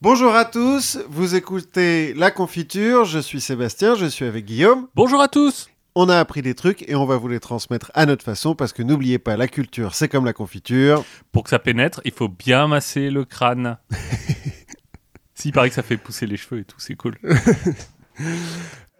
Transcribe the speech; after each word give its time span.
Bonjour 0.00 0.34
à 0.34 0.44
tous, 0.44 0.98
vous 1.08 1.34
écoutez 1.34 2.14
La 2.14 2.30
Confiture, 2.30 3.04
je 3.04 3.18
suis 3.18 3.40
Sébastien, 3.40 3.96
je 3.96 4.06
suis 4.06 4.24
avec 4.24 4.44
Guillaume. 4.44 4.86
Bonjour 4.94 5.20
à 5.20 5.26
tous 5.28 5.68
On 5.96 6.08
a 6.08 6.18
appris 6.18 6.40
des 6.40 6.54
trucs 6.54 6.88
et 6.88 6.94
on 6.94 7.04
va 7.04 7.16
vous 7.16 7.26
les 7.28 7.40
transmettre 7.40 7.90
à 7.94 8.06
notre 8.06 8.24
façon 8.24 8.54
parce 8.54 8.72
que 8.72 8.82
n'oubliez 8.82 9.18
pas, 9.18 9.36
la 9.36 9.48
culture 9.48 9.94
c'est 9.94 10.08
comme 10.08 10.24
la 10.24 10.32
confiture. 10.32 11.04
Pour 11.32 11.42
que 11.44 11.50
ça 11.50 11.58
pénètre, 11.58 12.00
il 12.04 12.12
faut 12.12 12.28
bien 12.28 12.68
masser 12.68 13.10
le 13.10 13.24
crâne. 13.24 13.78
si, 15.34 15.48
il 15.48 15.52
paraît 15.52 15.68
que 15.68 15.74
ça 15.74 15.82
fait 15.82 15.96
pousser 15.96 16.26
les 16.26 16.36
cheveux 16.36 16.60
et 16.60 16.64
tout, 16.64 16.78
c'est 16.78 16.94
cool. 16.96 17.16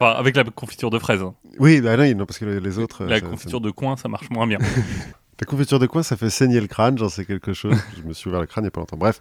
Enfin, 0.00 0.12
avec 0.12 0.36
la 0.36 0.44
confiture 0.44 0.90
de 0.90 0.98
fraises. 1.00 1.22
hein. 1.22 1.34
Oui, 1.58 1.80
bah 1.80 1.96
non, 1.96 2.08
non, 2.14 2.24
parce 2.24 2.38
que 2.38 2.44
les 2.44 2.78
autres... 2.78 3.04
La 3.04 3.16
ça- 3.18 3.24
ça- 3.24 3.30
confiture 3.32 3.60
de 3.60 3.72
coin, 3.72 3.96
ça 3.96 4.06
marche 4.08 4.30
moins 4.30 4.46
bien. 4.46 4.58
La 5.40 5.46
confiture 5.46 5.78
de 5.78 5.86
quoi? 5.86 6.02
Ça 6.02 6.16
fait 6.16 6.30
saigner 6.30 6.60
le 6.60 6.66
crâne, 6.66 6.98
j'en 6.98 7.08
sais 7.08 7.24
quelque 7.24 7.52
chose. 7.52 7.76
je 7.96 8.02
me 8.02 8.12
suis 8.12 8.28
ouvert 8.28 8.40
le 8.40 8.46
crâne 8.46 8.64
il 8.64 8.66
n'y 8.66 8.68
a 8.68 8.70
pas 8.72 8.80
longtemps. 8.80 8.96
Bref. 8.96 9.20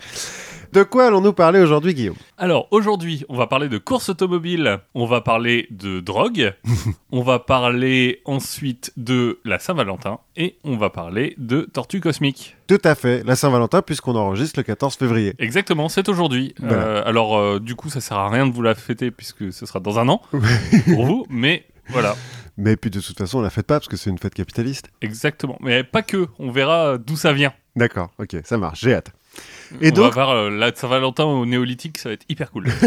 De 0.74 0.82
quoi 0.82 1.06
allons-nous 1.06 1.34
parler 1.34 1.60
aujourd'hui, 1.60 1.94
Guillaume? 1.94 2.16
Alors, 2.40 2.68
aujourd'hui, 2.72 3.24
on 3.30 3.38
va 3.38 3.46
parler 3.46 3.70
de 3.70 3.78
course 3.78 4.10
automobile, 4.10 4.80
on 4.96 5.06
va 5.06 5.22
parler 5.22 5.68
de 5.70 6.00
drogue, 6.00 6.56
on 7.12 7.22
va 7.22 7.38
parler 7.38 8.22
ensuite 8.26 8.92
de 8.98 9.40
la 9.46 9.60
Saint-Valentin, 9.60 10.20
et 10.36 10.58
on 10.64 10.76
va 10.76 10.90
parler 10.90 11.36
de 11.38 11.62
tortues 11.62 12.02
cosmiques. 12.02 12.58
Tout 12.66 12.82
à 12.84 12.96
fait, 12.96 13.24
la 13.24 13.36
Saint-Valentin 13.36 13.84
puisqu'on 13.84 14.16
enregistre 14.16 14.60
le 14.60 14.64
14 14.64 14.96
février. 14.96 15.36
Exactement, 15.38 15.88
c'est 15.88 16.10
aujourd'hui. 16.10 16.56
Voilà. 16.60 16.84
Euh, 16.84 17.04
alors, 17.06 17.38
euh, 17.38 17.60
du 17.60 17.76
coup, 17.76 17.90
ça 17.90 18.02
sert 18.02 18.18
à 18.18 18.30
rien 18.30 18.48
de 18.48 18.52
vous 18.54 18.64
la 18.64 18.74
fêter 18.74 19.12
puisque 19.12 19.54
ce 19.54 19.66
sera 19.68 19.80
dans 19.80 20.00
un 20.00 20.10
an 20.10 20.22
pour 20.94 21.06
vous, 21.06 21.28
mais 21.30 21.66
voilà, 21.90 22.16
Mais 22.58 22.76
puis 22.76 22.90
de 22.90 23.00
toute 23.00 23.18
façon, 23.18 23.40
on 23.40 23.42
la 23.42 23.50
fête 23.52 23.68
pas 23.68 23.76
parce 23.80 23.88
que 23.88 23.98
c'est 23.98 24.10
une 24.10 24.18
fête 24.18 24.34
capitaliste. 24.34 24.90
exactement. 25.02 25.58
Mais 25.62 25.84
pas 25.84 26.02
que, 26.02 26.28
on 26.40 26.50
verra 26.52 26.98
d'où 26.98 27.16
ça 27.16 27.32
vient. 27.34 27.54
D'accord, 27.76 28.10
ok, 28.18 28.38
ça 28.44 28.58
marche, 28.58 28.82
j'ai 28.82 28.96
hâte. 28.96 29.12
Et 29.82 29.90
on 29.92 29.96
donc- 29.96 30.06
va 30.06 30.10
voir 30.26 30.30
euh, 30.32 30.50
la 30.50 30.74
Saint-Valentin 30.74 31.26
au 31.26 31.46
néolithique, 31.46 32.00
ça 32.00 32.10
va 32.10 32.14
être 32.14 32.26
hyper 32.30 32.50
cool. 32.52 32.68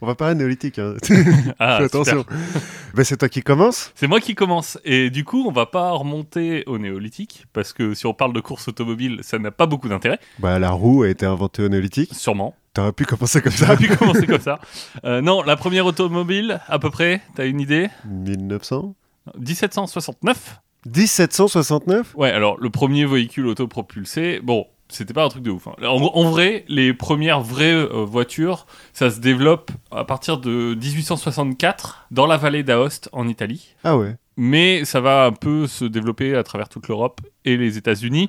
On 0.00 0.06
va 0.06 0.14
parler 0.14 0.34
de 0.34 0.38
néolithique, 0.38 0.78
hein. 0.78 0.94
Ah, 1.58 1.78
Fais 1.78 1.84
attention. 1.86 2.24
Ben, 2.94 3.02
c'est 3.04 3.16
toi 3.16 3.28
qui 3.28 3.42
commence 3.42 3.90
C'est 3.96 4.06
moi 4.06 4.20
qui 4.20 4.36
commence. 4.36 4.78
Et 4.84 5.10
du 5.10 5.24
coup, 5.24 5.44
on 5.48 5.50
va 5.50 5.66
pas 5.66 5.90
remonter 5.90 6.62
au 6.66 6.78
néolithique, 6.78 7.46
parce 7.52 7.72
que 7.72 7.92
si 7.94 8.06
on 8.06 8.14
parle 8.14 8.32
de 8.32 8.38
course 8.40 8.68
automobile, 8.68 9.18
ça 9.22 9.40
n'a 9.40 9.50
pas 9.50 9.66
beaucoup 9.66 9.88
d'intérêt, 9.88 10.20
Bah, 10.38 10.60
la 10.60 10.70
roue 10.70 11.02
a 11.02 11.08
été 11.08 11.26
inventée 11.26 11.64
au 11.64 11.68
néolithique. 11.68 12.14
sûrement. 12.14 12.54
T'aurais 12.74 12.92
pu 12.92 13.04
commencer 13.04 13.40
comme 13.42 13.52
ça. 13.52 13.66
J'aurais 13.66 13.76
pu 13.76 13.96
commencer 13.96 14.26
comme 14.26 14.40
ça. 14.40 14.58
Euh, 15.04 15.20
non, 15.20 15.42
la 15.42 15.56
première 15.56 15.84
automobile, 15.86 16.60
à 16.68 16.78
peu 16.78 16.90
près, 16.90 17.20
t'as 17.34 17.46
une 17.46 17.60
idée? 17.60 17.88
1900 18.06 18.94
1769 19.38 20.60
1769 20.86 22.14
Ouais, 22.16 22.30
alors 22.30 22.58
le 22.58 22.70
premier 22.70 23.06
véhicule 23.06 23.46
autopropulsé, 23.46 24.40
bon, 24.42 24.66
c'était 24.88 25.14
pas 25.14 25.24
un 25.24 25.28
truc 25.28 25.42
de 25.42 25.50
ouf. 25.50 25.68
hein. 25.68 25.74
En, 25.82 26.00
en 26.02 26.30
vrai, 26.30 26.64
les 26.68 26.92
premières 26.92 27.40
vraies 27.40 27.72
euh, 27.72 28.04
voitures, 28.04 28.66
ça 28.92 29.10
se 29.10 29.20
développe 29.20 29.70
à 29.90 30.04
partir 30.04 30.38
de 30.38 30.74
1864 30.74 32.06
dans 32.10 32.26
la 32.26 32.36
vallée 32.36 32.62
d'Aoste 32.62 33.08
en 33.12 33.28
Italie. 33.28 33.74
Ah 33.84 33.96
ouais. 33.96 34.16
Mais 34.36 34.84
ça 34.84 35.00
va 35.00 35.26
un 35.26 35.32
peu 35.32 35.66
se 35.66 35.84
développer 35.84 36.34
à 36.34 36.42
travers 36.42 36.68
toute 36.68 36.88
l'Europe 36.88 37.20
et 37.44 37.56
les 37.56 37.76
États-Unis. 37.78 38.28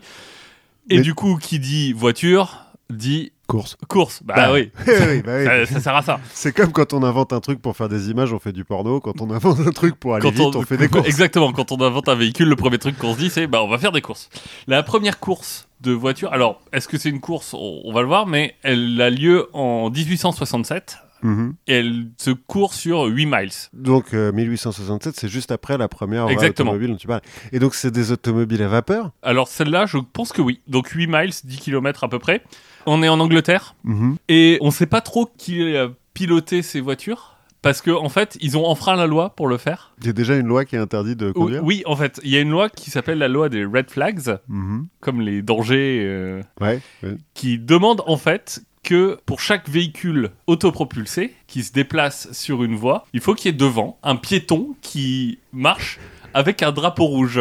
Et 0.89 0.97
Mais- 0.97 1.01
du 1.01 1.13
coup, 1.15 1.37
qui 1.41 1.59
dit 1.59 1.91
voiture 1.93 2.59
dit 2.89 3.31
Course. 3.53 3.77
course. 3.87 4.23
Bah, 4.23 4.33
Bah, 4.35 4.51
oui, 4.53 4.71
oui, 4.87 5.21
bah 5.21 5.31
oui. 5.37 5.45
ça, 5.45 5.65
ça 5.65 5.79
sert 5.79 5.95
à 5.95 6.01
ça. 6.01 6.19
C'est 6.33 6.55
comme 6.55 6.71
quand 6.71 6.93
on 6.93 7.03
invente 7.03 7.33
un 7.33 7.39
truc 7.39 7.61
pour 7.61 7.75
faire 7.77 7.89
des 7.89 8.09
images, 8.09 8.33
on 8.33 8.39
fait 8.39 8.51
du 8.51 8.65
porno. 8.65 8.99
Quand 8.99 9.21
on 9.21 9.29
invente 9.29 9.59
un 9.59 9.71
truc 9.71 9.95
pour 9.95 10.15
aller 10.15 10.31
vite, 10.31 10.55
on, 10.55 10.61
fait 10.63 10.77
des 10.77 10.87
courses. 10.89 11.07
Exactement, 11.07 11.51
quand 11.53 11.71
on 11.71 11.81
invente 11.81 12.09
un 12.09 12.15
véhicule, 12.15 12.49
le 12.49 12.55
premier 12.55 12.79
truc 12.79 12.97
qu'on 12.97 13.13
se 13.13 13.19
dit, 13.19 13.29
c'est 13.29 13.47
bah 13.47 13.61
on 13.63 13.67
va 13.69 13.77
faire 13.77 13.91
des 13.91 14.01
courses. 14.01 14.29
La 14.67 14.81
première 14.83 15.19
course 15.19 15.67
de 15.81 15.91
voiture, 15.91 16.31
alors 16.33 16.61
est-ce 16.71 16.87
que 16.87 16.97
c'est 16.97 17.09
une 17.09 17.19
course? 17.19 17.53
On, 17.53 17.91
va 17.93 18.01
le 18.01 18.07
voir, 18.07 18.25
mais 18.25 18.55
elle 18.63 18.99
a 19.01 19.09
lieu 19.09 19.49
en 19.53 19.89
1867 19.89 20.97
Mhm. 21.23 21.53
et 21.67 21.73
elle 21.75 22.07
se 22.17 22.31
court 22.31 22.73
sur 22.73 23.03
8 23.05 23.25
miles. 23.25 23.49
Donc 23.71 24.13
euh, 24.13 24.31
1867, 24.33 25.15
c'est 25.17 25.29
juste 25.29 25.51
après 25.53 25.77
la 25.77 25.87
première 25.87 26.27
Exactement. 26.27 26.71
automobile 26.71 26.91
dont 26.91 26.97
tu 26.97 27.07
parles. 27.07 27.21
Et 27.53 27.59
donc 27.59 27.75
c'est 27.75 27.91
des 27.91 28.11
automobiles 28.11 28.61
à 28.61 28.67
vapeur? 28.67 29.11
Alors 29.21 29.47
celle-là, 29.47 29.85
je 29.85 29.97
pense 29.99 30.33
que 30.33 30.41
oui. 30.41 30.59
Donc 30.67 30.89
8 30.89 31.07
miles, 31.07 31.31
10 31.43 31.57
km 31.59 32.03
à 32.03 32.09
peu 32.09 32.19
près. 32.19 32.43
On 32.85 33.01
est 33.03 33.09
en 33.09 33.19
Angleterre 33.19 33.75
Mhm. 33.83 34.17
et 34.29 34.57
on 34.61 34.71
sait 34.71 34.85
pas 34.85 35.01
trop 35.01 35.29
qui 35.37 35.75
a 35.77 35.89
piloté 36.13 36.61
ces 36.61 36.81
voitures. 36.81 37.29
Parce 37.61 37.81
que 37.81 37.91
en 37.91 38.09
fait, 38.09 38.37
ils 38.41 38.57
ont 38.57 38.65
enfreint 38.65 38.97
la 38.97 39.07
loi 39.07 39.29
pour 39.37 39.47
le 39.47 39.57
faire. 39.57 39.93
Il 40.01 40.07
y 40.07 40.09
a 40.09 40.13
déjà 40.13 40.35
une 40.35 40.47
loi 40.47 40.65
qui 40.65 40.75
interdit 40.75 41.15
de 41.15 41.27
Oui, 41.27 41.33
conduire? 41.33 41.63
oui, 41.63 41.81
en 41.85 41.95
fait, 41.95 42.19
il 42.23 42.29
y 42.29 42.35
a 42.35 42.41
une 42.41 42.49
loi 42.49 42.67
qui 42.69 42.91
s'appelle 42.91 43.19
la 43.19 43.29
loi 43.29 43.47
des 43.47 43.63
red 43.63 43.89
flags, 43.89 44.37
Mhm. 44.49 44.87
comme 44.99 45.21
les 45.21 45.41
dangers 45.41 46.01
euh, 46.03 46.41
Ouais. 46.59 46.81
ouais. 47.03 47.15
qui 47.33 47.57
demande 47.59 48.01
en 48.05 48.17
fait 48.17 48.61
que 48.83 49.17
pour 49.25 49.39
chaque 49.39 49.69
véhicule 49.69 50.31
autopropulsé 50.47 51.33
qui 51.47 51.63
se 51.63 51.71
déplace 51.71 52.31
sur 52.33 52.63
une 52.65 52.75
voie, 52.75 53.05
il 53.13 53.21
faut 53.21 53.33
qu'il 53.33 53.49
y 53.49 53.55
ait 53.55 53.57
devant 53.57 53.97
un 54.03 54.17
piéton 54.17 54.75
qui 54.81 55.39
marche 55.53 55.99
avec 56.33 56.63
un 56.63 56.71
drapeau 56.71 57.05
rouge 57.05 57.39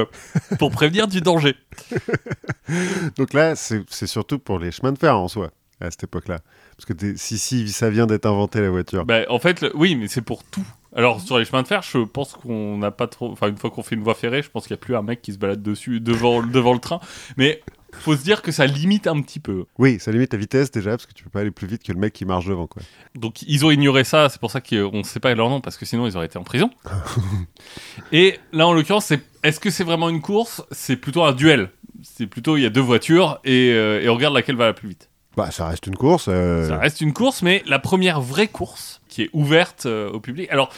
pour 0.58 0.70
prévenir 0.70 1.08
du 1.08 1.20
danger. 1.20 1.54
Donc 3.16 3.32
là, 3.32 3.54
c'est 3.56 4.06
surtout 4.06 4.38
pour 4.38 4.58
les 4.58 4.70
chemins 4.70 4.92
de 4.92 4.98
fer 4.98 5.16
en 5.16 5.28
soi, 5.28 5.50
à 5.80 5.90
cette 5.90 6.04
époque-là. 6.04 6.40
Parce 6.76 6.86
que 6.86 7.16
si, 7.16 7.38
si 7.38 7.68
ça 7.70 7.90
vient 7.90 8.06
d'être 8.06 8.26
inventé 8.26 8.60
la 8.60 8.70
voiture. 8.70 9.04
Bah, 9.04 9.20
en 9.28 9.38
fait, 9.38 9.60
le- 9.60 9.76
oui, 9.76 9.94
mais 9.96 10.08
c'est 10.08 10.22
pour 10.22 10.42
tout. 10.44 10.64
Alors 10.94 11.20
sur 11.20 11.38
les 11.38 11.44
chemins 11.46 11.62
de 11.62 11.68
fer, 11.68 11.80
je 11.82 11.98
pense 11.98 12.32
qu'on 12.34 12.76
n'a 12.78 12.90
pas 12.90 13.06
trop. 13.06 13.30
Enfin, 13.32 13.48
une 13.48 13.56
fois 13.56 13.70
qu'on 13.70 13.82
fait 13.82 13.94
une 13.94 14.02
voie 14.02 14.14
ferrée, 14.14 14.42
je 14.42 14.50
pense 14.50 14.66
qu'il 14.66 14.74
n'y 14.74 14.80
a 14.80 14.84
plus 14.84 14.94
un 14.94 15.02
mec 15.02 15.22
qui 15.22 15.32
se 15.32 15.38
balade 15.38 15.62
dessus 15.62 16.00
devant, 16.00 16.42
devant 16.42 16.74
le 16.74 16.80
train. 16.80 17.00
Mais 17.38 17.62
faut 17.92 18.16
se 18.16 18.22
dire 18.22 18.42
que 18.42 18.50
ça 18.52 18.66
limite 18.66 19.06
un 19.06 19.20
petit 19.20 19.40
peu. 19.40 19.64
Oui, 19.78 19.98
ça 20.00 20.10
limite 20.12 20.32
la 20.32 20.38
vitesse 20.38 20.70
déjà, 20.70 20.90
parce 20.90 21.06
que 21.06 21.12
tu 21.12 21.22
peux 21.24 21.30
pas 21.30 21.40
aller 21.40 21.50
plus 21.50 21.66
vite 21.66 21.82
que 21.82 21.92
le 21.92 21.98
mec 21.98 22.12
qui 22.12 22.24
marche 22.24 22.46
devant. 22.46 22.66
Quoi. 22.66 22.82
Donc 23.14 23.42
ils 23.42 23.64
ont 23.64 23.70
ignoré 23.70 24.04
ça, 24.04 24.28
c'est 24.28 24.40
pour 24.40 24.50
ça 24.50 24.60
qu'on 24.60 24.98
ne 24.98 25.02
sait 25.02 25.20
pas 25.20 25.34
leur 25.34 25.48
nom, 25.50 25.60
parce 25.60 25.76
que 25.76 25.84
sinon 25.86 26.06
ils 26.06 26.16
auraient 26.16 26.26
été 26.26 26.38
en 26.38 26.44
prison. 26.44 26.70
Et 28.12 28.38
là 28.52 28.66
en 28.66 28.72
l'occurrence, 28.72 29.06
c'est 29.06 29.20
est-ce 29.42 29.60
que 29.60 29.70
c'est 29.70 29.84
vraiment 29.84 30.08
une 30.08 30.20
course? 30.20 30.62
C'est 30.70 30.96
plutôt 30.96 31.22
un 31.24 31.32
duel. 31.32 31.70
C'est 32.02 32.26
plutôt 32.26 32.56
il 32.56 32.62
y 32.62 32.66
a 32.66 32.70
deux 32.70 32.80
voitures 32.80 33.38
et, 33.44 33.70
euh, 33.72 34.00
et 34.02 34.08
on 34.08 34.14
regarde 34.14 34.34
laquelle 34.34 34.56
va 34.56 34.66
la 34.66 34.72
plus 34.72 34.88
vite. 34.88 35.08
Bah, 35.36 35.50
ça 35.50 35.68
reste 35.68 35.86
une 35.86 35.96
course. 35.96 36.26
euh, 36.28 36.68
Ça 36.68 36.78
reste 36.78 37.00
une 37.00 37.12
course, 37.12 37.42
mais 37.42 37.62
la 37.66 37.78
première 37.78 38.20
vraie 38.20 38.48
course 38.48 39.00
qui 39.08 39.22
est 39.22 39.30
ouverte 39.32 39.86
euh, 39.86 40.10
au 40.10 40.20
public. 40.20 40.48
Alors 40.50 40.70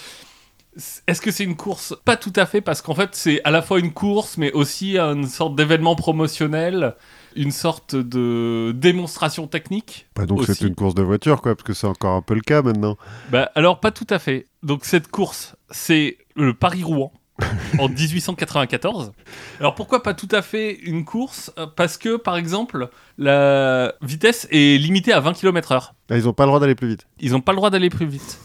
est-ce 1.06 1.20
que 1.20 1.30
c'est 1.30 1.44
une 1.44 1.56
course? 1.56 1.94
Pas 2.04 2.16
tout 2.16 2.32
à 2.36 2.46
fait, 2.46 2.60
parce 2.60 2.82
qu'en 2.82 2.94
fait 2.94 3.10
c'est 3.12 3.40
à 3.44 3.50
la 3.50 3.62
fois 3.62 3.78
une 3.78 3.92
course, 3.92 4.36
mais 4.38 4.52
aussi 4.52 4.98
une 4.98 5.26
sorte 5.26 5.54
d'événement 5.56 5.94
promotionnel, 5.96 6.94
une 7.36 7.50
sorte 7.52 7.94
de 7.96 8.72
démonstration 8.76 9.46
technique. 9.46 10.06
bah, 10.16 10.26
donc 10.26 10.44
c'est 10.46 10.60
une 10.62 10.74
course 10.74 10.94
de 10.94 11.02
voiture, 11.02 11.40
quoi, 11.42 11.54
parce 11.54 11.66
que 11.66 11.72
c'est 11.74 11.86
encore 11.86 12.14
un 12.14 12.22
peu 12.22 12.34
le 12.34 12.40
cas 12.40 12.62
maintenant. 12.62 12.96
Bah 13.30 13.50
alors 13.54 13.80
pas 13.80 13.90
tout 13.90 14.06
à 14.10 14.18
fait. 14.18 14.46
Donc 14.62 14.84
cette 14.84 15.08
course, 15.08 15.56
c'est 15.70 16.18
le 16.36 16.54
Paris-Rouen 16.54 17.12
en 17.80 17.88
1894. 17.88 19.12
Alors 19.58 19.74
pourquoi 19.74 20.02
pas 20.02 20.14
tout 20.14 20.28
à 20.30 20.42
fait 20.42 20.72
une 20.72 21.04
course? 21.04 21.52
Euh, 21.58 21.66
Parce 21.66 21.98
que 21.98 22.16
par 22.16 22.36
exemple, 22.36 22.88
la 23.18 23.94
vitesse 24.02 24.46
est 24.52 24.80
limitée 24.80 25.12
à 25.12 25.20
20 25.20 25.32
km/h. 25.34 25.90
Ah, 26.10 26.16
ils 26.16 26.28
ont 26.28 26.32
pas 26.32 26.44
le 26.44 26.48
droit 26.48 26.60
d'aller 26.60 26.74
plus 26.76 26.88
vite. 26.88 27.06
Ils 27.18 27.32
n'ont 27.32 27.40
pas 27.40 27.52
le 27.52 27.56
droit 27.56 27.70
d'aller 27.70 27.90
plus 27.90 28.06
vite. 28.06 28.38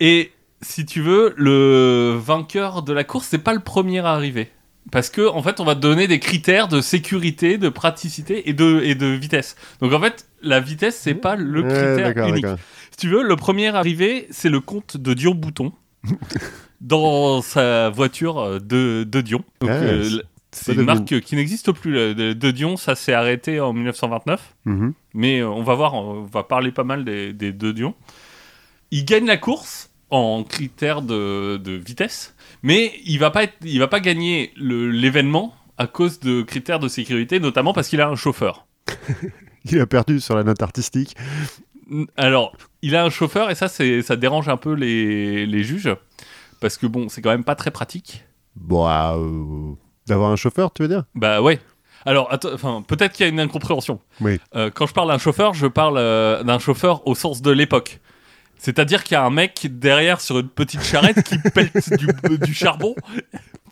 Et 0.00 0.32
si 0.62 0.84
tu 0.86 1.00
veux, 1.02 1.34
le 1.36 2.16
vainqueur 2.20 2.82
de 2.82 2.92
la 2.92 3.04
course, 3.04 3.26
c'est 3.28 3.38
pas 3.38 3.54
le 3.54 3.60
premier 3.60 4.00
à 4.00 4.08
arriver. 4.12 4.50
Parce 4.90 5.10
que 5.10 5.28
en 5.28 5.42
fait, 5.42 5.60
on 5.60 5.64
va 5.64 5.74
te 5.74 5.80
donner 5.80 6.06
des 6.08 6.18
critères 6.18 6.66
de 6.66 6.80
sécurité, 6.80 7.58
de 7.58 7.68
praticité 7.68 8.48
et 8.48 8.54
de, 8.54 8.80
et 8.82 8.94
de 8.94 9.06
vitesse. 9.06 9.54
Donc 9.80 9.92
en 9.92 10.00
fait, 10.00 10.26
la 10.42 10.60
vitesse, 10.60 10.96
c'est 10.96 11.14
pas 11.14 11.36
le 11.36 11.62
critère 11.68 12.14
unique. 12.30 12.44
Si 12.92 12.96
tu 12.96 13.08
veux, 13.10 13.22
le 13.22 13.36
premier 13.36 13.68
arrivé, 13.68 14.26
c'est 14.30 14.48
le 14.48 14.60
comte 14.60 14.96
de 14.96 15.12
Dion 15.14 15.34
Bouton 15.34 15.72
dans 16.80 17.42
sa 17.42 17.90
voiture 17.90 18.60
de, 18.60 19.04
de 19.04 19.20
Dion. 19.20 19.44
Donc, 19.60 19.70
euh, 19.70 20.02
c'est- 20.52 20.72
une 20.72 20.82
marque 20.86 21.20
qui 21.20 21.36
n'existe 21.36 21.70
plus. 21.72 22.14
De, 22.14 22.32
de 22.32 22.50
Dion, 22.50 22.76
ça 22.76 22.94
s'est 22.94 23.12
arrêté 23.12 23.60
en 23.60 23.72
1929. 23.72 24.54
Mhm. 24.64 24.92
Mais 25.14 25.40
euh, 25.40 25.48
on 25.48 25.62
va 25.62 25.74
voir, 25.74 25.94
on 25.94 26.22
va 26.22 26.42
parler 26.44 26.72
pas 26.72 26.84
mal 26.84 27.04
des, 27.04 27.32
des 27.32 27.52
deux 27.52 27.72
Dion. 27.72 27.94
Il 28.90 29.04
gagne 29.04 29.26
la 29.26 29.36
course 29.36 29.87
en 30.10 30.42
critères 30.44 31.02
de, 31.02 31.58
de 31.58 31.72
vitesse, 31.72 32.34
mais 32.62 32.92
il 33.04 33.18
va 33.18 33.30
pas, 33.30 33.44
être, 33.44 33.54
il 33.62 33.78
va 33.78 33.88
pas 33.88 34.00
gagner 34.00 34.52
l'événement 34.56 35.54
à 35.76 35.86
cause 35.86 36.18
de 36.20 36.42
critères 36.42 36.80
de 36.80 36.88
sécurité, 36.88 37.40
notamment 37.40 37.72
parce 37.72 37.88
qu'il 37.88 38.00
a 38.00 38.08
un 38.08 38.16
chauffeur. 38.16 38.66
Il 39.70 39.80
a 39.80 39.86
perdu 39.86 40.20
sur 40.20 40.34
la 40.34 40.44
note 40.44 40.62
artistique. 40.62 41.14
Alors, 42.16 42.56
il 42.80 42.96
a 42.96 43.04
un 43.04 43.10
chauffeur 43.10 43.50
et 43.50 43.54
ça, 43.54 43.68
ça 43.68 44.16
dérange 44.16 44.48
un 44.48 44.56
peu 44.56 44.72
les, 44.72 45.44
les 45.46 45.62
juges. 45.64 45.94
Parce 46.60 46.78
que 46.78 46.86
bon, 46.86 47.08
c'est 47.08 47.20
quand 47.20 47.30
même 47.30 47.44
pas 47.44 47.54
très 47.54 47.70
pratique. 47.70 48.24
Bon, 48.56 48.88
euh, 48.88 49.74
d'avoir 50.06 50.30
un 50.30 50.36
chauffeur, 50.36 50.72
tu 50.72 50.82
veux 50.82 50.88
dire? 50.88 51.04
Bah 51.14 51.40
ouais. 51.42 51.60
Alors, 52.04 52.32
enfin, 52.52 52.82
peut-être 52.86 53.12
qu'il 53.12 53.26
y 53.26 53.28
a 53.28 53.32
une 53.32 53.40
incompréhension. 53.40 54.00
Oui. 54.20 54.38
Euh, 54.54 54.70
quand 54.72 54.86
je 54.86 54.94
parle 54.94 55.08
d'un 55.08 55.18
chauffeur, 55.18 55.54
je 55.54 55.66
parle 55.66 55.98
euh, 55.98 56.42
d'un 56.42 56.58
chauffeur 56.58 57.06
au 57.06 57.14
sens 57.14 57.42
de 57.42 57.50
l'époque. 57.50 58.00
C'est-à-dire 58.58 59.04
qu'il 59.04 59.14
y 59.14 59.16
a 59.16 59.24
un 59.24 59.30
mec 59.30 59.66
derrière 59.70 60.20
sur 60.20 60.38
une 60.38 60.48
petite 60.48 60.82
charrette 60.82 61.22
qui 61.22 61.38
pète 61.54 61.72
du, 61.98 62.38
du 62.38 62.54
charbon 62.54 62.94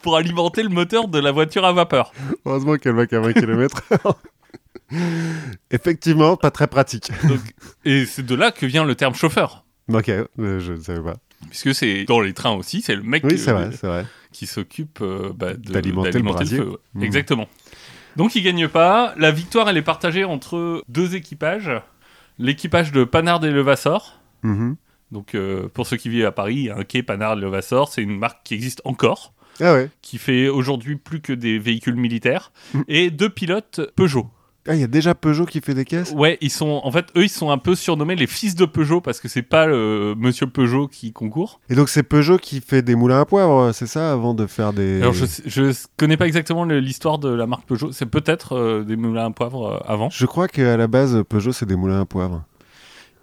pour 0.02 0.16
alimenter 0.16 0.62
le 0.62 0.68
moteur 0.68 1.08
de 1.08 1.18
la 1.18 1.32
voiture 1.32 1.64
à 1.64 1.72
vapeur. 1.72 2.12
Heureusement 2.44 2.76
qu'elle 2.76 2.94
va 2.94 3.06
qu'à 3.06 3.20
20 3.20 3.32
km. 3.32 3.82
Effectivement, 5.70 6.36
pas 6.36 6.50
très 6.50 6.66
pratique. 6.68 7.10
Donc- 7.26 7.40
et 7.84 8.06
c'est 8.06 8.24
de 8.24 8.34
là 8.34 8.52
que 8.52 8.66
vient 8.66 8.84
le 8.84 8.94
terme 8.94 9.14
chauffeur. 9.14 9.64
ok, 9.92 10.08
euh, 10.08 10.60
je 10.60 10.72
ne 10.74 10.80
savais 10.80 11.02
pas. 11.02 11.16
Puisque 11.50 11.74
c'est 11.74 12.04
dans 12.04 12.20
les 12.20 12.32
trains 12.32 12.52
aussi, 12.52 12.80
c'est 12.80 12.94
le 12.94 13.02
mec 13.02 13.22
Oui, 13.24 13.34
euh, 13.48 13.70
vrai, 13.82 14.06
qui 14.32 14.46
s'occupe 14.46 15.00
euh, 15.02 15.32
bah, 15.34 15.54
D'alimenter 15.54 16.18
le 16.20 16.32
feu. 16.46 16.78
Mhm. 16.94 17.02
Exactement. 17.02 17.48
Donc 18.16 18.34
il 18.34 18.42
gagne 18.42 18.68
pas. 18.68 19.12
La 19.16 19.30
victoire, 19.30 19.68
elle 19.68 19.76
est 19.76 19.82
partagée 19.82 20.24
entre 20.24 20.82
deux 20.88 21.14
équipages. 21.14 21.70
L'équipage 22.38 22.92
de 22.92 23.04
Panard 23.04 23.44
et 23.44 23.50
Levasseur. 23.50 24.20
Mhm. 24.42 24.76
Donc 25.12 25.34
euh, 25.34 25.68
pour 25.72 25.86
ceux 25.86 25.96
qui 25.96 26.08
vivent 26.08 26.26
à 26.26 26.32
Paris, 26.32 26.54
il 26.54 26.62
y 26.64 26.70
a 26.70 26.76
un 26.76 26.84
quai 26.84 27.02
Panard 27.02 27.36
Levasseur. 27.36 27.88
C'est 27.88 28.02
une 28.02 28.18
marque 28.18 28.38
qui 28.44 28.54
existe 28.54 28.82
encore, 28.84 29.32
Ah 29.60 29.72
ouais. 29.74 29.88
qui 30.02 30.18
fait 30.18 30.48
aujourd'hui 30.48 30.96
plus 30.96 31.20
que 31.20 31.32
des 31.32 31.58
véhicules 31.58 31.96
militaires. 31.96 32.52
Mhm. 32.74 32.84
Et 32.88 33.10
deux 33.10 33.28
pilotes 33.30 33.80
Peugeot. 33.94 34.26
Ah, 34.68 34.74
il 34.74 34.80
y 34.80 34.82
a 34.84 34.88
déjà 34.88 35.14
Peugeot 35.14 35.46
qui 35.46 35.60
fait 35.60 35.74
des 35.74 35.84
caisses? 35.84 36.10
Ouais, 36.10 36.38
ils 36.40 36.50
sont 36.50 36.80
en 36.82 36.90
fait 36.90 37.06
eux 37.16 37.22
ils 37.22 37.28
sont 37.28 37.52
un 37.52 37.58
peu 37.58 37.76
surnommés 37.76 38.16
les 38.16 38.26
fils 38.26 38.56
de 38.56 38.64
Peugeot 38.64 39.00
parce 39.00 39.20
que 39.20 39.28
c'est 39.28 39.42
pas 39.42 39.68
euh, 39.68 40.16
Monsieur 40.18 40.48
Peugeot 40.48 40.88
qui 40.88 41.12
concourt. 41.12 41.60
Et 41.70 41.76
donc 41.76 41.88
c'est 41.88 42.02
Peugeot 42.02 42.38
qui 42.38 42.60
fait 42.60 42.82
des 42.82 42.96
moulins 42.96 43.20
à 43.20 43.24
poivre, 43.26 43.70
c'est 43.70 43.86
ça, 43.86 44.10
avant 44.10 44.34
de 44.34 44.44
faire 44.48 44.72
des... 44.72 45.00
Alors 45.02 45.12
je, 45.12 45.24
je 45.46 45.72
connais 45.96 46.16
pas 46.16 46.26
exactement 46.26 46.64
le- 46.64 46.80
l'histoire 46.80 47.20
de 47.20 47.28
la 47.28 47.46
marque 47.46 47.64
Peugeot. 47.68 47.92
C'est 47.92 48.06
peut-être 48.06 48.56
euh, 48.56 48.82
des 48.82 48.96
moulins 48.96 49.26
à 49.26 49.30
poivre 49.30 49.66
euh, 49.66 49.78
avant. 49.86 50.10
Je 50.10 50.26
crois 50.26 50.48
qu'à 50.48 50.76
la 50.76 50.88
base, 50.88 51.22
Peugeot, 51.28 51.52
c'est 51.52 51.66
des 51.66 51.76
moulins 51.76 52.00
à 52.00 52.04
poivre. 52.04 52.42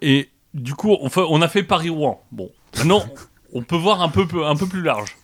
Et 0.00 0.30
du 0.54 0.74
coup, 0.74 0.96
on, 1.00 1.08
fait- 1.10 1.26
on 1.28 1.42
a 1.42 1.48
fait 1.48 1.62
Paris-Rouen. 1.62 2.22
Bon, 2.32 2.50
maintenant, 2.76 3.04
on 3.52 3.62
peut 3.62 3.76
voir 3.76 4.00
un 4.02 4.08
peu, 4.08 4.26
un 4.46 4.56
peu 4.56 4.66
plus 4.66 4.82
large. 4.82 5.16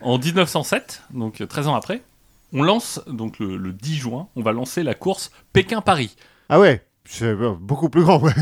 En 0.00 0.18
1907, 0.18 1.02
donc 1.12 1.40
euh, 1.42 1.46
13 1.46 1.68
ans 1.68 1.74
après, 1.74 2.02
on 2.52 2.62
lance, 2.62 3.00
donc 3.06 3.38
le, 3.38 3.56
le 3.58 3.72
10 3.72 3.96
juin, 3.96 4.28
on 4.34 4.42
va 4.42 4.52
lancer 4.52 4.82
la 4.82 4.94
course 4.94 5.30
Pékin-Paris. 5.52 6.16
Ah 6.48 6.58
ouais 6.58 6.84
C'est 7.04 7.34
beaucoup 7.60 7.90
plus 7.90 8.02
grand, 8.02 8.18
ouais. 8.20 8.32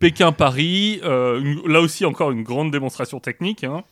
Pékin-Paris, 0.00 1.00
euh, 1.04 1.56
là 1.66 1.80
aussi 1.80 2.04
encore 2.04 2.30
une 2.30 2.42
grande 2.42 2.70
démonstration 2.70 3.20
technique. 3.20 3.64
hein. 3.64 3.84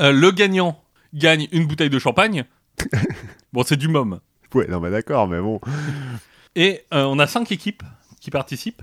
Euh, 0.00 0.12
le 0.12 0.30
gagnant 0.30 0.80
gagne 1.14 1.48
une 1.52 1.66
bouteille 1.66 1.90
de 1.90 1.98
champagne. 1.98 2.44
bon, 3.52 3.62
c'est 3.64 3.76
du 3.76 3.88
môme. 3.88 4.20
Ouais, 4.54 4.66
non 4.68 4.80
mais 4.80 4.90
d'accord, 4.90 5.26
mais 5.28 5.40
bon. 5.40 5.60
Et 6.56 6.84
euh, 6.92 7.04
on 7.04 7.18
a 7.18 7.26
cinq 7.26 7.50
équipes 7.52 7.82
qui 8.20 8.30
participent. 8.30 8.82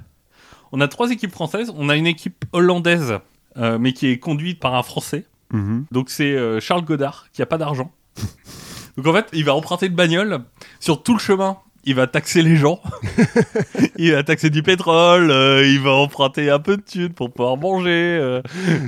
On 0.71 0.81
a 0.81 0.87
trois 0.87 1.11
équipes 1.11 1.31
françaises. 1.31 1.71
On 1.75 1.89
a 1.89 1.95
une 1.95 2.07
équipe 2.07 2.45
hollandaise, 2.53 3.19
euh, 3.57 3.77
mais 3.77 3.93
qui 3.93 4.07
est 4.07 4.19
conduite 4.19 4.59
par 4.59 4.75
un 4.75 4.83
Français. 4.83 5.25
Mhm. 5.51 5.85
Donc 5.91 6.09
c'est 6.09 6.33
euh, 6.35 6.59
Charles 6.59 6.85
Godard 6.85 7.27
qui 7.33 7.41
a 7.41 7.45
pas 7.45 7.57
d'argent. 7.57 7.91
Donc 8.97 9.07
en 9.07 9.13
fait, 9.13 9.27
il 9.33 9.45
va 9.45 9.55
emprunter 9.55 9.87
une 9.87 9.95
bagnole 9.95 10.43
sur 10.79 11.03
tout 11.03 11.13
le 11.13 11.19
chemin. 11.19 11.57
Il 11.83 11.95
va 11.95 12.05
taxer 12.05 12.41
les 12.43 12.55
gens. 12.57 12.79
il 13.97 14.11
va 14.11 14.21
taxer 14.23 14.49
du 14.51 14.61
pétrole. 14.61 15.31
euh, 15.31 15.65
il 15.67 15.79
va 15.79 15.91
emprunter 15.91 16.49
un 16.49 16.59
peu 16.59 16.77
de 16.77 16.81
thunes 16.81 17.13
pour 17.13 17.31
pouvoir 17.31 17.57
manger. 17.57 17.89
euh. 17.89 18.41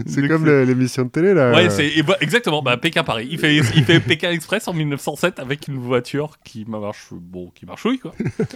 C'est 0.05 0.27
comme 0.27 0.45
l'émission 0.45 1.03
de 1.05 1.09
télé, 1.09 1.33
là. 1.33 1.53
Ouais, 1.53 1.69
c'est 1.71 2.03
bah, 2.03 2.17
exactement. 2.21 2.61
Bah, 2.61 2.77
Pékin 2.77 3.03
Paris. 3.03 3.27
Il 3.31 3.39
fait, 3.39 3.55
il 3.55 3.63
fait 3.83 3.99
Pékin 3.99 4.29
Express 4.31 4.67
en 4.67 4.73
1907 4.73 5.39
avec 5.39 5.67
une 5.67 5.77
voiture 5.79 6.37
qui 6.43 6.65
marche, 6.65 7.07
bon, 7.11 7.49
qui 7.55 7.65
marchouille 7.65 7.97
quoi. 7.99 8.13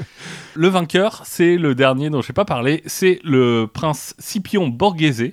le 0.56 0.68
vainqueur, 0.68 1.22
c'est 1.26 1.58
le 1.58 1.74
dernier 1.74 2.10
dont 2.12 2.22
je 2.22 2.32
n'ai 2.32 2.34
pas 2.36 2.46
parlé. 2.46 2.84
C'est 2.86 3.20
le 3.24 3.66
prince 3.72 4.14
Scipion 4.20 4.68
Borghese, 4.68 5.32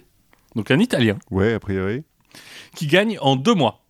donc 0.56 0.70
un 0.70 0.78
Italien, 0.78 1.18
Ouais, 1.30 1.52
a 1.52 1.60
priori. 1.60 2.04
qui 2.74 2.86
gagne 2.86 3.18
en 3.20 3.36
deux 3.36 3.54
mois. 3.54 3.83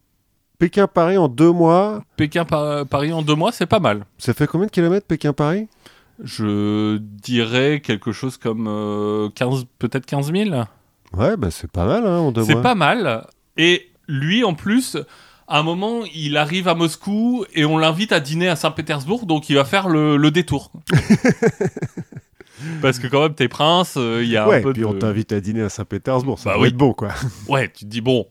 Pékin-Paris 0.59 1.17
en 1.19 1.29
deux 1.29 1.51
mois, 1.51 2.03
Pékin 2.17 2.45
Par- 2.45 2.87
Paris 2.87 3.13
en 3.13 3.23
deux 3.23 3.35
mois, 3.35 3.53
c'est 3.53 3.67
pas 3.67 3.81
mal. 3.81 4.05
ça 4.19 4.33
fait 4.35 4.47
combien 4.47 4.67
de 4.67 4.71
kilomètres 4.71 5.07
Pékin-Paris? 5.07 5.69
Je 6.23 6.99
dirais 6.99 7.81
quelque 7.85 8.13
chose 8.13 8.37
comme 8.37 8.67
euh, 8.69 9.29
15, 9.35 9.65
peut-être 9.79 10.07
15 10.07 10.33
000. 10.33 10.51
Ouais, 11.17 11.37
bah 11.37 11.51
c'est 11.51 11.71
pas 11.71 11.85
mal, 11.87 12.07
hein, 12.07 12.19
en 12.19 12.31
deux 12.33 12.45
C'est 12.45 12.53
mois. 12.55 12.63
pas 12.63 12.75
mal. 12.77 13.27
Et 13.57 13.91
lui, 14.07 14.45
en 14.45 14.55
plus, 14.55 14.97
à 15.49 15.59
un 15.59 15.63
moment, 15.65 16.03
il 16.15 16.37
arrive 16.37 16.69
à 16.69 16.75
Moscou 16.75 17.45
et 17.53 17.65
on 17.65 17.79
l'invite 17.79 18.13
à 18.13 18.21
dîner 18.21 18.49
à 18.49 18.55
Saint-Pétersbourg, 18.57 19.27
donc 19.27 19.51
il 19.51 19.57
va 19.57 19.65
faire 19.65 19.89
le, 19.89 20.17
le 20.17 20.31
détour. 20.31 20.71
Parce 22.81 22.99
que 22.99 23.07
quand 23.09 23.21
même, 23.23 23.35
t'es 23.35 23.49
prince, 23.49 23.95
euh, 23.97 24.21
il 24.23 24.31
y 24.31 24.37
a 24.37 24.49
Ouais, 24.49 24.59
un 24.59 24.63
peu 24.63 24.73
puis 24.73 24.83
de... 24.83 24.87
on 24.87 24.95
t'invite 24.95 25.33
à 25.33 25.41
dîner 25.41 25.63
à 25.63 25.69
Saint-Pétersbourg, 25.69 26.39
ça 26.39 26.51
Bah 26.51 26.57
oui. 26.61 26.69
être 26.69 26.77
bon, 26.77 26.93
quoi. 26.95 27.09
Ouais, 27.49 27.69
tu 27.69 27.85
te 27.85 27.91
dis, 27.91 28.01
bon, 28.01 28.27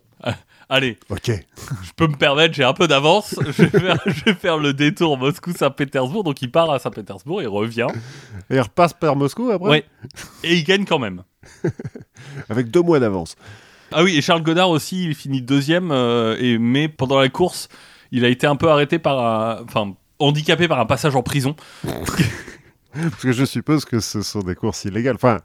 allez, 0.74 0.98
ok. 1.10 1.28
je 1.84 1.92
peux 1.96 2.08
me 2.08 2.16
permettre, 2.16 2.54
j'ai 2.54 2.64
un 2.64 2.74
peu 2.74 2.88
d'avance, 2.88 3.36
je, 3.40 3.64
vais 3.64 3.80
faire- 3.80 4.00
je 4.06 4.24
vais 4.26 4.34
faire 4.34 4.58
le 4.58 4.74
détour 4.74 5.18
Moscou-Saint-Pétersbourg, 5.18 6.24
donc 6.24 6.42
il 6.42 6.52
part 6.52 6.72
à 6.72 6.80
Saint-Pétersbourg, 6.80 7.42
il 7.42 7.48
revient, 7.48 7.88
Et 8.50 8.56
il 8.56 8.62
repasse 8.62 8.94
par 8.94 9.16
Moscou 9.16 9.52
après 9.52 9.70
ouais, 9.70 9.86
et 10.44 10.56
il 10.56 10.64
gagne 10.64 10.86
quand 10.86 11.00
même. 11.00 11.24
Avec 12.50 12.70
deux 12.72 12.82
mois 12.82 13.00
d'avance. 13.00 13.36
Ah 13.92 14.04
oui, 14.04 14.18
et 14.18 14.22
Charles 14.22 14.42
Godard 14.44 14.70
aussi, 14.70 15.06
il 15.06 15.16
finit 15.16 15.42
deuxième, 15.42 15.92
euh, 15.92 16.36
et, 16.40 16.58
mais 16.58 16.88
pendant 16.88 17.20
la 17.20 17.30
course, 17.30 17.70
il 18.12 18.26
a 18.26 18.28
été 18.30 18.48
un 18.48 18.56
peu 18.56 18.70
arrêté 18.70 18.98
par 19.00 19.20
un... 19.20 19.64
Enfin, 19.64 19.94
handicapé 20.20 20.68
par 20.68 20.80
un 20.80 20.86
passage 20.86 21.16
en 21.16 21.24
prison. 21.24 21.56
Parce 22.94 23.22
que 23.24 23.32
je 23.32 23.44
suppose 23.46 23.86
que 23.86 24.00
ce 24.00 24.22
sont 24.22 24.40
des 24.42 24.56
courses 24.56 24.86
illégales. 24.86 25.16
Enfin, 25.16 25.40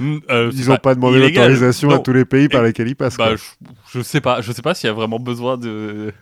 Hmm, 0.00 0.18
euh, 0.30 0.50
ils 0.54 0.68
n'ont 0.68 0.76
pas 0.76 0.94
demandé 0.94 1.18
illégal. 1.18 1.44
l'autorisation 1.48 1.90
à 1.90 1.98
tous 1.98 2.12
les 2.12 2.24
pays 2.24 2.48
par 2.48 2.62
Et- 2.64 2.68
lesquels 2.68 2.86
ils 2.88 2.94
passent. 2.94 3.16
Bah, 3.16 3.34
je, 3.34 3.68
je 3.92 4.00
sais 4.02 4.20
pas, 4.20 4.40
je 4.40 4.52
sais 4.52 4.62
pas 4.62 4.72
s'il 4.74 4.86
y 4.86 4.90
a 4.90 4.92
vraiment 4.92 5.18
besoin 5.18 5.56
de. 5.58 6.12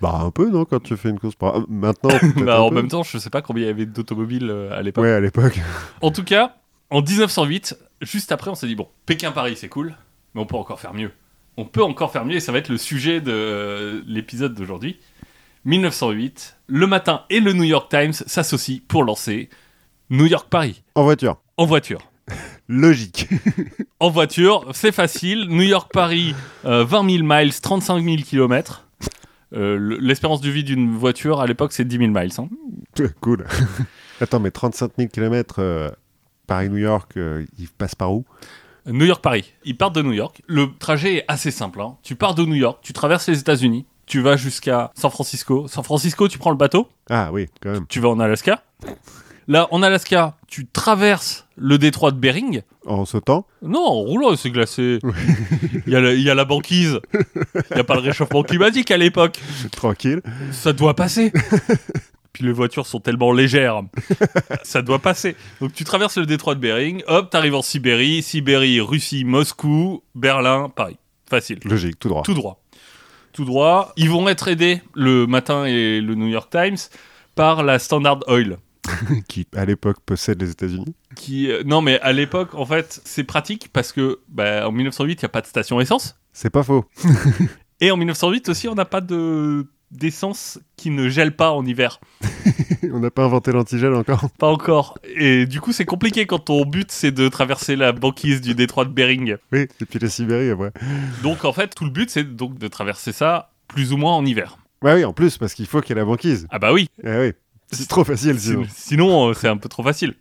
Bah, 0.00 0.20
un 0.22 0.30
peu, 0.30 0.48
non, 0.48 0.64
quand 0.64 0.80
tu 0.80 0.96
fais 0.96 1.08
une 1.10 1.18
course. 1.18 1.34
par- 1.34 1.68
Maintenant, 1.68 2.10
peut-être 2.20 2.44
Bah, 2.44 2.60
en 2.62 2.68
peu. 2.68 2.74
même 2.76 2.88
temps, 2.88 3.02
je 3.02 3.18
sais 3.18 3.30
pas 3.30 3.42
combien 3.42 3.64
il 3.64 3.66
y 3.66 3.70
avait 3.70 3.86
d'automobiles 3.86 4.48
euh, 4.50 4.70
à 4.78 4.82
l'époque. 4.82 5.02
Ouais, 5.04 5.10
à 5.12 5.20
l'époque. 5.20 5.58
En 6.02 6.10
tout 6.12 6.22
cas, 6.24 6.54
en 6.90 7.02
1908, 7.02 7.76
juste 8.02 8.30
après, 8.30 8.50
on 8.50 8.54
s'est 8.54 8.68
dit 8.68 8.76
bon, 8.76 8.88
Pékin-Paris, 9.06 9.56
c'est 9.56 9.68
cool, 9.68 9.96
mais 10.34 10.40
on 10.40 10.46
peut 10.46 10.56
encore 10.56 10.78
faire 10.80 10.94
mieux. 10.94 11.10
On 11.56 11.64
peut 11.64 11.82
encore 11.82 12.12
faire 12.12 12.24
mieux, 12.26 12.36
et 12.36 12.40
ça 12.40 12.52
va 12.52 12.58
être 12.58 12.68
le 12.68 12.76
sujet 12.78 13.20
de 13.20 13.32
euh, 13.32 14.02
l'épisode 14.06 14.54
d'aujourd'hui. 14.54 14.98
1908, 15.64 16.56
le 16.68 16.86
matin 16.86 17.22
et 17.28 17.40
le 17.40 17.52
New 17.52 17.64
York 17.64 17.90
Times 17.90 18.12
s'associent 18.12 18.78
pour 18.86 19.02
lancer 19.04 19.48
New 20.10 20.26
York-Paris 20.26 20.82
En 20.94 21.02
voiture. 21.04 21.36
en 21.56 21.66
voiture. 21.66 22.00
Logique. 22.68 23.28
En 23.98 24.10
voiture, 24.10 24.66
c'est 24.74 24.92
facile. 24.92 25.46
New 25.48 25.62
York-Paris, 25.62 26.34
euh, 26.66 26.84
20 26.84 27.10
000 27.18 27.24
miles, 27.26 27.58
35 27.58 28.04
000 28.04 28.16
km. 28.28 28.86
L'espérance 29.52 30.42
de 30.42 30.50
vie 30.50 30.64
d'une 30.64 30.94
voiture 30.94 31.40
à 31.40 31.46
l'époque, 31.46 31.72
c'est 31.72 31.86
10 31.86 31.96
000 31.96 32.10
miles. 32.10 32.30
hein. 32.38 32.48
cool. 33.22 33.46
Attends, 34.20 34.38
mais 34.40 34.50
35 34.50 34.92
000 34.98 35.08
km 35.08 35.94
Paris-New 36.46 36.76
York, 36.76 37.12
euh, 37.16 37.46
ils 37.58 37.68
passent 37.68 37.94
par 37.94 38.12
où? 38.12 38.26
New 38.86 39.06
York-Paris. 39.06 39.54
Ils 39.64 39.76
partent 39.78 39.94
de 39.94 40.02
New 40.02 40.12
York. 40.12 40.42
Le 40.46 40.68
trajet 40.78 41.16
est 41.16 41.24
assez 41.26 41.50
simple. 41.50 41.80
hein. 41.80 41.96
Tu 42.02 42.14
pars 42.14 42.34
de 42.34 42.44
New 42.44 42.54
York, 42.54 42.80
tu 42.82 42.92
traverses 42.92 43.28
les 43.28 43.38
États-Unis, 43.40 43.86
tu 44.04 44.20
vas 44.20 44.36
jusqu'à 44.36 44.92
San 44.94 45.10
Francisco. 45.10 45.66
San 45.68 45.82
Francisco, 45.84 46.28
tu 46.28 46.36
prends 46.38 46.50
le 46.50 46.56
bateau, 46.56 46.86
Ah 47.08 47.30
oui, 47.32 47.46
quand 47.62 47.70
même. 47.72 47.86
tu 47.88 47.98
vas 48.00 48.10
en 48.10 48.20
Alaska. 48.20 48.62
Là, 49.48 49.68
en 49.70 49.82
Alaska, 49.82 50.36
tu 50.48 50.66
traverses 50.66 51.46
le 51.56 51.78
détroit 51.78 52.10
de 52.10 52.16
Bering. 52.18 52.62
En 52.84 53.04
sautant 53.04 53.46
Non, 53.62 53.80
en 53.84 53.92
roulant, 54.02 54.36
c'est 54.36 54.50
glacé. 54.50 54.98
Il 55.86 55.92
y, 55.92 55.96
a 55.96 56.00
la- 56.00 56.14
il 56.14 56.20
y 56.22 56.30
a 56.30 56.34
la 56.34 56.44
banquise. 56.44 57.00
Il 57.14 57.74
n'y 57.74 57.80
a 57.80 57.84
pas 57.84 57.94
le 57.94 58.00
réchauffement 58.00 58.42
climatique 58.42 58.90
à 58.90 58.96
l'époque. 58.96 59.38
Tranquille. 59.72 60.20
Ça 60.52 60.72
doit 60.72 60.94
passer. 60.94 61.32
Puis 62.32 62.44
les 62.44 62.52
voitures 62.52 62.86
sont 62.86 63.00
tellement 63.00 63.32
légères. 63.32 63.80
Ça 64.62 64.82
doit 64.82 64.98
passer. 64.98 65.36
Donc 65.60 65.72
tu 65.72 65.84
traverses 65.84 66.18
le 66.18 66.26
détroit 66.26 66.54
de 66.54 66.60
Bering, 66.60 67.02
hop, 67.06 67.30
t'arrives 67.30 67.54
en 67.54 67.62
Sibérie, 67.62 68.22
Sibérie, 68.22 68.80
Russie, 68.80 69.24
Moscou, 69.24 70.02
Berlin, 70.14 70.70
Paris. 70.74 70.98
Facile. 71.30 71.60
Logique, 71.64 71.98
tout 71.98 72.08
droit. 72.08 72.22
Tout 72.22 72.34
droit. 72.34 72.62
Tout 73.32 73.44
droit. 73.44 73.92
Ils 73.96 74.10
vont 74.10 74.28
être 74.28 74.48
aidés, 74.48 74.82
le 74.94 75.26
matin 75.26 75.64
et 75.64 76.00
le 76.00 76.14
New 76.14 76.28
York 76.28 76.50
Times, 76.50 76.76
par 77.34 77.62
la 77.62 77.78
Standard 77.78 78.20
Oil. 78.28 78.58
Qui, 79.28 79.46
à 79.54 79.64
l'époque, 79.64 79.98
possède 80.04 80.40
les 80.40 80.50
États-Unis. 80.50 80.94
Qui, 81.14 81.50
euh, 81.50 81.62
non, 81.64 81.80
mais 81.80 82.00
à 82.00 82.12
l'époque, 82.12 82.54
en 82.54 82.66
fait, 82.66 83.00
c'est 83.04 83.24
pratique 83.24 83.68
parce 83.72 83.92
que 83.92 84.20
bah, 84.28 84.68
en 84.68 84.72
1908, 84.72 85.12
il 85.12 85.16
n'y 85.16 85.26
a 85.26 85.28
pas 85.28 85.40
de 85.40 85.46
station 85.46 85.80
essence. 85.80 86.18
C'est 86.32 86.50
pas 86.50 86.62
faux. 86.62 86.84
Et 87.80 87.90
en 87.90 87.96
1908 87.96 88.48
aussi, 88.48 88.68
on 88.68 88.74
n'a 88.74 88.84
pas 88.84 89.00
de 89.00 89.66
d'essence 89.92 90.58
qui 90.76 90.90
ne 90.90 91.08
gèle 91.08 91.36
pas 91.36 91.52
en 91.52 91.64
hiver. 91.64 92.00
On 92.92 92.98
n'a 93.00 93.10
pas 93.10 93.24
inventé 93.24 93.52
l'antigel 93.52 93.94
encore. 93.94 94.28
Pas 94.38 94.48
encore. 94.48 94.98
Et 95.16 95.46
du 95.46 95.60
coup, 95.60 95.72
c'est 95.72 95.84
compliqué 95.84 96.26
quand 96.26 96.38
ton 96.40 96.64
but, 96.64 96.90
c'est 96.90 97.12
de 97.12 97.28
traverser 97.28 97.76
la 97.76 97.92
banquise 97.92 98.40
du 98.40 98.54
détroit 98.54 98.84
de 98.84 98.90
Bering. 98.90 99.36
Oui, 99.52 99.68
et 99.80 99.84
puis 99.84 99.98
la 99.98 100.08
Sibérie 100.08 100.50
après. 100.50 100.72
Donc, 101.22 101.44
en 101.44 101.52
fait, 101.52 101.74
tout 101.74 101.84
le 101.84 101.90
but, 101.90 102.10
c'est 102.10 102.24
donc 102.24 102.58
de 102.58 102.68
traverser 102.68 103.12
ça 103.12 103.50
plus 103.68 103.92
ou 103.92 103.96
moins 103.96 104.14
en 104.14 104.24
hiver. 104.24 104.58
Ouais, 104.82 104.94
oui, 104.94 105.04
en 105.04 105.12
plus, 105.12 105.38
parce 105.38 105.54
qu'il 105.54 105.66
faut 105.66 105.80
qu'il 105.80 105.90
y 105.90 105.98
ait 105.98 106.02
la 106.02 106.04
banquise. 106.04 106.46
Ah 106.50 106.58
bah 106.58 106.72
oui. 106.72 106.88
Eh 107.02 107.18
oui. 107.18 107.32
C'est 107.70 107.88
trop 107.88 108.04
facile 108.04 108.38
sinon. 108.38 108.64
Sinon, 108.74 109.28
euh, 109.28 109.34
c'est 109.34 109.48
un 109.48 109.56
peu 109.56 109.68
trop 109.68 109.82
facile. 109.82 110.14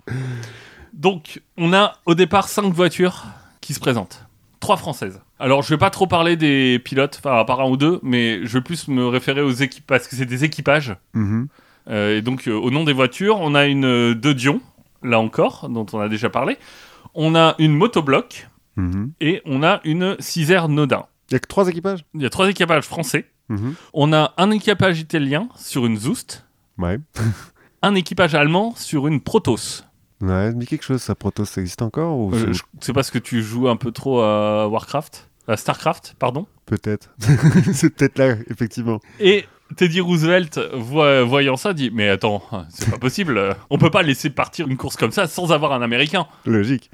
Donc, 0.93 1.41
on 1.57 1.73
a 1.73 1.93
au 2.05 2.15
départ 2.15 2.47
cinq 2.47 2.73
voitures 2.73 3.25
qui 3.61 3.73
se 3.73 3.79
présentent. 3.79 4.25
Trois 4.59 4.77
françaises. 4.77 5.21
Alors, 5.39 5.61
je 5.61 5.69
vais 5.69 5.77
pas 5.77 5.89
trop 5.89 6.07
parler 6.07 6.37
des 6.37 6.79
pilotes, 6.79 7.17
enfin, 7.19 7.37
à 7.37 7.45
part 7.45 7.61
un 7.61 7.69
ou 7.69 7.77
deux, 7.77 7.99
mais 8.01 8.45
je 8.45 8.53
vais 8.57 8.61
plus 8.63 8.87
me 8.87 9.05
référer 9.07 9.41
aux 9.41 9.51
équipes 9.51 9.85
parce 9.85 10.07
que 10.07 10.15
c'est 10.15 10.25
des 10.25 10.43
équipages. 10.43 10.95
Mhm. 11.13 11.47
Euh, 11.89 12.17
et 12.17 12.21
donc, 12.21 12.47
euh, 12.47 12.53
au 12.53 12.71
nom 12.71 12.83
des 12.83 12.93
voitures, 12.93 13.39
on 13.41 13.53
a 13.53 13.65
une 13.65 14.13
de 14.13 14.33
Dion, 14.33 14.61
là 15.03 15.19
encore, 15.19 15.69
dont 15.69 15.85
on 15.93 15.99
a 15.99 16.09
déjà 16.09 16.29
parlé. 16.29 16.57
On 17.13 17.35
a 17.35 17.55
une 17.59 17.73
motobloc 17.75 18.49
Mhm. 18.77 19.11
et 19.21 19.41
on 19.45 19.61
a 19.63 19.81
une 19.83 20.15
Cisère 20.19 20.67
Nodin. 20.67 21.05
Il 21.29 21.33
y 21.33 21.35
a 21.35 21.39
que 21.39 21.47
trois 21.47 21.67
équipages? 21.69 22.03
Il 22.15 22.21
y 22.21 22.25
a 22.25 22.29
trois 22.29 22.49
équipages 22.49 22.83
français. 22.85 23.25
Mhm. 23.49 23.75
On 23.93 24.13
a 24.13 24.33
un 24.37 24.51
équipage 24.51 24.99
italien 24.99 25.47
sur 25.57 25.85
une 25.85 25.97
Zoust, 25.97 26.44
Ouais. 26.77 26.99
un 27.81 27.95
équipage 27.95 28.35
allemand 28.35 28.73
sur 28.75 29.07
une 29.07 29.21
Protoss. 29.21 29.85
Ouais, 30.21 30.53
mais 30.53 30.65
quelque 30.65 30.83
chose, 30.83 31.01
ça 31.01 31.13
Protoss, 31.15 31.49
ça 31.51 31.61
existe 31.61 31.81
encore 31.81 32.17
ou 32.17 32.33
Euh, 32.33 32.39
c'est- 32.47 32.53
je 32.53 32.61
sais 32.85 32.93
pas 32.93 33.03
ce 33.03 33.11
que 33.11 33.19
tu 33.19 33.41
joues 33.43 33.67
un 33.69 33.75
peu 33.75 33.91
trop 33.91 34.21
à 34.21 34.67
Warcraft, 34.67 35.29
à 35.47 35.57
Starcraft, 35.57 36.15
pardon. 36.17 36.47
Peut-être. 36.65 37.13
c'est 37.73 37.89
peut-être 37.95 38.17
là, 38.17 38.35
effectivement. 38.49 38.99
Et 39.19 39.45
Teddy 39.77 39.99
Roosevelt, 40.01 40.59
voyant 40.73 41.57
ça, 41.57 41.73
dit 41.73 41.91
Mais 41.93 42.07
attends, 42.09 42.41
c'est 42.69 42.89
pas 42.89 42.97
possible, 42.97 43.55
on 43.69 43.77
peut 43.77 43.89
pas 43.91 44.01
laisser 44.03 44.29
partir 44.29 44.67
une 44.67 44.77
course 44.77 44.95
comme 44.95 45.11
ça 45.11 45.27
sans 45.27 45.51
avoir 45.51 45.73
un 45.73 45.81
Américain. 45.81 46.27
Logique. 46.45 46.89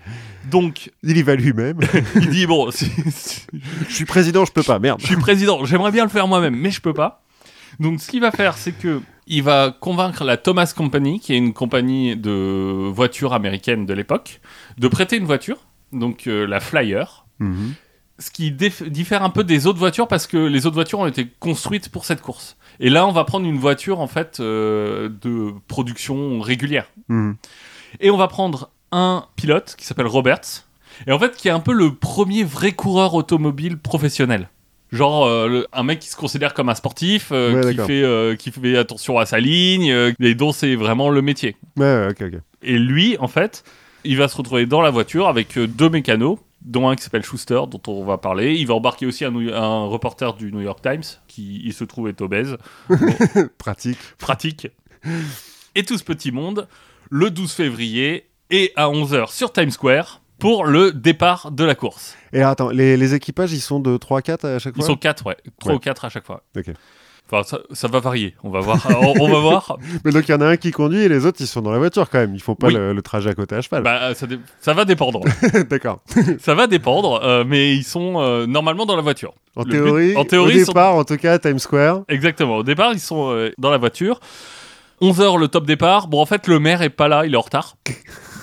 Donc, 0.49 0.91
Il 1.03 1.15
y 1.17 1.21
va 1.21 1.35
lui-même. 1.35 1.79
il 2.15 2.29
dit 2.29 2.47
Bon, 2.47 2.69
si- 2.71 2.91
si- 3.11 3.45
Je 3.87 3.93
suis 3.93 4.05
président, 4.05 4.43
je 4.45 4.51
peux 4.51 4.63
pas, 4.63 4.79
merde. 4.79 4.99
je 4.99 5.05
suis 5.07 5.15
président, 5.17 5.63
j'aimerais 5.63 5.91
bien 5.91 6.03
le 6.03 6.09
faire 6.09 6.27
moi-même, 6.27 6.55
mais 6.55 6.71
je 6.71 6.81
peux 6.81 6.93
pas. 6.93 7.23
Donc, 7.79 8.01
ce 8.01 8.09
qu'il 8.09 8.19
va 8.21 8.31
faire, 8.31 8.57
c'est 8.57 8.73
que 8.73 8.99
il 9.27 9.43
va 9.43 9.75
convaincre 9.79 10.23
la 10.23 10.37
Thomas 10.37 10.73
Company, 10.75 11.19
qui 11.19 11.33
est 11.33 11.37
une 11.37 11.53
compagnie 11.53 12.15
de 12.15 12.89
voitures 12.89 13.33
américaines 13.33 13.85
de 13.85 13.93
l'époque, 13.93 14.41
de 14.77 14.87
prêter 14.87 15.17
une 15.17 15.25
voiture, 15.25 15.57
donc 15.91 16.27
euh, 16.27 16.45
la 16.45 16.59
Flyer. 16.59 17.25
Mhm. 17.39 17.73
ce 18.19 18.29
qui 18.29 18.51
diffère 18.51 19.23
un 19.23 19.31
peu 19.31 19.43
des 19.43 19.65
autres 19.65 19.79
voitures 19.79 20.07
parce 20.07 20.27
que 20.27 20.37
les 20.37 20.67
autres 20.67 20.75
voitures 20.75 20.99
ont 20.99 21.07
été 21.07 21.27
construites 21.39 21.89
pour 21.89 22.05
cette 22.05 22.21
course. 22.21 22.55
Et 22.79 22.91
là, 22.91 23.07
on 23.07 23.11
va 23.11 23.23
prendre 23.23 23.47
une 23.47 23.57
voiture 23.57 23.99
en 23.99 24.05
fait 24.05 24.39
euh, 24.39 25.09
de 25.09 25.53
production 25.67 26.39
régulière. 26.39 26.85
Mhm. 27.07 27.35
Et 27.99 28.11
on 28.11 28.17
va 28.17 28.27
prendre 28.27 28.69
un 28.91 29.25
pilote 29.35 29.75
qui 29.75 29.85
s'appelle 29.85 30.05
Roberts, 30.05 30.67
et 31.07 31.11
en 31.11 31.17
fait 31.17 31.35
qui 31.35 31.47
est 31.47 31.51
un 31.51 31.59
peu 31.59 31.73
le 31.73 31.95
premier 31.95 32.43
vrai 32.43 32.73
coureur 32.73 33.15
automobile 33.15 33.79
professionnel. 33.79 34.49
Genre 34.91 35.25
euh, 35.25 35.47
le- 35.47 35.67
un 35.71 35.83
mec 35.83 35.99
qui 35.99 36.09
se 36.09 36.15
considère 36.17 36.53
comme 36.53 36.67
un 36.69 36.75
sportif, 36.75 37.29
euh, 37.31 37.53
Ouais, 37.53 37.61
qui, 37.61 37.67
d'accord. 37.77 37.87
fait, 37.87 38.03
euh, 38.03 38.35
qui 38.35 38.51
fait 38.51 38.77
attention 38.77 39.17
à 39.19 39.25
sa 39.25 39.39
ligne, 39.39 40.13
et 40.19 40.35
dont 40.35 40.51
c'est 40.51 40.75
vraiment 40.75 41.09
le 41.09 41.21
métier. 41.21 41.55
Ouais, 41.77 41.85
ouais, 41.85 42.07
ok, 42.11 42.33
ok. 42.33 42.39
Et 42.63 42.77
lui, 42.77 43.15
en 43.19 43.27
fait, 43.29 43.63
il 44.03 44.17
va 44.17 44.27
se 44.27 44.35
retrouver 44.35 44.65
dans 44.65 44.81
la 44.81 44.89
voiture 44.89 45.27
avec 45.29 45.57
deux 45.57 45.89
mécanos, 45.89 46.37
dont 46.63 46.89
un 46.89 46.95
qui 46.95 47.03
s'appelle 47.03 47.23
Schuster, 47.23 47.61
dont 47.69 47.81
on 47.87 48.03
va 48.03 48.17
parler. 48.17 48.53
Il 48.55 48.67
va 48.67 48.73
embarquer 48.75 49.05
aussi 49.05 49.23
un 49.25 49.85
reporter 49.85 50.33
du 50.35 50.51
New 50.51 50.61
York 50.61 50.79
Times, 50.83 51.01
qui 51.27 51.61
il 51.63 51.73
se 51.73 51.83
trouve 51.85 52.07
est 52.09 52.19
obèse, 52.21 52.57
Pratique. 53.57 53.97
pratique. 54.17 54.67
Et 55.75 55.83
tout 55.83 55.97
ce 55.97 56.03
petit 56.03 56.31
monde, 56.31 56.67
le 57.09 57.29
12 57.31 57.51
février, 57.53 58.27
et 58.49 58.73
à 58.75 58.89
11h 58.89 59.31
sur 59.31 59.53
Times 59.53 59.71
Square, 59.71 60.20
pour 60.41 60.65
le 60.65 60.91
départ 60.91 61.51
de 61.51 61.63
la 61.63 61.75
course. 61.75 62.15
Et 62.33 62.41
attends, 62.41 62.69
les, 62.69 62.97
les 62.97 63.13
équipages, 63.13 63.53
ils 63.53 63.61
sont 63.61 63.79
de 63.79 63.95
3-4 63.97 64.45
à 64.47 64.59
chaque 64.59 64.73
Ils 64.75 64.79
fois 64.81 64.87
sont 64.87 64.95
quatre, 64.97 65.25
ouais. 65.25 65.37
Trois 65.59 65.71
Ouais. 65.71 65.77
ou 65.77 65.79
quatre 65.79 66.03
à 66.03 66.09
chaque 66.09 66.25
fois. 66.25 66.43
Ok. 66.57 66.65
Enfin, 67.33 67.43
ça, 67.43 67.59
ça 67.71 67.87
va 67.87 67.99
varier. 68.01 68.35
On 68.43 68.49
va 68.49 68.59
voir. 68.59 68.85
on, 68.89 69.13
on 69.21 69.31
va 69.31 69.39
voir. 69.39 69.77
Mais 70.03 70.11
donc, 70.11 70.27
il 70.27 70.31
y 70.31 70.33
en 70.33 70.41
a 70.41 70.47
un 70.47 70.57
qui 70.57 70.71
conduit 70.71 70.99
et 71.03 71.07
les 71.07 71.25
autres, 71.25 71.37
ils 71.39 71.47
sont 71.47 71.61
dans 71.61 71.71
la 71.71 71.77
voiture 71.77 72.09
quand 72.09 72.17
même. 72.19 72.35
Ils 72.35 72.41
font 72.41 72.55
pas 72.55 72.67
Oui. 72.67 72.73
le, 72.73 72.91
le 72.91 73.01
trajet 73.01 73.29
à 73.29 73.33
côté 73.33 73.55
à 73.55 73.61
cheval. 73.61 73.83
Bah, 73.83 74.11
ça, 74.59 74.73
va 74.73 74.83
dépendre. 74.83 75.21
D'accord. 75.69 76.01
ça 76.39 76.55
va 76.55 76.67
dépendre, 76.67 77.21
euh, 77.23 77.45
mais 77.47 77.73
ils 77.73 77.83
sont 77.85 78.15
euh, 78.19 78.45
normalement 78.47 78.85
dans 78.85 78.97
la 78.97 79.01
voiture. 79.01 79.33
En 79.55 79.61
Le 79.63 79.65
but- 79.69 79.71
théorie, 79.83 80.15
en 80.17 80.25
théorie, 80.25 80.55
au 80.55 80.57
ils 80.57 80.65
sont- 80.65 80.71
départ, 80.73 80.95
en 80.95 81.05
tout 81.05 81.15
cas, 81.17 81.33
à 81.33 81.39
Times 81.39 81.59
Square. 81.59 82.01
Exactement. 82.09 82.57
Au 82.57 82.63
départ, 82.63 82.91
ils 82.93 82.99
sont 82.99 83.31
euh, 83.31 83.51
dans 83.57 83.69
la 83.71 83.77
voiture. 83.77 84.19
11h 85.01 85.39
le 85.39 85.47
top 85.47 85.65
départ. 85.65 86.07
Bon, 86.07 86.19
en 86.21 86.25
fait, 86.25 86.47
le 86.47 86.59
maire 86.59 86.81
est 86.81 86.89
pas 86.89 87.07
là, 87.07 87.25
il 87.25 87.33
est 87.33 87.37
en 87.37 87.41
retard. 87.41 87.75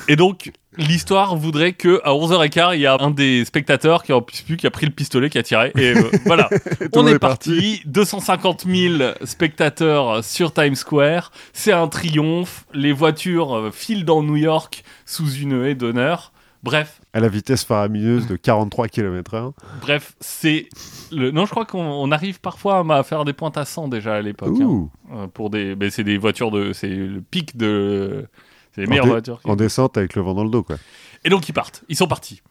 Et 0.09 0.17
donc, 0.17 0.51
l'histoire 0.79 1.37
voudrait 1.37 1.73
que 1.75 2.01
à 2.05 2.13
11h15, 2.13 2.75
il 2.75 2.81
y 2.81 2.87
a 2.87 2.97
un 2.99 3.11
des 3.11 3.45
spectateurs 3.45 4.03
qui 4.03 4.13
plus, 4.23 4.57
qui 4.57 4.67
a 4.67 4.71
pris 4.71 4.87
le 4.87 4.93
pistolet, 4.93 5.29
qui 5.29 5.39
a 5.39 5.43
tiré. 5.43 5.73
Et 5.77 5.95
euh, 5.97 6.03
voilà. 6.25 6.49
On 6.95 7.07
est, 7.07 7.13
est 7.13 7.19
parti. 7.19 7.83
250 7.85 8.65
000 8.67 9.03
spectateurs 9.25 10.25
sur 10.25 10.53
Times 10.55 10.75
Square. 10.77 11.33
C'est 11.53 11.73
un 11.73 11.89
triomphe. 11.89 12.65
Les 12.73 12.93
voitures 12.93 13.55
euh, 13.57 13.71
filent 13.71 14.05
dans 14.05 14.23
New 14.23 14.37
York 14.37 14.83
sous 15.05 15.31
une 15.33 15.65
haie 15.65 15.75
d'honneur. 15.75 16.33
Bref, 16.65 17.01
À 17.13 17.21
la 17.21 17.29
vitesse 17.29 17.63
faramineuse 17.63 18.27
de 18.27 18.35
43 18.35 18.89
km/h. 18.89 19.53
bref, 19.81 20.15
c'est 20.19 20.69
le. 21.13 21.31
Non, 21.31 21.47
je 21.47 21.51
crois 21.53 21.65
qu'on 21.65 21.79
on 21.81 22.11
arrive 22.11 22.41
parfois 22.41 22.85
à 22.91 23.03
faire 23.05 23.25
des 23.25 23.33
pointes 23.33 23.57
à 23.57 23.65
100 23.65 23.87
déjà 23.87 24.17
à 24.17 24.21
l'époque. 24.23 24.57
hein. 24.61 24.89
Euh, 25.15 25.27
pour 25.29 25.51
des 25.51 25.77
c'est 25.91 26.03
des 26.03 26.19
voitures 26.19 26.51
de 26.51 26.73
c'est 26.73 26.89
le 26.89 27.21
pic 27.21 27.57
de 27.57 28.27
c'est 28.79 28.83
les 28.83 28.87
En 28.87 28.91
meilleures 28.91 29.05
dé- 29.07 29.11
voitures 29.11 29.41
En 29.45 29.57
descente 29.57 29.97
avec 29.99 30.15
le 30.15 30.23
vent 30.23 30.35
dans 30.35 30.45
le 30.45 30.51
dos, 30.51 30.63
quoi. 30.63 30.77
et 31.25 31.31
donc 31.31 31.49
ils 31.49 31.53
partent 31.53 31.83
ils 31.89 31.97
sont 31.97 32.07
partis 32.07 32.43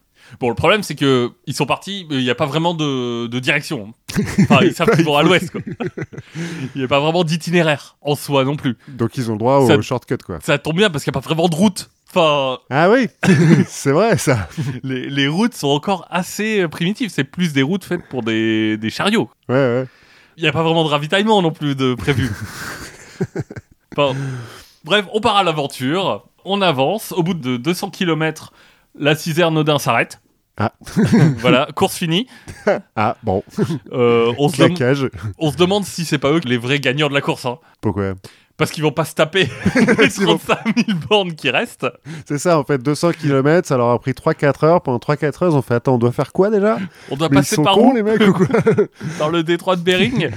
bon 0.42 0.50
le 0.50 0.56
problème 0.56 0.84
c'est 0.84 0.96
que 0.96 1.32
ils 1.46 1.54
sont 1.54 1.66
partis 1.66 2.06
mais 2.10 2.18
il 2.18 2.24
n'y 2.24 2.30
a 2.30 2.36
pas 2.36 2.46
vraiment 2.46 2.74
de, 2.74 3.28
de 3.28 3.40
direction 3.40 3.94
enfin 4.42 4.60
ils 4.62 4.74
savent 4.74 4.90
qu'ils 4.94 5.06
vont 5.06 5.16
à 5.16 5.24
l'ouest 5.24 5.50
quoi 5.52 5.62
il 6.76 6.80
n'y 6.80 6.84
a 6.84 6.88
pas 6.90 7.00
vraiment 7.00 7.24
d'itinéraire 7.24 7.96
en 8.02 8.16
soi 8.16 8.44
non 8.44 8.58
plus 8.58 8.76
Donc, 8.90 9.16
ils 9.18 9.30
ont 9.30 9.34
le 9.36 9.40
droit 9.40 9.60
au 9.60 9.68
Ça- 9.68 9.82
shortcut, 9.82 10.18
quoi. 10.26 10.40
ça 10.42 10.58
tombe 10.58 10.76
bien 10.76 10.90
parce 10.90 11.04
qu'il 11.06 11.12
n'y 11.12 11.18
a 11.18 11.22
pas 11.22 11.26
vraiment 11.26 11.48
de 11.48 11.56
route 11.56 11.90
enfin 12.10 12.60
Ah 12.70 12.90
oui 12.92 13.08
C'est 13.68 13.92
vrai, 13.92 14.18
ça. 14.18 14.50
les, 14.84 15.10
les 15.10 15.28
routes 15.30 15.54
sont 15.54 15.68
encore 15.70 16.06
assez 16.10 16.62
euh, 16.62 16.68
primitives 16.68 17.10
c'est 17.10 17.24
plus 17.24 17.54
des 17.54 17.62
routes 17.64 17.86
faites 17.86 18.06
pour 18.10 18.22
des, 18.24 18.76
des 18.78 18.90
chariots 18.90 19.30
Ouais, 19.48 19.56
ouais. 19.56 19.86
Il 20.36 20.44
n'y 20.44 20.50
a 20.50 20.52
pas 20.52 20.62
vraiment 20.64 20.84
de 20.84 20.90
ravitaillement 20.90 21.42
non 21.42 21.52
plus 21.52 21.74
de 21.74 21.96
prévu. 21.96 22.30
Enfin, 23.98 24.16
bref, 24.88 25.06
on 25.14 25.20
part 25.22 25.36
à 25.38 25.44
l'aventure, 25.44 26.26
on 26.46 26.62
avance. 26.62 27.12
Au 27.12 27.22
bout 27.22 27.34
de 27.36 27.58
200 27.58 27.92
km, 27.92 28.52
la 28.98 29.16
Cisère 29.16 29.52
Nodin 29.52 29.78
s'arrête. 29.78 30.20
Ah. 30.60 30.72
voilà, 31.38 31.68
course 31.76 31.98
finie. 31.98 32.26
Ah, 32.96 33.16
bon. 33.22 33.44
Euh, 33.92 34.34
on, 34.40 34.50
se 34.50 34.58
dem- 34.64 35.10
on 35.38 35.52
se 35.52 35.58
demande 35.58 35.84
si 35.86 36.04
c'est 36.04 36.18
pas 36.18 36.32
eux 36.32 36.42
les 36.46 36.58
vrais 36.58 36.80
gagnants 36.80 37.10
de 37.10 37.14
la 37.14 37.22
course. 37.22 37.46
hein. 37.46 37.60
Pourquoi? 37.80 38.14
Parce 38.58 38.72
qu'ils 38.72 38.82
vont 38.82 38.92
pas 38.92 39.06
se 39.06 39.14
taper 39.14 39.48
les 39.76 40.18
Ils 40.18 40.26
vont- 40.26 40.38
35 40.40 40.86
000 40.88 40.98
bornes 41.08 41.34
qui 41.36 41.52
restent. 41.52 41.86
C'est 42.28 42.40
ça, 42.40 42.58
en 42.58 42.64
fait, 42.64 42.80
200 42.82 43.12
km, 43.12 43.68
ça 43.68 43.78
leur 43.78 43.90
a 43.92 44.00
pris 44.00 44.14
3-4 44.14 44.66
heures. 44.66 44.82
Pendant 44.82 44.98
3-4 44.98 45.44
heures, 45.44 45.52
ils 45.52 45.56
ont 45.56 45.62
fait 45.62 45.76
Attends, 45.76 45.94
on 45.94 45.98
doit 46.00 46.12
faire 46.12 46.34
quoi 46.34 46.50
déjà? 46.50 46.80
On 47.12 47.16
doit 47.18 47.30
Mais 47.30 47.36
passer 47.38 47.62
par 47.62 47.78
où? 47.80 47.94
les 47.94 48.02
mecs, 48.02 48.20
ou 48.22 48.34
quoi? 48.34 48.48
Dans 49.20 49.30
le 49.30 49.44
détroit 49.44 49.76
de 49.76 49.82
Bering? 49.82 50.32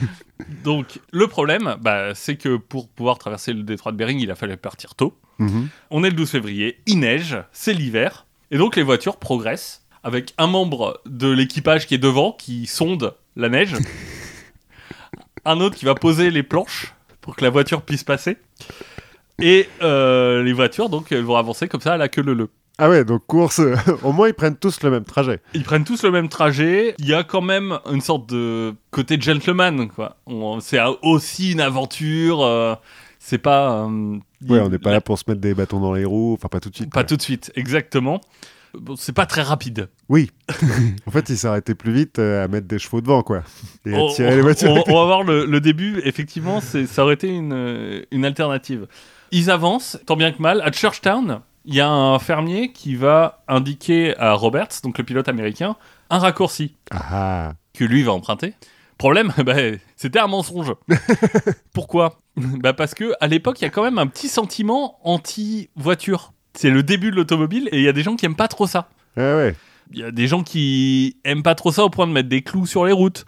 Donc, 0.64 1.00
le 1.12 1.26
problème, 1.26 1.76
bah, 1.80 2.14
c'est 2.14 2.36
que 2.36 2.56
pour 2.56 2.88
pouvoir 2.88 3.18
traverser 3.18 3.52
le 3.52 3.62
détroit 3.62 3.92
de 3.92 3.96
Bering, 3.96 4.18
il 4.18 4.30
a 4.30 4.34
fallu 4.34 4.56
partir 4.56 4.94
tôt. 4.94 5.16
Mhm. 5.38 5.68
On 5.90 6.04
est 6.04 6.10
le 6.10 6.16
12 6.16 6.30
février, 6.30 6.80
il 6.86 7.00
neige, 7.00 7.36
c'est 7.52 7.72
l'hiver, 7.72 8.26
et 8.50 8.58
donc 8.58 8.76
les 8.76 8.82
voitures 8.82 9.16
progressent 9.16 9.86
avec 10.02 10.34
un 10.38 10.46
membre 10.46 11.00
de 11.06 11.30
l'équipage 11.30 11.86
qui 11.86 11.94
est 11.94 11.98
devant, 11.98 12.32
qui 12.32 12.66
sonde 12.66 13.14
la 13.36 13.48
neige, 13.48 13.74
un 15.44 15.60
autre 15.60 15.76
qui 15.76 15.86
va 15.86 15.94
poser 15.94 16.30
les 16.30 16.42
planches 16.42 16.94
pour 17.22 17.36
que 17.36 17.44
la 17.44 17.50
voiture 17.50 17.82
puisse 17.82 18.04
passer, 18.04 18.36
et 19.40 19.68
euh, 19.82 20.42
les 20.42 20.52
voitures 20.52 20.90
donc 20.90 21.10
elles 21.10 21.24
vont 21.24 21.36
avancer 21.36 21.68
comme 21.68 21.80
ça 21.80 21.94
à 21.94 21.96
la 21.96 22.08
queue 22.08 22.22
leu 22.22 22.34
leu. 22.34 22.50
Ah 22.78 22.88
ouais, 22.88 23.04
donc 23.04 23.26
course. 23.26 23.60
Au 24.02 24.12
moins, 24.12 24.28
ils 24.28 24.34
prennent 24.34 24.56
tous 24.56 24.82
le 24.82 24.90
même 24.90 25.04
trajet. 25.04 25.40
Ils 25.54 25.64
prennent 25.64 25.84
tous 25.84 26.02
le 26.02 26.10
même 26.10 26.28
trajet. 26.28 26.94
Il 26.98 27.06
y 27.06 27.14
a 27.14 27.22
quand 27.24 27.42
même 27.42 27.78
une 27.90 28.00
sorte 28.00 28.28
de 28.30 28.74
côté 28.90 29.20
gentleman, 29.20 29.88
quoi. 29.88 30.16
On- 30.26 30.60
C'est 30.60 30.78
aussi 31.02 31.52
une 31.52 31.60
aventure. 31.60 32.42
euh, 32.42 32.74
c'est 33.18 33.38
pas. 33.38 33.84
euh, 33.86 34.16
Ouais, 34.48 34.60
on 34.60 34.70
n'est 34.70 34.78
pas 34.78 34.90
la- 34.90 34.96
là 34.96 35.00
pour 35.02 35.18
se 35.18 35.24
mettre 35.28 35.40
des 35.42 35.52
bâtons 35.54 35.80
dans 35.80 35.92
les 35.92 36.06
roues. 36.06 36.34
Enfin, 36.38 36.48
pas 36.48 36.60
tout 36.60 36.70
de 36.70 36.74
suite. 36.76 36.90
Pas 36.90 37.00
quoi. 37.00 37.04
tout 37.08 37.16
de 37.16 37.22
suite, 37.22 37.52
exactement. 37.54 38.20
Bon, 38.72 38.94
c'est 38.96 39.12
pas 39.12 39.26
très 39.26 39.42
rapide. 39.42 39.88
Oui. 40.08 40.30
en 41.06 41.10
fait, 41.10 41.28
ils 41.28 41.36
s'arrêtaient 41.36 41.74
plus 41.74 41.92
vite 41.92 42.18
euh, 42.18 42.44
à 42.44 42.48
mettre 42.48 42.66
des 42.68 42.78
chevaux 42.78 43.00
devant, 43.02 43.22
quoi. 43.22 43.42
Et 43.84 43.92
à 43.94 43.98
On, 43.98 44.08
tirer 44.08 44.36
les 44.36 44.40
voitures. 44.42 44.70
on- 44.70 44.84
on 44.86 44.94
va 44.94 45.04
voir 45.06 45.22
le, 45.24 45.44
le 45.44 45.60
début. 45.60 46.00
Effectivement, 46.04 46.60
ça 46.60 47.02
aurait 47.02 47.14
été 47.14 47.28
une, 47.28 48.04
une 48.10 48.24
alternative. 48.24 48.86
Ils 49.32 49.50
avancent, 49.50 49.98
tant 50.06 50.16
bien 50.16 50.32
que 50.32 50.40
mal. 50.40 50.60
À 50.62 50.72
Churchtown, 50.72 51.40
il 51.64 51.74
y 51.74 51.80
a 51.80 51.88
un 51.88 52.18
fermier 52.18 52.72
qui 52.72 52.94
va 52.96 53.42
indiquer 53.48 54.16
à 54.18 54.32
Roberts, 54.32 54.80
donc 54.82 54.98
le 54.98 55.04
pilote 55.04 55.28
américain, 55.28 55.76
un 56.10 56.18
raccourci 56.18 56.76
Ah, 56.90 57.52
que 57.74 57.84
lui 57.84 58.02
va 58.02 58.12
emprunter. 58.12 58.54
Problème, 58.98 59.32
bah, 59.44 59.54
c'était 59.96 60.18
un 60.18 60.26
mensonge. 60.26 60.74
Pourquoi? 61.72 62.18
Bah 62.36 62.72
Parce 62.72 62.94
que 62.94 63.12
à 63.20 63.26
l'époque, 63.26 63.60
il 63.60 63.64
y 63.64 63.66
a 63.66 63.70
quand 63.70 63.82
même 63.82 63.98
un 63.98 64.06
petit 64.06 64.28
sentiment 64.28 64.98
anti-voiture. 65.04 66.32
C'est 66.54 66.70
le 66.70 66.82
début 66.82 67.10
de 67.10 67.16
l'automobile 67.16 67.68
et 67.72 67.78
il 67.78 67.82
y 67.82 67.88
a 67.88 67.92
des 67.92 68.02
gens 68.02 68.16
qui 68.16 68.26
aiment 68.26 68.36
pas 68.36 68.48
trop 68.48 68.66
ça. 68.66 68.88
ouais, 69.16 69.34
ouais. 69.34 69.56
Il 69.92 69.98
y 69.98 70.04
a 70.04 70.12
des 70.12 70.28
gens 70.28 70.44
qui 70.44 71.16
aiment 71.24 71.42
pas 71.42 71.56
trop 71.56 71.72
ça 71.72 71.82
au 71.82 71.90
point 71.90 72.06
de 72.06 72.12
mettre 72.12 72.28
des 72.28 72.42
clous 72.42 72.64
sur 72.66 72.84
les 72.84 72.92
routes. 72.92 73.24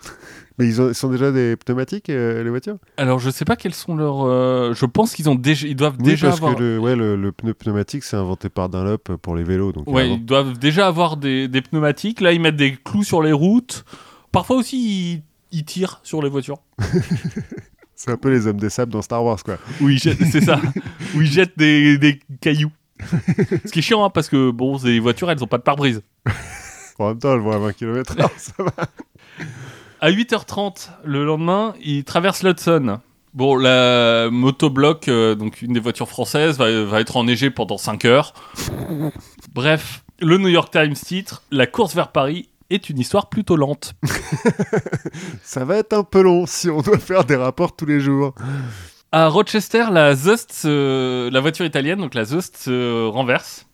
Mais 0.63 0.69
ils, 0.69 0.81
ont- 0.81 0.89
ils 0.91 0.95
sont 0.95 1.09
déjà 1.11 1.33
des 1.33 1.57
pneumatiques, 1.57 2.09
euh, 2.11 2.43
les 2.45 2.51
voitures? 2.51 2.77
Alors 2.97 3.19
je 3.19 3.31
sais 3.31 3.45
pas 3.45 3.57
quels 3.57 3.75
sont 3.75 3.97
leurs. 3.97 4.23
euh, 4.25 4.73
Je 4.75 4.87
pense 4.87 5.15
qu'ils 5.15 5.29
ont 5.29 5.35
déjà, 5.35 5.67
ils 5.67 5.75
doivent 5.77 5.97
Oui, 5.99 6.05
déjà 6.05 6.29
parce 6.29 6.39
avoir. 6.39 6.55
que 6.57 6.61
le, 6.63 6.79
ouais, 6.79 6.95
le, 6.97 7.17
le 7.17 7.33
pneu 7.33 7.55
pneumatique, 7.55 8.05
c'est 8.05 8.17
inventé 8.17 8.49
par 8.49 8.69
Dunlop 8.69 9.17
pour 9.21 9.35
les 9.35 9.43
vélos. 9.45 9.73
Donc, 9.73 9.89
Ouais, 9.91 10.03
avant. 10.05 10.15
ils 10.15 10.25
doivent 10.25 10.59
déjà 10.59 10.87
avoir 10.87 11.17
des, 11.17 11.49
des 11.49 11.63
pneumatiques. 11.63 12.21
Là, 12.21 12.33
ils 12.33 12.41
mettent 12.41 12.57
des 12.57 12.77
clous 12.77 13.03
sur 13.05 13.23
les 13.23 13.33
routes. 13.33 13.85
Parfois 14.31 14.57
aussi, 14.57 15.23
ils, 15.51 15.59
ils 15.59 15.65
tirent 15.65 16.01
sur 16.03 16.23
les 16.23 16.29
voitures. 16.31 16.59
C'est 17.95 18.11
un 18.11 18.17
peu 18.17 18.31
les 18.31 18.47
hommes 18.47 18.59
des 18.59 18.71
sables 18.71 18.93
dans 18.93 19.03
Star 19.03 19.25
Wars, 19.25 19.43
quoi. 19.45 19.59
Oui, 19.81 19.99
c'est 20.01 20.41
ça. 20.41 20.61
Où 21.15 21.21
ils 21.21 21.31
jettent 21.31 21.57
des, 21.57 21.99
des 21.99 22.19
cailloux. 22.41 22.73
Ce 23.65 23.71
qui 23.71 23.79
est 23.79 23.83
chiant, 23.83 24.05
hein, 24.05 24.11
parce 24.11 24.29
que 24.29 24.51
bon, 24.51 24.77
les 24.83 24.99
voitures, 25.01 25.31
elles 25.31 25.43
ont 25.43 25.47
pas 25.47 25.59
de 25.59 25.63
pare-brise. 25.63 26.03
En 26.99 27.09
même 27.09 27.19
temps, 27.19 27.33
elle 27.33 27.41
voit 27.41 27.57
à 27.57 27.59
20 27.59 27.73
km/h, 27.73 28.29
ça 28.37 28.53
va. 28.63 28.71
À 30.03 30.11
8h30 30.11 30.89
le 31.05 31.25
lendemain, 31.25 31.75
il 31.81 32.03
traverse 32.03 32.43
l'Hudson. 32.43 32.99
Bon, 33.35 33.55
la 33.55 34.31
motobloc, 34.33 35.07
euh, 35.07 35.37
donc 35.37 35.63
une 35.63 35.75
des 35.75 35.79
voitures 35.79 36.09
françaises, 36.09 36.59
va, 36.59 36.83
va 36.83 37.01
être 37.01 37.17
enneigée 37.17 37.51
pendant 37.51 37.79
5 37.79 38.05
heures. 38.07 38.35
Bref, 39.55 40.03
le 40.19 40.39
New 40.39 40.49
York 40.49 40.73
Times 40.73 40.95
titre 40.95 41.45
La 41.53 41.69
course 41.69 41.95
vers 41.95 42.09
Paris 42.09 42.49
est 42.69 42.91
une 42.91 42.99
histoire 42.99 43.29
plutôt 43.29 43.55
lente. 43.55 43.95
Ça 45.45 45.65
va 45.65 45.77
être 45.77 45.93
un 45.93 46.03
peu 46.03 46.21
long 46.21 46.47
si 46.47 46.69
on 46.69 46.81
doit 46.81 46.99
faire 46.99 47.25
des 47.25 47.37
rapports 47.37 47.77
tous 47.77 47.87
les 47.87 48.01
jours. 48.01 48.35
À 49.13 49.29
Rochester, 49.29 49.85
la 49.93 50.17
Zust, 50.17 50.65
la 50.65 51.41
voiture 51.41 51.65
italienne, 51.65 52.01
donc 52.01 52.15
la 52.15 52.25
Zust, 52.25 52.57
se 52.57 53.07
renverse. 53.07 53.67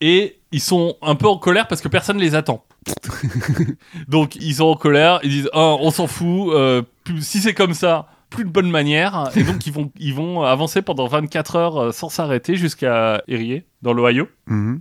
Et 0.00 0.36
ils 0.52 0.60
sont 0.60 0.96
un 1.02 1.14
peu 1.14 1.26
en 1.26 1.38
colère 1.38 1.66
parce 1.68 1.80
que 1.80 1.88
personne 1.88 2.18
les 2.18 2.34
attend. 2.34 2.64
donc 4.08 4.36
ils 4.36 4.54
sont 4.56 4.64
en 4.66 4.76
colère, 4.76 5.20
ils 5.22 5.30
disent 5.30 5.50
Ah, 5.52 5.76
on 5.80 5.90
s'en 5.90 6.06
fout, 6.06 6.52
euh, 6.54 6.82
plus- 7.04 7.22
si 7.24 7.38
c'est 7.40 7.54
comme 7.54 7.74
ça, 7.74 8.06
plus 8.30 8.44
de 8.44 8.50
bonne 8.50 8.70
manière. 8.70 9.30
Et 9.36 9.42
donc 9.42 9.66
ils 9.66 9.72
vont, 9.72 9.90
ils 9.98 10.14
vont 10.14 10.42
avancer 10.42 10.82
pendant 10.82 11.06
24 11.06 11.56
heures 11.56 11.76
euh, 11.82 11.92
sans 11.92 12.08
s'arrêter 12.08 12.56
jusqu'à 12.56 13.22
Erie, 13.28 13.62
dans 13.82 13.92
l'Ohio. 13.92 14.28
Mhm. 14.46 14.80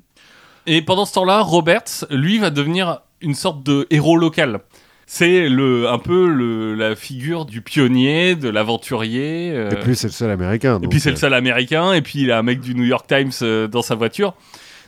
Et 0.68 0.82
pendant 0.82 1.06
ce 1.06 1.14
temps-là, 1.14 1.42
Roberts, 1.42 2.06
lui, 2.10 2.40
va 2.40 2.50
devenir 2.50 3.02
une 3.22 3.36
sorte 3.36 3.64
de 3.64 3.86
héros 3.92 4.18
local. 4.18 4.62
C'est 5.08 5.48
le, 5.48 5.88
un 5.88 6.00
peu 6.00 6.28
le, 6.28 6.74
la 6.74 6.96
figure 6.96 7.46
du 7.46 7.62
pionnier, 7.62 8.36
de 8.36 8.50
l'aventurier. 8.50 9.52
euh, 9.54 9.70
Et 9.70 9.76
puis, 9.76 9.96
c'est 9.96 10.08
le 10.08 10.14
seul 10.14 10.32
américain. 10.32 10.80
et 10.82 10.88
puis 10.88 11.00
c'est 11.00 11.12
le 11.12 11.16
seul 11.16 11.36
américain, 11.36 11.94
et 11.94 12.02
puis 12.02 12.22
il 12.22 12.32
a 12.32 12.40
un 12.40 12.42
mec 12.44 12.60
du 12.62 12.74
New 12.74 12.84
York 12.86 13.06
Times 13.08 13.30
euh, 13.44 13.68
dans 13.68 13.84
sa 13.84 13.94
voiture. 13.94 14.34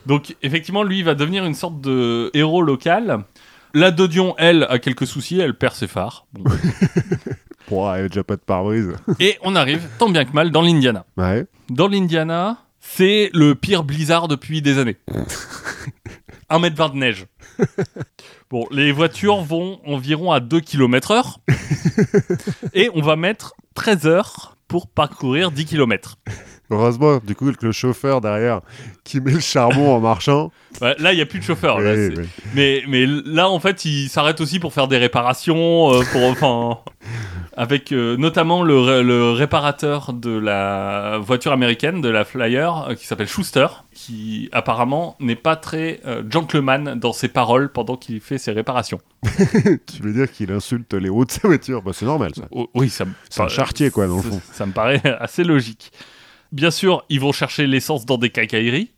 Donc 0.07 0.35
effectivement, 0.41 0.83
lui, 0.83 0.99
il 0.99 1.03
va 1.03 1.15
devenir 1.15 1.45
une 1.45 1.53
sorte 1.53 1.81
de 1.81 2.31
héros 2.33 2.61
local. 2.61 3.25
La 3.73 3.91
Dodion, 3.91 4.33
elle, 4.37 4.65
a 4.69 4.79
quelques 4.79 5.05
soucis, 5.05 5.39
elle 5.39 5.53
perd 5.53 5.75
ses 5.75 5.87
phares. 5.87 6.25
Bon. 6.33 6.43
Y 7.69 7.75
avait 7.75 8.07
déjà 8.07 8.23
pas 8.23 8.37
de 8.37 8.41
pare-brise. 8.41 8.93
et 9.19 9.37
on 9.41 9.53
arrive, 9.53 9.85
tant 9.99 10.07
bien 10.09 10.23
que 10.23 10.31
mal, 10.31 10.51
dans 10.51 10.61
l'Indiana. 10.61 11.05
Ouais. 11.17 11.45
Dans 11.69 11.89
l'Indiana, 11.89 12.59
c'est 12.79 13.29
le 13.33 13.55
pire 13.55 13.83
blizzard 13.83 14.29
depuis 14.29 14.61
des 14.61 14.79
années. 14.79 14.95
1 16.49 16.59
mètre 16.59 16.77
20 16.77 16.89
de 16.89 16.95
neige. 16.95 17.25
Bon, 18.49 18.65
les 18.71 18.93
voitures 18.93 19.41
vont 19.41 19.81
environ 19.85 20.31
à 20.31 20.39
2 20.39 20.61
km 20.61 21.11
heure. 21.11 21.39
et 22.73 22.89
on 22.93 23.01
va 23.01 23.17
mettre 23.17 23.55
13 23.75 24.07
heures 24.07 24.57
pour 24.69 24.87
parcourir 24.87 25.51
10 25.51 25.65
km. 25.65 26.17
Heureusement, 26.69 27.19
du 27.25 27.33
coup, 27.33 27.51
que 27.53 27.65
le 27.65 27.71
chauffeur 27.71 28.19
derrière 28.19 28.59
qui 29.05 29.21
met 29.21 29.31
le 29.31 29.39
charbon 29.39 29.95
en 29.95 29.99
marchant. 30.01 30.51
Là, 30.81 31.13
il 31.13 31.15
n'y 31.15 31.21
a 31.21 31.25
plus 31.25 31.39
de 31.39 31.43
chauffeur. 31.43 31.77
Oui, 31.77 32.09
oui. 32.17 32.27
mais, 32.53 32.83
mais 32.87 33.05
là, 33.07 33.49
en 33.49 33.59
fait, 33.59 33.85
il 33.85 34.09
s'arrête 34.09 34.41
aussi 34.41 34.59
pour 34.59 34.73
faire 34.73 34.87
des 34.89 34.97
réparations, 34.97 35.93
euh, 35.93 36.03
pour, 36.11 36.23
enfin, 36.29 36.79
avec 37.55 37.91
euh, 37.93 38.17
notamment 38.17 38.63
le, 38.63 38.79
ré- 38.79 39.01
le 39.03 39.31
réparateur 39.31 40.11
de 40.13 40.37
la 40.37 41.17
voiture 41.19 41.51
américaine, 41.53 42.01
de 42.01 42.09
la 42.09 42.25
Flyer, 42.25 42.89
euh, 42.89 42.95
qui 42.95 43.07
s'appelle 43.07 43.27
Schuster, 43.29 43.67
qui 43.93 44.49
apparemment 44.51 45.15
n'est 45.19 45.35
pas 45.37 45.55
très 45.55 46.01
gentleman 46.29 46.99
dans 46.99 47.13
ses 47.13 47.29
paroles 47.29 47.69
pendant 47.71 47.95
qu'il 47.95 48.19
fait 48.19 48.37
ses 48.37 48.51
réparations. 48.51 48.99
Tu 49.87 50.01
veux 50.01 50.13
dire 50.13 50.29
qu'il 50.31 50.51
insulte 50.51 50.93
les 50.93 51.09
roues 51.09 51.25
de 51.25 51.31
sa 51.31 51.47
voiture? 51.47 51.81
Bah, 51.81 51.91
C'est 51.93 52.05
normal, 52.05 52.31
ça. 52.35 52.43
Oh, 52.51 52.69
oui, 52.75 52.89
ça 52.89 53.05
me 53.05 53.11
C'est 53.29 53.41
un 53.41 53.47
charretier, 53.47 53.89
quoi, 53.89 54.05
dans 54.07 54.17
le 54.17 54.21
fond. 54.21 54.41
Ça 54.51 54.65
me 54.65 54.73
paraît 54.73 55.01
assez 55.19 55.43
logique. 55.43 55.91
Bien 56.51 56.71
sûr, 56.71 57.03
ils 57.09 57.19
vont 57.19 57.31
chercher 57.31 57.67
l'essence 57.67 58.05
dans 58.05 58.17
des 58.17 58.29
cacailleries. 58.29 58.91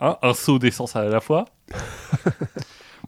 Hein, 0.00 0.16
un 0.22 0.34
seau 0.34 0.58
d'essence 0.58 0.96
à 0.96 1.04
la 1.04 1.20
fois. 1.20 1.46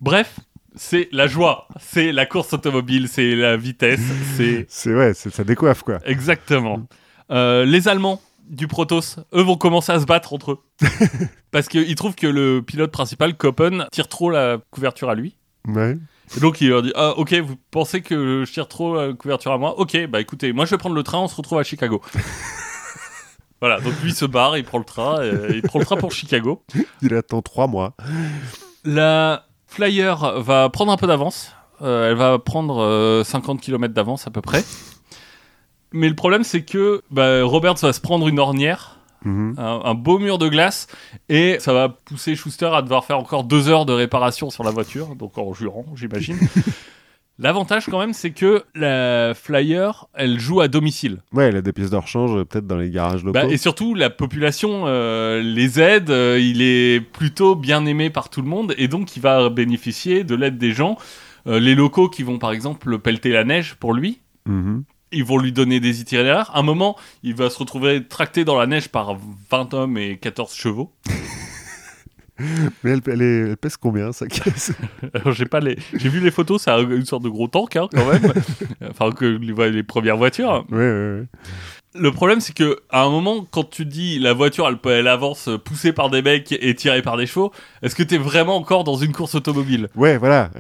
Bref, 0.01 0.39
c'est 0.75 1.09
la 1.13 1.27
joie, 1.27 1.69
c'est 1.81 2.13
la 2.13 2.27
course 2.27 2.53
automobile, 2.53 3.09
c'est 3.09 3.35
la 3.35 3.57
vitesse, 3.57 4.01
c'est 4.37 4.67
C'est 4.69 4.95
ouais, 4.95 5.15
c'est- 5.15 5.31
ça 5.31 5.45
décoiffe, 5.45 5.83
quoi. 5.83 5.99
exactement. 6.05 6.87
Euh, 7.31 7.65
les 7.65 7.89
Allemands 7.89 8.21
du 8.49 8.69
Protoss, 8.69 9.17
eux 9.35 9.43
vont 9.43 9.57
commencer 9.57 9.91
à 9.93 9.99
se 10.01 10.05
battre 10.07 10.33
entre 10.33 10.53
eux. 10.53 10.59
Parce 11.51 11.69
qu'ils 11.69 11.95
trouvent 11.97 12.15
que 12.15 12.27
le 12.27 12.61
pilote 12.63 12.93
principal, 12.93 13.37
Koppen, 13.37 13.87
tire 13.91 14.09
trop 14.09 14.31
la 14.31 14.59
couverture 14.71 15.11
à 15.11 15.15
lui. 15.15 15.37
Ouais. 15.67 15.97
Et 16.37 16.41
donc 16.41 16.61
il 16.61 16.69
leur 16.69 16.83
dit 16.83 16.93
ah 16.97 17.15
ok 17.17 17.35
vous 17.35 17.55
pensez 17.71 18.03
que 18.03 18.45
je 18.47 18.53
tire 18.53 18.67
trop 18.69 18.97
la 18.97 19.13
couverture 19.15 19.53
à 19.53 19.59
moi? 19.59 19.79
Ok 19.79 19.97
bah 20.09 20.21
écoutez 20.21 20.53
moi 20.53 20.65
je 20.65 20.73
vais 20.73 20.77
prendre 20.79 20.95
le 20.97 21.05
train 21.05 21.19
on 21.19 21.29
se 21.29 21.37
retrouve 21.37 21.59
à 21.59 21.63
Chicago 21.63 22.03
voilà 23.67 23.81
donc 23.81 23.95
lui 24.03 24.13
se 24.13 24.25
barre 24.25 24.57
il 24.57 24.65
prend 24.65 24.79
le 24.79 24.85
train 24.85 25.19
euh, 25.21 25.51
il 25.53 25.63
prend 25.63 25.79
le 25.81 25.85
train 25.85 25.97
pour 25.97 26.13
Chicago 26.13 26.63
Il 27.03 27.15
attend 27.15 27.43
trois 27.43 27.67
mois. 27.67 27.95
la 28.85 29.45
Flyer 29.67 30.41
va 30.41 30.69
prendre 30.71 30.93
un 30.93 30.97
peu 30.97 31.07
d'avance 31.07 31.53
Euh, 31.83 32.09
elle 32.11 32.17
va 32.17 32.39
prendre 32.39 32.81
euh, 32.83 33.23
50 33.25 33.61
km 33.61 33.93
d'avance 33.93 34.27
à 34.27 34.31
peu 34.31 34.41
près 34.41 34.65
mais 35.93 36.09
le 36.09 36.15
problème 36.15 36.43
c'est 36.45 36.63
que 36.65 37.03
bah, 37.11 37.43
Roberts 37.45 37.77
va 37.83 37.93
se 37.93 38.01
prendre 38.01 38.29
une 38.29 38.39
ornière 38.39 38.93
Mhm. 39.25 39.55
un, 39.59 39.81
un 39.85 39.95
beau 39.95 40.19
mur 40.21 40.39
de 40.39 40.49
glace 40.49 40.87
et 41.29 41.57
ça 41.59 41.73
va 41.73 41.89
pousser 41.89 42.37
Schuster 42.37 42.71
à 42.73 42.81
devoir 42.83 43.05
faire 43.05 43.19
encore 43.19 43.43
deux 43.43 43.69
heures 43.69 43.85
de 43.85 43.93
réparation 43.93 44.51
sur 44.51 44.63
la 44.63 44.71
voiture, 44.71 45.17
donc 45.17 45.37
en 45.37 45.53
jurant, 45.53 45.85
j'imagine. 45.97 46.39
L'avantage 47.39 47.87
quand 47.91 47.99
même, 47.99 48.15
c'est 48.15 48.31
que 48.31 48.65
la 48.75 49.35
Flyer, 49.35 50.07
elle 50.15 50.41
joue 50.41 50.61
à 50.63 50.69
domicile. 50.69 51.19
Ouais, 51.35 51.51
il 51.51 51.57
a 51.57 51.61
des 51.61 51.73
pièces 51.73 51.91
de 51.91 51.97
rechange, 51.97 52.35
euh, 52.35 52.45
peut-être 52.45 52.67
dans 52.67 52.79
les 52.79 52.89
garages 52.91 53.23
locaux. 53.25 53.39
Bah, 53.39 53.45
et 53.47 53.59
surtout, 53.59 53.95
la 53.95 54.09
population 54.09 54.85
euh, 54.87 55.43
les 55.43 55.79
aide, 55.81 56.09
euh, 56.11 56.41
il 56.41 56.63
est 56.63 57.01
plutôt 57.01 57.55
bien 57.55 57.85
aimé 57.85 58.09
par 58.09 58.31
tout 58.31 58.41
le 58.41 58.49
monde 58.49 58.75
et 58.79 58.89
donc 58.89 59.17
il 59.17 59.21
va 59.21 59.51
bénéficier 59.51 60.25
de 60.25 60.35
l'aide 60.35 60.57
des 60.57 60.73
gens. 60.73 60.97
Euh, 61.47 61.61
les 61.61 61.75
locaux 61.75 62.09
qui 62.09 62.23
vont 62.23 62.39
par 62.39 62.53
exemple 62.53 62.99
pelleter 62.99 63.31
la 63.31 63.45
neige 63.45 63.75
pour 63.75 63.93
lui, 63.93 64.21
Mhm. 64.47 64.85
ils 65.13 65.25
vont 65.25 65.39
lui 65.39 65.53
donner 65.53 65.79
des 65.79 66.01
itinéraires. 66.01 66.51
À 66.55 66.61
un 66.61 66.63
moment, 66.63 66.97
il 67.23 67.35
va 67.35 67.51
se 67.51 67.59
retrouver 67.59 68.03
tracté 68.05 68.45
dans 68.45 68.59
la 68.59 68.67
neige 68.67 68.89
par 68.89 69.17
20 69.51 69.75
hommes 69.75 69.99
et 69.99 70.17
14 70.17 70.55
chevaux. 70.55 70.91
Mais 72.85 72.91
elle, 72.91 73.01
elle 73.07 73.23
est- 73.23 73.41
elle 73.51 73.57
pèse 73.57 73.77
combien, 73.77 74.13
sa 74.13 74.27
caisse? 74.27 74.73
Alors, 75.15 75.33
j'ai 75.33 75.47
pas 75.47 75.61
les, 75.61 75.77
j'ai 75.95 76.09
vu 76.09 76.21
les 76.21 76.31
photos, 76.31 76.67
a 76.69 76.79
une 76.79 77.05
sorte 77.07 77.23
de 77.23 77.29
gros 77.29 77.49
tank 77.49 77.77
hein, 77.77 77.89
quand 77.95 78.07
même. 78.07 78.33
enfin 78.91 79.11
que 79.11 79.25
les, 79.25 79.71
les 79.71 79.83
premières 79.83 80.17
voitures. 80.17 80.65
Ouais, 80.71 80.77
ouais, 80.79 81.19
ouais. 81.21 81.27
Le 81.99 82.11
problème 82.13 82.41
c'est 82.41 82.53
que 82.55 82.79
à 82.91 83.05
un 83.05 83.09
moment 83.11 83.47
quand 83.51 83.71
tu 83.71 83.87
dis 83.87 84.19
la 84.19 84.35
voiture 84.35 84.69
elle, 84.69 84.77
elle 84.93 85.09
avance 85.09 85.49
poussée 85.65 85.95
par 85.95 86.11
des 86.11 86.21
mecs 86.21 86.53
et 86.61 86.75
tirée 86.75 87.01
par 87.01 87.17
des 87.17 87.25
chevaux, 87.27 87.53
est-ce 87.81 87.95
que 87.95 88.03
t'es 88.03 88.19
vraiment 88.19 88.57
encore 88.57 88.85
dans 88.85 88.97
une 88.97 89.13
course 89.13 89.35
automobile? 89.35 89.89
Ouais, 89.97 90.19
voilà. 90.19 90.51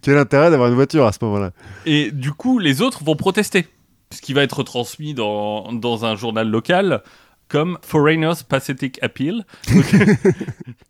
Quel 0.00 0.16
intérêt 0.16 0.50
d'avoir 0.50 0.70
une 0.70 0.74
voiture 0.74 1.04
à 1.04 1.12
ce 1.12 1.18
moment-là? 1.22 1.50
Et 1.84 2.10
du 2.10 2.32
coup 2.32 2.58
les 2.58 2.80
autres 2.80 3.04
vont 3.04 3.14
protester, 3.14 3.66
ce 4.10 4.22
qui 4.22 4.32
va 4.32 4.42
être 4.42 4.62
transmis 4.62 5.12
dans 5.12 5.70
dans 5.72 6.06
un 6.06 6.16
journal 6.16 6.48
local 6.48 7.02
comme 7.50 7.78
Foreigners 7.82 8.44
Pathetic 8.48 9.02
Appeal, 9.02 9.44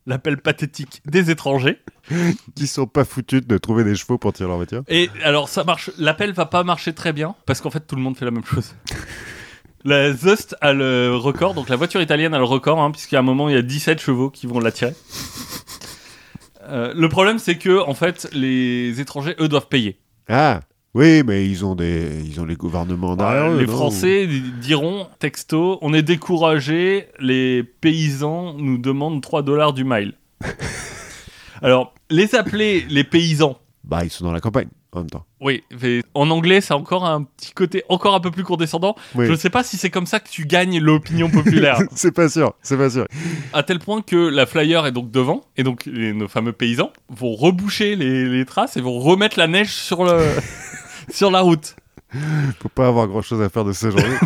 l'appel 0.06 0.36
pathétique 0.36 1.00
des 1.06 1.30
étrangers. 1.30 1.78
Qui 2.54 2.66
sont 2.66 2.86
pas 2.86 3.04
foutus 3.04 3.44
de 3.46 3.58
trouver 3.58 3.82
des 3.82 3.94
chevaux 3.94 4.18
pour 4.18 4.32
tirer 4.32 4.48
leur 4.48 4.56
voiture 4.56 4.82
Et 4.88 5.10
alors 5.24 5.48
ça 5.48 5.64
marche, 5.64 5.90
l'appel 5.98 6.32
va 6.32 6.46
pas 6.46 6.62
marcher 6.62 6.92
très 6.92 7.12
bien 7.12 7.34
parce 7.46 7.60
qu'en 7.60 7.70
fait 7.70 7.80
tout 7.80 7.96
le 7.96 8.02
monde 8.02 8.16
fait 8.16 8.24
la 8.24 8.30
même 8.30 8.44
chose. 8.44 8.74
La 9.84 10.12
Zust 10.12 10.54
a 10.60 10.74
le 10.74 11.16
record, 11.16 11.54
donc 11.54 11.70
la 11.70 11.76
voiture 11.76 12.02
italienne 12.02 12.34
a 12.34 12.38
le 12.38 12.44
record, 12.44 12.80
hein, 12.80 12.90
puisqu'à 12.90 13.18
un 13.20 13.22
moment 13.22 13.48
il 13.48 13.54
y 13.54 13.58
a 13.58 13.62
17 13.62 13.98
chevaux 13.98 14.28
qui 14.28 14.46
vont 14.46 14.60
l'attirer. 14.60 14.94
Euh, 16.68 16.92
le 16.94 17.08
problème 17.08 17.38
c'est 17.38 17.56
que 17.56 17.80
en 17.80 17.94
fait 17.94 18.28
les 18.32 19.00
étrangers 19.00 19.34
eux 19.40 19.48
doivent 19.48 19.68
payer. 19.68 19.98
Ah 20.28 20.60
oui, 20.94 21.22
mais 21.24 21.46
ils 21.48 21.64
ont 21.64 21.74
des, 21.74 22.22
ils 22.26 22.40
ont 22.40 22.44
les 22.44 22.57
gouvernements 22.57 23.16
derrière 23.16 23.44
Euh, 23.44 23.55
eux, 23.57 23.61
les 23.61 23.66
non 23.66 23.72
Français 23.76 24.26
di- 24.26 24.42
diront 24.61 25.07
texto, 25.18 25.79
on 25.83 25.94
est 25.94 26.03
découragés, 26.03 27.07
les 27.20 27.62
paysans 27.62 28.55
nous 28.55 28.79
demandent 28.79 29.22
3 29.22 29.42
dollars 29.42 29.72
du 29.72 29.85
mile. 29.85 30.14
alors 31.62 31.94
les 32.11 32.35
appeler 32.35 32.85
les 32.88 33.05
paysans 33.05 33.59
Bah, 33.85 34.05
ils 34.05 34.11
sont 34.11 34.24
dans 34.24 34.33
la 34.33 34.40
campagne 34.40 34.68
en 34.92 34.98
même 35.00 35.11
temps. 35.11 35.24
Oui, 35.40 35.62
mais 35.81 36.03
en 36.14 36.29
anglais, 36.31 36.59
a 36.68 36.76
encore 36.76 37.05
un 37.07 37.22
petit 37.22 37.53
côté 37.53 37.85
encore 37.88 38.16
un 38.16 38.20
peu 38.20 38.33
plus 38.33 38.42
condescendant. 38.42 38.96
Oui. 39.14 39.26
Je 39.26 39.31
ne 39.31 39.37
sais 39.37 39.48
pas 39.50 39.62
si 39.62 39.76
c'est 39.76 39.88
comme 39.90 40.07
ça 40.07 40.18
que 40.18 40.29
tu 40.29 40.46
gagnes 40.46 40.81
l'opinion 40.81 41.31
populaire. 41.31 41.79
c'est 41.94 42.11
pas 42.12 42.29
sûr, 42.29 42.55
c'est 42.62 42.76
pas 42.76 42.90
sûr. 42.90 43.07
à 43.53 43.62
tel 43.62 43.79
point 43.79 44.03
que 44.03 44.16
la 44.16 44.46
flyer 44.46 44.87
est 44.87 44.92
donc 44.92 45.12
devant, 45.12 45.42
et 45.57 45.62
donc 45.62 45.87
les- 45.87 46.12
nos 46.12 46.26
fameux 46.26 46.53
paysans 46.53 46.90
vont 47.09 47.37
reboucher 47.37 47.94
les, 47.94 48.24
les 48.29 48.44
traces 48.44 48.76
et 48.76 48.81
vont 48.81 48.98
remettre 48.98 49.38
la 49.38 49.46
neige 49.46 49.70
sur, 49.72 50.03
le, 50.05 50.18
sur 51.14 51.30
la 51.30 51.40
route. 51.40 51.76
Faut 52.60 52.68
pas 52.68 52.88
avoir 52.88 53.06
grand 53.06 53.22
chose 53.22 53.40
à 53.42 53.48
faire 53.48 53.64
de 53.64 53.72
ces 53.72 53.90
journées. 53.90 54.04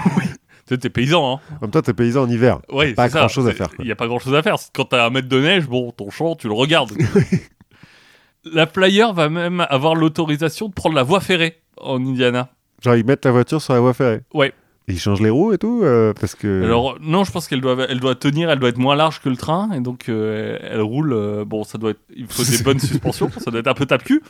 Tu 0.66 0.76
sais, 0.76 0.78
T'es 0.78 0.88
paysan, 0.88 1.34
hein 1.34 1.40
en 1.56 1.60
même 1.60 1.70
temps, 1.72 1.82
t'es 1.82 1.92
paysan 1.92 2.22
en 2.22 2.26
hiver. 2.30 2.58
Oui, 2.72 2.94
Pas 2.94 3.08
c'est 3.08 3.12
ça. 3.12 3.18
grand-chose 3.18 3.46
à 3.48 3.52
faire. 3.52 3.68
Il 3.80 3.84
n'y 3.84 3.90
a 3.92 3.96
pas 3.96 4.06
grand 4.06 4.18
chose 4.18 4.34
à 4.34 4.42
faire. 4.42 4.56
Quand 4.74 4.86
t'as 4.86 5.04
un 5.06 5.10
mètre 5.10 5.28
de 5.28 5.38
neige, 5.38 5.66
bon, 5.68 5.90
ton 5.92 6.08
champ, 6.08 6.36
tu 6.36 6.48
le 6.48 6.54
regardes. 6.54 6.90
la 8.50 8.66
flyer 8.66 9.12
va 9.12 9.28
même 9.28 9.66
avoir 9.68 9.94
l'autorisation 9.94 10.68
de 10.68 10.72
prendre 10.72 10.94
la 10.94 11.02
voie 11.02 11.20
ferrée 11.20 11.60
en 11.76 11.96
Indiana. 12.04 12.48
Genre, 12.82 12.96
ils 12.96 13.04
mettent 13.04 13.26
la 13.26 13.32
voiture 13.32 13.60
sur 13.60 13.74
la 13.74 13.80
voie 13.80 13.92
ferrée. 13.92 14.22
Ouais. 14.32 14.54
Ils 14.86 14.98
changent 14.98 15.22
les 15.22 15.30
roues 15.30 15.54
et 15.54 15.58
tout 15.58 15.80
euh, 15.82 16.12
Parce 16.20 16.34
que. 16.34 16.62
Alors 16.62 16.98
non, 17.00 17.24
je 17.24 17.32
pense 17.32 17.48
qu'elle 17.48 17.62
doit, 17.62 17.74
elle 17.88 18.00
doit 18.00 18.14
tenir, 18.14 18.50
elle 18.50 18.58
doit 18.58 18.68
être 18.68 18.76
moins 18.76 18.94
large 18.96 19.22
que 19.22 19.30
le 19.30 19.36
train, 19.36 19.70
et 19.72 19.80
donc 19.80 20.10
euh, 20.10 20.58
elle 20.60 20.82
roule. 20.82 21.14
euh, 21.14 21.46
bon, 21.46 21.64
ça 21.64 21.78
doit 21.78 21.92
être, 21.92 22.00
il 22.14 22.26
faut 22.28 22.42
des 22.44 22.62
bonnes 22.62 22.78
suspensions, 22.80 23.30
ça 23.38 23.50
doit 23.50 23.60
être 23.60 23.66
un 23.68 23.72
peu 23.72 23.86
tape-cul. 23.86 24.22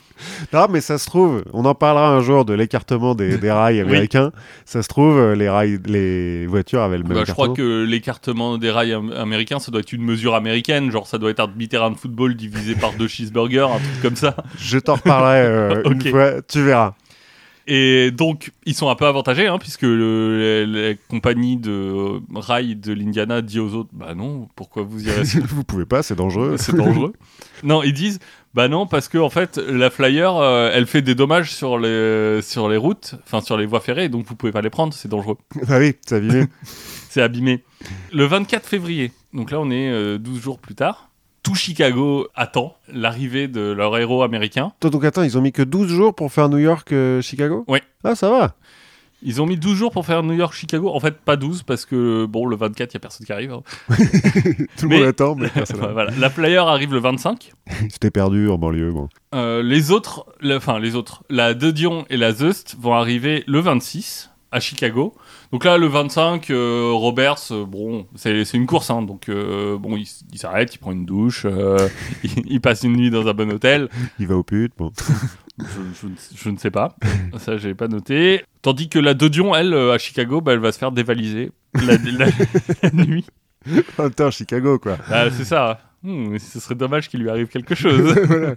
Non, 0.53 0.67
mais 0.69 0.79
ça 0.79 0.97
se 0.97 1.07
trouve, 1.07 1.43
on 1.51 1.65
en 1.65 1.75
parlera 1.75 2.09
un 2.15 2.21
jour 2.21 2.45
de 2.45 2.53
l'écartement 2.53 3.15
des, 3.15 3.37
des 3.37 3.51
rails 3.51 3.81
américains. 3.81 4.31
Ça 4.63 4.81
se 4.81 4.87
trouve, 4.87 5.33
les, 5.33 5.49
rails, 5.49 5.79
les 5.87 6.47
voitures 6.47 6.81
avaient 6.83 6.99
le 6.99 7.03
même 7.03 7.17
Bah, 7.17 7.23
je 7.27 7.33
crois 7.33 7.49
que 7.49 7.83
l'écartement 7.83 8.57
des 8.57 8.71
rails 8.71 8.93
am- 8.93 9.11
américains, 9.11 9.59
ça 9.59 9.71
doit 9.71 9.81
être 9.81 9.91
une 9.91 10.03
mesure 10.03 10.35
américaine, 10.35 10.89
genre 10.89 11.05
ça 11.05 11.17
doit 11.17 11.31
être 11.31 11.41
un 11.41 11.47
demi-terrain 11.47 11.91
de 11.91 11.97
football 11.97 12.33
divisé 12.35 12.75
par 12.75 12.93
deux 12.93 13.09
cheeseburgers, 13.09 13.67
un 13.73 13.79
truc 13.79 14.01
comme 14.01 14.15
ça. 14.15 14.37
Je 14.57 14.77
t'en 14.79 14.95
reparlerai 14.95 15.81
une 15.91 16.01
fois, 16.01 16.41
tu 16.43 16.61
verras. 16.61 16.93
Et 17.67 18.11
donc, 18.11 18.51
ils 18.65 18.75
sont 18.75 18.89
un 18.89 18.95
peu 18.95 19.05
avantagés, 19.07 19.47
hein, 19.47 19.57
puisque 19.57 19.81
le- 19.81 20.65
la, 20.65 20.89
la 20.89 20.93
compagnie 21.09 21.57
de 21.57 22.19
rails 22.35 22.75
de 22.75 22.93
l'Indiana 22.93 23.41
dit 23.41 23.59
aux 23.59 23.73
autres, 23.73 23.89
bah 23.91 24.13
non, 24.13 24.47
pourquoi 24.55 24.83
vous 24.83 25.07
irez 25.07 25.23
Vous 25.47 25.63
pouvez 25.63 25.85
pas, 25.85 26.03
c'est 26.03 26.15
dangereux. 26.15 26.55
c'est 26.59 26.75
dangereux. 26.75 27.13
non, 27.63 27.81
ils 27.81 27.93
disent, 27.93 28.19
bah 28.53 28.67
non, 28.67 28.85
parce 28.85 29.07
que 29.07 29.17
en 29.17 29.31
fait, 29.31 29.57
la 29.57 29.89
Flyer, 29.89 30.35
euh, 30.37 30.69
elle 30.73 30.85
fait 30.85 31.01
des 31.01 31.15
dommages 31.15 31.51
sur 31.53 31.79
les, 31.79 32.39
sur 32.43 32.69
les 32.69 32.77
routes, 32.77 33.15
enfin 33.23 33.41
sur 33.41 33.57
les 33.57 33.65
voies 33.65 33.79
ferrées, 33.81 34.09
donc 34.09 34.25
vous 34.27 34.35
pouvez 34.35 34.51
pas 34.51 34.61
les 34.61 34.69
prendre, 34.69 34.93
c'est 34.93 35.09
dangereux. 35.09 35.37
ah 35.67 35.79
oui, 35.79 35.95
c'est 36.05 36.17
abîmé. 36.17 36.45
C'est 37.09 37.21
abîmé. 37.23 37.63
Le 38.13 38.25
24 38.25 38.65
février, 38.67 39.11
donc 39.33 39.49
là 39.51 39.59
on 39.59 39.71
est 39.71 39.89
euh, 39.89 40.17
12 40.19 40.39
jours 40.41 40.59
plus 40.59 40.75
tard, 40.75 41.09
tout 41.45 41.55
Chicago 41.55 42.27
attend 42.35 42.75
l'arrivée 42.91 43.47
de 43.47 43.61
leur 43.71 43.95
héros 43.97 44.23
américain. 44.23 44.73
Donc 44.81 45.05
attends, 45.05 45.21
ils 45.23 45.37
ont 45.37 45.41
mis 45.41 45.51
que 45.51 45.61
12 45.61 45.87
jours 45.87 46.15
pour 46.15 46.31
faire 46.33 46.49
New 46.49 46.57
York-Chicago 46.57 47.63
Ouais. 47.67 47.83
Ah, 48.03 48.15
ça 48.15 48.29
va. 48.31 48.55
Ils 49.21 49.41
ont 49.41 49.45
mis 49.45 49.55
12 49.57 49.75
jours 49.77 49.91
pour 49.91 50.05
faire 50.05 50.23
New 50.23 50.33
York-Chicago. 50.33 50.89
En 50.93 50.99
fait, 50.99 51.15
pas 51.19 51.35
12, 51.35 51.63
parce 51.63 51.85
que 51.85 52.25
bon, 52.25 52.45
le 52.47 52.55
24, 52.55 52.93
il 52.93 52.95
n'y 52.95 52.97
a 52.97 52.99
personne 52.99 53.25
qui 53.25 53.31
arrive. 53.33 53.53
hein. 53.53 53.63
Tout 54.77 54.89
le 54.89 54.97
monde 54.97 55.07
attend, 55.07 55.35
mais 55.35 55.47
personne 55.49 55.77
voilà. 55.93 56.11
La 56.19 56.29
Flyer 56.29 56.67
arrive 56.67 56.91
le 56.93 56.99
25. 56.99 57.51
C'était 57.89 58.11
perdu 58.11 58.49
en 58.49 58.57
banlieue, 58.57 58.91
bon. 58.91 59.07
Euh, 59.33 59.63
les 59.63 59.91
autres, 59.91 60.25
la- 60.41 60.57
enfin 60.57 60.79
les 60.79 60.95
autres, 60.95 61.23
la 61.29 61.53
De 61.53 61.71
Dion 61.71 62.05
et 62.09 62.17
la 62.17 62.33
Zust 62.33 62.75
vont 62.79 62.93
arriver 62.93 63.43
le 63.47 63.59
26 63.59 64.29
à 64.51 64.59
Chicago. 64.59 65.15
Donc 65.51 65.63
là, 65.65 65.77
le 65.77 65.87
25, 65.87 66.49
euh, 66.49 66.91
Roberts, 66.93 67.39
euh, 67.51 67.65
bon, 67.65 68.07
c'est 68.15 68.41
une 68.53 68.65
course, 68.65 68.89
hein, 68.89 69.01
donc 69.01 69.29
euh, 69.29 69.77
bon, 69.77 69.95
il, 69.97 70.07
s'arrête, 70.37 70.73
il 70.73 70.77
prend 70.79 70.91
une 70.91 71.05
douche, 71.05 71.45
il, 72.23 72.31
il 72.45 72.61
passe 72.61 72.83
une 72.83 72.93
nuit 72.93 73.09
dans 73.09 73.27
un 73.27 73.33
bon 73.33 73.51
hôtel. 73.51 73.89
Il 74.19 74.27
va 74.27 74.35
au 74.35 74.43
pute, 74.43 74.73
bon. 74.77 74.91
Je, 75.57 75.63
je 76.01 76.07
ne- 76.07 76.15
je 76.35 76.49
ne 76.49 76.57
sais 76.57 76.69
pas, 76.69 76.97
ça 77.37 77.55
j'ai 77.55 77.73
pas 77.73 77.87
noté. 77.87 78.43
Tandis 78.61 78.89
que 78.89 78.99
la 78.99 79.13
De 79.13 79.29
Dion, 79.29 79.55
elle, 79.55 79.73
à 79.73 79.97
Chicago, 79.97 80.41
bah, 80.41 80.51
elle 80.51 80.59
va 80.59 80.73
se 80.73 80.77
faire 80.77 80.91
dévaliser 80.91 81.49
la, 81.75 81.95
la- 81.95 82.25
la 82.83 82.91
nuit. 83.05 83.25
En 83.97 84.09
temps, 84.09 84.31
Chicago, 84.31 84.79
quoi. 84.79 84.97
Ah, 85.09 85.27
c'est 85.31 85.45
ça. 85.45 85.79
Hmm, 86.03 86.37
ce 86.39 86.59
serait 86.59 86.75
dommage 86.75 87.07
qu'il 87.07 87.21
lui 87.21 87.29
arrive 87.29 87.47
quelque 87.47 87.73
chose. 87.73 88.13
Voilà. 88.25 88.55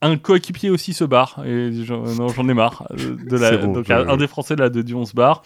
Un 0.00 0.16
coéquipier 0.16 0.70
aussi 0.70 0.94
se 0.94 1.04
barre. 1.04 1.42
Et 1.44 1.70
j'en 1.84 2.02
non, 2.04 2.28
j'en 2.28 2.48
ai 2.48 2.54
marre. 2.54 2.86
De 2.96 3.36
la, 3.36 3.50
C'est 3.50 3.58
bon, 3.58 3.72
donc 3.74 3.90
un, 3.90 4.08
un 4.08 4.16
des 4.16 4.26
Français 4.26 4.56
de 4.56 4.62
la 4.62 4.70
de 4.70 4.80
Dion 4.80 5.04
se 5.04 5.12
barre. 5.14 5.42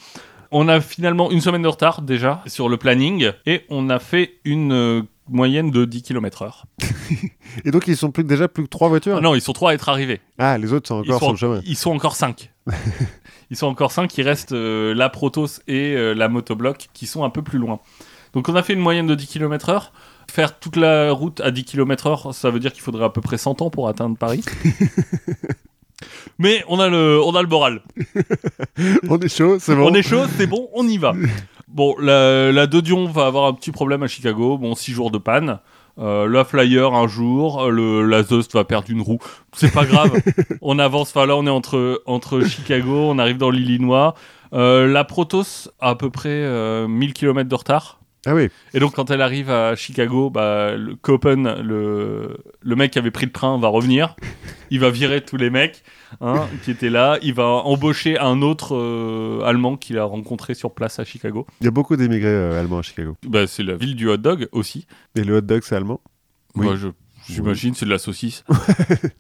On 0.53 0.69
a 0.69 0.81
finalement 0.81 1.31
une 1.31 1.41
semaine 1.41 1.63
de 1.63 1.69
retard 1.69 2.03
déjà 2.03 2.43
sur 2.47 2.69
le 2.69 2.77
planning 2.77 3.31
et 3.47 3.65
on 3.71 3.89
a 3.89 3.99
fait 3.99 4.35
une 4.45 4.73
euh, 4.73 5.03
moyenne 5.29 5.71
de 5.71 5.85
10 5.85 6.03
km/h. 6.03 6.65
Et 7.65 7.71
donc, 7.71 7.87
ils 7.87 7.97
sont 7.97 8.11
plus, 8.11 8.25
déjà 8.25 8.49
plus 8.49 8.65
que 8.65 8.69
3 8.69 8.89
voitures? 8.89 9.17
Ah 9.19 9.21
non, 9.21 9.35
ils 9.35 9.41
sont 9.41 9.53
trois 9.53 9.71
à 9.71 9.75
être 9.75 9.89
arrivés. 9.89 10.21
Ah, 10.39 10.59
les 10.59 10.73
autres 10.73 10.89
sont 10.89 11.03
Ils 11.03 11.13
encore 11.13 11.31
sont, 11.31 11.37
sur 11.37 11.49
le 11.49 11.55
chemin. 11.57 11.63
ils 11.67 11.77
sont 11.77 11.91
encore 11.93 12.17
5. 12.17 12.51
ils 13.51 13.57
sont 13.57 13.67
encore 13.67 13.93
5. 13.93 14.17
Il 14.19 14.23
reste 14.23 14.53
euh, 14.53 14.95
la 14.95 15.09
Protos 15.09 15.61
et 15.69 15.95
euh, 15.95 16.15
la 16.15 16.29
Motobloc 16.29 16.89
qui 16.93 17.07
sont 17.07 17.25
un 17.25 17.31
peu 17.31 17.43
plus 17.43 17.59
loin. 17.59 17.81
Donc 18.33 18.49
on 18.49 18.55
a 18.55 18.63
fait 18.63 18.73
une 18.75 18.81
moyenne 18.81 19.07
de 19.07 19.15
10 19.15 19.27
km/h. 19.27 19.91
Faire 20.31 20.59
toute 20.61 20.77
la 20.77 21.11
route 21.11 21.41
à 21.41 21.51
10 21.51 21.65
km/h, 21.65 22.33
ça 22.33 22.51
veut 22.51 22.61
dire 22.61 22.73
qu'il 22.73 22.83
faudrait 22.83 23.05
à 23.05 23.11
peu 23.11 23.21
près 23.21 23.39
100 23.39 23.63
ans 23.63 23.71
pour 23.71 23.89
atteindre 23.89 24.17
Paris. 24.17 24.45
Mais 26.40 26.64
on 26.68 26.81
a 26.81 26.88
le, 26.88 27.20
on 27.22 27.35
a 27.35 27.42
le 27.42 27.48
moral. 27.48 27.83
On 29.11 29.20
est 29.20 29.29
chaud, 29.29 29.59
c'est 29.59 29.76
bon. 29.76 29.90
On 29.90 29.94
est 29.94 30.03
chaud, 30.03 30.24
c'est 30.38 30.46
bon, 30.46 30.68
on 30.74 30.88
y 30.88 30.96
va. 30.96 31.12
Bon, 31.68 31.94
la, 32.00 32.50
la 32.50 32.66
De 32.66 32.81
Dion 32.81 33.07
va 33.07 33.26
avoir 33.26 33.46
un 33.46 33.53
petit 33.53 33.70
problème 33.70 34.03
à 34.03 34.09
Chicago. 34.09 34.59
Bon, 34.59 34.74
6 34.74 34.90
jours 34.92 35.12
de 35.12 35.18
panne. 35.18 35.61
Euh, 36.00 36.29
la 36.29 36.44
Flyer 36.44 36.92
un 36.92 37.07
jour, 37.07 37.70
le, 37.70 38.03
la 38.05 38.24
Zust 38.24 38.55
va 38.55 38.64
perdre 38.64 38.90
une 38.90 39.03
roue. 39.03 39.20
C'est 39.53 39.72
pas 39.72 39.85
grave. 39.85 40.11
on 40.62 40.81
avance. 40.81 41.11
Enfin 41.11 41.26
là, 41.26 41.37
on 41.37 41.46
est 41.46 41.50
entre, 41.50 42.03
entre 42.07 42.40
Chicago, 42.40 43.11
on 43.11 43.18
arrive 43.20 43.37
dans 43.37 43.50
l'Illinois. 43.50 44.16
Euh, 44.53 44.88
la 44.88 45.05
Protos 45.05 45.68
a 45.79 45.90
à 45.90 45.94
peu 45.94 46.11
près 46.11 46.29
euh, 46.31 46.88
1000 46.88 47.12
km 47.12 47.48
de 47.48 47.55
retard. 47.55 48.00
Ah 48.26 48.35
oui. 48.35 48.48
Et 48.74 48.80
donc, 48.80 48.94
quand 48.94 49.11
elle 49.11 49.22
arrive 49.22 49.48
à 49.50 49.74
Chicago, 49.76 50.28
bah, 50.28 50.76
le 50.76 50.94
Copen, 50.94 51.62
le, 51.62 52.37
le 52.61 52.76
mec 52.76 52.90
qui 52.90 52.98
avait 52.98 53.11
pris 53.11 53.24
le 53.24 53.33
train, 53.33 53.59
va 53.59 53.68
revenir. 53.68 54.14
Il 54.70 54.78
va 54.78 54.90
virer 54.90 55.24
tous 55.24 55.37
les 55.38 55.48
mecs 55.48 55.83
hein, 56.20 56.46
qui 56.62 56.70
étaient 56.70 56.90
là. 56.90 57.18
Il 57.22 57.33
va 57.35 57.44
embaucher 57.46 58.18
un 58.18 58.42
autre 58.42 58.76
euh, 58.76 59.42
Allemand 59.44 59.76
qu'il 59.76 59.98
a 59.98 60.04
rencontré 60.04 60.54
sur 60.54 60.74
place 60.74 60.98
à 60.98 61.04
Chicago. 61.04 61.46
Il 61.61 61.64
y 61.64 61.68
a 61.68 61.70
beaucoup 61.70 61.96
d'émigrés 61.96 62.28
euh, 62.28 62.61
allemands 62.61 62.78
à 62.78 62.83
Chicago. 62.83 63.16
Bah, 63.26 63.46
c'est 63.46 63.62
la 63.62 63.74
ville 63.76 63.96
du 63.96 64.09
hot 64.09 64.18
dog 64.18 64.48
aussi. 64.52 64.87
Et 65.14 65.24
le 65.24 65.38
hot 65.38 65.40
dog, 65.40 65.62
c'est 65.64 65.76
allemand? 65.76 66.00
Oui. 66.56 66.66
Moi, 66.66 66.76
je, 66.76 66.88
j'imagine, 67.26 67.74
c'est 67.74 67.87
de 67.87 67.90
la 67.90 67.98
saucisse. 67.98 68.44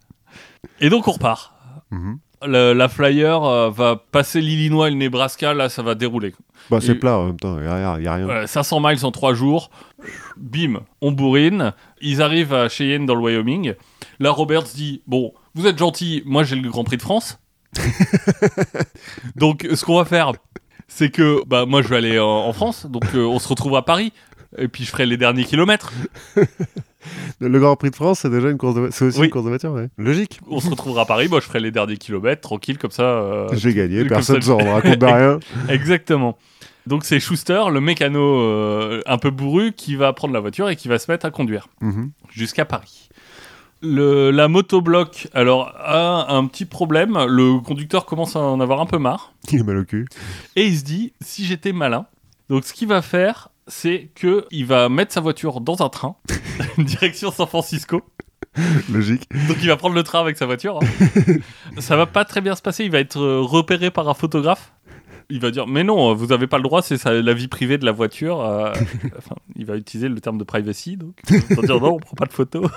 Et 0.80 0.90
donc, 0.90 1.08
on 1.08 1.12
repart. 1.12 1.54
Mhm. 1.90 2.18
Le- 2.46 2.72
la 2.72 2.88
Flyer 2.88 3.42
euh, 3.44 3.70
va 3.70 3.96
passer 3.96 4.40
l'Illinois 4.40 4.88
et 4.88 4.90
le 4.90 4.96
Nebraska. 4.96 5.52
Là, 5.54 5.68
ça 5.68 5.82
va 5.82 5.94
dérouler. 5.94 6.34
Bah, 6.70 6.78
c'est 6.80 6.94
plat 6.94 7.18
en 7.18 7.26
même 7.26 7.36
temps, 7.40 7.56
il 7.58 7.62
n'y 7.64 7.68
a, 7.68 7.98
y 8.00 8.06
a 8.06 8.14
rien. 8.14 8.26
Ouais, 8.26 8.46
500 8.46 8.80
miles 8.80 9.04
en 9.04 9.10
3 9.10 9.34
jours. 9.34 9.70
Bim, 10.36 10.80
on 11.00 11.12
bourrine. 11.12 11.72
Ils 12.00 12.22
arrivent 12.22 12.54
à 12.54 12.68
Cheyenne 12.68 13.06
dans 13.06 13.14
le 13.14 13.20
Wyoming. 13.22 13.74
Là, 14.20 14.30
Roberts 14.30 14.64
dit 14.74 15.02
Bon, 15.06 15.32
vous 15.54 15.66
êtes 15.66 15.78
gentil, 15.78 16.22
moi 16.26 16.44
j'ai 16.44 16.56
le 16.56 16.68
Grand 16.70 16.84
Prix 16.84 16.96
de 16.98 17.02
France. 17.02 17.38
donc, 19.36 19.66
ce 19.74 19.84
qu'on 19.84 19.96
va 19.98 20.04
faire, 20.04 20.32
c'est 20.88 21.10
que 21.10 21.42
bah, 21.46 21.66
moi 21.66 21.82
je 21.82 21.88
vais 21.88 21.96
aller 21.96 22.18
en, 22.18 22.26
en 22.28 22.52
France. 22.52 22.86
Donc, 22.86 23.04
euh, 23.14 23.24
on 23.24 23.38
se 23.38 23.48
retrouve 23.48 23.76
à 23.76 23.82
Paris. 23.82 24.12
Et 24.58 24.68
puis, 24.68 24.84
je 24.84 24.90
ferai 24.90 25.06
les 25.06 25.16
derniers 25.16 25.44
kilomètres. 25.44 25.92
Le, 27.40 27.58
Grand 27.58 27.76
Prix 27.76 27.90
de 27.90 27.96
France, 27.96 28.20
c'est 28.20 28.30
déjà 28.30 28.50
une 28.50 28.58
course 28.58 28.74
de 28.74 28.88
C'est 28.90 29.06
aussi 29.06 29.18
Oui. 29.20 29.26
une 29.26 29.32
course 29.32 29.44
de 29.44 29.48
voiture, 29.50 29.72
ouais. 29.72 29.88
Logique. 29.98 30.40
On 30.48 30.60
se 30.60 30.68
retrouvera 30.70 31.02
à 31.02 31.06
Paris. 31.06 31.28
Moi, 31.28 31.40
je 31.40 31.46
ferai 31.46 31.60
les 31.60 31.70
derniers 31.70 31.96
kilomètres, 31.96 32.40
tranquille, 32.42 32.78
comme 32.78 32.90
ça. 32.90 33.02
euh, 33.02 33.48
J'ai 33.52 33.74
gagné, 33.74 34.04
personne 34.04 34.36
ne 34.36 34.40
ça, 34.40 34.48
s'en 34.48 34.58
rendra 34.58 34.82
compte 34.82 34.98
de 34.98 35.06
rien. 35.06 35.38
Exactement. 35.68 36.36
Donc, 36.86 37.04
c'est 37.04 37.20
Schuster, 37.20 37.62
le 37.70 37.80
mécano 37.80 38.40
euh, 38.40 39.02
un 39.06 39.18
peu 39.18 39.30
bourru, 39.30 39.72
qui 39.72 39.96
va 39.96 40.12
prendre 40.12 40.34
la 40.34 40.40
voiture 40.40 40.68
et 40.70 40.76
qui 40.76 40.88
va 40.88 40.98
se 40.98 41.10
mettre 41.10 41.26
à 41.26 41.30
conduire. 41.30 41.68
Mhm. 41.80 42.10
jusqu'à 42.30 42.64
Paris. 42.64 43.08
Le, 43.82 44.30
la 44.30 44.48
motobloc, 44.48 45.28
alors, 45.32 45.72
a 45.78 46.34
un 46.34 46.46
petit 46.46 46.66
problème. 46.66 47.16
Le 47.28 47.60
conducteur 47.60 48.04
commence 48.04 48.36
à 48.36 48.40
en 48.40 48.60
avoir 48.60 48.80
un 48.80 48.86
peu 48.86 48.98
marre. 48.98 49.32
Il 49.52 49.60
est 49.60 49.62
mal 49.62 49.78
au 49.78 49.84
cul. 49.84 50.06
Et 50.56 50.66
il 50.66 50.76
se 50.76 50.84
dit, 50.84 51.12
si 51.22 51.44
j'étais 51.46 51.72
malin, 51.72 52.04
donc 52.50 52.64
ce 52.64 52.74
qu'il 52.74 52.88
va 52.88 53.00
faire, 53.00 53.48
c'est 53.70 54.10
que 54.14 54.44
il 54.50 54.66
va 54.66 54.88
mettre 54.90 55.12
sa 55.14 55.20
voiture 55.20 55.60
dans 55.62 55.82
un 55.82 55.88
train, 55.88 56.16
direction 56.78 57.30
San 57.30 57.46
Francisco. 57.46 58.02
Logique. 58.92 59.28
Donc 59.48 59.58
il 59.62 59.68
va 59.68 59.76
prendre 59.76 59.94
le 59.94 60.02
train 60.02 60.20
avec 60.20 60.36
sa 60.36 60.44
voiture. 60.46 60.80
hein. 60.82 61.34
Ça 61.78 61.96
va 61.96 62.06
pas 62.06 62.24
très 62.24 62.40
bien 62.40 62.56
se 62.56 62.62
passer. 62.62 62.84
Il 62.84 62.90
va 62.90 62.98
être 62.98 63.18
euh, 63.20 63.40
repéré 63.40 63.90
par 63.92 64.08
un 64.08 64.14
photographe. 64.14 64.72
Il 65.30 65.38
va 65.40 65.52
dire 65.52 65.68
mais 65.68 65.84
non, 65.84 66.12
vous 66.14 66.32
avez 66.32 66.48
pas 66.48 66.56
le 66.56 66.64
droit, 66.64 66.82
c'est 66.82 67.04
la 67.04 67.32
vie 67.32 67.46
privée 67.46 67.78
de 67.78 67.84
la 67.86 67.92
voiture. 67.92 68.40
euh, 68.40 68.72
enfin, 69.18 69.36
il 69.54 69.64
va 69.66 69.76
utiliser 69.76 70.08
le 70.08 70.20
terme 70.20 70.38
de 70.38 70.44
privacy, 70.44 70.96
donc 70.96 71.14
il 71.30 71.38
va 71.56 71.62
dire 71.62 71.80
non, 71.80 71.94
on 71.94 71.98
prend 71.98 72.16
pas 72.16 72.26
de 72.26 72.32
photos. 72.32 72.68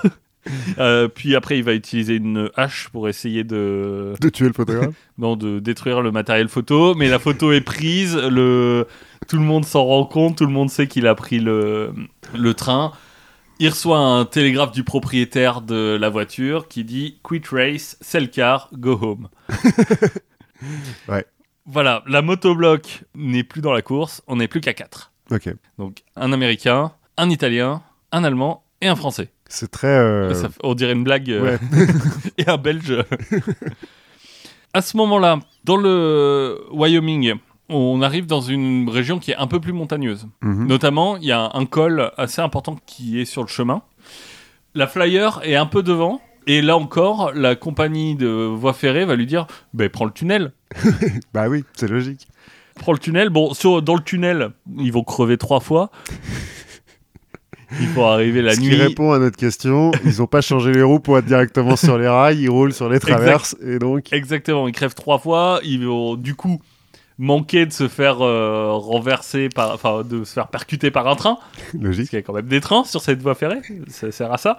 Euh, 0.78 1.08
puis 1.08 1.34
après, 1.36 1.56
il 1.56 1.64
va 1.64 1.72
utiliser 1.72 2.16
une 2.16 2.50
hache 2.56 2.88
pour 2.90 3.08
essayer 3.08 3.44
de, 3.44 4.12
De 4.20 4.28
tuer 4.28 4.46
le 4.48 4.52
photographe? 4.52 4.94
non, 5.18 5.36
de 5.36 5.58
détruire 5.58 6.02
le 6.02 6.10
matériel 6.10 6.48
photo. 6.48 6.94
Mais 6.94 7.08
la 7.08 7.18
photo 7.18 7.52
est 7.52 7.60
prise, 7.60 8.16
le, 8.16 8.86
tout 9.28 9.36
le 9.36 9.42
monde 9.42 9.64
s'en 9.64 9.84
rend 9.84 10.04
compte, 10.04 10.36
tout 10.38 10.46
le 10.46 10.52
monde 10.52 10.68
sait 10.68 10.86
qu'il 10.86 11.06
a 11.06 11.14
pris 11.14 11.38
le, 11.38 11.94
le 12.34 12.54
train. 12.54 12.92
Il 13.60 13.68
reçoit 13.68 13.98
un 13.98 14.24
télégraphe 14.24 14.72
du 14.72 14.82
propriétaire 14.84 15.60
de 15.62 15.96
la 15.98 16.08
voiture 16.10 16.66
qui 16.68 16.82
dit 16.84 17.20
Quit 17.22 17.42
race, 17.50 17.96
sell 18.00 18.28
car, 18.30 18.68
go 18.74 18.98
home. 19.00 19.28
Ouais. 21.08 21.24
Voilà, 21.66 22.02
la 22.06 22.22
motobloc 22.22 23.04
n'est 23.14 23.44
plus 23.44 23.60
dans 23.60 23.72
la 23.72 23.82
course, 23.82 24.22
on 24.26 24.36
n'est 24.36 24.48
plus 24.48 24.60
qu'à 24.60 24.74
4. 24.74 25.12
ok. 25.30 25.50
Donc 25.78 26.02
un 26.16 26.32
américain, 26.32 26.92
un 27.16 27.30
italien, 27.30 27.82
un 28.12 28.24
allemand 28.24 28.64
et 28.80 28.88
un 28.88 28.96
français. 28.96 29.30
C'est 29.48 29.70
très. 29.70 29.86
euh, 29.88 30.34
Ça 30.34 30.48
on 30.62 30.74
dirait 30.74 30.92
une 30.92 31.04
blague. 31.04 31.30
euh, 31.30 31.42
Ouais. 31.72 31.86
et 32.38 32.48
un 32.48 32.56
belge. 32.56 32.94
à 34.72 34.82
ce 34.82 34.96
moment-là, 34.96 35.38
dans 35.64 35.76
le 35.76 36.58
Wyoming, 36.72 37.34
on 37.68 38.02
arrive 38.02 38.26
dans 38.26 38.40
une 38.40 38.88
région 38.90 39.18
qui 39.18 39.30
est 39.30 39.36
un 39.36 39.46
peu 39.46 39.60
plus 39.60 39.72
montagneuse. 39.72 40.26
Mhm. 40.42 40.66
Notamment, 40.66 41.16
il 41.16 41.24
y 41.24 41.32
a 41.32 41.50
un 41.54 41.66
col 41.66 42.10
assez 42.16 42.40
important 42.42 42.76
qui 42.86 43.20
est 43.20 43.24
sur 43.24 43.42
le 43.42 43.48
chemin. 43.48 43.82
La 44.74 44.86
Flyer 44.86 45.40
est 45.44 45.54
un 45.56 45.66
peu 45.66 45.82
devant. 45.82 46.20
Et 46.46 46.60
là 46.60 46.76
encore, 46.76 47.32
la 47.34 47.54
compagnie 47.56 48.16
de 48.16 48.26
voie 48.28 48.74
ferrée 48.74 49.06
va 49.06 49.16
lui 49.16 49.24
dire 49.24 49.46
ben, 49.72 49.88
Prends 49.88 50.04
le 50.04 50.10
tunnel. 50.10 50.52
Bah 51.32 51.48
oui, 51.48 51.64
c'est 51.74 51.88
logique. 51.88 52.28
prend 52.74 52.92
le 52.92 52.98
tunnel. 52.98 53.30
Bon, 53.30 53.54
sur, 53.54 53.80
dans 53.80 53.94
le 53.94 54.02
tunnel, 54.02 54.50
ils 54.78 54.92
vont 54.92 55.04
crever 55.04 55.38
trois 55.38 55.60
fois. 55.60 55.90
Il 57.80 57.86
faut 57.88 58.02
arriver 58.04 58.42
la 58.42 58.54
Ce 58.54 58.60
nuit. 58.60 58.70
qui 58.70 58.74
répond 58.76 59.12
à 59.12 59.18
notre 59.18 59.36
question, 59.36 59.90
ils 60.04 60.18
n'ont 60.18 60.26
pas 60.26 60.40
changé 60.40 60.72
les 60.72 60.82
roues 60.82 61.00
pour 61.00 61.18
être 61.18 61.24
directement 61.26 61.76
sur 61.76 61.98
les 61.98 62.08
rails, 62.08 62.38
ils 62.40 62.50
roulent 62.50 62.72
sur 62.72 62.88
les 62.88 63.00
traverses 63.00 63.56
et 63.64 63.78
donc 63.78 64.12
Exactement, 64.12 64.68
ils 64.68 64.72
crèvent 64.72 64.94
trois 64.94 65.18
fois. 65.18 65.60
Ils 65.64 65.86
vont 65.86 66.16
du 66.16 66.34
coup 66.34 66.60
manquer 67.18 67.64
de 67.66 67.72
se 67.72 67.86
faire 67.88 68.22
euh, 68.22 68.72
renverser, 68.72 69.48
par, 69.48 69.72
enfin 69.72 70.02
de 70.04 70.24
se 70.24 70.32
faire 70.32 70.48
percuter 70.48 70.90
par 70.90 71.06
un 71.06 71.14
train. 71.16 71.38
Parce 71.72 71.84
logique. 71.84 72.10
qu'il 72.10 72.16
y 72.18 72.20
a 72.20 72.22
quand 72.22 72.32
même 72.32 72.46
des 72.48 72.60
trains 72.60 72.84
sur 72.84 73.00
cette 73.00 73.22
voie 73.22 73.34
ferrée. 73.34 73.60
Ça 73.88 74.10
sert 74.10 74.32
à 74.32 74.38
ça. 74.38 74.58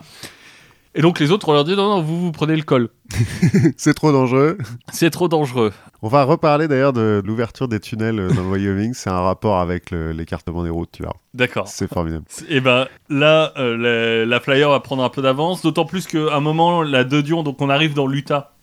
Et 0.98 1.02
donc 1.02 1.20
les 1.20 1.32
autres, 1.32 1.50
on 1.50 1.54
leur 1.54 1.66
dit 1.66 1.76
non, 1.76 1.90
non, 1.90 2.02
vous, 2.02 2.20
vous 2.20 2.32
prenez 2.32 2.56
le 2.56 2.64
col. 2.64 2.90
C'est 3.78 3.94
trop 3.94 4.12
dangereux. 4.12 4.58
C'est 4.92 5.10
trop 5.10 5.28
dangereux. 5.28 5.74
On 6.02 6.08
va 6.08 6.24
reparler 6.24 6.68
d'ailleurs 6.68 6.94
de 6.94 7.22
l'ouverture 7.26 7.68
des 7.68 7.80
tunnels 7.80 8.20
euh, 8.20 8.30
dans 8.30 8.44
le 8.44 8.50
Wyoming. 8.50 8.94
C'est 8.94 9.10
un 9.10 9.20
rapport 9.20 9.60
avec 9.60 9.92
l'écartement 9.92 10.64
des 10.64 10.70
routes, 10.70 10.92
tu 10.94 11.04
vois. 11.04 11.16
D'accord. 11.34 11.68
C'est 11.68 11.92
formidable. 11.92 12.26
Et 12.48 12.62
ben 12.62 12.88
là, 13.10 13.52
euh, 13.58 13.76
la, 13.76 14.26
la 14.26 14.40
Flyer 14.40 14.70
va 14.70 14.80
prendre 14.80 15.04
un 15.04 15.10
peu 15.10 15.22
d'avance, 15.22 15.62
d'autant 15.62 15.86
plus 15.86 16.08
qu'à 16.08 16.34
un 16.34 16.40
moment, 16.40 16.82
la 16.82 17.04
De 17.04 17.20
Dion, 17.20 17.44
donc 17.44 17.62
on 17.62 17.70
arrive 17.70 17.94
dans 17.94 18.08
l'Utah. 18.08 18.54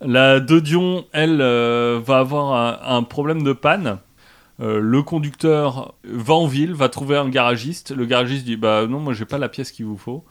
La 0.00 0.40
De 0.40 0.60
Dion, 0.60 1.04
elle, 1.12 1.40
euh, 1.40 2.00
va 2.04 2.18
avoir 2.18 2.52
un, 2.52 2.96
un 2.96 3.02
problème 3.02 3.42
de 3.42 3.52
panne. 3.52 3.98
Euh, 4.60 4.80
le 4.80 5.02
conducteur 5.02 5.94
va 6.04 6.34
en 6.34 6.46
ville, 6.46 6.72
va 6.72 6.88
trouver 6.88 7.16
un 7.16 7.28
garagiste. 7.28 7.94
Le 7.94 8.06
garagiste 8.06 8.44
dit 8.44 8.56
Bah 8.56 8.86
non, 8.86 9.00
moi 9.00 9.12
j'ai 9.12 9.24
pas 9.24 9.38
la 9.38 9.48
pièce 9.48 9.70
qu'il 9.70 9.84
vous 9.86 9.98
faut. 9.98 10.24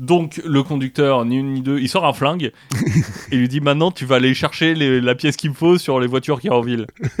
Donc 0.00 0.40
le 0.46 0.62
conducteur, 0.62 1.24
ni 1.26 1.36
une 1.36 1.52
ni 1.52 1.60
deux, 1.60 1.78
il 1.78 1.88
sort 1.88 2.06
un 2.06 2.12
flingue 2.14 2.52
et 3.30 3.36
lui 3.36 3.48
dit 3.48 3.60
Maintenant 3.60 3.90
tu 3.92 4.06
vas 4.06 4.16
aller 4.16 4.32
chercher 4.34 4.74
les- 4.74 5.00
la 5.00 5.14
pièce 5.14 5.36
qu'il 5.36 5.50
me 5.50 5.54
faut 5.54 5.76
sur 5.78 6.00
les 6.00 6.06
voitures 6.08 6.40
qui 6.40 6.46
y 6.46 6.50
a 6.50 6.54
en 6.54 6.62
ville. 6.62 6.86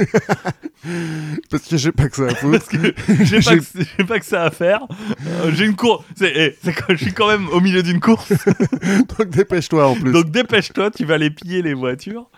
Parce 1.50 1.64
que 1.68 1.76
j'ai 1.76 1.92
pas 1.92 2.08
que 2.08 2.16
ça 2.16 2.24
à 2.26 2.34
foutre. 2.34 2.52
Parce 2.58 2.68
que 2.68 2.94
j'ai 3.24 3.40
pas, 3.40 3.56
que- 3.56 3.64
j'ai 3.98 4.04
pas 4.04 4.18
que 4.18 4.24
ça 4.26 4.44
à 4.44 4.50
faire. 4.50 4.80
Euh, 5.26 5.50
j'ai 5.54 5.66
une 5.66 5.76
course. 5.76 6.04
Eh, 6.22 6.56
je 6.88 6.94
suis 6.96 7.12
quand 7.12 7.28
même 7.28 7.48
au 7.48 7.60
milieu 7.60 7.82
d'une 7.82 8.00
course. 8.00 8.32
Donc 9.18 9.28
dépêche-toi 9.28 9.86
en 9.86 9.94
plus. 9.94 10.12
Donc 10.12 10.30
dépêche-toi, 10.30 10.90
tu 10.90 11.04
vas 11.04 11.14
aller 11.14 11.30
piller 11.30 11.62
les 11.62 11.74
voitures 11.74 12.30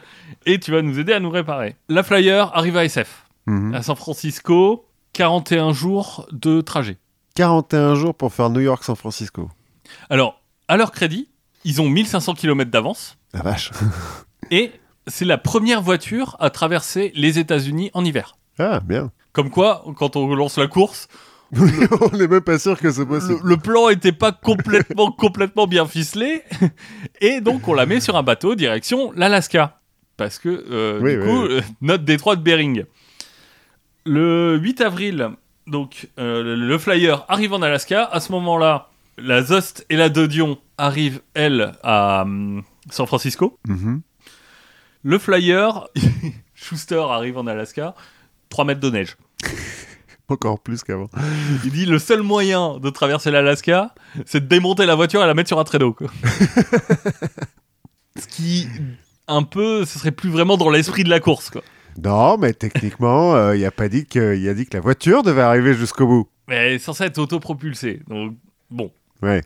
et 0.44 0.58
tu 0.58 0.72
vas 0.72 0.82
nous 0.82 0.98
aider 0.98 1.12
à 1.12 1.20
nous 1.20 1.30
réparer. 1.30 1.76
La 1.88 2.02
Flyer 2.02 2.50
arrive 2.54 2.76
à 2.76 2.84
SF, 2.84 3.26
Mhm. 3.46 3.74
à 3.74 3.82
San 3.82 3.96
Francisco. 3.96 4.86
41 5.12 5.72
jours 5.72 6.26
de 6.32 6.62
trajet. 6.62 6.96
41 7.36 7.94
jours 7.94 8.14
pour 8.14 8.32
faire 8.32 8.48
New 8.50 8.60
York-San 8.60 8.96
Francisco. 8.96 9.48
Alors, 10.12 10.42
à 10.68 10.76
leur 10.76 10.92
crédit, 10.92 11.28
ils 11.64 11.80
ont 11.80 11.88
1500 11.88 12.34
km 12.34 12.70
d'avance 12.70 13.16
La 13.32 13.40
vache. 13.40 13.70
et 14.50 14.70
c'est 15.06 15.24
la 15.24 15.38
première 15.38 15.80
voiture 15.80 16.36
à 16.38 16.50
traverser 16.50 17.12
les 17.14 17.38
États-Unis 17.38 17.90
en 17.94 18.04
hiver. 18.04 18.36
Ah, 18.58 18.80
bien. 18.80 19.10
Comme 19.32 19.48
quoi, 19.48 19.82
quand 19.96 20.14
on 20.16 20.34
lance 20.34 20.58
la 20.58 20.66
course, 20.66 21.08
on 21.56 22.16
n'est 22.16 22.28
même 22.28 22.42
pas 22.42 22.58
sûr 22.58 22.78
que 22.78 22.90
c'est 22.92 23.00
le, 23.00 23.06
possible. 23.06 23.40
le 23.42 23.56
plan 23.56 23.88
était 23.88 24.12
pas 24.12 24.32
complètement, 24.32 25.10
complètement 25.18 25.66
bien 25.66 25.86
ficelé. 25.86 26.42
Et 27.22 27.40
donc, 27.40 27.66
on 27.66 27.72
la 27.72 27.86
met 27.86 28.00
sur 28.00 28.14
un 28.16 28.22
bateau 28.22 28.54
direction 28.54 29.12
l'Alaska. 29.16 29.80
Parce 30.18 30.38
que, 30.38 30.48
euh, 30.70 30.98
Oui, 31.00 31.12
du 31.14 31.20
oui, 31.20 31.24
coup, 31.26 31.42
oui. 31.44 31.48
euh, 31.54 31.60
notre 31.80 32.04
détroit 32.04 32.36
de 32.36 32.42
Bering. 32.42 32.84
Le 34.04 34.58
8 34.60 34.80
avril, 34.82 35.30
donc, 35.66 36.08
euh, 36.18 36.42
le- 36.42 36.54
le 36.56 36.78
flyer 36.78 37.24
arrive 37.28 37.54
en 37.54 37.62
Alaska. 37.62 38.04
À 38.04 38.20
ce 38.20 38.30
moment-là, 38.32 38.90
la 39.18 39.42
Zost 39.42 39.86
et 39.90 39.96
la 39.96 40.08
Dodion 40.08 40.58
arrivent, 40.78 41.20
elles, 41.34 41.72
à 41.82 42.22
hum, 42.22 42.62
San 42.90 43.06
Francisco. 43.06 43.58
Mhm. 43.66 44.02
Le 45.02 45.18
flyer, 45.18 45.88
Schuster 46.54 47.02
arrive 47.10 47.38
en 47.38 47.46
Alaska, 47.46 47.94
3 48.48 48.64
mètres 48.64 48.80
de 48.80 48.90
neige. 48.90 49.16
Encore 50.28 50.60
plus 50.60 50.82
qu'avant. 50.82 51.10
Il 51.64 51.72
dit 51.72 51.84
le 51.84 51.98
seul 51.98 52.22
moyen 52.22 52.78
de 52.78 52.90
traverser 52.90 53.30
l'Alaska, 53.30 53.94
c'est 54.24 54.40
de 54.40 54.46
démonter 54.46 54.86
la 54.86 54.94
voiture 54.94 55.22
et 55.22 55.26
la 55.26 55.34
mettre 55.34 55.48
sur 55.48 55.58
un 55.58 55.64
traîneau. 55.64 55.92
quoi. 55.92 56.08
Ce 58.18 58.26
qui, 58.26 58.68
un 59.26 59.42
peu, 59.42 59.84
ce 59.84 59.98
serait 59.98 60.12
plus 60.12 60.30
vraiment 60.30 60.56
dans 60.56 60.70
l'esprit 60.70 61.04
de 61.04 61.10
la 61.10 61.20
course. 61.20 61.50
Quoi. 61.50 61.62
Non, 62.02 62.38
mais 62.38 62.52
techniquement, 62.54 63.34
euh, 63.34 63.56
il 63.56 63.64
a 63.64 63.70
pas 63.70 63.88
dit 63.88 64.06
que, 64.06 64.36
il 64.36 64.48
a 64.48 64.54
dit 64.54 64.66
que 64.66 64.76
la 64.76 64.80
voiture 64.80 65.22
devait 65.22 65.42
arriver 65.42 65.74
jusqu'au 65.74 66.06
bout. 66.06 66.28
Mais 66.48 66.56
elle 66.56 66.72
est 66.74 66.78
censée 66.78 67.04
être 67.04 67.18
autopropulsée. 67.18 68.00
Donc, 68.08 68.36
bon. 68.70 68.90
Ouais. 69.22 69.42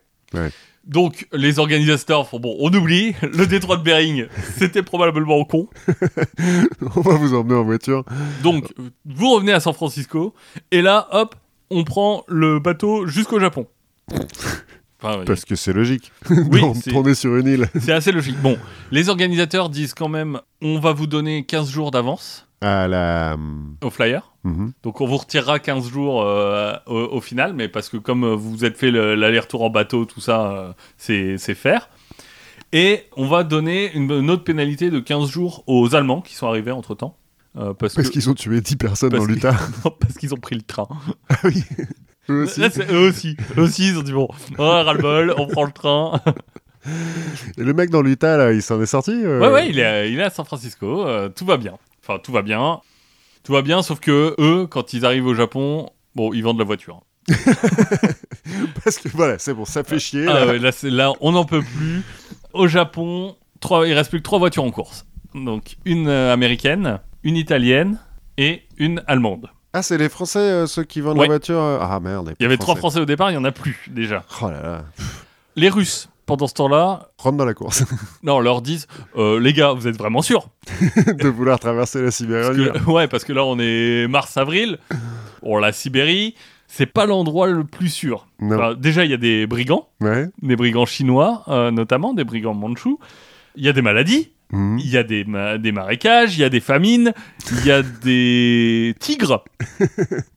Donc, 0.86 1.26
les 1.32 1.58
organisateurs 1.58 2.28
font 2.28 2.38
bon, 2.38 2.56
on 2.60 2.72
oublie, 2.72 3.14
le 3.22 3.46
détroit 3.46 3.76
de 3.76 3.82
Bering, 3.82 4.26
c'était 4.56 4.84
probablement 4.84 5.44
con. 5.44 5.68
On 6.96 7.00
va 7.00 7.16
vous 7.16 7.34
emmener 7.34 7.56
en 7.56 7.64
voiture. 7.64 8.04
Donc, 8.42 8.72
vous 9.04 9.32
revenez 9.32 9.52
à 9.52 9.58
San 9.58 9.74
Francisco, 9.74 10.32
et 10.70 10.82
là, 10.82 11.08
hop, 11.10 11.34
on 11.70 11.82
prend 11.82 12.24
le 12.28 12.60
bateau 12.60 13.06
jusqu'au 13.06 13.40
Japon. 13.40 13.66
Enfin, 15.02 15.24
Parce 15.26 15.44
que 15.44 15.56
c'est 15.56 15.72
logique. 15.72 16.12
Oui, 16.30 16.62
tourner 16.88 17.14
sur 17.14 17.36
une 17.36 17.48
île. 17.48 17.68
c'est 17.80 17.92
assez 17.92 18.12
logique. 18.12 18.40
Bon, 18.40 18.56
les 18.92 19.08
organisateurs 19.08 19.68
disent 19.68 19.92
quand 19.92 20.08
même, 20.08 20.40
on 20.62 20.78
va 20.78 20.92
vous 20.92 21.08
donner 21.08 21.44
15 21.44 21.68
jours 21.70 21.90
d'avance 21.90 22.45
À 22.62 22.88
la. 22.88 23.34
hum, 23.34 23.76
au 23.84 23.90
flyer. 23.90 24.32
mhm. 24.44 24.72
Donc 24.82 25.00
on 25.00 25.06
vous 25.06 25.18
retirera 25.18 25.58
15 25.58 25.88
jours 25.90 26.22
euh, 26.22 26.72
au, 26.86 26.96
au 27.16 27.20
final, 27.20 27.52
mais 27.52 27.68
parce 27.68 27.88
que 27.90 27.96
comme 27.98 28.24
euh, 28.24 28.34
vous 28.34 28.50
vous 28.50 28.64
êtes 28.64 28.76
fait 28.78 28.90
le- 28.90 29.14
l'aller-retour 29.14 29.62
en 29.62 29.70
bateau, 29.70 30.04
tout 30.06 30.20
ça, 30.20 30.50
euh, 30.52 30.72
c'est 30.96 31.36
c'est 31.38 31.54
faire. 31.54 31.90
Et 32.72 33.04
on 33.16 33.26
va 33.26 33.44
donner 33.44 33.92
une, 33.94 34.10
une 34.10 34.30
autre 34.30 34.42
pénalité 34.44 34.90
de 34.90 34.98
15 35.00 35.28
jours 35.30 35.62
aux 35.66 35.94
Allemands 35.94 36.20
qui 36.22 36.34
sont 36.34 36.46
arrivés 36.48 36.72
entre-temps. 36.72 37.16
euh, 37.58 37.72
parce 37.74 37.94
qu'ils 37.94 38.28
ont 38.30 38.34
tué 38.34 38.60
10 38.60 38.76
personnes 38.76 39.10
dans 39.12 39.24
l'Utah. 39.24 39.54
Parce 40.00 40.14
qu'ils 40.18 40.34
ont 40.34 40.38
pris 40.38 40.56
le 40.56 40.62
train. 40.62 40.88
Ah 41.28 41.36
oui. 41.44 41.62
Eux 42.28 42.42
aussi. 42.44 42.60
Là, 42.60 42.68
eux 42.90 43.08
aussi. 43.08 43.36
Eux 43.56 43.62
aussi, 43.62 43.88
ils 43.88 43.98
ont 43.98 44.02
dit 44.02 44.12
bon, 44.12 44.28
oh, 44.58 44.62
ras-le-bol, 44.62 45.34
on 45.38 45.46
prend 45.46 45.64
le 45.64 45.72
train. 45.72 46.20
Et 47.56 47.62
le 47.64 47.72
mec 47.72 47.90
dans 47.90 48.02
l'Utah, 48.02 48.36
là, 48.36 48.52
il 48.52 48.62
s'en 48.62 48.80
est 48.80 48.86
sorti 48.86 49.10
euh, 49.12 49.40
Ouais, 49.40 49.48
ouais, 49.52 49.68
il 49.70 49.78
est, 49.78 49.84
à- 49.84 50.06
il 50.06 50.18
est 50.18 50.22
à 50.24 50.30
San 50.30 50.44
Francisco, 50.44 51.06
euh, 51.06 51.28
tout 51.28 51.44
va 51.44 51.56
bien. 51.56 51.74
Enfin, 52.08 52.20
tout 52.22 52.30
va 52.32 52.42
bien. 52.42 52.80
Tout 53.42 53.52
va 53.52 53.62
bien, 53.62 53.82
sauf 53.82 53.98
que 54.00 54.34
eux, 54.38 54.66
quand 54.68 54.92
ils 54.92 55.04
arrivent 55.04 55.26
au 55.26 55.34
Japon, 55.34 55.90
bon, 56.14 56.32
ils 56.32 56.42
vendent 56.42 56.58
la 56.58 56.64
voiture. 56.64 57.02
Parce 58.84 58.98
que 58.98 59.08
voilà, 59.08 59.38
c'est 59.38 59.54
bon, 59.54 59.64
ça 59.64 59.82
fait 59.84 59.98
chier. 59.98 60.26
Ah 60.28 60.34
là. 60.34 60.46
ouais, 60.46 60.58
là, 60.58 60.72
c'est- 60.72 60.90
là, 60.90 61.12
on 61.20 61.32
n'en 61.32 61.44
peut 61.44 61.62
plus. 61.62 62.02
Au 62.52 62.68
Japon, 62.68 63.36
trois, 63.60 63.86
il 63.88 63.92
reste 63.94 64.10
plus 64.10 64.18
que 64.20 64.24
trois 64.24 64.38
voitures 64.38 64.64
en 64.64 64.70
course. 64.70 65.06
Donc, 65.34 65.76
une 65.84 66.08
euh, 66.08 66.32
américaine, 66.32 67.00
une 67.24 67.36
italienne 67.36 67.98
et 68.38 68.62
une 68.78 69.02
allemande. 69.06 69.50
Ah, 69.72 69.82
c'est 69.82 69.98
les 69.98 70.08
Français, 70.08 70.38
euh, 70.38 70.66
ceux 70.66 70.84
qui 70.84 71.00
vendent 71.00 71.18
Ouais. 71.18 71.24
la 71.24 71.32
voiture 71.34 71.60
euh, 71.60 71.78
Ah 71.80 72.00
merde. 72.00 72.34
Il 72.38 72.42
y 72.42 72.46
avait 72.46 72.56
trois 72.56 72.76
Français 72.76 73.00
au 73.00 73.04
départ, 73.04 73.30
il 73.30 73.34
y 73.34 73.38
en 73.38 73.44
a 73.44 73.52
plus 73.52 73.76
déjà. 73.90 74.24
Oh 74.40 74.50
là 74.50 74.62
là. 74.62 74.84
Les 75.56 75.68
Russes, 75.68 76.08
pendant 76.26 76.46
ce 76.48 76.54
temps-là, 76.54 77.08
Rentre 77.18 77.36
dans 77.38 77.44
la 77.44 77.54
course. 77.54 77.84
non, 78.22 78.40
leur 78.40 78.60
disent 78.62 78.86
euh, 79.16 79.38
les 79.40 79.52
gars, 79.52 79.72
vous 79.72 79.86
êtes 79.88 79.96
vraiment 79.96 80.22
sûrs 80.22 80.48
de 81.06 81.28
vouloir 81.28 81.58
traverser 81.58 82.02
la 82.02 82.10
Sibérie. 82.10 82.66
Parce 82.72 82.84
que- 82.84 82.90
Ouais, 82.90 83.08
parce 83.08 83.24
que 83.24 83.32
là, 83.32 83.44
on 83.44 83.58
est 83.58 84.06
mars-avril. 84.08 84.78
Bon, 85.42 85.56
la 85.58 85.72
Sibérie, 85.72 86.34
c'est 86.68 86.86
pas 86.86 87.06
l'endroit 87.06 87.46
le 87.46 87.64
plus 87.64 87.88
sûr. 87.88 88.26
Enfin, 88.42 88.74
déjà, 88.74 89.04
il 89.04 89.10
y 89.10 89.14
a 89.14 89.18
des 89.18 89.46
brigands, 89.46 89.88
Ouais. 90.00 90.28
des 90.42 90.56
brigands 90.56 90.86
chinois, 90.86 91.44
euh, 91.48 91.70
notamment, 91.70 92.12
des 92.12 92.24
brigands 92.24 92.54
mandchous. 92.54 92.98
Il 93.54 93.64
y 93.64 93.68
a 93.68 93.72
des 93.72 93.82
maladies, 93.82 94.32
Mhm. 94.52 94.78
il 94.80 94.90
y 94.90 94.96
a 94.96 95.02
des, 95.02 95.24
ma- 95.24 95.58
des 95.58 95.72
marécages, 95.72 96.36
il 96.36 96.40
y 96.40 96.44
a 96.44 96.48
des 96.48 96.60
famines, 96.60 97.12
il 97.52 97.66
y 97.66 97.70
a 97.70 97.82
des 97.82 98.94
tigres. 99.00 99.44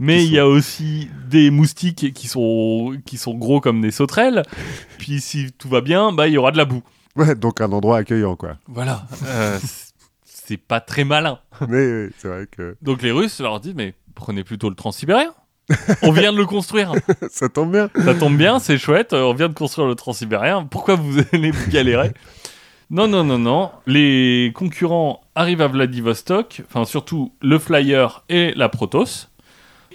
Mais 0.00 0.24
il 0.24 0.32
y 0.32 0.38
a 0.38 0.46
aussi 0.46 1.08
des 1.28 1.50
moustiques 1.50 2.12
qui 2.12 2.28
sont, 2.28 2.96
qui 3.06 3.18
sont 3.18 3.34
gros 3.34 3.60
comme 3.60 3.80
des 3.80 3.90
sauterelles. 3.90 4.42
Puis 4.98 5.20
si 5.20 5.52
tout 5.52 5.68
va 5.68 5.80
bien, 5.80 6.12
bah 6.12 6.28
il 6.28 6.34
y 6.34 6.38
aura 6.38 6.52
de 6.52 6.56
la 6.56 6.64
boue. 6.64 6.82
Ouais, 7.16 7.34
donc 7.34 7.60
un 7.60 7.72
endroit 7.72 7.98
accueillant, 7.98 8.36
quoi. 8.36 8.56
Voilà. 8.66 9.06
Euh, 9.24 9.58
c'est 10.24 10.58
pas 10.58 10.80
très 10.80 11.04
malin. 11.04 11.38
Mais 11.68 12.08
c'est 12.18 12.28
vrai 12.28 12.46
que 12.50 12.76
Donc 12.82 13.02
les 13.02 13.10
Russes 13.10 13.40
leur 13.40 13.58
disent 13.60 13.74
mais 13.74 13.94
prenez 14.14 14.44
plutôt 14.44 14.68
le 14.68 14.76
transsibérien. 14.76 15.32
On 16.02 16.12
vient 16.12 16.32
de 16.32 16.38
le 16.38 16.46
construire. 16.46 16.92
ça 17.30 17.48
tombe 17.48 17.72
bien. 17.72 17.90
Ça 18.04 18.14
tombe 18.14 18.36
bien, 18.36 18.58
c'est 18.58 18.78
chouette. 18.78 19.12
On 19.12 19.34
vient 19.34 19.48
de 19.48 19.54
construire 19.54 19.88
le 19.88 19.94
transsibérien. 19.94 20.64
Pourquoi 20.64 20.94
vous 20.94 21.18
allez 21.32 21.50
vous 21.50 21.70
galérer? 21.70 22.12
Non, 22.90 23.08
non, 23.08 23.24
non, 23.24 23.38
non. 23.38 23.70
Les 23.86 24.52
concurrents 24.54 25.20
arrivent 25.34 25.60
à 25.62 25.66
Vladivostok, 25.66 26.62
enfin 26.68 26.84
surtout 26.84 27.32
le 27.42 27.58
Flyer 27.58 28.22
et 28.28 28.52
la 28.54 28.68
Protoss, 28.68 29.28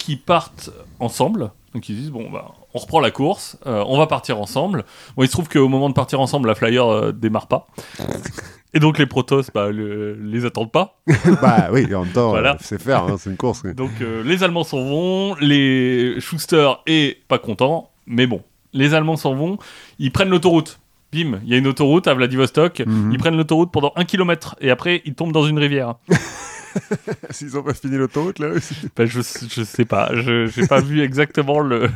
qui 0.03 0.15
partent 0.15 0.69
ensemble. 0.99 1.51
Donc 1.73 1.87
ils 1.87 1.95
disent 1.95 2.11
bon 2.11 2.29
bah 2.29 2.51
on 2.73 2.79
reprend 2.79 2.99
la 2.99 3.11
course, 3.11 3.57
euh, 3.65 3.83
on 3.87 3.97
va 3.97 4.07
partir 4.07 4.39
ensemble. 4.39 4.83
Bon 5.15 5.23
il 5.23 5.27
se 5.27 5.31
trouve 5.31 5.47
qu'au 5.49 5.67
moment 5.69 5.87
de 5.89 5.93
partir 5.93 6.19
ensemble, 6.19 6.47
la 6.49 6.55
Flyer 6.55 6.85
euh, 6.85 7.11
démarre 7.13 7.47
pas. 7.47 7.67
Et 8.73 8.79
donc 8.79 8.97
les 8.99 9.05
Protoss 9.05 9.49
bah, 9.53 9.69
le- 9.69 10.13
les 10.15 10.45
attendent 10.45 10.71
pas. 10.71 10.97
bah 11.41 11.69
oui, 11.71 11.93
en 11.95 12.03
même 12.03 12.13
temps, 12.13 12.29
Voilà. 12.29 12.53
euh, 12.53 12.57
c'est 12.61 12.81
faire, 12.81 13.03
hein, 13.03 13.15
c'est 13.17 13.29
une 13.29 13.37
course. 13.37 13.61
oui. 13.65 13.73
Donc 13.73 13.91
euh, 14.01 14.23
les 14.23 14.43
Allemands 14.43 14.63
s'en 14.63 14.83
vont, 14.83 15.35
les 15.41 16.19
Schuster 16.19 16.71
est 16.87 17.25
pas 17.27 17.37
content, 17.39 17.89
mais 18.05 18.27
bon, 18.27 18.41
les 18.73 18.93
Allemands 18.93 19.17
s'en 19.17 19.33
vont, 19.35 19.57
ils 19.99 20.11
prennent 20.11 20.29
l'autoroute. 20.29 20.79
Bim, 21.13 21.41
il 21.43 21.49
y 21.49 21.53
a 21.53 21.57
une 21.57 21.67
autoroute 21.67 22.07
à 22.07 22.13
Vladivostok, 22.13 22.83
Mhm. 22.85 23.11
ils 23.11 23.17
prennent 23.17 23.35
l'autoroute 23.35 23.71
pendant 23.71 23.91
un 23.97 24.05
kilomètre 24.05 24.55
et 24.61 24.71
après 24.71 25.01
ils 25.05 25.13
tombent 25.15 25.33
dans 25.33 25.45
une 25.45 25.59
rivière. 25.59 25.95
S'ils 27.29 27.57
ont 27.57 27.63
pas 27.63 27.73
fini 27.73 27.97
l'autoroute 27.97 28.39
là 28.39 28.49
aussi. 28.49 28.75
Ben, 28.95 29.05
je, 29.05 29.21
je 29.21 29.63
sais 29.63 29.85
pas, 29.85 30.11
je 30.13 30.45
j'ai 30.47 30.67
pas 30.67 30.81
vu 30.81 31.01
exactement 31.01 31.59
le. 31.59 31.89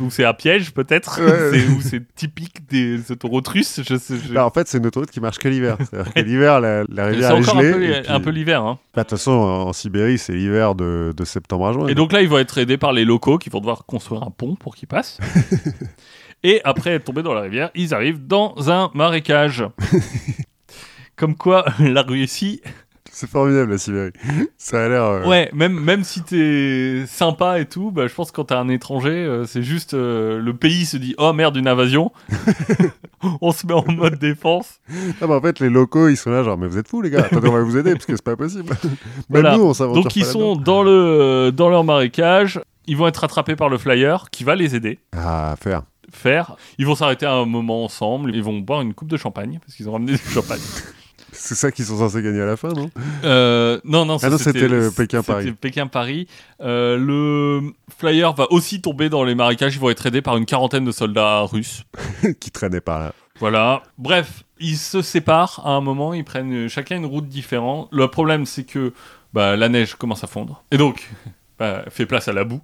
Ou 0.00 0.10
c'est 0.10 0.24
un 0.24 0.32
piège 0.34 0.72
peut-être, 0.72 1.20
Ouais. 1.20 1.50
C'est- 1.60 1.68
ou 1.68 1.80
c'est 1.80 2.14
typique 2.14 2.66
des 2.68 3.10
autoroutes 3.12 3.48
russes. 3.48 3.80
Je 3.86 3.96
sais, 3.96 4.14
je- 4.18 4.32
Bah, 4.32 4.46
en 4.46 4.50
fait, 4.50 4.68
c'est 4.68 4.78
une 4.78 4.86
autoroute 4.86 5.10
qui 5.10 5.20
marche 5.20 5.38
que 5.38 5.48
l'hiver. 5.48 5.76
C'est-à-dire 5.78 6.14
que 6.14 6.20
l'hiver, 6.20 6.60
la, 6.60 6.84
la 6.84 6.86
C'est 6.96 7.02
rivière 7.10 7.30
est 7.30 7.34
encore 7.42 7.58
un 7.58 7.62
gelée. 7.62 7.72
peu, 7.72 8.02
puis- 8.02 8.12
un 8.12 8.20
peu 8.20 8.30
l'hiver. 8.30 8.62
Hein. 8.64 8.78
Bah, 8.94 9.02
De 9.02 9.08
toute 9.08 9.18
façon, 9.18 9.32
en, 9.32 9.62
en 9.68 9.72
Sibérie, 9.72 10.18
c'est 10.18 10.32
l'hiver 10.32 10.74
de, 10.74 11.12
de 11.16 11.24
septembre 11.24 11.66
à 11.68 11.72
juin. 11.72 11.88
Et 11.88 11.94
donc 11.94 12.12
là, 12.12 12.22
ils 12.22 12.28
vont 12.28 12.38
être 12.38 12.58
aidés 12.58 12.78
par 12.78 12.92
les 12.92 13.04
locaux 13.04 13.38
qui 13.38 13.50
vont 13.50 13.60
devoir 13.60 13.84
construire 13.86 14.22
un 14.22 14.30
pont 14.30 14.54
pour 14.56 14.74
qu'ils 14.76 14.88
passent. 14.88 15.18
Et 16.42 16.62
après 16.64 16.92
être 16.92 17.04
tombés 17.04 17.22
dans 17.22 17.34
la 17.34 17.42
rivière, 17.42 17.70
ils 17.74 17.92
arrivent 17.92 18.26
dans 18.26 18.70
un 18.70 18.90
marécage. 18.94 19.62
Comme 21.16 21.36
quoi, 21.36 21.66
la 21.78 22.00
Russie, 22.00 22.62
C'est 23.20 23.28
formidable 23.28 23.72
la 23.72 23.76
Sibérie. 23.76 24.12
Ça 24.56 24.82
a 24.82 24.88
l'air. 24.88 25.02
euh, 25.04 25.26
ouais, 25.26 25.50
même, 25.52 25.78
même 25.78 26.04
si 26.04 26.22
t'es 26.22 27.04
sympa 27.06 27.60
et 27.60 27.66
tout, 27.66 27.90
bah, 27.90 28.06
je 28.06 28.14
pense 28.14 28.30
que 28.30 28.36
quand 28.36 28.44
t'es 28.46 28.54
un 28.54 28.70
étranger, 28.70 29.10
euh, 29.10 29.44
c'est 29.44 29.62
juste 29.62 29.92
euh, 29.92 30.40
le 30.40 30.56
pays 30.56 30.86
se 30.86 30.96
dit 30.96 31.14
Oh 31.18 31.34
merde, 31.34 31.54
une 31.58 31.68
invasion. 31.68 32.12
On 33.42 33.52
se 33.52 33.66
met 33.66 33.74
en 33.74 33.84
mode 33.92 34.18
défense. 34.18 34.80
Ah 35.20 35.26
bah 35.26 35.34
en 35.34 35.40
fait, 35.42 35.60
les 35.60 35.68
locaux, 35.68 36.08
ils 36.08 36.16
sont 36.16 36.30
là, 36.30 36.42
genre, 36.42 36.56
mais 36.56 36.66
vous 36.66 36.78
êtes 36.78 36.88
fous, 36.88 37.02
les 37.02 37.10
gars. 37.10 37.24
Attendez, 37.26 37.46
on 37.48 37.52
va 37.52 37.60
vous 37.60 37.76
aider 37.76 37.92
parce 37.92 38.06
que 38.06 38.16
c'est 38.16 38.24
pas 38.24 38.36
possible. 38.36 38.70
Même 38.84 38.88
Voilà. 39.28 39.58
nous, 39.58 39.64
on 39.64 39.74
s'aventure 39.74 40.02
Donc 40.04 40.16
ils 40.16 40.22
pas 40.24 40.30
sont 40.30 40.56
dans, 40.56 40.82
le, 40.82 41.50
dans 41.54 41.68
leur 41.68 41.84
marécage. 41.84 42.58
Ils 42.86 42.96
vont 42.96 43.06
être 43.06 43.18
rattrapés 43.18 43.54
par 43.54 43.68
le 43.68 43.76
flyer 43.76 44.30
qui 44.30 44.44
va 44.44 44.54
les 44.54 44.74
aider. 44.76 44.98
Ah, 45.14 45.52
à 45.52 45.56
faire. 45.56 45.82
faire. 46.10 46.56
Ils 46.78 46.86
vont 46.86 46.94
s'arrêter 46.94 47.26
un 47.26 47.44
moment 47.44 47.84
ensemble, 47.84 48.34
ils 48.34 48.42
vont 48.42 48.58
boire 48.60 48.80
une 48.80 48.94
coupe 48.94 49.08
de 49.10 49.18
champagne, 49.18 49.58
parce 49.60 49.74
qu'ils 49.76 49.90
ont 49.90 49.92
ramené 49.92 50.12
du 50.12 50.18
champagne. 50.18 50.60
C'est 51.42 51.54
ça 51.54 51.72
qu'ils 51.72 51.86
sont 51.86 51.96
censés 51.96 52.22
gagner 52.22 52.42
à 52.42 52.46
la 52.46 52.56
fin, 52.58 52.68
non 52.68 52.90
Euh, 53.24 53.80
non, 53.84 54.04
non, 54.04 54.18
ça, 54.18 54.26
Ah 54.26 54.30
non, 54.30 54.36
c'était 54.36 54.68
le 54.68 54.90
Pékin-Paris. 54.90 55.52
Pékin-Paris. 55.52 56.28
Euh, 56.60 56.98
le 56.98 57.72
flyer 57.98 58.34
va 58.34 58.52
aussi 58.52 58.82
tomber 58.82 59.08
dans 59.08 59.24
les 59.24 59.34
marécages, 59.34 59.74
ils 59.74 59.80
vont 59.80 59.88
être 59.88 60.04
aidés 60.04 60.20
par 60.20 60.36
une 60.36 60.44
quarantaine 60.44 60.84
de 60.84 60.92
soldats 60.92 61.40
russes. 61.40 61.84
Qui 62.40 62.50
traînait 62.50 62.82
par 62.82 63.00
là. 63.00 63.14
Voilà. 63.38 63.82
Bref, 63.96 64.44
ils 64.58 64.76
se 64.76 65.00
séparent 65.00 65.62
à 65.64 65.70
un 65.70 65.80
moment, 65.80 66.12
ils 66.12 66.24
prennent 66.24 66.68
chacun 66.68 66.96
une 66.96 67.06
route 67.06 67.26
différente. 67.26 67.88
Le 67.90 68.08
problème, 68.08 68.44
c'est 68.44 68.64
que 68.64 68.92
bah, 69.32 69.56
la 69.56 69.70
neige 69.70 69.94
commence 69.94 70.22
à 70.22 70.26
fondre. 70.26 70.62
Et 70.70 70.76
donc, 70.76 71.08
bah, 71.58 71.84
fait 71.88 72.04
place 72.04 72.28
à 72.28 72.34
la 72.34 72.44
boue. 72.44 72.60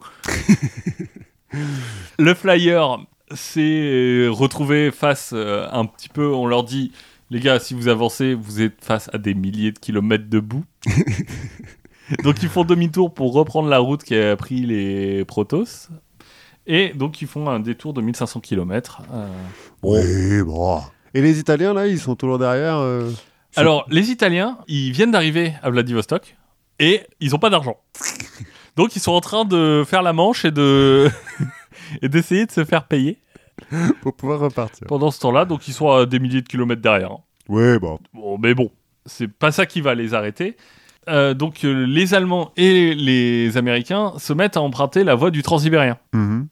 le 2.18 2.34
flyer 2.34 2.98
s'est 3.34 4.28
retrouvé 4.30 4.90
face 4.90 5.30
euh, 5.32 5.66
un 5.72 5.86
petit 5.86 6.10
peu, 6.10 6.26
on 6.26 6.46
leur 6.46 6.62
dit, 6.62 6.92
les 7.30 7.40
gars, 7.40 7.58
si 7.58 7.74
vous 7.74 7.88
avancez, 7.88 8.34
vous 8.34 8.60
êtes 8.62 8.84
face 8.84 9.10
à 9.12 9.18
des 9.18 9.34
milliers 9.34 9.72
de 9.72 9.78
kilomètres 9.78 10.28
de 10.28 10.40
boue. 10.40 10.64
donc 12.22 12.42
ils 12.42 12.48
font 12.48 12.64
demi-tour 12.64 13.12
pour 13.12 13.32
reprendre 13.32 13.68
la 13.68 13.78
route 13.78 14.02
qui 14.04 14.16
a 14.16 14.36
pris 14.36 14.60
les 14.64 15.24
Protoss. 15.24 15.88
Et 16.66 16.90
donc 16.94 17.20
ils 17.22 17.28
font 17.28 17.48
un 17.48 17.60
détour 17.60 17.92
de 17.92 18.00
1500 18.00 18.40
km. 18.40 19.02
Oui, 19.82 20.42
bon. 20.42 20.80
Et 21.14 21.22
les 21.22 21.38
Italiens, 21.38 21.72
là, 21.72 21.86
ils 21.86 21.98
sont 22.00 22.14
toujours 22.16 22.38
derrière. 22.38 22.76
euh, 22.76 23.10
Alors, 23.54 23.86
les 23.88 24.10
Italiens, 24.10 24.58
ils 24.68 24.92
viennent 24.92 25.12
d'arriver 25.12 25.54
à 25.62 25.70
Vladivostok 25.70 26.36
et 26.78 27.02
ils 27.20 27.30
n'ont 27.30 27.38
pas 27.38 27.50
d'argent. 27.50 27.78
Donc, 28.76 28.96
ils 28.96 29.00
sont 29.00 29.12
en 29.12 29.20
train 29.20 29.44
de 29.46 29.82
faire 29.86 30.02
la 30.02 30.12
manche 30.12 30.44
et 30.44 30.50
de 30.50 31.08
et 32.02 32.08
d'essayer 32.08 32.44
de 32.46 32.52
se 32.52 32.64
faire 32.64 32.86
payer 32.86 33.18
Pour 34.02 34.14
pouvoir 34.14 34.40
repartir. 34.40 34.86
pendant 34.86 35.10
ce 35.10 35.20
temps-là. 35.20 35.44
Donc, 35.44 35.66
ils 35.68 35.72
sont 35.74 35.90
à 35.90 36.06
des 36.06 36.18
milliers 36.18 36.42
de 36.42 36.48
kilomètres 36.48 36.82
derrière. 36.82 37.12
hein. 37.12 37.18
Oui, 37.48 37.78
bon. 37.78 37.98
Bon, 38.12 38.38
mais 38.38 38.54
bon, 38.54 38.70
c'est 39.06 39.28
pas 39.28 39.52
ça 39.52 39.66
qui 39.66 39.80
va 39.80 39.94
les 39.94 40.14
arrêter. 40.14 40.56
Euh, 41.08 41.34
donc, 41.34 41.64
euh, 41.64 41.86
les 41.86 42.14
Allemands 42.14 42.52
et 42.56 42.94
les 42.94 43.56
Américains 43.56 44.12
se 44.18 44.32
mettent 44.32 44.56
à 44.56 44.60
emprunter 44.60 45.04
la 45.04 45.14
voie 45.14 45.30
du 45.30 45.42
transsibérien. 45.42 45.96
Mhm. 46.12 46.48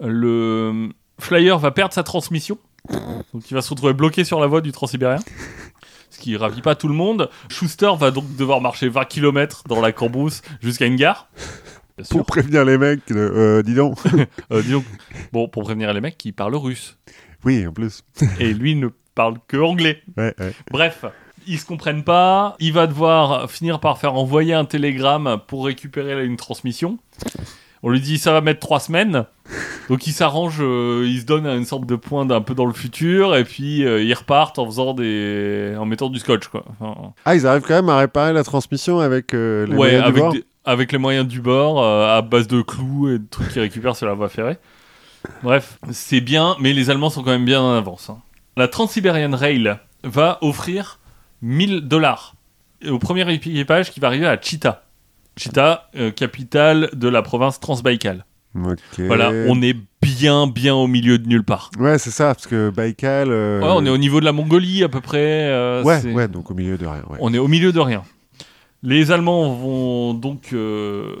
Le 0.00 0.90
flyer 1.18 1.58
va 1.58 1.70
perdre 1.70 1.92
sa 1.94 2.02
transmission. 2.04 2.58
Donc 3.34 3.50
il 3.50 3.54
va 3.54 3.60
se 3.60 3.70
retrouver 3.70 3.92
bloqué 3.92 4.22
sur 4.24 4.38
la 4.40 4.46
voie 4.46 4.60
du 4.60 4.70
transsibérien. 4.72 5.18
Ce 6.10 6.18
qui 6.20 6.36
ravit 6.36 6.62
pas 6.62 6.74
tout 6.74 6.88
le 6.88 6.94
monde. 6.94 7.28
Schuster 7.48 7.90
va 7.98 8.10
donc 8.10 8.24
devoir 8.36 8.60
marcher 8.60 8.88
20 8.88 9.04
km 9.04 9.64
dans 9.68 9.80
la 9.80 9.92
cambrousse 9.92 10.42
jusqu'à 10.62 10.86
une 10.86 10.96
gare. 10.96 11.28
Bien 11.98 12.04
sûr. 12.04 12.16
Pour 12.16 12.26
prévenir 12.26 12.64
les 12.64 12.78
mecs, 12.78 13.06
de, 13.08 13.16
euh, 13.16 13.62
dis 13.62 13.74
donc. 13.74 13.98
Euh, 14.52 14.62
dis 14.62 14.72
donc, 14.72 14.84
bon, 15.32 15.48
pour 15.48 15.62
prévenir 15.64 15.92
les 15.92 16.00
mecs 16.00 16.16
qui 16.16 16.32
parlent 16.32 16.54
russe. 16.56 16.96
oui, 17.44 17.66
en 17.66 17.72
plus. 17.72 18.02
Et 18.40 18.52
lui 18.54 18.74
ne 18.74 18.88
parle 19.14 19.34
que 19.48 19.56
anglais. 19.58 20.00
Ouais, 20.16 20.34
ouais. 20.38 20.52
Bref, 20.70 21.04
ils 21.46 21.58
se 21.58 21.66
comprennent 21.66 22.04
pas. 22.04 22.56
Il 22.60 22.72
va 22.72 22.86
devoir 22.86 23.50
finir 23.50 23.80
par 23.80 23.98
faire 23.98 24.14
envoyer 24.14 24.54
un 24.54 24.64
télégramme 24.64 25.38
pour 25.48 25.66
récupérer 25.66 26.24
une 26.24 26.36
transmission. 26.36 26.98
On 27.82 27.90
lui 27.90 28.00
dit 28.00 28.18
ça 28.18 28.32
va 28.32 28.40
mettre 28.40 28.58
trois 28.60 28.80
semaines. 28.80 29.24
Donc 29.88 30.06
il 30.08 30.12
s'arrange, 30.12 30.56
euh, 30.60 31.04
il 31.06 31.20
se 31.20 31.24
donne 31.24 31.46
une 31.46 31.64
sorte 31.64 31.86
de 31.86 31.94
point 31.96 32.26
d'un 32.26 32.40
peu 32.42 32.54
dans 32.54 32.66
le 32.66 32.72
futur 32.72 33.36
et 33.36 33.44
puis 33.44 33.84
euh, 33.86 34.02
ils 34.02 34.12
repartent 34.12 34.58
en 34.58 34.66
faisant 34.66 34.94
des, 34.94 35.74
en 35.78 35.86
mettant 35.86 36.10
du 36.10 36.18
scotch 36.18 36.48
quoi. 36.48 36.64
Enfin, 36.80 37.12
Ah, 37.24 37.36
ils 37.36 37.46
arrivent 37.46 37.62
quand 37.62 37.74
même 37.76 37.88
à 37.88 37.96
réparer 37.98 38.32
la 38.32 38.42
transmission 38.44 38.98
avec 38.98 39.32
euh, 39.32 39.64
les 39.66 39.70
ouais, 39.72 39.76
moyens 39.76 40.02
du 40.02 40.08
avec, 40.08 40.22
bord 40.22 40.32
des- 40.32 40.44
avec 40.68 40.92
les 40.92 40.98
moyens 40.98 41.26
du 41.26 41.40
bord, 41.40 41.82
euh, 41.82 42.16
à 42.16 42.22
base 42.22 42.46
de 42.46 42.60
clous 42.62 43.08
et 43.08 43.18
de 43.18 43.26
trucs 43.28 43.48
qu'ils 43.48 43.62
récupèrent 43.62 43.96
sur 43.96 44.06
la 44.06 44.14
voie 44.14 44.28
ferrée. 44.28 44.58
Bref, 45.42 45.78
c'est 45.90 46.20
bien, 46.20 46.56
mais 46.60 46.72
les 46.72 46.90
Allemands 46.90 47.10
sont 47.10 47.22
quand 47.22 47.30
même 47.30 47.44
bien 47.44 47.60
en 47.60 47.74
avance. 47.74 48.10
hein. 48.10 48.18
La 48.56 48.68
Trans-Siberian 48.68 49.34
Rail 49.34 49.76
va 50.04 50.38
offrir 50.42 50.98
1000 51.42 51.82
dollars 51.82 52.34
au 52.88 52.98
premier 52.98 53.30
équipage 53.32 53.90
qui 53.90 54.00
va 54.00 54.08
arriver 54.08 54.26
à 54.26 54.40
Chita. 54.40 54.84
Chita, 55.36 55.88
euh, 55.96 56.10
capitale 56.10 56.90
de 56.94 57.08
la 57.08 57.22
province 57.22 57.60
Transbaïkal. 57.60 58.24
Ok. 58.56 59.00
Voilà, 59.06 59.30
on 59.48 59.60
est 59.62 59.76
bien, 60.02 60.46
bien 60.48 60.74
au 60.74 60.86
milieu 60.86 61.18
de 61.18 61.28
nulle 61.28 61.44
part. 61.44 61.70
Ouais, 61.78 61.98
c'est 61.98 62.10
ça, 62.10 62.34
parce 62.34 62.46
que 62.46 62.70
Baïkal. 62.70 63.28
euh, 63.30 63.60
Ouais, 63.60 63.68
on 63.70 63.84
est 63.86 63.90
au 63.90 63.98
niveau 63.98 64.20
de 64.20 64.24
la 64.24 64.32
Mongolie 64.32 64.82
à 64.82 64.88
peu 64.88 65.00
près. 65.00 65.48
euh, 65.48 65.82
Ouais, 65.84 66.02
ouais, 66.12 66.28
donc 66.28 66.50
au 66.50 66.54
milieu 66.54 66.76
de 66.78 66.86
rien. 66.86 67.02
Ouais. 67.08 67.18
On 67.20 67.32
est 67.34 67.38
au 67.38 67.46
milieu 67.48 67.72
de 67.72 67.78
rien. 67.80 68.02
Les 68.82 69.10
Allemands 69.10 69.54
vont 69.54 70.14
donc 70.14 70.50
euh, 70.52 71.16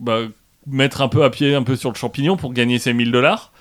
bah, 0.00 0.20
mettre 0.66 1.00
un 1.02 1.08
peu 1.08 1.24
à 1.24 1.30
pied, 1.30 1.54
un 1.54 1.62
peu 1.62 1.76
sur 1.76 1.90
le 1.90 1.96
champignon 1.96 2.36
pour 2.36 2.52
gagner 2.52 2.78
ces 2.78 2.92
1000 2.92 3.10
dollars. 3.10 3.52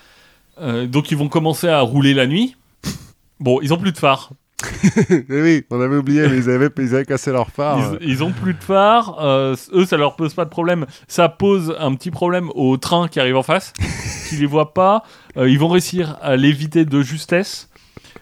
Euh, 0.60 0.86
donc 0.86 1.12
ils 1.12 1.17
vont 1.17 1.30
commencer 1.30 1.67
à 1.67 1.82
rouler 1.82 2.13
la 2.13 2.27
nuit. 2.27 2.56
Bon, 3.39 3.60
ils 3.62 3.73
ont 3.73 3.77
plus 3.77 3.91
de 3.91 3.97
phare. 3.97 4.30
Eh 5.08 5.41
oui, 5.41 5.63
on 5.71 5.82
avait 5.82 5.95
oublié, 5.97 6.27
mais 6.27 6.38
ils 6.38 6.49
avaient, 6.49 6.69
ils 6.77 6.95
avaient 6.95 7.06
cassé 7.06 7.32
leur 7.32 7.49
phare. 7.49 7.97
Ils, 7.99 8.10
ils 8.10 8.23
ont 8.23 8.32
plus 8.32 8.54
de 8.54 8.63
phare. 8.63 9.17
euh, 9.23 9.56
eux, 9.73 9.86
ça 9.86 9.97
leur 9.97 10.15
pose 10.15 10.34
pas 10.36 10.45
de 10.45 10.49
problème. 10.49 10.86
Ça 11.08 11.30
pose 11.30 11.75
un 11.80 11.95
petit 11.95 12.12
problème 12.12 12.49
au 12.54 12.77
train 12.77 13.08
qui 13.08 13.19
arrive 13.19 13.38
en 13.38 13.43
face, 13.43 13.73
qui 14.30 14.36
les 14.36 14.45
voit 14.45 14.73
pas. 14.73 15.04
Euh, 15.38 15.49
ils 15.49 15.58
vont 15.58 15.67
réussir 15.67 16.17
à 16.21 16.36
l'éviter 16.36 16.86
de 16.86 17.01
justesse. 17.01 17.69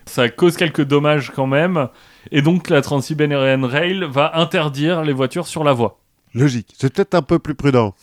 Ça 0.06 0.30
cause 0.30 0.56
quelques 0.56 0.84
dommages 0.84 1.32
quand 1.36 1.48
même. 1.48 1.90
Et 2.32 2.42
donc 2.42 2.70
la 2.70 2.82
Trans-Siberian 2.82 3.62
Rail 3.68 4.06
va 4.10 4.38
interdire 4.38 5.04
les 5.04 5.14
voitures 5.14 5.48
sur 5.48 5.64
la 5.64 5.74
voie. 5.74 6.00
Logique. 6.34 6.74
C'est 6.78 6.94
peut-être 6.94 7.16
un 7.16 7.22
peu 7.22 7.40
plus 7.40 7.56
prudent. 7.56 7.96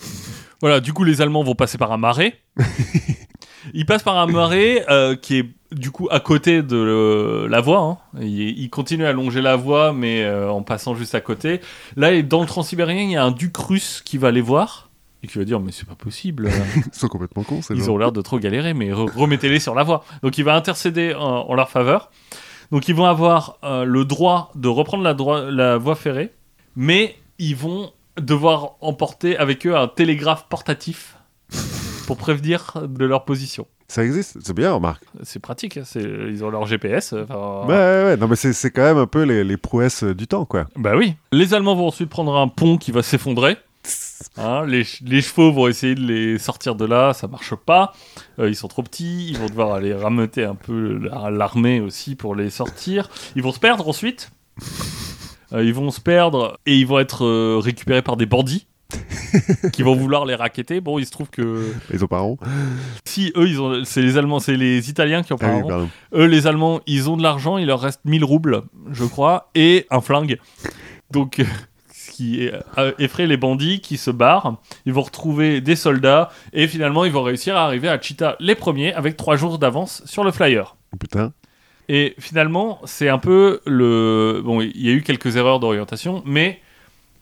Voilà, 0.60 0.80
du 0.80 0.92
coup, 0.92 1.04
les 1.04 1.20
Allemands 1.20 1.44
vont 1.44 1.54
passer 1.54 1.78
par 1.78 1.92
un 1.92 1.96
marais. 1.98 2.34
ils 3.74 3.86
passent 3.86 4.02
par 4.02 4.16
un 4.16 4.26
marais 4.26 4.84
euh, 4.88 5.16
qui 5.16 5.38
est 5.38 5.46
du 5.72 5.90
coup 5.90 6.08
à 6.10 6.20
côté 6.20 6.62
de 6.62 6.76
euh, 6.76 7.48
la 7.48 7.60
voie. 7.60 7.78
hein. 7.80 7.98
Ils, 8.20 8.70
continuent 8.70 9.04
à 9.06 9.12
longer 9.12 9.42
la 9.42 9.56
voie, 9.56 9.92
mais 9.92 10.22
euh, 10.24 10.50
en 10.50 10.62
passant 10.62 10.94
juste 10.94 11.14
à 11.14 11.20
côté. 11.20 11.60
Là, 11.96 12.20
dans 12.22 12.40
le 12.40 12.46
transsibérien, 12.46 13.02
il 13.02 13.10
y 13.10 13.16
a 13.16 13.24
un 13.24 13.32
duc 13.32 13.56
russe 13.56 14.02
qui 14.04 14.18
va 14.18 14.30
les 14.30 14.40
voir 14.40 14.90
et 15.22 15.26
qui 15.26 15.38
va 15.38 15.44
dire 15.44 15.60
Mais 15.60 15.72
c'est 15.72 15.86
pas 15.86 15.94
possible. 15.94 16.48
Ils 16.76 16.98
sont 16.98 17.08
complètement 17.08 17.42
cons, 17.42 17.60
Ils 17.70 17.90
ont 17.90 17.98
l'air 17.98 18.12
de 18.12 18.22
trop 18.22 18.38
galérer, 18.38 18.74
mais 18.74 18.90
re- 18.90 19.10
remettez-les 19.14 19.60
sur 19.60 19.74
la 19.74 19.82
voie. 19.82 20.04
Donc 20.22 20.38
il 20.38 20.44
va 20.44 20.54
intercéder 20.54 21.14
en, 21.14 21.20
en 21.22 21.54
leur 21.54 21.68
faveur. 21.70 22.10
Donc 22.72 22.88
ils 22.88 22.94
vont 22.94 23.04
avoir 23.06 23.58
euh, 23.64 23.84
le 23.84 24.04
droit 24.04 24.50
de 24.54 24.68
reprendre 24.68 25.04
la, 25.04 25.76
voie 25.78 25.94
ferrée, 25.94 26.32
mais 26.74 27.16
ils 27.38 27.56
vont 27.56 27.90
devoir 28.20 28.72
emporter 28.80 29.36
avec 29.36 29.66
eux 29.66 29.76
un 29.76 29.88
télégraphe 29.88 30.46
portatif 30.48 31.16
pour 32.06 32.16
prévenir 32.16 32.72
de 32.88 33.04
leur 33.04 33.24
position. 33.24 33.66
Ça 33.88 34.04
existe 34.04 34.38
C'est 34.42 34.54
bien, 34.54 34.72
remarque. 34.72 35.04
C'est 35.22 35.38
pratique, 35.38 35.76
hein, 35.76 35.82
c'est- 35.84 36.02
ils 36.02 36.42
ont 36.44 36.50
leur 36.50 36.66
GPS. 36.66 37.12
euh, 37.12 37.22
enfin, 37.28 37.66
Ouais, 37.68 37.74
ouais, 37.76 38.04
ouais. 38.04 38.16
Non, 38.16 38.26
mais 38.26 38.34
c'est 38.34 38.52
c'est 38.52 38.70
quand 38.72 38.82
même 38.82 38.98
un 38.98 39.06
peu 39.06 39.22
les, 39.22 39.44
les 39.44 39.56
prouesses 39.56 40.02
du 40.02 40.26
temps, 40.26 40.44
quoi. 40.44 40.66
Bah 40.76 40.96
oui. 40.96 41.14
Les 41.30 41.54
Allemands 41.54 41.76
vont 41.76 41.86
ensuite 41.86 42.08
prendre 42.08 42.34
un 42.36 42.48
pont 42.48 42.78
qui 42.78 42.90
va 42.90 43.02
s'effondrer. 43.02 43.56
Hein, 44.36 44.64
les, 44.66 44.84
ch- 44.84 45.02
les 45.04 45.20
chevaux 45.22 45.52
vont 45.52 45.68
essayer 45.68 45.94
de 45.94 46.00
les 46.00 46.38
sortir 46.38 46.74
de 46.74 46.84
là, 46.84 47.12
ça 47.12 47.26
marche 47.28 47.54
pas. 47.54 47.92
Euh, 48.38 48.48
ils 48.48 48.54
sont 48.56 48.68
trop 48.68 48.82
petits, 48.82 49.28
ils 49.30 49.38
vont 49.38 49.46
devoir 49.46 49.72
aller 49.74 49.94
rameuter 49.94 50.44
un 50.44 50.54
peu 50.54 50.98
la- 50.98 51.30
l'armée 51.30 51.80
aussi 51.80 52.14
pour 52.16 52.34
les 52.34 52.50
sortir. 52.50 53.08
Ils 53.36 53.42
vont 53.42 53.52
se 53.52 53.58
perdre 53.60 53.88
ensuite. 53.88 54.30
Euh, 55.52 55.62
ils 55.64 55.74
vont 55.74 55.90
se 55.90 56.00
perdre 56.00 56.58
et 56.66 56.76
ils 56.76 56.86
vont 56.86 56.98
être 56.98 57.24
euh, 57.24 57.58
récupérés 57.62 58.02
par 58.02 58.16
des 58.16 58.26
bandits 58.26 58.66
qui 59.72 59.82
vont 59.82 59.94
vouloir 59.94 60.24
les 60.26 60.34
raqueter. 60.34 60.80
Bon, 60.80 60.98
il 60.98 61.06
se 61.06 61.10
trouve 61.10 61.28
que 61.30 61.72
Ils 61.92 62.04
ont 62.04 62.08
pas 62.08 62.20
rond. 62.20 62.36
si 63.04 63.32
eux, 63.36 63.48
ils 63.48 63.60
ont, 63.60 63.84
c'est 63.84 64.02
les 64.02 64.16
Allemands, 64.16 64.40
c'est 64.40 64.56
les 64.56 64.90
Italiens 64.90 65.22
qui 65.22 65.32
ont 65.32 65.38
pas 65.38 65.48
Ah 65.70 65.78
oui, 65.80 65.86
eux, 66.14 66.24
les 66.26 66.46
Allemands, 66.46 66.80
ils 66.86 67.08
ont 67.10 67.16
de 67.16 67.22
l'argent, 67.22 67.58
il 67.58 67.66
leur 67.66 67.80
reste 67.80 68.00
1000 68.04 68.24
roubles, 68.24 68.62
je 68.92 69.04
crois, 69.04 69.50
et 69.54 69.86
un 69.90 70.00
flingue. 70.00 70.38
Donc, 71.10 71.44
qui 72.16 72.48
euh, 72.78 72.92
effraie 72.98 73.26
les 73.26 73.36
bandits 73.36 73.80
qui 73.80 73.98
se 73.98 74.10
barrent. 74.10 74.56
Ils 74.86 74.92
vont 74.94 75.02
retrouver 75.02 75.60
des 75.60 75.76
soldats 75.76 76.30
et 76.54 76.66
finalement 76.66 77.04
ils 77.04 77.12
vont 77.12 77.22
réussir 77.22 77.56
à 77.56 77.64
arriver 77.64 77.88
à 77.88 78.00
Cheetah 78.00 78.36
les 78.40 78.54
premiers 78.54 78.94
avec 78.94 79.18
trois 79.18 79.36
jours 79.36 79.58
d'avance 79.58 80.02
sur 80.06 80.24
le 80.24 80.30
flyer. 80.30 80.76
Putain. 80.98 81.32
Et 81.88 82.14
finalement, 82.18 82.80
c'est 82.84 83.08
un 83.08 83.18
peu 83.18 83.60
le. 83.66 84.40
Bon, 84.44 84.60
il 84.60 84.80
y 84.80 84.88
a 84.88 84.92
eu 84.92 85.02
quelques 85.02 85.36
erreurs 85.36 85.60
d'orientation, 85.60 86.22
mais 86.24 86.60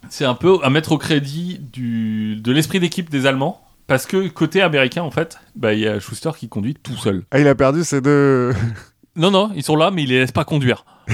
c'est 0.09 0.24
un 0.24 0.34
peu 0.34 0.59
à 0.62 0.70
mettre 0.70 0.92
au 0.92 0.99
crédit 0.99 1.59
du... 1.61 2.36
de 2.36 2.53
l'esprit 2.53 2.80
d'équipe 2.80 3.11
des 3.11 3.26
Allemands. 3.26 3.61
Parce 3.86 4.07
que 4.07 4.28
côté 4.28 4.62
américain, 4.62 5.03
en 5.03 5.11
fait, 5.11 5.38
bah, 5.57 5.74
il 5.74 5.80
y 5.80 5.88
a 5.88 6.01
Schuster 6.01 6.30
qui 6.38 6.49
conduit 6.49 6.74
tout 6.74 6.97
seul. 6.97 7.24
Ah, 7.30 7.40
il 7.40 7.49
a 7.49 7.55
perdu 7.55 7.84
ses 7.84 8.01
deux. 8.01 8.55
Non, 9.17 9.31
non, 9.31 9.51
ils 9.55 9.62
sont 9.62 9.77
là, 9.77 9.91
mais 9.91 10.03
il 10.03 10.09
les 10.09 10.19
laisse 10.19 10.33
pas 10.33 10.45
conduire. 10.45 10.85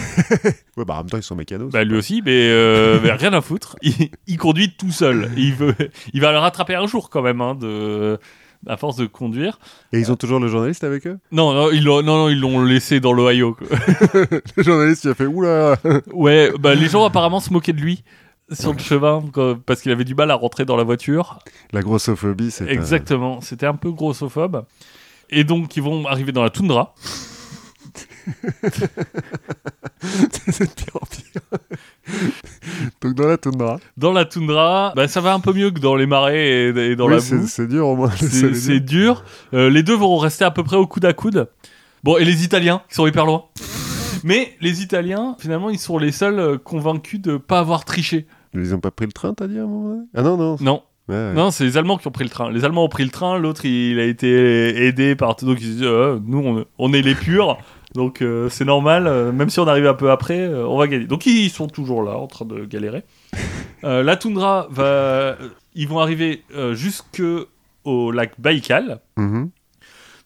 ouais, 0.77 0.85
bah 0.87 0.95
en 0.95 0.97
même 0.99 1.11
temps, 1.11 1.17
ils 1.19 1.23
sont 1.23 1.37
mécanos. 1.37 1.71
Bah, 1.73 1.85
lui 1.85 1.97
aussi, 1.97 2.23
mais, 2.25 2.31
euh, 2.49 2.99
mais 3.03 3.13
rien 3.13 3.33
à 3.33 3.41
foutre. 3.41 3.77
Il, 3.83 3.93
il 4.27 4.39
conduit 4.39 4.75
tout 4.77 4.91
seul. 4.93 5.31
Il, 5.37 5.55
veut, 5.55 5.75
il 6.15 6.21
va 6.21 6.33
le 6.33 6.39
rattraper 6.39 6.75
un 6.77 6.87
jour 6.87 7.11
quand 7.11 7.21
même, 7.23 7.41
hein, 7.41 7.55
de, 7.55 8.19
à 8.67 8.77
force 8.77 8.97
de 8.97 9.07
conduire. 9.07 9.59
Et 9.93 9.99
ils 9.99 10.11
ont 10.11 10.17
toujours 10.17 10.39
le 10.41 10.49
journaliste 10.49 10.85
avec 10.85 11.07
eux? 11.07 11.19
Non, 11.33 11.53
non, 11.53 11.71
ils 11.71 11.85
l'ont, 11.85 12.03
non, 12.03 12.17
non, 12.17 12.29
ils 12.31 12.39
l'ont 12.41 12.63
laissé 12.65 13.01
dans 13.01 13.13
l'Ohio. 13.13 13.57
Le 14.57 14.63
journaliste, 14.63 15.05
il 15.05 15.11
a 15.11 15.15
fait 15.15 15.27
Oula 15.27 15.77
Ouais, 16.13 16.53
bah, 16.59 16.75
les 16.75 16.89
gens 16.89 17.05
apparemment 17.05 17.41
se 17.41 17.53
moquaient 17.53 17.73
de 17.75 17.81
lui 17.81 18.03
sur 18.53 18.73
le 18.73 18.79
chemin 18.79 19.23
parce 19.67 19.81
qu'il 19.83 19.93
avait 19.93 20.05
du 20.05 20.15
mal 20.15 20.31
à 20.31 20.35
rentrer 20.35 20.65
dans 20.65 20.77
la 20.77 20.85
voiture. 20.85 21.39
La 21.73 21.83
grossophobie, 21.83 22.51
c'est. 22.51 22.65
un- 22.65 22.69
Exactement, 22.69 23.41
c'était 23.41 23.67
un 23.67 23.77
peu 23.77 23.91
grossophobe. 23.93 24.65
Et 25.31 25.45
donc, 25.45 25.77
ils 25.77 25.83
vont 25.83 26.07
arriver 26.07 26.33
dans 26.33 26.43
la 26.43 26.51
toundra. 26.51 26.95
c'est 30.51 30.65
de 30.65 30.75
pire 30.75 30.97
en 31.01 31.07
pire. 31.07 31.41
Donc 33.01 33.15
dans 33.15 33.27
la 33.27 33.37
toundra. 33.39 33.79
Dans 33.97 34.13
la 34.13 34.25
toundra, 34.25 34.93
bah, 34.97 35.09
ça 35.09 35.21
va 35.21 35.35
un 35.35 35.41
peu 35.41 35.53
mieux 35.53 35.71
que 35.71 35.79
dans 35.81 35.97
les 35.97 36.07
marais 36.07 36.39
et, 36.39 36.69
et 36.69 36.97
dans 36.97 37.07
oui, 37.07 37.15
la 37.15 37.21
boue. 37.21 37.47
c'est 37.47 37.67
dur 37.67 37.87
au 37.89 37.97
moins. 37.97 38.11
C'est 38.17 38.81
dur. 38.81 39.25
Euh, 39.55 39.71
les 39.71 39.83
deux 39.83 39.95
vont 39.97 40.17
rester 40.19 40.45
à 40.45 40.51
peu 40.51 40.63
près 40.65 40.77
au 40.77 40.87
coude 40.87 41.05
à 41.05 41.13
coude. 41.13 41.49
Bon, 42.03 42.17
et 42.17 42.25
les 42.25 42.45
Italiens, 42.45 42.83
qui 42.89 42.95
sont 42.95 43.07
hyper 43.07 43.27
loin. 43.27 43.45
Mais 44.25 44.55
les 44.61 44.83
Italiens, 44.83 45.37
finalement, 45.39 45.71
ils 45.71 45.79
sont 45.79 45.99
les 45.99 46.13
seuls 46.13 46.39
euh, 46.39 46.59
convaincus 46.59 47.21
de 47.21 47.37
pas 47.37 47.59
avoir 47.59 47.85
triché. 47.85 48.27
Ils 48.55 48.75
ont 48.75 48.81
pas 48.81 48.91
pris 48.91 49.07
le 49.07 49.13
train, 49.13 49.33
t'as 49.35 49.47
dit 49.47 49.59
à 49.59 49.63
un 49.63 49.67
moment 49.67 49.91
donné? 49.91 50.03
Ah 50.15 50.23
non, 50.23 50.37
non. 50.37 50.57
Non, 50.61 50.83
Ouais, 51.09 51.15
ouais. 51.17 51.33
non, 51.35 51.51
c'est 51.51 51.65
les 51.65 51.77
Allemands 51.77 51.97
qui 51.97 52.07
ont 52.07 52.13
pris 52.13 52.23
le 52.25 52.31
train. 52.31 52.51
Les 52.53 52.65
Allemands 52.65 52.85
ont 52.85 52.89
pris 52.89 53.03
le 53.05 53.11
train, 53.11 53.37
l'autre 53.39 53.65
il 53.65 53.99
a 53.99 54.05
été 54.05 54.85
aidé 54.87 55.17
par 55.17 55.35
donc 55.37 55.59
ils 55.61 55.65
se 55.67 55.71
disent 55.73 55.83
euh, 55.83 56.21
nous 56.25 56.39
on, 56.39 56.65
on 56.79 56.93
est 56.93 57.03
les 57.03 57.15
purs, 57.17 57.59
donc 57.95 58.23
euh, 58.23 58.49
c'est 58.49 58.65
normal. 58.65 59.07
euh, 59.07 59.33
même 59.33 59.51
si 59.51 59.59
on 59.61 59.67
arrive 59.67 59.87
un 59.87 59.95
peu 59.95 60.11
après, 60.11 60.39
euh, 60.41 60.67
on 60.67 60.77
va 60.79 60.87
gagner. 60.87 61.07
Donc 61.07 61.27
ils 61.27 61.51
sont 61.51 61.67
toujours 61.69 62.03
là 62.03 62.17
en 62.17 62.27
train 62.27 62.45
de 62.45 62.65
galérer. 62.65 63.05
Euh, 63.83 64.03
la 64.03 64.17
toundra 64.19 64.67
va, 64.71 65.37
ils 65.75 65.89
vont 65.89 66.01
arriver 66.01 66.45
euh, 66.55 66.75
jusque 66.75 67.23
au 67.85 68.11
lac 68.13 68.39
Baïkal. 68.39 69.01
Mhm. 69.17 69.49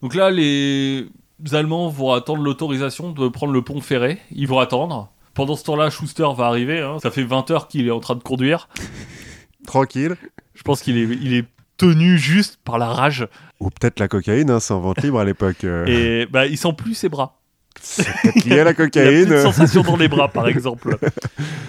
Donc 0.03 0.17
là, 0.17 0.33
les 0.33 1.07
Allemands 1.53 1.89
vont 1.89 2.11
attendre 2.11 2.43
l'autorisation 2.43 3.13
de 3.13 3.29
prendre 3.29 3.53
le 3.53 3.63
pont 3.63 3.81
ferré. 3.81 4.19
Ils 4.33 4.49
vont 4.49 4.59
attendre. 4.59 5.13
Pendant 5.35 5.55
ce 5.55 5.63
temps-là, 5.63 5.89
Schuster 5.91 6.27
va 6.37 6.47
arriver. 6.47 6.81
hein. 6.81 6.99
Ça 7.01 7.13
fait 7.13 7.23
20 7.23 7.49
heures 7.53 7.69
qu'il 7.69 7.87
est 7.87 7.93
en 7.93 8.01
train 8.01 8.17
de 8.17 8.25
conduire. 8.25 8.69
Tranquille. 9.69 10.17
Je 10.55 10.63
pense 10.65 10.83
qu'il 10.83 10.99
est, 10.99 11.17
il 11.23 11.35
est 11.35 11.47
tenu 11.77 12.19
juste 12.19 12.59
par 12.65 12.79
la 12.79 12.89
rage. 12.89 13.29
Ou 13.61 13.71
peut-être 13.71 14.01
la 14.01 14.09
cocaïne, 14.09 14.51
hein, 14.51 14.59
c'est 14.59 14.75
en 14.75 14.81
vente 14.81 15.01
libre 15.01 15.21
à 15.21 15.25
l'époque. 15.25 15.63
euh. 15.63 15.87
Et 15.87 16.27
bah, 16.27 16.47
il 16.47 16.59
sent 16.59 16.73
plus 16.77 16.95
ses 16.95 17.09
bras. 17.09 17.41
C'est 17.81 18.47
lié 18.47 18.61
à 18.61 18.65
la 18.65 18.71
Il 18.73 18.73
a 18.73 18.75
plus 18.75 18.91
cocaïne. 18.91 19.29
de 19.29 19.39
sensation 19.39 19.83
dans 19.83 19.97
les 19.97 20.09
bras, 20.09 20.29
par 20.29 20.49
exemple. 20.49 20.99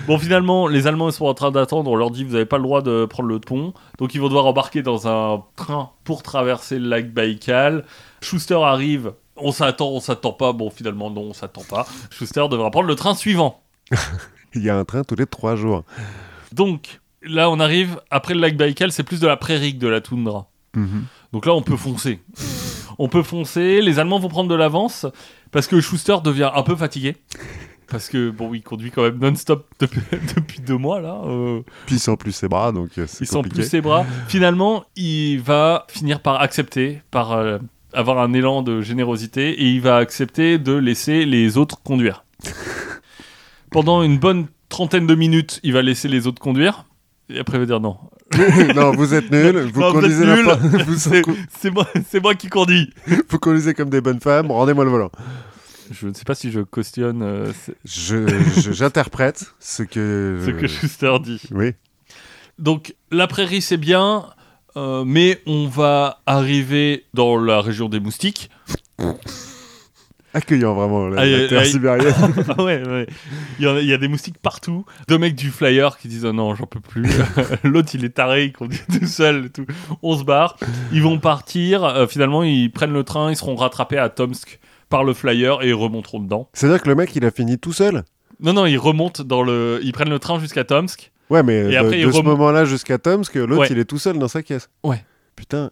Bon, 0.07 0.17
finalement, 0.17 0.67
les 0.67 0.87
Allemands 0.87 1.09
ils 1.09 1.13
sont 1.13 1.25
en 1.25 1.33
train 1.33 1.51
d'attendre. 1.51 1.91
On 1.91 1.95
leur 1.95 2.11
dit 2.11 2.23
vous 2.23 2.33
n'avez 2.33 2.45
pas 2.45 2.57
le 2.57 2.63
droit 2.63 2.81
de 2.81 3.05
prendre 3.05 3.29
le 3.29 3.39
pont. 3.39 3.73
Donc, 3.97 4.15
ils 4.15 4.21
vont 4.21 4.27
devoir 4.27 4.45
embarquer 4.45 4.81
dans 4.81 5.07
un 5.07 5.43
train 5.55 5.91
pour 6.03 6.23
traverser 6.23 6.79
le 6.79 6.87
lac 6.87 7.11
Baïkal. 7.11 7.83
Schuster 8.21 8.59
arrive. 8.63 9.13
On 9.37 9.51
s'attend, 9.51 9.89
on 9.89 9.99
s'attend 9.99 10.31
pas. 10.31 10.53
Bon, 10.53 10.69
finalement, 10.69 11.09
non, 11.09 11.21
on 11.21 11.33
s'attend 11.33 11.63
pas. 11.69 11.85
Schuster 12.11 12.45
devra 12.49 12.71
prendre 12.71 12.87
le 12.87 12.95
train 12.95 13.15
suivant. 13.15 13.61
Il 14.53 14.63
y 14.63 14.69
a 14.69 14.77
un 14.77 14.85
train 14.85 15.03
tous 15.03 15.15
les 15.15 15.25
trois 15.25 15.57
jours. 15.57 15.83
Donc, 16.53 17.01
là, 17.21 17.49
on 17.49 17.59
arrive. 17.59 17.99
Après 18.09 18.33
le 18.33 18.39
lac 18.39 18.55
Baïkal, 18.55 18.93
c'est 18.93 19.03
plus 19.03 19.19
de 19.19 19.27
la 19.27 19.35
prairie 19.35 19.73
que 19.75 19.81
de 19.81 19.87
la 19.89 19.99
toundra. 19.99 20.47
Mhm. 20.75 21.03
Donc 21.33 21.45
là, 21.45 21.53
on 21.53 21.61
peut 21.61 21.75
foncer. 21.75 22.21
On 22.99 23.07
peut 23.09 23.23
foncer. 23.23 23.81
Les 23.81 23.99
Allemands 23.99 24.19
vont 24.19 24.29
prendre 24.29 24.49
de 24.49 24.55
l'avance 24.55 25.05
parce 25.51 25.67
que 25.67 25.79
Schuster 25.81 26.17
devient 26.23 26.51
un 26.53 26.63
peu 26.63 26.75
fatigué. 26.75 27.15
Parce 27.87 28.09
que, 28.09 28.31
bon, 28.31 28.51
il 28.53 28.63
conduit 28.63 28.89
quand 28.89 29.03
même 29.03 29.19
non-stop 29.19 29.67
depuis, 29.79 30.01
depuis 30.35 30.59
deux 30.59 30.77
mois, 30.77 30.99
là. 31.01 31.21
euh, 31.27 31.61
Puis 31.85 31.95
il 31.97 31.99
sent 31.99 32.17
plus 32.17 32.31
ses 32.31 32.47
bras, 32.47 32.71
donc 32.71 32.89
euh, 32.97 33.05
c'est 33.07 33.25
il 33.25 33.27
sent 33.27 33.43
plus 33.43 33.63
ses 33.63 33.79
bras. 33.81 34.05
Finalement, 34.27 34.85
il 34.95 35.37
va 35.39 35.85
finir 35.87 36.21
par 36.21 36.41
accepter, 36.41 37.01
par 37.11 37.33
euh, 37.33 37.59
avoir 37.93 38.19
un 38.19 38.33
élan 38.33 38.63
de 38.63 38.81
générosité, 38.81 39.51
et 39.51 39.69
il 39.69 39.81
va 39.81 39.97
accepter 39.97 40.57
de 40.57 40.73
laisser 40.73 41.25
les 41.25 41.57
autres 41.57 41.81
conduire. 41.83 42.25
Pendant 43.71 44.01
une 44.03 44.17
bonne 44.17 44.47
trentaine 44.69 45.05
de 45.05 45.15
minutes, 45.15 45.59
il 45.63 45.73
va 45.73 45.81
laisser 45.81 46.07
les 46.07 46.27
autres 46.27 46.41
conduire. 46.41 46.85
Et 47.29 47.39
après, 47.39 47.57
il 47.57 47.61
va 47.61 47.65
dire 47.65 47.79
non. 47.79 47.97
non, 48.75 48.91
vous 48.91 49.13
êtes 49.13 49.31
nuls, 49.31 49.69
vous 49.73 49.81
Non, 49.81 49.91
conduisez 49.93 50.25
n'importe- 50.25 50.59
vous, 50.61 50.95
C'est 50.97 51.21
c'est 51.59 51.71
moi, 51.71 51.87
c'est 52.09 52.21
moi 52.21 52.35
qui 52.35 52.47
conduis. 52.49 52.91
vous 53.29 53.39
conduisez 53.39 53.73
comme 53.73 53.89
des 53.89 54.01
bonnes 54.01 54.19
femmes, 54.19 54.51
rendez-moi 54.51 54.83
le 54.83 54.91
volant. 54.91 55.11
Je 55.91 56.07
ne 56.07 56.13
sais 56.13 56.23
pas 56.23 56.33
si 56.35 56.51
je 56.51 56.59
cautionne 56.61 57.21
euh, 57.21 57.51
je- 57.83 58.27
j'interprète 58.71 59.53
ce 59.59 59.83
que. 59.83 60.39
ce 60.45 60.51
que 60.51 60.67
Schuster 60.67 61.15
dit. 61.21 61.41
Oui. 61.51 61.73
Donc 62.59 62.95
la 63.11 63.27
prairie 63.27 63.61
c'est 63.61 63.77
bien, 63.77 64.25
euh, 64.77 65.03
mais 65.05 65.41
on 65.45 65.67
va 65.67 66.21
arriver 66.25 67.05
dans 67.13 67.37
la 67.37 67.61
région 67.61 67.89
des 67.89 67.99
moustiques. 67.99 68.49
Accueillant 70.35 70.73
vraiment 70.73 71.07
la, 71.07 71.47
terre 71.47 71.65
sibérienne. 71.65 72.13
Ah 72.49 72.61
ouais, 72.61 72.85
ouais. 72.85 73.07
Il 73.57 73.65
y, 73.65 73.67
a, 73.67 73.79
il 73.79 73.87
y 73.87 73.93
a 73.93 73.97
des 73.97 74.09
moustiques 74.09 74.37
partout. 74.37 74.85
Deux 75.07 75.17
mecs 75.17 75.33
du 75.35 75.49
flyer 75.49 75.97
qui 75.97 76.09
disent 76.09 76.25
oh 76.25 76.33
non 76.33 76.53
j'en 76.55 76.65
peux 76.65 76.81
plus. 76.81 77.09
L'autre 77.63 77.89
il 77.93 78.03
est 78.03 78.09
taré, 78.09 78.45
il 78.45 78.51
conduit 78.51 78.81
tout 78.91 79.07
seul. 79.07 79.49
Tout. 79.49 79.65
On 80.03 80.17
se 80.17 80.23
barre. 80.25 80.57
Ils 80.91 81.01
vont 81.01 81.19
partir. 81.19 81.85
Euh, 81.85 82.05
finalement 82.05 82.43
ils 82.43 82.69
prennent 82.69 82.91
le 82.93 83.03
train, 83.03 83.31
ils 83.31 83.37
seront 83.37 83.55
rattrapés 83.55 83.97
à 83.97 84.09
Tomsk 84.09 84.59
par 84.89 85.05
le 85.05 85.13
flyer 85.13 85.61
et 85.63 85.69
ils 85.69 85.73
remonteront 85.73 86.19
dedans. 86.19 86.49
C'est-à-dire 86.53 86.83
que 86.83 86.89
le 86.89 86.95
mec, 86.95 87.15
il 87.15 87.25
a 87.25 87.31
fini 87.31 87.57
tout 87.57 87.73
seul? 87.73 88.03
Non 88.41 88.51
non 88.51 88.65
ils 88.65 88.77
remontent 88.77 89.23
dans 89.23 89.41
le, 89.41 89.79
ils 89.83 89.93
prennent 89.93 90.09
le 90.09 90.19
train 90.19 90.39
jusqu'à 90.39 90.65
Tomsk. 90.65 91.11
Ouais, 91.29 91.41
mais 91.43 91.59
Et 91.59 91.71
de, 91.71 91.75
après, 91.77 91.99
il 92.01 92.05
de 92.05 92.11
ce 92.11 92.21
moment-là 92.21 92.65
jusqu'à 92.65 92.97
Tomsk, 92.97 93.33
l'autre, 93.35 93.57
Ouais. 93.61 93.67
il 93.71 93.79
est 93.79 93.85
tout 93.85 93.97
seul 93.97 94.19
dans 94.19 94.27
sa 94.27 94.43
caisse. 94.43 94.69
Ouais. 94.83 95.03
Putain. 95.35 95.69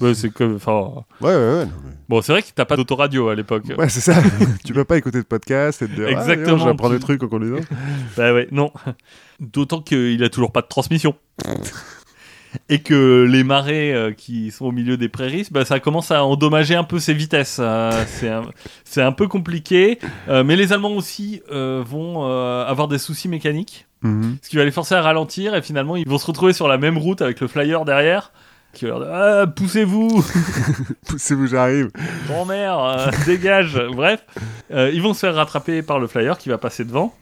Ouais, 0.00 0.12
c'est 0.14 0.30
comme, 0.30 0.56
enfin, 0.56 1.04
Ouais, 1.20 1.28
ouais, 1.30 1.36
ouais. 1.36 1.64
non, 1.66 1.72
bon 2.08 2.20
c'est 2.20 2.32
vrai 2.32 2.42
que 2.42 2.48
t'as 2.54 2.64
pas 2.64 2.76
d'autoradio 2.76 3.28
à 3.28 3.34
l'époque. 3.36 3.62
Ouais, 3.78 3.88
c'est 3.88 4.00
ça. 4.00 4.14
tu 4.64 4.72
peux 4.72 4.84
pas 4.84 4.96
écouter 4.98 5.18
de 5.18 5.24
podcast 5.24 5.82
et 5.82 5.86
te 5.86 5.92
dire. 5.94 6.08
Exactement, 6.08 6.56
Ah, 6.56 6.58
je 6.58 6.64
vais 6.64 6.70
apprendre 6.70 6.94
tu- 6.94 6.98
des 6.98 7.04
trucs 7.04 7.22
en 7.22 7.28
conduisant. 7.28 7.60
Bah 8.16 8.32
ouais, 8.34 8.48
non. 8.50 8.72
D'autant 9.40 9.80
qu'il 9.80 10.22
a 10.24 10.28
toujours 10.28 10.50
pas 10.52 10.62
de 10.62 10.66
transmission. 10.68 11.14
Et 12.68 12.82
que 12.82 13.26
les 13.28 13.42
marais 13.42 13.92
euh, 13.92 14.12
qui 14.12 14.52
sont 14.52 14.66
au 14.66 14.70
milieu 14.72 14.96
des 14.96 15.08
prairies, 15.08 15.48
bah, 15.50 15.64
ça 15.64 15.80
commence 15.80 16.12
à 16.12 16.24
endommager 16.24 16.76
un 16.76 16.84
peu 16.84 17.00
ses 17.00 17.12
vitesses. 17.12 17.56
Euh, 17.60 17.90
c'est 18.84 19.02
un, 19.02 19.10
peu 19.12 19.26
compliqué. 19.26 19.98
Euh, 20.28 20.44
mais 20.44 20.54
les 20.54 20.72
Allemands 20.72 20.92
aussi 20.94 21.42
euh, 21.50 21.82
vont 21.84 22.24
avoir 22.24 22.86
des 22.86 22.98
soucis 22.98 23.28
mécaniques. 23.28 23.86
Mhm. 24.02 24.36
Ce 24.40 24.48
qui 24.48 24.56
va 24.56 24.64
les 24.64 24.70
forcer 24.70 24.94
à 24.94 25.02
ralentir. 25.02 25.56
Et 25.56 25.62
finalement, 25.62 25.96
ils 25.96 26.06
vont 26.08 26.18
se 26.18 26.26
retrouver 26.26 26.52
sur 26.52 26.68
la 26.68 26.78
même 26.78 26.96
route 26.96 27.22
avec 27.22 27.40
le 27.40 27.48
flyer 27.48 27.84
derrière. 27.84 28.30
Qui 28.74 28.86
leur 28.86 29.00
dire 29.00 29.08
Ah, 29.12 29.46
poussez-vous 29.46 30.24
Poussez-vous, 31.08 31.46
j'arrive. 31.46 31.90
Grand-mère, 32.26 32.78
euh, 32.78 33.10
dégage. 33.26 33.80
Bref, 33.92 34.24
euh, 34.72 34.90
ils 34.92 35.00
vont 35.00 35.14
se 35.14 35.20
faire 35.20 35.34
rattraper 35.34 35.82
par 35.82 35.98
le 35.98 36.06
flyer 36.06 36.36
qui 36.38 36.48
va 36.48 36.58
passer 36.58 36.84
devant. 36.84 37.14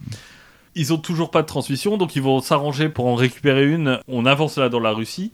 Ils 0.75 0.93
ont 0.93 0.99
toujours 0.99 1.31
pas 1.31 1.43
de 1.43 1.47
transmission, 1.47 1.99
donc 1.99 2.17
ils 2.17 2.23
vont 2.23 2.41
s'arranger 2.41 2.89
pour 2.89 3.07
en 3.07 3.15
récupérer 3.15 3.71
une. 3.71 4.01
On 4.09 4.25
avance 4.25 4.57
là 4.57 4.69
dans 4.69 4.81
la 4.81 4.93
Russie. 4.93 5.33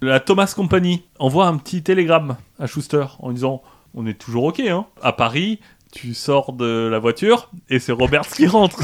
La 0.00 0.18
Thomas 0.18 0.52
Company 0.56 1.02
envoie 1.18 1.46
un 1.46 1.58
petit 1.58 1.82
télégramme 1.82 2.36
à 2.58 2.66
Schuster 2.66 3.04
en 3.18 3.32
disant 3.32 3.62
On 3.94 4.06
est 4.06 4.18
toujours 4.18 4.44
OK, 4.44 4.60
hein. 4.60 4.86
À 5.02 5.12
Paris, 5.12 5.60
tu 5.92 6.14
sors 6.14 6.54
de 6.54 6.88
la 6.90 6.98
voiture 6.98 7.50
et 7.68 7.78
c'est 7.78 7.92
Roberts 7.92 8.28
qui 8.28 8.46
rentre. 8.46 8.80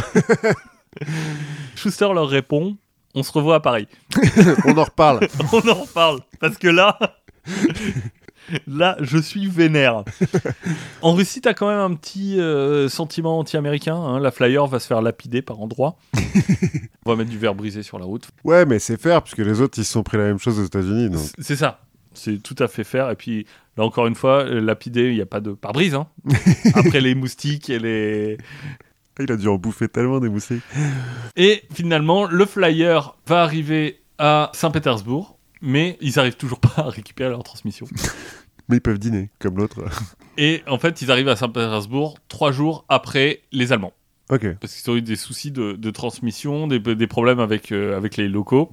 Schuster 1.75 2.09
leur 2.15 2.29
répond 2.29 2.77
On 3.17 3.23
se 3.25 3.33
revoit 3.33 3.57
à 3.57 3.61
Paris. 3.61 3.89
On 4.67 4.77
en 4.79 4.85
reparle. 4.85 5.27
On 5.53 5.69
en 5.69 5.75
reparle. 5.75 6.21
Parce 6.39 6.57
que 6.59 6.69
là, 6.69 6.99
là, 8.67 8.97
je 9.01 9.19
suis 9.19 9.47
vénère. 9.49 10.05
En 11.03 11.15
Russie, 11.15 11.41
t'as 11.41 11.55
quand 11.55 11.69
même 11.69 11.79
un 11.79 11.95
petit 11.95 12.39
euh, 12.41 12.89
sentiment 12.89 13.39
anti-américain. 13.39 13.97
hein. 13.97 14.21
La 14.21 14.31
flyer 14.31 14.67
va 14.67 14.79
se 14.79 14.87
faire 14.87 15.03
lapider 15.03 15.43
par 15.43 15.61
endroits. 15.61 15.97
On 17.05 17.11
va 17.11 17.17
mettre 17.17 17.31
du 17.31 17.39
verre 17.39 17.55
brisé 17.55 17.83
sur 17.83 17.99
la 17.99 18.05
route. 18.05 18.29
Ouais, 18.45 18.67
mais 18.67 18.79
c'est 18.79 19.01
faire, 19.01 19.23
puisque 19.23 19.39
les 19.39 19.61
autres, 19.61 19.79
ils 19.79 19.85
se 19.85 19.93
sont 19.93 20.03
pris 20.03 20.17
la 20.19 20.25
même 20.25 20.39
chose 20.39 20.59
aux 20.61 20.65
États-Unis. 20.65 21.11
Donc. 21.11 21.23
C'est 21.39 21.57
ça. 21.57 21.81
C'est 22.15 22.43
tout 22.43 22.57
à 22.59 22.69
fait 22.69 22.85
faire. 22.85 23.11
Et 23.11 23.15
puis, 23.17 23.47
là, 23.77 23.85
encore 23.85 24.07
une 24.07 24.15
fois, 24.15 24.45
euh, 24.45 24.61
lapider, 24.61 25.09
il 25.11 25.15
n'y 25.15 25.21
a 25.21 25.27
pas 25.27 25.41
de 25.41 25.53
pare-brise. 25.53 25.95
hein. 25.95 26.07
Après 26.75 27.01
les 27.01 27.15
moustiques 27.15 27.71
et 27.71 27.79
les. 27.79 28.39
Il 29.21 29.33
a 29.33 29.37
dû 29.37 29.49
en 29.49 29.57
bouffer 29.57 29.89
tellement 29.89 30.21
des 30.21 30.29
moustiques. 30.29 30.63
Et 31.37 31.63
finalement, 31.73 32.27
le 32.27 32.45
flyer 32.45 33.17
va 33.27 33.43
arriver 33.43 34.01
à 34.19 34.51
Saint-Pétersbourg, 34.55 35.39
mais 35.63 35.97
ils 36.01 36.19
arrivent 36.19 36.37
toujours 36.37 36.61
pas 36.61 36.75
à 36.77 36.89
récupérer 36.91 37.31
leur 37.31 37.43
transmission. 37.43 37.87
Mais 38.69 38.79
ils 38.79 38.81
peuvent 38.81 38.99
dîner, 38.99 39.31
comme 39.39 39.59
l'autre. 39.59 39.85
Et 40.39 40.65
en 40.67 40.79
fait, 40.79 41.01
ils 41.01 41.13
arrivent 41.13 41.29
à 41.29 41.37
Saint-Pétersbourg 41.37 42.19
trois 42.27 42.51
jours 42.51 42.85
après 42.89 43.43
les 43.53 43.73
Allemands. 43.73 43.93
Ok. 44.29 44.45
parce 44.61 44.75
qu'ils 44.75 44.91
ont 44.91 44.97
eu 44.97 45.03
des 45.03 45.15
soucis 45.15 45.53
de, 45.53 45.75
de 45.75 45.91
transmission, 45.93 46.67
des, 46.67 46.81
des 46.81 47.07
problèmes 47.07 47.39
avec, 47.39 47.71
euh, 47.71 47.97
avec 47.97 48.17
les 48.17 48.27
locaux. 48.29 48.73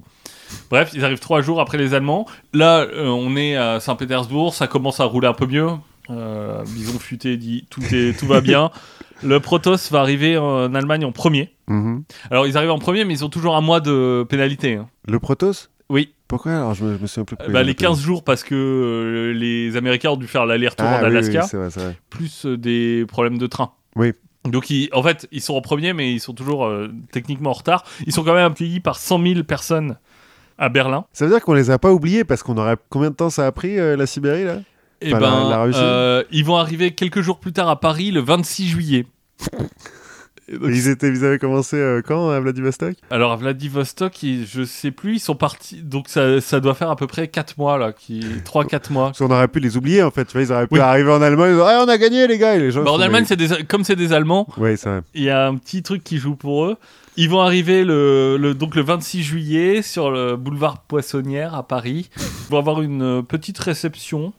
Bref, 0.68 0.90
ils 0.94 1.04
arrivent 1.04 1.20
trois 1.20 1.42
jours 1.42 1.60
après 1.60 1.78
les 1.78 1.94
Allemands. 1.94 2.26
Là, 2.52 2.80
euh, 2.80 3.06
on 3.06 3.36
est 3.36 3.54
à 3.54 3.78
Saint-Pétersbourg, 3.78 4.52
ça 4.52 4.66
commence 4.66 4.98
à 4.98 5.04
rouler 5.04 5.28
un 5.28 5.32
peu 5.32 5.46
mieux. 5.46 5.68
Euh, 6.10 6.64
Bison 6.64 6.98
futé 6.98 7.36
dit 7.36 7.66
tout, 7.70 7.82
est, 7.94 8.18
tout 8.18 8.26
va 8.26 8.40
bien. 8.40 8.72
Le 9.24 9.40
Protoss 9.40 9.90
va 9.90 10.00
arriver 10.00 10.36
en 10.38 10.74
Allemagne 10.74 11.04
en 11.04 11.12
premier. 11.12 11.54
Mhm. 11.68 12.04
Alors, 12.30 12.46
ils 12.46 12.56
arrivent 12.56 12.70
en 12.70 12.78
premier, 12.78 13.04
mais 13.04 13.14
ils 13.14 13.24
ont 13.24 13.28
toujours 13.28 13.56
un 13.56 13.60
mois 13.60 13.80
de 13.80 14.24
pénalité. 14.28 14.74
hein. 14.74 14.88
Le 15.08 15.18
Protoss? 15.18 15.70
Oui, 15.90 16.14
Pourquoi? 16.28 16.52
Alors 16.52 16.74
Je 16.74 16.84
me, 16.84 16.96
je 16.96 17.02
me 17.02 17.06
souviens 17.06 17.24
plus. 17.24 17.36
Bah, 17.36 17.44
les 17.46 17.52
l'appelaient. 17.52 17.74
15 17.74 18.00
jours 18.00 18.24
parce 18.24 18.42
que 18.42 18.54
euh, 18.54 19.32
les 19.34 19.76
Américains 19.76 20.10
ont 20.10 20.16
dû 20.16 20.26
faire 20.26 20.46
l'aller-retour 20.46 20.86
Ah, 20.88 20.96
en 20.96 21.00
oui, 21.00 21.06
Alaska. 21.06 21.40
oui, 21.42 21.46
c'est 21.50 21.56
vrai, 21.58 21.70
c'est 21.70 21.80
vrai. 21.80 21.96
plus 22.10 22.46
euh, 22.46 22.56
des 22.56 23.04
problèmes 23.06 23.36
de 23.38 23.46
train. 23.46 23.72
Oui. 23.96 24.12
Donc, 24.46 24.70
ils- 24.70 24.88
en 24.92 25.02
fait, 25.02 25.28
ils 25.32 25.40
sont 25.42 25.54
en 25.54 25.60
premier, 25.60 25.92
mais 25.92 26.12
ils 26.12 26.20
sont 26.20 26.32
toujours 26.34 26.64
euh, 26.66 26.90
techniquement 27.12 27.50
en 27.50 27.54
retard. 27.54 27.84
Ils 28.06 28.12
sont 28.12 28.24
quand 28.24 28.34
même 28.34 28.50
accueillis 28.50 28.80
par 28.80 28.96
100 28.98 29.22
000 29.22 29.42
personnes 29.44 29.96
à 30.58 30.68
Berlin. 30.70 31.04
Ça 31.12 31.24
veut 31.26 31.30
dire 31.32 31.42
qu'on 31.42 31.54
les 31.54 31.70
a 31.70 31.78
pas 31.78 31.92
oubliés 31.92 32.24
parce 32.24 32.42
qu'on 32.42 32.56
aurait. 32.58 32.76
Combien 32.88 33.10
de 33.10 33.14
temps 33.16 33.30
ça 33.30 33.46
a 33.46 33.52
pris 33.52 33.78
euh, 33.78 33.96
la 33.96 34.06
Sibérie 34.06 34.44
là? 34.44 34.56
Et 35.02 35.08
Enfin, 35.12 35.20
la- 35.20 35.30
ben, 35.30 35.50
la 35.50 35.62
Russie? 35.64 35.78
euh, 35.82 36.22
ils 36.30 36.44
vont 36.46 36.56
arriver 36.56 36.92
quelques 36.92 37.20
jours 37.20 37.38
plus 37.40 37.52
tard 37.52 37.68
à 37.68 37.78
Paris, 37.78 38.10
le 38.10 38.20
26 38.20 38.68
juillet. 38.68 39.06
Donc, 40.52 40.70
ils, 40.74 40.88
étaient, 40.88 41.08
ils 41.08 41.24
avaient 41.24 41.38
commencé 41.38 41.76
euh, 41.76 42.02
quand 42.06 42.28
à 42.28 42.38
Vladivostok? 42.38 42.96
Alors 43.10 43.32
à 43.32 43.36
Vladivostok, 43.36 44.22
ils- 44.22 44.46
je 44.46 44.62
sais 44.62 44.90
plus, 44.90 45.14
ils 45.14 45.18
sont 45.20 45.34
partis. 45.34 45.80
Donc 45.80 46.08
ça, 46.10 46.38
ça 46.42 46.60
doit 46.60 46.74
faire 46.74 46.90
à 46.90 46.96
peu 46.96 47.06
près 47.06 47.28
4 47.28 47.56
mois 47.56 47.78
là, 47.78 47.92
qui 47.94 48.20
3-4 48.44 48.92
mois. 48.92 49.06
Parce 49.06 49.18
qu'on 49.20 49.30
aurait 49.30 49.48
pu 49.48 49.58
les 49.60 49.78
oublier 49.78 50.02
en 50.02 50.10
fait. 50.10 50.26
Tu 50.26 50.32
vois, 50.34 50.42
ils 50.42 50.52
auraient 50.52 50.66
pu 50.66 50.74
Oui. 50.74 50.80
arriver 50.80 51.10
en 51.10 51.22
Allemagne. 51.22 51.54
Ils 51.54 51.58
auraient, 51.60 51.74
Ah, 51.78 51.84
on 51.86 51.88
a 51.88 51.96
gagné 51.96 52.26
les 52.26 52.36
gars. 52.36 52.56
Et 52.56 52.58
les 52.58 52.70
gens. 52.72 52.84
Bah, 52.84 52.92
en 52.92 53.00
Allemagne, 53.00 53.24
c'est 53.26 53.36
des, 53.36 53.64
comme 53.64 53.84
c'est 53.84 53.96
des 53.96 54.12
Allemands, 54.12 54.46
Oui, 54.58 54.76
c'est 54.76 54.90
vrai. 54.90 55.00
il 55.14 55.22
y 55.22 55.30
a 55.30 55.46
un 55.46 55.56
petit 55.56 55.82
truc 55.82 56.04
qui 56.04 56.18
joue 56.18 56.36
pour 56.36 56.66
eux. 56.66 56.76
Ils 57.16 57.30
vont 57.30 57.40
arriver 57.40 57.82
le, 57.82 58.36
le- 58.36 58.52
donc 58.54 58.74
le 58.74 58.82
26 58.82 59.22
juillet 59.22 59.80
sur 59.80 60.10
le 60.10 60.36
boulevard 60.36 60.82
Poissonnière 60.82 61.54
à 61.54 61.66
Paris. 61.66 62.10
Ils 62.18 62.50
vont 62.52 62.58
avoir 62.58 62.82
une 62.82 63.02
euh, 63.02 63.22
petite 63.22 63.58
réception 63.58 64.34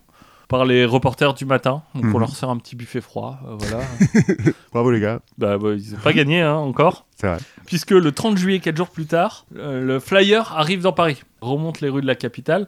par 0.47 0.65
les 0.65 0.85
reporters 0.85 1.33
du 1.33 1.45
matin. 1.45 1.83
Donc 1.95 2.05
on 2.05 2.07
Mhm. 2.07 2.19
leur 2.19 2.35
sert 2.35 2.49
un 2.49 2.57
petit 2.57 2.75
buffet 2.75 3.01
froid. 3.01 3.39
euh, 3.47 3.55
voilà. 3.57 3.83
Bravo 4.71 4.91
les 4.91 4.99
gars. 4.99 5.19
bah, 5.37 5.57
bah, 5.57 5.69
ils 5.75 5.91
n'ont 5.93 5.99
pas 5.99 6.13
gagné 6.13 6.41
hein, 6.41 6.55
encore. 6.55 7.05
C'est 7.15 7.27
vrai. 7.27 7.37
Puisque 7.65 7.91
le 7.91 8.11
30 8.11 8.37
juillet, 8.37 8.59
4 8.59 8.75
jours 8.77 8.89
plus 8.89 9.05
tard, 9.05 9.45
euh, 9.55 9.81
le 9.81 9.99
flyer 9.99 10.53
arrive 10.55 10.81
dans 10.81 10.93
Paris, 10.93 11.23
remonte 11.41 11.81
les 11.81 11.89
rues 11.89 12.01
de 12.01 12.07
la 12.07 12.15
capitale. 12.15 12.67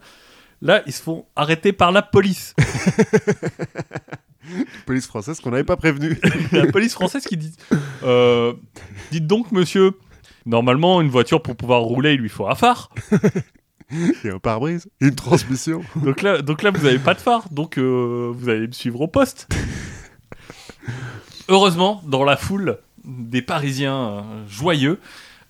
Là, 0.63 0.81
ils 0.87 0.93
se 0.93 1.03
font 1.03 1.25
arrêter 1.35 1.71
par 1.71 1.91
la 1.91 2.01
police. 2.01 2.55
Police 4.85 5.07
française 5.07 5.39
qu'on 5.41 5.51
n'avait 5.51 5.63
pas 5.65 5.75
prévenu. 5.75 6.17
la 6.53 6.67
police 6.67 6.93
française 6.93 7.25
qui 7.25 7.35
dit 7.37 7.53
euh, 8.03 8.53
Dites 9.11 9.27
donc, 9.27 9.51
monsieur, 9.51 9.91
normalement, 10.45 11.01
une 11.01 11.09
voiture 11.09 11.41
pour 11.43 11.55
pouvoir 11.57 11.81
rouler, 11.81 12.13
il 12.13 12.21
lui 12.21 12.29
faut 12.29 12.47
un 12.47 12.55
phare. 12.55 12.89
Et 14.23 14.29
un 14.29 14.39
pare-brise. 14.39 14.89
Une 14.99 15.15
transmission. 15.15 15.81
Donc 15.95 16.21
là, 16.21 16.41
donc 16.41 16.63
là 16.63 16.71
vous 16.71 16.85
n'avez 16.85 16.99
pas 16.99 17.13
de 17.13 17.19
phare, 17.19 17.47
donc 17.51 17.77
euh, 17.77 18.31
vous 18.33 18.49
allez 18.49 18.67
me 18.67 18.71
suivre 18.71 19.01
au 19.01 19.07
poste. 19.07 19.47
Heureusement, 21.49 22.01
dans 22.05 22.23
la 22.23 22.35
foule 22.35 22.79
des 23.05 23.41
Parisiens 23.41 24.07
euh, 24.07 24.21
joyeux, 24.49 24.99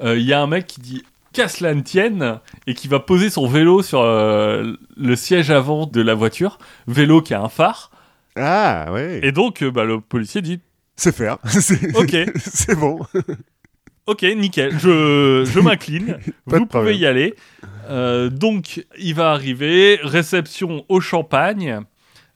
euh, 0.02 0.18
il 0.18 0.26
y 0.26 0.34
a 0.34 0.42
un 0.42 0.48
mec 0.48 0.68
qui 0.68 0.80
dit 0.80 1.04
qu'à 1.34 1.48
cela 1.48 1.74
ne 1.74 1.82
tienne 1.82 2.40
et 2.68 2.76
qui 2.76 2.88
va 2.88 3.00
poser 3.00 3.30
son 3.32 3.48
vélo 3.48 3.82
sur 3.82 4.04
le 4.04 5.16
siège 5.16 5.50
avant 5.52 5.86
de 5.86 6.02
la 6.02 6.14
voiture, 6.14 6.60
vélo 6.88 7.22
qui 7.22 7.34
a 7.34 7.42
un 7.42 7.50
phare. 7.50 7.92
Ah 8.36 8.92
ouais. 8.92 9.20
Et 9.24 9.32
donc, 9.32 9.64
bah, 9.64 9.84
le 9.84 10.00
policier 10.00 10.42
dit 10.42 10.62
C'est 10.96 11.16
faire. 11.16 11.38
Ok. 11.96 12.16
c'est 12.38 12.76
bon. 12.76 13.00
Ok, 14.08 14.24
nickel, 14.24 14.72
je, 14.80 15.44
je 15.46 15.60
m'incline, 15.60 16.18
vous 16.46 16.52
pouvez 16.56 16.66
problème. 16.66 16.96
y 16.96 17.06
aller. 17.06 17.36
Euh, 17.90 18.30
donc, 18.30 18.86
il 18.98 19.14
va 19.14 19.32
arriver, 19.32 20.00
réception 20.02 20.86
au 20.90 21.00
champagne, 21.02 21.82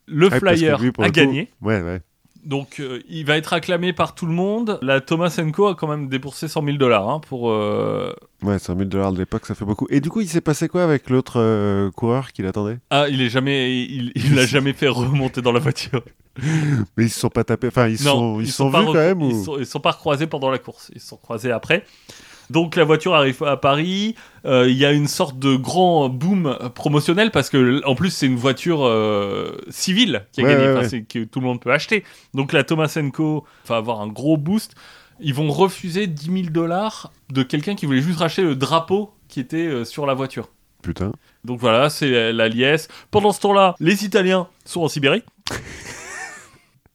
le 0.05 0.27
Ouais, 0.29 0.37
flyer 0.39 0.79
lui, 0.79 0.89
a 0.89 0.91
coup- 0.91 1.11
gagné. 1.11 1.49
Ouais, 1.61 1.81
ouais. 1.81 2.01
Donc, 2.43 2.79
euh, 2.79 2.99
il 3.07 3.23
va 3.25 3.37
être 3.37 3.53
acclamé 3.53 3.93
par 3.93 4.15
tout 4.15 4.25
le 4.25 4.33
monde. 4.33 4.79
La 4.81 4.99
Thomas 4.99 5.37
Co 5.53 5.67
a 5.67 5.75
quand 5.75 5.87
même 5.87 6.09
dépensé 6.09 6.47
100 6.47 6.63
000 6.65 6.77
dollars 6.77 7.07
hein, 7.07 7.19
pour. 7.29 7.51
euh, 7.51 8.13
Ouais, 8.41 8.57
100 8.57 8.75
000 8.77 8.85
dollars 8.89 9.13
de 9.13 9.19
l'époque, 9.19 9.45
ça 9.45 9.53
fait 9.53 9.63
beaucoup. 9.63 9.85
Et 9.91 10.01
du 10.01 10.09
coup, 10.09 10.21
il 10.21 10.27
s'est 10.27 10.41
passé 10.41 10.67
quoi 10.67 10.83
avec 10.83 11.09
l'autre 11.11 11.89
coureur 11.95 12.31
qui 12.33 12.41
l'attendait? 12.41 12.79
Ah, 12.89 13.05
il 13.09 13.21
est 13.21 13.29
jamais, 13.29 13.83
il, 13.85 14.11
il 14.15 14.33
l'a 14.35 14.45
jamais 14.47 14.73
fait 14.73 14.87
remonter 14.87 15.41
dans 15.43 15.51
la 15.51 15.59
voiture. 15.59 16.03
Mais 16.97 17.05
ils 17.05 17.09
se 17.09 17.19
sont 17.19 17.29
pas 17.29 17.43
tapés. 17.43 17.67
Enfin, 17.67 17.87
ils 17.87 17.99
sont, 17.99 18.39
ils, 18.39 18.51
sont, 18.51 18.71
pas 18.71 18.81
vus 18.81 18.87
quand 18.87 18.93
même 18.93 19.21
Ils 19.21 19.43
sont, 19.43 19.57
ils 19.59 19.65
sont 19.65 19.79
pas 19.79 19.91
recroisés 19.91 20.27
pendant 20.27 20.49
la 20.49 20.57
course. 20.57 20.91
Ils 20.95 21.01
se 21.01 21.07
sont 21.07 21.17
croisés 21.17 21.51
après. 21.51 21.85
Donc 22.51 22.75
la 22.75 22.83
voiture 22.83 23.15
arrive 23.15 23.41
à 23.43 23.55
Paris. 23.55 24.15
Euh, 24.45 24.69
Il 24.69 24.75
y 24.75 24.85
a 24.85 24.91
une 24.91 25.07
sorte 25.07 25.39
de 25.39 25.55
grand 25.55 26.09
boom 26.09 26.57
promotionnel 26.75 27.31
parce 27.31 27.49
que 27.49 27.81
en 27.85 27.95
plus 27.95 28.09
c'est 28.09 28.25
une 28.25 28.35
voiture 28.35 28.85
euh, 28.85 29.57
civile 29.69 30.25
qui 30.33 30.41
a 30.41 30.43
Ouais, 30.43 30.55
gagné, 30.55 30.73
ouais, 30.73 31.03
que 31.03 31.23
tout 31.23 31.39
le 31.39 31.45
monde 31.45 31.61
peut 31.61 31.71
acheter. 31.71 32.03
Donc 32.33 32.51
la 32.51 32.63
Thomas 32.65 32.97
Co 33.13 33.45
va 33.67 33.77
avoir 33.77 34.01
un 34.01 34.07
gros 34.07 34.35
boost. 34.35 34.75
Ils 35.21 35.33
vont 35.33 35.49
refuser 35.49 36.07
10 36.07 36.25
000 36.25 36.37
dollars 36.49 37.13
de 37.29 37.43
quelqu'un 37.43 37.75
qui 37.75 37.85
voulait 37.85 38.01
juste 38.01 38.19
racheter 38.19 38.41
le 38.41 38.55
drapeau 38.55 39.13
qui 39.29 39.39
était 39.39 39.67
euh, 39.67 39.85
sur 39.85 40.05
la 40.05 40.13
voiture. 40.13 40.49
Putain. 40.81 41.13
Donc 41.45 41.59
voilà, 41.59 41.89
c'est 41.89 42.33
la 42.33 42.49
liesse. 42.49 42.87
Pendant 43.11 43.31
ce 43.31 43.39
temps-là, 43.41 43.75
les 43.79 44.03
Italiens 44.03 44.47
sont 44.65 44.81
en 44.81 44.87
Sibérie. 44.87 45.23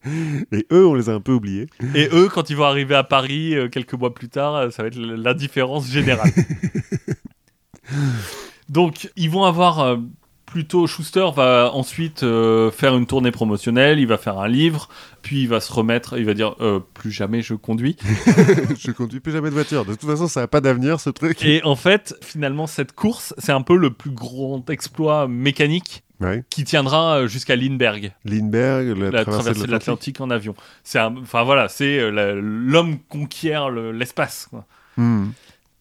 Et 0.52 0.66
eux, 0.72 0.86
on 0.86 0.94
les 0.94 1.08
a 1.08 1.12
un 1.12 1.20
peu 1.20 1.32
oubliés. 1.32 1.66
Et 1.94 2.08
eux, 2.12 2.28
quand 2.28 2.50
ils 2.50 2.56
vont 2.56 2.64
arriver 2.64 2.94
à 2.94 3.04
Paris 3.04 3.54
euh, 3.54 3.68
quelques 3.68 3.94
mois 3.94 4.14
plus 4.14 4.28
tard, 4.28 4.54
euh, 4.54 4.70
ça 4.70 4.82
va 4.82 4.88
être 4.88 4.98
l'indifférence 4.98 5.88
générale. 5.88 6.30
Donc, 8.68 9.10
ils 9.16 9.30
vont 9.30 9.44
avoir 9.44 9.80
euh, 9.80 9.96
plutôt. 10.44 10.86
Schuster 10.86 11.26
va 11.34 11.70
ensuite 11.72 12.20
faire 12.20 12.96
une 12.96 13.06
tournée 13.06 13.30
promotionnelle, 13.30 14.00
il 14.00 14.06
va 14.06 14.18
faire 14.18 14.38
un 14.38 14.48
livre, 14.48 14.88
puis 15.22 15.42
il 15.42 15.48
va 15.48 15.60
se 15.60 15.72
remettre, 15.72 16.18
il 16.18 16.24
va 16.24 16.34
dire 16.34 16.56
Plus 16.94 17.12
jamais 17.12 17.42
je 17.42 17.54
conduis. 17.54 17.96
je 18.78 18.90
conduis 18.90 19.20
plus 19.20 19.32
jamais 19.32 19.50
de 19.50 19.54
voiture. 19.54 19.84
De 19.84 19.94
toute 19.94 20.08
façon, 20.08 20.26
ça 20.26 20.40
n'a 20.40 20.48
pas 20.48 20.60
d'avenir, 20.60 20.98
ce 20.98 21.10
truc. 21.10 21.44
Et 21.44 21.62
en 21.64 21.76
fait, 21.76 22.16
finalement, 22.22 22.66
cette 22.66 22.92
course, 22.92 23.34
c'est 23.38 23.52
un 23.52 23.62
peu 23.62 23.76
le 23.76 23.90
plus 23.90 24.10
grand 24.10 24.68
exploit 24.70 25.28
mécanique 25.28 26.02
Ouais. 26.20 26.44
qui 26.48 26.64
tiendra 26.64 27.18
euh, 27.18 27.26
jusqu'à 27.26 27.56
Lindbergh. 27.56 28.12
Lindbergh, 28.24 28.96
la, 28.96 29.10
la 29.10 29.22
traversée, 29.24 29.42
traversée 29.44 29.66
de 29.66 29.70
l'Atlantique 29.72 30.20
en 30.20 30.30
avion. 30.30 30.54
C'est 30.82 30.98
enfin 30.98 31.42
voilà, 31.44 31.68
c'est 31.68 31.98
euh, 31.98 32.40
l'homme 32.42 32.98
conquiert 33.08 33.68
le- 33.68 33.92
l'espace. 33.92 34.48
Hmm. 34.96 35.26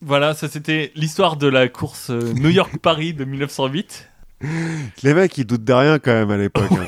Voilà, 0.02 0.34
ça 0.34 0.50
c'était 0.50 0.92
l'histoire 0.96 1.38
de 1.38 1.48
la 1.48 1.68
course 1.70 2.10
euh, 2.10 2.34
New 2.34 2.50
York-Paris 2.50 3.14
de 3.14 3.24
1908. 3.24 4.10
Les 5.04 5.14
mecs, 5.14 5.38
ils 5.38 5.46
doutent 5.46 5.64
de 5.64 5.74
rien 5.74 6.00
quand 6.00 6.12
même 6.14 6.32
à 6.32 6.38
l'époque. 6.38 6.70
hein. 6.74 6.86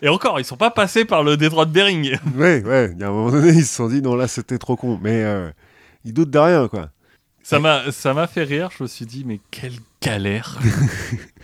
Et 0.00 0.08
encore, 0.08 0.38
ils 0.38 0.44
sont 0.44 0.56
pas 0.56 0.70
passés 0.70 1.04
par 1.04 1.24
le 1.24 1.36
détroit 1.36 1.64
de 1.66 1.72
Bering. 1.72 2.16
ouais, 2.36 2.62
ouais. 2.62 2.92
Il 2.94 3.00
y 3.00 3.02
a 3.04 3.08
un 3.08 3.10
moment 3.10 3.32
donné, 3.32 3.48
ils 3.48 3.66
se 3.66 3.74
sont 3.74 3.88
dit 3.88 4.00
non, 4.00 4.14
là, 4.14 4.28
c'était 4.28 4.56
trop 4.58 4.76
con. 4.76 5.00
Mais 5.02 5.24
euh, 5.24 5.50
ils 6.04 6.14
doutent 6.14 6.30
de 6.30 6.38
rien, 6.38 6.68
quoi. 6.68 6.90
Ça 7.42 7.58
m'a, 7.58 7.90
ça 7.90 8.14
m'a 8.14 8.28
fait 8.28 8.44
rire. 8.44 8.68
Je 8.78 8.84
me 8.84 8.88
suis 8.88 9.04
dit, 9.06 9.24
mais 9.26 9.40
quelle 9.50 9.72
galère. 10.00 10.60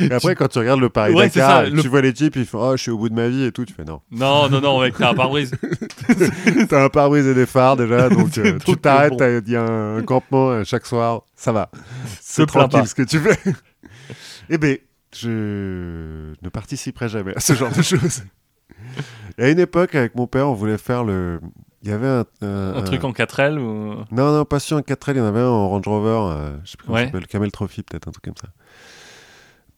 Et 0.00 0.12
après, 0.12 0.34
quand 0.34 0.48
tu 0.48 0.58
regardes 0.58 0.80
le 0.80 0.88
Paris 0.90 1.14
Ouais, 1.14 1.26
Dakar, 1.28 1.50
ça, 1.64 1.68
le- 1.70 1.80
tu 1.80 1.88
vois 1.88 2.00
les 2.02 2.12
types, 2.12 2.36
ils 2.36 2.44
font 2.46 2.58
Oh, 2.60 2.76
je 2.76 2.82
suis 2.82 2.90
au 2.90 2.98
bout 2.98 3.08
de 3.08 3.14
ma 3.14 3.28
vie 3.28 3.44
et 3.44 3.52
tout. 3.52 3.64
Tu 3.64 3.72
fais 3.74 3.84
non. 3.84 4.00
non, 4.10 4.48
non, 4.48 4.60
non, 4.60 4.80
mec, 4.80 4.94
t'as 4.98 5.10
un 5.10 5.14
pare-brise. 5.14 5.52
T'as 6.68 6.84
un 6.84 6.88
pare-brise 6.88 7.26
et 7.26 7.34
des 7.34 7.46
phares 7.46 7.76
déjà, 7.76 8.08
donc, 8.10 8.36
euh, 8.38 8.58
tu 8.64 8.76
t'arrêtes, 8.76 9.12
bon. 9.16 9.42
il 9.46 9.52
y 9.52 9.56
a 9.56 9.62
un 9.64 10.02
campement 10.02 10.50
euh, 10.50 10.64
chaque 10.64 10.86
soir, 10.86 11.22
ça 11.36 11.52
va. 11.52 11.70
C'est 12.20 12.46
tranquille 12.46 12.86
ce 12.86 12.94
que 12.94 13.02
tu 13.02 13.18
fais. 13.18 13.38
eh 14.50 14.58
ben, 14.58 14.76
je 15.16 15.28
ne 16.42 16.48
participerai 16.48 17.08
jamais 17.08 17.36
à 17.36 17.40
ce 17.40 17.54
genre 17.54 17.70
de 17.72 17.82
choses. 17.82 18.22
Et 19.38 19.44
à 19.44 19.50
une 19.50 19.58
époque, 19.58 19.94
avec 19.94 20.14
mon 20.14 20.26
père, 20.26 20.48
on 20.48 20.54
voulait 20.54 20.78
faire 20.78 21.04
le. 21.04 21.40
Il 21.82 21.88
y 21.88 21.92
avait 21.92 22.06
un. 22.08 22.24
un- 22.42 22.74
Un 22.76 22.82
truc 22.82 23.02
en 23.04 23.12
4L 23.12 23.58
ou... 23.58 23.94
Non, 24.10 24.32
non, 24.36 24.44
pas 24.44 24.60
sur 24.60 24.76
un 24.76 24.82
4L, 24.82 25.12
il 25.14 25.16
y 25.16 25.20
en 25.20 25.24
avait 25.24 25.40
un 25.40 25.46
en 25.48 25.68
Range 25.70 25.86
Rover, 25.86 26.30
euh, 26.34 26.56
je 26.64 26.70
sais 26.72 26.76
plus 26.76 26.86
comment 26.86 26.98
Ouais. 26.98 27.06
s'appelle, 27.06 27.26
Camel 27.26 27.50
Trophy, 27.50 27.82
peut-être, 27.82 28.08
un 28.08 28.10
truc 28.10 28.24
comme 28.24 28.36
ça. 28.40 28.48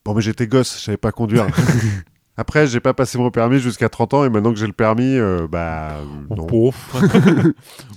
Bon, 0.05 0.15
mais 0.15 0.21
j'étais 0.23 0.47
gosse, 0.47 0.79
je 0.79 0.85
savais 0.85 0.97
pas 0.97 1.13
conduire. 1.13 1.47
Après, 2.37 2.67
j'ai 2.67 2.81
pas 2.81 2.95
passé 2.95 3.19
mon 3.19 3.31
permis 3.31 3.59
jusqu'à 3.61 3.89
30 3.91 4.15
ans, 4.15 4.25
et 4.25 4.31
maintenant 4.31 4.53
que 4.53 4.59
j'ai 4.59 4.67
le 4.67 4.73
permis, 4.73 5.17
euh, 5.19 5.47
bah. 5.47 5.97
euh, 5.99 6.35
non. 6.35 6.47
Bof. 6.47 6.95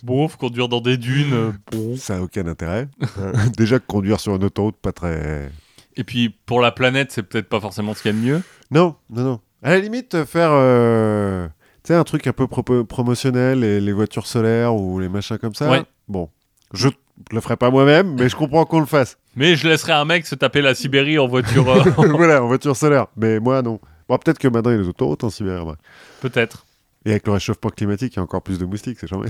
Bof, 0.04 0.36
conduire 0.38 0.68
dans 0.68 0.82
des 0.82 0.98
dunes. 0.98 1.34
euh, 1.34 1.52
bof. 1.72 1.98
Ça 2.00 2.18
a 2.18 2.20
aucun 2.22 2.46
intérêt. 2.48 2.88
Euh, 3.20 3.34
Déjà 3.58 3.80
que 3.80 3.86
conduire 3.88 4.20
sur 4.20 4.36
une 4.36 4.44
autoroute, 4.44 4.76
pas 4.76 4.92
très. 4.92 5.50
Et 5.96 6.04
puis, 6.04 6.30
pour 6.46 6.60
la 6.62 6.72
planète, 6.72 7.12
c'est 7.12 7.24
peut-être 7.24 7.48
pas 7.48 7.62
forcément 7.62 7.94
ce 7.94 8.02
qu'il 8.02 8.12
y 8.12 8.18
a 8.18 8.18
de 8.20 8.24
mieux. 8.26 8.42
Non, 8.72 8.96
non, 9.10 9.24
non. 9.24 9.40
À 9.64 9.70
la 9.72 9.80
limite, 9.80 10.16
euh, 10.16 10.26
faire. 10.26 10.50
euh, 10.52 11.48
Tu 11.84 11.88
sais, 11.88 11.96
un 11.96 12.04
truc 12.04 12.28
un 12.28 12.34
peu 12.34 12.46
promotionnel, 12.84 13.62
les, 13.62 13.80
les 13.80 13.94
voitures 13.94 14.28
solaires 14.28 14.76
ou 14.76 15.00
les 15.00 15.08
machins 15.10 15.38
comme 15.38 15.56
ça. 15.56 15.70
Ouais. 15.72 15.84
Bon, 16.10 16.30
je 16.74 16.90
le 17.32 17.40
ferai 17.42 17.56
pas 17.56 17.72
moi-même, 17.72 18.16
mais 18.20 18.28
je 18.28 18.36
comprends 18.36 18.66
qu'on 18.66 18.82
le 18.82 18.86
fasse. 18.86 19.18
Mais 19.36 19.56
je 19.56 19.68
laisserai 19.68 19.92
un 19.94 20.06
mec 20.06 20.26
se 20.26 20.36
taper 20.36 20.62
la 20.62 20.76
Sibérie 20.76 21.20
en 21.20 21.28
voiture. 21.28 21.70
euh, 21.70 21.84
voilà, 22.16 22.44
en 22.44 22.48
voiture 22.48 22.76
solaire. 22.76 23.08
Mais 23.18 23.40
moi, 23.40 23.62
non. 23.62 23.80
Bon, 24.08 24.18
peut-être 24.18 24.40
que 24.40 24.48
maintenant, 24.48 24.72
il 24.72 24.76
y 24.76 24.80
a 24.80 24.82
les 24.82 24.88
autoroutes 24.88 25.24
en 25.24 25.30
Sibérie. 25.30 25.62
ouais. 25.64 25.76
Peut-être. 26.22 26.66
Et 27.06 27.12
avec 27.12 27.28
le 27.28 27.34
réchauffement 27.34 27.70
climatique, 27.70 28.14
il 28.14 28.18
y 28.18 28.20
a 28.20 28.24
encore 28.24 28.42
plus 28.42 28.58
de 28.60 28.66
moustiques, 28.66 28.98
c'est 29.00 29.08
jamais. 29.08 29.30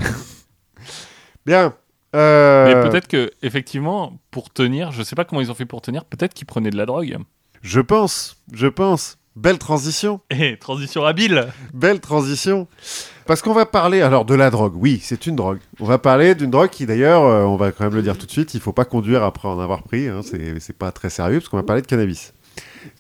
Bien. 1.45 1.73
Euh, 2.15 2.65
Mais 2.83 2.89
peut-être 2.89 3.07
que, 3.07 3.31
effectivement, 3.41 4.19
pour 4.31 4.49
tenir, 4.49 4.91
je 4.91 5.03
sais 5.03 5.15
pas 5.15 5.25
comment 5.25 5.41
ils 5.41 5.51
ont 5.51 5.55
fait 5.55 5.65
pour 5.65 5.81
tenir, 5.81 6.05
peut-être 6.05 6.33
qu'ils 6.33 6.47
prenaient 6.47 6.69
de 6.69 6.77
la 6.77 6.85
drogue. 6.85 7.17
Je 7.61 7.81
pense, 7.81 8.37
je 8.53 8.67
pense. 8.67 9.17
Belle 9.35 9.57
transition, 9.57 10.21
Et 10.29 10.57
transition 10.57 11.03
habile. 11.03 11.47
belle 11.73 11.99
transition. 11.99 12.67
Parce 13.25 13.41
qu'on 13.41 13.53
va 13.53 13.65
parler, 13.65 14.01
alors 14.01 14.23
de 14.23 14.33
la 14.35 14.49
drogue, 14.49 14.73
oui, 14.75 14.99
c'est 15.03 15.25
une 15.27 15.35
drogue. 15.35 15.59
On 15.79 15.85
va 15.85 15.97
parler 15.97 16.35
d'une 16.35 16.51
drogue 16.51 16.69
qui 16.69 16.85
d'ailleurs, 16.85 17.23
euh, 17.23 17.43
on 17.43 17.57
va 17.57 17.71
quand 17.71 17.83
même 17.85 17.95
le 17.95 18.01
dire 18.01 18.17
tout 18.17 18.25
de 18.27 18.31
suite, 18.31 18.53
il 18.53 18.59
faut 18.61 18.71
pas 18.71 18.85
conduire 18.85 19.23
après 19.23 19.47
en 19.47 19.59
avoir 19.59 19.83
pris, 19.83 20.07
hein, 20.07 20.21
c'est 20.23 20.77
pas 20.77 20.91
très 20.91 21.09
sérieux, 21.09 21.39
parce 21.39 21.49
qu'on 21.49 21.57
va 21.57 21.63
parler 21.63 21.81
de 21.81 21.87
cannabis. 21.87 22.33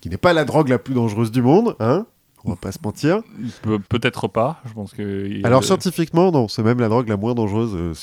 Qui 0.01 0.09
n'est 0.09 0.17
pas 0.17 0.33
la 0.33 0.43
drogue 0.45 0.67
la 0.67 0.79
plus 0.79 0.93
dangereuse 0.95 1.31
du 1.31 1.41
monde, 1.43 1.75
hein, 1.79 2.05
on 2.43 2.49
va 2.49 2.55
pas 2.57 2.71
se 2.71 2.79
mentir. 2.83 3.21
Pe- 3.61 3.77
Peut-être 3.87 4.27
pas. 4.27 4.61
Je 4.65 4.73
pense 4.73 4.93
que. 4.93 5.45
Alors 5.45 5.61
de- 5.61 5.65
scientifiquement, 5.65 6.31
non, 6.31 6.47
c'est 6.47 6.63
même 6.63 6.79
la 6.79 6.89
drogue 6.89 7.07
la 7.07 7.17
moins 7.17 7.33
dangereuse 7.35 7.75
euh, 7.75 7.93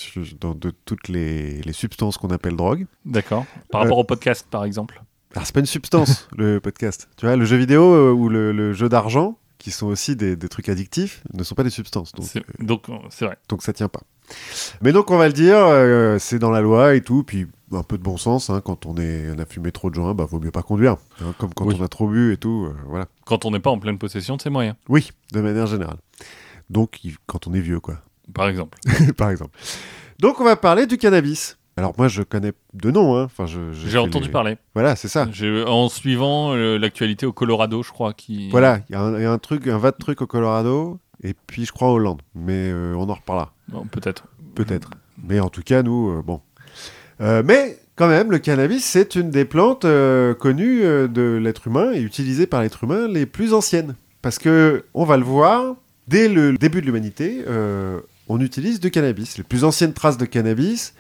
dans 0.41 0.55
de 0.55 0.72
toutes 0.85 1.09
les, 1.09 1.61
les 1.62 1.72
substances 1.72 2.16
qu'on 2.18 2.28
appelle 2.30 2.57
drogue. 2.57 2.87
D'accord. 3.05 3.45
Par 3.70 3.80
Euh, 3.80 3.85
rapport 3.85 3.99
au 3.99 4.05
podcast, 4.05 4.47
par 4.51 4.64
exemple. 4.64 5.03
Alors 5.35 5.47
c'est 5.47 5.55
pas 5.55 5.61
une 5.61 5.66
substance, 5.66 6.28
le 6.37 6.61
podcast. 6.61 7.09
Tu 7.16 7.26
vois, 7.26 7.37
le 7.37 7.45
jeu 7.45 7.57
vidéo 7.57 7.83
euh, 7.95 8.12
ou 8.12 8.28
le, 8.28 8.53
le 8.53 8.72
jeu 8.72 8.89
d'argent, 8.89 9.39
qui 9.59 9.70
sont 9.70 9.87
aussi 9.87 10.16
des, 10.16 10.37
des 10.37 10.49
trucs 10.49 10.68
addictifs, 10.68 11.22
ne 11.33 11.43
sont 11.45 11.55
pas 11.55 11.62
des 11.64 11.70
substances. 11.70 12.12
Donc, 12.12 12.26
C'est- 12.26 12.43
Donc, 12.62 12.89
euh, 12.89 12.95
c'est 13.11 13.24
vrai. 13.24 13.39
donc 13.49 13.62
ça 13.62 13.72
tient 13.72 13.89
pas. 13.89 14.01
Mais 14.83 14.93
donc 14.93 15.11
on 15.11 15.18
va 15.18 15.26
le 15.26 15.33
dire, 15.33 15.57
euh, 15.57 16.18
c'est 16.18 16.39
dans 16.39 16.51
la 16.51 16.61
loi 16.61 16.95
et 16.95 17.01
tout, 17.01 17.22
puis 17.22 17.47
un 17.72 17.83
peu 17.83 17.97
de 17.99 18.03
bon 18.03 18.16
sens, 18.16 18.51
hein, 18.51 18.61
quand 18.64 18.87
on, 18.87 18.97
est, 18.97 19.30
on 19.35 19.39
a 19.39 19.45
fumé 19.47 19.72
trop 19.72 19.89
de 19.91 19.95
joints, 19.95 20.14
bah 20.14 20.24
vaut 20.26 20.39
mieux 20.41 20.51
pas 20.51 20.62
conduire, 20.62 20.97
hein, 21.20 21.35
comme 21.39 21.53
quand 21.55 21.66
Oui. 21.66 21.76
on 21.78 21.83
a 21.85 21.89
trop 21.89 22.07
bu 22.09 22.33
et 22.33 22.37
tout, 22.37 22.66
euh, 22.70 22.74
voilà. 22.87 23.07
Quand 23.24 23.45
on 23.45 23.51
n'est 23.51 23.61
pas 23.61 23.70
en 23.70 23.78
pleine 23.78 23.99
possession 23.99 24.37
de 24.37 24.43
ses 24.43 24.51
moyens, 24.51 24.76
Oui, 24.89 25.11
de 25.33 25.41
manière 25.41 25.66
générale. 25.66 25.97
Donc 26.70 27.01
quand 27.26 27.47
on 27.47 27.53
est 27.55 27.61
vieux, 27.61 27.80
quoi, 27.80 27.99
par 28.35 28.49
exemple. 28.49 28.78
par 29.16 29.30
exemple. 29.30 29.57
Donc 30.18 30.41
on 30.41 30.45
va 30.45 30.57
parler 30.57 30.87
du 30.87 30.99
cannabis. 30.99 31.59
Alors 31.77 31.95
moi 31.97 32.09
je 32.09 32.23
connais 32.23 32.53
de 32.75 32.91
nom, 32.91 33.16
hein. 33.16 33.25
enfin 33.25 33.47
je, 33.47 33.59
J'ai 33.73 33.97
entendu 33.99 34.29
parler. 34.29 34.59
Voilà, 34.75 34.95
c'est 34.95 35.09
ça. 35.09 35.27
En 35.66 35.89
suivant 35.89 36.53
euh, 36.55 36.77
l'actualité 36.79 37.25
au 37.25 37.33
Colorado, 37.33 37.83
je 37.83 37.91
crois, 37.91 38.12
qui. 38.12 38.51
Voilà, 38.51 38.81
il 38.89 38.93
y, 38.93 38.97
a 38.97 39.01
un- 39.01 39.16
il 39.16 39.23
y 39.23 39.25
a 39.25 39.33
un 39.33 39.39
truc, 39.39 39.66
un 39.68 39.79
va 39.79 39.91
de 39.91 39.97
truc 39.97 40.20
au 40.20 40.27
Colorado, 40.27 41.01
et 41.23 41.35
puis 41.47 41.64
je 41.64 41.73
crois 41.73 41.89
en 41.89 41.93
Hollande, 41.93 42.20
mais 42.35 42.70
euh, 42.70 42.95
on 42.99 43.09
en 43.09 43.14
reparlera. 43.14 43.55
Bon, 43.68 43.85
Peut-être. 43.91 44.27
Peut-être. 44.55 44.91
Mais 45.27 45.41
en 45.41 45.49
tout 45.49 45.62
cas, 45.62 45.83
nous, 45.83 46.11
euh, 46.11 46.23
bon. 46.23 46.41
Mais 47.20 47.79
quand 47.95 48.09
même, 48.09 48.33
le 48.33 48.39
cannabis, 48.39 48.85
c'est 48.85 49.14
une 49.14 49.31
des 49.31 49.45
plantes 49.45 49.87
connues 50.41 50.81
de 50.83 51.39
l'être 51.41 51.68
humain 51.68 51.93
et 51.93 52.01
utilisées 52.01 52.47
par 52.49 52.61
l'être 52.62 52.83
humain 52.83 53.07
les 53.07 53.27
plus 53.27 53.55
anciennes. 53.55 53.95
Parce 54.23 54.39
que, 54.41 54.85
on 54.93 55.05
va 55.05 55.16
le 55.16 55.23
voir, 55.23 55.77
dès 56.09 56.29
le 56.29 56.59
début 56.59 56.81
de 56.81 56.87
l'humanité, 56.87 57.45
on 58.29 58.41
utilise 58.41 58.81
du 58.81 58.91
cannabis. 58.91 59.39
Les 59.39 59.45
plus 59.45 59.62
anciennes 59.62 59.93
traces 59.93 60.18
de 60.18 60.25
cannabis. 60.25 60.95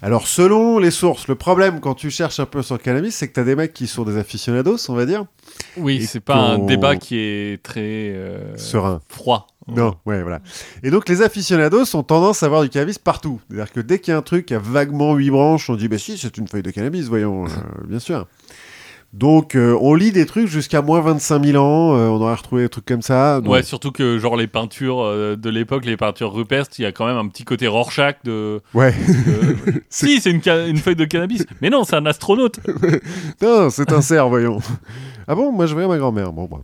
Alors, 0.00 0.28
selon 0.28 0.78
les 0.78 0.90
sources, 0.92 1.26
le 1.26 1.34
problème 1.34 1.80
quand 1.80 1.94
tu 1.94 2.10
cherches 2.10 2.38
un 2.38 2.46
peu 2.46 2.62
sur 2.62 2.80
cannabis, 2.80 3.16
c'est 3.16 3.26
que 3.28 3.34
tu 3.34 3.40
as 3.40 3.44
des 3.44 3.56
mecs 3.56 3.72
qui 3.72 3.86
sont 3.88 4.04
des 4.04 4.16
aficionados, 4.16 4.76
on 4.90 4.94
va 4.94 5.06
dire, 5.06 5.24
Oui, 5.76 6.06
c'est 6.06 6.20
pas 6.20 6.36
un 6.36 6.58
débat 6.60 6.96
qui 6.96 7.18
est 7.18 7.62
très 7.62 7.80
euh, 8.14 8.56
sereins. 8.56 9.00
froid. 9.08 9.48
Non, 9.66 9.96
ouais, 10.06 10.22
voilà. 10.22 10.40
Et 10.82 10.90
donc, 10.90 11.08
les 11.10 11.20
aficionados 11.20 11.94
ont 11.94 12.02
tendance 12.02 12.42
à 12.42 12.46
avoir 12.46 12.62
du 12.62 12.70
cannabis 12.70 12.98
partout. 12.98 13.40
C'est-à-dire 13.50 13.70
que 13.70 13.80
dès 13.80 13.98
qu'il 13.98 14.12
y 14.12 14.14
a 14.14 14.18
un 14.18 14.22
truc 14.22 14.46
qui 14.46 14.54
a 14.54 14.58
vaguement 14.58 15.14
huit 15.14 15.30
branches, 15.30 15.68
on 15.68 15.74
dit, 15.74 15.88
bah 15.88 15.98
si, 15.98 16.16
c'est 16.16 16.38
une 16.38 16.48
feuille 16.48 16.62
de 16.62 16.70
cannabis, 16.70 17.06
voyons, 17.08 17.44
euh, 17.44 17.48
bien 17.86 17.98
sûr. 17.98 18.26
Donc, 19.14 19.54
euh, 19.54 19.76
on 19.80 19.94
lit 19.94 20.12
des 20.12 20.26
trucs 20.26 20.48
jusqu'à 20.48 20.82
moins 20.82 21.00
25 21.00 21.42
000 21.42 21.64
ans, 21.64 21.96
euh, 21.96 22.08
on 22.08 22.20
aurait 22.20 22.34
retrouvé 22.34 22.62
des 22.64 22.68
trucs 22.68 22.84
comme 22.84 23.00
ça. 23.00 23.40
donc- 23.40 23.50
Ouais, 23.52 23.62
surtout 23.62 23.90
que 23.90 24.18
genre 24.18 24.36
les 24.36 24.46
peintures 24.46 25.00
euh, 25.02 25.34
de 25.34 25.48
l'époque, 25.48 25.86
les 25.86 25.96
peintures 25.96 26.30
rupestres, 26.32 26.78
il 26.78 26.82
y 26.82 26.86
a 26.86 26.92
quand 26.92 27.06
même 27.06 27.16
un 27.16 27.26
petit 27.28 27.44
côté 27.44 27.66
Rorschach 27.68 28.16
de. 28.24 28.60
Ouais. 28.74 28.92
de- 28.92 29.82
si, 29.88 30.20
c'est 30.20 30.30
une, 30.30 30.42
feuille 30.42 30.94
de 30.94 31.06
cannabis. 31.06 31.46
Mais 31.62 31.70
non, 31.70 31.84
c'est 31.84 31.96
un 31.96 32.04
astronaute. 32.04 32.60
non, 33.42 33.70
c'est 33.70 33.90
un 33.92 34.02
cerf, 34.02 34.28
voyons. 34.28 34.58
ah 35.26 35.34
bon, 35.34 35.52
moi 35.52 35.64
je 35.66 35.72
voyais 35.72 35.88
ma 35.88 35.96
grand-mère. 35.96 36.32
Bon, 36.32 36.44
bon. 36.44 36.60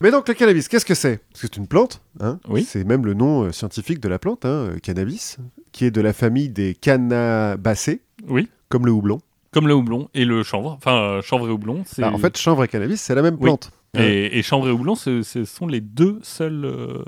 Mais 0.00 0.12
donc, 0.12 0.28
le 0.28 0.34
cannabis, 0.34 0.68
qu'est-ce 0.68 0.86
que 0.86 0.94
c'est? 0.94 1.16
Parce 1.32 1.40
que 1.42 1.48
c'est 1.52 1.56
une 1.56 1.66
plante, 1.66 2.00
hein 2.20 2.38
Oui. 2.48 2.62
c'est 2.62 2.84
même 2.84 3.04
le 3.04 3.14
nom 3.14 3.50
scientifique 3.50 3.98
de 3.98 4.08
la 4.08 4.20
plante, 4.20 4.44
hein, 4.44 4.68
cannabis, 4.80 5.38
qui 5.72 5.86
est 5.86 5.90
de 5.90 6.00
la 6.00 6.12
famille 6.12 6.50
des 6.50 6.76
cannabacées, 6.80 8.00
Oui. 8.28 8.48
comme 8.68 8.86
le 8.86 8.92
houblon. 8.92 9.18
Comme 9.52 9.66
le 9.66 9.74
houblon 9.74 10.08
et 10.14 10.24
le 10.24 10.42
chanvre. 10.42 10.70
Enfin, 10.76 10.96
euh, 10.96 11.22
chanvre 11.22 11.48
et 11.48 11.50
houblon, 11.50 11.82
c'est. 11.86 12.02
Bah, 12.02 12.12
en 12.12 12.18
fait, 12.18 12.36
chanvre 12.36 12.64
et 12.64 12.68
cannabis, 12.68 13.00
c'est 13.00 13.14
la 13.14 13.22
même 13.22 13.34
Oui. 13.36 13.44
plante. 13.44 13.70
Et, 13.96 14.38
et 14.38 14.42
chanvre 14.42 14.68
et 14.68 14.70
houblon, 14.70 14.94
ce, 14.94 15.22
sont 15.22 15.66
les 15.66 15.80
deux 15.80 16.18
seuls 16.22 16.64
euh, 16.66 17.02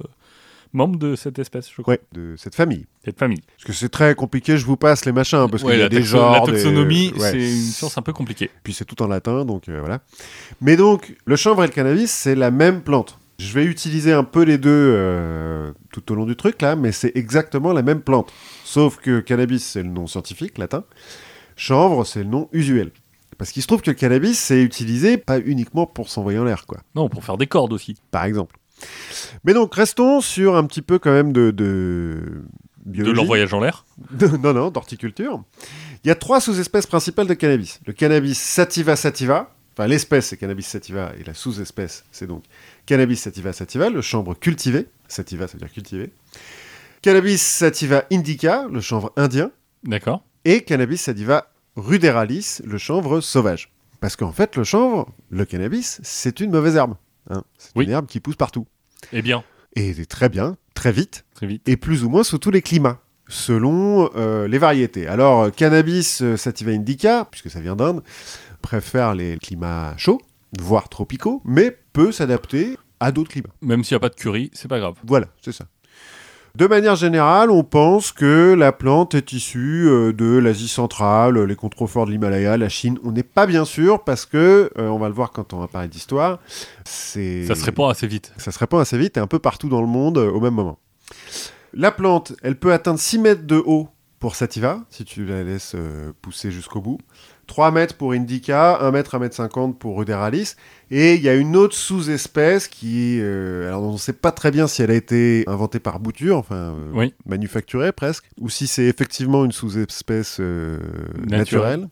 membres 0.73 0.99
de 0.99 1.15
cette 1.17 1.39
espèce, 1.39 1.69
je 1.77 1.83
crois. 1.83 1.95
Ouais, 1.95 2.01
de 2.13 2.35
cette 2.39 2.55
famille. 2.55 2.87
Cette 3.05 3.19
famille. 3.19 3.43
Parce 3.57 3.65
que 3.65 3.73
c'est 3.75 3.91
très 3.91 4.15
compliqué, 4.15 4.57
je 4.57 4.65
vous 4.65 4.77
passe 4.79 5.05
les 5.05 5.13
machins, 5.13 5.47
parce 5.51 5.63
Ouais, 5.63 5.73
qu'il 5.73 5.79
y 5.81 5.83
a 5.83 5.85
la, 5.85 5.89
des 5.91 6.03
genres... 6.03 6.33
la 6.33 6.41
des- 6.41 6.53
taxonomie, 6.53 7.13
ouais. 7.19 7.31
c'est 7.31 7.39
une 7.39 7.57
science 7.71 7.99
un 7.99 8.03
peu 8.03 8.15
compliquée. 8.15 8.51
Puis 8.63 8.73
c'est 8.73 8.87
tout 8.87 9.01
en 9.03 9.09
latin, 9.09 9.45
donc 9.45 9.69
euh, 9.69 9.79
voilà. 9.81 10.01
Mais 10.63 10.77
donc, 10.77 11.15
le 11.27 11.37
chanvre 11.37 11.63
et 11.65 11.67
le 11.67 11.73
cannabis, 11.73 12.11
c'est 12.11 12.35
la 12.35 12.51
même 12.51 12.81
plante. 12.81 13.19
Je 13.39 13.53
vais 13.53 13.65
utiliser 13.65 14.13
un 14.13 14.25
peu 14.25 14.43
les 14.43 14.57
deux 14.59 14.71
euh, 14.71 15.73
tout 15.93 16.11
au 16.13 16.15
long 16.15 16.25
du 16.27 16.37
truc, 16.37 16.61
là, 16.63 16.77
mais 16.77 16.93
c'est 16.93 17.13
exactement 17.15 17.73
la 17.75 17.83
même 17.83 18.01
plante. 18.01 18.33
Sauf 18.65 18.97
que 18.99 19.21
cannabis, 19.21 19.65
c'est 19.65 19.83
le 19.83 19.89
nom 19.91 20.07
scientifique, 20.07 20.57
latin. 20.59 20.85
Chanvre, 21.61 22.07
c'est 22.07 22.21
le 22.23 22.31
nom 22.31 22.49
usuel. 22.53 22.91
Parce 23.37 23.53
qu'il 23.53 23.61
se 23.61 23.67
trouve 23.67 23.83
que 23.83 23.91
le 23.91 23.95
cannabis, 23.95 24.39
c'est 24.39 24.63
utilisé 24.63 25.19
pas 25.19 25.39
uniquement 25.41 25.85
pour 25.85 26.09
s'envoyer 26.09 26.39
en 26.39 26.45
l'air, 26.45 26.65
quoi. 26.67 26.81
Non, 26.95 27.11
pour 27.11 27.23
faire 27.23 27.37
des 27.37 27.47
cordes 27.47 27.75
aussi. 27.75 27.97
Par 28.11 28.25
exemple. 28.25 28.57
Mais 29.45 29.53
donc, 29.53 29.75
restons 29.75 30.23
sur 30.23 30.57
un 30.57 30.65
petit 30.65 30.81
peu 30.81 30.99
quand 30.99 31.13
même 31.13 31.33
de... 31.35 31.51
De, 31.51 32.43
De 32.87 32.91
biologie. 32.93 33.15
leur 33.17 33.25
voyage 33.27 33.53
en 33.53 33.61
l'air. 33.61 33.85
De- 34.11 34.27
non, 34.39 34.55
non, 34.55 34.71
d'horticulture. 34.71 35.43
Il 36.03 36.09
y 36.09 36.11
a 36.11 36.15
trois 36.15 36.41
sous-espèces 36.41 36.87
principales 36.87 37.27
de 37.27 37.35
cannabis. 37.35 37.79
Le 37.87 37.93
cannabis 37.93 38.39
sativa 38.39 38.97
sativa, 38.97 39.55
enfin 39.75 39.87
l'espèce 39.87 40.29
c'est 40.29 40.39
cannabis 40.39 40.67
sativa 40.67 41.13
et 41.21 41.25
la 41.25 41.35
sous-espèce 41.35 42.05
c'est 42.11 42.27
donc 42.27 42.45
cannabis 42.87 43.21
sativa 43.21 43.53
sativa, 43.53 43.91
le 43.91 44.01
chanvre 44.01 44.33
cultivé. 44.35 44.87
Sativa 45.09 45.47
ça 45.47 45.59
veut 45.59 45.59
dire 45.59 45.71
cultivé. 45.73 46.11
Cannabis 47.03 47.43
sativa 47.43 48.05
indica, 48.11 48.67
le 48.73 48.81
chanvre 48.81 49.13
indien. 49.17 49.51
D'accord. 49.85 50.25
Et 50.47 50.63
cannabis 50.63 51.03
sativa 51.03 51.50
ruderalis, 51.81 52.61
le 52.65 52.79
chanvre 52.79 53.21
sauvage. 53.21 53.73
Parce 54.01 54.17
qu'en 54.17 54.33
fait, 54.33 54.57
le 54.57 54.65
chanvre, 54.65 55.09
le 55.31 55.45
cannabis, 55.45 56.01
c'est 56.03 56.41
une 56.41 56.51
mauvaise 56.51 56.77
herbe. 56.77 56.95
hein. 57.29 57.43
C'est 57.59 57.73
Oui. 57.77 57.85
une 57.85 57.91
herbe 57.91 58.07
qui 58.07 58.21
pousse 58.21 58.37
partout. 58.37 58.67
Eh 59.13 59.23
bien, 59.23 59.45
Et 59.77 59.95
très 60.07 60.29
bien, 60.29 60.57
très 60.75 60.93
vite, 60.93 61.25
très 61.35 61.47
vite. 61.47 61.69
et 61.69 61.77
plus 61.77 62.05
ou 62.05 62.09
moins 62.09 62.23
sous 62.25 62.39
tous 62.39 62.51
les 62.51 62.63
climats, 62.63 63.01
selon 63.29 64.11
euh, 64.17 64.49
les 64.49 64.59
variétés. 64.59 65.07
Alors, 65.07 65.43
euh, 65.45 65.51
cannabis 65.51 66.23
euh, 66.23 66.37
sativa 66.37 66.71
indica, 66.73 67.27
puisque 67.31 67.51
ça 67.51 67.61
vient 67.61 67.77
d'Inde, 67.77 68.03
préfère 68.63 69.15
les 69.15 69.39
climats 69.39 69.95
chauds, 69.97 70.21
voire 70.59 70.89
tropicaux, 70.89 71.41
mais 71.45 71.77
peut 71.93 72.11
s'adapter 72.13 72.77
à 73.01 73.13
d'autres 73.13 73.31
climats. 73.31 73.51
Même 73.63 73.85
s'il 73.85 73.95
n'y 73.95 73.97
a 73.97 74.01
pas 74.01 74.09
de 74.09 74.15
curry, 74.17 74.51
c'est 74.53 74.69
pas 74.69 74.79
grave. 74.79 74.95
Voilà, 75.07 75.27
c'est 75.43 75.53
ça. 75.53 75.65
De 76.57 76.67
manière 76.67 76.97
générale, 76.97 77.51
on 77.51 77.63
pense 77.63 78.11
que 78.11 78.55
la 78.59 78.73
plante 78.73 79.15
est 79.15 79.33
issue 79.33 79.87
euh, 79.87 80.13
de 80.13 80.37
l'Asie 80.37 80.69
centrale, 80.69 81.39
les 81.45 81.55
contreforts 81.55 82.07
de 82.07 82.11
l'Himalaya, 82.11 82.57
la 82.57 82.69
Chine. 82.69 82.99
On 83.05 83.13
n'est 83.13 83.23
pas 83.23 83.47
bien 83.47 83.65
sûr 83.65 84.03
parce 84.03 84.27
que, 84.27 84.71
euh, 84.77 84.89
on 84.89 84.99
va 84.99 85.09
le 85.09 85.15
voir 85.15 85.31
quand 85.31 85.53
on 85.53 85.59
va 85.59 85.69
parler 85.69 85.89
d'histoire, 85.89 86.41
c'est... 86.85 87.47
Ça 87.47 87.55
se 87.55 87.65
répand 87.65 87.91
assez 87.91 88.09
vite. 88.09 88.33
Ça 88.37 88.51
se 88.51 88.59
répand 88.59 88.81
assez 88.81 88.99
vite 88.99 89.17
et 89.17 89.21
un 89.21 89.29
peu 89.29 89.39
partout 89.39 89.69
dans 89.69 89.81
le 89.81 89.87
monde 89.87 90.19
euh, 90.19 90.31
au 90.31 90.41
même 90.41 90.55
moment. 90.55 90.79
La 91.73 91.93
plante, 91.93 92.33
elle 92.43 92.59
peut 92.59 92.73
atteindre 92.73 92.99
6 92.99 93.19
mètres 93.19 93.47
de 93.47 93.63
haut 93.65 93.89
pour 94.21 94.37
Sativa, 94.37 94.85
si 94.91 95.05
tu 95.05 95.25
la 95.25 95.43
laisses 95.43 95.73
euh, 95.75 96.13
pousser 96.21 96.51
jusqu'au 96.51 96.81
bout. 96.83 96.99
3 97.51 97.73
mètres 97.73 97.97
pour 97.97 98.13
Indica, 98.13 98.79
1 98.81 98.93
mètre, 98.93 99.17
1 99.17 99.19
mètre 99.19 99.35
50 99.35 99.77
pour 99.77 99.99
Ruderalis. 99.99 100.55
Et 100.93 101.15
il 101.15 101.21
y 101.21 101.29
a 101.29 101.35
une 101.35 101.57
autre 101.57 101.75
sous-espèce 101.75 102.69
qui, 102.69 103.19
euh, 103.21 103.67
alors 103.67 103.83
on 103.83 103.95
ne 103.95 103.99
sait 103.99 104.13
pas 104.13 104.31
très 104.31 104.53
bien 104.53 104.69
si 104.69 104.83
elle 104.83 104.93
a 104.93 104.95
été 104.95 105.43
inventée 105.49 105.81
par 105.81 105.99
bouture, 105.99 106.37
enfin 106.37 106.55
euh, 106.55 106.91
Oui. 106.95 107.13
manufacturée 107.27 107.91
presque, 107.91 108.25
ou 108.41 108.49
si 108.49 108.69
c'est 108.69 108.85
effectivement 108.85 109.45
une 109.45 109.51
sous-espèce 109.51 110.37
euh, 110.39 110.79
Naturelle. 111.27 111.39
naturelle, 111.81 111.89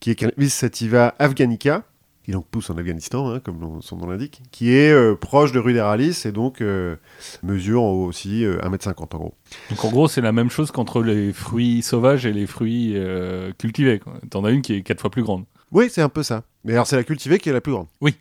qui 0.00 0.10
est 0.10 0.14
Cannabis 0.16 0.52
sativa 0.52 1.14
afghanica, 1.20 1.84
qui 2.24 2.30
donc 2.30 2.46
pousse 2.46 2.70
en 2.70 2.76
Afghanistan, 2.76 3.30
hein, 3.30 3.40
comme 3.40 3.80
son 3.82 3.96
nom 3.96 4.06
l'indique, 4.08 4.42
qui 4.50 4.72
est 4.72 4.92
euh, 4.92 5.14
proche 5.14 5.52
de 5.52 5.58
Ruderalis 5.58 6.22
et 6.24 6.32
donc 6.32 6.60
euh, 6.60 6.96
mesure 7.42 7.82
aussi 7.82 8.44
euh, 8.44 8.58
1m50 8.60 9.14
en 9.14 9.18
gros. 9.18 9.34
Donc 9.70 9.84
en 9.84 9.90
gros, 9.90 10.08
c'est 10.08 10.20
la 10.20 10.32
même 10.32 10.50
chose 10.50 10.70
qu'entre 10.70 11.02
les 11.02 11.32
fruits 11.32 11.82
sauvages 11.82 12.24
et 12.26 12.32
les 12.32 12.46
fruits 12.46 12.92
euh, 12.94 13.52
cultivés. 13.58 14.00
T'en 14.30 14.44
as 14.44 14.50
une 14.50 14.62
qui 14.62 14.74
est 14.74 14.82
quatre 14.82 15.00
fois 15.00 15.10
plus 15.10 15.22
grande. 15.22 15.44
Oui, 15.72 15.88
c'est 15.90 16.02
un 16.02 16.08
peu 16.08 16.22
ça. 16.22 16.44
Mais 16.64 16.74
alors, 16.74 16.86
c'est 16.86 16.96
la 16.96 17.04
cultivée 17.04 17.38
qui 17.38 17.48
est 17.48 17.52
la 17.52 17.60
plus 17.60 17.72
grande. 17.72 17.86
Oui. 18.00 18.14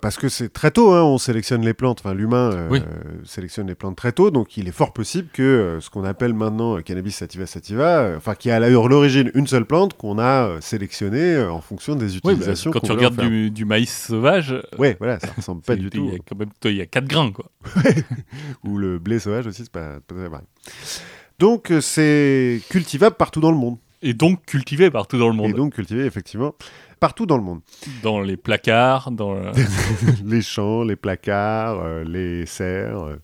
Parce 0.00 0.16
que 0.16 0.28
c'est 0.28 0.52
très 0.52 0.70
tôt, 0.70 0.92
hein, 0.92 1.02
on 1.02 1.18
sélectionne 1.18 1.64
les 1.64 1.74
plantes, 1.74 2.00
enfin 2.04 2.14
l'humain 2.14 2.50
euh, 2.52 2.68
Oui. 2.70 2.80
sélectionne 3.24 3.66
les 3.68 3.74
plantes 3.74 3.96
très 3.96 4.12
tôt, 4.12 4.30
donc 4.30 4.56
il 4.56 4.68
est 4.68 4.72
fort 4.72 4.92
possible 4.92 5.28
que 5.32 5.42
euh, 5.42 5.80
ce 5.80 5.90
qu'on 5.90 6.04
appelle 6.04 6.34
maintenant 6.34 6.76
euh, 6.76 6.80
cannabis 6.80 7.16
sativa 7.16 7.46
sativa, 7.46 8.12
enfin 8.16 8.34
qui 8.34 8.50
a 8.50 8.56
à 8.56 8.68
l'origine 8.68 9.30
une 9.34 9.46
seule 9.46 9.64
plante 9.64 9.94
qu'on 9.96 10.18
a 10.18 10.60
sélectionnée 10.60 11.38
en 11.38 11.60
fonction 11.60 11.94
des 11.94 12.06
Oui, 12.14 12.20
bah, 12.24 12.32
utilisations. 12.32 12.70
quand 12.70 12.80
tu 12.80 12.92
regardes 12.92 13.20
du, 13.20 13.50
du 13.50 13.64
maïs 13.64 14.06
sauvage, 14.08 14.54
Ouais, 14.78 14.96
voilà, 14.98 15.20
ça 15.20 15.28
ressemble 15.36 15.62
pas 15.62 15.76
du 15.76 15.84
il 15.84 15.90
tout. 15.90 16.08
y 16.10 16.14
a 16.14 16.18
quand 16.18 16.38
même, 16.38 16.50
il 16.64 16.76
y 16.76 16.80
a 16.80 16.86
4 16.86 17.04
grains, 17.06 17.32
quoi. 17.32 17.46
Ou 18.64 18.78
le 18.78 18.98
blé 18.98 19.18
sauvage 19.18 19.46
aussi, 19.46 19.62
c'est 19.62 19.72
pas, 19.72 20.00
pas 20.06 20.14
très 20.14 20.28
pareil. 20.30 20.46
Donc 21.38 21.72
c'est 21.80 22.60
cultivable 22.68 23.16
partout 23.16 23.40
dans 23.40 23.50
le 23.50 23.56
monde. 23.58 23.76
Et 24.02 24.14
donc 24.14 24.44
cultivé 24.46 24.90
partout 24.90 25.18
dans 25.18 25.28
le 25.28 25.34
monde. 25.34 25.50
Et 25.50 25.54
donc 25.54 25.74
cultivé 25.74 26.04
effectivement 26.04 26.54
partout 27.02 27.26
dans 27.26 27.36
le 27.36 27.42
monde. 27.42 27.60
Dans 28.04 28.20
les 28.20 28.36
placards, 28.36 29.10
dans... 29.10 29.34
le- 29.34 29.50
les 30.24 30.40
champs, 30.40 30.84
les 30.84 30.94
placards, 30.96 31.80
euh, 31.82 32.04
les 32.04 32.46
serres. 32.46 33.02
euh. 33.02 33.16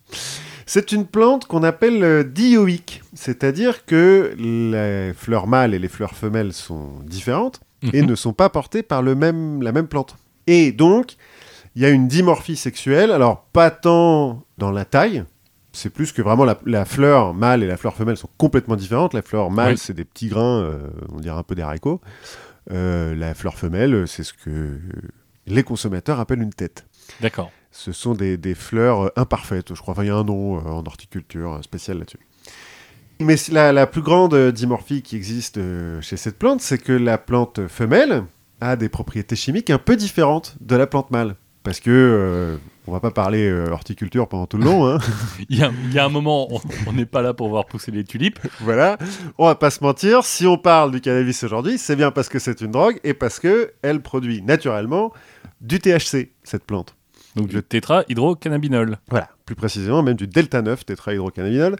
C'est 0.66 0.90
une 0.92 1.06
plante 1.06 1.46
qu'on 1.46 1.62
appelle 1.62 2.02
euh, 2.02 2.24
dioïque, 2.24 3.02
c'est-à-dire 3.14 3.86
que 3.86 4.34
les 4.36 5.12
fleurs 5.14 5.46
mâles 5.46 5.74
et 5.74 5.78
les 5.78 5.88
fleurs 5.88 6.14
femelles 6.14 6.52
sont 6.52 6.90
différentes 7.06 7.60
et 7.92 8.02
Mhm. 8.02 8.08
ne 8.10 8.14
sont 8.16 8.32
pas 8.32 8.48
portées 8.48 8.82
par 8.82 9.00
le 9.00 9.14
même, 9.14 9.62
la 9.62 9.70
même 9.70 9.86
plante. 9.86 10.16
Et 10.48 10.72
donc, 10.72 11.14
il 11.76 11.82
y 11.82 11.84
a 11.84 11.90
une 11.90 12.08
dimorphie 12.08 12.56
sexuelle, 12.56 13.12
alors 13.12 13.44
pas 13.52 13.70
tant 13.70 14.42
dans 14.58 14.72
la 14.72 14.84
taille, 14.84 15.22
c'est 15.72 15.90
plus 15.90 16.10
que 16.10 16.20
vraiment 16.22 16.44
la, 16.44 16.58
la 16.66 16.84
fleur 16.84 17.32
mâle 17.34 17.62
et 17.62 17.68
la 17.68 17.76
fleur 17.76 17.94
femelle 17.94 18.16
sont 18.16 18.28
complètement 18.38 18.74
différentes. 18.74 19.14
La 19.14 19.22
fleur 19.22 19.50
mâle, 19.52 19.74
Oui. 19.74 19.78
c'est 19.78 19.94
des 19.94 20.04
petits 20.04 20.26
grains, 20.26 20.62
euh, 20.62 20.78
on 21.12 21.20
dirait 21.20 21.38
un 21.38 21.44
peu 21.44 21.54
des 21.54 21.62
haricots. 21.62 22.00
Euh, 22.70 23.14
la 23.14 23.34
fleur 23.34 23.56
femelle, 23.56 24.06
c'est 24.06 24.24
ce 24.24 24.32
que 24.34 24.78
les 25.46 25.62
consommateurs 25.62 26.20
appellent 26.20 26.42
une 26.42 26.52
tête. 26.52 26.86
D'accord. 27.20 27.50
Ce 27.70 27.92
sont 27.92 28.14
des, 28.14 28.36
des 28.36 28.54
fleurs 28.54 29.06
euh, 29.06 29.08
imparfaites, 29.16 29.74
je 29.74 29.80
crois. 29.80 29.92
Enfin, 29.92 30.04
il 30.04 30.08
y 30.08 30.10
a 30.10 30.16
un 30.16 30.24
nom 30.24 30.58
euh, 30.58 30.70
en 30.70 30.84
horticulture 30.86 31.54
euh, 31.54 31.62
spécial 31.62 31.98
là-dessus. 31.98 32.18
Mais 33.20 33.36
la, 33.50 33.72
la 33.72 33.86
plus 33.86 34.02
grande 34.02 34.34
euh, 34.34 34.52
dimorphie 34.52 35.02
qui 35.02 35.16
existe 35.16 35.58
euh, 35.58 36.00
chez 36.00 36.16
cette 36.16 36.38
plante, 36.38 36.60
c'est 36.60 36.78
que 36.78 36.92
la 36.92 37.18
plante 37.18 37.66
femelle 37.68 38.24
a 38.60 38.76
des 38.76 38.88
propriétés 38.88 39.36
chimiques 39.36 39.70
un 39.70 39.78
peu 39.78 39.96
différentes 39.96 40.56
de 40.60 40.76
la 40.76 40.86
plante 40.86 41.10
mâle. 41.10 41.36
Parce 41.62 41.80
que, 41.80 41.90
euh, 41.90 42.56
on 42.89 42.93
va 42.93 43.01
pas 43.01 43.11
parler 43.11 43.47
euh, 43.49 43.70
horticulture 43.70 44.26
pendant 44.28 44.47
tout 44.47 44.57
le 44.57 44.64
long, 44.64 44.86
hein. 44.86 44.99
Il 45.49 45.59
y 45.59 45.62
a, 45.62 45.70
il 45.84 45.93
y 45.93 45.99
a 45.99 46.05
un 46.05 46.09
moment, 46.09 46.49
on- 46.86 46.93
n'est 46.93 47.07
pas 47.07 47.22
là 47.22 47.34
pour 47.34 47.49
voir 47.49 47.66
pousser 47.66 47.91
les 47.91 48.05
tulipes. 48.05 48.39
voilà. 48.61 48.99
On 49.39 49.47
va 49.47 49.55
pas 49.55 49.70
se 49.70 49.82
mentir, 49.84 50.24
si 50.24 50.47
on 50.47 50.59
parle 50.59 50.91
du 50.91 51.01
cannabis 51.01 51.45
aujourd'hui, 51.45 51.78
c'est 51.78 51.97
bien 51.97 52.11
parce 52.11 52.28
que 52.28 52.39
c'est 52.39 52.61
une 52.61 52.70
drogue 52.72 52.99
et 53.05 53.14
parce 53.14 53.39
que 53.39 53.72
elle 53.82 54.01
produit 54.01 54.43
naturellement 54.43 55.12
du 55.61 55.78
THC, 55.78 56.30
cette 56.43 56.64
plante. 56.64 56.95
Donc 57.36 57.53
le 57.53 57.62
tétrahydrocannabinol. 57.62 58.99
Voilà, 59.11 59.28
plus 59.45 59.55
précisément 59.55 60.03
même 60.03 60.16
du 60.16 60.26
delta 60.26 60.62
9 60.62 60.84
tétrahydrocannabinol 60.86 61.76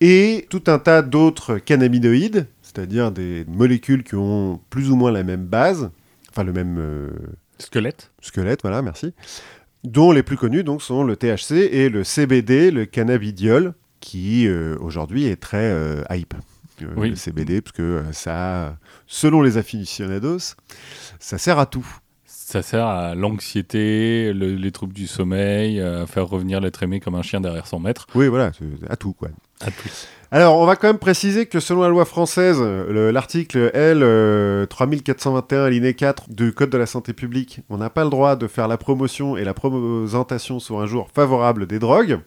et 0.00 0.46
tout 0.50 0.64
un 0.66 0.78
tas 0.78 1.02
d'autres 1.02 1.58
cannabinoïdes, 1.58 2.46
c'est-à-dire 2.62 3.10
des 3.10 3.44
molécules 3.48 4.02
qui 4.04 4.16
ont 4.16 4.60
plus 4.70 4.90
ou 4.90 4.96
moins 4.96 5.10
la 5.12 5.22
même 5.22 5.46
base, 5.46 5.90
enfin 6.30 6.42
le 6.44 6.52
même 6.52 6.76
euh, 6.78 7.10
Squelette. 7.58 8.10
squelette, 8.20 8.60
voilà, 8.62 8.82
merci, 8.82 9.14
dont 9.90 10.12
les 10.12 10.22
plus 10.22 10.36
connus 10.36 10.64
donc 10.64 10.82
sont 10.82 11.02
le 11.04 11.16
THC 11.16 11.52
et 11.72 11.88
le 11.88 12.04
CBD, 12.04 12.70
le 12.70 12.84
cannabidiol, 12.86 13.74
qui 14.00 14.46
euh, 14.46 14.76
aujourd'hui 14.80 15.24
est 15.26 15.36
très 15.36 15.70
euh, 15.72 16.02
hype. 16.10 16.34
Euh, 16.82 16.86
Oui. 16.96 17.10
Le 17.10 17.16
CBD, 17.16 17.60
parce 17.60 17.76
que 17.76 18.04
ça, 18.12 18.76
selon 19.06 19.42
les 19.42 19.56
aficionados, 19.56 20.54
ça 21.18 21.38
sert 21.38 21.58
à 21.58 21.66
tout. 21.66 21.86
Ça 22.24 22.62
sert 22.62 22.86
à 22.86 23.14
l'anxiété, 23.14 24.32
le- 24.32 24.54
les 24.54 24.72
troubles 24.72 24.94
du 24.94 25.06
sommeil, 25.06 25.80
à 25.80 26.06
faire 26.06 26.26
revenir 26.28 26.60
l'être 26.60 26.82
aimé 26.82 27.00
comme 27.00 27.14
un 27.14 27.22
chien 27.22 27.40
derrière 27.40 27.66
son 27.66 27.78
maître. 27.80 28.06
Oui, 28.14 28.28
voilà, 28.28 28.52
à 28.88 28.96
tout 28.96 29.12
quoi. 29.12 29.28
À 29.60 29.70
tout. 29.70 29.88
Alors, 30.30 30.58
on 30.58 30.66
va 30.66 30.76
quand 30.76 30.88
même 30.88 30.98
préciser 30.98 31.46
que 31.46 31.58
selon 31.58 31.80
la 31.82 31.88
loi 31.88 32.04
française, 32.04 32.60
le- 32.60 33.10
l'article 33.10 33.70
L 33.72 34.00
euh, 34.02 34.66
3421 34.66 35.64
alinéa 35.64 35.92
4 35.94 36.24
du 36.30 36.52
Code 36.52 36.68
de 36.68 36.76
la 36.76 36.84
santé 36.84 37.14
publique, 37.14 37.60
on 37.70 37.78
n'a 37.78 37.88
pas 37.88 38.04
le 38.04 38.10
droit 38.10 38.36
de 38.36 38.46
faire 38.46 38.68
la 38.68 38.76
promotion 38.76 39.38
et 39.38 39.44
la 39.44 39.54
présentation 39.54 40.58
sur 40.58 40.80
un 40.80 40.86
jour 40.86 41.08
favorable 41.14 41.66
des 41.66 41.78
drogues. 41.78 42.20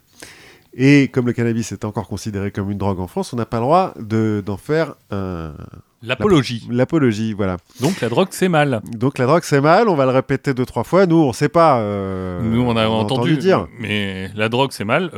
Et 0.74 1.10
comme 1.10 1.28
le 1.28 1.34
cannabis 1.34 1.72
est 1.74 1.86
encore 1.86 2.08
considéré 2.08 2.50
comme 2.50 2.72
une 2.72 2.78
drogue 2.80 3.00
en 3.00 3.08
France, 3.08 3.34
on 3.34 3.36
n'a 3.36 3.46
pas 3.46 3.58
le 3.58 3.64
droit 3.64 3.94
de- 4.00 4.42
d'en 4.44 4.58
faire 4.58 4.96
un- 5.12 5.54
L'apologie. 6.02 6.66
l'apologie. 6.72 7.34
Voilà. 7.34 7.58
Donc 7.82 8.02
la 8.02 8.10
drogue, 8.10 8.30
c'est 8.32 8.50
mal. 8.50 8.82
Donc 8.98 9.20
la 9.20 9.28
drogue 9.28 9.44
c'est 9.44 9.62
mal, 9.62 9.88
on 9.90 9.96
va 9.96 10.06
le 10.06 10.12
répéter 10.12 10.56
deux 10.56 10.66
trois 10.66 10.84
fois. 10.86 11.06
Nous 11.06 11.18
on 11.18 11.34
sait 11.34 11.50
pas. 11.50 11.80
euh, 11.82 12.42
Nous, 12.42 12.62
on 12.62 12.76
a 12.78 12.88
entendu, 12.88 13.38
dire. 13.38 13.68
Mais 13.80 14.32
la 14.34 14.50
drogue, 14.50 14.72
c'est 14.72 14.86
mal. 14.86 15.12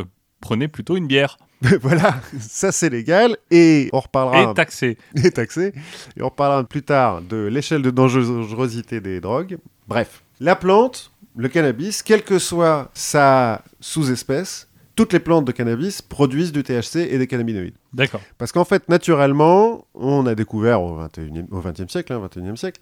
Prenez 0.43 0.67
plutôt 0.67 0.97
une 0.97 1.07
bière. 1.07 1.37
voilà, 1.81 2.15
ça 2.37 2.73
c'est 2.73 2.89
légal 2.89 3.37
et 3.49 3.89
on 3.93 4.01
reparlera. 4.01 4.51
Et 4.51 4.53
taxé. 4.53 4.97
est 5.15 5.31
taxé. 5.31 5.73
Et 6.17 6.21
on 6.21 6.25
reparlera 6.25 6.65
plus 6.65 6.83
tard 6.83 7.21
de 7.21 7.45
l'échelle 7.45 7.81
de 7.81 7.89
dangerosité 7.89 8.99
des 8.99 9.21
drogues. 9.21 9.57
Bref, 9.87 10.23
la 10.41 10.57
plante, 10.57 11.11
le 11.37 11.47
cannabis, 11.47 12.03
quelle 12.03 12.23
que 12.23 12.37
soit 12.39 12.91
sa 12.93 13.61
sous-espèce, 13.79 14.67
toutes 14.95 15.13
les 15.13 15.19
plantes 15.19 15.45
de 15.45 15.53
cannabis 15.53 16.01
produisent 16.01 16.51
du 16.51 16.61
THC 16.61 16.97
et 16.97 17.17
des 17.17 17.25
cannabinoïdes. 17.25 17.75
D'accord. 17.93 18.21
Parce 18.37 18.51
qu'en 18.51 18.65
fait, 18.65 18.89
naturellement, 18.89 19.87
on 19.95 20.27
a 20.27 20.35
découvert 20.35 20.83
au 20.83 20.99
21e, 20.99 21.47
au 21.51 21.61
20e 21.61 21.89
siècle, 21.89 22.13
hein, 22.13 22.21
21e 22.27 22.57
siècle, 22.57 22.81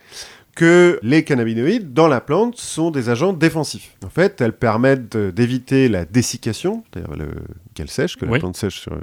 que 0.56 1.00
les 1.02 1.24
cannabinoïdes 1.24 1.94
dans 1.94 2.08
la 2.08 2.22
plante 2.22 2.58
sont 2.58 2.92
des 2.92 3.10
agents 3.10 3.34
défensifs. 3.34 3.96
En 4.06 4.10
fait, 4.10 4.42
elles 4.42 4.54
permettent 4.58 5.16
d'éviter 5.18 5.88
la 5.90 6.06
dessiccation, 6.06 6.84
c'est-à-dire 6.94 7.16
le- 7.16 7.44
qu'elle 7.74 7.90
sèche, 7.90 8.18
que 8.18 8.26
la 8.26 8.40
plante 8.40 8.58
sèche 8.58 8.80
sur, 8.82 8.98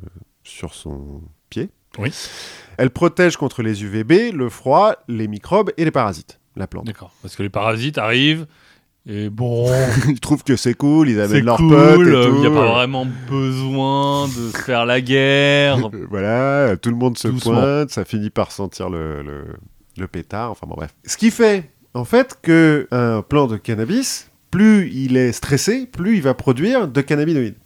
sur 0.44 0.74
son 0.74 1.22
pied. 1.50 1.70
Oui. 1.98 2.12
Elle 2.76 2.90
protège 2.90 3.36
contre 3.36 3.62
les 3.62 3.82
UVB, 3.82 4.32
le 4.32 4.48
froid, 4.48 4.94
les 5.08 5.26
microbes 5.26 5.70
et 5.76 5.84
les 5.84 5.90
parasites, 5.90 6.38
la 6.56 6.66
plante. 6.66 6.86
D'accord. 6.86 7.12
Parce 7.22 7.34
que 7.34 7.42
les 7.42 7.48
parasites 7.50 7.98
arrivent. 7.98 8.46
Et 9.10 9.30
bon, 9.30 9.72
Ils 10.08 10.20
trouvent 10.20 10.44
que 10.44 10.54
c'est 10.54 10.74
cool, 10.74 11.08
ils 11.08 11.18
amènent 11.18 11.44
leurs 11.46 11.56
cool. 11.56 11.70
potes 11.70 12.06
et 12.06 12.26
Il 12.28 12.40
n'y 12.40 12.46
a 12.46 12.50
pas 12.50 12.70
vraiment 12.72 13.06
besoin 13.30 14.28
de 14.28 14.50
se 14.50 14.58
faire 14.58 14.84
la 14.84 15.00
guerre. 15.00 15.78
Euh, 15.94 16.06
Voilà, 16.10 16.76
tout 16.76 16.90
le 16.90 16.96
monde 16.96 17.16
se 17.16 17.28
Doucement. 17.28 17.54
pointe, 17.54 17.90
ça 17.90 18.04
finit 18.04 18.28
par 18.30 18.52
sentir 18.52 18.90
le, 18.90 19.22
le, 19.22 19.44
le 19.98 20.08
pétard, 20.08 20.50
enfin 20.50 20.66
bon 20.66 20.74
bref. 20.76 20.94
Ce 21.06 21.16
qui 21.16 21.30
fait, 21.30 21.70
en 21.94 22.04
fait, 22.04 22.38
que 22.42 22.86
un 22.90 23.22
plant 23.22 23.46
de 23.46 23.56
cannabis, 23.56 24.30
plus 24.50 24.90
il 24.92 25.16
est 25.16 25.32
stressé, 25.32 25.86
plus 25.86 26.16
il 26.16 26.22
va 26.22 26.34
produire 26.34 26.88
de 26.88 27.00
cannabinoïdes. 27.00 27.56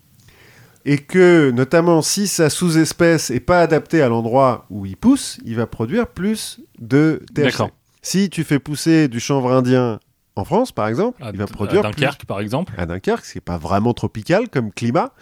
Et 0.84 0.98
que, 0.98 1.50
notamment, 1.52 2.02
si 2.02 2.26
sa 2.26 2.50
sous-espèce 2.50 3.30
est 3.30 3.38
pas 3.40 3.60
adaptée 3.60 4.02
à 4.02 4.08
l'endroit 4.08 4.66
où 4.68 4.84
il 4.84 4.96
pousse, 4.96 5.38
il 5.44 5.54
va 5.54 5.66
produire 5.66 6.08
plus 6.08 6.60
de 6.80 7.22
THC. 7.34 7.70
Si 8.02 8.28
tu 8.30 8.42
fais 8.42 8.58
pousser 8.58 9.06
du 9.06 9.20
chanvre 9.20 9.52
indien 9.52 10.00
en 10.34 10.44
France, 10.44 10.72
par 10.72 10.88
exemple, 10.88 11.22
À, 11.22 11.30
il 11.30 11.36
va 11.38 11.44
à 11.44 11.46
produire 11.46 11.82
plus 11.82 11.90
Dunkerque, 12.00 12.24
par 12.24 12.40
exemple. 12.40 12.72
à 12.78 12.86
Dunkerque, 12.86 13.24
ce 13.24 13.32
qui 13.32 13.36
n'est 13.38 13.42
pas 13.42 13.58
vraiment 13.58 13.94
tropical 13.94 14.48
comme 14.48 14.72
climat, 14.72 15.12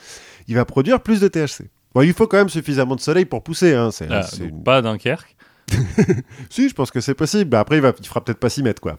il 0.48 0.54
va 0.54 0.64
produire 0.64 1.00
plus 1.02 1.20
de 1.20 1.28
THC. 1.28 1.68
Bon, 1.94 2.00
il 2.02 2.14
faut 2.14 2.26
quand 2.26 2.38
même 2.38 2.48
suffisamment 2.48 2.94
de 2.96 3.00
soleil 3.00 3.26
pour 3.26 3.42
pousser. 3.42 3.74
Hein. 3.74 3.90
C'est, 3.90 4.06
Ah, 4.10 4.22
c'est 4.22 4.44
une- 4.44 4.62
Pas 4.62 4.76
à 4.78 4.82
Dunkerque. 4.82 5.36
Si, 6.50 6.68
je 6.68 6.74
pense 6.74 6.90
que 6.90 7.00
c'est 7.00 7.14
possible. 7.14 7.50
Bah, 7.50 7.60
après, 7.60 7.76
il, 7.76 7.82
va, 7.82 7.92
il 7.98 8.06
fera 8.06 8.22
peut-être 8.22 8.38
pas 8.38 8.50
s'y 8.50 8.62
mettre, 8.62 8.80
quoi. 8.80 8.98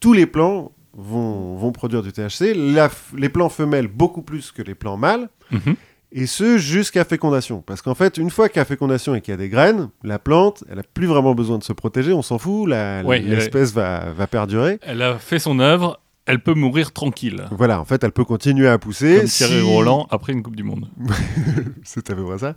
Tous 0.00 0.12
les 0.12 0.26
plants 0.26 0.72
vont, 0.92 1.56
vont 1.56 1.72
produire 1.72 2.02
du 2.02 2.12
THC. 2.12 2.54
La 2.54 2.90
les 3.16 3.28
plants 3.28 3.48
femelles, 3.48 3.88
beaucoup 3.88 4.22
plus 4.22 4.52
que 4.52 4.62
les 4.62 4.74
plants 4.74 4.96
mâles. 4.96 5.28
Mhm. 5.50 5.76
Et 6.16 6.26
ce, 6.26 6.58
jusqu'à 6.58 7.04
fécondation. 7.04 7.60
Parce 7.60 7.82
qu'en 7.82 7.96
fait, 7.96 8.18
une 8.18 8.30
fois 8.30 8.48
qu'il 8.48 8.58
y 8.58 8.60
a 8.60 8.64
fécondation 8.64 9.16
et 9.16 9.20
qu'il 9.20 9.32
y 9.32 9.34
a 9.34 9.36
des 9.36 9.48
graines, 9.48 9.88
la 10.04 10.20
plante, 10.20 10.62
elle 10.70 10.78
a 10.78 10.84
plus 10.84 11.06
vraiment 11.06 11.34
besoin 11.34 11.58
de 11.58 11.64
se 11.64 11.72
protéger. 11.72 12.12
On 12.12 12.22
s'en 12.22 12.38
fout. 12.38 12.68
Ouais, 12.68 13.18
l'espèce 13.18 13.72
va, 13.72 14.12
va 14.12 14.26
perdurer. 14.28 14.78
Elle 14.82 15.02
a 15.02 15.18
fait 15.18 15.40
son 15.40 15.58
œuvre. 15.58 16.00
Elle 16.26 16.42
peut 16.42 16.54
mourir 16.54 16.92
tranquille. 16.92 17.44
Voilà, 17.50 17.80
en 17.80 17.84
fait, 17.84 18.02
elle 18.02 18.12
peut 18.12 18.24
continuer 18.24 18.66
à 18.66 18.78
pousser. 18.78 19.18
Comme 19.18 19.26
Thierry 19.26 19.60
Si- 19.60 19.60
Roland 19.60 20.06
après 20.10 20.32
une 20.32 20.42
Coupe 20.42 20.56
du 20.56 20.62
Monde. 20.62 20.88
C'est 21.84 22.08
à 22.10 22.14
peu 22.14 22.24
près 22.24 22.38
ça. 22.38 22.54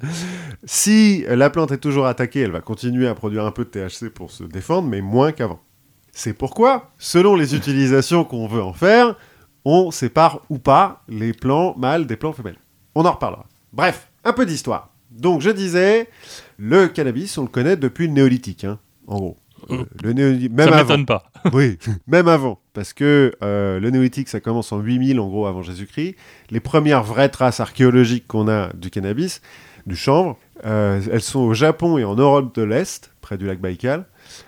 Si 0.64 1.26
la 1.28 1.50
plante 1.50 1.72
est 1.74 1.78
toujours 1.78 2.06
attaquée, 2.06 2.42
elle 2.42 2.52
va 2.52 2.62
continuer 2.62 3.08
à 3.08 3.16
produire 3.16 3.46
un 3.46 3.52
peu 3.52 3.66
de 3.66 3.70
THC 3.70 4.10
pour 4.10 4.32
se 4.32 4.44
défendre, 4.46 4.88
mais 4.88 5.02
moins 5.02 5.34
qu'avant. 5.34 5.60
C'est 6.14 6.34
pourquoi, 6.34 6.92
selon 6.98 7.36
les 7.36 7.56
utilisations 7.56 8.24
qu'on 8.24 8.48
veut 8.48 8.64
en 8.64 8.74
faire, 8.74 9.16
on 9.66 9.92
sépare 9.92 10.40
ou 10.50 10.60
pas 10.60 11.04
les 11.10 11.34
plants 11.34 11.76
mâles 11.78 12.08
des 12.08 12.16
plants 12.16 12.34
femelles. 12.34 12.58
On 12.96 13.06
en 13.06 13.12
reparlera. 13.12 13.46
Bref, 13.74 14.10
un 14.24 14.32
peu 14.34 14.46
d'histoire. 14.46 14.92
Donc, 15.12 15.42
je 15.42 15.50
disais, 15.50 16.10
le 16.58 16.88
cannabis, 16.88 17.38
on 17.38 17.42
le 17.44 17.48
connaît 17.50 17.76
depuis 17.76 18.08
le 18.08 18.14
néolithique, 18.14 18.64
hein, 18.64 18.80
en 19.08 19.18
gros. 19.18 19.38
Oh. 19.70 19.80
Le 20.04 20.14
néolithique, 20.14 20.54
même 20.54 20.70
ça 20.70 20.78
avant. 20.78 20.98
m'étonne 20.98 21.06
pas. 21.06 21.32
Oui, 21.54 21.78
même 22.08 22.28
avant, 22.28 22.60
parce 22.78 22.94
que 22.94 23.34
euh, 23.42 23.80
le 23.80 23.90
néolithique, 23.90 24.30
ça 24.30 24.40
commence 24.40 24.72
en 24.72 24.78
8000 24.80 25.20
en 25.20 25.28
gros 25.28 25.48
avant 25.48 25.64
Jésus-Christ. 25.64 26.16
Les 26.52 26.60
premières 26.60 27.02
vraies 27.02 27.30
traces 27.30 27.60
archéologiques 27.60 28.28
qu'on 28.28 28.48
a 28.48 28.72
du 28.74 28.92
cannabis, 28.92 29.42
du 29.88 29.96
chanvre, 29.96 30.38
Euh, 30.66 31.02
elles 31.12 31.22
sont 31.22 31.40
au 31.40 31.54
Japon 31.56 31.98
et 31.98 32.04
en 32.04 32.14
Europe 32.16 32.54
de 32.56 32.62
l'Est, 32.64 33.12
près 33.22 33.38
du 33.38 33.46
lac 33.48 33.60
Baïkal, 33.60 34.06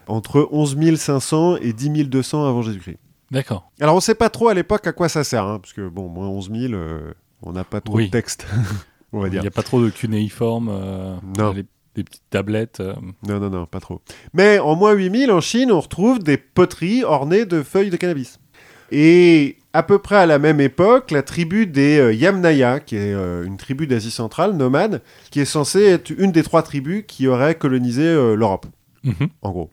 entre 0.07 0.47
11 0.51 0.95
500 0.95 1.57
et 1.57 1.73
10 1.73 2.05
200 2.05 2.47
avant 2.47 2.61
Jésus-Christ. 2.61 2.97
D'accord. 3.31 3.71
Alors 3.79 3.95
on 3.95 3.99
sait 3.99 4.15
pas 4.15 4.29
trop 4.29 4.47
à 4.49 4.53
l'époque 4.53 4.85
à 4.87 4.91
quoi 4.91 5.09
ça 5.09 5.23
sert, 5.23 5.43
hein, 5.45 5.57
parce 5.59 5.73
que 5.73 5.87
bon, 5.87 6.07
moins 6.09 6.27
11 6.27 6.51
000, 6.51 6.73
euh, 6.73 7.13
on 7.41 7.51
n'a 7.53 7.63
pas 7.63 7.81
trop 7.81 7.95
Oui. 7.97 8.05
de 8.07 8.11
texte, 8.11 8.45
on 9.13 9.21
va 9.21 9.27
Il 9.27 9.31
dire. 9.31 9.41
n'y 9.41 9.47
a 9.47 9.51
pas 9.51 9.63
trop 9.63 9.81
de 9.83 9.89
cunéiformes, 9.91 10.69
euh, 10.71 11.15
Non. 11.37 11.51
les- 11.53 11.65
des 11.99 12.03
petites 12.03 12.29
tablettes. 12.29 12.79
euh. 12.79 12.93
Non, 13.27 13.39
non, 13.39 13.49
non, 13.49 13.65
pas 13.65 13.79
trop. 13.79 14.01
Mais 14.33 14.59
en 14.59 14.75
moins 14.75 14.93
8000, 14.93 15.31
en 15.31 15.41
Chine, 15.41 15.71
on 15.71 15.79
retrouve 15.79 16.19
des 16.19 16.37
poteries 16.37 17.03
ornées 17.03 17.45
de 17.45 17.61
feuilles 17.63 17.89
de 17.89 17.97
cannabis. 17.97 18.39
Et 18.91 19.57
à 19.73 19.83
peu 19.83 19.99
près 19.99 20.15
à 20.15 20.25
la 20.25 20.39
même 20.39 20.59
époque, 20.59 21.11
la 21.11 21.21
tribu 21.21 21.67
des 21.67 21.99
euh, 21.99 22.11
Yamnaya, 22.13 22.79
qui 22.79 22.95
est 22.95 23.13
euh, 23.13 23.45
une 23.45 23.57
tribu 23.57 23.85
d'Asie 23.85 24.09
centrale, 24.11 24.53
nomade, 24.53 25.01
qui 25.29 25.39
est 25.39 25.45
censée 25.45 25.83
être 25.83 26.09
une 26.09 26.31
des 26.31 26.41
trois 26.43 26.63
tribus 26.63 27.03
qui 27.07 27.27
auraient 27.27 27.55
colonisé 27.55 28.03
euh, 28.03 28.35
l'Europe, 28.35 28.65
Mhm. 29.03 29.27
en 29.43 29.51
gros. 29.51 29.71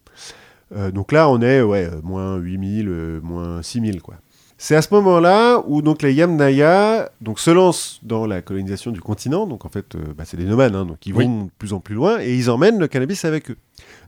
Donc 0.93 1.12
là, 1.12 1.29
on 1.31 1.41
est 1.43 1.62
ouais, 1.62 1.89
moins 2.03 2.37
8000, 2.37 2.89
euh, 2.89 3.20
moins 3.22 3.62
6000, 3.62 4.03
quoi. 4.03 4.16
C'est 4.59 4.75
à 4.75 4.81
ce 4.83 4.93
moment-là 4.95 5.63
où 5.67 5.83
donc 5.83 6.01
les 6.03 6.15
Yamnaya 6.15 7.11
donc, 7.21 7.39
se 7.41 7.51
lancent 7.51 8.01
dans 8.03 8.27
la 8.27 8.41
colonisation 8.41 8.91
du 8.91 9.01
continent. 9.03 9.47
Donc 9.47 9.65
en 9.67 9.69
fait, 9.69 9.95
euh, 9.95 10.15
bah, 10.17 10.25
c'est 10.25 10.37
des 10.39 10.45
nomades, 10.45 10.75
hein, 10.75 10.87
donc 10.87 11.05
ils 11.07 11.13
Oui. 11.15 11.27
vont 11.27 11.45
de 11.45 11.51
plus 11.59 11.73
en 11.75 11.81
plus 11.81 11.95
loin 11.95 12.19
et 12.21 12.35
ils 12.35 12.49
emmènent 12.51 12.79
le 12.79 12.89
cannabis 12.89 13.25
avec 13.27 13.51
eux. 13.51 13.57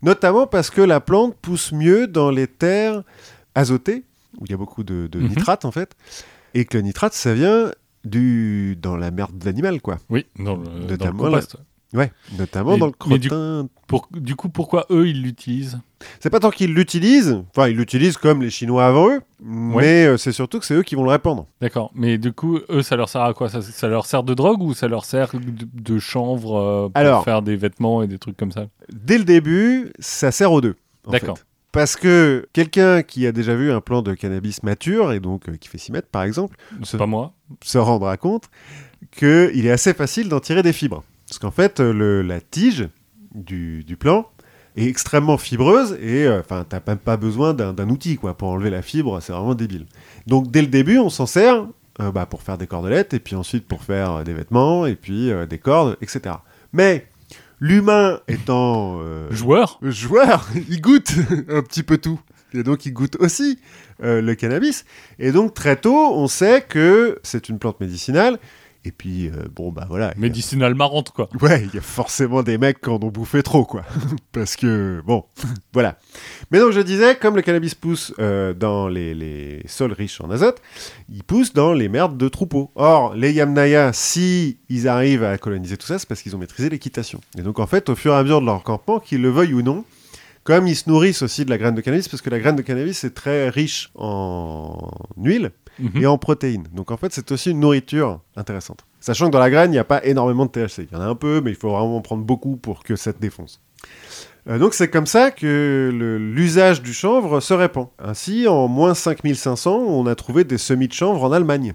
Notamment 0.02 0.46
parce 0.46 0.70
que 0.70 0.80
la 0.80 1.00
plante 1.00 1.34
pousse 1.34 1.72
mieux 1.72 2.06
dans 2.06 2.30
les 2.30 2.46
terres 2.46 3.02
azotées, 3.54 4.04
où 4.40 4.44
il 4.46 4.50
y 4.50 4.54
a 4.54 4.56
beaucoup 4.56 4.84
de, 4.84 5.06
de 5.10 5.18
Mhm. 5.20 5.28
nitrate 5.28 5.64
en 5.66 5.70
fait, 5.70 5.92
et 6.54 6.64
que 6.64 6.78
le 6.78 6.82
nitrate, 6.82 7.12
ça 7.12 7.34
vient 7.34 7.70
du 8.04 8.76
dans 8.80 8.96
la 8.96 9.10
merde 9.10 9.36
d'animal, 9.36 9.82
quoi. 9.82 9.98
Oui, 10.08 10.24
dans 10.38 10.56
le, 10.56 10.96
dans 10.96 11.06
le 11.06 11.12
compost. 11.12 11.56
Ouais, 11.94 12.12
notamment 12.38 12.72
Mais- 12.72 12.78
dans 12.78 12.86
le 12.86 13.18
du- 13.18 13.28
crottin. 13.28 13.68
Pour- 13.86 14.08
du 14.12 14.36
coup, 14.36 14.50
pourquoi 14.50 14.84
eux, 14.90 15.08
ils 15.08 15.22
l'utilisent? 15.22 15.78
C'est 16.20 16.28
pas 16.28 16.38
tant 16.38 16.50
qu'ils 16.50 16.74
l'utilisent, 16.74 17.42
enfin 17.50 17.68
ils 17.68 17.76
l'utilisent 17.76 18.18
comme 18.18 18.42
les 18.42 18.50
Chinois 18.50 18.86
avant 18.86 19.08
eux, 19.08 19.20
mais 19.42 20.04
euh, 20.06 20.16
c'est 20.18 20.32
surtout 20.32 20.58
que 20.60 20.66
c'est 20.66 20.74
eux 20.74 20.82
qui 20.82 20.94
vont 20.94 21.02
le 21.04 21.10
répandre. 21.10 21.46
D'accord. 21.62 21.90
Mais 21.94 22.18
du 22.18 22.32
coup, 22.32 22.58
eux, 22.68 22.82
ça 22.82 22.94
leur 22.96 23.08
sert 23.08 23.22
à 23.22 23.32
quoi? 23.32 23.48
Ça, 23.48 23.62
ça 23.62 23.88
leur 23.88 24.04
sert 24.04 24.22
de 24.22 24.34
drogue 24.34 24.60
ou 24.62 24.74
ça 24.74 24.86
leur 24.86 25.06
sert 25.06 25.30
de, 25.34 25.66
de 25.72 25.98
chanvre 25.98 26.56
euh, 26.58 26.82
pour 26.88 26.92
Alors- 26.94 27.24
faire 27.24 27.40
des 27.40 27.56
vêtements 27.56 28.02
et 28.02 28.06
des 28.06 28.18
trucs 28.18 28.36
comme 28.36 28.52
ça? 28.52 28.66
Dès 28.92 29.16
le 29.16 29.24
début, 29.24 29.90
ça 29.98 30.30
sert 30.30 30.52
aux 30.52 30.60
deux. 30.60 30.76
D'accord. 31.10 31.38
Parce 31.72 31.96
que 31.96 32.46
quelqu'un 32.52 33.02
qui 33.02 33.26
a 33.26 33.32
déjà 33.32 33.54
vu 33.54 33.72
un 33.72 33.80
plant 33.80 34.02
de 34.02 34.12
cannabis 34.14 34.62
mature, 34.62 35.12
et 35.12 35.20
donc 35.20 35.48
euh, 35.48 35.56
qui 35.56 35.68
fait 35.68 35.78
6 35.78 35.92
mètres 35.92 36.08
par 36.12 36.22
exemple, 36.24 36.56
Ce- 36.82 36.96
pas 36.98 37.06
moi. 37.06 37.32
se 37.64 37.78
rendra 37.78 38.16
compte 38.18 38.44
qu'il 39.16 39.64
est 39.66 39.70
assez 39.70 39.94
facile 39.94 40.28
d'en 40.28 40.40
tirer 40.40 40.62
des 40.62 40.72
fibres. 40.72 41.02
Parce 41.28 41.38
qu'en 41.38 41.50
fait, 41.50 41.80
euh, 41.80 41.92
le- 41.92 42.22
la 42.22 42.40
tige 42.40 42.88
du, 43.34 43.84
du 43.84 43.96
plant 43.96 44.30
est 44.76 44.86
extrêmement 44.86 45.38
fibreuse 45.38 45.98
et 46.00 46.24
euh, 46.26 46.40
enfin 46.40 46.64
t'as 46.68 46.80
même 46.86 46.98
pas 46.98 47.16
besoin 47.16 47.52
d'un 47.54 47.88
outil 47.88 48.16
quoi 48.16 48.34
pour 48.36 48.48
enlever 48.48 48.70
la 48.70 48.82
fibre, 48.82 49.20
c'est 49.20 49.32
vraiment 49.32 49.54
débile. 49.54 49.86
Donc 50.26 50.50
dès 50.50 50.60
le 50.62 50.68
début, 50.68 50.98
on 50.98 51.10
s'en 51.10 51.26
sert 51.26 51.66
euh, 52.00 52.12
bah, 52.12 52.26
pour 52.26 52.42
faire 52.42 52.58
des 52.58 52.66
cordelettes 52.66 53.12
et 53.12 53.18
puis 53.18 53.34
ensuite 53.34 53.66
pour 53.66 53.82
faire 53.82 54.12
euh, 54.12 54.24
des 54.24 54.34
vêtements 54.34 54.86
et 54.86 54.94
puis 54.94 55.30
euh, 55.30 55.46
des 55.46 55.58
cordes, 55.58 55.96
etc. 56.00 56.36
Mais 56.72 57.06
l'humain 57.60 58.20
étant 58.28 58.98
euh, 59.00 59.28
Joueur 59.32 59.78
joueur, 59.82 60.48
il 60.68 60.80
goûte 60.80 61.12
un 61.48 61.62
petit 61.62 61.82
peu 61.82 61.98
tout. 61.98 62.20
Et 62.54 62.62
donc, 62.62 62.86
il 62.86 62.92
goûte 62.94 63.16
aussi 63.20 63.58
euh, 64.02 64.22
le 64.22 64.34
cannabis. 64.34 64.86
Et 65.18 65.32
donc, 65.32 65.52
très 65.52 65.76
tôt, 65.76 66.14
on 66.14 66.28
sait 66.28 66.62
que 66.66 67.18
c'est 67.22 67.50
une 67.50 67.58
plante 67.58 67.78
médicinale. 67.78 68.38
Et 68.88 68.92
puis, 68.92 69.28
euh, 69.28 69.44
bon, 69.54 69.70
bah 69.70 69.84
voilà. 69.90 70.12
il 70.16 70.20
y 70.20 70.24
a- 70.24 70.28
médicinale 70.28 70.74
marrante, 70.74 71.10
quoi. 71.10 71.28
Ouais, 71.42 71.62
il 71.62 71.74
y 71.74 71.78
a 71.78 71.82
forcément 71.82 72.42
des 72.42 72.56
mecs 72.56 72.80
qui 72.80 72.88
en 72.88 72.94
ont 72.94 73.10
bouffé 73.10 73.42
trop, 73.42 73.66
quoi. 73.66 73.82
Parce 74.32 74.56
que, 74.56 75.02
bon, 75.04 75.24
voilà. 75.74 75.98
Mais 76.50 76.58
donc, 76.58 76.72
je 76.72 76.80
disais, 76.80 77.16
comme 77.16 77.36
le 77.36 77.42
cannabis 77.42 77.74
pousse 77.74 78.14
euh, 78.18 78.54
dans 78.54 78.88
les, 78.88 79.14
les 79.14 79.62
sols 79.66 79.92
riches 79.92 80.22
en 80.22 80.30
azote, 80.30 80.62
il 81.12 81.22
pousse 81.22 81.52
dans 81.52 81.74
les 81.74 81.90
merdes 81.90 82.16
de 82.16 82.28
troupeaux. 82.28 82.70
Or, 82.76 83.14
les 83.14 83.30
Yamnaya, 83.32 83.92
si 83.92 84.58
ils 84.70 84.88
arrivent 84.88 85.24
à 85.24 85.36
coloniser 85.36 85.76
tout 85.76 85.86
ça, 85.86 85.98
c'est 85.98 86.08
parce 86.08 86.22
qu'ils 86.22 86.34
ont 86.34 86.38
maîtrisé 86.38 86.70
l'équitation. 86.70 87.20
Et 87.38 87.42
donc, 87.42 87.58
en 87.58 87.66
fait, 87.66 87.90
au 87.90 87.94
fur 87.94 88.14
et 88.14 88.16
à 88.16 88.22
mesure 88.22 88.40
de 88.40 88.46
leur 88.46 88.62
campement, 88.62 89.00
qu'ils 89.00 89.20
le 89.20 89.28
veuillent 89.28 89.52
ou 89.52 89.60
non, 89.60 89.84
comme 90.44 90.66
ils 90.66 90.76
se 90.76 90.88
nourrissent 90.88 91.20
aussi 91.20 91.44
de 91.44 91.50
la 91.50 91.58
graine 91.58 91.74
de 91.74 91.82
cannabis, 91.82 92.08
parce 92.08 92.22
que 92.22 92.30
la 92.30 92.38
graine 92.38 92.56
de 92.56 92.62
cannabis 92.62 93.04
est 93.04 93.10
très 93.10 93.50
riche 93.50 93.90
en 93.96 94.90
huile, 95.18 95.50
Et 95.94 96.06
en 96.06 96.18
protéines. 96.18 96.66
Donc 96.74 96.90
en 96.90 96.96
fait, 96.96 97.12
c'est 97.12 97.30
aussi 97.30 97.50
une 97.50 97.60
nourriture 97.60 98.20
intéressante. 98.36 98.84
Sachant 99.00 99.26
que 99.26 99.32
dans 99.32 99.38
la 99.38 99.50
graine, 99.50 99.70
il 99.70 99.74
n'y 99.74 99.78
a 99.78 99.84
pas 99.84 100.04
énormément 100.04 100.46
de 100.46 100.50
THC. 100.50 100.88
Il 100.90 100.92
y 100.92 100.96
en 100.96 101.00
a 101.00 101.06
un 101.06 101.14
peu, 101.14 101.40
mais 101.40 101.50
il 101.50 101.56
faut 101.56 101.70
vraiment 101.70 101.96
en 101.96 102.00
prendre 102.00 102.24
beaucoup 102.24 102.56
pour 102.56 102.82
que 102.82 102.96
ça 102.96 103.12
te 103.12 103.20
défonce. 103.20 103.60
Euh, 104.48 104.58
donc 104.58 104.74
c'est 104.74 104.88
comme 104.88 105.06
ça 105.06 105.30
que 105.30 105.90
l'usage 106.34 106.82
du 106.82 106.92
chanvre 106.92 107.40
se 107.40 107.54
répand. 107.54 107.88
Ainsi, 107.98 108.48
en 108.48 108.68
moins 108.68 108.94
5500, 108.94 109.76
on 109.76 110.06
a 110.06 110.14
trouvé 110.14 110.44
des 110.44 110.58
semis 110.58 110.88
de 110.88 110.92
chanvre 110.92 111.22
en 111.22 111.32
Allemagne. 111.32 111.74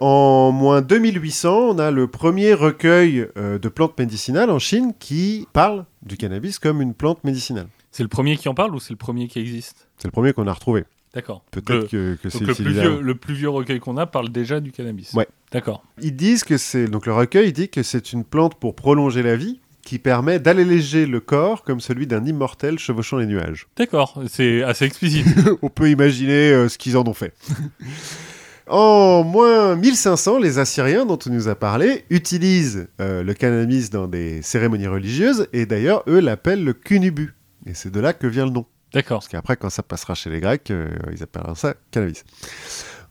En 0.00 0.50
moins 0.50 0.82
2800, 0.82 1.56
on 1.56 1.78
a 1.78 1.90
le 1.90 2.08
premier 2.08 2.52
recueil 2.52 3.28
euh, 3.36 3.58
de 3.58 3.68
plantes 3.68 3.96
médicinales 3.98 4.50
en 4.50 4.58
Chine 4.58 4.92
qui 4.98 5.46
parle 5.52 5.84
du 6.02 6.16
cannabis 6.16 6.58
comme 6.58 6.82
une 6.82 6.94
plante 6.94 7.22
médicinale. 7.22 7.68
C'est 7.92 8.02
le 8.02 8.08
premier 8.08 8.36
qui 8.36 8.48
en 8.48 8.54
parle 8.54 8.74
ou 8.74 8.80
c'est 8.80 8.92
le 8.92 8.98
premier 8.98 9.28
qui 9.28 9.38
existe? 9.38 9.88
C'est 9.98 10.08
le 10.08 10.12
premier 10.12 10.32
qu'on 10.32 10.48
a 10.48 10.52
retrouvé. 10.52 10.84
D'accord. 11.14 11.44
Peut-être 11.50 11.70
Le- 11.92 12.16
que, 12.16 12.18
que 12.22 12.28
c'est 12.28 12.40
le 12.44 12.54
plus, 12.54 12.72
vieux, 12.72 13.00
le 13.00 13.14
plus 13.14 13.34
vieux 13.34 13.48
recueil 13.48 13.78
qu'on 13.78 13.96
a 13.96 14.06
parle 14.06 14.30
déjà 14.30 14.60
du 14.60 14.72
cannabis. 14.72 15.12
Ouais. 15.14 15.28
D'accord. 15.52 15.84
Ils 16.02 16.16
disent 16.16 16.42
que 16.44 16.58
c'est 16.58 16.86
donc 16.88 17.06
le 17.06 17.12
recueil 17.12 17.52
dit 17.52 17.68
que 17.68 17.82
c'est 17.84 18.12
une 18.12 18.24
plante 18.24 18.56
pour 18.56 18.74
prolonger 18.74 19.22
la 19.22 19.36
vie 19.36 19.60
qui 19.82 19.98
permet 19.98 20.40
d'alléger 20.40 21.06
le 21.06 21.20
corps 21.20 21.62
comme 21.62 21.78
celui 21.78 22.06
d'un 22.06 22.24
immortel 22.24 22.78
chevauchant 22.78 23.18
les 23.18 23.26
nuages. 23.26 23.68
D'accord. 23.76 24.20
C'est 24.28 24.62
assez 24.62 24.86
explicite. 24.86 25.26
On 25.62 25.68
peut 25.68 25.90
imaginer 25.90 26.50
euh, 26.50 26.68
ce 26.68 26.78
qu'ils 26.78 26.96
en 26.96 27.06
ont 27.06 27.14
fait. 27.14 27.34
en 28.66 29.22
moins 29.24 29.76
1500, 29.76 30.38
les 30.38 30.58
Assyriens 30.58 31.04
dont 31.04 31.18
on 31.26 31.30
nous 31.30 31.48
a 31.48 31.54
parlé 31.54 32.04
utilisent 32.10 32.88
euh, 33.00 33.22
le 33.22 33.34
cannabis 33.34 33.90
dans 33.90 34.08
des 34.08 34.40
cérémonies 34.42 34.86
religieuses 34.86 35.48
et 35.52 35.66
d'ailleurs 35.66 36.02
eux 36.08 36.20
l'appellent 36.20 36.64
le 36.64 36.72
kunubu. 36.72 37.34
Et 37.66 37.74
c'est 37.74 37.90
de 37.90 38.00
là 38.00 38.12
que 38.12 38.26
vient 38.26 38.46
le 38.46 38.52
nom. 38.52 38.66
D'accord. 38.94 39.18
Parce 39.18 39.28
qu'après, 39.28 39.56
quand 39.56 39.68
ça 39.70 39.82
passera 39.82 40.14
chez 40.14 40.30
les 40.30 40.40
Grecs, 40.40 40.70
euh, 40.70 40.88
ils 41.12 41.22
appelleront 41.22 41.54
ça 41.54 41.74
cannabis. 41.90 42.24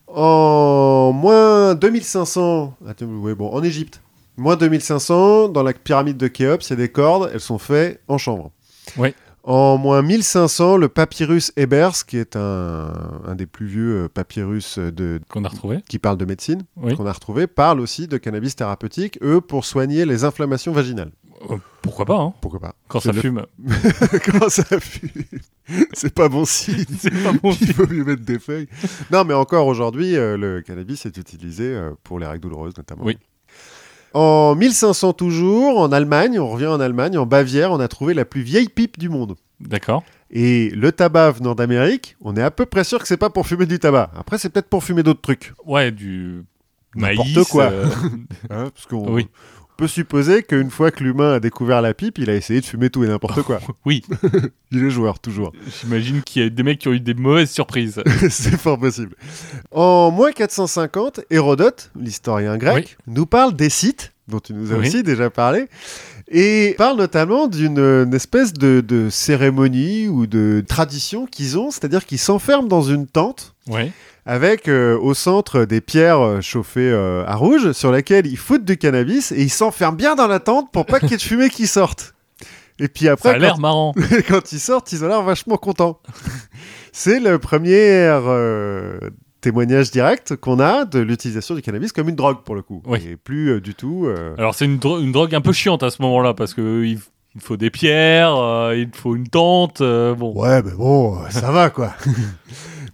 En 0.08 1.12
moins 1.14 1.76
2500, 1.76 2.76
attends, 2.88 3.06
ouais, 3.06 3.36
bon, 3.36 3.50
en 3.52 3.64
Égypte, 3.64 4.02
moins 4.38 4.56
2500, 4.56 5.50
dans 5.50 5.64
la 5.64 5.74
pyramide 5.74 6.18
de 6.18 6.28
Khéops, 6.28 6.68
il 6.68 6.70
y 6.72 6.74
a 6.74 6.78
des 6.78 6.90
cordes, 6.90 7.30
elles 7.34 7.40
sont 7.40 7.58
faites 7.58 8.02
en 8.08 8.18
chanvre. 8.18 8.52
Oui. 8.98 9.14
En 9.46 9.78
moins 9.78 10.02
1500, 10.02 10.78
le 10.78 10.88
papyrus 10.88 11.52
Ebers, 11.58 12.06
qui 12.08 12.18
est 12.18 12.38
un, 12.38 12.94
un 13.26 13.36
des 13.36 13.46
plus 13.46 13.66
vieux 13.66 14.04
euh, 14.06 14.08
papyrus 14.08 14.78
euh, 14.78 14.90
de, 14.90 15.20
Qu'on 15.30 15.44
a 15.44 15.50
retrouvé. 15.50 15.80
qui 15.90 16.00
parle 16.00 16.18
de 16.18 16.24
médecine, 16.24 16.62
Oui. 16.78 16.96
qu'on 16.96 17.06
a 17.06 17.12
retrouvé, 17.12 17.46
parle 17.48 17.82
aussi 17.82 18.08
de 18.08 18.18
cannabis 18.18 18.56
thérapeutique, 18.56 19.20
eux, 19.22 19.42
pour 19.42 19.66
soigner 19.66 20.06
les 20.06 20.24
inflammations 20.24 20.72
vaginales. 20.72 21.12
Euh, 21.50 21.58
pourquoi 21.82 22.06
pas, 22.06 22.18
hein 22.20 22.34
Pourquoi 22.42 22.60
pas 22.60 22.76
Quand 22.88 23.00
ça 23.00 23.12
le- 23.12 23.20
fume. 23.22 23.46
Comment 24.26 24.50
ça 24.50 24.64
fume 24.80 25.24
C'est 25.94 26.14
pas 26.14 26.30
bon 26.30 26.46
signe. 26.46 26.86
C'est 27.00 27.12
pas 27.24 27.32
bon. 27.34 27.54
Il 27.60 27.74
faut 27.74 27.88
mieux 27.88 28.04
mettre 28.04 28.24
des 28.24 28.40
feuilles. 28.40 28.68
Non, 29.12 29.24
mais 29.26 29.34
encore 29.34 29.68
aujourd'hui, 29.68 30.16
euh, 30.16 30.38
le 30.38 30.62
cannabis 30.62 31.06
est 31.06 31.18
utilisé 31.18 31.66
euh, 31.66 31.92
pour 32.04 32.20
les 32.20 32.26
règles 32.28 32.42
douloureuses 32.44 32.76
notamment. 32.78 33.04
Oui. 33.04 33.18
En 34.14 34.56
1500 34.56 35.14
toujours, 35.14 35.80
en 35.80 35.92
Allemagne, 35.92 36.40
on 36.40 36.48
revient 36.48 36.68
en 36.68 36.80
Allemagne, 36.80 37.18
en 37.18 37.26
Bavière, 37.26 37.72
on 37.72 37.80
a 37.80 37.88
trouvé 37.88 38.14
la 38.14 38.26
plus 38.26 38.42
vieille 38.42 38.70
pipe 38.70 39.00
du 39.00 39.10
monde. 39.10 39.36
D'accord. 39.60 40.04
Et 40.30 40.70
le 40.70 40.92
tabac 40.92 41.32
venant 41.32 41.56
d'Amérique, 41.56 42.16
on 42.22 42.36
est 42.36 42.42
à 42.42 42.52
peu 42.52 42.66
près 42.68 42.84
sûr 42.84 43.00
que 43.00 43.08
c'est 43.08 43.18
pas 43.18 43.30
pour 43.32 43.48
fumer 43.48 43.66
du 43.66 43.80
tabac. 43.80 44.12
Après, 44.16 44.38
c'est 44.38 44.50
peut-être 44.50 44.70
pour 44.70 44.84
fumer 44.84 45.02
d'autres 45.04 45.22
trucs. 45.22 45.54
Ouais, 45.66 45.92
du 45.92 46.44
N'importe 46.96 47.48
quoi. 47.50 47.66
euh, 47.72 47.88
hein, 48.52 48.70
parce 48.74 48.86
qu'on 48.86 49.12
Oui. 49.12 49.28
On 49.74 49.76
peut 49.78 49.88
supposer 49.88 50.44
qu'une 50.44 50.70
fois 50.70 50.92
que 50.92 51.04
l'humain 51.04 51.34
a 51.34 51.40
découvert 51.40 51.82
la 51.82 51.94
pipe, 51.96 52.20
il 52.20 52.30
a 52.30 52.36
essayé 52.36 52.62
de 52.62 52.66
fumer 52.66 52.90
tout 52.92 53.04
et 53.04 53.08
n'importe 53.08 53.42
quoi. 53.42 53.60
Oui. 53.86 54.04
Il 54.72 54.84
est 54.86 54.90
joueur, 54.90 55.20
toujours. 55.20 55.52
J'imagine 55.82 56.22
qu'il 56.22 56.42
y 56.44 56.46
a 56.46 56.50
des 56.50 56.64
mecs 56.64 56.80
qui 56.80 56.88
ont 56.88 56.94
eu 56.94 57.00
des 57.00 57.14
mauvaises 57.16 57.50
surprises. 57.52 58.02
c'est 58.30 58.58
fort 58.58 58.80
possible. 58.80 59.16
En 59.72 60.12
moins 60.12 60.32
450, 60.32 61.22
Hérodote, 61.32 61.92
l'historien 62.00 62.58
grec, 62.58 62.98
nous 63.08 63.26
parle 63.26 63.56
des 63.56 63.70
sites, 63.70 64.14
dont 64.28 64.40
tu 64.40 64.54
nous 64.54 64.72
as 64.72 64.78
Oui. 64.78 64.88
aussi 64.88 65.04
déjà 65.04 65.30
parlé, 65.30 65.68
et 66.28 66.76
parle 66.78 66.98
notamment 66.98 67.48
d'une 67.48 67.78
une 67.80 68.14
espèce 68.14 68.54
de, 68.54 68.82
de 68.82 69.10
cérémonie 69.10 70.08
ou 70.08 70.26
de 70.28 70.64
tradition 70.68 71.26
qu'ils 71.26 71.58
ont, 71.58 71.70
c'est-à-dire 71.72 72.06
qu'ils 72.06 72.20
s'enferment 72.20 72.68
dans 72.68 72.84
une 72.84 73.08
tente 73.08 73.56
Ouais. 73.68 73.92
Avec 74.26 74.68
euh, 74.68 74.98
au 75.00 75.14
centre 75.14 75.66
des 75.66 75.82
pierres 75.82 76.20
euh, 76.22 76.42
chauffées 76.42 76.90
euh, 76.92 77.26
à 77.28 77.36
rouge 77.36 77.72
sur 77.74 77.92
lesquelles 77.92 78.26
ils 78.28 78.38
foutent 78.38 78.64
du 78.66 78.78
cannabis 78.78 79.32
et 79.32 79.42
ils 79.42 79.50
s'enferment 79.50 79.98
bien 79.98 80.16
dans 80.16 80.28
la 80.28 80.40
tente 80.40 80.72
pour 80.72 80.86
pas 80.86 81.00
qu'il 81.00 81.12
y 81.12 81.14
ait 81.14 81.18
de 81.18 81.22
fumée 81.22 81.50
qui 81.50 81.68
sorte. 81.68 82.14
Et 82.80 82.88
puis 82.88 83.08
après, 83.10 83.30
Ça 83.30 83.36
a 83.36 83.38
l'air 83.40 83.60
marrant. 83.60 83.94
quand 84.28 84.52
ils 84.52 84.60
sortent, 84.60 84.92
ils 84.94 85.04
ont 85.04 85.08
l'air 85.08 85.22
vachement 85.24 85.58
contents. 85.58 86.00
c'est 86.92 87.20
la 87.20 87.38
première 87.38 88.24
euh, 88.26 88.98
témoignage 89.42 89.92
direct 89.92 90.36
qu'on 90.38 90.60
a 90.60 90.86
de 90.86 91.00
l'utilisation 91.00 91.54
du 91.54 91.62
cannabis 91.62 91.92
comme 91.92 92.10
une 92.10 92.16
drogue 92.16 92.44
pour 92.46 92.56
le 92.56 92.62
coup. 92.62 92.82
Oui. 92.88 93.00
Et 93.12 93.18
plus 93.18 93.60
du 93.62 93.76
tout. 93.76 94.08
Alors 94.38 94.56
c'est 94.56 94.66
une, 94.66 94.78
dro- 94.80 95.00
une 95.00 95.12
drogue 95.12 95.36
un 95.36 95.42
peu 95.42 95.52
chiante 95.54 95.84
à 95.84 95.92
ce 95.92 96.02
moment-là 96.02 96.34
parce 96.34 96.54
que 96.54 96.84
il, 96.84 97.00
il 97.36 97.42
faut 97.42 97.58
des 97.58 97.70
pierres, 97.70 98.36
euh, 98.38 98.76
il 98.76 98.90
faut 98.94 99.16
une 99.16 99.28
tente. 99.28 99.82
euh, 99.82 100.16
bon. 100.16 100.34
Ouais, 100.34 100.62
mais 100.64 100.72
bon, 100.72 101.18
ça 101.30 101.52
va 101.52 101.70
quoi. 101.70 101.94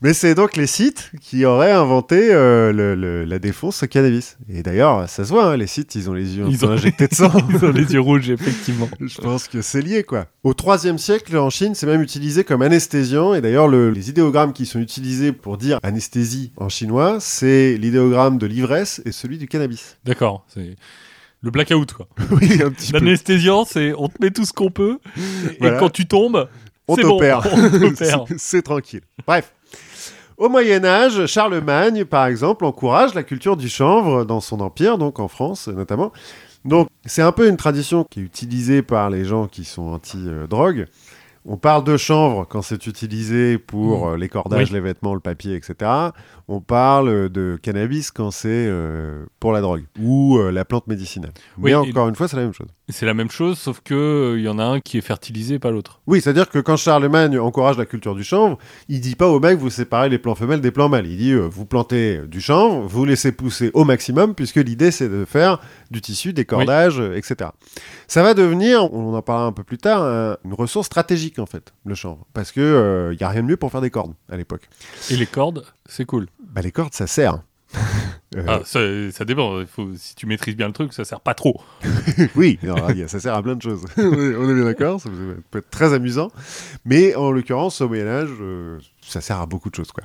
mais 0.02 0.14
c'est 0.14 0.34
donc 0.36 0.56
les 0.56 0.68
sites 0.68 1.12
qui 1.22 1.43
auraient 1.45 1.72
inventé 1.72 2.32
euh, 2.34 2.72
le- 2.72 2.95
le- 2.95 3.26
la 3.26 3.39
défonce 3.39 3.84
au 3.84 3.88
cannabis. 3.88 4.38
Et 4.47 4.64
d'ailleurs, 4.64 5.10
ça 5.10 5.26
se 5.26 5.30
voit, 5.30 5.45
hein, 5.52 5.58
les 5.58 5.68
sites, 5.68 5.93
ils 5.95 6.10
ont 6.10 6.14
les 6.14 6.38
yeux 6.38 6.45
Ils 6.50 6.66
ont- 6.66 6.70
injectés 6.72 7.08
de 7.08 7.14
sang. 7.16 7.32
Ils 7.50 7.66
ont 7.66 7.72
les 7.72 7.93
yeux 7.93 8.00
rouges 8.00 8.30
effectivement. 8.30 8.88
Je 9.02 9.20
pense 9.20 9.47
que 9.47 9.62
c'est 9.62 9.82
lié, 9.82 10.04
quoi. 10.04 10.28
Au 10.43 10.54
3 10.54 10.97
siècle, 10.97 11.38
en 11.38 11.50
Chine, 11.50 11.76
c'est 11.76 11.86
même 11.86 12.02
utilisé 12.02 12.43
comme 12.43 12.62
anesthésiant. 12.62 13.34
Et 13.34 13.41
d'ailleurs, 13.41 13.68
le- 13.68 13.89
les 13.91 14.10
idéogrammes 14.10 14.54
qui 14.54 14.66
sont 14.66 14.80
utilisés 14.80 15.32
pour 15.34 15.58
dire 15.58 15.80
anesthésie 15.84 16.52
en 16.58 16.70
chinois, 16.70 17.18
c'est 17.20 17.76
l'idéogramme 17.78 18.38
de 18.38 18.45
l'ivresse 18.45 19.02
et 19.06 19.12
celui 19.12 19.38
du 19.38 19.47
cannabis. 19.47 19.97
D'accord, 20.06 20.45
c'est 20.47 20.76
le 21.41 21.52
blackout 21.52 21.93
quoi. 21.93 22.08
oui, 22.32 22.62
un 22.64 22.70
petit 22.72 22.91
peu. 22.91 23.00
L'anesthésiant, 23.00 23.66
c'est 23.66 23.93
on 23.97 24.08
te 24.10 24.16
met 24.22 24.32
tout 24.32 24.45
ce 24.45 24.54
qu'on 24.54 24.72
peut 24.72 25.00
et 25.18 25.58
Voilà. 25.60 25.78
quand 25.80 25.89
tu 25.89 26.06
tombes, 26.08 26.50
On 26.88 26.95
bon, 26.95 27.02
t'opère. 27.02 27.43
c'est 28.38 28.62
tranquille. 28.62 29.02
Bref. 29.28 29.54
Au 30.40 30.48
Moyen 30.48 30.86
Âge, 30.86 31.26
Charlemagne, 31.26 32.06
par 32.06 32.26
exemple, 32.28 32.64
encourage 32.64 33.14
la 33.14 33.24
culture 33.24 33.58
du 33.58 33.68
chanvre 33.68 34.24
dans 34.24 34.40
son 34.40 34.62
empire, 34.62 34.98
donc 34.98 35.20
en 35.20 35.28
France 35.28 35.68
notamment. 35.68 36.14
Donc 36.64 36.88
c'est 37.06 37.22
un 37.22 37.34
peu 37.34 37.50
une 37.50 37.58
tradition 37.58 38.06
qui 38.10 38.22
est 38.22 38.24
utilisée 38.24 38.82
par 38.82 39.10
les 39.10 39.26
gens 39.26 39.48
qui 39.48 39.66
sont 39.66 39.88
anti-drogue. 39.88 40.88
On 41.46 41.58
parle 41.58 41.84
de 41.84 41.98
chanvre 41.98 42.46
quand 42.48 42.62
c'est 42.62 42.88
utilisé 42.88 43.58
pour 43.58 44.08
Mmh. 44.08 44.14
euh, 44.14 44.18
les 44.18 44.30
cordages, 44.30 44.68
Oui. 44.70 44.74
les 44.76 44.80
vêtements, 44.80 45.14
le 45.14 45.20
papier, 45.20 45.56
etc. 45.56 45.92
On 46.52 46.62
parle 46.62 47.30
de 47.30 47.60
cannabis 47.62 48.10
quand 48.10 48.32
c'est 48.32 48.47
euh, 48.50 49.24
pour 49.39 49.52
la 49.54 49.62
drogue 49.62 49.84
ou 50.02 50.39
euh, 50.39 50.52
la 50.52 50.66
plante 50.66 50.88
médicinale. 50.88 51.30
Oui, 51.60 51.70
Mais 51.72 51.76
encore 51.76 52.10
une 52.10 52.16
fois, 52.16 52.28
c'est 52.28 52.38
la 52.38 52.41
même 52.43 52.54
chose. 52.54 52.68
C'est 52.91 53.06
la 53.06 53.14
même 53.14 53.30
chose, 53.30 53.60
sauf 53.60 53.82
que 53.84 53.93
euh, 53.93 54.39
il 54.39 54.43
y 54.45 54.47
en 54.50 54.58
a 54.58 54.64
un 54.64 54.80
qui 54.80 54.97
est 54.97 55.02
fertilisé, 55.02 55.60
pas 55.60 55.70
l'autre. 55.70 56.02
Oui, 56.08 56.22
c'est-à-dire 56.22 56.50
que 56.50 56.58
quand 56.58 56.76
Charlemagne 56.76 57.38
encourage 57.38 57.78
la 57.78 57.86
culture 57.86 58.16
du 58.16 58.24
chanvre, 58.24 58.58
il 58.88 59.00
dit 59.00 59.14
pas 59.16 59.28
aux 59.28 59.39
mecs 59.39 59.60
vous 59.60 59.70
séparez 59.70 60.10
les 60.10 60.18
plants 60.18 60.34
femelles 60.34 60.60
des 60.62 60.72
plants 60.72 60.89
mâles. 60.89 61.06
Il 61.06 61.18
dit 61.18 61.34
euh, 61.34 61.41
vous 61.47 61.68
plantez 61.68 62.22
du 62.28 62.41
chanvre, 62.41 62.88
vous 62.88 63.06
laissez 63.06 63.32
pousser 63.32 63.70
au 63.76 63.84
maximum, 63.84 64.34
puisque 64.34 64.56
l'idée 64.56 64.89
c'est 64.89 65.08
de 65.08 65.26
faire 65.26 65.60
du 65.91 66.02
tissu, 66.02 66.34
des 66.34 66.45
cordages, 66.45 67.00
euh, 67.00 67.16
etc. 67.16 67.52
Ça 68.08 68.24
va 68.24 68.34
devenir, 68.34 68.91
on 68.91 69.14
en 69.14 69.22
parlera 69.22 69.45
un 69.45 69.52
peu 69.52 69.64
plus 69.64 69.78
tard, 69.78 70.02
un- 70.04 70.38
une 70.43 70.56
ressource 70.56 70.88
stratégique 70.88 71.38
en 71.38 71.45
fait, 71.45 71.74
le 71.86 71.93
chanvre, 71.93 72.26
parce 72.34 72.52
que 72.52 72.60
euh, 72.60 73.14
il 73.14 73.22
y 73.22 73.24
a 73.24 73.30
rien 73.30 73.43
de 73.43 73.47
mieux 73.47 73.58
pour 73.58 73.70
faire 73.72 73.82
des 73.82 73.91
cordes 73.91 74.14
à 74.32 74.36
l'époque. 74.36 74.68
Et 75.12 75.16
les 75.16 75.28
cordes, 75.28 75.64
c'est 75.86 76.06
cool. 76.06 76.26
Bah 76.50 76.62
les 76.62 76.72
cordes 76.72 76.93
ça 76.93 77.08
sert. 77.08 77.39
Euh, 78.36 78.43
Ah, 78.47 78.60
ça, 78.64 78.80
ça 79.12 79.26
dépend. 79.26 79.66
Faut, 79.66 79.89
si 79.95 80.14
tu 80.14 80.28
maîtrises 80.28 80.56
bien 80.56 80.68
le 80.68 80.74
truc, 80.74 80.93
ça 80.93 81.04
sert 81.04 81.20
pas 81.20 81.34
trop. 81.34 81.60
oui, 82.36 82.60
non, 82.62 82.76
ça 83.08 83.20
sert 83.20 83.34
à 83.34 83.41
plein 83.41 83.56
de 83.56 83.62
choses. 83.64 83.84
on 83.97 84.04
est 84.50 84.54
bien 84.54 84.66
d'accord, 84.66 85.02
ça 85.02 85.10
peut 85.50 85.58
être 85.58 85.70
très 85.72 85.93
amusant. 85.95 86.30
Mais 86.86 87.16
en 87.16 87.32
l'occurrence, 87.32 87.82
au 87.82 87.88
Moyen-Âge, 87.88 88.30
euh, 88.39 88.78
ça 89.02 89.20
sert 89.20 89.39
à 89.41 89.47
beaucoup 89.47 89.72
de 89.72 89.76
choses. 89.76 89.91
Quoi. 89.91 90.04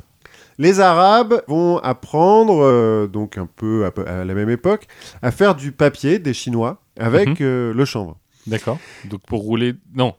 Les 0.57 0.81
Arabes 0.81 1.43
vont 1.49 1.77
apprendre, 1.81 2.65
euh, 2.65 3.07
donc 3.09 3.37
un 3.37 3.45
peu 3.45 3.85
à, 4.07 4.25
la 4.25 4.35
même 4.35 4.49
époque, 4.49 4.87
à 5.21 5.31
faire 5.31 5.55
du 5.55 5.71
papier 5.71 6.19
des 6.19 6.33
Chinois 6.33 6.81
avec 6.99 7.29
Mhm. 7.29 7.37
euh, 7.43 7.75
le 7.75 7.85
chanvre. 7.85 8.17
D'accord. 8.47 8.79
Donc 9.05 9.21
pour 9.27 9.43
rouler, 9.43 9.75
non. 9.95 10.15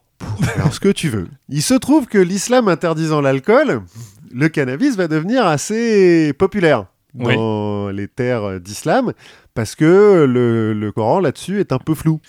Alors, 0.56 0.74
ce 0.74 0.80
que 0.80 0.90
tu 0.90 1.10
veux. 1.10 1.28
Il 1.50 1.62
se 1.64 1.74
trouve 1.74 2.06
que 2.06 2.18
l'islam 2.20 2.68
interdisant 2.68 3.20
l'alcool, 3.20 3.82
le 4.36 4.50
cannabis 4.50 4.98
va 4.98 5.08
devenir 5.08 5.46
assez 5.46 6.34
populaire 6.34 6.88
dans 7.14 7.90
les 7.90 8.10
terres 8.10 8.60
d'islam 8.60 9.14
parce 9.54 9.76
que 9.76 10.26
le, 10.26 10.74
le 10.74 10.92
Coran 10.92 11.22
là-dessus 11.22 11.62
est 11.62 11.72
un 11.72 11.80
peu 11.80 11.96
flou. 11.96 12.20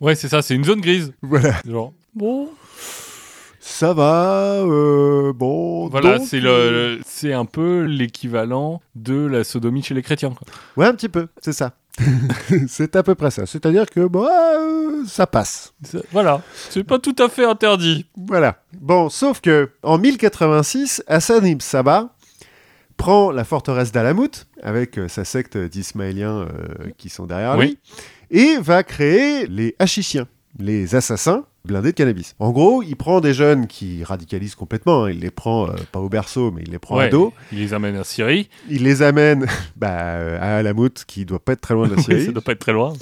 Ouais, 0.00 0.14
c'est 0.14 0.28
ça. 0.28 0.42
C'est 0.42 0.54
une 0.54 0.64
zone 0.64 0.80
grise. 0.80 1.12
Voilà. 1.22 1.54
Genre. 1.68 1.92
Bon. 2.14 2.48
Ça 3.58 3.92
va, 3.92 4.62
euh, 4.62 5.32
bon. 5.32 5.88
Voilà, 5.88 6.18
donc, 6.18 6.28
c'est 6.28 6.40
euh, 6.44 6.98
le, 6.98 7.00
c'est 7.04 7.32
un 7.32 7.44
peu 7.44 7.82
l'équivalent 7.82 8.80
de 8.94 9.26
la 9.26 9.42
sodomie 9.42 9.82
chez 9.82 9.92
les 9.92 10.02
chrétiens. 10.02 10.30
quoi. 10.30 10.46
Ouais, 10.76 10.86
un 10.86 10.94
petit 10.94 11.08
peu, 11.08 11.26
c'est 11.42 11.52
ça. 11.52 11.72
c'est 12.68 12.96
à 12.96 13.02
peu 13.02 13.14
près 13.14 13.30
ça. 13.30 13.46
C'est-à-dire 13.46 13.86
que, 13.86 14.06
bah, 14.06 14.28
euh, 14.58 15.04
ça 15.06 15.26
passe. 15.26 15.72
Voilà. 16.12 16.42
C'est 16.70 16.84
pas 16.84 16.98
tout 16.98 17.16
à 17.18 17.28
fait 17.28 17.44
interdit. 17.44 18.06
Voilà. 18.16 18.62
Bon, 18.80 19.08
sauf 19.08 19.40
que, 19.40 19.70
en 19.82 19.98
1086, 19.98 21.02
Hassan 21.06 21.46
ibn 21.46 21.60
Sabah 21.60 22.10
prend 22.96 23.30
la 23.30 23.44
forteresse 23.44 23.92
d'Alamout, 23.92 24.46
avec 24.62 24.98
euh, 24.98 25.08
sa 25.08 25.24
secte 25.24 25.56
d'Ismaéliens 25.56 26.40
euh, 26.48 26.90
qui 26.96 27.08
sont 27.08 27.26
derrière 27.26 27.56
Oui. 27.58 27.78
lui, 28.30 28.40
et 28.40 28.56
va 28.58 28.82
créer 28.82 29.46
les 29.46 29.76
Hachichiens, 29.78 30.26
les 30.58 30.94
assassins 30.94 31.44
blindés 31.64 31.90
de 31.92 31.96
cannabis. 31.96 32.34
En 32.38 32.50
gros, 32.52 32.82
il 32.82 32.94
prend 32.96 33.20
des 33.20 33.34
jeunes 33.34 33.66
qui 33.66 34.04
radicalisent 34.04 34.54
complètement, 34.54 35.04
hein. 35.04 35.10
il 35.10 35.20
les 35.20 35.30
prend 35.30 35.68
euh, 35.68 35.72
pas 35.92 35.98
au 36.00 36.08
berceau, 36.08 36.50
mais 36.52 36.62
il 36.64 36.70
les 36.70 36.78
prend 36.78 36.98
à 36.98 37.08
dos, 37.08 37.32
Il 37.52 37.58
les 37.58 37.74
amène 37.74 37.96
à 37.96 38.04
Syrie. 38.04 38.48
il 38.70 38.84
les 38.84 39.02
amène 39.02 39.46
bah, 39.76 39.88
euh, 39.90 40.38
à 40.40 40.56
Alamout, 40.58 41.04
qui 41.06 41.24
doit 41.24 41.40
pas 41.40 41.52
être 41.52 41.60
très 41.60 41.74
loin 41.74 41.86
de 41.88 41.92
la 41.92 41.96
Oui, 41.98 42.04
Syrie. 42.04 42.26
ça 42.26 42.32
doit 42.32 42.42
pas 42.42 42.52
être 42.52 42.60
très 42.60 42.72
loin. 42.72 42.92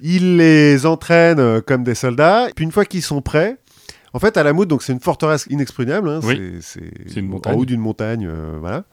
Il 0.00 0.36
les 0.36 0.86
entraîne 0.86 1.38
euh, 1.40 1.60
comme 1.60 1.82
des 1.84 1.94
soldats. 1.96 2.48
Puis 2.54 2.64
une 2.64 2.72
fois 2.72 2.84
qu'ils 2.84 3.02
sont 3.02 3.20
prêts, 3.22 3.56
en 4.12 4.18
fait, 4.20 4.36
Alamout, 4.36 4.66
donc 4.66 4.82
c'est 4.84 4.92
une 4.92 5.00
forteresse 5.00 5.46
inexpugnable. 5.50 6.08
hein, 6.08 6.20
Oui. 6.22 6.58
c'est- 6.60 6.82
une 7.16 7.26
en 7.26 7.30
montagne. 7.30 7.56
haut 7.58 7.64
d'une 7.64 7.80
montagne, 7.80 8.28
voilà. 8.60 8.84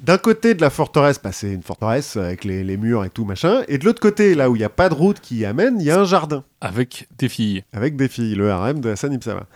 D'un 0.00 0.18
côté 0.18 0.54
de 0.54 0.60
la 0.60 0.70
forteresse, 0.70 1.18
bah, 1.22 1.32
c'est 1.32 1.52
une 1.52 1.62
forteresse 1.62 2.16
avec 2.16 2.44
les, 2.44 2.62
les 2.64 2.76
murs 2.76 3.04
et 3.04 3.10
tout 3.10 3.24
machin. 3.24 3.62
Et 3.68 3.78
de 3.78 3.84
l'autre 3.84 4.00
côté, 4.00 4.34
là 4.34 4.50
où 4.50 4.56
il 4.56 4.58
n'y 4.58 4.64
a 4.64 4.68
pas 4.70 4.88
de 4.88 4.94
route 4.94 5.20
qui 5.20 5.36
y 5.38 5.44
amène, 5.44 5.76
il 5.80 5.86
y 5.86 5.90
a 5.90 5.98
un 5.98 6.04
jardin 6.04 6.44
Avec 6.60 7.08
des 7.18 7.28
filles. 7.28 7.64
avec 7.72 7.96
des 7.96 8.08
filles, 8.08 8.34
le 8.34 8.50
harem 8.50 8.80
de 8.80 8.90
Hassan 8.90 9.12
ibn 9.12 9.22
Sabah. 9.22 9.46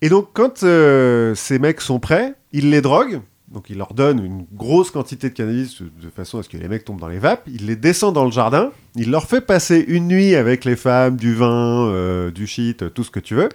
Et 0.00 0.08
donc, 0.08 0.28
quand 0.32 0.62
euh, 0.62 1.34
ces 1.34 1.58
mecs 1.58 1.80
sont 1.80 2.00
prêts, 2.00 2.34
il 2.52 2.70
les 2.70 2.80
drogue. 2.80 3.20
Donc, 3.48 3.66
il 3.70 3.76
leur 3.78 3.94
donne 3.94 4.24
une 4.24 4.46
grosse 4.52 4.90
quantité 4.90 5.28
de 5.28 5.34
cannabis 5.34 5.80
de, 5.80 5.90
de 6.02 6.10
façon 6.10 6.38
à 6.38 6.42
ce 6.42 6.48
que 6.48 6.56
les 6.56 6.66
mecs 6.66 6.84
tombent 6.84 7.00
dans 7.00 7.08
les 7.08 7.18
vapes. 7.20 7.44
Il 7.46 7.66
les 7.66 7.76
descend 7.76 8.14
dans 8.14 8.24
le 8.24 8.32
jardin. 8.32 8.72
Il 8.96 9.10
leur 9.10 9.26
fait 9.26 9.42
passer 9.42 9.84
une 9.86 10.08
nuit 10.08 10.34
avec 10.34 10.64
les 10.64 10.76
femmes, 10.76 11.16
du 11.16 11.34
vin, 11.34 11.86
euh, 11.88 12.30
du 12.30 12.46
shit, 12.46 12.92
tout 12.94 13.04
ce 13.04 13.10
que 13.10 13.20
tu 13.20 13.34
veux. 13.34 13.48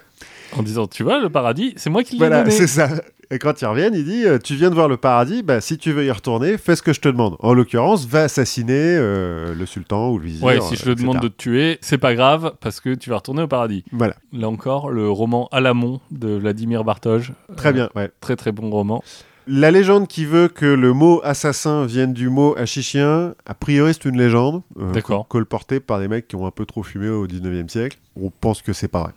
En 0.56 0.62
disant, 0.62 0.86
tu 0.86 1.02
vois, 1.02 1.20
le 1.20 1.28
paradis, 1.30 1.72
c'est 1.76 1.90
moi 1.90 2.02
qui 2.02 2.12
l'ai 2.12 2.18
Voilà, 2.18 2.40
donné. 2.42 2.50
c'est 2.50 2.66
ça. 2.66 2.88
Et 3.32 3.38
quand 3.38 3.62
ils 3.62 3.66
reviennent, 3.66 3.94
il 3.94 4.04
dit 4.04 4.24
euh, 4.26 4.38
Tu 4.42 4.56
viens 4.56 4.70
de 4.70 4.74
voir 4.74 4.88
le 4.88 4.96
paradis, 4.96 5.44
bah, 5.44 5.60
si 5.60 5.78
tu 5.78 5.92
veux 5.92 6.04
y 6.04 6.10
retourner, 6.10 6.58
fais 6.58 6.74
ce 6.74 6.82
que 6.82 6.92
je 6.92 7.00
te 7.00 7.08
demande. 7.08 7.36
En 7.38 7.54
l'occurrence, 7.54 8.04
va 8.06 8.22
assassiner 8.24 8.72
euh, 8.74 9.54
le 9.54 9.66
sultan 9.66 10.10
ou 10.10 10.18
le 10.18 10.24
vizir. 10.24 10.44
Ouais, 10.44 10.60
si 10.60 10.74
je 10.74 10.82
te 10.82 10.88
euh, 10.90 10.94
demande 10.96 11.20
de 11.20 11.28
te 11.28 11.36
tuer, 11.36 11.78
c'est 11.80 11.98
pas 11.98 12.14
grave 12.16 12.54
parce 12.60 12.80
que 12.80 12.92
tu 12.94 13.08
vas 13.10 13.16
retourner 13.16 13.42
au 13.42 13.46
paradis. 13.48 13.84
Voilà, 13.92 14.14
Là 14.32 14.48
encore, 14.48 14.90
le 14.90 15.08
roman 15.08 15.48
Alamon 15.52 16.00
de 16.10 16.30
Vladimir 16.36 16.82
Bartoj. 16.82 17.32
très 17.56 17.72
bien, 17.72 17.88
ouais. 17.94 18.10
Très 18.20 18.34
très 18.34 18.50
bon 18.50 18.68
roman. 18.70 19.02
La 19.46 19.70
légende 19.70 20.06
qui 20.06 20.26
veut 20.26 20.48
que 20.48 20.66
le 20.66 20.92
mot 20.92 21.20
assassin 21.24 21.84
vienne 21.86 22.12
du 22.12 22.28
mot 22.28 22.54
hachichien, 22.56 23.34
a 23.46 23.54
priori 23.54 23.94
c'est 23.94 24.08
une 24.08 24.18
légende. 24.18 24.62
euh, 24.78 24.92
Colportée 25.28 25.80
par 25.80 25.98
des 25.98 26.08
mecs 26.08 26.28
qui 26.28 26.36
ont 26.36 26.46
un 26.46 26.50
peu 26.52 26.66
trop 26.66 26.82
fumé 26.82 27.08
au 27.08 27.26
19e 27.26 27.68
siècle. 27.68 27.98
On 28.20 28.30
pense 28.30 28.60
que 28.62 28.72
c'est 28.72 28.86
pas 28.88 29.02
vrai. 29.02 29.12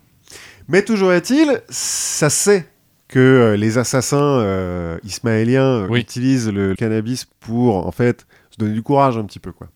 Mais 0.67 0.83
toujours 0.83 1.13
est-il, 1.13 1.61
ça 1.69 2.29
sait 2.29 2.67
que 3.07 3.19
euh, 3.19 3.57
les 3.57 3.77
assassins 3.77 4.39
euh, 4.39 4.97
ismaéliens 5.03 5.83
euh, 5.83 5.87
Oui. 5.89 5.99
utilisent 5.99 6.49
le 6.49 6.75
cannabis 6.75 7.25
pour 7.41 7.85
en 7.85 7.91
fait 7.91 8.25
se 8.49 8.57
donner 8.57 8.73
du 8.73 8.81
courage 8.81 9.17
un 9.17 9.25
petit 9.25 9.39
peu 9.39 9.51
quoi. 9.51 9.67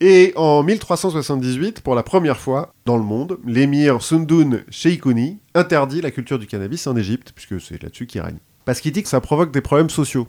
Et 0.00 0.34
en 0.36 0.62
1378, 0.62 1.80
pour 1.80 1.94
la 1.94 2.02
première 2.02 2.38
fois 2.38 2.74
dans 2.84 2.98
le 2.98 3.02
monde, 3.02 3.38
l'émir 3.46 4.02
Sundun 4.02 4.60
Sheikhouni 4.68 5.38
interdit 5.54 6.02
la 6.02 6.10
culture 6.10 6.38
du 6.38 6.46
cannabis 6.46 6.86
en 6.86 6.94
Égypte, 6.96 7.32
puisque 7.34 7.58
c'est 7.62 7.82
là-dessus 7.82 8.06
qu'il 8.06 8.20
règne. 8.20 8.36
Parce 8.66 8.80
qu'il 8.80 8.92
dit 8.92 9.02
que 9.02 9.08
ça 9.08 9.22
provoque 9.22 9.52
des 9.52 9.62
problèmes 9.62 9.88
sociaux. 9.88 10.28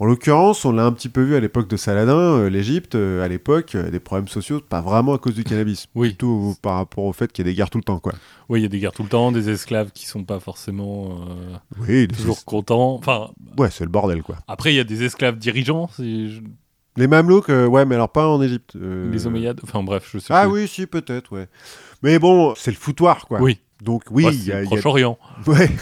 En 0.00 0.04
l'occurrence, 0.06 0.64
on 0.64 0.70
l'a 0.70 0.84
un 0.84 0.92
petit 0.92 1.08
peu 1.08 1.22
vu 1.22 1.34
à 1.34 1.40
l'époque 1.40 1.66
de 1.68 1.76
Saladin, 1.76 2.16
euh, 2.16 2.48
l'Égypte, 2.48 2.94
euh, 2.94 3.24
à 3.24 3.26
l'époque, 3.26 3.74
euh, 3.74 3.90
des 3.90 3.98
problèmes 3.98 4.28
sociaux, 4.28 4.60
pas 4.60 4.80
vraiment 4.80 5.12
à 5.14 5.18
cause 5.18 5.34
du 5.34 5.42
cannabis, 5.42 5.88
Oui. 5.96 6.10
plutôt 6.10 6.54
par 6.62 6.76
rapport 6.76 7.02
au 7.04 7.12
fait 7.12 7.32
qu'il 7.32 7.44
y 7.44 7.48
a 7.48 7.50
des 7.50 7.56
guerres 7.56 7.68
tout 7.70 7.78
le 7.78 7.84
temps, 7.84 7.98
quoi. 7.98 8.12
Oui, 8.48 8.60
il 8.60 8.62
y 8.62 8.66
a 8.66 8.68
des 8.68 8.78
guerres 8.78 8.92
tout 8.92 9.02
le 9.02 9.08
temps, 9.08 9.32
des 9.32 9.50
esclaves 9.50 9.90
qui 9.92 10.06
sont 10.06 10.22
pas 10.22 10.38
forcément 10.38 11.26
euh, 11.28 11.56
Oui, 11.80 12.06
toujours 12.06 12.44
contents. 12.44 12.94
Enfin, 12.94 13.30
ouais, 13.58 13.70
c'est 13.72 13.82
le 13.82 13.90
bordel, 13.90 14.22
quoi. 14.22 14.36
après, 14.46 14.72
il 14.72 14.76
y 14.76 14.80
a 14.80 14.84
des 14.84 15.02
esclaves 15.02 15.36
dirigeants, 15.36 15.90
Les 15.98 17.06
Mamelouks, 17.08 17.48
euh, 17.50 17.66
ouais, 17.66 17.84
mais 17.84 17.96
alors 17.96 18.10
pas 18.12 18.28
en 18.28 18.40
Égypte. 18.40 18.76
euh, 18.76 19.10
les 19.10 19.26
Omeyyades. 19.26 19.60
Enfin 19.64 19.82
bref, 19.82 20.08
je 20.12 20.18
sais 20.20 20.32
Ah 20.32 20.44
plus. 20.44 20.52
oui, 20.62 20.68
si, 20.68 20.86
peut-être, 20.86 21.32
ouais. 21.32 21.48
Mais 22.04 22.20
bon, 22.20 22.54
c'est 22.56 22.70
le 22.70 22.76
foutoir, 22.76 23.26
quoi. 23.26 23.40
Oui, 23.40 23.58
Donc 23.82 24.04
oui, 24.12 24.24
Ouais, 24.26 24.34
il 24.34 24.44
y 24.44 24.52
a, 24.52 24.60
y 24.60 24.62
a- 24.62 24.66
Proche-Orient. 24.66 25.18
Ouais. 25.48 25.68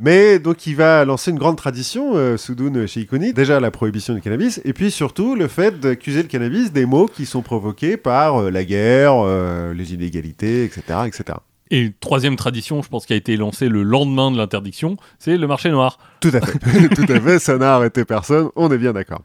Mais 0.00 0.38
donc 0.38 0.66
il 0.66 0.76
va 0.76 1.04
lancer 1.04 1.32
une 1.32 1.38
grande 1.38 1.56
tradition, 1.56 2.12
euh, 2.14 2.36
Soudoun 2.36 2.86
Sheikhouni, 2.86 3.32
déjà 3.32 3.58
la 3.58 3.72
prohibition 3.72 4.14
du 4.14 4.20
cannabis, 4.20 4.60
et 4.64 4.72
puis 4.72 4.92
surtout 4.92 5.34
le 5.34 5.48
fait 5.48 5.80
d'accuser 5.80 6.22
le 6.22 6.28
cannabis 6.28 6.72
des 6.72 6.86
maux 6.86 7.06
qui 7.06 7.26
sont 7.26 7.42
provoqués 7.42 7.96
par 7.96 8.36
euh, 8.42 8.50
la 8.50 8.64
guerre, 8.64 9.14
euh, 9.16 9.74
les 9.74 9.94
inégalités, 9.94 10.62
etc., 10.62 10.82
etc. 11.06 11.38
Et 11.70 11.92
troisième 12.00 12.36
tradition, 12.36 12.80
je 12.80 12.88
pense, 12.88 13.06
qui 13.06 13.12
a 13.12 13.16
été 13.16 13.36
lancée 13.36 13.68
le 13.68 13.82
lendemain 13.82 14.30
de 14.30 14.36
l'interdiction, 14.38 14.96
c'est 15.18 15.36
le 15.36 15.46
marché 15.48 15.68
noir. 15.70 15.98
Tout 16.20 16.30
à 16.32 16.40
fait. 16.40 16.88
Tout 16.94 17.12
à 17.12 17.20
fait, 17.20 17.38
ça 17.40 17.58
n'a 17.58 17.74
arrêté 17.74 18.04
personne, 18.04 18.50
on 18.54 18.70
est 18.70 18.78
bien 18.78 18.92
d'accord. 18.92 19.22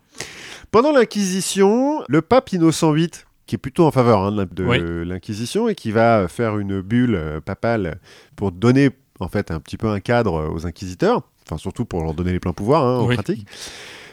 Pendant 0.71 0.91
l'Inquisition, 0.91 2.03
le 2.09 2.21
pape 2.24 2.51
Innocent 2.51 2.91
VIII, 2.93 3.09
qui 3.45 3.55
est 3.55 3.59
plutôt 3.59 3.86
en 3.86 3.91
faveur 3.91 4.24
hein, 4.24 4.47
de 4.51 4.63
Oui. 4.65 4.80
l'Inquisition 5.05 5.69
et 5.69 5.76
qui 5.76 5.91
va 5.91 6.28
faire 6.28 6.57
une 6.57 6.82
bulle 6.82 7.19
papale 7.45 7.99
pour 8.36 8.51
donner 8.51 8.89
en 9.24 9.30
fait 9.30 9.49
un 9.51 9.59
petit 9.59 9.78
peu 9.78 9.88
un 9.88 9.99
cadre 9.99 10.51
aux 10.53 10.65
inquisiteurs, 10.67 11.21
enfin 11.47 11.57
surtout 11.57 11.86
pour 11.86 12.03
leur 12.03 12.13
donner 12.13 12.32
les 12.34 12.39
pleins 12.39 12.53
pouvoirs 12.53 12.84
hein, 12.84 12.97
en 12.99 13.07
Oui. 13.07 13.15
pratique, 13.15 13.47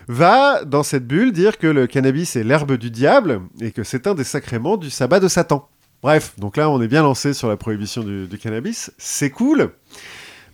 va 0.08 0.64
dans 0.64 0.82
cette 0.82 1.06
bulle 1.06 1.32
dire 1.32 1.58
que 1.58 1.66
le 1.66 1.86
cannabis 1.86 2.36
est 2.36 2.44
l'herbe 2.44 2.72
du 2.76 2.90
diable 2.90 3.42
et 3.60 3.70
que 3.70 3.84
c'est 3.84 4.06
un 4.06 4.14
des 4.14 4.24
sacrements 4.24 4.76
du 4.76 4.90
sabbat 4.90 5.20
de 5.20 5.28
Satan. 5.28 5.68
Bref, 6.02 6.32
donc 6.38 6.56
là 6.56 6.70
on 6.70 6.80
est 6.80 6.88
bien 6.88 7.02
lancé 7.02 7.34
sur 7.34 7.48
la 7.48 7.56
prohibition 7.56 8.02
du, 8.02 8.26
du 8.26 8.38
cannabis, 8.38 8.90
c'est 8.98 9.30
cool. 9.30 9.70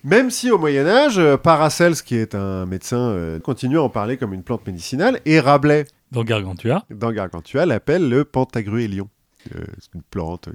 Même 0.03 0.29
si 0.29 0.51
au 0.51 0.57
Moyen 0.57 0.85
Âge, 0.85 1.17
euh, 1.17 1.37
Paracels, 1.37 1.95
qui 1.95 2.15
est 2.15 2.35
un 2.35 2.65
médecin, 2.65 2.97
euh, 2.99 3.39
continue 3.39 3.77
à 3.77 3.81
en 3.83 3.89
parler 3.89 4.17
comme 4.17 4.33
une 4.33 4.43
plante 4.43 4.65
médicinale, 4.67 5.19
et 5.25 5.39
Rabelais, 5.39 5.85
Dans 6.11 6.23
Gargantua. 6.23 6.85
dans 6.91 7.11
Gargantua, 7.11 7.65
l'appelle 7.65 8.07
le 8.07 8.23
Pantagruélion. 8.23 9.09
Euh, 9.55 9.63
une 9.93 10.01
plante 10.01 10.49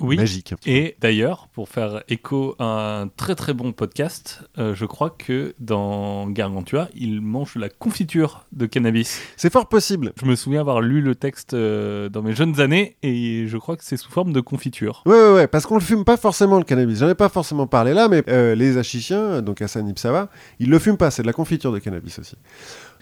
Oui. 0.00 0.16
magique. 0.16 0.54
Et 0.66 0.96
d'ailleurs, 1.00 1.48
pour 1.52 1.68
faire 1.68 2.02
écho 2.08 2.54
à 2.58 3.00
un 3.00 3.08
très 3.08 3.34
très 3.34 3.54
bon 3.54 3.72
podcast, 3.72 4.42
euh, 4.58 4.74
je 4.74 4.84
crois 4.84 5.10
que 5.10 5.54
dans 5.58 6.26
Gargantua, 6.28 6.88
il 6.94 7.20
mange 7.20 7.56
la 7.56 7.68
confiture 7.68 8.46
de 8.52 8.66
cannabis. 8.66 9.20
C'est 9.36 9.52
fort 9.52 9.68
possible. 9.68 10.12
Je 10.20 10.26
me 10.26 10.36
souviens 10.36 10.60
avoir 10.60 10.80
lu 10.80 11.00
le 11.00 11.14
texte 11.14 11.54
euh, 11.54 12.08
dans 12.08 12.22
mes 12.22 12.34
jeunes 12.34 12.60
années 12.60 12.96
et 13.02 13.46
je 13.46 13.56
crois 13.58 13.76
que 13.76 13.84
c'est 13.84 13.96
sous 13.96 14.10
forme 14.10 14.32
de 14.32 14.40
confiture. 14.40 15.02
Ouais, 15.06 15.12
ouais, 15.14 15.34
ouais, 15.34 15.46
parce 15.46 15.66
qu'on 15.66 15.76
le 15.76 15.80
fume 15.80 16.04
pas 16.04 16.16
forcément 16.16 16.58
le 16.58 16.64
cannabis. 16.64 16.98
J'en 16.98 17.08
ai 17.08 17.14
pas 17.14 17.28
forcément 17.28 17.66
parlé 17.66 17.94
là, 17.94 18.08
mais 18.08 18.22
euh, 18.28 18.54
les 18.54 18.78
Achichiens, 18.78 19.42
donc 19.42 19.62
Hassan 19.62 19.88
Ipsava, 19.88 20.28
ils 20.58 20.68
le 20.70 20.78
fument 20.78 20.96
pas. 20.96 21.10
C'est 21.10 21.22
de 21.22 21.26
la 21.26 21.32
confiture 21.32 21.72
de 21.72 21.78
cannabis 21.78 22.18
aussi. 22.18 22.36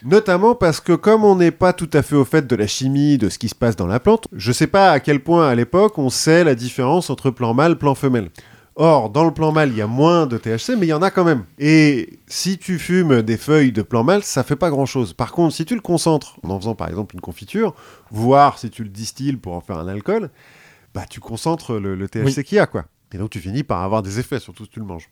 Notamment 0.05 0.55
parce 0.55 0.81
que 0.81 0.93
comme 0.93 1.25
on 1.25 1.37
n'est 1.37 1.51
pas 1.51 1.73
tout 1.73 1.89
à 1.95 2.03
fait 2.03 2.15
au 2.17 2.25
fait 2.27 2.47
de 2.47 2.57
la 2.57 2.67
chimie, 2.67 3.17
de 3.19 3.29
ce 3.31 3.39
qui 3.39 3.49
se 3.49 3.55
passe 3.55 3.75
dans 3.77 3.87
la 3.87 4.01
plante, 4.01 4.29
je 4.33 4.53
sais 4.53 4.67
pas 4.67 4.91
à 4.91 5.01
quel 5.01 5.21
point 5.23 5.49
à 5.49 5.55
l'époque 5.55 5.97
on 5.99 6.11
sait 6.11 6.45
la 6.45 6.55
différence 6.55 7.09
entre 7.11 7.31
plan 7.31 7.55
mâle, 7.55 7.79
plan 7.79 7.95
femelle. 7.95 8.31
Or, 8.77 9.09
dans 9.09 9.25
le 9.25 9.33
plan 9.33 9.53
mâle, 9.53 9.71
il 9.71 9.77
y 9.77 9.83
a 9.83 9.87
moins 9.87 10.27
de 10.27 10.37
THC, 10.37 10.71
mais 10.77 10.87
il 10.87 10.91
y 10.91 10.93
en 10.93 11.01
a 11.01 11.11
quand 11.13 11.23
même. 11.25 11.45
Et 11.61 12.19
si 12.27 12.59
tu 12.59 12.79
fumes 12.81 13.23
des 13.23 13.37
feuilles 13.37 13.71
de 13.71 13.83
plan 13.83 14.03
mâle, 14.03 14.25
ça 14.25 14.43
fait 14.43 14.57
pas 14.57 14.69
grand-chose. 14.69 15.13
Par 15.13 15.31
contre, 15.33 15.55
si 15.55 15.65
tu 15.65 15.77
le 15.77 15.81
concentres 15.81 16.37
en 16.43 16.51
en 16.51 16.59
faisant 16.59 16.75
par 16.75 16.89
exemple 16.89 17.15
une 17.15 17.21
confiture, 17.21 17.73
voire 18.11 18.59
si 18.59 18.71
tu 18.71 18.83
le 18.83 18.91
distilles 18.91 19.37
pour 19.37 19.55
en 19.55 19.61
faire 19.61 19.79
un 19.79 19.87
alcool, 19.87 20.29
bah 20.93 21.05
tu 21.09 21.21
concentres 21.21 21.75
le, 21.79 21.95
le 21.95 22.09
THC 22.09 22.25
Oui. 22.39 22.45
qu'il 22.45 22.57
y 22.57 22.59
a, 22.59 22.67
quoi. 22.67 22.85
Et 23.13 23.17
donc 23.17 23.31
tu 23.31 23.39
finis 23.39 23.63
par 23.63 23.81
avoir 23.83 24.03
des 24.03 24.19
effets, 24.19 24.41
surtout 24.41 24.65
si 24.65 24.71
tu 24.71 24.81
le 24.81 24.87
manges. 24.87 25.09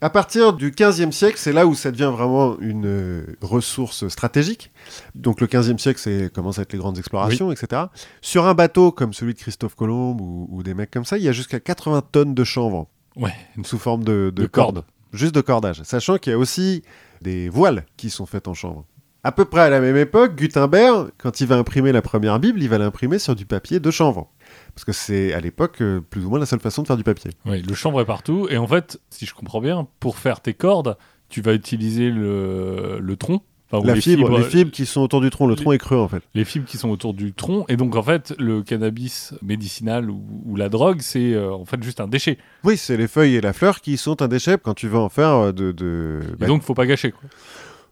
À 0.00 0.10
partir 0.10 0.52
du 0.52 0.70
15e 0.70 1.10
siècle, 1.10 1.36
c'est 1.38 1.52
là 1.52 1.66
où 1.66 1.74
ça 1.74 1.90
devient 1.90 2.10
vraiment 2.12 2.56
une 2.60 2.86
euh, 2.86 3.26
ressource 3.40 4.06
stratégique. 4.08 4.70
Donc 5.16 5.40
le 5.40 5.48
15e 5.48 5.78
siècle, 5.78 5.98
c'est 6.00 6.32
commence 6.32 6.60
à 6.60 6.62
être 6.62 6.72
les 6.72 6.78
grandes 6.78 6.98
explorations, 6.98 7.50
etc. 7.50 7.82
Sur 8.20 8.46
un 8.46 8.54
bateau 8.54 8.92
comme 8.92 9.12
celui 9.12 9.34
de 9.34 9.38
Christophe 9.40 9.74
Colomb 9.74 10.16
ou, 10.20 10.46
ou 10.50 10.62
des 10.62 10.74
mecs 10.74 10.92
comme 10.92 11.04
ça, 11.04 11.18
il 11.18 11.24
y 11.24 11.28
a 11.28 11.32
jusqu'à 11.32 11.58
80 11.58 12.02
tonnes 12.12 12.34
de 12.34 12.44
chanvre 12.44 12.86
Ouais. 13.16 13.32
sous 13.64 13.78
forme 13.78 14.04
de, 14.04 14.30
de 14.32 14.42
De 14.42 14.46
cordes. 14.46 14.74
cordes. 14.76 14.86
Juste 15.12 15.34
de 15.34 15.40
cordage. 15.40 15.82
Sachant 15.82 16.18
qu'il 16.18 16.30
y 16.30 16.34
a 16.34 16.38
aussi 16.38 16.84
des 17.20 17.48
voiles 17.48 17.84
qui 17.96 18.10
sont 18.10 18.26
faites 18.26 18.46
en 18.46 18.54
chanvre. 18.54 18.84
À 19.24 19.32
peu 19.32 19.44
près 19.46 19.62
à 19.62 19.68
la 19.68 19.80
même 19.80 19.96
époque, 19.96 20.36
Gutenberg, 20.36 21.08
quand 21.18 21.40
il 21.40 21.48
va 21.48 21.56
imprimer 21.56 21.90
la 21.90 22.02
première 22.02 22.38
Bible, 22.38 22.62
il 22.62 22.68
va 22.68 22.78
l'imprimer 22.78 23.18
sur 23.18 23.34
du 23.34 23.46
papier 23.46 23.80
de 23.80 23.90
chanvre. 23.90 24.30
Parce 24.74 24.84
que 24.84 24.92
c'est 24.92 25.32
à 25.32 25.40
l'époque 25.40 25.80
euh, 25.80 26.00
plus 26.00 26.24
ou 26.24 26.30
moins 26.30 26.38
la 26.38 26.46
seule 26.46 26.60
façon 26.60 26.82
de 26.82 26.86
faire 26.86 26.96
du 26.96 27.04
papier. 27.04 27.30
Ouais, 27.46 27.60
le 27.60 27.74
chanvre 27.74 28.00
est 28.00 28.04
partout. 28.06 28.46
Et 28.50 28.56
en 28.58 28.66
fait, 28.66 29.00
si 29.10 29.26
je 29.26 29.34
comprends 29.34 29.60
bien, 29.60 29.86
pour 30.00 30.18
faire 30.18 30.40
tes 30.40 30.54
cordes, 30.54 30.96
tu 31.28 31.40
vas 31.42 31.52
utiliser 31.54 32.10
le, 32.10 32.98
le 33.00 33.16
tronc. 33.16 33.42
Enfin, 33.70 33.86
La 33.86 33.94
les 33.96 34.00
fibre, 34.00 34.28
fibres- 34.28 34.38
les 34.38 34.44
fibres 34.44 34.70
qui 34.70 34.86
sont 34.86 35.02
autour 35.02 35.20
du 35.20 35.28
tronc, 35.28 35.46
le 35.46 35.54
les- 35.54 35.60
tronc 35.60 35.72
est 35.72 35.78
creux 35.78 35.98
en 35.98 36.08
fait. 36.08 36.22
les 36.32 36.46
fibres 36.46 36.64
qui 36.64 36.78
sont 36.78 36.88
autour 36.88 37.12
du 37.12 37.34
tronc. 37.34 37.66
Et 37.68 37.76
donc, 37.76 37.96
en 37.96 38.02
fait, 38.02 38.34
le 38.38 38.62
cannabis 38.62 39.34
médicinal 39.42 40.08
ou, 40.10 40.22
ou 40.46 40.56
la 40.56 40.70
drogue, 40.70 41.00
c'est 41.02 41.34
euh, 41.34 41.52
en 41.52 41.66
fait 41.66 41.82
juste 41.82 42.00
un 42.00 42.08
déchet. 42.08 42.38
Oui, 42.64 42.78
c'est 42.78 42.96
les 42.96 43.08
feuilles 43.08 43.34
et 43.36 43.40
la 43.42 43.52
fleur 43.52 43.82
qui 43.82 43.98
sont 43.98 44.22
un 44.22 44.28
déchet 44.28 44.56
quand 44.62 44.72
tu 44.72 44.88
veux 44.88 44.96
en 44.98 45.10
faire 45.10 45.34
euh, 45.34 45.52
de. 45.52 45.72
de... 45.72 46.20
Et 46.32 46.36
bah, 46.36 46.46
donc, 46.46 46.62
faut 46.62 46.72
pas 46.72 46.86
gâcher. 46.86 47.10
Quoi. 47.12 47.28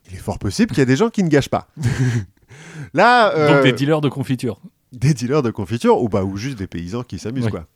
Il 0.09 0.15
est 0.15 0.21
fort 0.21 0.39
possible 0.39 0.71
qu'il 0.71 0.79
y 0.79 0.83
a 0.83 0.87
des 0.87 0.97
gens 0.97 1.11
qui 1.11 1.23
ne 1.23 1.29
gâchent 1.29 1.51
pas. 1.51 1.69
Là, 2.95 3.35
euh, 3.37 3.55
Donc, 3.57 3.65
des 3.65 3.73
dealers 3.73 4.01
de 4.01 4.09
confiture. 4.09 4.61
Des 4.93 5.15
dealers 5.15 5.43
de 5.43 5.51
confiture 5.51 6.01
ou, 6.03 6.09
bah, 6.09 6.25
ou 6.25 6.37
juste 6.37 6.59
des 6.59 6.67
paysans 6.67 7.03
qui 7.03 7.19
s'amusent 7.19 7.45
Oui. 7.47 7.51
quoi. 7.51 7.67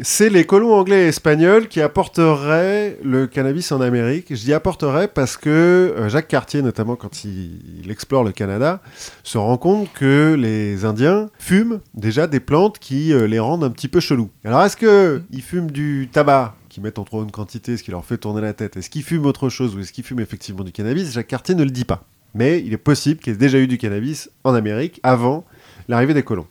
C'est 0.00 0.28
les 0.28 0.44
colons 0.44 0.72
anglais 0.74 1.04
et 1.04 1.08
espagnols 1.08 1.68
qui 1.68 1.80
apporteraient 1.80 2.98
le 3.02 3.26
cannabis 3.26 3.70
en 3.72 3.80
Amérique. 3.80 4.26
Je 4.30 4.40
dis 4.42 4.52
apporteraient 4.52 5.08
parce 5.08 5.36
que 5.36 5.50
euh, 5.50 6.08
Jacques 6.08 6.28
Cartier, 6.28 6.62
notamment 6.62 6.96
quand 6.96 7.24
il, 7.24 7.60
il 7.84 7.90
explore 7.90 8.24
le 8.24 8.32
Canada, 8.32 8.80
se 9.22 9.38
rend 9.38 9.56
compte 9.56 9.92
que 9.92 10.34
les 10.38 10.84
Indiens 10.84 11.28
fument 11.38 11.80
déjà 11.94 12.26
des 12.26 12.40
plantes 12.40 12.78
qui 12.78 13.12
euh, 13.12 13.26
les 13.26 13.38
rendent 13.38 13.64
un 13.64 13.70
petit 13.70 13.88
peu 13.88 14.00
chelous. 14.00 14.30
Alors 14.44 14.62
est-ce 14.62 14.76
que 14.76 15.22
ils 15.30 15.42
fument 15.42 15.70
du 15.70 16.08
tabac 16.12 16.54
qui 16.68 16.80
mettent 16.80 16.98
en 16.98 17.04
trop 17.04 17.22
une 17.22 17.30
quantité, 17.32 17.76
ce 17.76 17.82
qui 17.82 17.90
leur 17.92 18.04
fait 18.04 18.18
tourner 18.18 18.40
la 18.42 18.52
tête? 18.52 18.76
Est-ce 18.76 18.90
qu'ils 18.90 19.04
fument 19.04 19.26
autre 19.26 19.48
chose 19.48 19.74
ou 19.76 19.80
est-ce 19.80 19.92
qu'ils 19.92 20.04
fument 20.04 20.20
effectivement 20.20 20.64
du 20.64 20.72
cannabis? 20.72 21.12
Jacques 21.12 21.28
Cartier 21.28 21.54
ne 21.54 21.64
le 21.64 21.70
dit 21.70 21.84
pas. 21.84 22.04
Mais 22.36 22.60
il 22.64 22.72
est 22.72 22.78
possible 22.78 23.20
qu'il 23.20 23.32
y 23.32 23.36
ait 23.36 23.38
déjà 23.38 23.58
eu 23.58 23.68
du 23.68 23.78
cannabis 23.78 24.28
en 24.42 24.54
Amérique 24.54 24.98
avant 25.04 25.44
l'arrivée 25.88 26.14
des 26.14 26.22
colons. 26.22 26.46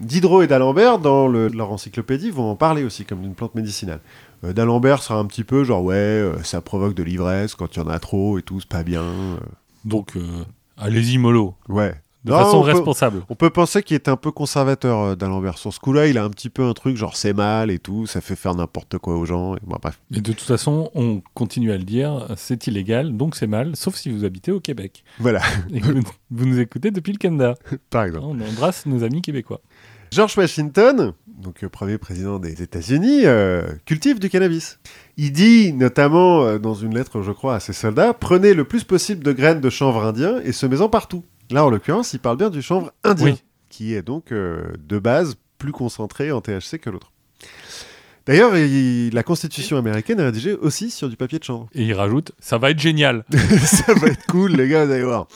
Diderot 0.00 0.42
et 0.42 0.46
d'Alembert, 0.46 0.98
dans 0.98 1.26
le- 1.26 1.48
leur 1.48 1.72
encyclopédie, 1.72 2.30
vont 2.30 2.50
en 2.50 2.56
parler 2.56 2.84
aussi 2.84 3.04
comme 3.06 3.22
d'une 3.22 3.34
plante 3.34 3.54
médicinale. 3.54 4.00
Euh, 4.44 4.52
D'Alembert 4.52 5.02
sera 5.02 5.18
un 5.18 5.24
petit 5.24 5.44
peu 5.44 5.64
genre, 5.64 5.82
ouais, 5.82 5.94
euh, 5.94 6.42
ça 6.42 6.60
provoque 6.60 6.94
de 6.94 7.02
l'ivresse 7.02 7.54
quand 7.54 7.74
il 7.76 7.78
y 7.80 7.82
en 7.82 7.88
a 7.88 7.98
trop 7.98 8.38
et 8.38 8.42
tout, 8.42 8.60
c'est 8.60 8.68
pas 8.68 8.82
bien. 8.82 9.02
euh, 9.02 9.36
Donc, 9.86 10.12
allez-y, 10.76 11.16
mollo. 11.18 11.54
ouais. 11.68 11.94
De 12.26 12.32
Non, 12.32 12.38
façon 12.38 12.58
on 12.58 12.62
peut- 12.64 12.72
responsable. 12.72 13.22
On 13.28 13.36
peut 13.36 13.50
penser 13.50 13.84
qu'il 13.84 13.94
est 13.94 14.08
un 14.08 14.16
peu 14.16 14.32
conservateur 14.32 15.00
euh, 15.00 15.14
d'Alembert. 15.14 15.58
Sur 15.58 15.72
ce 15.72 15.78
coup-là, 15.78 16.08
il 16.08 16.18
a 16.18 16.24
un 16.24 16.28
petit 16.30 16.50
peu 16.50 16.64
un 16.64 16.72
truc 16.72 16.96
genre 16.96 17.16
c'est 17.16 17.32
mal 17.32 17.70
et 17.70 17.78
tout, 17.78 18.06
ça 18.06 18.20
fait 18.20 18.34
faire 18.34 18.54
n'importe 18.56 18.98
quoi 18.98 19.16
aux 19.16 19.24
gens. 19.24 19.54
Et 19.54 19.60
bon, 19.64 19.76
bref. 19.80 20.00
Mais 20.10 20.20
de 20.20 20.32
toute 20.32 20.40
façon, 20.40 20.90
on 20.96 21.22
continue 21.34 21.70
à 21.70 21.78
le 21.78 21.84
dire, 21.84 22.26
c'est 22.36 22.66
illégal, 22.66 23.16
donc 23.16 23.36
c'est 23.36 23.46
mal, 23.46 23.76
sauf 23.76 23.94
si 23.94 24.10
vous 24.10 24.24
habitez 24.24 24.50
au 24.50 24.58
Québec. 24.58 25.04
Voilà, 25.20 25.40
Et 25.72 25.80
que 25.80 25.86
vous, 25.92 26.02
vous 26.32 26.46
nous 26.46 26.58
écoutez 26.58 26.90
depuis 26.90 27.12
le 27.12 27.18
Canada. 27.18 27.54
par 27.90 28.02
exemple. 28.04 28.26
On 28.28 28.40
embrasse 28.40 28.86
nos 28.86 29.04
amis 29.04 29.22
québécois. 29.22 29.60
George 30.12 30.36
Washington, 30.38 31.12
donc 31.26 31.62
euh, 31.64 31.68
premier 31.68 31.98
président 31.98 32.38
des 32.38 32.62
États-Unis, 32.62 33.22
euh, 33.24 33.62
cultive 33.84 34.18
du 34.20 34.30
cannabis. 34.30 34.78
Il 35.16 35.32
dit 35.32 35.72
notamment 35.72 36.42
euh, 36.44 36.58
dans 36.58 36.74
une 36.74 36.94
lettre, 36.94 37.22
je 37.22 37.32
crois, 37.32 37.56
à 37.56 37.60
ses 37.60 37.72
soldats 37.72 38.14
prenez 38.14 38.54
le 38.54 38.64
plus 38.64 38.84
possible 38.84 39.22
de 39.24 39.32
graines 39.32 39.60
de 39.60 39.70
chanvre 39.70 40.04
indien 40.04 40.40
et 40.44 40.52
semez-en 40.52 40.88
partout. 40.88 41.24
Là, 41.50 41.64
en 41.64 41.70
l'occurrence, 41.70 42.12
il 42.12 42.18
parle 42.20 42.36
bien 42.38 42.50
du 42.50 42.62
chanvre 42.62 42.92
indien, 43.04 43.26
Oui. 43.32 43.42
qui 43.68 43.94
est 43.94 44.02
donc 44.02 44.32
euh, 44.32 44.64
de 44.88 44.98
base 44.98 45.36
plus 45.58 45.72
concentré 45.72 46.32
en 46.32 46.40
THC 46.40 46.78
que 46.80 46.90
l'autre. 46.90 47.12
D'ailleurs, 48.26 48.56
il- 48.56 49.10
la 49.14 49.22
Constitution 49.22 49.76
américaine 49.76 50.18
est 50.18 50.24
rédigée 50.24 50.54
aussi 50.54 50.90
sur 50.90 51.08
du 51.08 51.16
papier 51.16 51.38
de 51.38 51.44
chanvre. 51.44 51.68
Et 51.74 51.84
il 51.84 51.94
rajoute, 51.94 52.32
ça 52.40 52.58
va 52.58 52.70
être 52.72 52.80
génial. 52.80 53.24
ça 53.64 53.94
va 53.94 54.08
être 54.08 54.26
cool, 54.26 54.52
les 54.52 54.68
gars, 54.68 54.84
vous 54.84 54.92
allez 54.92 55.04
voir. 55.04 55.28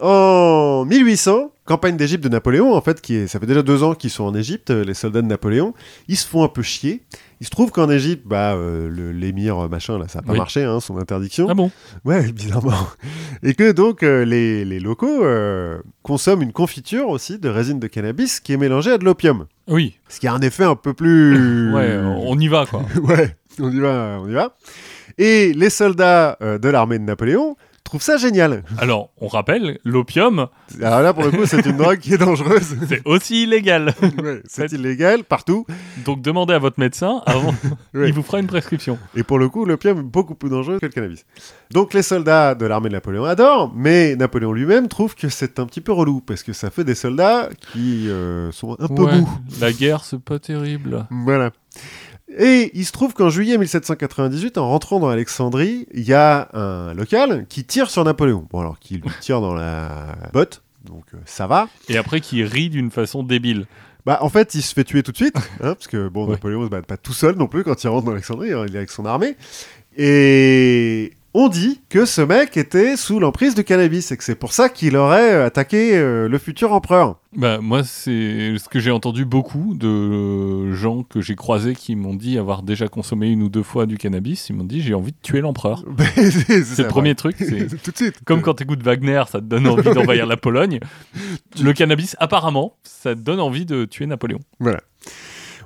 En 0.00 0.84
1800, 0.84 1.52
campagne 1.64 1.96
d'Égypte 1.96 2.24
de 2.24 2.28
Napoléon, 2.28 2.74
en 2.74 2.80
fait, 2.80 3.00
qui 3.00 3.14
est, 3.14 3.26
ça 3.28 3.38
fait 3.38 3.46
déjà 3.46 3.62
deux 3.62 3.82
ans 3.82 3.94
qu'ils 3.94 4.10
sont 4.10 4.24
en 4.24 4.34
Égypte, 4.34 4.70
euh, 4.70 4.84
les 4.84 4.94
soldats 4.94 5.22
de 5.22 5.26
Napoléon, 5.28 5.74
ils 6.08 6.16
se 6.16 6.26
font 6.26 6.42
un 6.42 6.48
peu 6.48 6.62
chier. 6.62 7.02
Il 7.42 7.46
se 7.46 7.50
trouve 7.50 7.72
qu'en 7.72 7.90
Égypte, 7.90 8.22
bah, 8.24 8.54
euh, 8.54 9.12
l'émir 9.12 9.64
euh, 9.64 9.68
machin, 9.68 9.98
là, 9.98 10.06
ça 10.06 10.20
n'a 10.20 10.26
pas 10.26 10.30
Oui. 10.34 10.38
marché, 10.38 10.62
hein, 10.62 10.78
son 10.78 10.96
interdiction. 10.96 11.48
Ah 11.50 11.54
bon? 11.54 11.72
Ouais, 12.04 12.30
bizarrement. 12.32 12.86
Et 13.42 13.54
que 13.54 13.72
donc, 13.72 14.04
euh, 14.04 14.24
les, 14.24 14.64
les 14.64 14.78
locaux 14.78 15.24
euh, 15.24 15.78
consomment 16.04 16.42
une 16.42 16.52
confiture 16.52 17.08
aussi 17.08 17.40
de 17.40 17.48
résine 17.48 17.80
de 17.80 17.88
cannabis 17.88 18.38
qui 18.38 18.52
est 18.52 18.56
mélangée 18.56 18.92
à 18.92 18.98
de 18.98 19.04
l'opium. 19.04 19.46
Oui. 19.66 19.96
Ce 20.08 20.20
qui 20.20 20.28
a 20.28 20.34
un 20.34 20.40
effet 20.40 20.62
un 20.62 20.76
peu 20.76 20.94
plus... 20.94 21.72
Ouais, 21.74 21.98
on 22.04 22.38
y 22.38 22.46
va, 22.46 22.64
quoi. 22.64 22.84
Ouais, 23.02 23.36
on 23.58 23.72
y 23.72 23.80
va, 23.80 24.20
on 24.22 24.28
y 24.28 24.34
va. 24.34 24.54
Et 25.18 25.52
les 25.52 25.68
soldats 25.70 26.38
de 26.40 26.68
l'armée 26.68 27.00
de 27.00 27.04
Napoléon 27.04 27.56
trouvent 27.92 28.02
ça 28.02 28.16
génial. 28.16 28.62
Alors, 28.78 29.10
on 29.20 29.28
rappelle, 29.28 29.78
l'opium, 29.84 30.46
Alors 30.82 31.02
là, 31.02 31.12
pour 31.12 31.24
le 31.24 31.30
coup, 31.30 31.44
c'est 31.44 31.66
une 31.66 31.76
drogue 31.76 31.98
qui 31.98 32.14
est 32.14 32.18
dangereuse. 32.18 32.74
c'est 32.88 33.02
aussi 33.06 33.42
illégal. 33.42 33.94
Ouais, 34.22 34.40
c'est 34.46 34.72
illégal 34.72 35.24
partout. 35.24 35.66
Donc, 36.06 36.22
demandez 36.22 36.54
à 36.54 36.58
votre 36.58 36.80
médecin 36.80 37.20
avant, 37.26 37.54
Ouais. 37.94 38.08
il 38.08 38.14
vous 38.14 38.22
fera 38.22 38.40
une 38.40 38.46
prescription. 38.46 38.98
Et 39.14 39.22
pour 39.22 39.38
le 39.38 39.50
coup, 39.50 39.66
l'opium 39.66 39.98
est 39.98 40.02
beaucoup 40.02 40.34
plus 40.34 40.48
dangereux 40.48 40.78
que 40.80 40.86
le 40.86 40.92
cannabis. 40.92 41.26
Donc 41.70 41.92
les 41.92 42.02
soldats 42.02 42.54
de 42.54 42.64
l'armée 42.64 42.88
de 42.88 42.94
Napoléon 42.94 43.24
adorent, 43.24 43.70
mais 43.74 44.16
Napoléon 44.16 44.52
lui-même 44.54 44.88
trouve 44.88 45.14
que 45.14 45.28
c'est 45.28 45.58
un 45.58 45.66
petit 45.66 45.80
peu 45.82 45.92
relou, 45.92 46.20
parce 46.22 46.42
que 46.42 46.52
ça 46.54 46.70
fait 46.70 46.84
des 46.84 46.94
soldats 46.94 47.50
qui 47.72 48.08
euh, 48.08 48.50
sont 48.52 48.74
un 48.80 48.88
peu 48.88 49.02
Ouais, 49.02 49.18
mous. 49.20 49.28
la 49.60 49.70
guerre, 49.72 50.04
c'est 50.04 50.18
pas 50.20 50.38
terrible. 50.38 51.06
Voilà. 51.10 51.50
Et 52.38 52.70
il 52.74 52.84
se 52.86 52.92
trouve 52.92 53.12
qu'en 53.12 53.28
juillet 53.28 53.58
1798, 53.58 54.56
en 54.58 54.68
rentrant 54.68 55.00
dans 55.00 55.08
Alexandrie, 55.08 55.86
il 55.92 56.02
y 56.02 56.14
a 56.14 56.48
un 56.54 56.94
local 56.94 57.46
qui 57.48 57.64
tire 57.64 57.90
sur 57.90 58.04
Napoléon. 58.04 58.46
Bon, 58.50 58.60
alors 58.60 58.78
qui 58.78 58.94
lui 58.94 59.10
tire 59.20 59.40
dans 59.40 59.54
la 59.54 60.16
botte, 60.32 60.62
donc 60.84 61.04
euh, 61.14 61.18
ça 61.26 61.46
va. 61.46 61.68
Et 61.88 61.96
après, 61.98 62.20
qui 62.20 62.42
rit 62.44 62.70
d'une 62.70 62.90
façon 62.90 63.22
débile. 63.22 63.66
Bah, 64.06 64.18
en 64.22 64.28
fait, 64.28 64.54
il 64.54 64.62
se 64.62 64.72
fait 64.74 64.84
tuer 64.84 65.02
tout 65.02 65.12
de 65.12 65.16
suite, 65.16 65.36
hein, 65.36 65.40
parce 65.74 65.86
que 65.86 66.08
bon, 66.08 66.24
Ouais. 66.24 66.32
Napoléon 66.32 66.64
se 66.64 66.70
bat 66.70 66.82
pas 66.82 66.96
tout 66.96 67.12
seul 67.12 67.36
non 67.36 67.46
plus 67.46 67.64
quand 67.64 67.84
il 67.84 67.88
rentre 67.88 68.06
dans 68.06 68.12
Alexandrie, 68.12 68.52
hein, 68.52 68.64
il 68.66 68.74
est 68.74 68.78
avec 68.78 68.90
son 68.90 69.04
armée. 69.04 69.36
Et 69.96 71.12
on 71.34 71.48
dit 71.48 71.80
que 71.88 72.04
ce 72.04 72.20
mec 72.20 72.56
était 72.56 72.96
sous 72.96 73.18
l'emprise 73.18 73.54
du 73.54 73.64
cannabis 73.64 74.12
et 74.12 74.16
que 74.16 74.24
c'est 74.24 74.34
pour 74.34 74.52
ça 74.52 74.68
qu'il 74.68 74.96
aurait 74.96 75.34
attaqué 75.42 75.96
euh, 75.96 76.28
le 76.28 76.38
futur 76.38 76.72
empereur. 76.72 77.16
Bah, 77.34 77.58
moi, 77.58 77.82
c'est 77.84 78.58
ce 78.58 78.68
que 78.68 78.78
j'ai 78.78 78.90
entendu 78.90 79.24
beaucoup 79.24 79.74
de 79.74 80.72
gens 80.72 81.02
que 81.02 81.22
j'ai 81.22 81.34
croisés 81.34 81.74
qui 81.74 81.96
m'ont 81.96 82.14
dit 82.14 82.36
avoir 82.36 82.62
déjà 82.62 82.88
consommé 82.88 83.28
une 83.28 83.42
ou 83.42 83.48
deux 83.48 83.62
fois 83.62 83.86
du 83.86 83.96
cannabis. 83.96 84.50
Ils 84.50 84.56
m'ont 84.56 84.64
dit 84.64 84.82
j'ai 84.82 84.92
envie 84.92 85.12
de 85.12 85.16
tuer 85.22 85.40
l'empereur. 85.40 85.84
C'est 86.14 86.78
le 86.78 86.88
premier 86.88 87.14
truc. 87.14 87.38
Tout 87.82 87.90
de 87.90 87.96
suite. 87.96 88.20
comme 88.26 88.42
quand 88.42 88.54
t'écoutes 88.54 88.82
Wagner, 88.82 89.22
ça 89.28 89.40
te 89.40 89.46
donne 89.46 89.66
envie 89.66 89.90
d'envahir 89.94 90.26
la 90.26 90.36
Pologne. 90.36 90.80
Le 91.62 91.72
cannabis, 91.72 92.14
apparemment, 92.18 92.76
ça 92.82 93.14
te 93.14 93.20
donne 93.20 93.40
envie 93.40 93.64
de 93.64 93.86
tuer 93.86 94.04
Napoléon. 94.06 94.40
Voilà. 94.60 94.82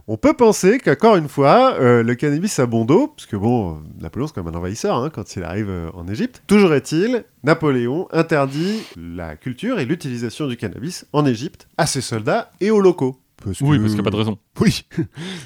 On 0.08 0.16
peut 0.16 0.34
penser 0.34 0.78
qu'encore 0.78 1.16
une 1.16 1.28
fois, 1.28 1.74
euh, 1.80 2.04
le 2.04 2.14
cannabis 2.14 2.60
a 2.60 2.66
bon 2.66 2.84
dos, 2.84 3.08
parce 3.08 3.26
que 3.26 3.34
bon, 3.34 3.82
Napoléon 3.98 4.28
c'est 4.28 4.34
quand 4.34 4.44
même 4.44 4.54
un 4.54 4.58
envahisseur 4.58 4.98
hein, 4.98 5.10
quand 5.10 5.34
il 5.34 5.42
arrive 5.42 5.68
euh, 5.68 5.90
en 5.94 6.06
Égypte. 6.06 6.44
Toujours 6.46 6.72
est-il, 6.74 7.24
Napoléon 7.42 8.06
interdit 8.12 8.82
la 8.96 9.34
culture 9.34 9.80
et 9.80 9.84
l'utilisation 9.84 10.46
du 10.46 10.56
cannabis 10.56 11.06
en 11.12 11.26
Égypte 11.26 11.66
à 11.76 11.86
ses 11.86 12.02
soldats 12.02 12.52
et 12.60 12.70
aux 12.70 12.80
locaux. 12.80 13.16
Parce 13.44 13.60
Oui, 13.62 13.80
parce 13.80 13.94
qu'il 13.94 14.00
n'y 14.00 14.00
a 14.00 14.04
pas 14.04 14.10
de 14.10 14.16
raison. 14.16 14.38
Oui, 14.60 14.86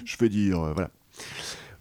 je 0.05 0.16
veux 0.20 0.28
dire, 0.28 0.62
euh, 0.62 0.73
voilà. 0.74 0.91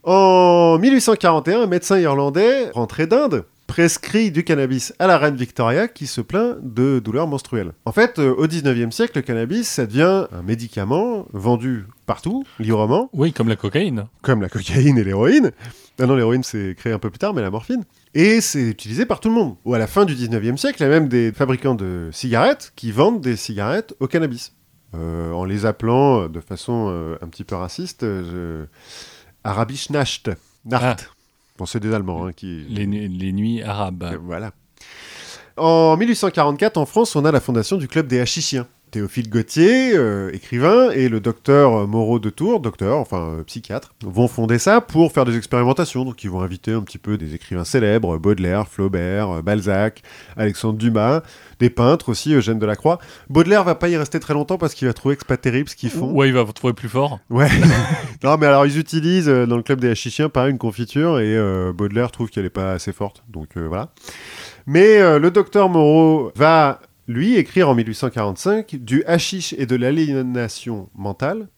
En 0.04 0.80
1841, 0.80 1.64
un 1.64 1.68
médecin 1.68 2.00
irlandais 2.00 2.70
rentré 2.70 3.08
d'Inde 3.08 3.44
prescrit 3.70 4.32
du 4.32 4.44
cannabis 4.44 4.96
à 4.98 5.06
la 5.06 5.20
reine 5.20 5.36
Victoria 5.36 5.88
qui 5.88 6.08
se 6.08 6.22
plaint 6.22 6.58
de 6.64 6.98
douleurs 6.98 7.28
menstruelles. 7.28 7.74
En 7.86 7.92
fait, 7.92 8.18
euh, 8.18 8.34
au 8.34 8.48
19e 8.48 8.90
siècle, 8.90 9.12
le 9.18 9.22
cannabis, 9.22 9.68
ça 9.70 9.86
devient 9.86 10.26
un 10.32 10.42
médicament 10.42 11.28
vendu 11.34 11.86
partout, 12.08 12.44
librement, 12.58 13.12
Oui, 13.14 13.32
comme 13.32 13.48
la 13.48 13.56
cocaïne. 13.56 14.08
comme 14.24 14.42
la 14.42 14.50
cocaïne 14.50 14.98
et 14.98 15.04
l'héroïne. 15.04 15.52
Ah 16.00 16.08
non, 16.08 16.16
l'héroïne, 16.16 16.42
c'est 16.42 16.74
créé 16.76 16.92
un 16.92 16.98
peu 16.98 17.12
plus 17.12 17.20
tard, 17.20 17.36
mais 17.36 17.44
la 17.44 17.52
morphine. 17.52 17.84
Et 18.16 18.42
c'est 18.42 18.70
utilisé 18.70 19.06
par 19.06 19.20
tout 19.20 19.30
le 19.30 19.36
monde. 19.36 19.56
Ou 19.66 19.76
à 19.76 19.78
la 19.78 19.86
fin 19.86 20.06
du 20.06 20.16
19e 20.16 20.58
siècle, 20.58 20.78
il 20.80 20.84
y 20.84 20.88
a 20.88 20.90
même 20.90 21.08
des 21.08 21.32
fabricants 21.32 21.76
de 21.76 22.10
cigarettes 22.12 22.74
qui 22.76 22.92
vendent 22.92 23.22
des 23.22 23.36
cigarettes 23.36 23.94
au 24.00 24.08
cannabis. 24.08 24.54
Euh, 24.96 25.32
en 25.32 25.46
les 25.46 25.68
appelant 25.68 26.24
euh, 26.24 26.28
de 26.28 26.40
façon 26.40 26.88
euh, 26.90 27.18
un 27.22 27.28
petit 27.28 27.44
peu 27.44 27.54
raciste, 27.54 28.02
je... 28.02 28.66
Arabisch 29.44 29.92
Nacht. 29.92 30.32
Nacht. 30.66 31.12
Bon, 31.60 31.66
c'est 31.66 31.82
des 31.82 31.94
Allemands 31.94 32.26
hein, 32.26 32.32
qui... 32.32 32.66
Les, 32.70 32.86
les 32.86 33.34
nuits 33.34 33.62
arabes. 33.62 34.18
Voilà. 34.24 34.52
En 35.58 35.98
1844, 35.98 36.78
en 36.78 36.86
France, 36.86 37.18
on 37.18 37.26
a 37.26 37.34
la 37.34 37.42
fondation 37.42 37.76
du 37.76 37.90
club 37.90 38.08
des 38.08 38.22
hachichiens. 38.22 38.66
Théophile 38.92 39.30
Gautier, 39.30 39.96
euh, 39.96 40.32
écrivain, 40.34 40.90
et 40.92 41.10
le 41.10 41.20
docteur 41.20 41.88
Moreau 41.88 42.20
de 42.20 42.30
Tours, 42.30 42.60
docteur, 42.60 42.98
enfin 42.98 43.36
euh, 43.40 43.44
psychiatre, 43.44 43.94
vont 44.04 44.28
fonder 44.28 44.58
ça 44.58 44.82
pour 44.82 45.12
faire 45.12 45.26
des 45.26 45.38
expérimentations. 45.38 46.06
Donc 46.06 46.24
ils 46.24 46.30
vont 46.30 46.42
inviter 46.42 46.74
un 46.74 46.82
petit 46.82 46.98
peu 46.98 47.18
des 47.18 47.36
écrivains 47.36 47.66
célèbres, 47.66 48.18
Baudelaire, 48.18 48.68
Flaubert, 48.68 49.30
euh, 49.30 49.42
Balzac, 49.42 50.02
Alexandre 50.38 50.78
Dumas, 50.78 51.22
des 51.60 51.70
peintres 51.70 52.10
aussi, 52.10 52.34
Eugène 52.34 52.60
Delacroix. 52.60 53.00
Baudelaire 53.30 53.64
va 53.64 53.76
pas 53.76 53.90
y 53.90 53.98
rester 53.98 54.20
très 54.20 54.34
longtemps 54.34 54.58
parce 54.58 54.74
qu'il 54.74 54.88
va 54.88 54.94
trouver 54.94 55.16
que 55.16 55.22
c'est 55.22 55.28
pas 55.28 55.38
terrible 55.38 55.70
ce 55.70 55.76
qu'ils 55.76 55.92
font. 55.92 56.12
Ouais, 56.12 56.28
il 56.28 56.34
va 56.34 56.44
vous 56.44 56.54
trouver 56.54 56.74
plus 56.74 56.90
fort. 56.90 57.20
Ouais. 57.30 57.50
non, 58.24 58.38
mais 58.38 58.48
alors 58.48 58.66
ils 58.66 58.78
utilisent 58.80 59.30
euh, 59.30 59.46
dans 59.46 59.58
le 59.58 59.64
club 59.64 59.80
des 59.80 59.90
hachichiens 59.90 60.30
pareil 60.30 60.52
une 60.52 60.58
confiture 60.58 61.20
et 61.20 61.38
Baudelaire 61.74 62.12
trouve 62.12 62.30
qu'elle 62.30 62.46
est 62.46 62.50
pas 62.50 62.72
assez 62.72 62.92
forte. 62.92 63.24
Donc 63.30 63.58
voilà. 63.58 63.90
Mais 64.66 65.00
le 65.20 65.32
docteur 65.32 65.70
Moreau 65.70 66.32
va 66.36 66.80
lui 67.10 67.36
écrire 67.38 67.68
en 67.68 67.76
1845 67.76 68.76
du 68.76 69.04
hashish 69.06 69.54
et 69.58 69.66
de 69.66 69.76
l'aliénation 69.76 70.90
mentale. 70.96 71.50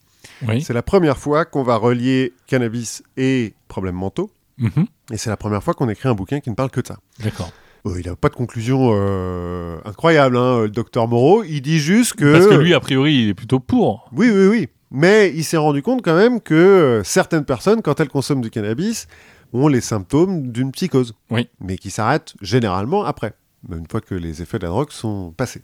Oui. 0.48 0.61
C'est 0.61 0.73
la 0.73 0.82
première 0.82 1.18
fois 1.18 1.44
qu'on 1.44 1.61
va 1.61 1.76
relier 1.76 2.34
cannabis 2.48 3.03
et 3.18 3.53
problèmes 3.68 3.95
mentaux. 3.95 4.32
Mhm. 4.57 4.86
Et 5.11 5.18
c'est 5.18 5.30
la 5.30 5.36
première 5.36 5.61
fois 5.61 5.73
qu'on 5.73 5.90
écrit 5.90 6.07
un 6.07 6.14
bouquin 6.14 6.40
qui 6.40 6.49
ne 6.49 6.56
parle 6.56 6.72
que 6.72 6.80
de 6.80 6.88
ça. 6.88 6.98
D'accord. 7.22 7.52
Euh, 7.86 7.99
il 7.99 8.07
n'a 8.07 8.15
pas 8.15 8.30
de 8.30 8.36
conclusion 8.36 8.91
euh, 8.94 9.78
incroyable, 9.84 10.38
hein, 10.38 10.61
le 10.61 10.69
docteur 10.69 11.07
Moreau. 11.10 11.44
Il 11.44 11.61
dit 11.61 11.80
juste 11.80 12.14
que... 12.14 12.32
Parce 12.32 12.48
que 12.48 12.53
lui, 12.53 12.73
a 12.73 12.80
priori, 12.80 13.15
il 13.15 13.30
est 13.30 13.34
plutôt 13.34 13.60
pour. 13.60 14.10
Oui, 14.15 14.32
oui, 14.32 14.48
oui. 14.48 14.68
Mais 14.90 15.34
il 15.36 15.44
s'est 15.44 15.57
rendu 15.57 15.82
compte 15.82 16.02
quand 16.02 16.15
même 16.15 16.40
que 16.40 16.53
euh, 16.53 17.03
certaines 17.03 17.45
personnes, 17.45 17.82
quand 17.82 17.99
elles 17.99 18.10
consomment 18.10 18.41
du 18.41 18.52
cannabis, 18.52 19.07
ont 19.52 19.68
les 19.68 19.82
symptômes 19.82 20.48
d'une 20.48 20.72
psychose. 20.72 21.14
Oui. 21.30 21.49
Mais 21.60 21.78
qui 21.78 21.90
s'arrêtent 21.90 22.36
généralement 22.41 23.03
après, 23.03 23.34
une 23.70 23.86
fois 23.90 24.02
que 24.02 24.16
les 24.16 24.42
effets 24.42 24.58
de 24.60 24.64
la 24.64 24.70
drogue 24.70 24.92
sont 24.92 25.34
passés. 25.36 25.62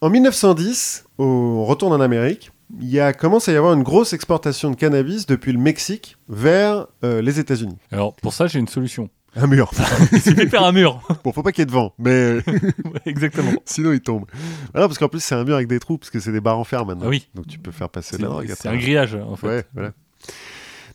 En 0.00 0.10
1910, 0.10 1.04
au- 1.18 1.24
on 1.24 1.64
retourne 1.64 1.92
en 1.92 2.00
Amérique, 2.00 2.52
il 2.80 2.88
y 2.88 3.00
a, 3.00 3.12
commence 3.12 3.48
à 3.48 3.52
y 3.52 3.56
avoir 3.56 3.72
une 3.72 3.82
grosse 3.82 4.12
exportation 4.12 4.70
de 4.70 4.76
cannabis 4.76 5.26
depuis 5.26 5.52
le 5.52 5.58
Mexique 5.58 6.16
vers 6.28 6.86
euh, 7.04 7.20
les 7.22 7.40
États-Unis. 7.40 7.78
Alors, 7.90 8.14
pour 8.16 8.32
ça, 8.32 8.46
j'ai 8.46 8.58
une 8.58 8.68
solution. 8.68 9.08
Un 9.36 9.46
mur. 9.46 9.70
Il 10.12 10.20
suffit 10.22 10.44
de 10.44 10.48
faire 10.48 10.64
un 10.64 10.72
mur. 10.72 11.00
bon, 11.24 11.32
faut 11.32 11.42
pas 11.42 11.52
qu'il 11.52 11.62
y 11.62 11.64
ait 11.64 11.66
de 11.66 11.72
vent, 11.72 11.94
mais 11.98 12.38
Exactement. 13.06 13.52
sinon 13.66 13.92
il 13.92 14.00
tombe. 14.00 14.24
Ah 14.74 14.80
non, 14.80 14.86
parce 14.88 14.98
qu'en 14.98 15.08
plus 15.08 15.20
c'est 15.22 15.34
un 15.34 15.44
mur 15.44 15.54
avec 15.56 15.68
des 15.68 15.78
trous, 15.78 15.98
parce 15.98 16.10
que 16.10 16.18
c'est 16.18 16.32
des 16.32 16.40
barres 16.40 16.58
en 16.58 16.64
fer 16.64 16.84
maintenant. 16.86 17.04
Ah 17.06 17.10
oui. 17.10 17.28
Donc 17.34 17.46
tu 17.46 17.58
peux 17.58 17.70
faire 17.70 17.88
passer 17.90 18.16
de 18.16 18.22
la 18.22 18.28
drogue. 18.28 18.52
c'est 18.56 18.68
un 18.68 18.76
grillage, 18.76 19.14
en 19.14 19.36
fait. 19.36 19.46
Ouais, 19.46 19.64
voilà. 19.74 19.92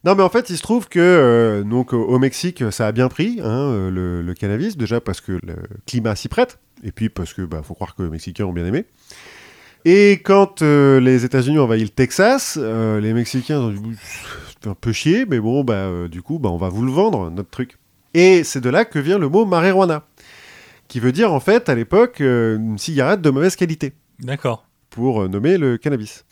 Non, 0.03 0.15
mais 0.15 0.23
en 0.23 0.29
fait, 0.29 0.49
il 0.49 0.57
se 0.57 0.61
trouve 0.61 0.89
que 0.89 0.99
euh, 0.99 1.63
donc 1.63 1.93
au 1.93 2.19
Mexique, 2.19 2.63
ça 2.71 2.87
a 2.87 2.91
bien 2.91 3.07
pris 3.07 3.39
hein, 3.41 3.47
euh, 3.49 3.89
le, 3.89 4.21
le 4.21 4.33
cannabis 4.33 4.75
déjà 4.75 4.99
parce 4.99 5.21
que 5.21 5.39
le 5.41 5.55
climat 5.85 6.15
s'y 6.15 6.27
prête, 6.27 6.59
et 6.83 6.91
puis 6.91 7.07
parce 7.07 7.33
que 7.33 7.43
bah, 7.43 7.61
faut 7.63 7.73
croire 7.73 7.95
que 7.95 8.03
les 8.03 8.09
Mexicains 8.09 8.43
ont 8.43 8.51
bien 8.51 8.65
aimé. 8.65 8.85
Et 9.85 10.21
quand 10.23 10.61
euh, 10.61 10.99
les 10.99 11.23
États-Unis 11.23 11.57
ont 11.59 11.63
envahi 11.63 11.83
le 11.83 11.89
Texas, 11.89 12.57
euh, 12.61 12.99
les 12.99 13.13
Mexicains 13.13 13.59
ont 13.59 13.69
dit 13.69 13.95
c'est 14.61 14.69
un 14.69 14.75
peu 14.75 14.91
chier, 14.91 15.25
mais 15.25 15.39
bon, 15.39 15.63
bah 15.63 15.89
du 16.09 16.21
coup, 16.21 16.37
bah 16.37 16.49
on 16.49 16.57
va 16.57 16.69
vous 16.69 16.83
le 16.83 16.91
vendre 16.91 17.29
notre 17.29 17.49
truc. 17.49 17.77
Et 18.13 18.43
c'est 18.43 18.61
de 18.61 18.69
là 18.69 18.83
que 18.85 18.99
vient 18.99 19.17
le 19.17 19.29
mot 19.29 19.45
marijuana, 19.45 20.05
qui 20.89 20.99
veut 20.99 21.13
dire 21.13 21.33
en 21.33 21.39
fait 21.39 21.69
à 21.69 21.75
l'époque 21.75 22.19
une 22.19 22.77
cigarette 22.77 23.21
de 23.21 23.29
mauvaise 23.29 23.55
qualité 23.55 23.93
D'accord. 24.19 24.67
pour 24.89 25.27
nommer 25.29 25.57
le 25.57 25.77
cannabis. 25.77 26.25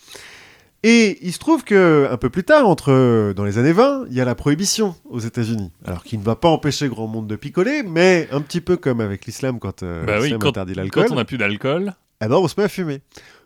Et 0.83 1.19
il 1.21 1.31
se 1.31 1.37
trouve 1.39 1.63
que 1.63 2.07
un 2.09 2.17
peu 2.17 2.29
plus 2.31 2.43
tard, 2.43 2.67
entre 2.67 2.91
euh, 2.91 3.33
dans 3.33 3.43
les 3.45 3.57
années 3.59 3.71
20, 3.73 4.05
il 4.09 4.15
y 4.15 4.21
a 4.21 4.25
la 4.25 4.33
prohibition 4.33 4.95
aux 5.09 5.19
États-Unis. 5.19 5.71
Alors 5.85 6.03
qui 6.03 6.17
ne 6.17 6.23
va 6.23 6.35
pas 6.35 6.49
empêcher 6.49 6.87
grand 6.89 7.05
monde 7.07 7.27
de 7.27 7.35
picoler, 7.35 7.83
mais 7.83 8.27
un 8.31 8.41
petit 8.41 8.61
peu 8.61 8.77
comme 8.77 8.99
avec 8.99 9.25
l'islam 9.27 9.59
quand 9.59 9.83
euh, 9.83 10.03
Bah 10.05 10.19
l'islam 10.19 10.39
quand- 10.39 10.49
interdit 10.49 10.73
Quand 10.73 10.81
l'alcool, 10.81 11.07
on 11.11 11.15
n'a 11.15 11.25
plus 11.25 11.37
d'alcool, 11.37 11.93
eh 12.23 12.27
ben 12.27 12.35
on 12.35 12.47
se 12.47 12.55
met 12.57 12.63
à 12.63 12.69
fumer. 12.69 13.01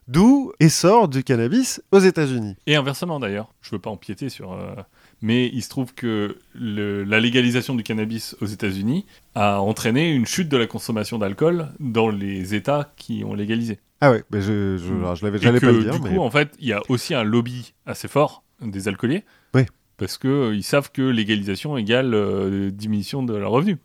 D'où 0.07 0.51
essor 0.59 1.07
du 1.07 1.23
cannabis 1.23 1.81
aux 1.91 1.99
États-Unis. 1.99 2.55
et 2.67 2.75
inversement 2.75 3.19
d'ailleurs, 3.19 3.49
je 3.61 3.71
veux 3.71 3.79
pas 3.79 3.89
empiéter 3.89 4.29
sur. 4.29 4.53
euh, 4.53 4.73
Mais 5.21 5.49
il 5.51 5.63
se 5.63 5.69
trouve 5.69 5.93
que 5.95 6.37
le- 6.53 7.03
la 7.03 7.19
légalisation 7.19 7.73
du 7.73 7.83
cannabis 7.83 8.35
aux 8.41 8.45
États-Unis 8.45 9.05
a 9.33 9.59
entraîné 9.61 10.11
une 10.11 10.25
chute 10.27 10.47
de 10.49 10.57
la 10.57 10.67
consommation 10.67 11.17
d'alcool 11.17 11.69
dans 11.79 12.09
les 12.09 12.53
États 12.53 12.93
qui 12.97 13.23
ont 13.25 13.33
légalisé. 13.33 13.79
Ah 14.05 14.11
ouais, 14.11 14.23
ben 14.29 14.39
je, 14.39 14.77
je, 14.77 14.93
alors, 14.93 15.15
je 15.15 15.25
l'avais, 15.25 15.39
j'allais 15.39 15.59
pas 15.59 15.71
le 15.71 15.81
dire, 15.81 15.93
du 15.99 16.01
mais 16.01 16.15
coup, 16.15 16.21
en 16.21 16.29
fait, 16.29 16.49
il 16.59 16.67
y 16.67 16.73
a 16.73 16.81
aussi 16.89 17.15
un 17.15 17.23
lobby 17.23 17.73
assez 17.87 18.07
fort 18.07 18.43
des 18.61 18.87
alcooliers. 18.87 19.23
Oui. 19.55 19.63
Parce 19.97 20.19
que 20.19 20.27
euh, 20.27 20.55
ils 20.55 20.63
savent 20.63 20.91
que 20.91 21.01
légalisation 21.01 21.75
égale 21.75 22.13
euh, 22.13 22.69
diminution 22.69 23.23
de 23.23 23.35
leurs 23.35 23.49
revenus. 23.51 23.77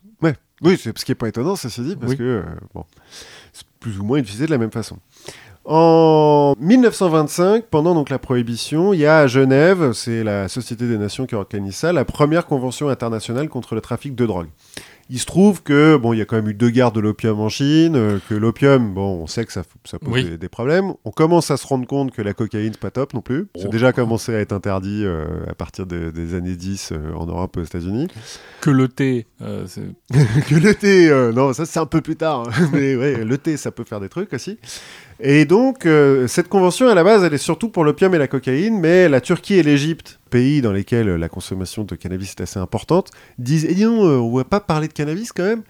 oui, 0.63 0.77
c'est 0.79 0.97
ce 0.99 1.05
qui 1.07 1.13
est 1.13 1.15
pas 1.15 1.29
étonnant, 1.29 1.57
ça 1.57 1.71
s'est 1.71 1.81
dit, 1.83 1.97
parce 1.97 2.13
Oui. 2.13 2.19
que 2.19 2.23
euh, 2.23 2.43
bon, 2.75 2.85
c'est 3.55 3.65
plus 3.81 3.99
ou 3.99 4.05
moins 4.05 4.19
utilisé 4.19 4.45
de 4.45 4.51
la 4.51 4.59
même 4.59 4.71
façon. 4.73 4.99
En 5.65 6.55
1925, 6.59 7.65
pendant 7.67 7.95
donc 7.95 8.11
la 8.11 8.19
prohibition, 8.19 8.93
il 8.93 9.01
y 9.01 9.07
a 9.07 9.21
à 9.21 9.27
Genève, 9.27 9.93
c'est 9.93 10.23
la 10.23 10.49
Société 10.49 10.87
des 10.87 10.99
Nations 10.99 11.25
qui 11.27 11.35
organise 11.35 11.77
ça, 11.77 11.93
la 11.95 12.05
première 12.05 12.45
convention 12.45 12.89
internationale 12.91 13.49
contre 13.49 13.75
le 13.75 13.81
trafic 13.81 14.15
de 14.15 14.27
drogue. 14.27 14.49
Il 15.13 15.19
se 15.19 15.27
trouve 15.27 15.63
que 15.65 15.97
bon, 15.97 16.13
il 16.13 16.19
y 16.19 16.23
a 16.23 16.25
quand 16.25 16.37
même 16.37 16.49
eu 16.49 16.55
deux 16.55 16.71
guerres 16.71 16.93
de 16.93 17.01
l'opium 17.01 17.41
en 17.41 17.49
Chine, 17.49 17.97
euh, 17.97 18.19
que 18.29 18.35
l'opium, 18.35 18.95
bon, 18.95 19.23
on 19.23 19.27
sait 19.27 19.45
que 19.45 19.53
ça, 19.53 19.65
ça 19.85 19.99
pose 19.99 20.13
Oui. 20.13 20.25
des, 20.25 20.39
des 20.39 20.49
problèmes. 20.49 20.93
On 21.05 21.11
commence 21.11 21.51
à 21.51 21.57
se 21.57 21.67
rendre 21.67 21.85
compte 21.87 22.13
que 22.13 22.23
la 22.23 22.33
cocaïne 22.33 22.73
c'est 22.73 22.81
pas 22.81 22.93
top 22.93 23.13
non 23.13 23.21
plus. 23.21 23.49
C'est 23.57 23.67
Oh. 23.67 23.71
déjà 23.71 23.93
commencé 23.93 24.33
à 24.35 24.39
être 24.39 24.53
interdit 24.53 25.03
euh, 25.05 25.25
à 25.49 25.55
partir 25.55 25.85
de- 25.87 26.11
des 26.11 26.35
années 26.35 26.55
10 26.55 26.93
euh, 26.93 27.13
en 27.15 27.27
Europe 27.27 27.57
et 27.57 27.61
aux 27.61 27.65
États-Unis. 27.65 28.07
Que 28.61 28.71
le 28.71 28.87
thé, 28.87 29.27
euh, 29.43 29.67
que 30.49 30.55
le 30.55 30.75
thé, 30.75 31.11
non, 31.35 31.53
ça 31.55 31.67
c'est 31.67 31.81
un 31.81 31.87
peu 31.87 32.01
plus 32.01 32.17
tard, 32.17 32.49
hein. 32.49 32.69
mais 32.73 32.95
ouais, 32.95 33.25
le 33.25 33.37
thé 33.37 33.57
ça 33.57 33.73
peut 33.73 33.85
faire 33.85 34.01
des 34.01 34.09
trucs 34.09 34.33
aussi. 34.33 34.59
Et 35.23 35.45
donc, 35.45 35.85
euh, 35.85 36.27
cette 36.27 36.49
convention 36.49 36.89
à 36.89 36.95
la 36.95 37.05
base, 37.05 37.25
elle 37.25 37.35
est 37.35 37.39
surtout 37.39 37.69
pour 37.69 37.85
l'opium 37.85 38.15
et 38.15 38.19
la 38.19 38.27
cocaïne, 38.27 38.81
mais 38.81 39.07
la 39.09 39.21
Turquie 39.21 39.55
et 39.55 39.63
l'Égypte, 39.63 40.19
pays 40.31 40.63
dans 40.63 40.73
lesquels 40.73 41.09
la 41.09 41.29
consommation 41.29 41.85
de 41.85 41.95
cannabis 41.95 42.31
est 42.31 42.41
assez 42.41 42.59
importante, 42.59 43.11
disent 43.39 43.67
Eh 43.69 43.75
dis 43.75 43.85
donc, 43.85 44.01
euh, 44.01 44.17
on 44.17 44.35
va 44.35 44.45
pas 44.45 44.61
parler 44.61 44.89
de 44.89 44.95
cannabis 44.95 45.33
quand 45.33 45.43
même 45.43 45.63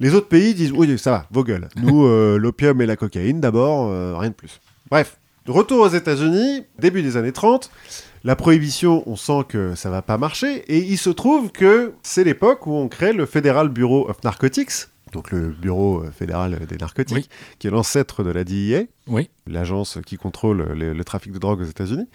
Les 0.00 0.14
autres 0.14 0.28
pays 0.28 0.52
disent 0.52 0.72
Oui, 0.72 0.98
ça 0.98 1.10
va, 1.10 1.26
vos 1.30 1.44
gueules. 1.44 1.68
Nous, 1.76 2.04
euh, 2.06 2.36
l'opium 2.36 2.78
et 2.82 2.86
la 2.86 2.96
cocaïne 2.96 3.40
d'abord, 3.40 3.88
euh, 3.88 4.18
rien 4.18 4.28
de 4.28 4.34
plus. 4.34 4.60
Bref, 4.90 5.18
retour 5.46 5.80
aux 5.80 5.88
États-Unis, 5.88 6.64
début 6.78 7.02
des 7.02 7.16
années 7.16 7.32
30. 7.32 7.70
La 8.22 8.36
prohibition, 8.36 9.02
on 9.06 9.16
sent 9.16 9.44
que 9.48 9.74
ça 9.74 9.90
va 9.90 10.02
pas 10.02 10.18
marcher, 10.18 10.64
et 10.68 10.78
il 10.78 10.98
se 10.98 11.10
trouve 11.10 11.52
que 11.52 11.92
c'est 12.02 12.24
l'époque 12.24 12.66
où 12.66 12.72
on 12.72 12.88
crée 12.88 13.12
le 13.12 13.26
Federal 13.26 13.68
Bureau 13.68 14.08
of 14.08 14.22
Narcotics, 14.24 14.88
donc 15.14 15.30
le 15.30 15.48
Bureau 15.48 16.02
euh, 16.04 16.10
fédéral 16.10 16.58
des 16.68 16.76
narcotiques, 16.76 17.16
Oui. 17.16 17.28
qui 17.58 17.68
est 17.68 17.70
l'ancêtre 17.70 18.22
de 18.22 18.30
la 18.30 18.42
Oui. 19.06 19.30
l'agence 19.46 19.98
qui 20.04 20.16
contrôle 20.18 20.62
le, 20.74 20.92
le 20.92 21.04
trafic 21.04 21.32
de 21.32 21.38
drogue 21.38 21.60
aux 21.62 21.64
États-Unis. 21.64 22.06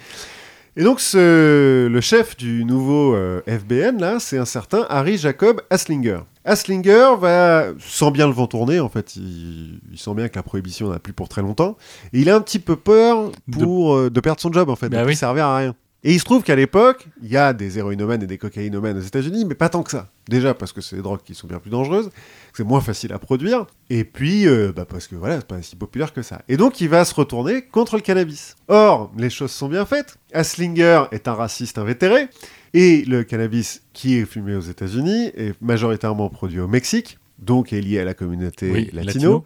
Et 0.75 0.83
donc, 0.83 0.99
ce- 1.01 1.87
le 1.87 2.01
chef 2.01 2.37
du 2.37 2.63
nouveau 2.63 3.15
euh, 3.15 3.41
FBN, 3.47 3.99
là, 3.99 4.19
c'est 4.19 4.37
un 4.37 4.45
certain 4.45 4.85
Harry 4.89 5.17
Jacob 5.17 5.61
Haslinger. 5.69 6.19
Haslinger 6.45 7.15
va, 7.19 7.65
sans 7.79 8.11
bien 8.11 8.27
le 8.27 8.33
vent 8.33 8.47
tourner, 8.47 8.79
en 8.79 8.87
fait, 8.89 9.15
il, 9.15 9.81
il 9.91 9.97
sent 9.99 10.13
bien 10.13 10.29
que 10.29 10.35
la 10.35 10.43
prohibition 10.43 10.89
n'a 10.89 10.99
plus 10.99 11.13
pour 11.13 11.27
très 11.27 11.41
longtemps, 11.41 11.75
et 12.13 12.19
il 12.19 12.29
a 12.29 12.35
un 12.35 12.41
petit 12.41 12.59
peu 12.59 12.75
peur 12.75 13.31
pour, 13.51 13.95
euh, 13.95 14.09
de... 14.09 14.19
perdre 14.19 14.39
son 14.39 14.51
job, 14.53 14.69
en 14.69 14.75
fait, 14.75 14.89
Bah 14.89 14.97
de 14.97 15.01
oui. 15.01 15.07
plus 15.07 15.15
servir 15.15 15.45
à 15.45 15.57
rien. 15.57 15.75
Et 16.05 16.13
il 16.13 16.19
se 16.19 16.23
trouve 16.23 16.43
qu'à 16.43 16.55
l'époque, 16.55 17.07
il 17.21 17.29
y 17.29 17.35
a 17.35 17.51
des 17.51 17.77
héroïnomènes 17.77 18.23
et 18.23 18.27
des 18.27 18.37
cocaïnomènes 18.37 18.97
aux 18.97 19.01
États-Unis, 19.01 19.43
mais 19.43 19.55
pas 19.55 19.67
tant 19.67 19.83
que 19.83 19.91
ça. 19.91 20.07
Déjà 20.29 20.53
parce 20.53 20.71
que 20.71 20.79
c'est 20.79 20.95
des 20.95 21.01
drogues 21.01 21.19
qui 21.25 21.35
sont 21.35 21.45
bien 21.47 21.59
plus 21.59 21.71
dangereuses, 21.71 22.09
c'est 22.53 22.63
moins 22.63 22.81
facile 22.81 23.13
à 23.13 23.19
produire, 23.19 23.65
et 23.89 24.03
puis 24.03 24.47
euh, 24.47 24.71
bah, 24.75 24.85
parce 24.85 25.07
que 25.07 25.15
voilà, 25.15 25.37
c'est 25.37 25.47
pas 25.47 25.61
si 25.61 25.75
populaire 25.75 26.13
que 26.13 26.21
ça. 26.21 26.41
Et 26.49 26.57
donc 26.57 26.81
il 26.81 26.89
va 26.89 27.05
se 27.05 27.13
retourner 27.15 27.61
contre 27.63 27.95
le 27.95 28.01
cannabis. 28.01 28.55
Or, 28.67 29.11
les 29.17 29.29
choses 29.29 29.51
sont 29.51 29.67
bien 29.69 29.85
faites. 29.85 30.17
Haslinger 30.33 31.03
est 31.11 31.27
un 31.27 31.33
raciste 31.33 31.77
invétéré, 31.77 32.27
et 32.73 33.03
le 33.05 33.23
cannabis 33.23 33.81
qui 33.93 34.17
est 34.17 34.25
fumé 34.25 34.55
aux 34.55 34.61
États-Unis 34.61 35.31
est 35.35 35.59
majoritairement 35.61 36.29
produit 36.29 36.59
au 36.59 36.67
Mexique, 36.67 37.17
donc 37.39 37.73
est 37.73 37.81
lié 37.81 37.99
à 37.99 38.03
la 38.05 38.13
communauté 38.13 38.69
Oui, 38.71 38.89
latino, 38.93 39.03
latino. 39.05 39.43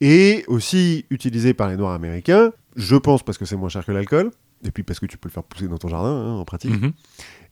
et 0.00 0.44
aussi 0.48 1.04
utilisé 1.10 1.54
par 1.54 1.68
les 1.68 1.76
Noirs 1.76 1.92
américains. 1.94 2.52
Je 2.76 2.96
pense 2.96 3.22
parce 3.22 3.36
que 3.38 3.44
c'est 3.44 3.56
moins 3.56 3.68
cher 3.68 3.84
que 3.84 3.92
l'alcool, 3.92 4.30
et 4.64 4.70
puis 4.70 4.82
parce 4.82 5.00
que 5.00 5.06
tu 5.06 5.18
peux 5.18 5.28
le 5.28 5.32
faire 5.32 5.42
pousser 5.42 5.68
dans 5.68 5.78
ton 5.78 5.88
jardin 5.88 6.10
hein, 6.10 6.34
en 6.34 6.44
pratique. 6.44 6.80
Mhm. 6.80 6.92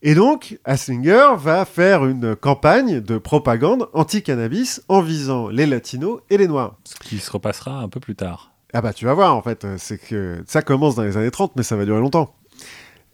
Et 0.03 0.15
donc, 0.15 0.59
Haslinger 0.65 1.31
va 1.37 1.65
faire 1.65 2.07
une 2.07 2.35
campagne 2.35 3.01
de 3.01 3.19
propagande 3.19 3.89
anti-cannabis 3.93 4.83
en 4.89 5.03
visant 5.03 5.49
les 5.49 5.67
latinos 5.67 6.21
et 6.31 6.39
les 6.39 6.49
noirs. 6.49 6.77
Ce 6.85 6.95
qui 6.97 7.19
se 7.19 7.31
repassera 7.31 7.81
un 7.81 7.89
peu 7.89 8.01
plus 8.01 8.15
tard. 8.15 8.53
Ah 8.73 8.81
bah 8.81 8.93
tu 8.93 9.05
vas 9.05 9.15
voir 9.15 9.35
en 9.35 9.43
fait, 9.43 9.65
euh, 9.65 9.75
c'est 9.79 9.99
que 9.99 10.45
ça 10.47 10.63
commence 10.63 10.95
dans 10.95 11.03
les 11.03 11.17
années 11.17 11.33
30 11.33 11.57
mais 11.57 11.65
ça 11.65 11.77
va 11.77 11.85
durer 11.85 11.99
longtemps. 11.99 12.35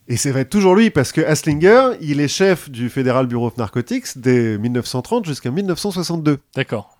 Et 0.08 0.16
c'est 0.16 0.30
être 0.36 0.50
toujours 0.50 0.76
lui 0.76 0.90
parce 0.90 1.10
que 1.10 1.20
Haslinger, 1.20 1.92
il 2.00 2.20
est 2.20 2.28
chef 2.28 2.70
du 2.70 2.88
Federal 2.90 3.26
Bureau 3.26 3.48
of 3.48 3.56
Narcotics 3.56 4.18
dès 4.18 4.56
1930 4.58 5.26
jusqu'à 5.26 5.50
1962. 5.50 6.38
D'accord. 6.54 6.95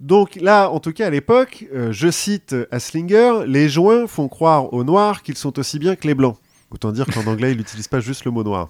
Donc 0.00 0.36
là, 0.36 0.70
en 0.70 0.78
tout 0.78 0.92
cas 0.92 1.06
à 1.08 1.10
l'époque, 1.10 1.66
euh, 1.74 1.90
je 1.92 2.10
cite 2.10 2.54
Haslinger, 2.70 3.44
les 3.46 3.68
joints 3.68 4.06
font 4.06 4.28
croire 4.28 4.72
aux 4.72 4.84
noirs 4.84 5.22
qu'ils 5.22 5.36
sont 5.36 5.58
aussi 5.58 5.78
bien 5.78 5.96
que 5.96 6.06
les 6.06 6.14
blancs. 6.14 6.36
Autant 6.70 6.92
dire 6.92 7.06
qu'en 7.06 7.26
anglais, 7.26 7.52
il 7.52 7.58
n'utilise 7.58 7.88
pas 7.88 8.00
juste 8.00 8.24
le 8.24 8.30
mot 8.30 8.44
noir. 8.44 8.68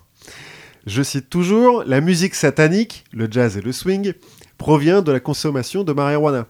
Je 0.87 1.03
cite 1.03 1.29
toujours, 1.29 1.85
la 1.85 2.01
musique 2.01 2.35
satanique, 2.35 3.05
le 3.13 3.29
jazz 3.31 3.57
et 3.57 3.61
le 3.61 3.73
swing, 3.73 4.15
provient 4.57 5.03
de 5.03 5.13
la 5.13 5.21
consommation 5.21 5.85
de 5.85 5.93
marijuana. 5.93 6.47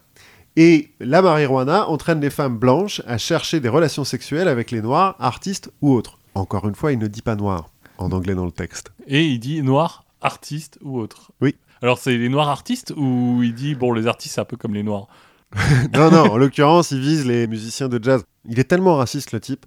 Et 0.57 0.93
la 1.01 1.23
marijuana 1.23 1.89
entraîne 1.89 2.21
les 2.21 2.31
femmes 2.31 2.59
blanches 2.59 3.03
à 3.07 3.19
chercher 3.19 3.61
des 3.61 3.69
relations 3.69 4.05
sexuelles 4.05 4.49
avec 4.49 4.71
les 4.71 4.83
noirs, 4.83 5.17
artistes 5.19 5.71
ou 5.81 5.93
autres. 5.93 6.19
Encore 6.35 6.69
une 6.69 6.75
fois, 6.75 6.93
il 6.93 6.99
ne 6.99 7.09
dit 7.09 7.23
pas 7.23 7.37
noir 7.37 7.71
en 7.97 8.13
anglais 8.13 8.35
dans 8.35 8.45
le 8.45 8.53
texte. 8.53 8.93
Et 9.07 9.25
il 9.25 9.41
dit 9.41 9.63
noir, 9.63 10.05
artiste 10.21 10.79
ou 10.83 10.99
autre. 10.99 11.33
Oui. 11.41 11.57
Alors 11.83 11.99
c'est 11.99 12.17
les 12.17 12.29
noirs 12.29 12.49
artistes 12.49 12.93
ou 12.97 13.41
il 13.43 13.55
dit 13.55 13.75
bon 13.75 13.93
les 13.93 14.07
artistes 14.07 14.35
c'est 14.35 14.41
un 14.41 14.45
peu 14.45 14.57
comme 14.57 14.75
les 14.75 14.83
noirs. 14.83 15.07
non, 15.95 16.11
non, 16.11 16.33
en 16.33 16.37
l'occurrence, 16.37 16.91
il 16.91 17.01
vise 17.01 17.27
les 17.27 17.47
musiciens 17.47 17.89
de 17.89 18.03
jazz. 18.03 18.23
Il 18.49 18.59
est 18.59 18.65
tellement 18.65 18.97
raciste, 18.97 19.33
le 19.33 19.41
type, 19.41 19.65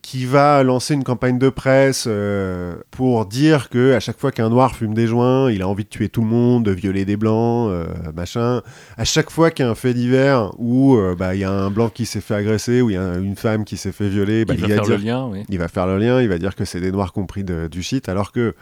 qu'il 0.00 0.28
va 0.28 0.62
lancer 0.62 0.94
une 0.94 1.02
campagne 1.02 1.40
de 1.40 1.48
presse 1.48 2.04
euh, 2.06 2.76
pour 2.92 3.26
dire 3.26 3.68
que 3.68 3.94
à 3.94 4.00
chaque 4.00 4.18
fois 4.18 4.30
qu'un 4.30 4.48
noir 4.48 4.76
fume 4.76 4.94
des 4.94 5.08
joints, 5.08 5.50
il 5.50 5.60
a 5.60 5.68
envie 5.68 5.82
de 5.82 5.88
tuer 5.88 6.08
tout 6.08 6.20
le 6.20 6.28
monde, 6.28 6.64
de 6.64 6.70
violer 6.70 7.04
des 7.04 7.16
blancs, 7.16 7.68
euh, 7.70 7.86
machin. 8.14 8.62
À 8.96 9.04
chaque 9.04 9.30
fois 9.30 9.50
qu'il 9.50 9.64
y 9.64 9.68
a 9.68 9.70
un 9.70 9.74
fait 9.74 9.92
divers 9.92 10.52
où 10.56 10.96
euh, 10.96 11.16
bah, 11.16 11.34
il 11.34 11.40
y 11.40 11.44
a 11.44 11.50
un 11.50 11.70
blanc 11.70 11.88
qui 11.88 12.06
s'est 12.06 12.20
fait 12.20 12.34
agresser, 12.36 12.80
ou 12.80 12.90
il 12.90 12.94
y 12.94 12.96
a 12.96 13.16
une 13.16 13.36
femme 13.36 13.64
qui 13.64 13.76
s'est 13.76 13.92
fait 13.92 14.08
violer, 14.08 14.44
bah, 14.44 14.54
il 14.54 14.60
va 14.60 14.68
va 14.68 14.74
faire 14.74 14.84
dire 14.84 14.98
le 14.98 15.04
lien, 15.04 15.26
oui. 15.26 15.42
il 15.48 15.58
va 15.58 15.66
faire 15.66 15.88
le 15.88 15.98
lien, 15.98 16.22
il 16.22 16.28
va 16.28 16.38
dire 16.38 16.54
que 16.54 16.64
c'est 16.64 16.80
des 16.80 16.92
noirs 16.92 17.12
compris 17.12 17.42
de- 17.42 17.66
du 17.66 17.82
shit, 17.82 18.08
alors 18.08 18.30
que 18.30 18.54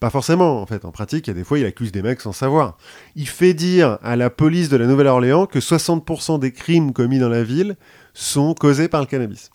pas 0.00 0.10
forcément, 0.10 0.60
en 0.62 0.66
fait. 0.66 0.84
En 0.84 0.90
pratique, 0.92 1.26
il 1.26 1.30
y 1.30 1.32
a 1.32 1.34
des 1.34 1.44
fois, 1.44 1.58
il 1.58 1.64
accuse 1.66 1.92
des 1.92 2.02
mecs 2.02 2.20
sans 2.20 2.32
savoir. 2.32 2.76
Il 3.14 3.28
fait 3.28 3.54
dire 3.54 3.98
à 4.02 4.16
la 4.16 4.30
police 4.30 4.68
de 4.68 4.76
la 4.76 4.86
Nouvelle-Orléans 4.86 5.46
que 5.46 5.58
60% 5.58 6.38
des 6.38 6.52
crimes 6.52 6.92
commis 6.92 7.18
dans 7.18 7.28
la 7.28 7.42
ville 7.42 7.76
sont 8.14 8.54
causés 8.54 8.88
par 8.88 9.00
le 9.00 9.06
cannabis. 9.06 9.50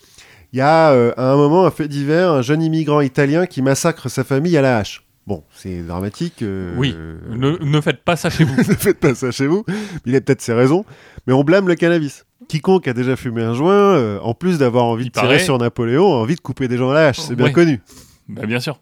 Il 0.52 0.58
y 0.58 0.62
a 0.62 0.90
euh, 0.92 1.12
à 1.16 1.32
un 1.32 1.36
moment 1.36 1.64
un 1.64 1.70
fait 1.70 1.88
divers, 1.88 2.30
un 2.30 2.42
jeune 2.42 2.62
immigrant 2.62 3.00
italien 3.00 3.46
qui 3.46 3.62
massacre 3.62 4.08
sa 4.10 4.22
famille 4.24 4.56
à 4.56 4.62
la 4.62 4.78
hache. 4.78 5.04
Bon, 5.26 5.44
c'est 5.54 5.82
dramatique. 5.82 6.42
euh, 6.42 6.74
Oui. 6.76 6.94
euh, 6.96 7.16
Ne, 7.30 7.56
ne 7.64 7.80
faites 7.80 8.02
pas 8.04 8.16
ça 8.16 8.28
chez 8.28 8.44
vous. 8.44 8.56
ne 8.58 8.62
faites 8.62 8.98
pas 8.98 9.14
ça 9.14 9.30
chez 9.30 9.46
vous. 9.46 9.64
Il 10.04 10.14
a 10.16 10.20
peut-être 10.20 10.42
ses 10.42 10.52
raisons, 10.52 10.84
mais 11.26 11.32
on 11.32 11.44
blâme 11.44 11.68
le 11.68 11.74
cannabis. 11.76 12.26
Quiconque 12.48 12.88
a 12.88 12.92
déjà 12.92 13.14
fumé 13.16 13.40
un 13.42 13.54
joint, 13.54 13.72
euh, 13.72 14.18
en 14.20 14.34
plus 14.34 14.58
d'avoir 14.58 14.84
envie 14.84 15.04
Il 15.04 15.08
de 15.08 15.12
tirer 15.12 15.26
paraît. 15.26 15.38
sur 15.38 15.56
Napoléon, 15.58 16.12
a 16.12 16.16
envie 16.16 16.34
de 16.34 16.40
couper 16.40 16.66
des 16.68 16.76
gens 16.76 16.90
à 16.90 16.94
la 16.94 17.06
hache. 17.08 17.20
C'est 17.20 17.36
bien 17.36 17.46
Ouais. 17.46 17.52
connu. 17.52 17.80
bah, 18.28 18.44
bien 18.46 18.58
sûr. 18.60 18.80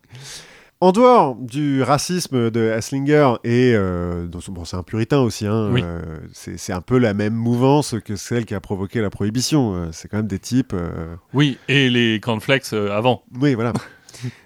En 0.82 0.92
dehors 0.92 1.34
du 1.36 1.82
racisme 1.82 2.50
de 2.50 2.70
Haslinger 2.70 3.34
et 3.44 3.72
euh, 3.74 4.26
bon, 4.48 4.64
c'est 4.64 4.76
un 4.78 4.82
puritain 4.82 5.20
aussi, 5.20 5.46
hein, 5.46 5.68
Oui. 5.70 5.82
euh, 5.84 6.00
c'est 6.32 6.72
un 6.72 6.80
peu 6.80 6.96
la 6.96 7.12
même 7.12 7.34
mouvance 7.34 7.96
que 8.02 8.16
celle 8.16 8.46
qui 8.46 8.54
a 8.54 8.60
provoqué 8.60 9.02
la 9.02 9.10
prohibition. 9.10 9.74
euh, 9.74 9.88
c'est 9.92 10.08
quand 10.08 10.16
même 10.16 10.26
des 10.26 10.38
types. 10.38 10.72
euh, 10.72 11.14
Oui, 11.34 11.58
et 11.68 11.90
les 11.90 12.18
cornflakes 12.18 12.72
avant. 12.72 13.22
Oui, 13.38 13.52
voilà. 13.54 13.74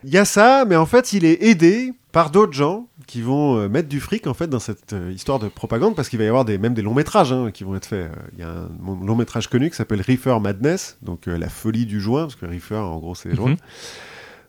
Il 0.02 0.10
y 0.10 0.18
a 0.18 0.24
ça, 0.24 0.64
mais 0.66 0.74
en 0.74 0.86
fait, 0.86 1.12
il 1.12 1.24
est 1.24 1.40
aidé 1.44 1.92
par 2.10 2.30
d'autres 2.30 2.52
gens 2.52 2.88
qui 3.06 3.22
vont 3.22 3.68
mettre 3.68 3.88
du 3.88 4.00
fric 4.00 4.26
en 4.26 4.34
fait 4.34 4.46
dans 4.48 4.58
cette 4.60 4.94
histoire 5.12 5.38
de 5.38 5.46
propagande 5.48 5.94
parce 5.94 6.08
qu'il 6.08 6.18
va 6.18 6.24
y 6.24 6.28
avoir 6.28 6.44
des, 6.44 6.58
même 6.58 6.74
des 6.74 6.82
longs 6.82 6.94
métrages 6.94 7.32
hein, 7.32 7.50
qui 7.52 7.62
vont 7.64 7.74
être 7.76 7.86
faits. 7.86 8.10
Il 8.32 8.40
y 8.40 8.42
a 8.42 8.48
un 8.50 8.68
long 9.04 9.14
métrage 9.16 9.48
connu 9.48 9.68
qui 9.70 9.76
s'appelle 9.76 10.00
Reefer 10.00 10.38
Madness, 10.40 10.96
donc 11.02 11.26
la 11.26 11.48
folie 11.48 11.86
du 11.86 12.00
joint, 12.00 12.22
parce 12.22 12.36
que 12.36 12.46
Reefer 12.46 12.76
en 12.76 12.98
gros 12.98 13.14
c'est 13.14 13.28
les 13.30 13.34
joints. 13.36 13.50
Mhm. 13.50 13.56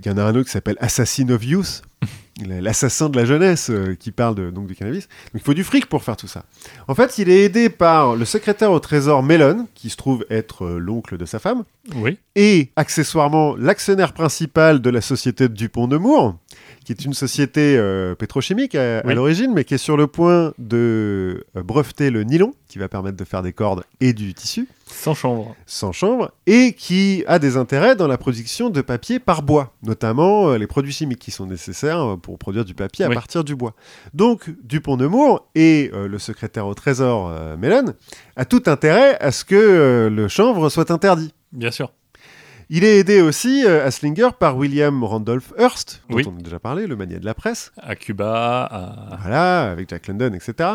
Il 0.01 0.07
y 0.07 0.09
en 0.09 0.17
a 0.17 0.23
un 0.23 0.35
autre 0.35 0.45
qui 0.45 0.51
s'appelle 0.51 0.77
Assassin 0.79 1.29
of 1.29 1.43
Youth, 1.43 1.81
l'assassin 2.45 3.09
de 3.09 3.17
la 3.17 3.25
jeunesse 3.25 3.69
euh, 3.69 3.95
qui 3.95 4.11
parle 4.11 4.35
de, 4.35 4.49
donc 4.49 4.67
du 4.67 4.75
cannabis. 4.75 5.07
Donc 5.33 5.41
il 5.41 5.45
faut 5.45 5.53
du 5.53 5.63
fric 5.63 5.85
pour 5.87 6.03
faire 6.03 6.17
tout 6.17 6.27
ça. 6.27 6.43
En 6.87 6.95
fait, 6.95 7.17
il 7.17 7.29
est 7.29 7.43
aidé 7.43 7.69
par 7.69 8.15
le 8.15 8.25
secrétaire 8.25 8.71
au 8.71 8.79
trésor 8.79 9.23
Mellon, 9.23 9.67
qui 9.73 9.89
se 9.89 9.95
trouve 9.95 10.25
être 10.29 10.65
euh, 10.65 10.77
l'oncle 10.77 11.17
de 11.17 11.25
sa 11.25 11.39
femme 11.39 11.63
Oui. 11.95 12.17
et 12.35 12.71
accessoirement 12.75 13.55
l'actionnaire 13.55 14.13
principal 14.13 14.81
de 14.81 14.89
la 14.89 15.01
société 15.01 15.47
de 15.47 15.53
Dupont-Nemours, 15.53 16.35
qui 16.83 16.91
est 16.91 17.05
une 17.05 17.13
société 17.13 17.77
euh, 17.77 18.15
pétrochimique 18.15 18.75
à, 18.75 19.01
l'origine, 19.13 19.53
mais 19.53 19.63
qui 19.63 19.73
est 19.73 19.79
sur 19.79 19.97
le 19.97 20.07
point 20.07 20.53
de 20.59 21.45
breveter 21.55 22.09
le 22.09 22.23
nylon, 22.23 22.53
qui 22.67 22.79
va 22.79 22.89
permettre 22.89 23.17
de 23.17 23.25
faire 23.25 23.41
des 23.41 23.53
cordes 23.53 23.83
et 24.01 24.13
du 24.13 24.33
tissu, 24.33 24.67
Sans 24.95 25.13
chambre. 25.13 25.55
sans 25.65 25.91
chambre, 25.91 26.31
et 26.47 26.73
qui 26.73 27.23
a 27.27 27.37
des 27.39 27.57
intérêts 27.57 27.95
dans 27.95 28.07
la 28.07 28.17
production 28.17 28.69
de 28.69 28.81
papier 28.81 29.19
par 29.19 29.41
bois, 29.43 29.73
notamment 29.83 30.49
euh, 30.49 30.57
les 30.57 30.67
produits 30.67 30.91
chimiques 30.93 31.19
qui 31.19 31.31
sont 31.31 31.45
nécessaires 31.45 31.99
euh, 32.13 32.17
pour 32.17 32.37
produire 32.39 32.65
du 32.65 32.73
papier 32.73 33.05
à 33.05 33.09
Oui. 33.09 33.15
partir 33.15 33.43
du 33.43 33.55
bois. 33.55 33.73
Donc 34.13 34.49
Dupont-Nemours 34.63 35.47
et 35.55 35.91
euh, 35.93 36.07
le 36.07 36.17
secrétaire 36.19 36.65
au 36.67 36.73
Trésor, 36.73 37.29
euh, 37.29 37.57
Mellon, 37.57 37.93
a 38.35 38.45
tout 38.45 38.63
intérêt 38.67 39.17
à 39.19 39.31
ce 39.31 39.43
que 39.45 40.09
le 40.11 40.27
chanvre 40.27 40.69
soit 40.69 40.89
interdit. 40.91 41.33
Bien 41.51 41.71
sûr. 41.71 41.91
Il 42.71 42.83
est 42.83 42.97
aidé 42.97 43.21
aussi, 43.21 43.63
euh, 43.63 43.85
Haslinger, 43.85 44.29
par 44.39 44.57
William 44.57 45.03
Randolph 45.03 45.53
Hearst, 45.59 46.01
dont 46.09 46.15
Oui. 46.15 46.23
on 46.27 46.39
a 46.39 46.41
déjà 46.41 46.57
parlé, 46.57 46.87
le 46.87 46.95
manier 46.95 47.19
de 47.19 47.25
la 47.25 47.35
presse, 47.35 47.71
À 47.77 47.95
Cuba, 47.95 48.63
à... 48.65 49.17
voilà, 49.21 49.69
avec 49.69 49.87
Jack 49.89 50.07
London, 50.07 50.31
etc., 50.33 50.69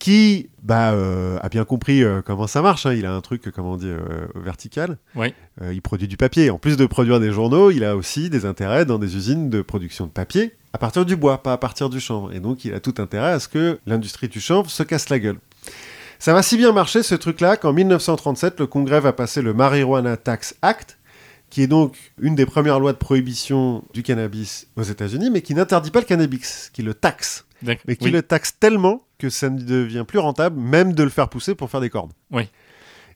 qui 0.00 0.48
bah, 0.64 0.92
euh, 0.92 1.38
a 1.42 1.48
bien 1.48 1.64
compris 1.64 2.02
euh, 2.02 2.22
comment 2.22 2.46
ça 2.48 2.62
marche. 2.62 2.86
hein. 2.86 2.94
Il 2.94 3.06
a 3.06 3.14
un 3.14 3.20
truc, 3.20 3.46
euh, 3.46 3.52
comment 3.54 3.76
dire, 3.76 3.98
euh, 4.10 4.26
vertical. 4.34 4.96
Oui. 5.14 5.32
Il 5.70 5.80
produit 5.82 6.08
du 6.08 6.16
papier. 6.16 6.50
En 6.50 6.58
plus 6.58 6.76
de 6.76 6.86
produire 6.86 7.20
des 7.20 7.30
journaux, 7.30 7.70
il 7.70 7.84
a 7.84 7.94
aussi 7.96 8.30
des 8.30 8.46
intérêts 8.46 8.84
dans 8.86 8.98
des 8.98 9.14
usines 9.14 9.50
de 9.50 9.62
production 9.62 10.06
de 10.06 10.10
papier 10.10 10.54
à 10.72 10.78
partir 10.78 11.04
du 11.04 11.16
bois, 11.16 11.42
pas 11.42 11.52
à 11.52 11.58
partir 11.58 11.90
du 11.90 12.00
chanvre. 12.00 12.32
Et 12.32 12.40
donc, 12.40 12.64
il 12.64 12.72
a 12.74 12.80
tout 12.80 12.94
intérêt 12.98 13.32
à 13.32 13.38
ce 13.40 13.48
que 13.48 13.78
l'industrie 13.86 14.28
du 14.28 14.40
chanvre 14.40 14.70
se 14.70 14.82
casse 14.82 15.08
la 15.10 15.18
gueule. 15.18 15.38
Ça 16.18 16.32
va 16.32 16.42
si 16.42 16.56
bien 16.56 16.72
marcher 16.72 17.02
ce 17.02 17.14
truc-là 17.14 17.56
qu'en 17.56 17.72
1937, 17.72 18.58
le 18.60 18.66
Congrès 18.66 19.00
va 19.00 19.12
passer 19.12 19.42
le 19.42 19.52
Marijuana 19.52 20.16
Tax 20.16 20.54
Act, 20.62 20.96
qui 21.50 21.62
est 21.62 21.66
donc 21.66 21.96
une 22.20 22.34
des 22.36 22.46
premières 22.46 22.78
lois 22.80 22.92
de 22.92 22.98
prohibition 22.98 23.82
du 23.92 24.02
cannabis 24.02 24.68
aux 24.76 24.82
États-Unis, 24.82 25.28
mais 25.30 25.42
qui 25.42 25.54
n'interdit 25.54 25.90
pas 25.90 26.00
le 26.00 26.06
cannabis, 26.06 26.70
qui 26.72 26.82
le 26.82 26.94
taxe, 26.94 27.44
mais 27.62 27.76
qui 27.96 28.04
Oui. 28.04 28.10
le 28.12 28.22
taxe 28.22 28.54
tellement 28.58 29.02
que 29.20 29.30
ça 29.30 29.48
ne 29.50 29.60
devient 29.62 30.04
plus 30.06 30.18
rentable, 30.18 30.58
même 30.58 30.92
de 30.94 31.02
le 31.04 31.10
faire 31.10 31.28
pousser 31.28 31.54
pour 31.54 31.70
faire 31.70 31.80
des 31.80 31.90
cordes. 31.90 32.12
Oui. 32.32 32.48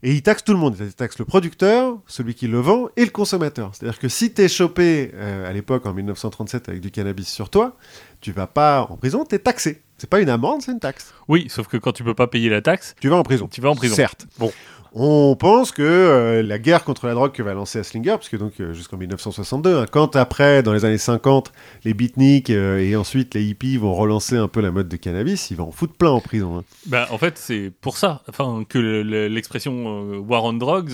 Et 0.02 0.12
il 0.12 0.20
taxe 0.22 0.44
tout 0.44 0.52
le 0.52 0.58
monde. 0.58 0.76
Il 0.78 0.92
taxe 0.92 1.18
le 1.18 1.24
producteur, 1.24 1.96
celui 2.06 2.34
qui 2.34 2.46
le 2.46 2.58
vend 2.60 2.88
et 2.96 3.04
le 3.06 3.10
consommateur. 3.10 3.70
C'est-à-dire 3.72 3.98
que 3.98 4.08
si 4.10 4.32
t'es 4.32 4.48
chopé 4.48 5.10
euh, 5.14 5.48
à 5.48 5.52
l'époque, 5.54 5.86
en 5.86 5.94
1937, 5.94 6.68
avec 6.68 6.80
du 6.82 6.90
cannabis 6.90 7.26
sur 7.28 7.48
toi, 7.48 7.76
tu 8.20 8.30
vas 8.30 8.46
pas 8.46 8.86
en 8.90 8.96
prison, 8.98 9.24
t'es 9.24 9.38
taxé. 9.38 9.80
C'est 9.96 10.10
pas 10.10 10.20
une 10.20 10.28
amende, 10.28 10.60
c'est 10.60 10.72
une 10.72 10.80
taxe. 10.80 11.14
Oui, 11.28 11.46
sauf 11.48 11.68
que 11.68 11.78
quand 11.78 11.92
tu 11.92 12.04
peux 12.04 12.12
pas 12.14 12.26
payer 12.26 12.50
la 12.50 12.60
taxe, 12.60 12.94
Tu 13.00 13.08
vas 13.08 13.16
en 13.16 13.22
prison. 13.22 13.48
tu 13.50 13.62
vas 13.62 13.70
en 13.70 13.76
prison. 13.76 13.94
Certes. 13.94 14.26
Bon. 14.38 14.52
On 14.96 15.34
pense 15.34 15.72
que 15.72 15.82
euh, 15.82 16.42
la 16.44 16.60
guerre 16.60 16.84
contre 16.84 17.08
la 17.08 17.14
drogue 17.14 17.32
que 17.32 17.42
va 17.42 17.52
lancer 17.52 17.80
Aslinger, 17.80 18.14
puisque 18.16 18.38
donc 18.38 18.52
euh, 18.60 18.72
jusqu'en 18.72 18.96
1962, 18.96 19.76
hein, 19.78 19.86
quand 19.90 20.14
après, 20.14 20.62
dans 20.62 20.72
les 20.72 20.84
années 20.84 20.98
50, 20.98 21.52
les 21.84 21.94
beatniks 21.94 22.48
euh, 22.50 22.78
et 22.78 22.94
ensuite 22.94 23.34
les 23.34 23.42
hippies 23.42 23.76
vont 23.76 23.92
relancer 23.92 24.36
un 24.36 24.46
peu 24.46 24.60
la 24.60 24.70
mode 24.70 24.88
de 24.88 24.96
cannabis, 24.96 25.50
ils 25.50 25.56
vont 25.56 25.68
en 25.68 25.72
foutre 25.72 25.94
plein 25.94 26.10
en 26.10 26.20
prison. 26.20 26.58
hein. 26.58 26.64
Bah, 26.86 27.08
en 27.10 27.18
fait, 27.18 27.38
c'est 27.38 27.72
pour 27.80 27.96
ça 27.96 28.22
enfin, 28.28 28.62
que 28.68 28.78
le- 28.78 29.02
le- 29.02 29.26
l'expression 29.26 30.20
war 30.20 30.44
on 30.44 30.52
drugs, 30.52 30.92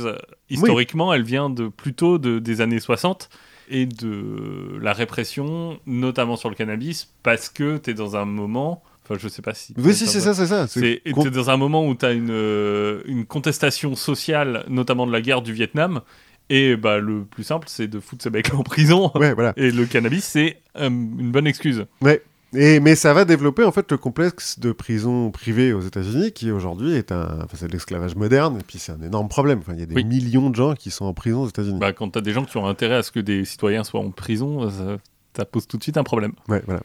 historiquement, 0.48 1.12
elle 1.12 1.22
vient 1.24 1.50
de, 1.50 1.68
plutôt 1.68 2.16
de, 2.16 2.38
des 2.38 2.62
années 2.62 2.80
60 2.80 3.28
et 3.68 3.84
de 3.84 4.78
la 4.80 4.94
répression, 4.94 5.78
notamment 5.86 6.36
sur 6.36 6.48
le 6.48 6.54
cannabis, 6.56 7.08
parce 7.22 7.50
que 7.50 7.76
tu 7.76 7.90
es 7.90 7.94
dans 7.94 8.16
un 8.16 8.24
moment. 8.24 8.82
Enfin, 9.10 9.18
je 9.20 9.28
sais 9.28 9.42
pas 9.42 9.54
si. 9.54 9.74
Oui, 9.76 9.92
si, 9.92 10.06
c'est 10.06 10.20
ça, 10.20 10.34
c'est 10.34 10.46
ça. 10.46 10.68
C'est 10.68 11.02
dans 11.32 11.50
un 11.50 11.56
moment 11.56 11.84
où 11.86 11.94
tu 11.96 12.06
as 12.06 12.12
une, 12.12 12.30
euh, 12.30 13.02
une 13.06 13.26
contestation 13.26 13.96
sociale, 13.96 14.64
notamment 14.68 15.06
de 15.06 15.12
la 15.12 15.20
guerre 15.20 15.42
du 15.42 15.52
Vietnam. 15.52 16.00
Et 16.48 16.76
bah, 16.76 16.98
le 16.98 17.24
plus 17.24 17.42
simple, 17.44 17.66
c'est 17.68 17.88
de 17.88 17.98
foutre 18.00 18.22
ces 18.22 18.30
mecs 18.30 18.54
en 18.54 18.62
prison. 18.62 19.10
Ouais, 19.16 19.34
voilà. 19.34 19.52
Et 19.56 19.70
le 19.70 19.84
cannabis, 19.86 20.24
c'est 20.24 20.58
euh, 20.76 20.88
une 20.88 21.32
bonne 21.32 21.46
excuse. 21.46 21.86
Ouais. 22.02 22.22
Et, 22.52 22.80
mais 22.80 22.96
ça 22.96 23.14
va 23.14 23.24
développer 23.24 23.62
en 23.62 23.70
fait 23.70 23.88
le 23.92 23.96
complexe 23.96 24.58
de 24.58 24.72
prison 24.72 25.30
privée 25.30 25.72
aux 25.72 25.82
États-Unis 25.82 26.32
qui 26.32 26.50
aujourd'hui 26.50 26.94
est 26.94 27.12
un, 27.12 27.38
enfin, 27.44 27.54
c'est 27.56 27.68
de 27.68 27.72
l'esclavage 27.72 28.16
moderne 28.16 28.58
et 28.58 28.64
puis 28.66 28.80
c'est 28.80 28.90
un 28.90 29.00
énorme 29.02 29.28
problème. 29.28 29.60
Enfin, 29.60 29.74
il 29.74 29.80
y 29.80 29.82
a 29.84 29.86
des 29.86 29.94
Oui. 29.94 30.04
millions 30.04 30.50
de 30.50 30.56
gens 30.56 30.74
qui 30.74 30.90
sont 30.90 31.04
en 31.04 31.14
prison 31.14 31.42
aux 31.42 31.48
États-Unis. 31.48 31.78
Bah, 31.78 31.92
quand 31.92 32.10
tu 32.10 32.18
as 32.18 32.22
des 32.22 32.32
gens 32.32 32.44
qui 32.44 32.56
ont 32.56 32.66
intérêt 32.66 32.96
à 32.96 33.02
ce 33.04 33.12
que 33.12 33.20
des 33.20 33.44
citoyens 33.44 33.84
soient 33.84 34.00
en 34.00 34.10
prison, 34.10 34.68
ça, 34.68 34.98
ça 35.40 35.46
pose 35.46 35.66
tout 35.66 35.78
de 35.78 35.82
suite 35.82 35.96
un 35.96 36.02
problème. 36.04 36.32
Ouais, 36.48 36.62
voilà. 36.66 36.80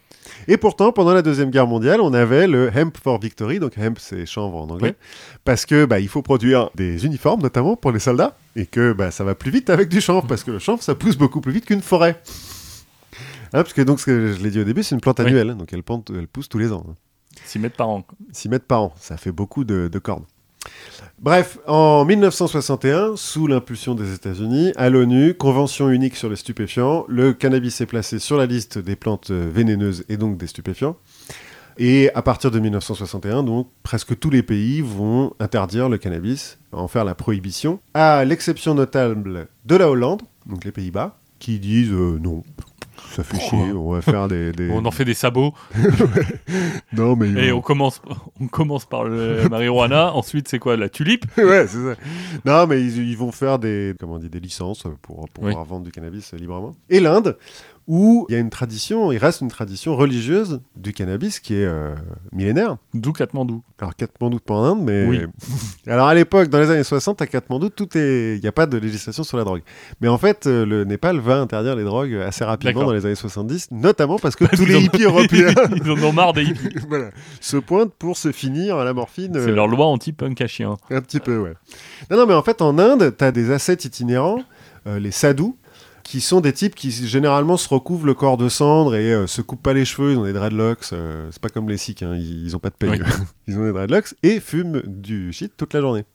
Et 0.48 0.56
pourtant, 0.58 0.92
pendant 0.94 1.14
la 1.14 1.22
deuxième 1.22 1.50
guerre 1.50 1.68
mondiale, 1.68 2.00
on 2.02 2.14
avait 2.14 2.48
le 2.48 2.70
hemp 2.76 2.98
for 2.98 3.20
victory, 3.20 3.60
donc 3.60 3.78
hemp 3.78 4.00
c'est 4.00 4.26
chanvre 4.26 4.58
en 4.58 4.70
anglais, 4.70 4.96
parce 5.44 5.66
que 5.66 5.84
bah, 5.86 6.00
il 6.00 6.08
faut 6.08 6.22
produire 6.22 6.70
des 6.76 7.06
uniformes 7.06 7.42
notamment 7.42 7.76
pour 7.76 7.92
les 7.92 8.00
soldats 8.00 8.38
et 8.56 8.66
que 8.66 8.94
bah, 8.94 9.12
ça 9.12 9.24
va 9.26 9.36
plus 9.36 9.52
vite 9.52 9.70
avec 9.70 9.90
du 9.90 10.00
chanvre 10.00 10.26
parce 10.28 10.44
que 10.46 10.52
le 10.52 10.60
chanvre 10.60 10.82
ça 10.82 10.96
pousse 10.96 11.18
beaucoup 11.18 11.42
plus 11.42 11.52
vite 11.52 11.66
qu'une 11.66 11.82
forêt. 11.82 12.22
Hein, 13.54 13.62
parce 13.64 13.74
que 13.74 13.82
donc 13.82 14.00
ce 14.00 14.06
que 14.06 14.34
je 14.34 14.42
l'ai 14.44 14.50
dit 14.52 14.60
au 14.60 14.64
début, 14.64 14.84
c'est 14.84 14.96
une 14.96 15.02
plante 15.02 15.20
annuelle, 15.20 15.50
hein, 15.52 15.56
donc 15.56 15.72
elle, 15.74 15.84
plante- 15.84 16.12
elle 16.18 16.28
pousse 16.28 16.48
tous 16.50 16.58
les 16.58 16.72
ans. 16.72 16.86
hein. 16.90 16.96
6 17.44 17.60
mètres 17.60 17.76
par 17.76 17.90
an. 17.90 18.02
quoi. 18.02 18.18
6 18.32 18.50
mètres 18.50 18.66
par 18.66 18.82
an. 18.82 18.94
Ça 19.00 19.18
fait 19.18 19.32
beaucoup 19.32 19.64
de, 19.66 19.90
de 19.92 20.00
cornes. 20.00 20.26
Bref, 21.20 21.58
en 21.66 22.06
1961, 22.06 23.16
sous 23.16 23.48
l'impulsion 23.48 23.96
des 23.96 24.14
États-Unis, 24.14 24.74
à 24.76 24.90
l'ONU, 24.90 25.34
convention 25.34 25.90
unique 25.90 26.16
sur 26.16 26.30
les 26.30 26.36
stupéfiants, 26.36 27.06
le 27.08 27.34
cannabis 27.34 27.80
est 27.82 27.86
placé 27.86 28.20
sur 28.20 28.38
la 28.38 28.46
liste 28.46 28.78
des 28.78 28.96
plantes 28.96 29.32
vénéneuses 29.32 30.04
et 30.10 30.18
donc 30.18 30.38
des 30.38 30.48
stupéfiants. 30.48 30.98
Et 31.78 32.10
à 32.14 32.22
partir 32.22 32.52
de 32.52 32.60
1961, 32.60 33.44
donc, 33.44 33.68
presque 33.84 34.18
tous 34.18 34.30
les 34.30 34.44
pays 34.44 34.82
vont 34.82 35.34
interdire 35.40 35.90
le 35.90 35.98
cannabis, 35.98 36.58
en 36.72 36.88
faire 36.88 37.04
la 37.04 37.16
prohibition, 37.16 37.80
à 37.94 38.24
l'exception 38.24 38.76
notable 38.76 39.48
de 39.66 39.76
la 39.76 39.90
Hollande, 39.90 40.22
donc 40.46 40.64
les 40.64 40.72
Pays-Bas, 40.72 41.18
qui 41.40 41.60
disent 41.60 41.92
euh, 41.92 42.18
non, 42.22 42.44
ça 43.16 43.24
fait 43.24 43.40
chier, 43.40 43.58
on 43.74 43.92
va 43.92 44.02
faire 44.02 44.28
des... 44.28 44.52
des- 44.54 44.70
On 44.72 44.84
en 44.86 44.92
fait 44.92 45.06
des 45.06 45.14
sabots 45.14 45.54
Non, 46.94 47.16
mais... 47.16 47.30
et 47.48 47.52
on 47.52 47.62
commence, 47.62 48.02
on 48.42 48.48
commence 48.48 48.86
par 48.86 49.04
le 49.06 49.48
marijuana. 49.50 50.14
Ensuite, 50.14 50.48
c'est 50.48 50.60
quoi 50.60 50.78
La 50.78 50.90
tulipe? 50.90 51.26
Ouais, 51.38 51.66
c'est 51.68 51.78
ça. 51.84 51.96
Non, 52.46 52.68
mais 52.68 52.82
ils, 52.82 53.10
ils 53.10 53.18
vont 53.18 53.32
faire 53.32 53.60
des, 53.60 53.94
comment 54.00 54.16
on 54.16 54.20
dit, 54.20 54.30
des 54.30 54.40
licences 54.40 54.84
pour, 55.02 55.28
pour 55.30 55.44
Oui. 55.44 55.50
pouvoir 55.52 55.66
vendre 55.66 55.86
du 55.86 55.92
cannabis 55.92 56.34
librement. 56.34 56.76
Et 56.90 57.00
l'Inde, 57.00 57.38
où 57.88 58.26
il 58.30 58.34
y 58.34 58.36
a 58.36 58.40
une 58.40 58.50
tradition, 58.50 59.12
il 59.12 59.18
reste 59.18 59.42
une 59.42 59.50
tradition 59.50 59.96
religieuse 59.96 60.62
du 60.76 60.92
cannabis 60.92 61.40
qui 61.40 61.54
est 61.54 61.66
euh, 61.66 61.94
millénaire. 62.32 62.78
D'où 62.94 63.12
Katmandou. 63.12 63.64
Alors, 63.80 63.96
Katmandou, 63.96 64.40
pas 64.40 64.56
en 64.56 64.64
Inde, 64.64 64.84
mais. 64.84 65.06
Oui. 65.06 65.22
Alors, 65.88 66.08
à 66.08 66.16
l'époque, 66.16 66.50
dans 66.50 66.60
les 66.60 66.72
années 66.72 66.84
60, 66.84 67.22
à 67.22 67.28
Katmandou, 67.28 67.70
tout 67.70 67.96
est. 67.98 68.38
Il 68.38 68.42
n'y 68.42 68.48
a 68.48 68.52
pas 68.52 68.66
de 68.66 68.78
législation 68.78 69.24
sur 69.24 69.38
la 69.38 69.44
drogue. 69.44 69.62
Mais 70.02 70.08
en 70.08 70.18
fait, 70.18 70.48
euh, 70.48 70.66
le 70.66 70.84
Népal 70.84 71.20
va 71.20 71.40
interdire 71.40 71.76
les 71.76 71.84
drogues 71.84 72.16
assez 72.16 72.44
rapidement 72.44 72.86
dans 72.86 72.94
les 72.94 73.06
années 73.06 73.16
70, 73.16 73.70
notamment 73.72 74.18
parce 74.18 74.36
que 74.36 74.46
tous 74.46 74.64
Ils 74.64 74.70
les 74.70 74.82
hippies 74.82 75.04
européens 75.04 75.54
Ils 75.76 75.92
en 75.92 76.04
ont 76.04 76.14
marre 76.14 76.34
des 76.34 76.44
hippies. 76.44 76.76
voilà, 76.90 77.12
se 77.40 77.58
pointent 77.58 77.94
pour 77.94 78.18
se 78.18 78.32
finir 78.32 78.78
à 78.78 78.86
la 78.86 78.94
morphine. 78.94 79.34
C'est 79.34 79.52
euh, 79.52 79.56
leur 79.56 79.68
loi 79.68 79.86
anti-punk 79.86 80.42
à 80.42 80.48
chien. 80.48 80.78
un 80.90 81.02
petit 81.02 81.20
peu, 81.20 81.38
ouais. 81.38 81.54
Non, 82.10 82.18
non, 82.18 82.26
mais 82.26 82.34
en 82.34 82.44
fait, 82.44 82.62
en 82.62 82.80
Inde, 82.80 83.14
tu 83.16 83.24
as 83.24 83.32
des 83.32 83.52
ascètes 83.52 83.86
itinérants, 83.86 84.40
euh, 84.88 85.00
les 85.00 85.12
sadhus, 85.12 85.54
qui 86.06 86.22
sont 86.22 86.40
des 86.40 86.54
types 86.54 86.76
qui 86.76 86.92
généralement 86.92 87.58
se 87.58 87.68
recouvrent 87.68 88.06
le 88.06 88.14
corps 88.14 88.38
de 88.38 88.48
cendre 88.48 88.96
et 88.96 89.12
euh, 89.12 89.26
se 89.26 89.42
coupent 89.42 89.64
pas 89.64 89.74
les 89.74 89.86
cheveux, 89.86 90.12
ils 90.12 90.18
ont 90.20 90.24
des 90.24 90.34
dreadlocks, 90.34 90.94
euh, 90.94 91.28
c'est 91.32 91.42
pas 91.42 91.50
comme 91.50 91.68
les 91.68 91.78
sikhs, 91.78 92.04
hein, 92.04 92.14
ils, 92.16 92.46
ils 92.46 92.56
ont 92.56 92.60
pas 92.60 92.70
de 92.70 92.76
peigne, 92.76 93.04
ils 93.48 93.58
ont 93.58 93.64
des 93.66 93.72
dreadlocks, 93.72 94.14
et 94.22 94.40
fument 94.40 94.82
du 94.86 95.34
shit 95.34 95.52
toute 95.58 95.74
la 95.74 95.82
journée. 95.82 96.06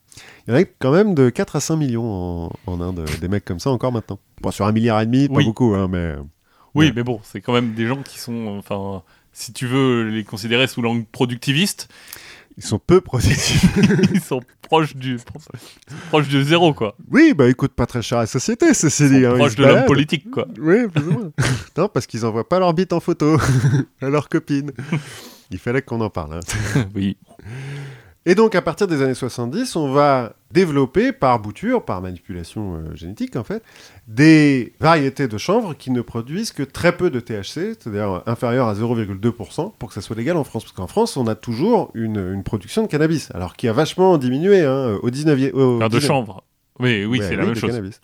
Il 0.47 0.55
y 0.55 0.57
en 0.57 0.61
a 0.61 0.65
quand 0.65 0.93
même 0.93 1.15
de 1.17 1.29
4 1.29 1.57
à 1.57 1.61
5 1.61 1.75
millions 1.77 2.05
en, 2.09 2.53
en 2.67 2.81
Inde, 2.81 3.01
euh, 3.01 3.19
des 3.21 3.27
mecs 3.29 3.45
comme 3.45 3.59
ça 3.59 3.71
encore 3.71 3.91
maintenant. 3.91 4.21
Bon, 4.41 4.53
sur 4.53 4.65
un 4.65 4.71
milliard 4.73 5.01
et 5.01 5.07
demi, 5.07 5.29
pas 5.29 5.35
Oui. 5.35 5.45
beaucoup, 5.45 5.75
hein, 5.75 5.89
mais... 5.91 6.15
Oui, 6.77 6.87
Ouais. 6.87 6.93
mais 6.95 7.03
bon, 7.03 7.19
c'est 7.25 7.41
quand 7.41 7.53
même 7.53 7.75
des 7.75 7.89
gens 7.89 8.01
qui 8.05 8.21
sont, 8.21 8.47
enfin, 8.59 9.03
si 9.33 9.53
tu 9.53 9.67
veux 9.67 10.05
les 10.09 10.23
considérer 10.23 10.69
sous 10.69 10.83
l'angle 10.83 11.05
productiviste, 11.11 11.89
Ils 12.63 12.67
sont 12.67 12.79
peu 12.79 13.01
protectifs. 13.01 13.65
ils 14.13 14.21
sont 14.21 14.41
proches 14.61 14.95
du, 14.95 15.17
proches 16.11 16.29
du 16.29 16.45
zéro, 16.45 16.75
quoi. 16.75 16.95
oui, 17.11 17.33
bah 17.35 17.49
ils 17.49 17.55
coûtent 17.57 17.73
pas 17.73 17.87
très 17.87 18.03
cher 18.03 18.19
à 18.19 18.23
la 18.23 18.27
société, 18.27 18.75
ceci 18.75 19.09
dit. 19.09 19.25
hein, 19.25 19.35
proches 19.37 19.55
de 19.57 19.65
l'homme 19.65 19.87
politique, 19.87 20.31
quoi. 20.31 20.47
Oui, 20.61 20.87
plus 20.89 21.05
ou 21.09 21.11
moins. 21.13 21.31
non, 21.79 21.89
parce 21.89 22.07
qu'ils 22.07 22.27
envoient 22.27 22.47
pas 22.49 22.59
leur 22.59 22.75
bite 22.75 22.93
en 22.93 23.01
photo 23.01 23.39
à 24.03 24.11
leurs 24.11 24.29
copines. 24.29 24.73
Il 25.51 25.59
fallait 25.59 25.81
qu'on 25.81 26.03
en 26.03 26.11
parle. 26.11 26.35
hein. 26.35 26.85
oui. 26.95 27.17
Et 28.27 28.35
donc, 28.35 28.55
à 28.55 28.61
partir 28.61 28.87
des 28.87 29.01
années 29.01 29.15
70, 29.15 29.75
on 29.77 29.93
va 29.93 30.35
développer 30.53 31.11
par 31.13 31.39
bouture, 31.41 31.83
par 31.87 32.03
manipulation 32.03 32.75
euh, 32.75 32.95
génétique 32.95 33.35
en 33.37 33.45
fait, 33.45 33.63
des 34.13 34.73
variétés 34.81 35.29
de 35.29 35.39
chanvre 35.39 35.73
qui 35.75 35.93
ne 35.93 36.01
produisent 36.03 36.51
que 36.51 36.65
très 36.65 36.97
peu 36.97 37.11
de 37.11 37.21
THC, 37.21 37.77
c'est-à-dire 37.79 38.23
inférieur 38.27 38.67
à 38.67 38.75
0,2%, 38.75 39.73
pour 39.79 39.89
que 39.89 39.95
ça 39.95 40.01
soit 40.01 40.17
légal 40.17 40.37
en 40.37 40.43
France. 40.43 40.65
Parce 40.65 40.73
qu'en 40.73 40.89
France, 40.89 41.17
on 41.17 41.29
a 41.29 41.37
toujours 41.37 41.93
une, 41.95 42.17
une 42.35 42.43
production 42.43 42.83
de 42.83 42.89
cannabis, 42.89 43.31
alors 43.35 43.55
qui 43.55 43.69
a 43.69 43.73
vachement 43.73 44.19
diminué 44.19 44.63
hein, 44.63 44.99
au 45.03 45.11
19e... 45.11 45.53
au 45.53 45.77
Enfin, 45.77 45.89
de 45.89 45.99
19e 45.99 46.01
chanvre. 46.07 46.43
Oui, 46.81 47.05
oui, 47.05 47.21
Ouais, 47.21 47.27
c'est 47.29 47.37
la 47.37 47.45
même 47.45 47.55
chose. 47.55 47.71
cannabis. 47.71 48.01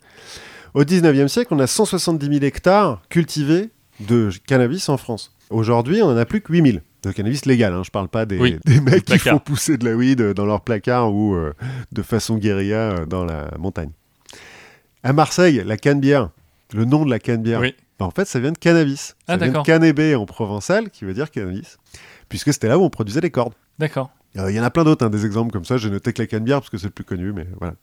Au 0.73 0.83
19e 0.83 1.27
siècle, 1.27 1.53
on 1.53 1.59
a 1.59 1.67
170 1.67 2.25
000 2.25 2.45
hectares 2.45 3.01
cultivés 3.09 3.69
de 3.99 4.29
cannabis 4.47 4.87
en 4.87 4.95
France. 4.97 5.35
Aujourd'hui, 5.49 6.01
on 6.01 6.07
en 6.07 6.17
a 6.17 6.25
plus 6.25 6.39
que 6.39 6.53
8 6.53 6.71
000 6.71 6.77
de 7.03 7.11
cannabis 7.11 7.45
légal. 7.45 7.73
Hein. 7.73 7.81
Je 7.85 7.91
parle 7.91 8.07
pas 8.07 8.25
des, 8.25 8.37
Oui, 8.37 8.57
des 8.65 8.79
mecs 8.79 9.03
qui 9.03 9.17
font 9.17 9.39
pousser 9.39 9.77
de 9.77 9.83
la 9.83 9.95
weed 9.95 10.21
dans 10.33 10.45
leur 10.45 10.61
placard 10.61 11.13
ou 11.13 11.35
euh, 11.35 11.53
de 11.91 12.01
façon 12.01 12.37
guérilla 12.37 12.91
euh, 12.91 13.05
dans 13.05 13.25
la 13.25 13.49
montagne. 13.59 13.89
À 15.07 15.13
Marseille, 15.13 15.63
la 15.65 15.77
canne-bière, 15.77 16.31
le 16.73 16.83
nom 16.83 17.05
de 17.05 17.09
la 17.09 17.17
canne-bière, 17.19 17.61
Oui. 17.61 17.73
bah, 17.97 18.05
en 18.05 18.11
fait, 18.11 18.25
ça 18.25 18.41
vient 18.41 18.51
de 18.51 18.57
cannabis. 18.57 19.15
Ah, 19.27 19.37
ça 19.39 19.45
vient 19.47 19.61
de 19.61 19.65
cannébé 19.65 20.15
en 20.15 20.25
provençal, 20.25 20.89
qui 20.89 21.05
veut 21.05 21.13
dire 21.13 21.31
cannabis, 21.31 21.77
puisque 22.27 22.51
c'était 22.51 22.67
là 22.67 22.77
où 22.77 22.81
on 22.83 22.89
produisait 22.89 23.21
les 23.21 23.31
cordes. 23.31 23.53
D'accord. 23.79 24.09
Euh, 24.37 24.51
Il 24.51 24.55
y 24.57 24.59
en 24.59 24.63
a 24.63 24.69
plein 24.69 24.83
d'autres, 24.83 25.05
hein, 25.05 25.09
des 25.09 25.25
exemples 25.25 25.53
comme 25.53 25.63
ça. 25.63 25.77
J'ai 25.77 25.89
noté 25.89 26.11
que 26.11 26.21
la 26.21 26.27
canne-bière 26.27 26.59
parce 26.59 26.69
que 26.69 26.77
c'est 26.77 26.87
le 26.87 26.91
plus 26.91 27.05
connu, 27.05 27.31
mais 27.31 27.47
voilà. 27.57 27.75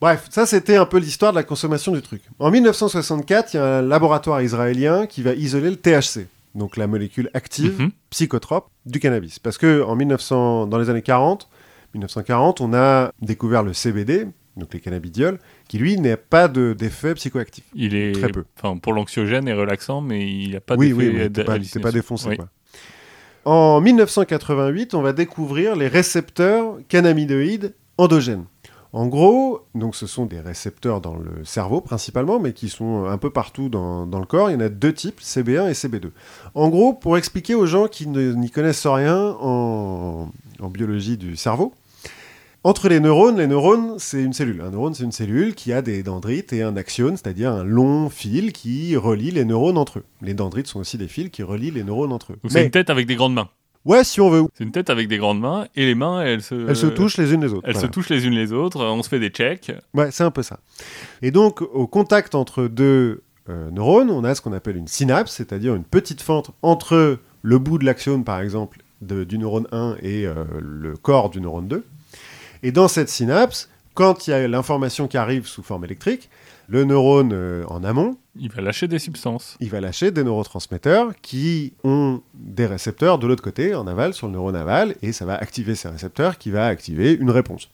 Bref, 0.00 0.28
ça 0.30 0.46
c'était 0.46 0.76
un 0.76 0.86
peu 0.86 0.96
l'histoire 0.98 1.32
de 1.32 1.36
la 1.36 1.42
consommation 1.42 1.92
du 1.92 2.00
truc. 2.00 2.22
En 2.38 2.50
1964, 2.50 3.52
il 3.52 3.56
y 3.58 3.60
a 3.60 3.76
un 3.78 3.82
laboratoire 3.82 4.40
israélien 4.40 5.06
qui 5.06 5.20
va 5.20 5.34
isoler 5.34 5.68
le 5.68 5.76
THC, 5.76 6.26
donc 6.54 6.78
la 6.78 6.86
molécule 6.86 7.28
active 7.34 7.78
Mhm. 7.82 7.90
psychotrope 8.08 8.70
du 8.86 8.98
cannabis. 8.98 9.38
Parce 9.38 9.58
que 9.58 9.82
en 9.82 9.94
1900, 9.96 10.68
dans 10.68 10.78
les 10.78 10.88
années 10.88 11.02
40, 11.02 11.48
1940, 11.92 12.62
on 12.62 12.72
a 12.72 13.12
découvert 13.20 13.62
le 13.62 13.74
CBD, 13.74 14.26
donc 14.56 14.72
les 14.72 14.80
cannabidioles, 14.80 15.38
qui 15.70 15.78
lui 15.78 16.00
n'a 16.00 16.16
pas 16.16 16.48
de- 16.48 16.72
d'effet 16.76 17.14
psychoactif. 17.14 17.62
Il 17.76 17.94
est, 17.94 18.10
Très 18.10 18.26
peu. 18.28 18.42
enfin, 18.60 18.76
pour 18.76 18.92
l'anxiogène 18.92 19.46
et 19.46 19.52
relaxant, 19.52 20.00
mais 20.00 20.28
il 20.28 20.50
n'y 20.50 20.56
a 20.56 20.60
pas 20.60 20.74
oui, 20.74 20.88
d'effet 20.88 20.96
oui, 20.98 21.20
oui, 21.22 21.44
pas, 21.44 21.80
pas 21.80 21.92
défoncé. 21.92 22.30
Oui. 22.30 22.36
Quoi. 22.38 22.48
En 23.44 23.80
1988, 23.80 24.94
on 24.94 25.00
va 25.02 25.12
découvrir 25.12 25.76
les 25.76 25.86
récepteurs 25.86 26.78
cannabinoïdes 26.88 27.72
endogènes. 27.98 28.46
En 28.92 29.06
gros, 29.06 29.60
donc 29.76 29.94
ce 29.94 30.08
sont 30.08 30.26
des 30.26 30.40
récepteurs 30.40 31.00
dans 31.00 31.14
le 31.14 31.44
cerveau 31.44 31.80
principalement, 31.80 32.40
mais 32.40 32.52
qui 32.52 32.68
sont 32.68 33.04
un 33.04 33.16
peu 33.18 33.30
partout 33.30 33.68
dans, 33.68 34.06
dans 34.06 34.18
le 34.18 34.26
corps. 34.26 34.50
Il 34.50 34.54
y 34.54 34.56
en 34.56 34.60
a 34.60 34.68
deux 34.68 34.92
types, 34.92 35.20
CB1 35.20 35.68
et 35.70 35.74
CB2. 35.74 36.10
En 36.54 36.68
gros, 36.68 36.94
pour 36.94 37.16
expliquer 37.16 37.54
aux 37.54 37.66
gens 37.66 37.86
qui 37.86 38.08
n'y 38.08 38.50
connaissent 38.50 38.88
rien 38.88 39.36
en, 39.40 40.30
en 40.58 40.68
biologie 40.68 41.16
du 41.16 41.36
cerveau, 41.36 41.72
entre 42.62 42.88
les 42.88 43.00
neurones, 43.00 43.38
les 43.38 43.46
neurones, 43.46 43.94
c'est 43.98 44.22
une 44.22 44.32
cellule. 44.34 44.60
Un 44.60 44.70
neurone, 44.70 44.92
c'est 44.94 45.04
une 45.04 45.12
cellule 45.12 45.54
qui 45.54 45.72
a 45.72 45.80
des 45.80 46.02
dendrites 46.02 46.52
et 46.52 46.62
un 46.62 46.76
axione, 46.76 47.16
c'est-à-dire 47.16 47.50
un 47.52 47.64
long 47.64 48.10
fil 48.10 48.52
qui 48.52 48.96
relie 48.96 49.30
les 49.30 49.44
neurones 49.46 49.78
entre 49.78 50.00
eux. 50.00 50.04
Les 50.20 50.34
dendrites 50.34 50.66
sont 50.66 50.80
aussi 50.80 50.98
des 50.98 51.08
fils 51.08 51.30
qui 51.30 51.42
relient 51.42 51.70
les 51.70 51.84
neurones 51.84 52.12
entre 52.12 52.32
eux. 52.32 52.36
Donc 52.42 52.52
c'est 52.52 52.64
une 52.64 52.70
tête 52.70 52.90
avec 52.90 53.06
des 53.06 53.14
grandes 53.16 53.32
mains. 53.34 53.48
ouais, 53.86 54.04
si 54.04 54.20
on 54.20 54.28
veut. 54.28 54.42
C'est 54.54 54.64
une 54.64 54.72
tête 54.72 54.90
avec 54.90 55.08
des 55.08 55.16
grandes 55.16 55.40
mains 55.40 55.66
et 55.74 55.86
les 55.86 55.94
mains, 55.94 56.20
elles 56.22 56.42
se, 56.42 56.68
Elles 56.68 56.76
se 56.76 56.86
touchent 56.86 57.16
les 57.16 57.32
unes 57.32 57.40
les 57.40 57.52
autres. 57.54 57.62
Elles 57.66 57.72
Voilà. 57.72 57.88
se 57.88 57.92
touchent 57.92 58.10
les 58.10 58.26
unes 58.26 58.34
les 58.34 58.52
autres. 58.52 58.84
On 58.84 59.02
se 59.02 59.08
fait 59.08 59.20
des 59.20 59.30
checks. 59.30 59.72
Ouais, 59.94 60.10
c'est 60.10 60.24
un 60.24 60.30
peu 60.30 60.42
ça. 60.42 60.60
Et 61.22 61.30
donc, 61.30 61.62
au 61.62 61.86
contact 61.86 62.34
entre 62.34 62.64
deux 62.66 63.22
euh, 63.48 63.70
neurones, 63.70 64.10
on 64.10 64.22
a 64.22 64.34
ce 64.34 64.42
qu'on 64.42 64.52
appelle 64.52 64.76
une 64.76 64.86
synapse, 64.86 65.32
c'est-à-dire 65.32 65.74
une 65.74 65.84
petite 65.84 66.20
fente 66.20 66.50
entre 66.60 67.18
le 67.42 67.58
bout 67.58 67.78
de 67.78 67.86
l'axione, 67.86 68.22
par 68.22 68.40
exemple, 68.40 68.80
de- 69.00 69.24
du 69.24 69.38
neurone 69.38 69.66
1 69.72 69.96
et 70.02 70.26
euh, 70.26 70.44
le 70.60 70.94
corps 70.98 71.30
du 71.30 71.40
neurone 71.40 71.66
2. 71.66 71.84
Et 72.62 72.72
dans 72.72 72.88
cette 72.88 73.08
synapse 73.08 73.68
quand 73.94 74.26
il 74.26 74.30
y 74.30 74.32
a 74.32 74.48
l'information 74.48 75.08
qui 75.08 75.16
arrive 75.16 75.46
sous 75.46 75.62
forme 75.62 75.84
électrique, 75.84 76.30
le 76.68 76.84
neurone 76.84 77.32
euh, 77.32 77.64
en 77.66 77.82
amont, 77.82 78.16
Il 78.36 78.50
va 78.50 78.62
lâcher 78.62 78.86
des 78.86 78.98
substances. 78.98 79.56
il 79.60 79.68
va 79.70 79.80
lâcher 79.80 80.12
des 80.12 80.22
neurotransmetteurs 80.22 81.12
qui 81.20 81.74
ont 81.82 82.22
des 82.34 82.66
récepteurs 82.66 83.18
de 83.18 83.26
l'autre 83.26 83.42
côté, 83.42 83.74
en 83.74 83.86
aval, 83.86 84.14
sur 84.14 84.28
le 84.28 84.34
neurone 84.34 84.54
aval, 84.54 84.94
et 85.02 85.12
ça 85.12 85.24
va 85.24 85.34
activer 85.34 85.74
ces 85.74 85.88
récepteurs 85.88 86.38
qui 86.38 86.50
va 86.50 86.66
activer 86.66 87.12
une 87.12 87.30
réponse. 87.30 87.68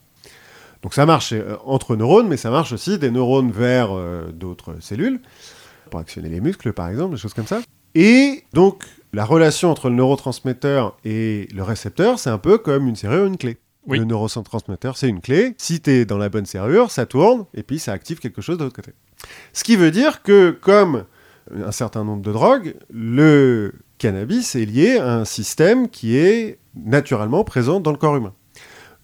Donc 0.82 0.94
ça 0.94 1.04
marche 1.04 1.32
euh, 1.32 1.56
entre 1.64 1.96
neurones, 1.96 2.28
mais 2.28 2.38
ça 2.38 2.50
marche 2.50 2.72
aussi 2.72 2.98
des 2.98 3.10
neurones 3.10 3.52
vers 3.52 3.90
euh, 3.92 4.32
d'autres 4.32 4.76
cellules, 4.80 5.20
pour 5.90 6.00
actionner 6.00 6.30
les 6.30 6.40
muscles 6.40 6.72
par 6.72 6.88
exemple, 6.88 7.14
des 7.14 7.20
choses 7.20 7.34
comme 7.34 7.46
ça. 7.46 7.60
Et 7.94 8.44
donc 8.54 8.84
la 9.12 9.24
relation 9.24 9.70
entre 9.70 9.90
le 9.90 9.96
neurotransmetteur 9.96 10.96
et 11.04 11.48
le 11.54 11.62
récepteur, 11.62 12.18
c'est 12.18 12.30
un 12.30 12.38
peu 12.38 12.56
comme 12.58 12.88
une 12.88 12.96
serrure, 12.96 13.26
une 13.26 13.36
clé. 13.36 13.58
Oui. 13.86 13.98
Le 13.98 14.04
neurotransmetteur, 14.04 14.96
c'est 14.96 15.08
une 15.08 15.20
clé. 15.20 15.54
Si 15.58 15.80
tu 15.80 15.90
es 15.90 16.04
dans 16.04 16.18
la 16.18 16.28
bonne 16.28 16.46
serrure, 16.46 16.90
ça 16.90 17.06
tourne, 17.06 17.46
et 17.54 17.62
puis 17.62 17.78
ça 17.78 17.92
active 17.92 18.18
quelque 18.18 18.42
chose 18.42 18.58
de 18.58 18.64
l'autre 18.64 18.74
côté. 18.74 18.92
Ce 19.52 19.64
qui 19.64 19.76
veut 19.76 19.90
dire 19.90 20.22
que, 20.22 20.50
comme 20.50 21.04
un 21.54 21.72
certain 21.72 22.04
nombre 22.04 22.22
de 22.22 22.32
drogues, 22.32 22.74
le 22.90 23.72
cannabis 23.98 24.56
est 24.56 24.64
lié 24.64 24.98
à 24.98 25.14
un 25.14 25.24
système 25.24 25.88
qui 25.88 26.16
est 26.16 26.58
naturellement 26.74 27.44
présent 27.44 27.80
dans 27.80 27.92
le 27.92 27.96
corps 27.96 28.16
humain. 28.16 28.34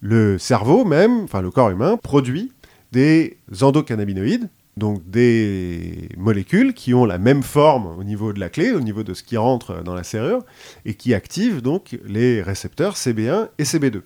Le 0.01 0.37
cerveau 0.37 0.83
même, 0.83 1.21
enfin 1.23 1.41
le 1.41 1.49
corps 1.49 1.69
humain, 1.69 1.97
produit 1.97 2.51
des 2.91 3.37
endocannabinoïdes, 3.61 4.49
donc 4.75 5.07
des 5.09 6.09
molécules 6.17 6.73
qui 6.73 6.93
ont 6.93 7.05
la 7.05 7.17
même 7.17 7.43
forme 7.43 7.97
au 7.97 8.03
niveau 8.03 8.33
de 8.33 8.39
la 8.39 8.49
clé, 8.49 8.71
au 8.71 8.81
niveau 8.81 9.03
de 9.03 9.13
ce 9.13 9.23
qui 9.23 9.37
rentre 9.37 9.81
dans 9.83 9.95
la 9.95 10.03
serrure, 10.03 10.43
et 10.85 10.95
qui 10.95 11.13
activent 11.13 11.61
donc 11.61 11.97
les 12.05 12.41
récepteurs 12.41 12.95
CB1 12.95 13.49
et 13.57 13.63
CB2. 13.63 14.01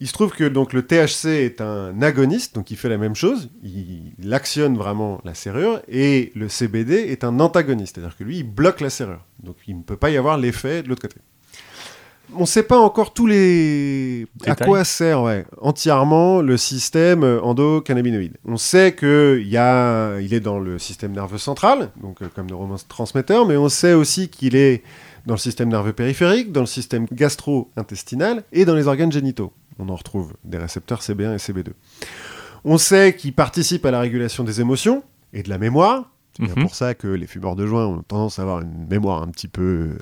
Il 0.00 0.06
se 0.06 0.12
trouve 0.12 0.30
que 0.32 0.44
donc 0.44 0.72
le 0.72 0.82
THC 0.82 1.26
est 1.26 1.60
un 1.60 2.00
agoniste, 2.02 2.54
donc 2.54 2.70
il 2.70 2.76
fait 2.76 2.88
la 2.88 2.98
même 2.98 3.16
chose, 3.16 3.50
il, 3.64 4.12
il 4.18 4.32
actionne 4.32 4.76
vraiment 4.76 5.20
la 5.24 5.34
serrure, 5.34 5.80
et 5.88 6.30
le 6.36 6.48
CBD 6.48 6.94
est 6.94 7.24
un 7.24 7.40
antagoniste, 7.40 7.96
c'est-à-dire 7.96 8.16
que 8.16 8.22
lui, 8.22 8.38
il 8.38 8.44
bloque 8.44 8.80
la 8.80 8.90
serrure. 8.90 9.24
Donc 9.42 9.56
il 9.66 9.76
ne 9.76 9.82
peut 9.82 9.96
pas 9.96 10.10
y 10.10 10.16
avoir 10.16 10.38
l'effet 10.38 10.82
de 10.82 10.88
l'autre 10.88 11.02
côté. 11.02 11.16
On 12.34 12.42
ne 12.42 12.46
sait 12.46 12.62
pas 12.62 12.78
encore 12.78 13.14
tous 13.14 13.26
les... 13.26 14.26
à 14.44 14.54
quoi 14.54 14.84
sert 14.84 15.22
ouais, 15.22 15.46
entièrement 15.62 16.42
le 16.42 16.58
système 16.58 17.24
euh, 17.24 17.40
endocannabinoïde. 17.40 18.36
On 18.44 18.58
sait 18.58 18.94
qu'il 18.94 19.56
a... 19.56 20.20
il 20.20 20.34
est 20.34 20.40
dans 20.40 20.58
le 20.58 20.78
système 20.78 21.12
nerveux 21.12 21.38
central, 21.38 21.90
donc 22.02 22.20
euh, 22.20 22.28
comme 22.34 22.46
neurotransmetteur, 22.48 23.46
mais 23.46 23.56
on 23.56 23.70
sait 23.70 23.94
aussi 23.94 24.28
qu'il 24.28 24.56
est 24.56 24.82
dans 25.26 25.34
le 25.34 25.38
système 25.38 25.70
nerveux 25.70 25.94
périphérique, 25.94 26.52
dans 26.52 26.60
le 26.60 26.66
système 26.66 27.06
gastro-intestinal 27.10 28.44
et 28.52 28.64
dans 28.64 28.74
les 28.74 28.86
organes 28.88 29.12
génitaux. 29.12 29.52
On 29.78 29.88
en 29.88 29.96
retrouve 29.96 30.34
des 30.44 30.58
récepteurs 30.58 31.00
CB1 31.02 31.34
et 31.34 31.36
CB2. 31.38 31.68
On 32.64 32.78
sait 32.78 33.14
qu'il 33.14 33.34
participe 33.34 33.86
à 33.86 33.90
la 33.90 34.00
régulation 34.00 34.42
des 34.44 34.60
émotions 34.60 35.02
et 35.32 35.42
de 35.42 35.48
la 35.48 35.58
mémoire. 35.58 36.10
C'est 36.36 36.44
bien 36.44 36.54
Mhm. 36.56 36.62
pour 36.62 36.74
ça 36.74 36.94
que 36.94 37.08
les 37.08 37.26
fumeurs 37.26 37.56
de 37.56 37.66
joint 37.66 37.86
ont 37.86 38.02
tendance 38.02 38.38
à 38.38 38.42
avoir 38.42 38.60
une 38.60 38.86
mémoire 38.88 39.22
un 39.22 39.28
petit 39.28 39.48
peu 39.48 39.62
euh, 39.62 39.98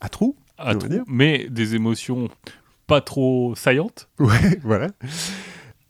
à 0.00 0.08
trous. 0.08 0.36
à 0.58 0.74
dire. 0.74 1.02
mais 1.06 1.48
des 1.50 1.74
émotions 1.74 2.28
pas 2.86 3.00
trop 3.00 3.54
saillantes. 3.56 4.08
Ouais, 4.18 4.58
voilà. 4.62 4.88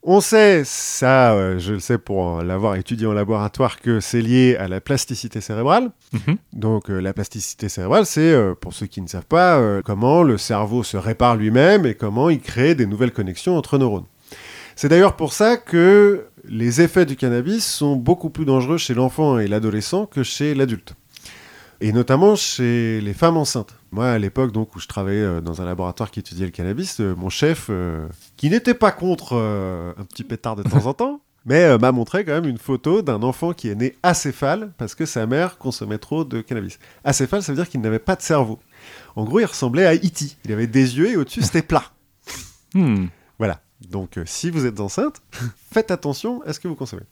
On 0.09 0.21
sait, 0.21 0.63
ça, 0.65 1.35
euh, 1.35 1.59
je 1.59 1.73
le 1.73 1.81
sais 1.81 1.99
pour 1.99 2.41
l'avoir 2.41 2.77
étudié 2.77 3.09
en 3.09 3.13
laboratoire, 3.13 3.81
que 3.81 3.99
c'est 3.99 4.21
lié 4.23 4.55
à 4.57 4.69
la 4.69 4.81
plasticité 4.81 5.41
cérébrale. 5.41 5.91
Mhm. 6.13 6.37
Donc 6.53 6.91
euh, 6.91 7.01
la 7.01 7.13
plasticité 7.13 7.69
cérébrale, 7.69 8.07
c'est, 8.07 8.33
euh, 8.33 8.55
pour 8.55 8.73
ceux 8.73 8.87
qui 8.87 9.01
ne 9.01 9.09
savent 9.09 9.27
pas, 9.27 9.61
comment 9.83 10.23
le 10.23 10.39
cerveau 10.39 10.85
se 10.85 10.97
répare 10.97 11.35
lui-même 11.35 11.87
et 11.87 11.97
comment 11.97 12.31
il 12.31 12.39
crée 12.39 12.77
des 12.77 12.87
nouvelles 12.87 13.11
connexions 13.11 13.57
entre 13.57 13.79
neurones. 13.79 14.07
C'est 14.77 14.89
d'ailleurs 14.89 15.17
pour 15.17 15.33
ça 15.33 15.57
que 15.57 16.27
les 16.49 16.81
effets 16.81 17.05
du 17.05 17.17
cannabis 17.17 17.67
sont 17.67 17.97
beaucoup 17.97 18.31
plus 18.31 18.45
dangereux 18.45 18.79
chez 18.79 18.95
l'enfant 18.95 19.41
et 19.41 19.49
l'adolescent 19.49 20.07
que 20.07 20.23
chez 20.23 20.55
l'adulte. 20.55 20.95
Et 21.81 21.91
notamment 21.91 22.37
chez 22.37 23.01
les 23.01 23.13
femmes 23.13 23.39
enceintes. 23.39 23.76
Moi, 23.93 24.11
à 24.11 24.19
l'époque 24.19 24.53
donc 24.53 24.75
où 24.75 24.81
je 24.81 24.89
travaillais 24.89 25.23
euh, 25.23 25.41
dans 25.41 25.63
un 25.63 25.65
laboratoire 25.65 26.11
qui 26.11 26.21
étudiait 26.21 26.47
le 26.47 26.51
cannabis, 26.51 27.01
euh, 27.01 27.15
mon 27.17 27.29
chef, 27.29 27.67
euh, 27.71 28.09
qui 28.37 28.51
n'était 28.51 28.75
pas 28.75 28.93
contre 28.93 29.35
euh, 29.35 29.93
un 29.97 30.05
petit 30.05 30.25
pétard 30.25 30.57
de 30.57 30.63
temps 30.63 30.87
en 30.87 30.95
temps, 30.95 31.21
mais 31.47 31.63
euh, 31.63 31.79
m'a 31.79 31.93
montré 31.93 32.25
quand 32.25 32.33
même 32.33 32.49
une 32.49 32.59
photo 32.59 33.03
d'un 33.03 33.23
enfant 33.23 33.53
qui 33.53 33.69
est 33.69 33.75
né 33.75 33.97
acéphale 34.03 34.73
parce 34.79 34.95
que 34.95 35.07
sa 35.07 35.27
mère 35.27 35.59
consommait 35.59 35.99
trop 35.99 36.25
de 36.25 36.41
cannabis. 36.41 36.79
Acéphale, 37.05 37.43
ça 37.43 37.53
veut 37.53 37.57
dire 37.57 37.69
qu'il 37.69 37.81
n'avait 37.81 37.99
pas 37.99 38.17
de 38.17 38.23
cerveau. 38.23 38.59
En 39.15 39.25
gros, 39.25 39.41
il 39.41 39.47
ressemblait 39.47 39.87
à 39.87 39.95
E.T. 39.95 40.37
Il 40.45 40.53
avait 40.53 40.67
des 40.67 40.99
yeux 40.99 41.11
et 41.11 41.17
au-dessus, 41.17 41.43
c'était 41.43 41.63
plat. 41.63 41.85
Hmm. 42.75 43.07
Voilà. 43.39 43.61
Donc, 43.89 44.19
si 44.25 44.51
vous 44.51 44.67
êtes 44.67 44.81
enceinte, 44.81 45.23
faites 45.73 45.91
attention 45.91 46.43
à 46.43 46.53
ce 46.53 46.61
que 46.61 46.69
vous 46.69 46.75
consommez. 46.75 47.05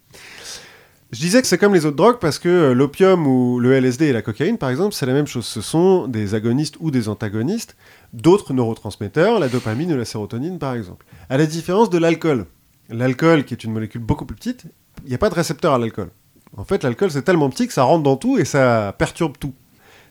Je 1.15 1.21
disais 1.21 1.41
que 1.41 1.47
c'est 1.47 1.57
comme 1.57 1.73
les 1.73 1.85
autres 1.85 1.95
drogues 1.95 2.19
parce 2.19 2.39
que 2.39 2.49
euh, 2.49 2.73
l'opium 2.73 3.25
ou 3.25 3.57
le 3.61 3.71
LSD 3.71 4.07
et 4.07 4.11
la 4.11 4.21
cocaïne, 4.21 4.57
par 4.57 4.69
exemple, 4.69 4.93
c'est 4.93 5.05
la 5.05 5.13
même 5.13 5.27
chose. 5.27 5.45
Ce 5.45 5.61
sont 5.61 6.09
des 6.09 6.35
agonistes 6.35 6.75
ou 6.81 6.91
des 6.91 7.07
antagonistes 7.07 7.77
d'autres 8.11 8.51
neurotransmetteurs, 8.51 9.39
la 9.39 9.47
dopamine 9.47 9.93
ou 9.93 9.95
la 9.95 10.03
sérotonine, 10.03 10.59
par 10.59 10.73
exemple. 10.73 11.05
À 11.29 11.37
la 11.37 11.45
différence 11.45 11.89
de 11.89 11.99
l'alcool. 11.99 12.47
L'alcool, 12.89 13.45
qui 13.45 13.53
est 13.53 13.63
une 13.63 13.71
molécule 13.71 14.01
beaucoup 14.01 14.25
plus 14.25 14.35
petite, 14.35 14.65
il 15.05 15.09
n'y 15.09 15.15
a 15.15 15.17
pas 15.17 15.29
de 15.29 15.35
récepteur 15.35 15.73
à 15.73 15.79
l'alcool. 15.79 16.09
En 16.57 16.65
fait, 16.65 16.83
l'alcool, 16.83 17.09
c'est 17.09 17.21
tellement 17.21 17.49
petit 17.49 17.67
que 17.67 17.73
ça 17.73 17.83
rentre 17.83 18.03
dans 18.03 18.17
tout 18.17 18.37
et 18.37 18.43
ça 18.43 18.93
perturbe 18.97 19.37
tout. 19.39 19.53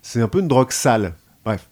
C'est 0.00 0.22
un 0.22 0.28
peu 0.28 0.38
une 0.38 0.48
drogue 0.48 0.72
sale. 0.72 1.12
Bref. 1.44 1.68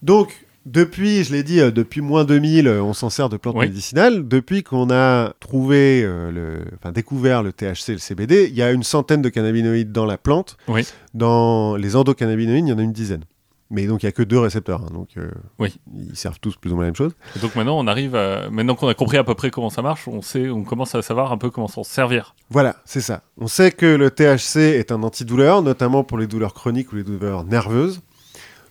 Donc, 0.00 0.46
depuis, 0.66 1.24
je 1.24 1.32
l'ai 1.32 1.42
dit, 1.42 1.60
euh, 1.60 1.70
depuis 1.70 2.00
moins 2.00 2.24
2000, 2.24 2.68
euh, 2.68 2.82
on 2.82 2.92
s'en 2.92 3.10
sert 3.10 3.28
de 3.28 3.36
plantes 3.36 3.56
Oui. 3.56 3.66
médicinales. 3.66 4.28
Depuis 4.28 4.62
qu'on 4.62 4.90
a 4.90 5.32
trouvé, 5.40 6.02
euh, 6.04 6.30
le, 6.30 6.64
enfin 6.78 6.92
découvert 6.92 7.42
le 7.42 7.52
THC 7.52 7.88
et 7.90 7.92
le 7.92 7.98
CBD, 7.98 8.46
il 8.50 8.54
y 8.56 8.62
a 8.62 8.70
une 8.70 8.82
centaine 8.82 9.22
de 9.22 9.28
cannabinoïdes 9.30 9.92
dans 9.92 10.06
la 10.06 10.18
plante. 10.18 10.56
Oui. 10.68 10.86
Dans 11.14 11.76
les 11.76 11.96
endocannabinoïdes, 11.96 12.66
il 12.66 12.70
y 12.70 12.72
en 12.72 12.78
a 12.78 12.82
une 12.82 12.92
dizaine. 12.92 13.24
Mais 13.72 13.86
donc, 13.86 14.02
il 14.02 14.06
n'y 14.06 14.08
a 14.08 14.12
que 14.12 14.24
deux 14.24 14.38
récepteurs. 14.40 14.82
hein, 14.82 14.88
donc, 14.92 15.10
euh, 15.16 15.30
Oui. 15.60 15.78
ils 15.94 16.16
servent 16.16 16.40
tous 16.40 16.56
plus 16.56 16.72
ou 16.72 16.74
moins 16.74 16.82
la 16.82 16.88
même 16.88 16.96
chose. 16.96 17.12
Et 17.36 17.38
donc 17.38 17.54
maintenant, 17.54 17.78
on 17.78 17.86
arrive 17.86 18.16
à... 18.16 18.50
Maintenant 18.50 18.74
qu'on 18.74 18.88
a 18.88 18.94
compris 18.94 19.16
à 19.16 19.22
peu 19.22 19.34
près 19.36 19.50
comment 19.52 19.70
ça 19.70 19.80
marche, 19.80 20.08
on 20.08 20.22
sait, 20.22 20.50
on 20.50 20.64
commence 20.64 20.96
à 20.96 21.02
savoir 21.02 21.30
un 21.30 21.38
peu 21.38 21.50
comment 21.50 21.68
s'en 21.68 21.84
servir. 21.84 22.34
Voilà, 22.50 22.76
c'est 22.84 23.00
ça. 23.00 23.22
On 23.38 23.46
sait 23.46 23.70
que 23.70 23.86
le 23.86 24.10
THC 24.10 24.56
est 24.76 24.90
un 24.90 25.04
antidouleur, 25.04 25.62
notamment 25.62 26.02
pour 26.02 26.18
les 26.18 26.26
douleurs 26.26 26.52
chroniques 26.52 26.92
ou 26.92 26.96
les 26.96 27.04
douleurs 27.04 27.44
nerveuses. 27.44 28.00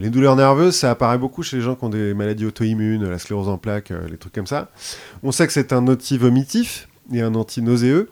Les 0.02 0.10
douleurs 0.10 0.38
nerveuses, 0.38 0.76
ça 0.76 0.92
apparaît 0.92 1.18
beaucoup 1.18 1.44
chez 1.44 1.58
les 1.58 1.64
gens 1.64 1.76
qui 1.76 1.84
ont 1.84 1.90
des 1.90 2.14
maladies 2.14 2.46
auto-immunes, 2.46 3.10
la 3.10 3.20
sclérose 3.20 3.50
en 3.50 3.58
plaques, 3.58 3.92
euh, 3.92 4.08
les 4.10 4.18
trucs 4.18 4.34
comme 4.34 4.48
ça. 4.48 4.72
On 5.24 5.34
sait 5.34 5.46
que 5.46 5.52
c'est 5.52 5.74
un 5.74 5.86
anti-vomitif 5.90 6.88
et 7.12 7.22
un 7.22 7.36
anti-nauséeux, 7.36 8.10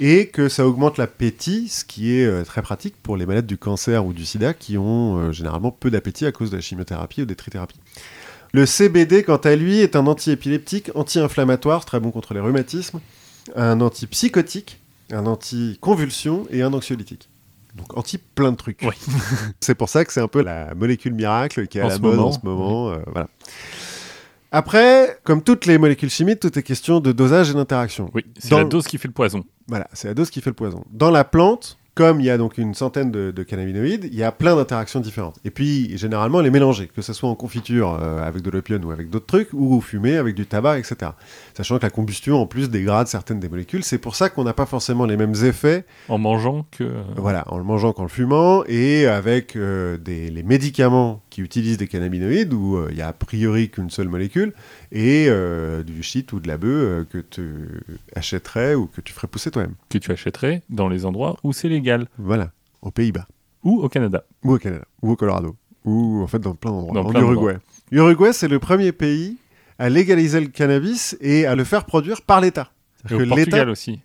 et 0.00 0.28
que 0.28 0.50
ça 0.50 0.66
augmente 0.66 0.98
l'appétit, 0.98 1.68
ce 1.68 1.86
qui 1.86 2.12
est 2.12 2.26
euh, 2.26 2.44
très 2.44 2.60
pratique 2.60 2.94
pour 3.02 3.16
les 3.16 3.24
malades 3.24 3.46
du 3.46 3.56
cancer 3.56 4.04
ou 4.04 4.12
du 4.12 4.26
sida 4.26 4.52
qui 4.52 4.76
ont 4.76 5.16
euh, 5.16 5.32
généralement 5.32 5.70
peu 5.70 5.90
d'appétit 5.90 6.26
à 6.26 6.32
cause 6.32 6.50
de 6.50 6.56
la 6.56 6.62
chimiothérapie 6.62 7.22
ou 7.22 7.24
des 7.24 7.36
trithérapies. 7.36 7.80
Le 8.52 8.66
CBD, 8.66 9.22
quant 9.22 9.36
à 9.36 9.56
lui, 9.56 9.80
est 9.80 9.96
un 9.96 10.06
anti-épileptique, 10.06 10.90
anti-inflammatoire, 10.94 11.86
très 11.86 12.00
bon 12.00 12.10
contre 12.10 12.34
les 12.34 12.40
rhumatismes, 12.40 13.00
un 13.56 13.80
antipsychotique, 13.80 14.78
un 15.10 15.24
anti-convulsion 15.24 16.46
et 16.50 16.60
un 16.60 16.74
anxiolytique. 16.74 17.30
Donc 17.78 17.96
anti 17.96 18.18
plein 18.18 18.50
de 18.52 18.56
trucs. 18.56 18.80
Oui. 18.82 18.94
c'est 19.60 19.74
pour 19.74 19.88
ça 19.88 20.04
que 20.04 20.12
c'est 20.12 20.20
un 20.20 20.28
peu 20.28 20.42
la 20.42 20.74
molécule 20.74 21.14
miracle 21.14 21.66
qui 21.68 21.78
est 21.78 21.80
à 21.80 21.88
la 21.88 21.98
mode 21.98 22.16
moment. 22.16 22.28
en 22.28 22.32
ce 22.32 22.38
moment. 22.42 22.90
euh, 22.90 22.98
voilà. 23.12 23.28
Après, 24.50 25.18
comme 25.24 25.42
toutes 25.42 25.66
les 25.66 25.76
molécules 25.76 26.08
chimiques, 26.10 26.40
tout 26.40 26.58
est 26.58 26.62
question 26.62 27.00
de 27.00 27.12
dosage 27.12 27.50
et 27.50 27.54
d'interaction. 27.54 28.10
Oui, 28.14 28.24
c'est 28.38 28.48
Dans- 28.50 28.58
la 28.58 28.64
dose 28.64 28.86
qui 28.86 28.96
fait 28.98 29.08
le 29.08 29.12
poison. 29.14 29.44
Voilà, 29.66 29.86
c'est 29.92 30.08
la 30.08 30.14
dose 30.14 30.30
qui 30.30 30.40
fait 30.40 30.50
le 30.50 30.54
poison. 30.54 30.84
Dans 30.90 31.10
la 31.10 31.24
plante, 31.24 31.78
comme 31.98 32.20
il 32.20 32.26
y 32.26 32.30
a 32.30 32.38
donc 32.38 32.58
une 32.58 32.74
centaine 32.74 33.10
de, 33.10 33.32
de 33.32 33.42
cannabinoïdes, 33.42 34.04
il 34.04 34.14
y 34.14 34.22
a 34.22 34.30
plein 34.30 34.54
d'interactions 34.54 35.00
différentes. 35.00 35.40
Et 35.44 35.50
puis, 35.50 35.98
généralement, 35.98 36.40
les 36.40 36.52
mélanger, 36.52 36.86
que 36.86 37.02
ce 37.02 37.12
soit 37.12 37.28
en 37.28 37.34
confiture 37.34 37.98
euh, 38.00 38.24
avec 38.24 38.40
de 38.42 38.50
l'opium 38.50 38.84
ou 38.84 38.92
avec 38.92 39.10
d'autres 39.10 39.26
trucs, 39.26 39.48
ou 39.52 39.80
fumé 39.80 40.16
avec 40.16 40.36
du 40.36 40.46
tabac, 40.46 40.78
etc. 40.78 41.10
Sachant 41.54 41.76
que 41.76 41.82
la 41.82 41.90
combustion, 41.90 42.40
en 42.40 42.46
plus, 42.46 42.70
dégrade 42.70 43.08
certaines 43.08 43.40
des 43.40 43.48
molécules. 43.48 43.82
C'est 43.82 43.98
pour 43.98 44.14
ça 44.14 44.30
qu'on 44.30 44.44
n'a 44.44 44.52
pas 44.52 44.64
forcément 44.64 45.06
les 45.06 45.16
mêmes 45.16 45.34
effets 45.42 45.84
En 46.08 46.18
mangeant 46.18 46.66
que. 46.70 46.88
voilà, 47.16 47.42
en 47.48 47.58
le 47.58 47.64
mangeant 47.64 47.92
qu'en 47.92 48.04
le 48.04 48.08
fumant, 48.08 48.62
et 48.68 49.08
avec 49.08 49.56
euh, 49.56 49.96
des, 49.96 50.30
les 50.30 50.44
médicaments 50.44 51.20
qui 51.30 51.42
utilisent 51.42 51.78
des 51.78 51.88
cannabinoïdes, 51.88 52.52
où 52.52 52.76
euh, 52.76 52.88
il 52.90 52.96
y 52.96 53.02
a 53.02 53.08
a 53.08 53.12
priori 53.12 53.70
qu'une 53.70 53.90
seule 53.90 54.08
molécule, 54.08 54.52
et 54.92 55.26
euh, 55.28 55.82
du 55.82 56.02
shit 56.02 56.32
ou 56.32 56.40
de 56.40 56.48
la 56.48 56.58
bœuf 56.58 56.70
euh, 56.70 57.04
que 57.04 57.18
tu 57.18 57.42
achèterais 58.14 58.74
ou 58.74 58.86
que 58.86 59.00
tu 59.00 59.12
ferais 59.12 59.28
pousser 59.28 59.50
toi-même. 59.50 59.74
que 59.88 59.98
tu 59.98 60.10
achèterais 60.10 60.62
dans 60.68 60.88
les 60.88 61.04
endroits 61.04 61.36
où 61.44 61.52
c'est 61.52 61.68
légal. 61.68 61.87
Voilà, 62.18 62.50
aux 62.82 62.90
Pays-Bas, 62.90 63.26
Ou 63.64 63.80
au 63.82 63.88
Canada. 63.88 64.24
ou 64.44 64.54
au 64.54 64.58
Canada, 64.58 64.84
ou 65.02 65.10
au 65.12 65.16
Colorado, 65.16 65.56
ou 65.84 66.22
en 66.22 66.26
fait 66.26 66.38
dans 66.38 66.54
plein 66.54 66.70
d'endroits. 66.70 67.02
Dans 67.02 67.08
en 67.08 67.20
Uruguay. 67.22 67.56
Uruguay, 67.90 68.32
c'est 68.32 68.48
le 68.48 68.58
premier 68.58 68.92
pays 68.92 69.36
à 69.78 69.88
légaliser 69.88 70.40
le 70.40 70.48
cannabis 70.48 71.16
et 71.20 71.46
à 71.46 71.54
le 71.54 71.64
faire 71.64 71.84
produire 71.84 72.22
par 72.22 72.40
l'État. 72.40 72.70
Et 73.10 73.14
au 73.14 73.26
Portugal 73.26 73.68
aussi. 73.70 74.00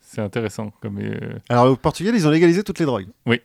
C'est 0.00 0.20
intéressant. 0.20 0.72
Comme, 0.80 0.98
euh, 1.00 1.38
Alors 1.48 1.70
au 1.72 1.76
Portugal, 1.76 2.14
ils 2.14 2.26
ont 2.26 2.30
légalisé 2.30 2.62
toutes 2.62 2.78
les 2.78 2.84
drogues. 2.86 3.08
Oui. 3.26 3.40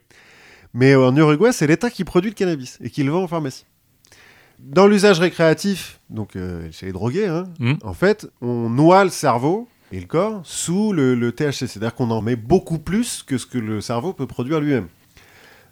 Mais 0.73 0.95
en 0.95 1.15
Uruguay, 1.15 1.51
c'est 1.51 1.65
l'État 1.65 1.89
qui 1.89 2.03
produit 2.03 2.29
le 2.29 2.35
cannabis 2.35 2.77
et 2.81 2.89
qui 2.89 3.03
le 3.03 3.11
vend 3.11 3.23
en 3.23 3.27
pharmacie. 3.27 3.65
Dans 4.59 4.87
l'usage 4.87 5.19
récréatif, 5.19 5.99
donc 6.09 6.35
euh, 6.35 6.67
chez 6.71 6.87
les 6.87 6.91
drogués, 6.91 7.27
hein, 7.27 7.45
Hmm. 7.59 7.73
en 7.83 7.93
fait, 7.93 8.27
on 8.41 8.69
noie 8.69 9.03
le 9.03 9.09
cerveau 9.11 9.67
et 9.91 9.99
le 9.99 10.05
corps 10.05 10.41
sous 10.43 10.93
le, 10.93 11.15
le 11.15 11.31
THC. 11.31 11.67
C'est-à-dire 11.67 11.95
qu'on 11.95 12.11
en 12.11 12.21
met 12.21 12.35
beaucoup 12.35 12.79
plus 12.79 13.23
que 13.23 13.37
ce 13.37 13.45
que 13.45 13.57
le 13.57 13.81
cerveau 13.81 14.13
peut 14.13 14.27
produire 14.27 14.59
lui-même. 14.59 14.87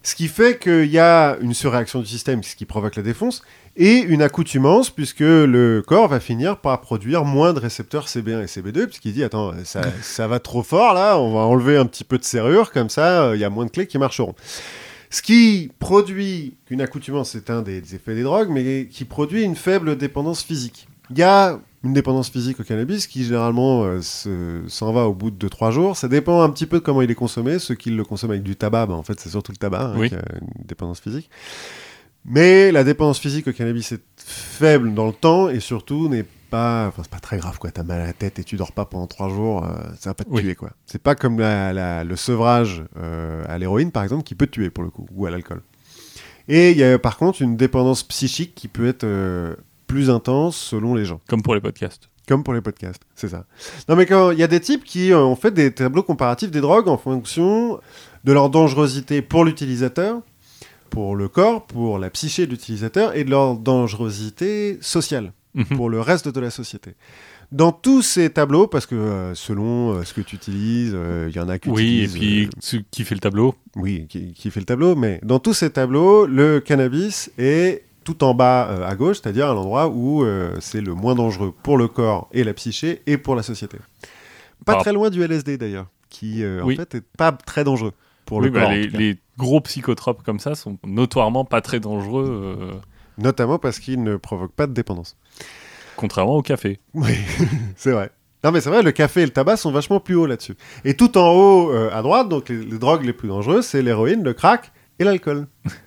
Ce 0.06 0.14
qui 0.14 0.28
fait 0.28 0.60
qu'il 0.60 0.86
y 0.86 1.00
a 1.00 1.36
une 1.42 1.56
surréaction 1.56 2.00
du 2.00 2.06
système, 2.06 2.44
ce 2.44 2.56
qui 2.56 2.66
provoque 2.66 2.96
la 2.96 3.02
défonce, 3.02 3.42
et 3.76 3.98
une 3.98 4.22
accoutumance, 4.22 4.92
puisque 4.92 5.22
le 5.22 5.84
corps 5.86 6.08
va 6.08 6.20
finir 6.20 6.58
par 6.58 6.80
produire 6.82 7.26
moins 7.26 7.54
de 7.54 7.60
récepteurs 7.60 8.06
CB1 8.06 8.44
et 8.44 8.46
CB2, 8.46 8.86
puisqu'il 8.86 9.14
dit, 9.14 9.24
attends, 9.24 9.54
ça, 9.64 9.82
ça 10.04 10.28
va 10.28 10.40
trop 10.40 10.62
fort 10.62 10.94
là, 10.94 11.18
on 11.18 11.34
va 11.34 11.40
enlever 11.40 11.76
un 11.76 11.88
petit 11.88 12.04
peu 12.04 12.20
de 12.20 12.24
serrure, 12.24 12.72
comme 12.72 12.90
ça, 12.90 13.24
euh, 13.24 13.36
il 13.36 13.42
y 13.42 13.44
a 13.44 13.50
moins 13.50 13.66
de 13.66 13.72
clés 13.72 13.88
qui 13.88 13.98
marcheront. 13.98 14.36
Ce 15.10 15.24
qui 15.24 15.72
produit 15.80 16.56
une 16.70 16.82
accoutumance, 16.82 17.32
c'est 17.32 17.50
un 17.50 17.64
des, 17.64 17.82
des 17.82 17.96
effets 17.96 18.14
des 18.14 18.24
drogues, 18.24 18.50
mais 18.52 18.86
qui 18.86 19.06
produit 19.06 19.42
une 19.42 19.56
faible 19.56 19.98
dépendance 19.98 20.44
physique. 20.44 20.88
Il 21.10 21.18
y 21.18 21.24
a 21.24 21.60
une 21.86 21.94
dépendance 21.94 22.30
physique 22.30 22.60
au 22.60 22.64
cannabis 22.64 23.08
qui 23.08 23.24
généralement 23.24 23.84
euh, 23.84 24.02
se- 24.02 24.64
s'en 24.68 24.92
va 24.92 25.06
au 25.08 25.14
bout 25.14 25.32
de 25.32 25.48
2-3 25.48 25.72
jours. 25.72 25.96
Ça 25.98 26.08
dépend 26.08 26.42
un 26.42 26.50
petit 26.50 26.66
peu 26.66 26.80
de 26.80 26.84
comment 26.84 27.02
il 27.02 27.10
est 27.12 27.16
consommé. 27.16 27.60
Ceux 27.60 27.76
qui 27.76 27.92
le 27.92 28.04
consomment 28.04 28.32
avec 28.32 28.44
du 28.44 28.56
tabac, 28.56 28.88
ben, 28.88 28.96
en 28.96 29.04
fait, 29.04 29.20
c'est 29.20 29.30
surtout 29.30 29.52
le 29.52 29.58
tabac 29.58 29.82
hein, 29.92 29.96
Oui. 29.98 30.10
qui 30.10 30.16
a 30.16 30.24
une 30.42 30.66
dépendance 30.66 31.00
physique. 31.00 31.30
Mais 32.26 32.72
la 32.72 32.84
dépendance 32.84 33.20
physique 33.20 33.48
au 33.48 33.54
cannabis 33.54 33.92
est 33.92 34.02
faible 34.18 34.94
dans 34.94 35.06
le 35.06 35.14
temps 35.14 35.48
et 35.50 35.60
surtout 35.60 36.10
n'est 36.10 36.26
pas, 36.50 36.88
enfin 36.88 37.04
c'est 37.04 37.12
pas 37.12 37.20
très 37.20 37.38
grave 37.38 37.60
quoi. 37.60 37.70
T'as 37.70 37.84
mal 37.84 38.02
à 38.02 38.06
la 38.08 38.14
tête 38.14 38.40
et 38.40 38.44
tu 38.44 38.56
dors 38.56 38.72
pas 38.72 38.86
pendant 38.86 39.06
trois 39.06 39.30
jours, 39.30 39.64
euh, 39.64 39.76
ça 40.00 40.10
va 40.10 40.14
pas 40.16 40.24
te 40.24 40.30
Oui. 40.32 40.42
tuer 40.42 40.56
quoi. 40.56 40.72
C'est 40.88 41.02
pas 41.02 41.14
comme 41.14 41.40
la- 41.40 41.72
la- 41.72 42.04
le 42.04 42.16
sevrage 42.16 42.84
euh, 42.98 43.44
à 43.48 43.60
l'héroïne 43.60 43.92
par 43.92 44.02
exemple 44.04 44.24
qui 44.24 44.34
peut 44.34 44.48
te 44.48 44.52
tuer 44.54 44.72
pour 44.72 44.84
le 44.84 44.90
coup 44.90 45.06
ou 45.14 45.28
à 45.28 45.30
l'alcool. 45.32 45.62
Et 46.48 46.72
il 46.72 46.78
y 46.78 46.84
a 46.84 46.98
par 46.98 47.18
contre 47.18 47.42
une 47.44 47.58
dépendance 47.58 48.02
psychique 48.04 48.56
qui 48.56 48.68
peut 48.68 48.88
être 48.88 49.04
euh, 49.04 49.56
plus 49.88 50.10
intense 50.10 50.56
selon 50.58 50.94
les 50.96 51.06
gens. 51.06 51.22
Comme 51.28 51.42
pour 51.42 51.56
les 51.56 51.62
podcasts. 51.62 52.10
Comme 52.28 52.44
pour 52.44 52.54
les 52.56 52.62
podcasts, 52.62 53.04
c'est 53.16 53.28
ça. 53.30 53.46
Non, 53.88 53.96
mais 53.96 54.06
quand 54.08 54.32
il 54.32 54.40
y 54.40 54.44
a 54.44 54.48
des 54.48 54.60
types 54.60 54.84
qui 54.84 55.12
euh, 55.12 55.20
ont 55.20 55.36
fait 55.36 55.52
des 55.52 55.72
tableaux 55.72 56.02
comparatifs 56.04 56.50
des 56.50 56.62
drogues 56.62 56.88
en 56.88 56.98
fonction 56.98 57.80
de 58.24 58.34
leur 58.34 58.50
dangerosité 58.50 59.22
pour 59.22 59.46
l'utilisateur, 59.46 60.22
pour 60.90 61.16
le 61.16 61.28
corps, 61.28 61.66
pour 61.68 62.00
la 62.00 62.10
psyché 62.10 62.46
de 62.48 62.52
l'utilisateur 62.52 63.16
et 63.16 63.24
de 63.24 63.30
leur 63.30 63.56
dangerosité 63.58 64.78
sociale 64.82 65.34
Mhm. 65.54 65.78
pour 65.78 65.90
le 65.90 66.02
reste 66.02 66.28
de 66.28 66.40
la 66.42 66.50
société. 66.50 66.96
Dans 67.54 67.72
tous 67.72 68.02
ces 68.02 68.30
tableaux, 68.30 68.68
parce 68.68 68.86
que 68.86 68.96
euh, 68.96 69.36
selon 69.36 69.94
euh, 69.94 70.04
ce 70.04 70.14
que 70.14 70.20
tu 70.20 70.36
utilises, 70.36 70.92
euh, 70.94 71.28
il 71.30 71.36
y 71.36 71.40
en 71.40 71.48
a 71.48 71.60
qui 71.60 71.70
Oui, 71.70 72.02
et 72.02 72.08
puis 72.10 72.50
euh, 72.74 72.80
qui 72.92 73.04
fait 73.06 73.16
le 73.16 73.22
tableau. 73.22 73.56
oui, 73.78 74.06
qui, 74.10 74.34
qui 74.34 74.52
fait 74.52 74.60
le 74.60 74.66
tableau, 74.66 74.96
mais 74.98 75.22
dans 75.24 75.40
tous 75.40 75.54
ces 75.54 75.70
tableaux, 75.70 76.26
le 76.26 76.60
cannabis 76.60 77.32
est 77.38 77.84
tout 78.06 78.24
en 78.24 78.34
bas 78.34 78.70
euh, 78.70 78.88
à 78.88 78.96
gauche, 78.96 79.20
c'est-à-dire 79.22 79.50
à, 79.50 79.54
l'endroit 79.54 79.88
où 79.90 80.24
euh, 80.24 80.56
c'est 80.62 80.80
le 80.80 80.94
moins 80.94 81.16
dangereux 81.16 81.54
pour 81.64 81.78
le 81.78 81.90
corps 81.90 82.30
et 82.32 82.46
la 82.46 82.54
psyché 82.54 83.02
et 83.08 83.18
pour 83.18 83.36
la 83.36 83.44
société. 83.44 83.78
Pas 84.64 84.74
Par- 84.74 84.84
très 84.84 84.94
loin 84.94 85.10
du 85.10 85.22
LSD 85.22 85.58
d'ailleurs, 85.58 85.88
qui 86.10 86.44
euh, 86.44 86.62
Oui. 86.64 86.76
en 86.76 86.78
fait 86.78 86.96
est 86.96 87.04
pas 87.18 87.34
très 87.34 87.66
dangereux 87.66 87.92
pour 88.26 88.38
oui, 88.38 88.46
le 88.46 88.52
bah, 88.52 88.62
corps. 88.62 88.72
les, 88.72 89.18
gros 89.38 89.60
psychotropes 89.60 90.24
comme 90.24 90.40
ça 90.40 90.56
sont 90.56 90.78
notoirement 90.86 91.44
pas 91.44 91.60
très 91.60 91.82
dangereux, 91.82 92.80
Notamment 93.18 93.60
parce 93.60 93.80
qu'ils 93.80 94.02
ne 94.02 94.16
provoquent 94.16 94.54
pas 94.54 94.66
de 94.66 94.72
dépendance. 94.74 95.18
contrairement 95.98 96.38
au 96.38 96.42
café. 96.42 96.80
Oui, 96.94 97.12
c'est 97.76 97.92
vrai. 97.92 98.12
Non 98.46 98.52
mais 98.52 98.62
c'est 98.62 98.70
vrai, 98.70 98.82
le 98.82 98.92
café 98.94 99.22
et 99.24 99.26
le 99.26 99.32
tabac 99.32 99.58
sont 99.58 99.72
vachement 99.72 100.00
plus 100.00 100.16
hauts 100.16 100.26
là-dessus. 100.28 100.56
Et 100.86 100.94
tout 100.94 101.18
en 101.18 101.32
haut 101.34 101.72
à 101.72 102.02
droite, 102.02 102.30
donc 102.30 102.48
les, 102.50 102.64
les 102.64 102.78
drogues 102.78 103.04
les 103.04 103.14
plus 103.14 103.28
dangereuses, 103.28 103.66
c'est 103.66 103.82
l'héroïne, 103.82 104.24
le 104.24 104.34
crack 104.34 104.72
et 105.00 105.04
l'alcool. 105.04 105.48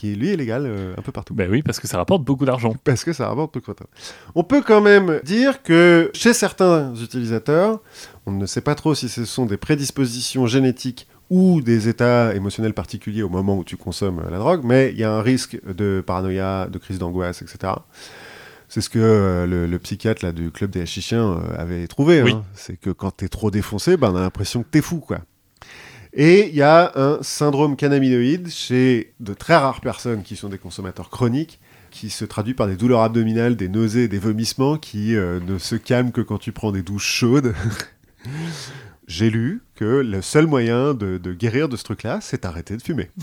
qui 0.00 0.14
lui 0.16 0.30
est 0.30 0.36
légal 0.36 0.64
euh, 0.64 0.94
un 0.96 1.02
peu 1.02 1.12
partout. 1.12 1.34
Ben 1.34 1.50
oui, 1.50 1.62
parce 1.62 1.78
que 1.78 1.86
ça 1.86 1.98
rapporte 1.98 2.24
beaucoup 2.24 2.46
d'argent. 2.46 2.74
Parce 2.84 3.04
que 3.04 3.12
ça 3.12 3.28
rapporte 3.28 3.52
tout 3.52 3.60
quota. 3.60 3.84
On 4.34 4.42
peut 4.44 4.62
quand 4.62 4.80
même 4.80 5.20
dire 5.24 5.62
que 5.62 6.10
chez 6.14 6.32
certains 6.32 6.94
utilisateurs, 6.94 7.80
on 8.24 8.32
ne 8.32 8.46
sait 8.46 8.62
pas 8.62 8.74
trop 8.74 8.94
si 8.94 9.10
ce 9.10 9.26
sont 9.26 9.44
des 9.44 9.58
prédispositions 9.58 10.46
génétiques 10.46 11.06
ou 11.28 11.60
des 11.60 11.88
états 11.88 12.34
émotionnels 12.34 12.72
particuliers 12.72 13.22
au 13.22 13.28
moment 13.28 13.58
où 13.58 13.62
tu 13.64 13.76
consommes 13.76 14.22
la 14.30 14.38
drogue, 14.38 14.62
mais 14.64 14.90
il 14.90 14.98
y 14.98 15.04
a 15.04 15.12
un 15.12 15.22
risque 15.22 15.60
de 15.66 16.02
paranoïa, 16.04 16.66
de 16.72 16.78
crise 16.78 16.98
d'angoisse, 16.98 17.42
etc. 17.42 17.74
C'est 18.68 18.80
ce 18.80 18.88
que 18.88 18.98
euh, 19.00 19.46
le, 19.46 19.66
le 19.66 19.78
psychiatre 19.78 20.24
là, 20.24 20.32
du 20.32 20.50
club 20.50 20.70
des 20.70 20.80
hachichiens 20.80 21.32
euh, 21.32 21.40
avait 21.62 21.86
trouvé. 21.88 22.22
Oui. 22.22 22.32
hein. 22.32 22.44
C'est 22.54 22.76
que 22.80 22.90
quand 22.90 23.10
t'es 23.10 23.28
trop 23.28 23.50
défoncé, 23.50 23.96
ben, 23.96 24.10
on 24.12 24.16
a 24.16 24.20
l'impression 24.20 24.62
que 24.62 24.68
t'es 24.70 24.80
fou, 24.80 24.98
quoi. 25.00 25.18
Et 26.12 26.48
il 26.48 26.54
y 26.54 26.62
a 26.62 26.92
un 26.96 27.22
syndrome 27.22 27.76
cannabinoïde 27.76 28.48
chez 28.48 29.12
de 29.20 29.32
très 29.32 29.56
rares 29.56 29.80
personnes 29.80 30.22
qui 30.22 30.36
sont 30.36 30.48
des 30.48 30.58
consommateurs 30.58 31.08
chroniques, 31.08 31.60
qui 31.90 32.10
se 32.10 32.24
traduit 32.24 32.54
par 32.54 32.66
des 32.66 32.76
douleurs 32.76 33.02
abdominales, 33.02 33.56
des 33.56 33.68
nausées, 33.68 34.08
des 34.08 34.18
vomissements 34.18 34.76
qui 34.76 35.14
euh, 35.14 35.40
ne 35.40 35.58
se 35.58 35.76
calment 35.76 36.12
que 36.12 36.20
quand 36.20 36.38
tu 36.38 36.52
prends 36.52 36.72
des 36.72 36.82
douches 36.82 37.12
chaudes. 37.12 37.54
J'ai 39.06 39.30
lu 39.30 39.62
que 39.74 39.84
le 39.84 40.22
seul 40.22 40.46
moyen 40.46 40.94
de, 40.94 41.18
de 41.18 41.32
guérir 41.32 41.68
de 41.68 41.76
ce 41.76 41.82
truc-là, 41.84 42.20
c'est 42.20 42.44
arrêter 42.44 42.76
de 42.76 42.82
fumer. 42.82 43.10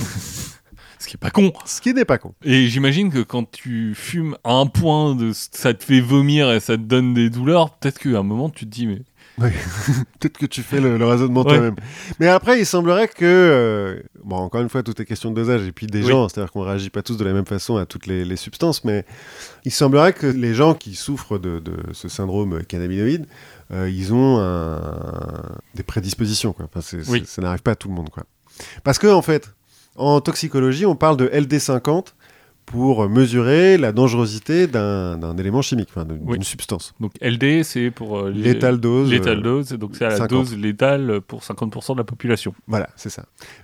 Ce 1.00 1.08
qui 1.08 1.16
est 1.16 1.20
pas 1.20 1.30
con. 1.30 1.54
Ce 1.66 1.80
qui 1.80 1.94
n'est 1.94 2.06
pas 2.06 2.18
con. 2.18 2.34
Et 2.44 2.68
j'imagine 2.68 3.12
que 3.12 3.22
quand 3.22 3.50
tu 3.50 3.94
fumes 3.96 4.36
à 4.44 4.54
un 4.54 4.66
point 4.66 5.16
de 5.16 5.32
ça 5.34 5.74
te 5.74 5.84
fait 5.84 6.02
vomir 6.02 6.52
et 6.52 6.60
ça 6.60 6.76
te 6.76 6.82
donne 6.82 7.14
des 7.14 7.30
douleurs, 7.30 7.76
peut-être 7.78 8.00
qu'à 8.00 8.18
un 8.18 8.24
moment 8.24 8.50
tu 8.50 8.66
te 8.66 8.72
dis 8.72 8.88
mais 8.88 9.02
Peut-être 10.20 10.38
que 10.38 10.46
tu 10.48 10.64
fais 10.64 10.80
le, 10.82 10.98
le 10.98 11.06
raisonnement 11.06 11.42
Ouais. 11.44 11.54
toi-même. 11.54 11.76
Mais 12.20 12.28
après, 12.28 12.60
il 12.60 12.66
semblerait 12.66 13.08
que... 13.08 13.24
euh, 13.24 14.00
bon, 14.24 14.38
encore 14.38 14.62
une 14.62 14.70
fois, 14.70 14.82
tout 14.84 15.00
est 15.02 15.06
question 15.06 15.30
de 15.32 15.36
dosage 15.36 15.68
et 15.68 15.72
puis 15.72 15.86
des 15.88 16.02
Oui. 16.02 16.08
gens. 16.10 16.28
C'est-à-dire 16.28 16.52
qu'on 16.52 16.62
réagit 16.64 16.90
pas 16.90 17.04
tous 17.04 17.18
de 17.18 17.24
la 17.24 17.34
même 17.34 17.46
façon 17.46 17.78
à 17.78 17.86
toutes 17.86 18.08
les, 18.08 18.26
les 18.26 18.36
substances. 18.36 18.84
Mais 18.84 19.06
il 19.64 19.72
semblerait 19.72 20.14
que 20.14 20.26
les 20.28 20.54
gens 20.56 20.74
qui 20.74 20.96
souffrent 20.96 21.38
de, 21.38 21.60
de 21.60 21.74
ce 21.94 22.10
syndrome 22.10 22.64
cannabinoïde, 22.64 23.28
euh, 23.72 23.90
ils 23.90 24.14
ont 24.14 24.40
un- 24.40 24.82
des 25.76 25.84
prédispositions. 25.84 26.54
Quoi. 26.54 26.68
Enfin, 26.74 26.98
Oui. 27.08 27.24
Ça 27.28 27.42
n'arrive 27.42 27.62
pas 27.62 27.72
à 27.72 27.76
tout 27.76 27.90
le 27.90 27.94
monde. 27.94 28.10
Quoi. 28.10 28.24
Parce 28.84 28.98
que, 28.98 29.08
en 29.08 29.22
fait, 29.22 29.54
en 29.96 30.20
toxicologie, 30.22 30.86
on 30.86 30.96
parle 30.96 31.18
de 31.18 31.28
LD50 31.28 32.14
pour 32.68 33.08
mesurer 33.10 33.78
la 33.78 33.92
dangerosité 33.94 34.68
d'un 34.68 35.38
élément 35.38 35.62
chimique, 35.64 35.90
d'une 35.98 36.20
Oui. 36.26 36.38
substance. 36.44 36.94
donc 37.00 37.14
LD 37.22 37.64
c'est 37.64 37.90
pour 37.92 38.20
euh, 38.20 38.30
Létale 38.30 38.78
dose. 38.80 39.10
Létale 39.10 39.40
euh, 39.40 39.42
dose, 39.42 39.70
donc 39.72 39.92
c'est 39.96 40.06
à 40.06 40.10
la 40.10 40.18
50. 40.18 40.30
dose 40.30 40.56
létale 40.58 41.22
pour 41.22 41.42
50% 41.42 41.94
de 41.94 41.98
la 41.98 42.04
population. 42.04 42.54
Voilà, 42.68 42.90
c'est 42.98 43.10
ça. 43.10 43.24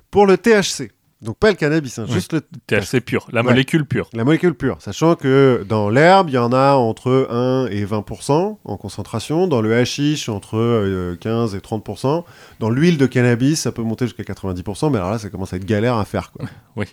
Pour 0.10 0.26
le 0.26 0.38
THC, 0.38 0.90
donc 1.22 1.38
pas 1.38 1.50
le 1.50 1.58
cannabis, 1.58 2.00
hein, 2.00 2.06
Oui. 2.08 2.14
juste 2.14 2.32
le- 2.34 2.42
THC 2.66 3.02
pur, 3.02 3.28
la 3.34 3.42
Ouais. 3.42 3.48
molécule 3.50 3.86
pure. 3.86 4.10
la 4.14 4.24
molécule 4.24 4.54
pure. 4.56 4.78
Sachant 4.80 5.16
que 5.16 5.66
dans 5.68 5.90
l'herbe, 5.90 6.30
il 6.30 6.36
y 6.36 6.38
en 6.38 6.54
a 6.54 6.74
entre 6.76 7.28
1 7.30 7.68
et 7.68 7.84
20% 7.84 8.58
en 8.64 8.78
concentration. 8.78 9.48
Dans 9.48 9.62
le 9.62 9.76
hashish, 9.76 10.30
entre 10.30 10.58
euh, 10.58 11.18
15 11.20 11.56
et 11.56 11.60
30%. 11.60 12.24
Dans 12.62 12.70
l'huile 12.70 12.98
de 12.98 13.06
cannabis, 13.06 13.60
ça 13.62 13.74
peut 13.74 13.84
monter 13.84 14.06
jusqu'à 14.06 14.24
90%, 14.24 14.90
mais 14.90 14.98
alors 14.98 15.12
là, 15.12 15.20
ça 15.20 15.30
commence 15.30 15.52
à 15.52 15.58
être 15.58 15.66
galère 15.66 15.98
à 15.98 16.06
faire. 16.06 16.32
Quoi. 16.32 16.46
Oui. 16.78 16.86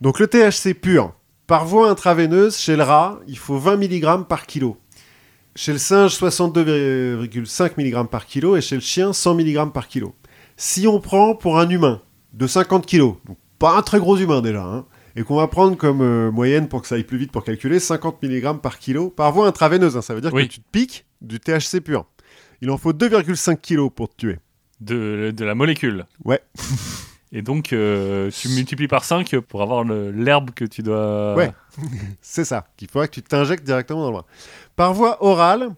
Donc 0.00 0.20
le 0.20 0.26
THC 0.28 0.74
pur, 0.74 1.12
par 1.46 1.64
voie 1.66 1.90
intraveineuse, 1.90 2.56
chez 2.56 2.76
le 2.76 2.82
rat, 2.82 3.18
il 3.26 3.38
faut 3.38 3.58
20 3.58 3.76
mg 3.76 4.26
par 4.28 4.46
kilo. 4.46 4.76
Chez 5.56 5.72
le 5.72 5.78
singe, 5.78 6.12
62,5 6.16 7.72
mg 7.78 8.08
par 8.08 8.26
kilo 8.26 8.56
et 8.56 8.60
chez 8.60 8.76
le 8.76 8.80
chien, 8.80 9.12
100 9.12 9.34
mg 9.34 9.72
par 9.72 9.88
kilo. 9.88 10.14
Si 10.56 10.86
on 10.86 11.00
prend 11.00 11.34
pour 11.34 11.58
un 11.58 11.68
humain 11.68 12.00
de 12.32 12.46
50 12.46 12.86
kg, 12.86 12.98
donc 13.26 13.38
pas 13.58 13.76
un 13.76 13.82
très 13.82 13.98
gros 13.98 14.16
humain 14.16 14.40
déjà, 14.40 14.62
hein, 14.62 14.86
et 15.16 15.24
qu'on 15.24 15.36
va 15.36 15.48
prendre 15.48 15.76
comme 15.76 16.00
euh, 16.00 16.30
moyenne 16.30 16.68
pour 16.68 16.82
que 16.82 16.86
ça 16.88 16.94
aille 16.94 17.02
plus 17.04 17.18
vite 17.18 17.32
pour 17.32 17.42
calculer, 17.42 17.80
50 17.80 18.22
mg 18.22 18.60
par 18.60 18.78
kilo 18.78 19.10
par 19.10 19.32
voie 19.32 19.48
intraveineuse, 19.48 19.96
hein, 19.96 20.02
ça 20.02 20.14
veut 20.14 20.20
dire 20.20 20.32
Oui. 20.32 20.46
que 20.46 20.52
tu 20.54 20.60
te 20.60 20.66
piques 20.70 21.06
du 21.20 21.40
THC 21.40 21.80
pur. 21.80 22.06
Il 22.60 22.70
en 22.70 22.76
faut 22.78 22.92
2,5 22.92 23.56
kg 23.56 23.90
pour 23.92 24.08
te 24.08 24.14
tuer. 24.16 24.38
De, 24.80 25.32
de 25.36 25.44
la 25.44 25.56
molécule. 25.56 26.06
Ouais. 26.24 26.40
Et 27.32 27.42
donc 27.42 27.72
euh, 27.72 28.30
tu 28.30 28.48
multiplies 28.48 28.88
par 28.88 29.04
5 29.04 29.38
pour 29.40 29.62
avoir 29.62 29.84
l'herbe 29.84 30.50
que 30.52 30.64
tu 30.64 30.82
dois... 30.82 31.34
Ouais. 31.34 31.52
C'est 32.22 32.44
ça, 32.44 32.66
qu'il 32.76 32.88
faudra 32.88 33.06
que 33.06 33.12
tu 33.14 33.22
t'injectes 33.22 33.64
directement 33.64 34.00
dans 34.00 34.06
le 34.08 34.12
bras. 34.14 34.26
Par 34.76 34.92
voie 34.94 35.22
orale, 35.24 35.70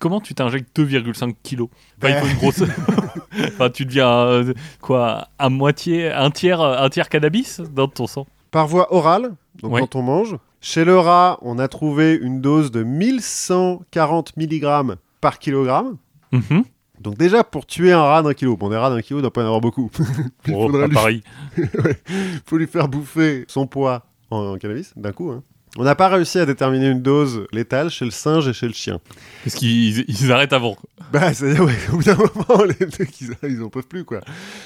Comment 0.00 0.20
tu 0.20 0.34
t'injectes 0.34 0.76
2,5 0.76 1.34
kilos? 1.44 1.68
Enfin, 1.98 2.08
il 2.08 2.14
Ben. 2.14 2.20
faut 2.20 2.26
une 2.26 2.36
grosse... 2.36 2.62
enfin, 3.46 3.70
tu 3.70 3.86
deviens 3.86 4.10
euh, 4.10 4.52
quoi 4.80 5.28
À 5.38 5.48
moitié, 5.48 6.10
un 6.10 6.30
tiers, 6.32 6.60
un 6.60 6.88
tiers 6.90 7.08
cannabis 7.08 7.60
dans 7.60 7.86
ton 7.86 8.08
sang? 8.08 8.26
Par 8.50 8.66
voie 8.66 8.92
orale, 8.92 9.34
donc 9.62 9.72
Ouais. 9.72 9.80
quand 9.80 9.94
on 9.94 10.02
mange. 10.02 10.36
Chez 10.60 10.84
le 10.84 10.98
rat, 10.98 11.38
on 11.42 11.60
a 11.60 11.68
trouvé 11.68 12.14
une 12.20 12.40
dose 12.40 12.72
de 12.72 12.82
1140 12.82 14.36
mg 14.36 14.96
par 15.20 15.38
kilogramme. 15.38 15.96
Mhm. 16.32 16.64
Donc 17.04 17.16
déjà, 17.18 17.44
pour 17.44 17.66
tuer 17.66 17.92
un 17.92 18.02
rat 18.02 18.22
d'un 18.22 18.34
kilo, 18.34 18.56
bon, 18.56 18.70
des 18.70 18.76
rats 18.76 18.90
d'un 18.90 19.00
kilo, 19.02 19.18
il 19.18 19.22
ne 19.22 19.22
doit 19.22 19.32
pas 19.32 19.42
y 19.42 19.44
en 19.44 19.46
avoir 19.48 19.60
beaucoup. 19.60 19.90
Il 20.48 20.54
Oh, 20.56 20.68
pas 20.70 20.86
lui- 20.88 20.94
pareil. 20.94 21.22
faut 22.46 22.56
lui 22.56 22.66
faire 22.66 22.88
bouffer 22.88 23.44
son 23.48 23.66
poids 23.66 24.06
en, 24.30 24.38
en 24.38 24.56
cannabis, 24.58 24.92
d'un 24.96 25.12
coup. 25.12 25.30
hein. 25.30 25.42
On 25.76 25.82
n'a 25.82 25.96
pas 25.96 26.08
réussi 26.08 26.38
à 26.38 26.46
déterminer 26.46 26.88
une 26.88 27.02
dose 27.02 27.46
létale 27.52 27.90
chez 27.90 28.04
le 28.04 28.10
singe 28.12 28.46
et 28.48 28.52
chez 28.52 28.68
le 28.68 28.72
chien. 28.74 29.00
Parce 29.42 29.56
qu'ils 29.56 30.04
ils 30.08 30.32
arrêtent 30.32 30.52
avant. 30.52 30.76
Bah, 31.12 31.34
c'est-à-dire, 31.34 31.64
ouais, 31.66 31.74
au 31.92 31.96
bout 31.96 32.04
d'un 32.04 32.14
moment, 32.16 32.64
les 32.64 32.86
mecs, 32.86 33.20
ils, 33.20 33.34
ils 33.42 33.62
en 33.62 33.68
peuvent 33.70 33.86
plus, 33.88 34.04
quoi. 34.04 34.20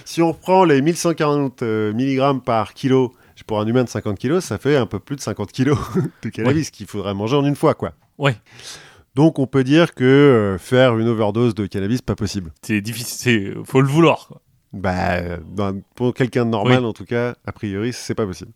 Si 0.04 0.20
on 0.22 0.32
reprend 0.32 0.64
les 0.64 0.82
1140 0.82 1.62
euh, 1.62 1.92
mg 1.94 2.42
par 2.44 2.74
kilo 2.74 3.14
pour 3.46 3.58
un 3.60 3.66
humain 3.66 3.84
de 3.84 3.88
50 3.88 4.18
kg, 4.18 4.40
ça 4.40 4.58
fait 4.58 4.76
un 4.76 4.84
peu 4.86 4.98
plus 4.98 5.16
de 5.16 5.20
50 5.22 5.50
kg 5.52 5.72
de 6.22 6.28
cannabis 6.28 6.70
qu'il 6.70 6.86
faudrait 6.86 7.14
manger 7.14 7.36
en 7.36 7.44
une 7.44 7.56
fois, 7.56 7.72
quoi. 7.74 7.92
Ouais. 8.18 8.36
Donc 9.14 9.38
on 9.38 9.46
peut 9.46 9.64
dire 9.64 9.94
que 9.94 10.04
euh, 10.04 10.58
faire 10.58 10.96
une 10.98 11.08
overdose 11.08 11.54
de 11.54 11.66
cannabis, 11.66 12.02
pas 12.02 12.14
possible. 12.14 12.52
C'est 12.62 12.80
difficile, 12.80 13.16
c'est- 13.54 13.64
faut 13.64 13.80
le 13.80 13.88
vouloir. 13.88 14.26
quoi. 14.28 14.40
Bah, 14.74 15.14
euh, 15.16 15.38
dans- 15.50 15.80
pour 15.94 16.12
quelqu'un 16.12 16.44
de 16.44 16.50
normal, 16.50 16.84
en 16.84 16.92
tout 16.92 17.06
cas, 17.06 17.34
a 17.46 17.52
priori, 17.52 17.92
c'est 17.94 18.14
pas 18.14 18.26
possible. 18.26 18.52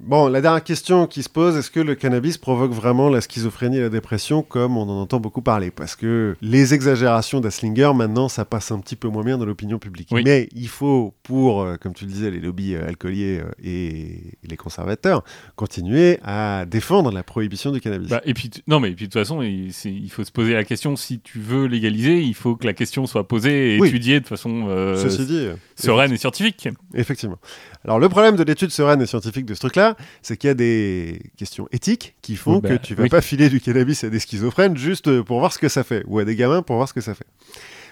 Bon, 0.00 0.28
la 0.28 0.42
dernière 0.42 0.62
question 0.62 1.06
qui 1.06 1.22
se 1.22 1.28
pose, 1.30 1.56
est-ce 1.56 1.70
que 1.70 1.80
le 1.80 1.94
cannabis 1.94 2.36
provoque 2.36 2.72
vraiment 2.72 3.08
la 3.08 3.22
schizophrénie 3.22 3.78
et 3.78 3.80
la 3.80 3.88
dépression 3.88 4.42
comme 4.42 4.76
on 4.76 4.82
en 4.82 5.00
entend 5.00 5.20
beaucoup 5.20 5.40
parler? 5.40 5.70
Parce 5.70 5.96
que 5.96 6.36
les 6.42 6.74
exagérations 6.74 7.40
d'Aslinger, 7.40 7.92
maintenant, 7.94 8.28
ça 8.28 8.44
passe 8.44 8.70
un 8.70 8.78
petit 8.78 8.94
peu 8.94 9.08
moins 9.08 9.24
bien 9.24 9.38
dans 9.38 9.46
l'opinion 9.46 9.78
publique. 9.78 10.08
Oui. 10.12 10.20
Mais 10.22 10.50
il 10.54 10.68
faut, 10.68 11.14
pour, 11.22 11.62
euh, 11.62 11.76
comme 11.76 11.94
tu 11.94 12.04
le 12.04 12.12
disais, 12.12 12.30
les 12.30 12.40
lobbies 12.40 12.74
euh, 12.74 12.86
alcooliers 12.86 13.40
euh, 13.40 13.50
et, 13.64 14.34
les 14.46 14.56
conservateurs, 14.56 15.24
continuer 15.56 16.18
à 16.22 16.66
défendre 16.66 17.10
la 17.10 17.22
prohibition 17.22 17.72
du 17.72 17.80
cannabis. 17.80 18.10
Bah, 18.10 18.20
et 18.26 18.34
puis, 18.34 18.50
non, 18.66 18.80
mais 18.80 18.90
et 18.90 18.94
puis 18.94 19.06
de 19.08 19.12
toute 19.12 19.20
façon, 19.20 19.40
il, 19.40 19.72
faut 20.10 20.24
se 20.24 20.32
poser 20.32 20.52
la 20.52 20.64
question 20.64 20.94
si 20.96 21.20
tu 21.20 21.38
veux 21.38 21.66
légaliser, 21.66 22.20
il 22.20 22.34
faut 22.34 22.54
que 22.54 22.66
la 22.66 22.74
question 22.74 23.06
soit 23.06 23.26
posée 23.26 23.76
et 23.76 23.80
Oui. 23.80 23.88
étudiée 23.88 24.20
de 24.20 24.26
façon 24.26 24.66
euh, 24.68 24.96
Ceci 24.96 25.24
dit, 25.24 25.46
sereine 25.74 26.12
et 26.12 26.18
scientifique. 26.18 26.68
Effectivement. 26.94 27.38
Alors 27.84 27.98
le 27.98 28.08
problème 28.08 28.36
de 28.36 28.42
l'étude 28.42 28.70
sereine 28.70 29.00
et 29.00 29.06
scientifique 29.06 29.46
de 29.46 29.54
ce 29.54 29.60
truc-là, 29.60 29.85
c'est 30.22 30.36
qu'il 30.36 30.48
y 30.48 30.50
a 30.50 30.54
des 30.54 31.20
questions 31.36 31.68
éthiques 31.72 32.16
qui 32.22 32.36
font 32.36 32.54
Oui, 32.56 32.60
bah, 32.62 32.68
que 32.78 32.82
tu 32.86 32.94
vas 32.94 33.04
oui. 33.04 33.08
pas 33.08 33.20
filer 33.20 33.48
du 33.48 33.60
cannabis 33.60 34.02
à 34.04 34.08
des 34.10 34.18
schizophrènes 34.18 34.76
juste 34.76 35.20
pour 35.22 35.38
voir 35.38 35.52
ce 35.52 35.58
que 35.58 35.68
ça 35.68 35.84
fait, 35.84 36.02
ou 36.06 36.18
à 36.18 36.24
des 36.24 36.34
gamins 36.36 36.62
pour 36.62 36.76
voir 36.76 36.88
ce 36.88 36.94
que 36.94 37.00
ça 37.00 37.14
fait. 37.14 37.26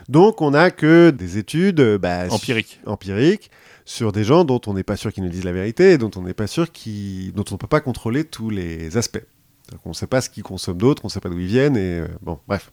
Donc 0.09 0.43
on 0.43 0.51
n'a 0.51 0.71
que 0.71 1.11
des 1.11 1.39
études 1.39 1.81
euh, 1.81 1.99
bah, 1.99 2.25
Empirique. 2.31 2.81
empiriques 2.87 3.51
sur 3.87 4.12
des 4.12 4.25
gens 4.25 4.45
dont 4.45 4.61
on 4.66 4.75
n'est 4.75 4.83
pas 4.83 4.97
sûr 4.97 5.12
qu'ils 5.12 5.23
nous 5.25 5.31
disent 5.31 5.45
la 5.45 5.53
vérité 5.53 5.93
et 5.93 5.99
dont 5.99 6.11
on 6.16 6.23
n'est 6.23 6.35
pas 6.35 6.47
sûr 6.47 6.73
qu'ils, 6.73 7.33
dont 7.33 7.45
on 7.51 7.55
ne 7.55 7.59
peut 7.59 7.66
pas 7.66 7.81
contrôler 7.81 8.25
tous 8.25 8.51
les 8.51 8.97
aspects. 8.97 9.23
On 9.85 9.91
ne 9.91 9.95
sait 9.95 10.07
pas 10.07 10.21
ce 10.21 10.29
qu'ils 10.31 10.43
consomment 10.43 10.79
d'autres, 10.79 11.05
on 11.05 11.09
ne 11.09 11.12
sait 11.12 11.21
pas 11.21 11.29
d'où 11.31 11.39
ils 11.39 11.47
viennent 11.47 11.77
et 11.77 12.01
euh, 12.01 12.09
bon, 12.23 12.39
bref. 12.49 12.71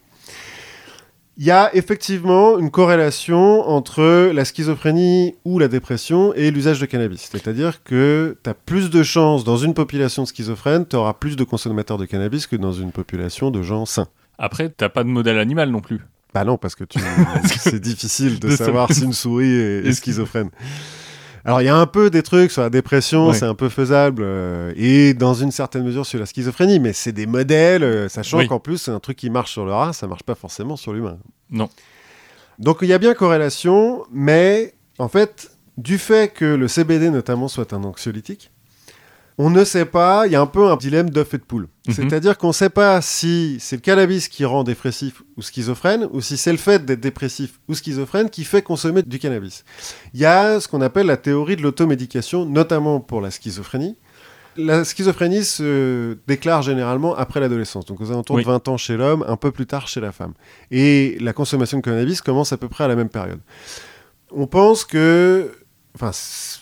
Il 1.38 1.46
y 1.46 1.52
a 1.52 1.74
effectivement 1.74 2.60
une 2.60 2.70
corrélation 2.70 3.68
entre 3.68 4.32
la 4.34 4.44
schizophrénie 4.44 5.36
ou 5.46 5.60
la 5.60 5.70
dépression 5.70 6.34
et 6.34 6.52
l'usage 6.52 6.80
de 6.80 6.86
cannabis. 6.86 7.30
C'est-à-dire 7.32 7.84
que 7.84 8.38
tu 8.44 8.50
as 8.50 8.54
plus 8.54 8.90
de 8.90 9.02
chances 9.02 9.44
dans 9.44 9.58
une 9.58 9.74
population 9.74 10.26
schizophrène, 10.26 10.86
tu 10.86 10.98
auras 10.98 11.14
plus 11.14 11.38
de 11.38 11.44
consommateurs 11.44 11.98
de 11.98 12.06
cannabis 12.06 12.48
que 12.48 12.58
dans 12.58 12.74
une 12.74 12.92
population 12.92 13.50
de 13.50 13.64
gens 13.64 13.86
sains. 13.86 14.08
Après, 14.38 14.70
t'as 14.70 14.90
pas 14.90 15.04
de 15.04 15.10
modèle 15.10 15.40
animal 15.40 15.70
non 15.72 15.80
plus. 15.80 16.02
Bah 16.34 16.44
non, 16.44 16.58
parce 16.58 16.76
que 16.76 16.84
tu... 16.84 17.00
c'est 17.60 17.80
difficile 17.80 18.40
de, 18.40 18.50
De 18.50 18.56
savoir 18.56 18.92
si 18.92 19.04
une 19.04 19.14
souris 19.14 19.54
Est 19.54 19.94
schizophrène. 20.02 20.50
Alors 21.44 21.62
il 21.62 21.66
y 21.66 21.70
a 21.70 21.76
un 21.76 21.88
peu 21.88 22.10
des 22.10 22.22
trucs 22.24 22.52
sur 22.52 22.62
la 22.62 22.70
dépression, 22.70 23.34
c'est 23.34 23.46
un 23.46 23.56
peu 23.56 23.70
faisable, 23.70 24.22
euh, 24.24 24.74
et 24.76 25.14
dans 25.16 25.34
une 25.34 25.52
certaine 25.52 25.84
mesure 25.84 26.06
sur 26.06 26.20
la 26.20 26.26
schizophrénie, 26.26 26.80
mais 26.80 26.94
c'est 26.94 27.12
des 27.12 27.26
modèles, 27.26 27.84
euh, 27.84 28.10
sachant 28.10 28.38
Oui. 28.40 28.48
qu'en 28.48 28.60
plus 28.60 28.78
c'est 28.78 28.92
un 28.92 29.00
truc 29.00 29.18
qui 29.18 29.30
marche 29.30 29.52
sur 29.52 29.66
le 29.66 29.74
rat, 29.74 29.94
ça 29.94 30.06
marche 30.08 30.24
pas 30.24 30.36
forcément 30.36 30.76
sur 30.76 30.94
l'humain. 30.94 31.18
Non. 31.50 31.70
Donc 32.60 32.78
il 32.82 32.90
y 32.90 32.94
a 32.94 33.00
bien 33.00 33.14
corrélation, 33.16 34.04
mais 34.12 34.76
en 35.00 35.08
fait, 35.08 35.52
du 35.78 35.98
fait 35.98 36.32
que 36.32 36.46
le 36.46 36.68
CBD 36.68 37.10
notamment 37.10 37.48
soit 37.48 37.74
un 37.74 37.84
anxiolytique, 37.84 38.52
on 39.44 39.50
ne 39.50 39.64
sait 39.64 39.86
pas, 39.86 40.28
il 40.28 40.34
y 40.34 40.36
a 40.36 40.42
un 40.42 40.46
peu 40.46 40.68
un 40.70 40.76
dilemme 40.78 41.10
d'œuf 41.10 41.34
et 41.34 41.40
de 41.40 41.44
poule. 41.44 41.68
Mhm. 41.88 41.94
C'est-à-dire 41.96 42.38
qu'on 42.38 42.50
ne 42.50 42.54
sait 42.54 42.70
pas 42.70 43.02
si 43.02 43.58
c'est 43.60 43.76
le 43.76 43.82
cannabis 43.82 44.28
qui 44.28 44.46
rend 44.46 44.64
dépressif 44.64 45.24
ou 45.36 45.42
schizophrène, 45.42 46.08
ou 46.12 46.22
si 46.22 46.38
c'est 46.38 46.52
le 46.52 46.60
fait 46.60 46.86
d'être 46.86 47.00
dépressif 47.00 47.60
ou 47.68 47.74
schizophrène 47.74 48.30
qui 48.30 48.44
fait 48.44 48.62
consommer 48.62 49.02
du 49.02 49.18
cannabis. 49.18 49.64
Il 50.14 50.20
y 50.20 50.26
a 50.26 50.60
ce 50.60 50.68
qu'on 50.68 50.80
appelle 50.82 51.08
la 51.08 51.18
théorie 51.18 51.56
de 51.56 51.64
l'automédication, 51.64 52.46
notamment 52.46 53.00
pour 53.00 53.20
la 53.20 53.32
schizophrénie. 53.32 53.98
La 54.58 54.84
schizophrénie 54.84 55.44
se 55.44 56.18
déclare 56.28 56.62
généralement 56.62 57.16
après 57.16 57.40
l'adolescence, 57.40 57.86
donc 57.86 58.00
aux 58.00 58.12
alentours 58.12 58.36
Oui. 58.36 58.44
de 58.44 58.48
20 58.48 58.68
ans 58.68 58.78
chez 58.78 58.96
l'homme, 58.96 59.26
un 59.28 59.38
peu 59.38 59.50
plus 59.50 59.66
tard 59.66 59.88
chez 59.88 60.02
la 60.02 60.12
femme. 60.12 60.34
Et 60.70 61.18
la 61.20 61.34
consommation 61.34 61.80
de 61.80 61.84
cannabis 61.84 62.22
commence 62.22 62.54
à 62.54 62.58
peu 62.58 62.68
près 62.68 62.84
à 62.84 62.88
la 62.88 62.96
même 62.96 63.10
période. 63.10 63.40
On 64.30 64.46
pense 64.46 64.86
que, 64.86 65.52
enfin, 65.96 66.12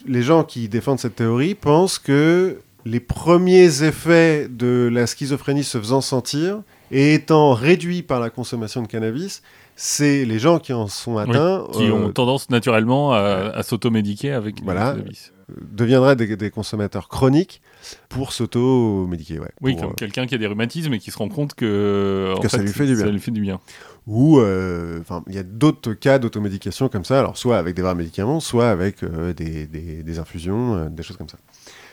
les 0.08 0.22
gens 0.24 0.46
qui 0.46 0.70
défendent 0.70 1.00
cette 1.00 1.18
théorie 1.18 1.56
pensent 1.56 2.00
que 2.00 2.62
les 2.86 3.00
premiers 3.00 3.84
effets 3.84 4.48
de 4.50 4.90
la 4.92 5.06
schizophrénie 5.08 5.64
se 5.64 5.78
faisant 5.78 6.02
sentir 6.02 6.62
et 6.92 7.14
étant 7.14 7.54
réduits 7.54 8.02
par 8.04 8.20
la 8.20 8.30
consommation 8.30 8.82
de 8.82 8.88
cannabis, 8.88 9.42
c'est 9.76 10.26
les 10.26 10.40
gens 10.40 10.60
qui 10.60 10.74
en 10.74 10.88
sont 10.88 11.18
atteints 11.18 11.66
qui 11.74 11.86
euh, 11.88 11.94
ont 11.94 12.12
tendance 12.12 12.50
naturellement 12.50 13.14
à, 13.14 13.52
à 13.54 13.64
s'automédiquer 13.64 14.32
avec 14.32 14.64
Voilà. 14.64 14.94
le 14.94 14.98
cannabis. 15.02 15.32
deviendraient 15.72 16.16
des, 16.16 16.36
des 16.36 16.50
consommateurs 16.52 17.08
chroniques 17.10 17.62
pour 18.10 18.34
s'auto-médiquer. 18.34 19.40
Ouais, 19.40 19.50
Oui, 19.62 19.74
Pour, 19.74 19.82
comme 19.82 19.92
euh, 19.92 19.96
quelqu'un 19.96 20.26
qui 20.26 20.36
a 20.36 20.38
des 20.38 20.48
rhumatismes 20.48 20.94
et 20.94 21.00
qui 21.00 21.12
se 21.12 21.18
rend 21.18 21.30
compte 21.30 21.54
que, 21.56 22.34
en 22.38 22.42
ça 22.42 22.58
fait, 22.58 22.64
lui 22.64 22.74
fait 22.74 22.86
du 22.88 22.96
bien. 22.96 23.06
Ça 23.06 23.12
lui 23.12 23.20
fait 23.20 23.32
du 23.32 23.42
bien. 23.42 23.60
Ou 24.08 24.40
euh, 24.40 25.02
il 25.28 25.36
y 25.36 25.38
a 25.38 25.44
d'autres 25.44 25.94
cas 25.94 26.18
d'automédication 26.18 26.90
comme 26.90 27.06
ça, 27.06 27.20
alors 27.20 27.38
soit 27.38 27.58
avec 27.58 27.76
des 27.76 27.82
vrais 27.84 27.94
médicaments, 27.96 28.40
soit 28.40 28.70
avec 28.70 29.04
euh, 29.04 29.34
des, 29.34 29.68
des- 29.68 30.02
des 30.04 30.20
infusions, 30.20 30.76
euh, 30.76 30.90
des 30.90 31.04
choses 31.04 31.18
comme 31.18 31.30
ça. 31.30 31.38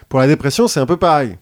Pour 0.09 0.21
la 0.21 0.27
dépression, 0.27 0.69
c'est 0.69 0.81
un 0.81 0.87
peu 0.87 0.97
pareil. 0.97 1.37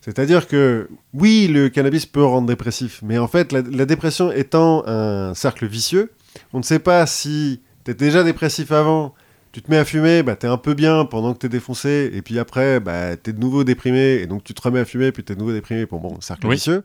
C'est-à-dire 0.00 0.46
que 0.48 0.88
oui, 1.12 1.48
le 1.48 1.68
cannabis 1.68 2.06
peut 2.06 2.24
rendre 2.24 2.46
dépressif, 2.46 3.00
mais 3.02 3.18
en 3.18 3.28
fait, 3.28 3.52
la, 3.52 3.62
la 3.62 3.84
dépression 3.84 4.30
étant 4.32 4.82
un 4.86 5.34
cercle 5.34 5.66
vicieux, 5.66 6.12
on 6.52 6.58
ne 6.58 6.62
sait 6.62 6.78
pas 6.78 7.04
si 7.06 7.60
tu 7.84 7.90
es 7.90 7.94
déjà 7.94 8.22
dépressif 8.22 8.72
avant, 8.72 9.14
tu 9.52 9.60
te 9.60 9.70
mets 9.70 9.76
à 9.78 9.84
fumer, 9.84 10.22
bah, 10.22 10.36
tu 10.36 10.46
es 10.46 10.48
un 10.48 10.56
peu 10.56 10.74
bien 10.74 11.04
pendant 11.04 11.34
que 11.34 11.38
tu 11.40 11.46
es 11.46 11.48
défoncé, 11.48 12.10
et 12.14 12.22
puis 12.22 12.38
après, 12.38 12.80
bah, 12.80 13.16
tu 13.16 13.30
es 13.30 13.32
de 13.32 13.40
nouveau 13.40 13.64
déprimé, 13.64 14.14
et 14.22 14.26
donc 14.26 14.44
tu 14.44 14.54
te 14.54 14.62
remets 14.62 14.80
à 14.80 14.84
fumer, 14.84 15.10
puis 15.12 15.24
tu 15.24 15.32
es 15.32 15.34
de 15.34 15.40
nouveau 15.40 15.52
déprimé, 15.52 15.84
bon, 15.86 15.98
bon, 15.98 16.20
cercle 16.20 16.46
Oui. 16.46 16.54
vicieux. 16.56 16.84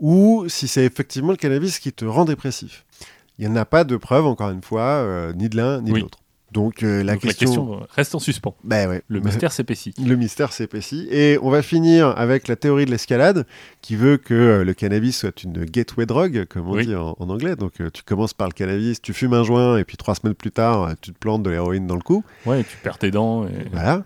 Ou 0.00 0.44
si 0.48 0.68
c'est 0.68 0.84
effectivement 0.84 1.30
le 1.32 1.36
cannabis 1.36 1.78
qui 1.78 1.92
te 1.92 2.04
rend 2.04 2.24
dépressif. 2.26 2.84
Il 3.38 3.46
n'y 3.46 3.52
en 3.52 3.56
a 3.56 3.64
pas 3.64 3.84
de 3.84 3.96
preuve, 3.96 4.24
encore 4.26 4.50
une 4.50 4.62
fois, 4.62 4.82
euh, 4.82 5.32
ni 5.34 5.48
de 5.48 5.56
l'un 5.56 5.80
ni 5.82 5.90
Oui. 5.92 5.98
de 6.00 6.04
l'autre. 6.04 6.18
Donc, 6.56 6.82
euh, 6.82 7.02
la, 7.04 7.12
Donc, 7.12 7.20
question... 7.20 7.86
reste 7.90 8.14
en 8.14 8.18
suspens. 8.18 8.56
Bah 8.64 8.88
ouais. 8.88 9.02
Le 9.08 9.20
mystère 9.20 9.52
s'épaissit. 9.52 9.94
le 10.04 10.16
mystère 10.16 10.54
s'épaissit. 10.54 11.06
Et 11.10 11.38
on 11.42 11.50
va 11.50 11.60
finir 11.60 12.14
avec 12.16 12.48
la 12.48 12.56
théorie 12.56 12.86
de 12.86 12.90
l'escalade, 12.90 13.44
qui 13.82 13.94
veut 13.94 14.16
que 14.16 14.32
euh, 14.32 14.64
le 14.64 14.72
cannabis 14.72 15.18
soit 15.18 15.42
une 15.42 15.66
gateway 15.66 16.06
drug, 16.06 16.46
comme 16.46 16.66
on 16.68 16.72
Oui. 16.72 16.86
dit 16.86 16.94
en, 16.94 17.14
en 17.18 17.28
anglais. 17.28 17.56
Donc 17.56 17.74
euh, 17.82 17.90
tu 17.92 18.02
commences 18.02 18.32
par 18.32 18.48
le 18.48 18.54
cannabis, 18.54 19.02
tu 19.02 19.12
fumes 19.12 19.34
un 19.34 19.42
joint, 19.42 19.76
et 19.76 19.84
puis 19.84 19.98
trois 19.98 20.14
semaines 20.14 20.34
plus 20.34 20.50
tard, 20.50 20.82
euh, 20.84 20.92
tu 21.02 21.12
te 21.12 21.18
plantes 21.18 21.42
de 21.42 21.50
l'héroïne 21.50 21.86
dans 21.86 21.94
le 21.94 22.00
cou. 22.00 22.24
Ouais, 22.46 22.64
tu 22.64 22.78
perds 22.82 22.96
tes 22.96 23.10
dents. 23.10 23.46
Et... 23.46 23.50
Voilà. 23.70 24.04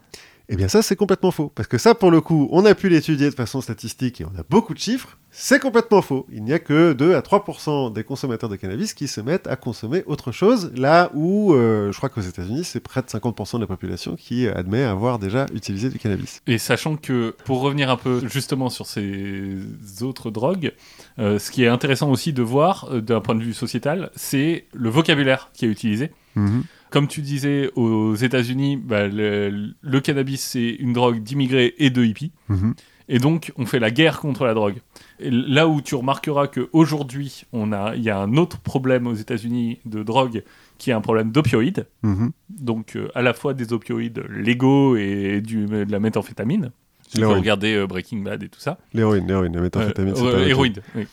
Eh 0.53 0.57
bien 0.57 0.67
ça, 0.67 0.83
c'est 0.83 0.97
complètement 0.97 1.31
faux. 1.31 1.53
Parce 1.55 1.69
que 1.69 1.79
ça, 1.79 1.95
pour 1.95 2.11
le 2.11 2.21
coup, 2.21 2.49
on 2.51 2.65
a 2.65 2.75
pu 2.75 2.89
l'étudier 2.89 3.31
de 3.31 3.35
façon 3.35 3.61
statistique 3.61 4.21
et 4.21 4.25
on 4.25 4.39
a 4.39 4.43
beaucoup 4.51 4.75
de 4.75 4.81
chiffres. 4.81 5.17
C'est 5.31 5.61
complètement 5.61 6.03
faux. 6.03 6.27
Il 6.33 6.43
n'y 6.43 6.53
a 6.53 6.59
que 6.59 6.93
2 6.93 7.15
à 7.15 7.21
3% 7.21 7.93
des 7.93 8.03
consommateurs 8.03 8.51
de 8.51 8.57
cannabis 8.57 8.93
qui 8.93 9.07
se 9.07 9.21
mettent 9.21 9.47
à 9.47 9.55
consommer 9.55 10.03
autre 10.07 10.33
chose, 10.33 10.73
là 10.75 11.13
où 11.15 11.55
euh, 11.55 11.93
je 11.93 11.97
crois 11.97 12.09
qu'aux 12.09 12.21
États-Unis, 12.21 12.65
c'est 12.65 12.81
près 12.81 13.01
de 13.01 13.07
50% 13.07 13.57
de 13.57 13.61
la 13.61 13.69
population 13.69 14.17
qui 14.17 14.49
admet 14.49 14.83
avoir 14.83 15.21
déjà 15.21 15.47
utilisé 15.55 15.89
du 15.89 16.01
cannabis. 16.01 16.43
Et 16.49 16.59
sachant 16.59 16.97
que, 16.97 17.37
pour 17.45 17.61
revenir 17.61 17.89
un 17.89 17.97
peu 17.97 18.21
justement 18.27 18.71
sur 18.71 18.87
ces 18.87 19.55
autres 20.03 20.33
drogues, 20.33 20.73
euh, 21.21 21.39
ce 21.39 21.53
qui 21.53 21.63
est 21.63 21.69
intéressant 21.69 22.11
aussi 22.11 22.33
de 22.33 22.43
voir 22.43 22.89
euh, 22.91 23.01
d'un 23.01 23.21
point 23.21 23.37
de 23.37 23.43
vue 23.45 23.55
sociétal, 23.55 24.11
c'est 24.17 24.67
le 24.73 24.89
vocabulaire 24.91 25.51
qui 25.55 25.65
est 25.65 25.69
utilisé. 25.69 26.11
Comme 26.91 27.07
tu 27.09 27.21
disais, 27.23 27.71
aux 27.77 28.15
États-Unis, 28.15 28.77
bah, 28.77 29.07
le, 29.09 29.73
le 29.81 30.01
cannabis, 30.01 30.41
c'est 30.43 30.69
une 30.71 30.93
drogue 30.93 31.23
d'immigrés 31.23 31.75
et 31.79 31.91
de 31.91 32.05
hippies. 32.05 32.33
Mhm. 32.49 32.75
Et 33.13 33.19
donc, 33.19 33.53
on 33.57 33.67
fait 33.67 33.81
la 33.81 33.91
guerre 33.91 34.21
contre 34.21 34.45
la 34.45 34.55
drogue. 34.55 34.77
Et 35.19 35.31
là 35.31 35.67
où 35.67 35.81
tu 35.81 35.97
remarqueras 35.97 36.47
qu'aujourd'hui, 36.47 37.45
il 37.53 38.03
y 38.03 38.11
a 38.11 38.19
un 38.21 38.37
autre 38.37 38.61
problème 38.61 39.07
aux 39.09 39.15
États-Unis 39.15 39.79
de 39.85 40.03
drogue 40.05 40.45
qui 40.79 40.91
est 40.91 40.93
un 40.93 41.01
problème 41.01 41.33
d'opioïdes. 41.33 41.87
Mhm. 42.03 42.31
Donc, 42.49 42.95
euh, 42.97 43.09
à 43.17 43.23
la 43.23 43.35
fois 43.35 43.53
des 43.53 43.73
opioïdes 43.73 44.23
légaux 44.31 44.97
et 44.97 45.41
du, 45.41 45.67
de 45.67 45.91
la 45.91 45.99
méthamphétamine. 45.99 46.71
Si 47.09 47.21
vous 47.21 47.35
regardez 47.35 47.75
euh, 47.75 47.89
Breaking 47.89 48.19
Bad 48.19 48.45
et 48.45 48.49
tout 48.49 48.61
ça. 48.61 48.79
L'héroïne, 48.95 49.27
l'héroïne, 49.27 49.55
la 49.57 49.61
méthamphétamine, 49.63 50.15
Euh, 50.17 50.31
pas 50.33 50.39
euh, 50.39 50.47
héroïne, 50.47 50.75
oui. 50.95 51.07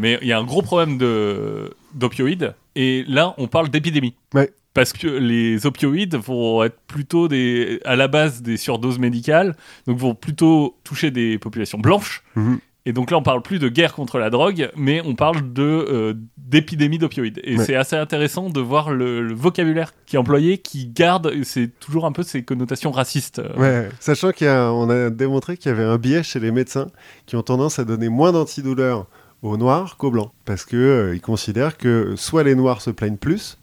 Mais 0.00 0.18
il 0.22 0.28
y 0.28 0.32
a 0.32 0.38
un 0.38 0.44
gros 0.44 0.62
problème 0.62 0.96
de- 0.98 1.74
d'opioïdes. 1.94 2.54
Et 2.76 3.04
là, 3.08 3.34
on 3.38 3.48
parle 3.48 3.68
d'épidémie. 3.68 4.14
Ouais. 4.32 4.52
Parce 4.74 4.92
que 4.92 5.08
les 5.08 5.66
opioïdes 5.66 6.14
vont 6.14 6.62
être 6.62 6.78
plutôt 6.86 7.26
des, 7.28 7.80
à 7.84 7.96
la 7.96 8.06
base 8.08 8.40
des 8.42 8.56
surdoses 8.56 8.98
médicales, 9.00 9.56
donc 9.86 9.98
vont 9.98 10.14
plutôt 10.14 10.76
toucher 10.84 11.10
des 11.10 11.38
populations 11.38 11.78
blanches. 11.78 12.22
Mhm. 12.36 12.58
Et 12.86 12.92
donc 12.94 13.10
là, 13.10 13.18
on 13.18 13.22
parle 13.22 13.42
plus 13.42 13.58
de 13.58 13.68
guerre 13.68 13.92
contre 13.92 14.18
la 14.18 14.30
drogue, 14.30 14.70
mais 14.74 15.02
on 15.04 15.14
parle 15.14 15.52
de 15.52 15.62
euh, 15.62 16.14
d'épidémie 16.38 16.96
d'opioïdes. 16.98 17.38
Et 17.44 17.58
Ouais. 17.58 17.64
c'est 17.64 17.74
assez 17.74 17.94
intéressant 17.94 18.48
de 18.48 18.58
voir 18.60 18.90
le, 18.90 19.20
le 19.22 19.34
vocabulaire 19.34 19.92
qui 20.06 20.16
est 20.16 20.18
employé, 20.18 20.56
qui 20.58 20.86
garde, 20.86 21.30
c'est 21.44 21.78
toujours 21.78 22.06
un 22.06 22.12
peu 22.12 22.22
ces 22.22 22.42
connotations 22.42 22.90
racistes. 22.90 23.38
euh. 23.40 23.54
Ouais, 23.58 23.88
sachant 24.00 24.32
qu'on 24.32 24.88
a, 24.88 25.10
démontré 25.10 25.58
qu'il 25.58 25.70
y 25.70 25.74
avait 25.74 25.84
un 25.84 25.98
biais 25.98 26.22
chez 26.22 26.40
les 26.40 26.50
médecins 26.52 26.86
qui 27.26 27.36
ont 27.36 27.42
tendance 27.42 27.78
à 27.78 27.84
donner 27.84 28.08
moins 28.08 28.32
d'antidouleurs 28.32 29.06
aux 29.42 29.58
noirs 29.58 29.96
qu'aux 29.98 30.10
blancs. 30.10 30.30
Parce 30.46 30.64
qu'ils 30.64 31.10
ils 31.14 31.20
considèrent 31.20 31.76
que 31.76 32.14
soit 32.16 32.44
les 32.44 32.54
noirs 32.54 32.80
se 32.80 32.90
plaignent 32.90 33.18
plus, 33.18 33.58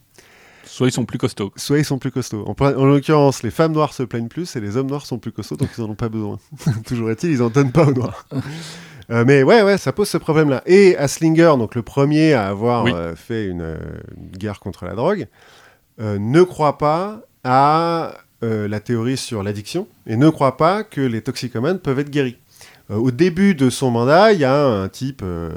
Soit 0.77 0.87
ils 0.87 0.91
sont 0.91 1.05
plus 1.05 1.17
costauds. 1.17 1.51
soit 1.55 1.79
ils 1.79 1.85
sont 1.85 1.97
plus 1.97 2.11
costauds. 2.11 2.45
En, 2.47 2.53
en 2.63 2.85
l'occurrence, 2.85 3.41
les 3.41 3.49
femmes 3.49 3.71
noires 3.71 3.93
se 3.93 4.03
plaignent 4.03 4.27
plus 4.27 4.55
et 4.55 4.59
les 4.59 4.77
hommes 4.77 4.85
noirs 4.87 5.07
sont 5.07 5.17
plus 5.17 5.31
costauds, 5.31 5.55
donc 5.57 5.69
ils 5.75 5.81
en 5.83 5.89
ont 5.89 5.95
pas 5.95 6.07
besoin. 6.09 6.37
Toujours 6.85 7.09
est-il, 7.09 7.31
ils 7.31 7.41
en 7.41 7.49
donnent 7.49 7.71
pas 7.71 7.85
aux 7.87 7.93
noirs. 7.93 8.27
Euh, 9.09 9.23
mais 9.25 9.41
ouais, 9.41 9.61
ouais, 9.63 9.77
ça 9.77 9.93
pose 9.93 10.09
ce 10.09 10.17
problème-là. 10.17 10.63
Et 10.65 10.97
Aslinger, 10.97 11.53
donc 11.57 11.75
le 11.75 11.81
premier 11.81 12.33
à 12.33 12.49
avoir 12.49 12.83
Oui. 12.83 12.91
euh, 12.93 13.15
fait 13.15 13.45
une, 13.47 13.61
euh, 13.61 13.77
une 14.17 14.37
guerre 14.37 14.59
contre 14.59 14.83
la 14.83 14.95
drogue, 14.95 15.27
euh, 16.01 16.19
ne 16.19 16.43
croit 16.43 16.77
pas 16.77 17.21
à 17.45 18.15
la 18.41 18.79
théorie 18.81 19.15
sur 19.15 19.43
l'addiction 19.43 19.87
et 20.07 20.17
ne 20.17 20.29
croit 20.29 20.57
pas 20.57 20.83
que 20.83 20.99
les 20.99 21.21
toxicomanes 21.21 21.79
peuvent 21.79 21.99
être 21.99 22.09
guéris. 22.11 22.37
Euh, 22.89 22.95
au 22.95 23.11
début 23.11 23.53
de 23.53 23.69
son 23.69 23.91
mandat, 23.91 24.31
il 24.31 24.39
y 24.39 24.45
a 24.45 24.65
un 24.65 24.87
type 24.87 25.21
euh, 25.21 25.49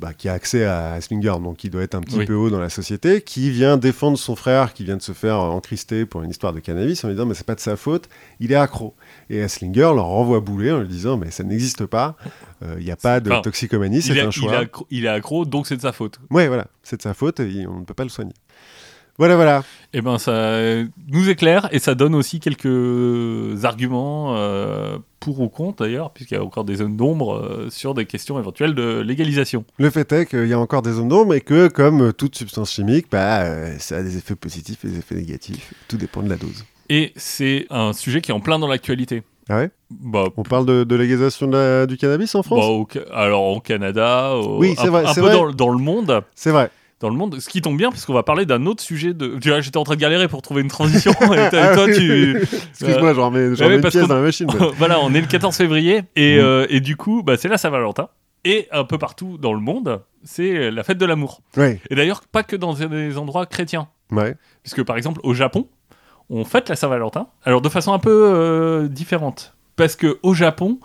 bah, 0.00 0.12
qui 0.12 0.28
a 0.28 0.32
accès 0.32 0.64
à 0.64 0.94
Aslinger, 0.94 1.34
donc 1.40 1.56
qui 1.58 1.70
doit 1.70 1.82
être 1.82 1.94
un 1.94 2.00
petit 2.00 2.18
Oui. 2.18 2.26
peu 2.26 2.34
haut 2.34 2.50
dans 2.50 2.58
la 2.58 2.68
société, 2.68 3.22
qui 3.22 3.50
vient 3.50 3.76
défendre 3.76 4.18
son 4.18 4.34
frère 4.34 4.74
qui 4.74 4.82
vient 4.82 4.96
de 4.96 5.02
se 5.02 5.12
faire 5.12 5.38
encrister 5.38 6.04
pour 6.04 6.22
une 6.24 6.30
histoire 6.30 6.52
de 6.52 6.58
cannabis 6.58 7.04
en 7.04 7.08
lui 7.08 7.14
disant 7.14 7.26
mais 7.26 7.34
c'est 7.34 7.46
pas 7.46 7.54
de 7.54 7.60
sa 7.60 7.76
faute, 7.76 8.08
il 8.40 8.50
est 8.50 8.56
accro. 8.56 8.94
Et 9.30 9.40
Aslinger 9.40 9.92
leur 9.94 10.06
renvoie 10.06 10.40
bouler 10.40 10.72
en 10.72 10.80
lui 10.80 10.88
disant 10.88 11.16
mais 11.16 11.30
ça 11.30 11.44
n'existe 11.44 11.86
pas, 11.86 12.16
Euh, 12.64 12.76
il 12.78 12.84
n'y 12.84 12.90
a 12.90 12.96
pas 12.96 13.20
de 13.20 13.30
Enfin, 13.30 13.42
toxicomanie, 13.42 14.00
c'est 14.02 14.16
est, 14.16 14.20
un 14.22 14.26
il, 14.26 14.32
choix. 14.32 14.52
est 14.52 14.56
accro, 14.56 14.86
il 14.90 15.04
est 15.04 15.08
accro, 15.08 15.44
donc 15.44 15.66
c'est 15.66 15.76
de 15.76 15.82
sa 15.82 15.92
faute. 15.92 16.18
Ouais, 16.30 16.48
voilà, 16.48 16.66
c'est 16.82 16.96
de 16.96 17.02
sa 17.02 17.12
faute 17.14 17.38
et 17.40 17.66
on 17.68 17.80
ne 17.80 17.84
peut 17.84 17.94
pas 17.94 18.04
le 18.04 18.08
soigner. 18.08 18.32
Voilà, 19.18 19.36
voilà. 19.36 19.62
Eh 19.92 20.00
ben, 20.02 20.18
ça 20.18 20.58
nous 21.08 21.28
éclaire 21.30 21.68
et 21.70 21.78
ça 21.78 21.94
donne 21.94 22.14
aussi 22.16 22.40
quelques 22.40 23.64
arguments 23.64 24.34
euh, 24.36 24.98
pour 25.20 25.40
ou 25.40 25.48
contre 25.48 25.84
d'ailleurs, 25.84 26.10
puisqu'il 26.10 26.34
y 26.34 26.36
a 26.36 26.42
encore 26.44 26.64
des 26.64 26.76
zones 26.76 26.96
d'ombre 26.96 27.36
euh, 27.36 27.68
sur 27.70 27.94
des 27.94 28.06
questions 28.06 28.38
éventuelles 28.38 28.74
de 28.74 29.00
légalisation. 29.00 29.64
Le 29.78 29.90
fait 29.90 30.10
est 30.12 30.26
qu'il 30.26 30.46
y 30.48 30.52
a 30.52 30.58
encore 30.58 30.82
des 30.82 30.92
zones 30.92 31.08
d'ombre 31.08 31.34
et 31.34 31.40
que, 31.40 31.68
comme 31.68 32.12
toute 32.12 32.36
substance 32.36 32.72
chimique, 32.72 33.06
bah, 33.10 33.42
euh, 33.42 33.76
ça 33.78 33.98
a 33.98 34.02
des 34.02 34.16
effets 34.16 34.34
positifs 34.34 34.84
et 34.84 34.88
des 34.88 34.98
effets 34.98 35.14
négatifs. 35.14 35.72
Tout 35.88 35.96
dépend 35.96 36.22
de 36.22 36.28
la 36.28 36.36
dose. 36.36 36.64
Et 36.90 37.12
c'est 37.16 37.66
un 37.70 37.92
sujet 37.92 38.20
qui 38.20 38.30
est 38.32 38.34
en 38.34 38.40
plein 38.40 38.58
dans 38.58 38.68
l'actualité. 38.68 39.22
Ah 39.48 39.58
ouais? 39.58 39.70
Bah, 39.90 40.24
On 40.36 40.42
parle 40.42 40.66
de, 40.66 40.84
de 40.84 40.96
légalisation 40.96 41.46
de 41.46 41.52
la- 41.56 41.86
du 41.86 41.96
cannabis 41.98 42.34
en 42.34 42.42
France? 42.42 42.58
Bah, 42.60 42.66
au 42.66 42.88
alors 43.12 43.44
au 43.44 43.60
Canada, 43.60 44.34
au- 44.36 44.58
Oui, 44.58 44.74
un, 44.78 44.86
vrai, 44.86 45.04
un 45.06 45.14
peu 45.14 45.20
vrai. 45.20 45.32
Dans, 45.34 45.50
dans 45.52 45.68
le 45.70 45.78
monde. 45.78 46.22
C'est 46.34 46.50
vrai. 46.50 46.70
Dans 47.04 47.10
le 47.10 47.16
monde, 47.16 47.38
ce 47.38 47.50
qui 47.50 47.60
tombe 47.60 47.76
bien 47.76 47.90
parce 47.90 48.06
qu'on 48.06 48.14
va 48.14 48.22
parler 48.22 48.46
d'un 48.46 48.64
autre 48.64 48.82
sujet 48.82 49.12
de. 49.12 49.36
Tu 49.38 49.50
vois, 49.50 49.60
j'étais 49.60 49.76
en 49.76 49.84
train 49.84 49.94
de 49.94 50.00
galérer 50.00 50.26
pour 50.26 50.40
trouver 50.40 50.62
une 50.62 50.68
transition 50.68 51.10
et 51.34 51.50
toi, 51.50 51.60
Ah 51.60 51.76
tu. 51.94 52.38
Excuse-moi, 52.70 53.12
j'en 53.12 53.26
remets, 53.26 53.54
j'en 53.54 53.68
mets 53.68 53.74
une 53.74 53.82
pièce 53.82 54.08
dans 54.08 54.14
la 54.14 54.22
machine. 54.22 54.46
voilà, 54.78 54.98
on 55.00 55.12
est 55.12 55.20
le 55.20 55.26
14 55.26 55.54
février 55.54 56.04
et, 56.16 56.36
Mm. 56.38 56.40
euh, 56.40 56.66
et 56.70 56.80
du 56.80 56.96
coup, 56.96 57.22
bah, 57.22 57.36
c'est 57.36 57.48
la 57.48 57.58
Saint-Valentin. 57.58 58.08
Et 58.46 58.68
un 58.72 58.84
peu 58.84 58.96
partout 58.96 59.36
dans 59.36 59.52
le 59.52 59.60
monde, 59.60 60.00
c'est 60.22 60.70
la 60.70 60.82
fête 60.82 60.96
de 60.96 61.04
l'amour. 61.04 61.42
Et 61.58 61.94
d'ailleurs, 61.94 62.22
pas 62.22 62.42
que 62.42 62.56
dans 62.56 62.72
des 62.72 63.18
endroits 63.18 63.44
chrétiens. 63.44 63.88
ouais. 64.10 64.34
Puisque 64.62 64.82
par 64.82 64.96
exemple, 64.96 65.20
au 65.24 65.34
Japon, 65.34 65.68
on 66.30 66.46
fête 66.46 66.70
la 66.70 66.76
Saint-Valentin. 66.76 67.26
Alors 67.44 67.60
de 67.60 67.68
façon 67.68 67.92
un 67.92 67.98
peu 67.98 68.10
euh, 68.32 68.88
différente. 68.88 69.54
Parce 69.76 69.94
que 69.94 70.18
au 70.22 70.32
Japon, 70.32 70.78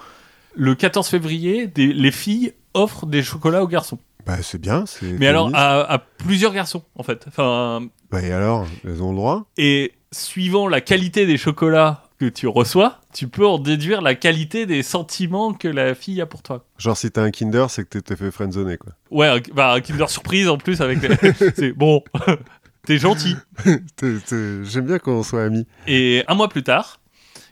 le 0.53 0.75
14 0.75 1.07
février, 1.07 1.65
des- 1.67 1.93
les 1.93 2.11
filles 2.11 2.51
offrent 2.73 3.05
des 3.05 3.23
chocolats 3.23 3.63
aux 3.63 3.67
garçons. 3.69 3.99
Bah, 4.29 4.37
c'est 4.43 4.61
bien. 4.61 4.85
c'est 4.85 5.07
Mais 5.07 5.25
alors 5.27 5.49
à, 5.53 5.91
à 5.91 5.97
plusieurs 5.97 6.53
garçons, 6.53 6.83
en 6.95 7.01
fait. 7.03 7.25
Enfin, 7.27 7.81
Bah, 8.11 8.21
et 8.21 8.31
alors, 8.31 8.67
elles 8.85 9.01
ont 9.01 9.09
le 9.09 9.15
droit 9.17 9.47
et 9.57 9.93
suivant 10.11 10.67
la 10.67 10.81
qualité 10.81 11.25
des 11.25 11.37
chocolats 11.37 12.03
que 12.19 12.25
tu 12.25 12.47
reçois, 12.47 12.99
tu 13.13 13.27
peux 13.27 13.47
en 13.47 13.57
déduire 13.57 14.01
la 14.01 14.13
qualité 14.13 14.65
des 14.65 14.83
sentiments 14.83 15.53
que 15.53 15.67
la 15.67 15.95
fille 15.95 16.21
a 16.21 16.25
pour 16.25 16.43
toi. 16.43 16.65
Genre, 16.77 16.95
si 16.97 17.09
t'as 17.09 17.23
un 17.23 17.31
Kinder, 17.31 17.65
c'est 17.69 17.87
que 17.89 17.97
t'es 17.97 18.15
fait 18.15 18.29
friendzoner, 18.29 18.77
quoi. 18.77 18.91
Ouais, 19.09 19.27
un, 19.27 19.39
bah, 19.53 19.73
un 19.73 19.81
Kinder 19.81 20.09
Surprise 20.09 20.47
en 20.47 20.57
plus 20.57 20.81
avec. 20.81 20.99
c'est 21.55 21.71
bon, 21.71 22.03
t'es 22.85 22.97
gentil. 22.97 23.35
J'aime 24.01 24.85
bien 24.85 24.99
qu'on 24.99 25.23
soit 25.23 25.43
amis. 25.43 25.65
Et 25.87 26.23
un 26.27 26.35
mois 26.35 26.49
plus 26.49 26.63
tard, 26.63 26.99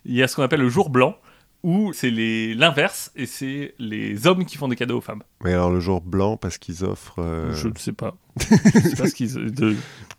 il 0.05 0.15
y 0.15 0.21
a 0.21 0.27
ce 0.27 0.35
qu'on 0.35 0.43
appelle 0.43 0.61
le 0.61 0.69
jour 0.69 0.89
blanc, 0.89 1.15
où 1.63 1.91
c'est 1.93 2.09
les- 2.09 2.53
l'inverse, 2.53 3.11
et 3.15 3.25
c'est 3.25 3.73
les 3.79 4.27
hommes 4.27 4.45
qui 4.45 4.57
font 4.57 4.67
des 4.67 4.75
cadeaux 4.75 4.97
aux 4.97 5.01
femmes. 5.01 5.23
Mais 5.43 5.53
alors, 5.53 5.69
le 5.71 5.79
jour 5.79 6.01
blanc, 6.01 6.37
parce 6.37 6.57
qu'ils 6.57 6.83
offrent 6.85 7.19
euh, 7.19 7.53
Je 7.53 7.67
ne 7.67 7.77
sais 7.77 7.93
pas. 7.93 8.15
Je 8.39 8.79
sais 8.79 8.95
pas 8.95 9.07
ce 9.07 9.15
qu'ils. 9.15 9.33
De, 9.51 9.75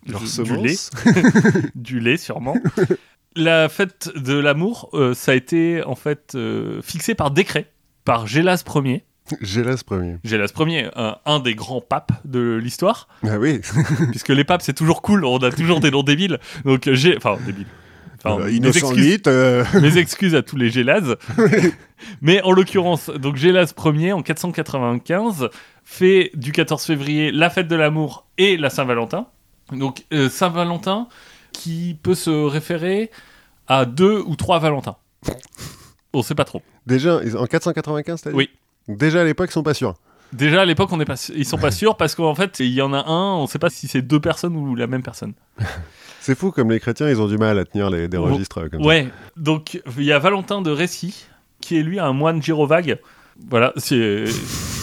leur 0.07 0.25
je- 0.25 0.41
du 0.43 0.57
lait. 0.57 0.75
Du 1.75 1.99
lait, 1.99 2.17
sûrement. 2.17 2.55
La 3.35 3.69
fête 3.69 4.09
de 4.15 4.33
l'amour, 4.33 4.89
euh, 4.93 5.13
ça 5.13 5.31
a 5.33 5.35
été 5.35 5.83
en 5.83 5.95
fait 5.95 6.33
euh, 6.35 6.81
fixé 6.81 7.15
par 7.15 7.31
décret 7.31 7.71
par 8.05 8.25
Gélas 8.27 8.63
Ier. 8.75 9.03
Gélas 9.41 9.83
premier. 9.85 10.17
Gélas 10.23 10.51
Ier, 10.57 10.89
un, 10.95 11.17
un 11.25 11.39
des 11.39 11.53
grands 11.53 11.81
papes 11.81 12.11
de 12.25 12.59
l'histoire, 12.61 13.07
Ah 13.23 13.37
oui, 13.37 13.61
puisque 14.09 14.29
les 14.29 14.43
papes 14.43 14.63
c'est 14.63 14.73
toujours 14.73 15.03
cool, 15.03 15.23
on 15.25 15.37
a 15.37 15.51
toujours 15.51 15.79
des 15.79 15.91
noms 15.91 16.01
débiles. 16.01 16.39
Donc 16.65 16.89
j'ai, 16.91 17.15
enfin 17.15 17.37
débiles. 17.45 17.67
Enfin, 18.23 18.41
Euh, 18.41 18.59
mes 18.59 18.67
excuses- 18.67 19.19
euh, 19.27 19.63
Mes 19.81 19.97
excuses 19.97 20.35
à 20.35 20.41
tous 20.41 20.57
les 20.57 20.69
Gélas. 20.69 21.15
Mais 22.21 22.41
en 22.43 22.51
l'occurrence, 22.51 23.09
donc 23.09 23.35
Gélas 23.35 23.73
Ier 23.85 24.13
en 24.13 24.21
495 24.21 25.49
fait 25.83 26.31
du 26.33 26.51
14 26.51 26.83
février 26.83 27.31
la 27.31 27.49
fête 27.49 27.67
de 27.67 27.75
l'amour 27.75 28.25
et 28.37 28.57
la 28.57 28.69
Saint-Valentin. 28.69 29.27
Donc 29.71 30.05
euh, 30.13 30.29
Saint-Valentin 30.29 31.07
qui 31.53 31.97
peut 32.01 32.15
se 32.15 32.29
référer 32.29 33.09
à 33.67 33.85
deux 33.85 34.19
ou 34.25 34.35
trois 34.35 34.59
Valentins. 34.59 34.95
On 36.13 36.21
sait 36.23 36.35
pas 36.35 36.45
trop. 36.45 36.61
Déjà, 36.87 37.19
en 37.37 37.45
495, 37.45 38.21
t'as 38.21 38.29
dit? 38.31 38.35
Oui. 38.35 38.49
Déjà 38.87 39.21
à 39.21 39.23
l'époque, 39.23 39.49
ils 39.49 39.53
sont 39.53 39.63
pas 39.63 39.73
sûrs. 39.75 39.93
Déjà 40.33 40.61
à 40.61 40.65
l'époque, 40.65 40.91
on 40.91 40.97
n'est 40.97 41.05
pas, 41.05 41.15
ils 41.35 41.45
sont 41.45 41.57
pas 41.57 41.71
sûrs 41.71 41.97
parce 41.97 42.15
qu'en 42.15 42.35
fait, 42.35 42.59
il 42.59 42.67
y 42.71 42.81
en 42.81 42.93
a 42.93 43.03
un, 43.07 43.35
on 43.35 43.47
sait 43.47 43.59
pas 43.59 43.69
si 43.69 43.87
c'est 43.87 44.01
deux 44.01 44.19
personnes 44.19 44.55
ou 44.55 44.75
la 44.75 44.87
même 44.87 45.03
personne. 45.03 45.33
C'est 46.21 46.37
fou, 46.37 46.51
comme 46.51 46.69
les 46.71 46.79
chrétiens, 46.79 47.09
ils 47.09 47.21
ont 47.21 47.27
du 47.27 47.37
mal 47.37 47.57
à 47.59 47.65
tenir 47.65 47.89
les, 47.89 48.07
des 48.07 48.17
registres 48.17 48.59
euh, 48.61 48.69
comme 48.69 48.85
Ouais, 48.85 49.07
donc 49.37 49.81
il 49.97 50.03
y 50.03 50.11
a 50.11 50.19
Valentin 50.19 50.61
de 50.61 50.71
Récy, 50.71 51.25
qui 51.61 51.77
est 51.77 51.83
lui 51.83 51.99
un 51.99 52.13
moine 52.13 52.41
gyrovague. 52.41 52.99
Voilà, 53.49 53.71
c'est 53.77 54.25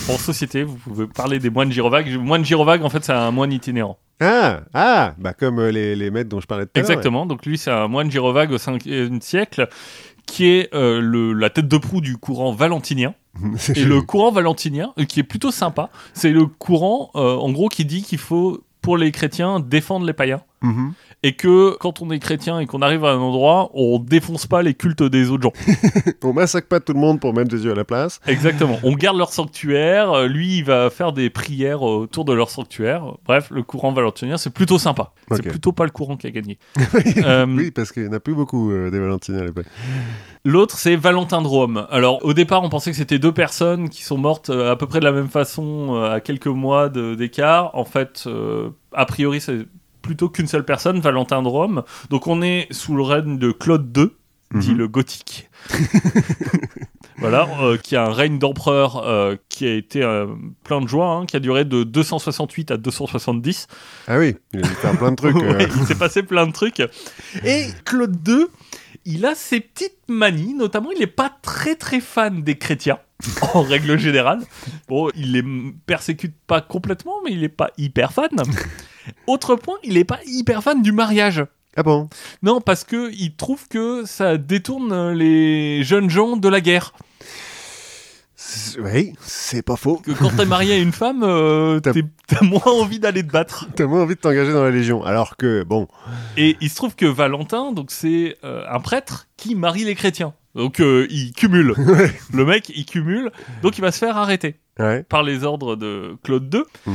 en 0.08 0.16
société, 0.16 0.62
vous 0.62 0.76
pouvez 0.76 1.06
parler 1.06 1.38
des 1.38 1.50
moines 1.50 1.70
gyrovagues. 1.70 2.08
Moine 2.18 2.44
gyrovague, 2.44 2.82
en 2.82 2.88
fait, 2.88 3.04
c'est 3.04 3.12
un 3.12 3.30
moine 3.30 3.52
itinérant. 3.52 3.98
Ah, 4.20 4.60
ah, 4.72 5.14
bah 5.18 5.34
comme 5.34 5.58
euh, 5.58 5.70
les, 5.70 5.94
les 5.94 6.10
maîtres 6.10 6.30
dont 6.30 6.40
je 6.40 6.46
parlais 6.46 6.64
tout 6.64 6.70
à 6.74 6.78
l'heure. 6.80 6.90
Exactement, 6.90 7.26
donc 7.26 7.44
lui, 7.44 7.58
c'est 7.58 7.70
un 7.70 7.86
moine 7.86 8.10
gyrovague 8.10 8.50
au 8.52 8.56
5e 8.56 9.20
siècle, 9.20 9.68
qui 10.24 10.46
est 10.48 10.74
euh, 10.74 11.00
le- 11.00 11.34
la 11.34 11.50
tête 11.50 11.68
de 11.68 11.76
proue 11.76 12.00
du 12.00 12.16
courant 12.16 12.52
valentinien. 12.52 13.14
Et 13.74 13.84
le 13.84 14.00
courant 14.00 14.32
valentinien, 14.32 14.94
euh, 14.98 15.04
qui 15.04 15.20
est 15.20 15.24
plutôt 15.24 15.50
sympa, 15.50 15.90
c'est 16.14 16.30
le 16.32 16.46
courant, 16.46 17.10
euh, 17.14 17.34
en 17.36 17.52
gros, 17.52 17.68
qui 17.68 17.84
dit 17.84 18.02
qu'il 18.02 18.16
faut, 18.18 18.64
pour 18.80 18.96
les 18.96 19.12
chrétiens, 19.12 19.60
défendre 19.60 20.06
les 20.06 20.14
païens. 20.14 20.40
Mhm. 20.62 20.94
Et 21.26 21.32
que 21.32 21.76
quand 21.80 22.02
on 22.02 22.10
est 22.12 22.20
chrétien 22.20 22.60
et 22.60 22.66
qu'on 22.66 22.82
arrive 22.82 23.04
à 23.04 23.10
un 23.10 23.18
endroit, 23.18 23.70
on 23.74 23.98
défonce 23.98 24.46
pas 24.46 24.62
les 24.62 24.74
cultes 24.74 25.02
des 25.02 25.28
autres 25.30 25.42
gens. 25.42 25.52
On 26.22 26.32
massacre 26.32 26.68
pas 26.68 26.78
tout 26.78 26.92
le 26.92 27.00
monde 27.00 27.18
pour 27.18 27.32
mettre 27.34 27.50
Jésus 27.50 27.68
à 27.70 27.74
la 27.74 27.84
place. 27.84 28.20
Exactement. 28.28 28.78
On 28.84 28.92
garde 28.92 29.16
leur 29.18 29.32
sanctuaire. 29.32 30.12
euh, 30.12 30.26
Lui, 30.28 30.58
il 30.58 30.64
va 30.64 30.88
faire 30.88 31.12
des 31.12 31.28
prières 31.30 31.82
autour 31.82 32.24
de 32.24 32.32
leur 32.32 32.48
sanctuaire. 32.50 33.04
Bref, 33.24 33.48
le 33.50 33.64
courant 33.64 33.92
valentinien, 33.92 34.36
c'est 34.36 34.50
plutôt 34.52 34.78
sympa. 34.78 35.12
Ok. 35.30 35.38
C'est 35.42 35.48
plutôt 35.48 35.72
pas 35.72 35.82
le 35.84 35.90
courant 35.90 36.16
qui 36.16 36.26
a 36.28 36.30
gagné. 36.30 36.58
Euh, 37.24 37.46
Oui, 37.48 37.70
parce 37.72 37.90
qu'il 37.90 38.02
n'y 38.04 38.08
en 38.08 38.12
a 38.12 38.20
plus 38.20 38.34
beaucoup 38.34 38.70
euh, 38.70 38.90
des 38.90 39.00
Valentiniens 39.00 39.40
à 39.40 39.44
l'époque. 39.46 39.66
L'autre, 40.44 40.78
c'est 40.78 40.94
Valentin 40.94 41.42
de 41.42 41.48
Rome. 41.48 41.86
Alors, 41.90 42.24
au 42.24 42.34
départ, 42.34 42.62
on 42.62 42.68
pensait 42.68 42.90
que 42.92 42.96
c'était 42.96 43.18
deux 43.18 43.32
personnes 43.32 43.88
qui 43.88 44.04
sont 44.04 44.18
mortes 44.18 44.50
euh, 44.50 44.70
à 44.70 44.76
peu 44.76 44.86
près 44.86 45.00
de 45.00 45.04
la 45.04 45.12
même 45.12 45.28
façon, 45.28 45.94
à 45.96 46.20
quelques 46.20 46.46
mois 46.46 46.88
d'écart. 46.88 47.70
En 47.74 47.84
fait, 47.84 48.28
a 48.92 49.06
priori, 49.06 49.40
c'est 49.40 49.66
plutôt 50.06 50.28
qu'une 50.28 50.46
seule 50.46 50.64
personne, 50.64 51.00
Valentin 51.00 51.42
de 51.42 51.48
Rome. 51.48 51.82
Donc, 52.10 52.26
on 52.26 52.40
est 52.42 52.66
sous 52.70 52.94
le 52.96 53.02
règne 53.02 53.38
de 53.38 53.52
Claude 53.52 53.94
II, 53.96 54.08
dit 54.60 54.70
Mhm. 54.70 54.78
le 54.78 54.88
gothique. 54.88 55.50
voilà, 57.18 57.48
euh, 57.60 57.76
qui 57.76 57.96
a 57.96 58.04
un 58.06 58.12
règne 58.12 58.38
d'empereur 58.38 58.98
euh, 59.04 59.36
qui 59.48 59.66
a 59.66 59.74
été 59.74 60.02
euh, 60.02 60.26
plein 60.64 60.80
de 60.80 60.86
joie, 60.88 61.08
hein, 61.08 61.26
qui 61.26 61.36
a 61.36 61.40
duré 61.40 61.64
de 61.64 61.82
268 61.82 62.70
à 62.70 62.76
270. 62.76 63.66
Ah 64.06 64.18
oui, 64.18 64.36
il 64.52 64.62
a 64.64 64.68
faire 64.68 64.96
plein 64.96 65.10
de 65.10 65.16
trucs. 65.16 65.34
Ouais, 65.42 65.66
il 65.76 65.86
s'est 65.86 65.94
passé 65.94 66.22
plein 66.22 66.46
de 66.46 66.52
trucs. 66.52 66.80
Et 67.44 67.66
Claude 67.84 68.16
II, 68.28 68.46
il 69.04 69.24
a 69.26 69.34
ses 69.34 69.60
petites 69.60 69.98
manies, 70.08 70.54
notamment 70.54 70.90
il 70.92 70.98
n'est 71.00 71.06
pas 71.06 71.30
très 71.42 71.74
très 71.74 72.00
fan 72.00 72.42
des 72.42 72.56
chrétiens, 72.58 72.98
en 73.54 73.62
règle 73.62 73.98
générale. 73.98 74.40
Bon, 74.88 75.10
il 75.16 75.32
les 75.32 75.42
persécute 75.86 76.34
pas 76.46 76.60
complètement, 76.60 77.14
mais 77.24 77.32
il 77.32 77.40
n'est 77.40 77.48
pas 77.48 77.70
hyper 77.78 78.12
fan. 78.12 78.28
Autre 79.26 79.56
point, 79.56 79.76
il 79.84 79.94
n'est 79.94 80.04
pas 80.04 80.20
hyper 80.26 80.62
fan 80.62 80.82
du 80.82 80.92
mariage. 80.92 81.44
Ah 81.76 81.82
bon? 81.82 82.08
Non, 82.42 82.60
parce 82.60 82.84
que 82.84 83.12
il 83.12 83.34
trouve 83.36 83.68
que 83.68 84.04
ça 84.06 84.38
détourne 84.38 85.12
les 85.12 85.82
jeunes 85.84 86.08
gens 86.08 86.36
de 86.36 86.48
la 86.48 86.60
guerre. 86.60 86.92
Oui, 88.78 89.14
c'est 89.20 89.62
pas 89.62 89.76
faux. 89.76 89.96
Que 89.96 90.12
quand 90.12 90.30
t'es 90.36 90.44
marié 90.44 90.74
à 90.74 90.76
une 90.76 90.92
femme, 90.92 91.22
euh, 91.22 91.80
T'as- 92.26 92.42
moins 92.42 92.60
envie 92.66 92.98
d'aller 92.98 93.26
te 93.26 93.32
battre. 93.32 93.66
T'as 93.76 93.86
moins 93.86 94.02
envie 94.02 94.14
de 94.14 94.20
t'engager 94.20 94.52
dans 94.52 94.62
la 94.62 94.70
Légion. 94.70 95.02
Alors 95.04 95.36
que, 95.36 95.62
bon, 95.64 95.88
Et 96.36 96.56
il 96.60 96.68
se 96.70 96.76
trouve 96.76 96.94
que 96.94 97.06
Valentin, 97.06 97.72
donc 97.72 97.90
c'est 97.90 98.36
euh, 98.44 98.64
un 98.70 98.80
prêtre 98.80 99.26
qui 99.36 99.54
marie 99.54 99.84
les 99.84 99.94
chrétiens. 99.94 100.34
Donc 100.54 100.80
euh, 100.80 101.06
il 101.10 101.32
cumule. 101.32 101.74
Le 102.32 102.44
mec, 102.44 102.70
il 102.74 102.84
cumule. 102.86 103.30
Donc 103.62 103.78
il 103.78 103.80
va 103.80 103.90
se 103.92 103.98
faire 103.98 104.16
arrêter 104.16 104.56
ouais. 104.78 105.02
par 105.02 105.22
les 105.22 105.44
ordres 105.44 105.76
de 105.76 106.16
Claude 106.22 106.52
II. 106.54 106.94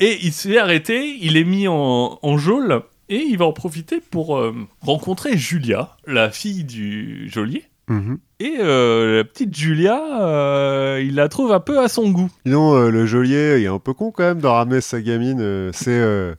Et 0.00 0.18
il 0.22 0.32
se 0.32 0.48
fait 0.48 0.58
arrêter, 0.58 1.16
il 1.20 1.36
est 1.36 1.44
mis 1.44 1.66
en, 1.68 2.18
en 2.22 2.38
geôle 2.38 2.82
Et 3.08 3.16
il 3.22 3.36
va 3.38 3.46
en 3.46 3.52
profiter 3.52 4.00
pour 4.00 4.36
euh, 4.38 4.54
rencontrer 4.80 5.36
Julia, 5.36 5.96
la 6.06 6.30
fille 6.30 6.64
du 6.64 7.28
geôlier. 7.28 7.64
Mhm. 7.88 8.18
Et 8.40 8.56
euh, 8.60 9.16
la 9.18 9.24
petite 9.24 9.56
Julia, 9.56 9.98
euh, 10.22 11.02
il 11.02 11.14
la 11.14 11.28
trouve 11.28 11.52
un 11.52 11.60
peu 11.60 11.80
à 11.80 11.88
son 11.88 12.10
goût. 12.10 12.30
Sinon, 12.44 12.74
euh, 12.76 12.90
le 12.90 13.06
geôlier, 13.06 13.56
il 13.58 13.64
est 13.64 13.68
un 13.68 13.78
peu 13.78 13.94
con 13.94 14.10
quand 14.12 14.24
même 14.24 14.40
de 14.40 14.46
ramener 14.46 14.80
sa 14.80 15.00
gamine. 15.00 15.40
euh, 15.40 15.70
c'est 15.72 15.88
euh, 15.90 16.34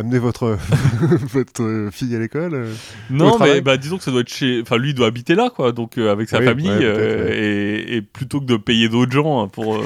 amener 0.00 0.18
votre, 0.18 0.58
votre 1.32 1.88
fille 1.92 2.14
à 2.14 2.18
l'école. 2.18 2.54
euh. 2.54 2.72
Non, 3.10 3.38
mais 3.38 3.60
bah, 3.60 3.76
disons 3.76 3.96
que 3.98 4.04
ça 4.04 4.10
doit 4.10 4.20
être 4.22 4.28
chez. 4.28 4.60
Enfin, 4.62 4.76
lui 4.76 4.90
il 4.90 4.94
doit 4.94 5.06
habiter 5.06 5.34
là, 5.34 5.50
quoi. 5.54 5.72
Donc, 5.72 5.96
euh, 5.98 6.10
avec 6.12 6.28
sa 6.28 6.38
Oui, 6.40 6.44
famille. 6.44 6.68
ouais, 6.68 6.78
peut-être, 6.78 6.98
euh, 6.98 7.24
ouais. 7.26 7.38
et, 7.38 7.96
et 7.96 8.02
plutôt 8.02 8.40
que 8.40 8.46
de 8.46 8.56
payer 8.56 8.88
d'autres 8.88 9.12
gens 9.12 9.42
hein, 9.44 9.48
pour, 9.48 9.76
euh, 9.76 9.82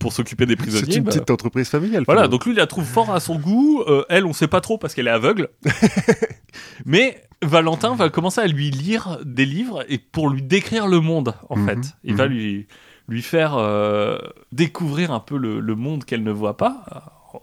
pour 0.00 0.12
s'occuper 0.12 0.46
des 0.46 0.52
C'est 0.54 0.56
prisonniers. 0.56 0.96
une 0.96 1.04
bah, 1.04 1.10
petite 1.12 1.30
entreprise 1.30 1.68
familiale. 1.68 2.04
Voilà, 2.06 2.26
donc 2.28 2.44
lui, 2.46 2.52
il 2.52 2.56
la 2.56 2.66
trouve 2.66 2.84
fort 2.84 3.12
à 3.12 3.20
son 3.20 3.38
goût. 3.38 3.82
Euh, 3.86 4.04
elle, 4.08 4.24
on 4.26 4.32
sait 4.32 4.48
pas 4.48 4.60
trop 4.60 4.78
parce 4.78 4.94
qu'elle 4.94 5.06
est 5.08 5.10
aveugle. 5.10 5.48
Mais 6.86 7.22
Valentin 7.42 7.94
va 7.94 8.08
commencer 8.08 8.40
à 8.40 8.46
lui 8.46 8.70
lire 8.70 9.18
des 9.24 9.44
livres 9.44 9.84
et 9.88 9.98
pour 9.98 10.28
lui 10.30 10.42
décrire 10.42 10.86
le 10.86 11.00
monde, 11.00 11.34
en 11.48 11.56
Mhm, 11.56 11.66
fait. 11.66 11.78
Il 12.04 12.14
va 12.14 12.26
mhm. 12.28 12.32
lui, 12.34 12.66
lui 13.08 13.22
faire 13.22 13.56
euh, 13.56 14.18
découvrir 14.52 15.12
un 15.12 15.20
peu 15.20 15.36
le, 15.36 15.60
le 15.60 15.74
monde 15.74 16.04
qu'elle 16.04 16.22
ne 16.22 16.30
voit 16.32 16.56
pas, 16.56 16.84
euh, 16.94 16.98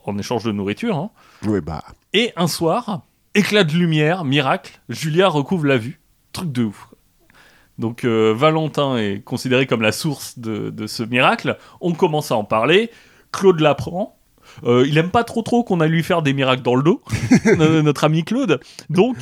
en 0.06 0.18
échange 0.18 0.44
de 0.44 0.52
nourriture. 0.52 0.96
hein. 0.98 1.10
Oui, 1.46 1.62
bah. 1.62 1.84
Et 2.14 2.34
un 2.36 2.48
soir, 2.48 3.02
éclat 3.36 3.64
de 3.64 3.74
lumière, 3.74 4.26
miracle, 4.26 4.80
Julia 4.90 5.28
recouvre 5.28 5.66
la 5.66 5.78
vue. 5.78 6.00
Truc 6.34 6.52
de 6.52 6.64
ouf. 6.66 6.88
Donc 7.78 8.04
euh, 8.04 8.34
Valentin 8.36 8.98
est 8.98 9.24
considéré 9.24 9.66
comme 9.66 9.82
la 9.82 9.92
source 9.94 10.38
de, 10.38 10.70
de 10.70 10.86
ce 10.88 11.02
miracle. 11.04 11.58
On 11.82 11.94
commence 11.94 12.32
à 12.32 12.36
en 12.36 12.44
parler. 12.44 12.92
Claude 13.32 13.60
l'apprend. 13.62 14.18
Euh, 14.64 14.84
il 14.88 14.98
aime 14.98 15.12
pas 15.12 15.24
trop 15.24 15.44
trop 15.44 15.64
qu'on 15.64 15.80
aille 15.80 15.92
lui 15.92 16.04
faire 16.04 16.22
des 16.22 16.34
miracles 16.34 16.64
dans 16.64 16.76
le 16.76 16.84
dos, 16.84 17.02
no- 17.58 17.82
notre 17.84 18.04
ami 18.04 18.24
Claude. 18.26 18.60
Donc 18.90 19.16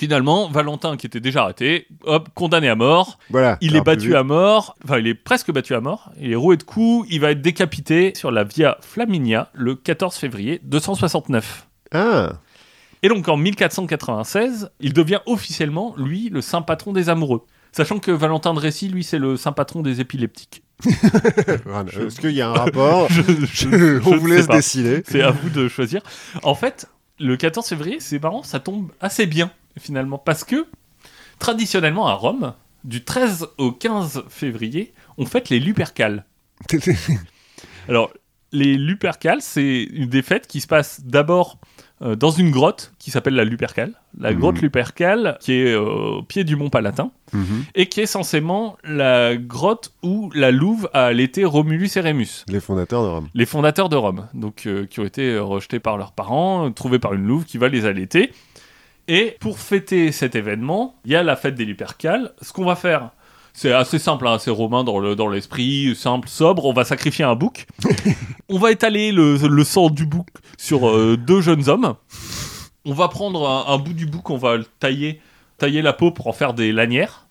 finalement, 0.00 0.48
Valentin 0.48 0.96
qui 0.96 1.06
était 1.06 1.20
déjà 1.20 1.42
arrêté, 1.42 1.86
hop, 2.04 2.28
condamné 2.34 2.68
à 2.68 2.74
mort. 2.74 3.18
Voilà. 3.30 3.58
Il 3.60 3.76
est 3.76 3.80
battu 3.82 4.16
à 4.16 4.22
mort, 4.24 4.74
enfin 4.84 4.98
il 4.98 5.06
est 5.06 5.14
presque 5.14 5.52
battu 5.52 5.74
à 5.74 5.80
mort, 5.80 6.10
il 6.20 6.32
est 6.32 6.36
roué 6.36 6.56
de 6.56 6.62
coups, 6.62 7.06
il 7.10 7.20
va 7.20 7.30
être 7.32 7.42
décapité 7.42 8.12
sur 8.16 8.30
la 8.30 8.42
Via 8.44 8.78
Flaminia 8.80 9.50
le 9.52 9.74
14 9.74 10.16
février 10.16 10.60
269. 10.64 11.66
Ah, 11.92 12.32
Et 13.02 13.08
donc 13.08 13.28
en 13.28 13.36
1496, 13.36 14.70
il 14.80 14.92
devient 14.94 15.20
officiellement, 15.26 15.94
lui, 15.98 16.30
le 16.30 16.40
saint 16.40 16.62
patron 16.62 16.92
des 16.92 17.08
amoureux. 17.10 17.42
Sachant 17.72 17.98
que 17.98 18.10
Valentin 18.10 18.52
de 18.54 18.58
Récy, 18.58 18.88
lui, 18.88 19.04
c'est 19.04 19.18
le 19.18 19.36
saint 19.36 19.52
patron 19.52 19.82
des 19.82 20.00
épileptiques. 20.00 20.62
Est-ce 20.86 22.20
qu'il 22.20 22.30
y 22.32 22.40
a 22.40 22.48
un 22.48 22.54
rapport 22.54 23.08
Je- 23.10 23.22
je- 23.52 24.00
On 24.08 24.16
vous 24.16 24.26
laisse 24.26 24.48
décider. 24.48 25.02
C'est 25.06 25.22
à 25.22 25.30
vous 25.30 25.50
de 25.50 25.68
choisir. 25.68 26.00
En 26.42 26.54
fait, 26.54 26.86
le 27.20 27.36
14 27.36 27.66
février, 27.66 28.00
c'est 28.00 28.20
marrant, 28.20 28.42
ça 28.42 28.58
tombe 28.58 28.90
assez 29.00 29.26
bien, 29.26 29.52
finalement, 29.78 30.18
parce 30.18 30.42
que, 30.42 30.66
traditionnellement 31.38 32.08
à 32.08 32.14
Rome, 32.14 32.54
du 32.82 33.04
13 33.04 33.48
au 33.58 33.72
15 33.72 34.24
février, 34.28 34.94
on 35.18 35.26
fête 35.26 35.50
les 35.50 35.60
Lupercales. 35.60 36.24
Alors, 37.88 38.10
les 38.52 38.76
Lupercales, 38.76 39.42
c'est 39.42 39.82
une 39.82 40.08
des 40.08 40.22
fêtes 40.22 40.46
qui 40.46 40.62
se 40.62 40.66
passe 40.66 41.02
d'abord 41.02 41.58
euh, 42.02 42.16
dans 42.16 42.30
une 42.30 42.50
grotte 42.50 42.92
qui 42.98 43.10
s'appelle 43.10 43.34
la 43.34 43.44
Lupercale. 43.44 43.92
La 44.18 44.32
grotte 44.34 44.56
Mhm. 44.56 44.62
Lupercale, 44.62 45.36
qui 45.40 45.52
est 45.52 45.72
euh, 45.74 45.80
au 46.18 46.22
pied 46.22 46.44
du 46.44 46.56
mont 46.56 46.70
Palatin, 46.70 47.10
Mhm. 47.32 47.64
et 47.74 47.86
qui 47.86 48.00
est 48.00 48.06
censément 48.06 48.76
la 48.84 49.36
grotte 49.36 49.92
où 50.02 50.30
la 50.34 50.50
Louve 50.50 50.88
a 50.94 51.04
allaité 51.06 51.44
Romulus 51.44 51.90
et 51.96 52.00
Rémus 52.00 52.44
Les 52.48 52.60
fondateurs 52.60 53.02
de 53.04 53.08
Rome. 53.08 53.28
les 53.34 53.46
fondateurs 53.46 53.88
de 53.88 53.96
Rome, 53.96 54.26
donc 54.34 54.64
euh, 54.66 54.86
qui 54.86 55.00
ont 55.00 55.04
été 55.04 55.38
rejetés 55.38 55.78
par 55.80 55.96
leurs 55.98 56.12
parents, 56.12 56.70
trouvés 56.72 56.98
par 56.98 57.12
une 57.14 57.26
louve 57.26 57.44
qui 57.44 57.58
va 57.58 57.68
les 57.68 57.84
allaiter. 57.86 58.32
Et 59.08 59.36
pour 59.40 59.58
fêter 59.58 60.12
cet 60.12 60.34
événement, 60.36 60.94
il 61.04 61.12
y 61.12 61.16
a 61.16 61.22
la 61.22 61.34
fête 61.36 61.54
des 61.54 61.64
Lupercales. 61.64 62.32
Ce 62.42 62.52
qu'on 62.52 62.64
va 62.64 62.76
faire, 62.76 63.10
c'est 63.52 63.72
assez 63.72 63.98
simple, 63.98 64.26
hein, 64.26 64.38
c'est 64.38 64.50
romain 64.50 64.84
dans 64.84 64.98
le- 64.98 65.16
dans 65.16 65.28
l'esprit, 65.28 65.94
simple, 65.96 66.28
sobre. 66.28 66.64
On 66.66 66.72
va 66.72 66.84
sacrifier 66.84 67.24
un 67.24 67.34
bouc. 67.34 67.66
on 68.48 68.58
va 68.58 68.70
étaler 68.72 69.12
le, 69.12 69.36
le 69.36 69.64
sang 69.64 69.90
du 69.90 70.06
bouc 70.06 70.26
sur 70.58 70.88
euh, 70.88 71.16
deux 71.16 71.40
jeunes 71.40 71.68
hommes. 71.68 71.94
On 72.84 72.94
va 72.94 73.08
prendre 73.08 73.48
un, 73.48 73.72
un 73.74 73.78
bout 73.78 73.92
du 73.92 74.06
bouc, 74.06 74.30
on 74.30 74.38
va 74.38 74.56
le 74.56 74.64
tailler, 74.78 75.20
tailler 75.58 75.82
la 75.82 75.92
peau 75.92 76.10
pour 76.10 76.26
en 76.28 76.32
faire 76.32 76.54
des 76.54 76.72
lanières. 76.72 77.26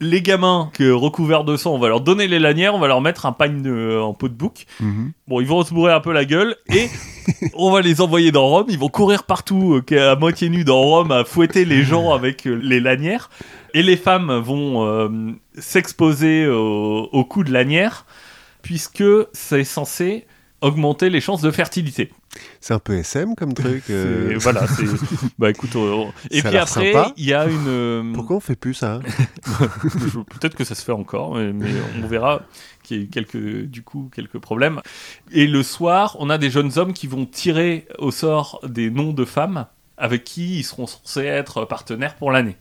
Les 0.00 0.20
gamins 0.22 0.70
que 0.74 0.90
recouverts 0.90 1.44
de 1.44 1.56
sang, 1.56 1.72
on 1.74 1.78
va 1.78 1.88
leur 1.88 2.00
donner 2.00 2.26
les 2.26 2.40
lanières, 2.40 2.74
on 2.74 2.78
va 2.80 2.88
leur 2.88 3.00
mettre 3.00 3.26
un 3.26 3.32
pagne 3.32 3.62
de- 3.62 3.98
en 4.02 4.12
peau 4.12 4.28
de 4.28 4.34
bouc. 4.34 4.66
Mhm. 4.80 5.12
Bon, 5.28 5.40
ils 5.40 5.46
vont 5.46 5.62
se 5.64 5.72
bourrer 5.72 5.92
un 5.92 6.00
peu 6.00 6.12
la 6.12 6.24
gueule 6.24 6.56
et 6.68 6.88
on 7.54 7.70
va 7.70 7.80
les 7.80 8.00
envoyer 8.00 8.32
dans 8.32 8.46
Rome. 8.46 8.66
Ils 8.68 8.78
vont 8.78 8.88
courir 8.88 9.22
partout, 9.22 9.80
euh, 9.92 10.12
à 10.12 10.16
moitié 10.16 10.50
nus 10.50 10.64
dans 10.64 10.80
Rome, 10.82 11.12
à 11.12 11.24
fouetter 11.24 11.64
les 11.64 11.84
gens 11.84 12.12
avec 12.12 12.46
euh, 12.46 12.58
les 12.62 12.80
lanières. 12.80 13.30
Et 13.74 13.82
les 13.82 13.96
femmes 13.96 14.32
vont 14.38 14.86
euh, 14.86 15.08
s'exposer 15.58 16.46
au, 16.46 17.08
au 17.12 17.24
coup 17.24 17.44
de 17.44 17.52
lanière, 17.52 18.06
puisque 18.62 19.04
c'est 19.32 19.64
censé 19.64 20.26
augmenter 20.60 21.10
les 21.10 21.20
chances 21.20 21.42
de 21.42 21.50
fertilité. 21.50 22.10
C'est 22.60 22.72
un 22.72 22.78
peu 22.78 22.94
SM 22.94 23.34
comme 23.34 23.52
truc. 23.52 23.84
euh. 23.90 24.34
Voilà, 24.38 24.66
c'est. 24.68 24.84
Bah 25.38 25.50
écoute, 25.50 25.76
et 26.30 26.40
Ça 26.40 26.48
puis 26.48 26.56
après, 26.58 26.92
il 27.16 27.26
y 27.26 27.34
a 27.34 27.46
une. 27.46 27.66
euh, 27.68 28.12
Pourquoi 28.14 28.36
on 28.36 28.40
fait 28.40 28.56
plus 28.56 28.74
ça 28.74 29.00
je- 29.46 30.18
Peut-être 30.20 30.54
que 30.56 30.64
ça 30.64 30.74
se 30.74 30.82
fait 30.84 30.92
encore, 30.92 31.34
mais, 31.34 31.52
mais 31.52 31.70
on 32.02 32.06
verra 32.06 32.42
qu'il 32.82 32.96
y 32.96 33.00
a 33.00 33.02
eu 33.04 33.08
quelques, 33.08 33.36
du 33.66 33.82
coup, 33.82 34.08
quelques 34.14 34.38
problèmes. 34.38 34.80
Et 35.32 35.46
le 35.46 35.62
soir, 35.62 36.16
on 36.18 36.30
a 36.30 36.38
des 36.38 36.50
jeunes 36.50 36.78
hommes 36.78 36.92
qui 36.94 37.06
vont 37.08 37.26
tirer 37.26 37.86
au 37.98 38.10
sort 38.10 38.60
des 38.66 38.90
noms 38.90 39.12
de 39.12 39.24
femmes 39.24 39.66
avec 39.96 40.24
qui 40.24 40.58
ils 40.60 40.64
seront 40.64 40.86
censés 40.86 41.24
être 41.24 41.64
partenaires 41.66 42.14
pour 42.16 42.32
l'année. 42.32 42.56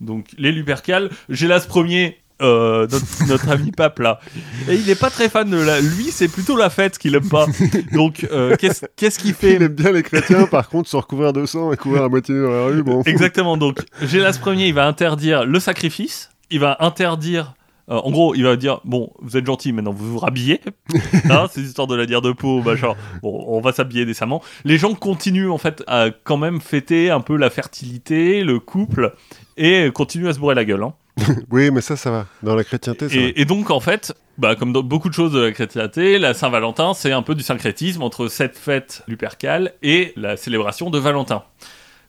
Donc, 0.00 0.26
les 0.38 0.52
Lupercales, 0.52 1.10
Gélas 1.28 1.66
premier. 1.68 2.18
euh, 2.40 2.86
notre, 2.86 3.26
notre 3.28 3.48
ami 3.50 3.72
Pape 3.72 3.98
là, 3.98 4.20
et 4.68 4.76
il 4.76 4.86
n'est 4.86 4.94
pas 4.94 5.10
très 5.10 5.28
fan 5.28 5.50
de 5.50 5.56
la. 5.56 5.80
Lui, 5.80 6.12
c'est 6.12 6.28
plutôt 6.28 6.56
la 6.56 6.70
fête 6.70 6.96
qu'il 6.96 7.16
aime 7.16 7.28
pas. 7.28 7.46
Donc, 7.92 8.24
euh, 8.30 8.54
qu'est-ce 8.56 9.18
qu'il 9.18 9.34
fait 9.34 9.54
Il 9.56 9.62
aime 9.62 9.74
bien 9.74 9.90
les 9.90 10.04
chrétiens, 10.04 10.46
par 10.46 10.68
contre, 10.68 10.88
se 10.88 10.96
recouvrir 10.96 11.32
de 11.32 11.44
sang 11.46 11.72
et 11.72 11.76
courir 11.76 12.04
à 12.04 12.08
moitié 12.08 12.34
nu 12.36 12.42
dans 12.42 12.50
la 12.52 12.64
rue, 12.66 12.82
bon. 12.84 13.02
Exactement. 13.02 13.56
Donc, 13.56 13.80
Gélas 14.02 14.38
Ier, 14.46 14.68
il 14.68 14.74
va 14.74 14.86
interdire 14.86 15.44
le 15.44 15.58
sacrifice. 15.58 16.30
Il 16.50 16.60
va 16.60 16.76
interdire. 16.78 17.54
euh, 17.90 17.96
en 17.96 18.10
gros, 18.12 18.34
il 18.36 18.44
va 18.44 18.54
dire 18.54 18.80
bon, 18.84 19.10
vous 19.20 19.36
êtes 19.36 19.44
gentil, 19.46 19.72
maintenant 19.72 19.92
vous 19.92 20.12
vous 20.12 20.18
rhabillez. 20.18 20.60
hein, 21.30 21.46
ces 21.50 21.62
histoires 21.62 21.88
de 21.88 21.96
la 21.96 22.06
dire 22.06 22.22
de 22.22 22.30
peau, 22.32 22.62
machin. 22.62 22.94
Bon, 23.22 23.44
on 23.48 23.60
va 23.60 23.72
s'habiller 23.72 24.04
décemment. 24.06 24.42
Les 24.64 24.78
gens 24.78 24.94
continuent 24.94 25.50
en 25.50 25.58
fait 25.58 25.82
à 25.88 26.10
quand 26.22 26.36
même 26.36 26.60
fêter 26.60 27.10
un 27.10 27.20
peu 27.20 27.36
la 27.36 27.50
fertilité, 27.50 28.44
le 28.44 28.60
couple, 28.60 29.12
et 29.58 29.90
continuent 29.92 30.28
à 30.28 30.32
se 30.34 30.38
bourrer 30.38 30.54
la 30.54 30.64
gueule. 30.64 30.82
hein. 30.82 30.94
Oui, 31.50 31.70
mais 31.70 31.80
ça, 31.80 31.96
ça 31.96 32.10
va. 32.10 32.26
Dans 32.42 32.54
la 32.54 32.64
chrétienté, 32.64 33.08
ça 33.08 33.14
va. 33.14 33.20
Et, 33.20 33.40
et 33.40 33.44
donc, 33.44 33.70
en 33.70 33.80
fait, 33.80 34.14
bah, 34.38 34.54
comme 34.54 34.72
dans 34.72 34.82
beaucoup 34.82 35.08
de 35.08 35.14
choses 35.14 35.32
de 35.32 35.40
la 35.40 35.52
chrétienté, 35.52 36.18
la 36.18 36.32
Saint-Valentin, 36.34 36.94
c'est 36.94 37.12
un 37.12 37.22
peu 37.22 37.34
du 37.34 37.42
syncrétisme 37.42 38.02
entre 38.02 38.28
cette 38.28 38.56
fête 38.56 39.02
lupercale 39.08 39.72
et 39.82 40.12
la 40.16 40.36
célébration 40.36 40.90
de 40.90 40.98
Valentin. 40.98 41.42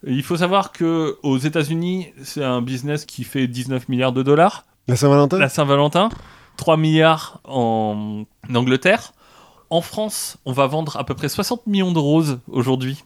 Il 0.06 0.24
faut 0.24 0.38
savoir 0.38 0.72
que 0.72 1.18
aux 1.24 1.38
États-Unis, 1.38 2.14
c'est 2.24 2.44
un 2.44 2.62
business 2.62 3.06
qui 3.06 3.24
fait 3.24 3.48
19 3.48 3.90
milliards 3.90 4.14
de 4.14 4.24
dollars. 4.24 4.66
La 4.88 4.96
Saint-Valentin? 4.96 5.38
La 5.40 5.50
Saint-Valentin, 5.50 6.10
3 6.58 6.78
milliards 6.78 7.42
en 7.44 8.24
Angleterre. 8.54 9.12
En 9.72 9.82
France, 9.82 10.38
on 10.46 10.52
va 10.54 10.68
vendre 10.68 10.98
à 10.98 11.04
peu 11.04 11.14
près 11.16 11.30
60 11.30 11.68
millions 11.68 11.92
de 11.92 12.00
roses 12.00 12.40
aujourd'hui. 12.48 13.04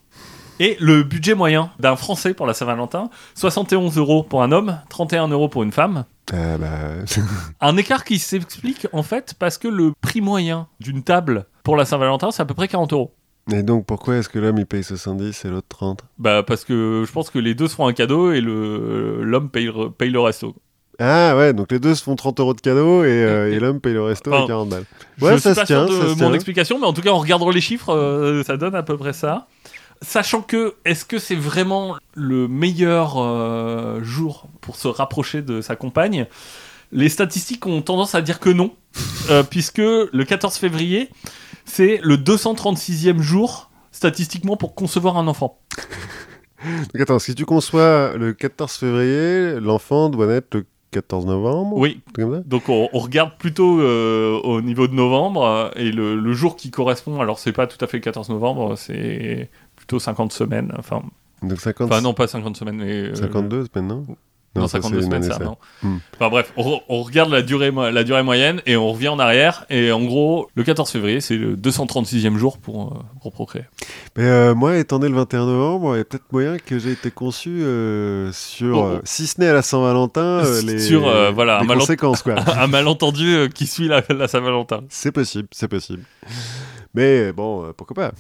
Et 0.59 0.77
le 0.80 1.03
budget 1.03 1.34
moyen 1.34 1.71
d'un 1.80 1.95
Français 1.95 2.34
pour 2.34 2.45
la 2.45 2.53
Saint-Valentin, 2.53 3.09
71 3.35 3.97
euros 3.97 4.23
pour 4.23 4.43
un 4.43 4.51
homme, 4.51 4.77
31 4.89 5.27
euros 5.30 5.49
pour 5.49 5.63
une 5.63 5.71
femme. 5.71 6.05
Ah 6.31 6.57
bah... 6.57 6.69
Un 7.61 7.75
écart 7.77 8.03
qui 8.05 8.19
s'explique 8.19 8.88
en 8.93 9.03
fait 9.03 9.34
parce 9.38 9.57
que 9.57 9.67
le 9.67 9.91
prix 10.01 10.21
moyen 10.21 10.67
d'une 10.80 11.03
table 11.03 11.45
pour 11.63 11.75
la 11.75 11.85
Saint-Valentin, 11.85 12.31
c'est 12.31 12.41
à 12.41 12.45
peu 12.45 12.53
près 12.53 12.67
40 12.67 12.93
euros. 12.93 13.13
Et 13.51 13.61
donc, 13.61 13.85
pourquoi 13.85 14.15
est-ce 14.17 14.30
que 14.30 14.39
l'homme, 14.39 14.57
il 14.57 14.65
paye 14.65 14.84
70 14.85 15.43
et 15.43 15.49
l'autre 15.49 15.67
30 15.67 15.99
Bah 16.17 16.43
parce 16.43 16.63
que 16.63 17.03
je 17.05 17.11
pense 17.11 17.30
que 17.30 17.39
les 17.39 17.55
deux 17.55 17.67
se 17.67 17.75
font 17.75 17.88
un 17.88 17.93
cadeau 17.93 18.31
et 18.31 18.39
le 18.39 19.21
l'homme 19.23 19.49
paye, 19.49 19.65
le- 19.65 19.89
paye 19.89 20.11
le 20.11 20.19
resto. 20.21 20.55
Ah 20.99 21.35
ouais, 21.35 21.53
donc 21.53 21.71
les 21.71 21.80
deux 21.80 21.95
se 21.95 22.03
font 22.03 22.15
30 22.15 22.39
euros 22.39 22.53
de 22.53 22.61
cadeau 22.61 23.03
et, 23.03 23.07
euh, 23.09 23.51
Et- 23.51 23.59
l'homme 23.59 23.81
paye 23.81 23.93
le 23.93 24.03
resto 24.03 24.31
Enfin, 24.31 24.43
et 24.45 24.47
40 24.47 24.69
balles. 24.69 24.85
je 25.17 25.25
Ouais, 25.25 25.31
suis 25.34 25.41
ça 25.41 25.55
pas 25.55 25.61
se 25.61 25.65
tient, 25.65 25.88
sûr 25.88 25.95
de 25.97 26.01
ça 26.01 26.07
se 26.07 26.09
mon 26.11 26.15
tient. 26.27 26.34
explication, 26.34 26.80
mais 26.80 26.85
en 26.85 26.93
tout 26.93 27.01
cas 27.01 27.09
en 27.11 27.17
regardant 27.17 27.49
les 27.49 27.59
chiffres, 27.61 27.89
euh, 27.93 28.43
ça 28.43 28.55
donne 28.55 28.75
à 28.75 28.84
peu 28.84 28.95
près 28.95 29.11
ça. 29.11 29.47
Sachant 30.03 30.41
que, 30.41 30.75
est-ce 30.84 31.05
que 31.05 31.17
c'est 31.17 31.35
vraiment 31.35 31.95
le 32.13 32.49
meilleur 32.49 33.17
euh, 33.17 34.03
jour 34.03 34.47
pour 34.59 34.75
se 34.75 34.89
rapprocher 34.89 35.41
de 35.41 35.61
sa 35.61 35.77
compagne 35.77 36.27
Les 36.91 37.07
statistiques 37.07 37.65
ont 37.65 37.81
tendance 37.81 38.13
à 38.13 38.21
dire 38.21 38.39
que 38.39 38.49
non, 38.49 38.75
euh, 39.30 39.43
puisque 39.43 39.77
le 39.77 40.23
14 40.23 40.57
février, 40.57 41.09
c'est 41.65 41.99
le 42.03 42.17
236e 42.17 43.21
jour 43.21 43.71
statistiquement 43.91 44.57
pour 44.57 44.75
concevoir 44.75 45.17
un 45.17 45.27
enfant. 45.27 45.59
Donc 46.65 47.01
attends, 47.01 47.19
si 47.19 47.34
tu 47.34 47.45
conçois 47.45 48.13
le 48.17 48.34
14 48.34 48.73
février, 48.73 49.59
l'enfant 49.59 50.09
doit 50.09 50.27
naître 50.27 50.57
le 50.57 50.65
14 50.93 51.25
novembre 51.25 51.75
Oui, 51.75 52.01
donc 52.45 52.69
on, 52.69 52.88
on 52.93 52.99
regarde 52.99 53.31
plutôt 53.38 53.81
euh, 53.81 54.39
au 54.43 54.61
niveau 54.61 54.88
de 54.88 54.93
novembre, 54.93 55.43
euh, 55.43 55.69
et 55.75 55.91
le, 55.91 56.15
le 56.15 56.34
jour 56.34 56.55
qui 56.55 56.69
correspond, 56.69 57.19
alors 57.19 57.39
c'est 57.39 57.51
pas 57.51 57.67
tout 57.67 57.84
à 57.84 57.88
fait 57.88 57.97
le 57.97 58.03
14 58.03 58.30
novembre, 58.30 58.75
c'est 58.77 59.49
plutôt 59.84 59.99
50 59.99 60.31
semaines, 60.31 60.72
enfin 60.80 61.01
Donc 61.41 61.60
50, 61.60 61.91
Enfin, 61.91 62.01
non, 62.01 62.14
pas 62.14 62.27
50 62.27 62.55
semaines, 62.57 62.77
mais. 62.77 63.10
euh, 63.10 63.15
52 63.15 63.65
semaines, 63.73 63.88
non 63.88 64.05
Non, 64.55 64.68
ça, 64.68 64.77
52 64.81 64.99
c'est 65.01 65.05
une 65.05 65.11
semaines, 65.11 65.23
ça, 65.23 65.43
non. 65.43 65.57
Hmm. 65.81 65.97
Enfin 66.15 66.30
bref, 66.30 66.53
on, 66.57 66.80
on 66.88 67.01
regarde 67.01 67.31
la 67.31 67.41
durée, 67.41 67.72
mo- 67.72 67.89
la 67.89 68.03
durée 68.03 68.22
moyenne 68.23 68.61
et 68.65 68.77
on 68.77 68.91
revient 68.93 69.07
en 69.10 69.18
arrière. 69.19 69.65
Et 69.69 69.91
en 69.91 70.01
gros, 70.05 70.47
le 70.55 70.64
14 70.64 70.89
février, 70.89 71.19
c'est 71.22 71.35
le 71.38 71.55
236e 71.57 72.38
jour 72.38 72.60
pour, 72.60 72.93
euh, 72.93 72.99
pour 73.22 73.34
procréer. 73.34 73.65
Mais 74.15 74.23
euh, 74.26 74.53
moi, 74.55 74.77
étant 74.77 74.99
né 74.99 75.10
le 75.10 75.15
21 75.15 75.47
novembre, 75.47 75.95
il 75.95 75.97
y 75.97 76.01
a 76.01 76.05
peut-être 76.05 76.31
moyen 76.31 76.57
que 76.60 76.77
j'ai 76.80 76.91
été 76.91 77.10
conçu 77.11 77.49
euh, 77.64 78.31
sur, 78.31 78.77
Oh, 78.77 78.81
oh. 78.84 78.88
euh, 78.97 78.99
si 79.03 79.26
ce 79.27 79.41
n'est 79.41 79.47
à 79.47 79.53
la 79.53 79.64
Saint-Valentin, 79.64 80.22
euh, 80.45 80.61
les, 80.61 80.77
Sur, 80.80 81.07
euh, 81.07 81.31
voilà, 81.31 81.61
les 81.64 81.69
un 81.72 81.76
conséquences, 81.77 82.22
quoi. 82.22 82.35
Un 82.57 82.68
malentendu 82.68 83.35
euh, 83.35 83.47
qui 83.49 83.65
suit 83.68 83.88
la, 83.88 84.01
la 84.10 84.27
Saint-Valentin. 84.27 84.81
c'est 84.88 85.11
possible, 85.11 85.47
c'est 85.51 85.68
possible. 85.68 86.03
Mais 86.93 87.34
bon, 87.34 87.65
euh, 87.65 87.73
pourquoi 87.76 87.95
pas? 87.95 88.11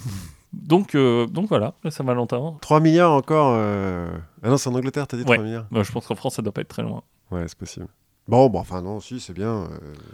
Donc, 0.53 0.95
euh, 0.95 1.25
donc 1.25 1.49
voilà, 1.49 1.73
la 1.83 1.91
Saint-Valentin. 1.91 2.55
3 2.61 2.79
milliards 2.79 3.11
encore. 3.11 3.53
euh, 3.57 4.07
Ah 4.43 4.49
non, 4.49 4.57
c'est 4.57 4.69
en 4.69 4.75
Angleterre, 4.75 5.07
t'as 5.07 5.17
dit 5.17 5.23
Ouais. 5.23 5.35
3 5.37 5.43
milliards 5.45 5.65
Bah, 5.71 5.81
je 5.83 5.91
pense 5.91 6.05
qu'en 6.07 6.15
France, 6.15 6.35
ça 6.35 6.41
doit 6.41 6.51
pas 6.53 6.61
être 6.61 6.67
très 6.67 6.83
loin. 6.83 7.01
Ouais, 7.31 7.43
c'est 7.47 7.57
possible. 7.57 7.87
Bon, 8.27 8.47
bon, 8.49 8.59
enfin 8.59 8.81
non, 8.81 9.01
si, 9.01 9.19
c'est 9.19 9.33
bien. 9.33 9.49
euh. 9.63 9.67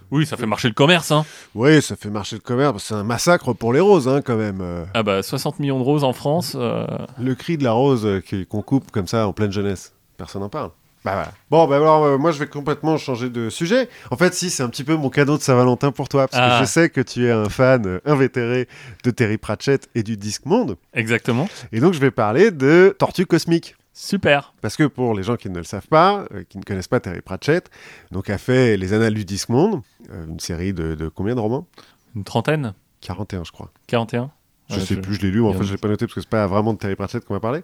Oui, 0.09 0.25
ça 0.25 0.35
fait 0.35 0.47
marcher 0.47 0.67
le 0.67 0.73
commerce. 0.73 1.11
Hein. 1.11 1.25
Oui, 1.53 1.79
ça 1.81 1.95
fait 1.95 2.09
marcher 2.09 2.37
le 2.37 2.41
commerce. 2.41 2.85
C'est 2.85 2.95
un 2.95 3.03
massacre 3.03 3.53
pour 3.53 3.71
les 3.71 3.79
roses, 3.81 4.07
hein, 4.07 4.21
quand 4.23 4.35
même. 4.37 4.61
euh. 4.61 4.85
Ah 4.95 5.03
bah, 5.03 5.21
60 5.21 5.59
millions 5.59 5.77
de 5.77 5.83
roses 5.83 6.03
en 6.03 6.13
France. 6.13 6.53
euh, 6.57 6.87
Le 7.19 7.35
cri 7.35 7.57
de 7.57 7.63
la 7.63 7.73
rose 7.73 8.05
euh, 8.07 8.19
qui- 8.21 8.47
qu'on 8.47 8.63
coupe 8.63 8.89
comme 8.89 9.05
ça 9.07 9.27
en 9.27 9.33
pleine 9.33 9.51
jeunesse. 9.51 9.93
Personne 10.17 10.41
n'en 10.41 10.49
parle. 10.49 10.71
Bah 11.05 11.13
voilà. 11.13 11.31
Bon, 11.49 11.65
bah 11.67 11.77
alors, 11.77 12.03
euh, 12.03 12.17
moi, 12.17 12.31
je 12.31 12.39
vais 12.39 12.47
complètement 12.47 12.97
changer 12.97 13.29
de 13.29 13.49
sujet. 13.49 13.87
En 14.11 14.17
fait, 14.17 14.33
si, 14.33 14.49
c'est 14.49 14.63
un 14.63 14.69
petit 14.69 14.83
peu 14.83 14.95
mon 14.95 15.09
cadeau 15.09 15.37
de 15.37 15.41
Saint-Valentin 15.41 15.91
pour 15.91 16.09
toi, 16.09 16.27
parce 16.27 16.41
Ah. 16.43 16.59
que 16.59 16.65
je 16.65 16.69
sais 16.69 16.89
que 16.89 16.99
tu 17.01 17.25
es 17.27 17.31
un 17.31 17.47
fan 17.49 17.85
euh, 17.87 17.99
invétéré 18.05 18.67
de 19.03 19.11
Terry 19.11 19.37
Pratchett 19.37 19.89
et 19.95 20.03
du 20.03 20.17
Disque 20.17 20.45
Monde. 20.45 20.75
Exactement. 20.93 21.47
Et 21.71 21.79
donc, 21.79 21.93
je 21.93 21.99
vais 21.99 22.11
parler 22.11 22.51
de 22.51 22.93
Tortue 22.99 23.25
Cosmique. 23.25 23.75
Super. 23.93 24.53
Parce 24.61 24.75
que 24.77 24.83
pour 24.83 25.13
les 25.13 25.23
gens 25.23 25.35
qui 25.35 25.49
ne 25.49 25.57
le 25.57 25.63
savent 25.63 25.87
pas, 25.87 26.25
euh, 26.33 26.43
qui 26.47 26.57
ne 26.57 26.63
connaissent 26.63 26.87
pas 26.87 26.99
Terry 26.99 27.21
Pratchett, 27.21 27.69
donc 28.11 28.29
a 28.29 28.37
fait 28.37 28.77
Les 28.77 28.93
Annales 28.93 29.13
du 29.13 29.25
Disque 29.25 29.49
Monde, 29.49 29.81
euh, 30.11 30.25
une 30.27 30.39
série 30.39 30.73
de, 30.73 30.95
de 30.95 31.07
combien 31.09 31.35
de 31.35 31.39
romans? 31.39 31.67
Une 32.15 32.23
trentaine 32.23 32.73
41, 33.01 33.43
je 33.45 33.51
crois. 33.51 33.71
41 33.87 34.31
Je 34.69 34.75
Ouais, 34.75 34.81
sais 34.81 34.95
je- 34.95 34.99
plus, 34.99 35.15
je 35.15 35.21
l'ai 35.21 35.31
lu, 35.31 35.41
mais 35.41 35.47
en 35.47 35.53
fait 35.53 35.63
je 35.63 35.71
l'ai 35.71 35.77
pas 35.77 35.87
noté 35.87 36.05
parce 36.05 36.13
que 36.15 36.21
c'est 36.21 36.29
pas 36.29 36.45
vraiment 36.47 36.73
de 36.73 36.77
Terry 36.77 36.95
Pratchett 36.95 37.25
qu'on 37.25 37.33
va 37.33 37.39
parler. 37.39 37.61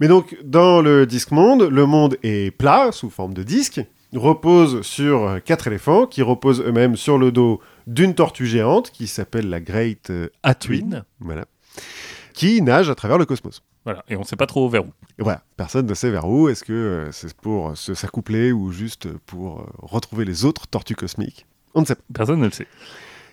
Mais 0.00 0.08
donc, 0.08 0.36
dans 0.44 0.80
le 0.80 1.04
disque 1.06 1.30
monde, 1.32 1.62
le 1.64 1.84
monde 1.86 2.16
est 2.22 2.50
plat, 2.50 2.92
sous 2.92 3.10
forme 3.10 3.34
de 3.34 3.42
disque, 3.42 3.80
repose 4.14 4.80
sur 4.82 5.38
quatre 5.44 5.66
éléphants 5.66 6.06
qui 6.06 6.22
reposent 6.22 6.60
eux-mêmes 6.62 6.96
sur 6.96 7.18
le 7.18 7.30
dos 7.32 7.60
d'une 7.86 8.14
tortue 8.14 8.46
géante 8.46 8.90
qui 8.90 9.06
s'appelle 9.06 9.50
la 9.50 9.60
Great 9.60 10.08
euh, 10.10 10.28
Atwin. 10.42 11.04
voilà, 11.20 11.44
qui 12.32 12.62
nage 12.62 12.88
à 12.88 12.94
travers 12.94 13.18
le 13.18 13.26
cosmos. 13.26 13.62
Voilà. 13.84 14.02
Et 14.08 14.16
on 14.16 14.24
sait 14.24 14.34
pas 14.36 14.46
trop 14.46 14.68
vers 14.68 14.84
où. 14.84 14.88
Et 15.18 15.22
voilà, 15.22 15.42
personne 15.56 15.86
ne 15.86 15.94
sait 15.94 16.10
vers 16.10 16.26
où. 16.26 16.48
Est-ce 16.48 16.64
que 16.64 16.72
euh, 16.72 17.12
c'est 17.12 17.32
pour 17.36 17.68
euh, 17.70 17.74
se 17.74 17.94
s'accoupler 17.94 18.50
ou 18.52 18.72
juste 18.72 19.08
pour 19.26 19.66
retrouver 19.78 20.24
les 20.24 20.44
autres 20.44 20.66
tortues 20.66 20.96
cosmiques? 20.96 21.46
On 21.74 21.82
ne 21.82 21.86
sait 21.86 21.94
pas. 21.94 22.02
Personne 22.14 22.40
ne 22.40 22.46
le 22.46 22.50
sait. 22.52 22.66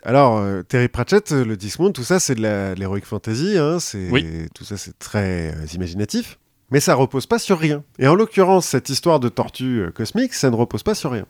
Alors, 0.05 0.38
euh, 0.38 0.63
Terry 0.63 0.89
Pratchett, 0.89 1.31
euh, 1.31 1.45
le 1.45 1.55
Discmon, 1.55 1.91
tout 1.91 2.03
ça, 2.03 2.19
c'est 2.19 2.35
de 2.35 2.41
la- 2.41 2.75
de 2.75 2.80
l'heroic 2.80 3.01
fantasy. 3.05 3.57
Hein, 3.57 3.80
c'est 3.80 4.09
Oui. 4.11 4.25
Tout 4.53 4.65
ça, 4.65 4.75
c'est 4.77 4.97
très 4.99 5.53
euh, 5.55 5.65
imaginatif. 5.73 6.39
Mais 6.71 6.80
ça 6.80 6.95
repose 6.95 7.25
pas 7.25 7.39
sur 7.39 7.59
rien. 7.59 7.84
Et 7.99 8.07
en 8.07 8.15
l'occurrence, 8.15 8.65
cette 8.65 8.89
histoire 8.89 9.19
de 9.19 9.30
tortue 9.30 9.84
cosmique, 9.95 10.34
ça 10.34 10.49
ne 10.49 10.55
repose 10.55 10.84
pas 10.84 10.95
sur 10.95 11.11
rien. 11.11 11.25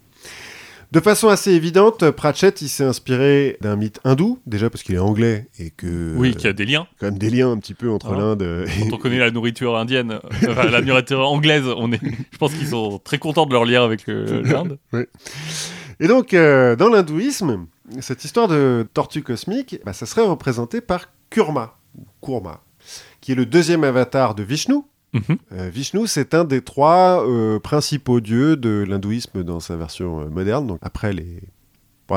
De 0.92 1.00
façon 1.00 1.28
assez 1.28 1.52
évidente, 1.52 2.12
Pratchett, 2.12 2.62
il 2.62 2.70
s'est 2.70 2.84
inspiré 2.84 3.58
d'un 3.62 3.76
mythe 3.76 4.00
hindou, 4.04 4.40
déjà 4.46 4.70
parce 4.70 4.84
qu'il 4.84 4.94
est 4.96 5.00
anglais 5.00 5.48
et 5.60 5.72
que... 5.72 6.14
Oui, 6.16 6.36
qu'il 6.36 6.46
y 6.46 6.48
a 6.48 6.54
des 6.54 6.66
liens. 6.66 6.86
quand 7.00 7.08
même 7.08 7.18
des 7.18 7.32
liens 7.32 7.52
un 7.52 7.58
petit 7.58 7.74
peu 7.74 7.90
entre 7.90 8.14
Hein 8.14 8.18
l'Inde 8.38 8.42
et... 8.68 8.90
Quand 8.90 8.96
on 8.96 9.00
connaît 9.00 9.18
la 9.18 9.32
nourriture 9.32 9.76
indienne, 9.76 10.20
enfin, 10.48 10.66
la 10.70 10.82
nourriture 10.82 11.20
anglaise, 11.28 11.64
on 11.66 11.92
est, 11.92 12.00
je 12.32 12.38
pense 12.38 12.54
qu'ils 12.54 12.68
sont 12.68 13.00
très 13.04 13.18
contents 13.18 13.48
de 13.48 13.54
leur 13.54 13.66
lien 13.66 13.84
avec 13.84 14.06
l'Inde. 14.08 14.78
Et 16.00 16.08
donc, 16.08 16.34
euh, 16.36 16.76
dans 16.76 16.90
l'hindouisme, 16.90 17.66
cette 18.02 18.26
histoire 18.26 18.48
de 18.48 18.88
tortue 18.94 19.24
cosmique, 19.24 19.80
bah, 19.86 19.94
ça 19.94 20.06
serait 20.06 20.26
représenté 20.26 20.82
par 20.82 21.10
Kurma, 21.30 21.78
ou 21.98 22.06
Kurma, 22.22 22.62
qui 23.22 23.32
est 23.32 23.36
le 23.36 23.46
deuxième 23.46 23.84
avatar 23.84 24.36
de 24.36 24.44
Vishnu. 24.44 24.82
Mhm. 25.14 25.38
Euh, 25.52 25.70
Vishnu, 25.70 26.08
c'est 26.08 26.34
un 26.34 26.44
des 26.44 26.62
trois 26.62 27.28
euh, 27.28 27.60
principaux 27.60 28.20
dieux 28.20 28.58
de 28.58 28.84
l'hindouisme 28.88 29.44
dans 29.44 29.60
sa 29.60 29.76
version 29.76 30.22
euh, 30.22 30.30
moderne. 30.30 30.68
Donc 30.68 30.80
après 30.82 31.14
les... 31.14 31.42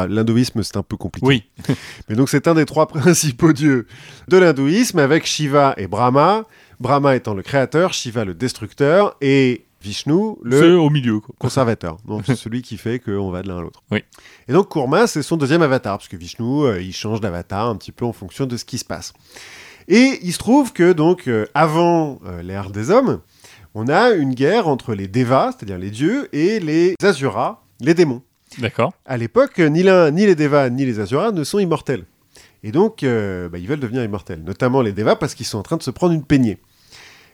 L'hindouisme, 0.08 0.62
c'est 0.62 0.76
un 0.76 0.82
peu 0.82 0.98
compliqué. 0.98 1.26
Oui, 1.26 1.44
Mais 2.08 2.16
donc 2.16 2.28
c'est 2.28 2.48
un 2.48 2.54
des 2.54 2.66
trois 2.66 2.86
principaux 2.88 3.54
dieux 3.54 3.86
de 4.28 4.36
l'hindouisme 4.36 4.98
avec 4.98 5.24
Shiva 5.24 5.72
et 5.78 5.86
Brahma. 5.86 6.44
Brahma 6.80 7.16
étant 7.16 7.32
le 7.32 7.42
créateur, 7.42 7.94
Shiva 7.94 8.26
le 8.26 8.34
destructeur 8.34 9.16
et 9.22 9.65
Vishnu 9.82 10.36
le 10.42 10.78
au 10.78 10.90
milieu. 10.90 11.20
Quoi. 11.20 11.34
conservateur. 11.38 11.98
Donc 12.06 12.22
c'est 12.26 12.36
celui 12.36 12.62
qui 12.62 12.76
fait 12.76 12.98
qu'on 12.98 13.30
va 13.30 13.42
de 13.42 13.48
l'un 13.48 13.58
à 13.58 13.60
l'autre. 13.60 13.82
Oui. 13.90 14.02
Et 14.48 14.52
donc 14.52 14.70
Kurma, 14.70 15.06
c'est 15.06 15.22
son 15.22 15.36
deuxième 15.36 15.62
avatar, 15.62 15.98
parce 15.98 16.08
que 16.08 16.16
Vishnu, 16.16 16.64
euh, 16.64 16.80
il 16.80 16.92
change 16.92 17.20
d'avatar 17.20 17.68
un 17.68 17.76
petit 17.76 17.92
peu 17.92 18.04
en 18.04 18.12
fonction 18.12 18.46
de 18.46 18.56
ce 18.56 18.64
qui 18.64 18.78
se 18.78 18.84
passe. 18.84 19.12
Et 19.88 20.18
il 20.22 20.32
se 20.32 20.38
trouve 20.38 20.72
que 20.72 20.92
donc 20.92 21.28
euh, 21.28 21.46
avant 21.54 22.18
euh, 22.26 22.42
l'ère 22.42 22.70
des 22.70 22.90
hommes, 22.90 23.20
on 23.74 23.88
a 23.88 24.10
une 24.10 24.34
guerre 24.34 24.68
entre 24.68 24.94
les 24.94 25.06
Devas, 25.06 25.52
c'est-à-dire 25.52 25.78
les 25.78 25.90
dieux, 25.90 26.28
et 26.34 26.58
les 26.60 26.94
Asuras, 27.02 27.62
les 27.80 27.94
démons. 27.94 28.22
D'accord. 28.58 28.92
À 29.04 29.16
l'époque, 29.16 29.58
ni 29.58 29.82
l'un, 29.82 30.10
ni 30.10 30.24
les 30.24 30.34
Devas, 30.34 30.70
ni 30.70 30.86
les 30.86 30.98
Asuras 30.98 31.32
ne 31.32 31.44
sont 31.44 31.58
immortels. 31.58 32.04
Et 32.62 32.72
donc, 32.72 33.02
bah, 33.02 33.58
ils 33.58 33.68
veulent 33.68 33.80
devenir 33.80 34.02
immortels. 34.02 34.42
Notamment 34.42 34.80
les 34.80 34.92
Devas, 34.92 35.16
parce 35.16 35.34
qu'ils 35.34 35.44
sont 35.44 35.58
en 35.58 35.62
train 35.62 35.76
de 35.76 35.82
se 35.82 35.90
prendre 35.90 36.14
une 36.14 36.24
peignée. 36.24 36.58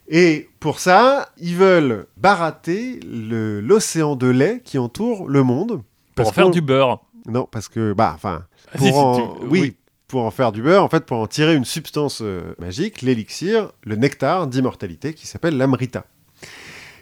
Et 0.09 0.49
pour 0.61 0.79
ça, 0.81 1.29
ils 1.39 1.57
veulent 1.57 2.07
barater 2.17 3.01
l'océan 3.05 4.17
de 4.17 4.27
lait 4.27 4.61
qui 4.65 4.79
entoure 4.79 5.29
le 5.29 5.43
monde. 5.43 5.83
Pour 6.15 6.29
en 6.29 6.33
faire 6.33 6.51
du 6.51 6.61
beurre. 6.61 7.01
Non, 7.27 7.49
parce 7.51 7.69
que, 7.69 7.93
bah, 7.93 8.13
enfin, 8.15 8.45
Ah, 8.75 8.79
pour 8.79 8.87
si, 8.87 8.93
si, 8.93 8.99
en... 8.99 9.15
tu- 9.37 9.47
oui, 9.47 9.77
pour 10.09 10.23
en 10.25 10.31
faire 10.31 10.53
du 10.53 10.61
beurre, 10.61 10.83
en 10.85 10.89
fait, 10.89 11.07
pour 11.07 11.19
en 11.19 11.27
tirer 11.27 11.55
une 11.55 11.65
substance 11.65 12.21
euh, 12.21 12.55
magique, 12.59 13.01
l'élixir, 13.01 13.71
le 13.85 13.97
nectar 13.97 14.47
d'immortalité 14.49 15.15
qui 15.15 15.27
s'appelle 15.27 15.57
l'amrita. 15.57 16.05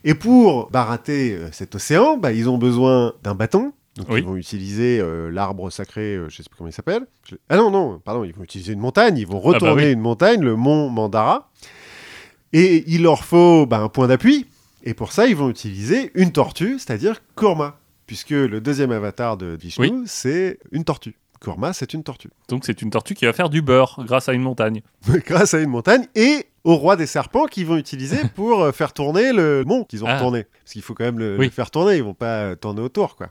Et 0.04 0.14
pour 0.14 0.70
barater 0.70 1.32
euh, 1.32 1.48
cet 1.52 1.74
océan, 1.74 2.16
bah, 2.18 2.32
ils 2.32 2.48
ont 2.48 2.58
besoin 2.58 3.14
d'un 3.22 3.34
bâton. 3.34 3.72
Donc 3.96 4.06
Oui. 4.10 4.20
ils 4.20 4.24
vont 4.26 4.36
utiliser 4.36 5.00
euh, 5.00 5.30
l'arbre 5.30 5.68
sacré, 5.70 6.18
je 6.28 6.36
sais 6.36 6.44
plus 6.48 6.56
comment 6.56 6.68
il 6.70 6.72
s'appelle. 6.72 7.06
Ah 7.48 7.56
non, 7.56 7.70
non, 7.70 7.98
pardon, 7.98 8.22
ils 8.24 8.32
vont 8.32 8.44
utiliser 8.44 8.72
une 8.74 8.78
montagne, 8.78 9.18
ils 9.18 9.26
vont 9.26 9.40
bah 9.40 9.48
retourner 9.54 9.86
oui. 9.86 9.92
une 9.92 10.00
montagne, 10.00 10.40
le 10.42 10.54
mont 10.54 10.88
Mandara. 10.90 11.50
Et 12.52 12.84
il 12.86 13.02
leur 13.02 13.24
faut 13.24 13.66
bah, 13.66 13.78
un 13.78 13.88
point 13.88 14.08
d'appui. 14.08 14.46
Et 14.82 14.94
pour 14.94 15.12
ça, 15.12 15.26
ils 15.26 15.36
vont 15.36 15.50
utiliser 15.50 16.10
une 16.14 16.32
tortue, 16.32 16.78
c'est-à-dire 16.78 17.20
Kurma. 17.36 17.78
Puisque 18.06 18.30
le 18.30 18.60
deuxième 18.60 18.90
avatar 18.90 19.36
de 19.36 19.56
Vishnu, 19.60 19.88
Oui. 19.88 20.02
c'est 20.06 20.58
une 20.72 20.84
tortue. 20.84 21.14
Kurma, 21.40 21.72
c'est 21.72 21.94
une 21.94 22.02
tortue. 22.02 22.28
Donc 22.48 22.64
c'est 22.66 22.82
une 22.82 22.90
tortue 22.90 23.14
qui 23.14 23.24
va 23.24 23.32
faire 23.32 23.48
du 23.50 23.62
beurre 23.62 24.00
grâce 24.04 24.28
à 24.28 24.32
une 24.32 24.42
montagne. 24.42 24.82
Grâce 25.26 25.54
à 25.54 25.60
une 25.60 25.70
montagne 25.70 26.06
et 26.14 26.46
au 26.64 26.76
roi 26.76 26.96
des 26.96 27.06
serpents 27.06 27.46
qu'ils 27.46 27.66
vont 27.66 27.76
utiliser 27.78 28.18
pour 28.34 28.60
euh, 28.62 28.72
faire 28.72 28.92
tourner 28.92 29.32
le 29.32 29.64
mont 29.64 29.84
qu'ils 29.84 30.02
ont 30.04 30.06
Ah. 30.08 30.16
retourné. 30.16 30.44
Parce 30.62 30.72
qu'il 30.72 30.82
faut 30.82 30.92
quand 30.94 31.04
même 31.04 31.18
le, 31.18 31.38
Oui. 31.38 31.46
le 31.46 31.50
faire 31.52 31.70
tourner, 31.70 31.96
ils 31.96 32.02
vont 32.02 32.12
pas 32.14 32.56
tourner 32.56 32.80
autour, 32.82 33.16
quoi. 33.16 33.28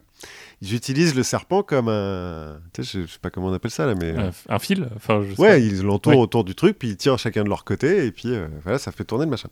Ils 0.62 0.76
utilisent 0.76 1.16
le 1.16 1.24
serpent 1.24 1.64
comme 1.64 1.88
un... 1.88 2.60
Tu 2.74 2.84
sais, 2.84 3.00
je, 3.02 3.06
je 3.08 3.12
sais 3.14 3.20
pas 3.22 3.30
comment 3.30 3.48
on 3.48 3.54
appelle 3.54 3.72
ça, 3.72 3.86
là, 3.86 3.96
mais... 3.96 4.14
Euh, 4.18 4.30
un 4.50 4.60
fil 4.60 4.90
enfin, 4.96 5.22
je 5.28 5.34
sais 5.34 5.42
Ouais, 5.42 5.50
pas. 5.52 5.58
ils 5.58 5.82
l'entourent 5.84 6.18
autour 6.20 6.44
du 6.44 6.54
truc, 6.54 6.78
puis 6.78 6.90
ils 6.90 6.98
tirent 6.98 7.18
chacun 7.18 7.44
de 7.46 7.50
leur 7.50 7.64
côté, 7.64 8.06
et 8.06 8.12
puis 8.12 8.34
euh, 8.34 8.48
voilà, 8.64 8.78
ça 8.78 8.92
fait 8.92 9.06
tourner 9.06 9.24
le 9.26 9.32
machin. 9.32 9.48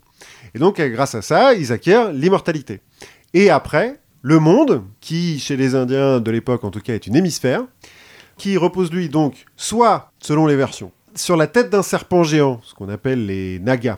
Et 0.54 0.60
donc, 0.60 0.80
euh, 0.82 0.90
grâce 0.90 1.16
à 1.16 1.22
ça, 1.22 1.54
ils 1.54 1.72
acquièrent 1.72 2.12
l'immortalité. 2.12 2.82
Et 3.34 3.50
après, 3.50 4.00
le 4.22 4.40
monde, 4.40 4.84
qui 5.00 5.40
chez 5.40 5.56
les 5.56 5.76
Indiens 5.76 6.20
de 6.20 6.30
l'époque 6.32 6.64
en 6.66 6.72
tout 6.72 6.82
cas 6.82 6.94
est 6.96 7.08
une 7.08 7.16
hémisphère, 7.16 7.62
qui 8.38 8.58
repose 8.58 8.92
lui 8.92 9.08
donc 9.08 9.46
soit, 9.56 10.12
selon 10.20 10.46
les 10.46 10.56
versions, 10.58 10.92
sur 11.16 11.38
la 11.38 11.48
tête 11.48 11.70
d'un 11.70 11.84
serpent 11.84 12.24
géant, 12.24 12.60
ce 12.64 12.74
qu'on 12.76 12.90
appelle 12.90 13.26
les 13.26 13.60
Nagas, 13.60 13.98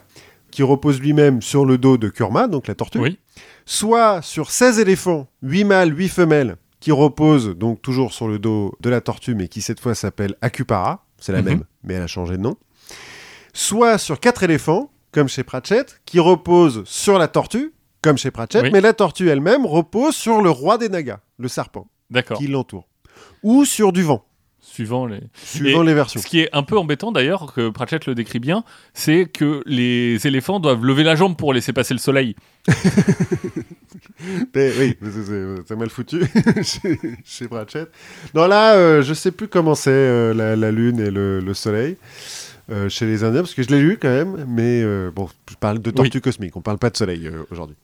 qui 0.51 0.61
repose 0.63 0.99
lui-même 1.01 1.41
sur 1.41 1.65
le 1.65 1.77
dos 1.79 1.97
de 1.97 2.07
Kurma, 2.09 2.47
donc 2.47 2.67
la 2.67 2.75
tortue, 2.75 2.99
Oui. 2.99 3.17
soit 3.65 4.21
sur 4.21 4.51
16 4.51 4.79
éléphants, 4.79 5.27
8 5.41 5.63
mâles, 5.63 5.97
8 5.97 6.07
femelles, 6.09 6.55
qui 6.79 6.91
reposent 6.91 7.49
donc 7.49 7.81
toujours 7.81 8.13
sur 8.13 8.27
le 8.27 8.39
dos 8.39 8.73
de 8.79 8.89
la 8.89 9.01
tortue, 9.01 9.35
mais 9.35 9.47
qui 9.47 9.61
cette 9.61 9.79
fois 9.79 9.95
s'appelle 9.95 10.35
Akupara, 10.41 11.05
c'est 11.17 11.31
la 11.33 11.41
Mhm. 11.41 11.47
même, 11.47 11.63
mais 11.83 11.95
elle 11.95 12.01
a 12.03 12.07
changé 12.07 12.37
de 12.37 12.41
nom, 12.41 12.55
soit 13.53 13.97
sur 13.97 14.19
4 14.19 14.43
éléphants, 14.43 14.91
comme 15.11 15.27
chez 15.27 15.43
Pratchett, 15.43 16.01
qui 16.05 16.19
reposent 16.19 16.83
sur 16.85 17.17
la 17.17 17.27
tortue, 17.27 17.73
comme 18.01 18.17
chez 18.17 18.31
Pratchett, 18.31 18.63
Oui. 18.63 18.69
mais 18.71 18.81
la 18.81 18.93
tortue 18.93 19.29
elle-même 19.29 19.65
repose 19.65 20.15
sur 20.15 20.41
le 20.41 20.49
roi 20.49 20.77
des 20.77 20.89
Nagas, 20.89 21.19
le 21.37 21.47
serpent, 21.47 21.87
qui 22.37 22.47
l'entoure. 22.47 22.87
Ou 23.43 23.65
sur 23.65 23.91
du 23.91 24.03
vent, 24.03 24.23
Suivant 24.79 25.05
les. 25.05 25.19
suivant 25.35 25.83
Et 25.83 25.87
les 25.87 25.93
versions. 25.93 26.21
Ce 26.21 26.25
qui 26.25 26.39
est 26.39 26.49
un 26.53 26.63
peu 26.63 26.77
embêtant 26.77 27.11
d'ailleurs, 27.11 27.51
que 27.53 27.69
Pratchett 27.69 28.05
le 28.05 28.15
décrit 28.15 28.39
bien, 28.39 28.63
c'est 28.93 29.25
que 29.25 29.61
les 29.65 30.25
éléphants 30.25 30.61
doivent 30.61 30.85
lever 30.85 31.03
la 31.03 31.15
jambe 31.15 31.35
pour 31.35 31.53
laisser 31.53 31.73
passer 31.73 31.93
le 31.93 31.99
soleil. 31.99 32.35
Oui, 34.55 34.95
c'est- 35.65 35.75
mal 35.75 35.89
foutu 35.89 36.21
chez, 36.63 36.99
chez 37.25 37.47
Pratchett. 37.47 37.89
Non, 38.33 38.47
là, 38.47 38.75
euh, 38.75 39.01
je 39.01 39.13
sais 39.13 39.31
plus 39.31 39.47
comment 39.47 39.75
c'est 39.75 39.89
euh, 39.91 40.33
la, 40.33 40.55
la 40.55 40.71
lune 40.71 40.99
et 40.99 41.09
le, 41.11 41.39
le 41.39 41.53
soleil. 41.53 41.97
euh, 42.71 42.89
chez 42.89 43.05
les 43.05 43.23
Indiens, 43.23 43.41
parce 43.41 43.53
que 43.53 43.63
je 43.63 43.69
l'ai 43.69 43.79
lu 43.79 43.97
quand 43.99 44.09
même, 44.09 44.45
mais 44.47 44.81
euh, 44.83 45.09
bon, 45.15 45.27
je 45.49 45.55
parle 45.55 45.79
de 45.79 45.89
tortues 45.91 46.21
cosmiques, 46.21 46.55
on 46.55 46.61
parle 46.61 46.77
pas 46.77 46.89
de 46.89 46.97
soleil 46.97 47.29
aujourd'hui. 47.51 47.75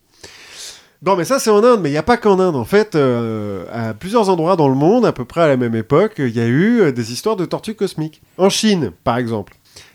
Bon, 1.05 1.15
mais 1.15 1.23
ça 1.23 1.37
c'est 1.37 1.51
en 1.51 1.63
Inde, 1.63 1.81
mais 1.83 1.89
il 1.89 1.91
n'y 1.91 1.99
a 1.99 2.03
pas 2.03 2.17
qu'en 2.17 2.39
Inde. 2.39 2.55
En 2.55 2.65
fait, 2.65 2.95
euh, 2.95 3.65
à 3.71 3.93
plusieurs 3.93 4.27
endroits 4.29 4.55
dans 4.55 4.67
le 4.67 4.73
monde, 4.73 5.05
à 5.05 5.11
peu 5.11 5.23
près 5.23 5.41
à 5.41 5.47
la 5.47 5.55
même 5.55 5.75
époque, 5.75 6.13
il 6.17 6.35
y 6.35 6.39
a 6.39 6.47
eu 6.47 6.81
euh, 6.81 6.91
des 6.91 7.13
histoires 7.13 7.35
de 7.35 7.45
tortues 7.45 7.75
cosmiques. 7.75 8.23
En 8.39 8.49
Chine, 8.49 8.91
par 9.03 9.17
exemple, 9.17 9.53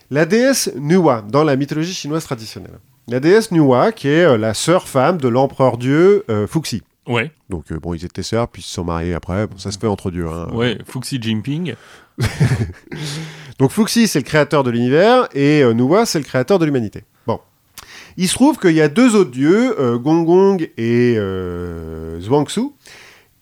la 0.09 0.25
déesse 0.25 0.71
Nuwa, 0.77 1.21
dans 1.27 1.43
la 1.43 1.57
mythologie 1.57 1.93
chinoise 1.93 2.23
traditionnelle. 2.23 2.79
La 3.09 3.19
déesse 3.19 3.51
Nuwa, 3.51 3.91
qui 3.91 4.07
est 4.07 4.23
euh, 4.23 4.37
la 4.37 4.53
sœur 4.53 4.87
femme 4.87 5.17
de 5.17 5.27
l'empereur 5.27 5.77
dieu 5.77 6.23
euh, 6.29 6.47
Fuxi. 6.47 6.81
Ouais, 7.05 7.29
Donc, 7.49 7.73
bon, 7.73 7.93
ils 7.93 8.05
étaient 8.05 8.23
sœurs, 8.23 8.47
puis 8.47 8.61
ils 8.61 8.65
se 8.65 8.75
sont 8.75 8.85
mariés 8.85 9.13
après. 9.13 9.47
Bon, 9.47 9.57
ça 9.57 9.71
se 9.71 9.77
fait 9.79 9.87
entre 9.87 10.11
dieux. 10.11 10.29
hein. 10.29 10.47
ouais, 10.53 10.77
Fuxi 10.87 11.21
Jinping. 11.21 11.73
Donc 13.59 13.71
Fuxi, 13.71 14.07
c'est 14.07 14.19
le 14.19 14.23
créateur 14.25 14.63
de 14.63 14.71
l'univers, 14.71 15.27
et 15.33 15.61
Nuwa, 15.73 16.05
c'est 16.05 16.19
le 16.19 16.25
créateur 16.25 16.57
de 16.57 16.63
l'humanité. 16.63 17.03
Il 18.17 18.27
se 18.27 18.33
trouve 18.33 18.57
qu'il 18.57 18.73
y 18.73 18.81
a 18.81 18.87
deux 18.89 19.15
autres 19.15 19.31
dieux, 19.31 19.79
euh, 19.79 19.97
Gongong 19.97 20.61
et 20.77 21.15
euh, 21.17 22.19
Zhuangzi, 22.19 22.71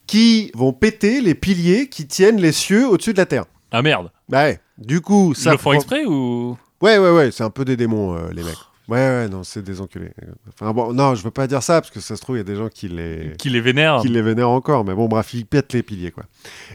qui 0.08 0.52
vont 0.56 0.74
péter 0.74 1.22
les 1.22 1.36
piliers 1.36 1.88
qui 1.88 2.08
tiennent 2.08 2.40
les 2.42 2.52
cieux 2.52 2.88
au-dessus 2.88 3.14
de 3.14 3.18
la 3.18 3.26
terre. 3.26 3.46
Ah 3.72 3.82
merde. 3.82 4.12
Bah 4.28 4.44
ouais. 4.46 4.60
Du 4.78 5.02
coup, 5.02 5.34
Ils 5.36 5.42
ça... 5.42 5.52
le 5.52 5.58
font 5.58 5.74
exprès 5.74 6.06
ou 6.06 6.58
Ouais, 6.82 6.98
ouais, 6.98 7.12
ouais, 7.12 7.32
c'est 7.32 7.44
un 7.44 7.50
peu 7.50 7.66
des 7.66 7.76
démons, 7.76 8.16
euh, 8.16 8.30
les 8.34 8.42
mecs. 8.44 8.56
Ouais, 8.90 8.98
ouais, 8.98 9.30
non, 9.30 9.44
c'est 9.44 9.62
des 9.62 9.82
enculés. 9.82 10.12
Enfin 10.50 10.74
bon, 10.74 10.94
non, 10.94 11.14
je 11.16 11.24
veux 11.24 11.32
pas 11.32 11.46
dire 11.48 11.62
ça, 11.62 11.80
parce 11.82 11.92
que 11.92 12.00
ça 12.00 12.16
se 12.16 12.22
trouve, 12.22 12.36
il 12.38 12.40
y 12.40 12.42
a 12.42 12.44
des 12.46 12.56
gens 12.56 12.70
qui 12.70 12.88
les... 12.88 13.34
qui 13.38 13.50
les 13.50 13.62
vénèrent 13.62 14.00
qui 14.02 14.08
les 14.10 14.22
vénèrent 14.22 14.50
encore, 14.50 14.84
mais 14.84 14.96
bon, 14.96 15.08
bref, 15.08 15.34
ils 15.34 15.46
pètent 15.46 15.74
les 15.74 15.84
piliers, 15.84 16.12
quoi. 16.12 16.24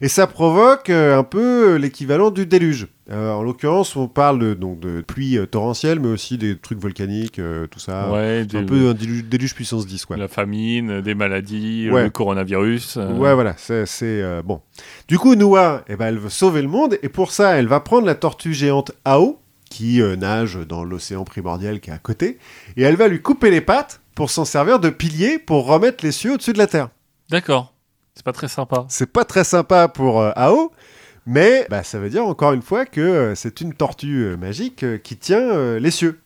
Et 0.01 0.09
ça 0.09 0.27
provoque 0.27 0.91
euh, 0.91 1.19
un 1.19 1.25
peu 1.25 1.75
euh, 1.75 1.77
l'équivalent 1.79 2.31
du 2.31 2.47
déluge. 2.47 2.89
Euh, 3.11 3.33
en 3.33 3.43
l'occurrence, 3.43 3.97
on 3.97 4.09
parle 4.09 4.39
de, 4.39 4.55
donc, 4.55 4.81
de 4.81 5.03
pluie 5.03 5.37
euh, 5.37 5.45
torrentielle, 5.45 6.01
mais 6.01 6.09
aussi 6.09 6.39
des 6.39 6.57
trucs 6.57 6.79
volcaniques, 6.79 7.39
euh, 7.39 7.67
tout 7.67 7.79
ça. 7.79 8.11
Ouais, 8.11 8.47
un 8.55 8.65
peu 8.65 8.89
un 8.89 8.95
déluge, 8.95 9.25
déluge 9.25 9.55
puissance 9.55 9.87
10, 9.87 10.07
quoi. 10.07 10.17
la 10.17 10.29
famine, 10.29 11.01
des 11.03 11.15
maladies, 11.15 11.91
Ouais. 11.91 12.05
le 12.05 12.11
coronavirus. 12.11 12.97
Ouais, 12.97 13.35
voilà, 13.35 13.55
c'est 13.59 14.23
bon. 14.45 14.61
Du 15.09 15.19
coup, 15.19 15.35
Noah, 15.35 15.85
eh 15.89 15.97
ben, 15.97 16.07
elle 16.07 16.19
veut 16.19 16.31
sauver 16.31 16.63
le 16.63 16.69
monde, 16.69 16.97
et 17.03 17.09
pour 17.09 17.31
ça, 17.31 17.57
elle 17.59 17.67
va 17.67 17.81
prendre 17.81 18.07
la 18.07 18.15
tortue 18.15 18.55
géante 18.55 18.93
Ao, 19.05 19.39
qui 19.75 20.01
euh, 20.01 20.15
nage 20.15 20.55
dans 20.69 20.85
l'océan 20.85 21.25
primordial 21.25 21.81
qui 21.81 21.91
est 21.91 21.93
à 21.93 21.99
côté, 21.99 22.39
et 22.77 22.83
elle 22.83 22.95
va 22.95 23.09
lui 23.09 23.21
couper 23.21 23.51
les 23.51 23.61
pattes 23.61 24.01
pour 24.15 24.31
s'en 24.31 24.45
servir 24.45 24.79
de 24.79 24.89
pilier 24.89 25.41
pour 25.41 25.67
remettre 25.67 26.05
les 26.05 26.13
cieux 26.13 26.35
au-dessus 26.35 26.53
de 26.53 26.59
la 26.59 26.69
terre. 26.69 26.91
D'accord. 27.29 27.75
C'est 28.15 28.25
pas 28.25 28.33
très 28.33 28.47
sympa. 28.47 28.87
C'est 28.89 29.13
pas 29.13 29.25
très 29.25 29.43
sympa 29.43 29.89
pour 29.89 30.21
euh, 30.21 30.31
Ao, 30.37 30.71
mais 31.27 31.67
bah, 31.71 31.83
ça 31.83 31.99
veut 31.99 32.09
dire 32.09 32.25
encore 32.25 32.53
une 32.53 32.63
fois 32.63 32.87
que 32.87 33.01
euh, 33.01 33.35
c'est 33.35 33.61
une 33.61 33.75
tortue 33.75 34.23
euh, 34.23 34.37
magique 34.37 34.85
qui 35.03 35.17
tient 35.17 35.79
les 35.81 35.91
cieux. 35.91 36.21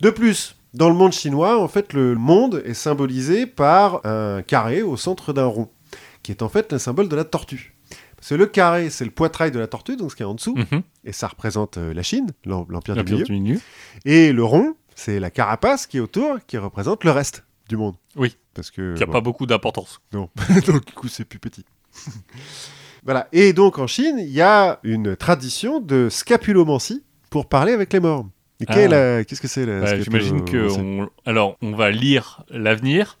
De 0.00 0.08
plus, 0.08 0.56
dans 0.72 0.88
le 0.88 0.94
monde 0.94 1.12
chinois, 1.12 1.60
en 1.60 1.68
fait, 1.68 1.92
le 1.92 2.14
monde 2.14 2.62
est 2.64 2.72
symbolisé 2.72 3.44
par 3.44 4.00
un 4.06 4.40
carré 4.40 4.80
au 4.80 4.96
centre 4.96 5.34
d'un 5.34 5.44
rond, 5.44 5.68
qui 6.22 6.32
est 6.32 6.40
en 6.40 6.48
fait 6.48 6.72
le 6.72 6.78
symbole 6.78 7.10
de 7.10 7.16
la 7.16 7.24
tortue. 7.24 7.75
Que 8.28 8.34
le 8.34 8.46
carré, 8.46 8.90
c'est 8.90 9.04
le 9.04 9.10
poitrail 9.10 9.50
de 9.50 9.58
la 9.58 9.66
tortue, 9.66 9.96
donc 9.96 10.10
ce 10.10 10.16
qui 10.16 10.22
est 10.22 10.26
en 10.26 10.34
dessous, 10.34 10.54
Mhm. 10.56 10.82
et 11.04 11.12
ça 11.12 11.28
représente 11.28 11.78
euh, 11.78 11.94
la 11.94 12.02
Chine, 12.02 12.30
l'em- 12.44 12.64
l'empire 12.68 12.96
du 13.02 13.22
du 13.22 13.32
milieu. 13.32 13.60
Et 14.04 14.32
le 14.32 14.42
rond, 14.44 14.74
c'est 14.94 15.20
la 15.20 15.30
carapace 15.30 15.86
qui 15.86 15.98
est 15.98 16.00
autour, 16.00 16.38
qui 16.46 16.58
représente 16.58 17.04
le 17.04 17.10
reste 17.12 17.44
du 17.68 17.76
monde. 17.76 17.94
Oui. 18.16 18.36
Parce 18.54 18.70
que 18.70 18.94
Qui 18.94 19.02
a 19.02 19.06
bon, 19.06 19.12
pas 19.12 19.20
beaucoup 19.20 19.46
d'importance. 19.46 20.00
non. 20.12 20.28
donc, 20.66 20.84
du 20.86 20.92
coup, 20.94 21.08
c'est 21.08 21.24
plus 21.24 21.38
petit. 21.38 21.64
voilà. 23.04 23.28
Et 23.32 23.52
donc, 23.52 23.78
en 23.78 23.86
Chine, 23.86 24.16
il 24.18 24.30
y 24.30 24.40
a 24.40 24.80
une 24.82 25.16
tradition 25.16 25.80
de 25.80 26.08
scapulomancie 26.10 27.04
pour 27.30 27.48
parler 27.48 27.72
avec 27.72 27.92
les 27.92 28.00
morts. 28.00 28.26
Ah. 28.68 29.22
Qu'est-ce 29.24 29.40
que 29.42 29.48
c'est 29.48 29.66
la 29.66 29.80
Ouais, 29.80 30.02
J'imagine 30.02 30.42
que 30.44 30.70
on... 30.78 31.10
alors 31.26 31.58
on 31.60 31.72
va 31.76 31.90
lire 31.90 32.42
l'avenir. 32.48 33.18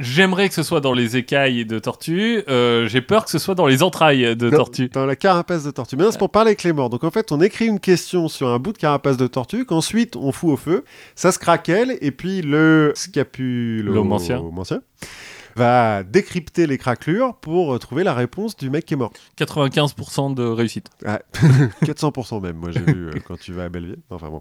J'aimerais 0.00 0.48
que 0.48 0.54
ce 0.54 0.62
soit 0.62 0.80
dans 0.80 0.92
les 0.94 1.16
écailles 1.16 1.64
de 1.66 1.78
tortue. 1.78 2.42
Euh, 2.48 2.88
J'ai 2.88 3.00
peur 3.02 3.24
que 3.24 3.30
ce 3.30 3.38
soit 3.38 3.54
dans 3.54 3.66
les 3.66 3.82
entrailles 3.82 4.34
de 4.34 4.48
Non, 4.50 4.56
tortue. 4.56 4.88
Dans 4.88 5.04
la 5.06 5.14
carapace 5.14 5.62
de 5.64 5.70
tortue. 5.70 5.96
Mais 5.96 6.04
c'est 6.10 6.18
pour 6.18 6.30
parler 6.30 6.48
avec 6.48 6.62
les 6.62 6.72
morts. 6.72 6.88
Donc 6.90 7.04
en 7.04 7.10
fait, 7.10 7.30
on 7.32 7.40
écrit 7.40 7.66
une 7.66 7.80
question 7.80 8.28
sur 8.28 8.48
un 8.48 8.58
bout 8.58 8.72
de 8.72 8.78
carapace 8.78 9.16
de 9.16 9.26
tortue 9.26 9.64
qu'ensuite 9.66 10.16
on 10.16 10.32
fout 10.32 10.50
au 10.50 10.56
feu. 10.56 10.84
Ça 11.14 11.32
se 11.32 11.38
craquelle 11.38 11.96
et 12.00 12.10
puis 12.10 12.40
le 12.42 12.92
scapulomancien 12.96 14.36
Lomancien. 14.36 14.80
va 15.56 16.02
décrypter 16.02 16.66
les 16.66 16.78
craquelures 16.78 17.34
pour 17.34 17.78
trouver 17.78 18.02
la 18.04 18.14
réponse 18.14 18.56
du 18.56 18.70
mec 18.70 18.86
qui 18.86 18.94
est 18.94 18.96
mort. 18.96 19.12
95% 19.38 20.34
de 20.34 20.44
réussite. 20.44 20.86
Ah, 21.04 21.20
400% 21.84 22.40
même, 22.40 22.56
moi 22.56 22.70
j'ai 22.70 22.80
vu 22.80 23.08
euh, 23.08 23.10
quand 23.26 23.38
tu 23.38 23.52
vas 23.52 23.64
à 23.64 23.68
Belleville. 23.68 23.98
Enfin 24.10 24.28
bon. 24.30 24.40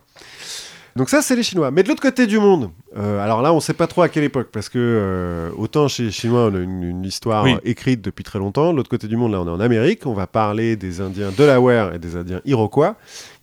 Donc 0.96 1.10
ça, 1.10 1.22
c'est 1.22 1.36
les 1.36 1.44
Chinois. 1.44 1.72
Mais 1.72 1.84
de 1.84 1.88
l'autre 1.90 2.02
côté 2.02 2.28
du 2.28 2.40
monde, 2.40 2.72
euh, 2.98 3.24
alors 3.24 3.42
là, 3.42 3.54
on 3.54 3.60
sait 3.60 3.74
pas 3.74 3.88
trop 3.88 4.02
à 4.02 4.10
quelle 4.10 4.24
époque, 4.24 4.50
parce 4.52 4.70
que 4.70 4.78
euh, 4.80 5.50
autant 5.58 5.88
chez 5.88 6.04
les 6.04 6.12
Chinois, 6.12 6.50
on 6.52 6.56
a 6.56 6.60
une, 6.60 6.84
une 6.84 7.06
histoire 7.06 7.44
Oui. 7.44 7.56
écrite 7.64 8.02
depuis 8.02 8.24
très 8.24 8.40
longtemps. 8.40 8.72
De 8.72 8.78
l'autre 8.78 8.90
côté 8.90 9.08
du 9.08 9.16
monde, 9.18 9.32
là, 9.32 9.42
on 9.42 9.48
est 9.48 9.52
en 9.52 9.60
Amérique. 9.60 10.06
On 10.06 10.14
va 10.14 10.28
parler 10.28 10.76
des 10.76 11.00
Indiens 11.02 11.32
Delaware 11.38 11.94
et 11.94 12.00
des 12.00 12.16
Indiens 12.16 12.42
Iroquois, 12.46 12.96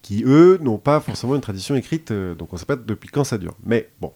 qui 0.02 0.22
eux 0.26 0.58
n'ont 0.62 0.78
pas 0.78 1.00
forcément 1.00 1.34
une 1.34 1.40
tradition 1.40 1.74
écrite, 1.76 2.10
euh, 2.10 2.34
donc 2.34 2.52
on 2.52 2.56
sait 2.56 2.66
pas 2.66 2.76
depuis 2.76 3.08
quand 3.08 3.24
ça 3.24 3.38
dure. 3.38 3.54
Mais 3.64 3.88
bon. 4.00 4.12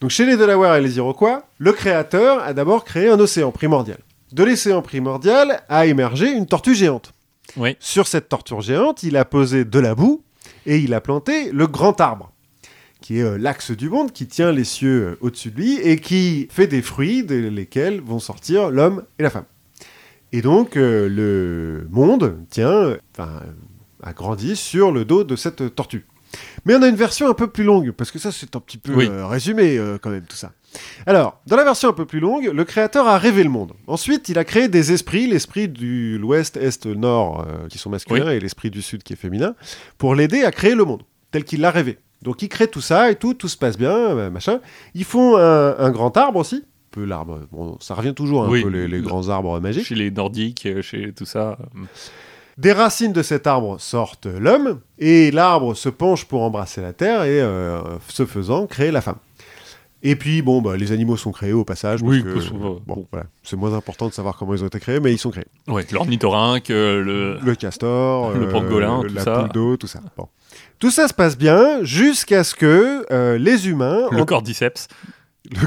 Donc 0.00 0.10
chez 0.10 0.24
les 0.26 0.36
Delaware 0.36 0.76
et 0.76 0.80
les 0.80 0.96
Iroquois, 0.96 1.42
le 1.58 1.72
créateur 1.72 2.42
a 2.42 2.52
d'abord 2.54 2.84
créé 2.84 3.08
un 3.10 3.20
océan 3.20 3.50
primordial. 3.52 3.98
De 4.32 4.44
l'océan 4.44 4.80
primordial 4.80 5.60
a 5.68 5.86
émergé 5.86 6.30
une 6.30 6.46
tortue 6.46 6.74
géante. 6.74 7.12
Oui. 7.56 7.76
Sur 7.80 8.06
cette 8.06 8.28
torture 8.28 8.60
géante, 8.60 9.02
il 9.02 9.16
a 9.16 9.24
posé 9.24 9.64
de 9.64 9.78
la 9.80 9.94
boue 9.96 10.22
et 10.66 10.78
il 10.78 10.94
a 10.94 11.00
planté 11.00 11.50
le 11.52 11.66
grand 11.66 12.00
arbre, 12.00 12.30
qui 13.00 13.18
est 13.18 13.22
euh, 13.22 13.38
l'axe 13.38 13.70
du 13.70 13.88
monde, 13.88 14.12
qui 14.12 14.26
tient 14.26 14.52
les 14.52 14.64
cieux 14.64 15.02
euh, 15.12 15.16
au-dessus 15.20 15.50
de 15.50 15.56
lui 15.56 15.78
et 15.80 15.98
qui 15.98 16.48
fait 16.50 16.66
des 16.66 16.82
fruits 16.82 17.22
de 17.24 17.34
lesquels 17.48 18.00
vont 18.00 18.18
sortir 18.18 18.70
l'homme 18.70 19.04
et 19.18 19.22
la 19.22 19.30
femme. 19.30 19.46
Et 20.32 20.42
donc, 20.42 20.76
euh, 20.76 21.08
le 21.08 21.88
monde 21.90 22.36
tient, 22.50 22.96
enfin, 23.12 23.40
a 24.02 24.12
grandi 24.12 24.54
sur 24.56 24.92
le 24.92 25.04
dos 25.04 25.24
de 25.24 25.36
cette 25.36 25.74
tortue. 25.74 26.04
Mais 26.64 26.76
on 26.76 26.82
a 26.82 26.88
une 26.88 26.94
version 26.96 27.28
un 27.28 27.34
peu 27.34 27.48
plus 27.48 27.64
longue, 27.64 27.90
parce 27.90 28.10
que 28.12 28.18
ça, 28.20 28.30
c'est 28.30 28.54
un 28.54 28.60
petit 28.60 28.78
peu 28.78 28.94
Oui. 28.94 29.08
euh, 29.10 29.26
résumé 29.26 29.76
euh, 29.78 29.98
quand 30.00 30.10
même 30.10 30.22
tout 30.22 30.36
ça. 30.36 30.52
Alors, 31.04 31.40
dans 31.48 31.56
la 31.56 31.64
version 31.64 31.88
un 31.88 31.92
peu 31.92 32.06
plus 32.06 32.20
longue, 32.20 32.48
le 32.54 32.64
créateur 32.64 33.08
a 33.08 33.18
rêvé 33.18 33.42
le 33.42 33.50
monde. 33.50 33.72
Ensuite, 33.88 34.28
il 34.28 34.38
a 34.38 34.44
créé 34.44 34.68
des 34.68 34.92
esprits, 34.92 35.26
l'esprit 35.26 35.68
de 35.68 36.16
l'ouest, 36.16 36.56
est, 36.56 36.86
nord, 36.86 37.44
euh, 37.48 37.66
qui 37.66 37.78
sont 37.78 37.90
masculins, 37.90 38.30
et 38.30 38.38
l'esprit 38.38 38.70
du 38.70 38.82
sud 38.82 39.02
qui 39.02 39.14
est 39.14 39.16
féminin, 39.16 39.56
pour 39.98 40.14
l'aider 40.14 40.44
à 40.44 40.52
créer 40.52 40.76
le 40.76 40.84
monde, 40.84 41.02
tel 41.32 41.42
qu'il 41.42 41.60
l'a 41.62 41.72
rêvé. 41.72 41.98
Donc, 42.22 42.42
il 42.42 42.48
crée 42.48 42.68
tout 42.68 42.80
ça 42.80 43.10
et 43.10 43.16
tout, 43.16 43.34
tout 43.34 43.48
se 43.48 43.56
passe 43.56 43.78
bien, 43.78 43.92
euh, 43.94 44.30
machin. 44.30 44.60
Ils 44.94 45.04
font 45.04 45.36
un, 45.36 45.76
un 45.78 45.90
grand 45.90 46.16
arbre 46.16 46.38
aussi. 46.40 46.56
Un 46.56 46.90
peu 46.92 47.04
l'arbre, 47.04 47.40
bon, 47.52 47.76
ça 47.80 47.94
revient 47.94 48.14
toujours 48.14 48.44
un 48.44 48.48
Oui. 48.48 48.62
peu 48.62 48.68
les, 48.68 48.88
les 48.88 49.00
grands 49.00 49.28
arbres 49.28 49.58
magiques. 49.60 49.86
Chez 49.86 49.94
les 49.94 50.10
Nordiques, 50.10 50.66
euh, 50.66 50.82
chez 50.82 51.12
tout 51.12 51.24
ça. 51.24 51.56
euh, 51.76 51.80
Des 52.58 52.72
racines 52.72 53.12
de 53.12 53.22
cet 53.22 53.46
arbre 53.46 53.78
sortent 53.80 54.26
l'homme, 54.26 54.80
et 54.98 55.30
l'arbre 55.30 55.74
se 55.74 55.88
penche 55.88 56.24
pour 56.24 56.42
embrasser 56.42 56.80
la 56.80 56.92
terre, 56.92 57.22
et 57.22 57.40
euh, 57.40 57.80
ce 58.08 58.26
faisant, 58.26 58.66
créer 58.66 58.90
la 58.90 59.00
femme. 59.00 59.16
Et 60.02 60.16
puis, 60.16 60.40
bon, 60.42 60.62
bah, 60.62 60.76
les 60.78 60.92
animaux 60.92 61.16
sont 61.18 61.30
créés 61.30 61.52
au 61.52 61.64
passage. 61.64 62.00
parce 62.00 62.10
Oui, 62.10 62.22
que, 62.24 62.28
euh, 62.28 62.40
bon. 62.54 62.82
bon, 62.86 63.06
voilà. 63.12 63.26
C'est 63.42 63.56
moins 63.56 63.74
important 63.74 64.08
de 64.08 64.12
savoir 64.14 64.36
comment 64.36 64.54
ils 64.54 64.64
ont 64.64 64.66
été 64.66 64.80
créés, 64.80 64.98
mais 64.98 65.12
ils 65.12 65.18
sont 65.18 65.30
créés. 65.30 65.46
Ouais, 65.68 65.86
l'ornithorynque, 65.92 66.70
euh, 66.70 67.02
le... 67.02 67.38
Le 67.40 67.54
castor, 67.54 68.32
Le 68.34 68.48
pangolin, 68.48 69.02
tout 69.06 69.14
la 69.14 69.22
ça. 69.24 69.38
poule 69.40 69.48
d'eau, 69.50 69.76
tout 69.76 69.86
ça. 69.86 70.00
Bon. 70.16 70.26
Tout 70.80 70.90
ça 70.90 71.06
se 71.08 71.14
passe 71.14 71.36
bien 71.38 71.84
jusqu'à 71.84 72.42
ce 72.42 72.54
que 72.54 73.04
euh, 73.12 73.38
les 73.38 73.68
humains. 73.68 74.08
le 74.10 74.24
cordyceps. 74.24 74.88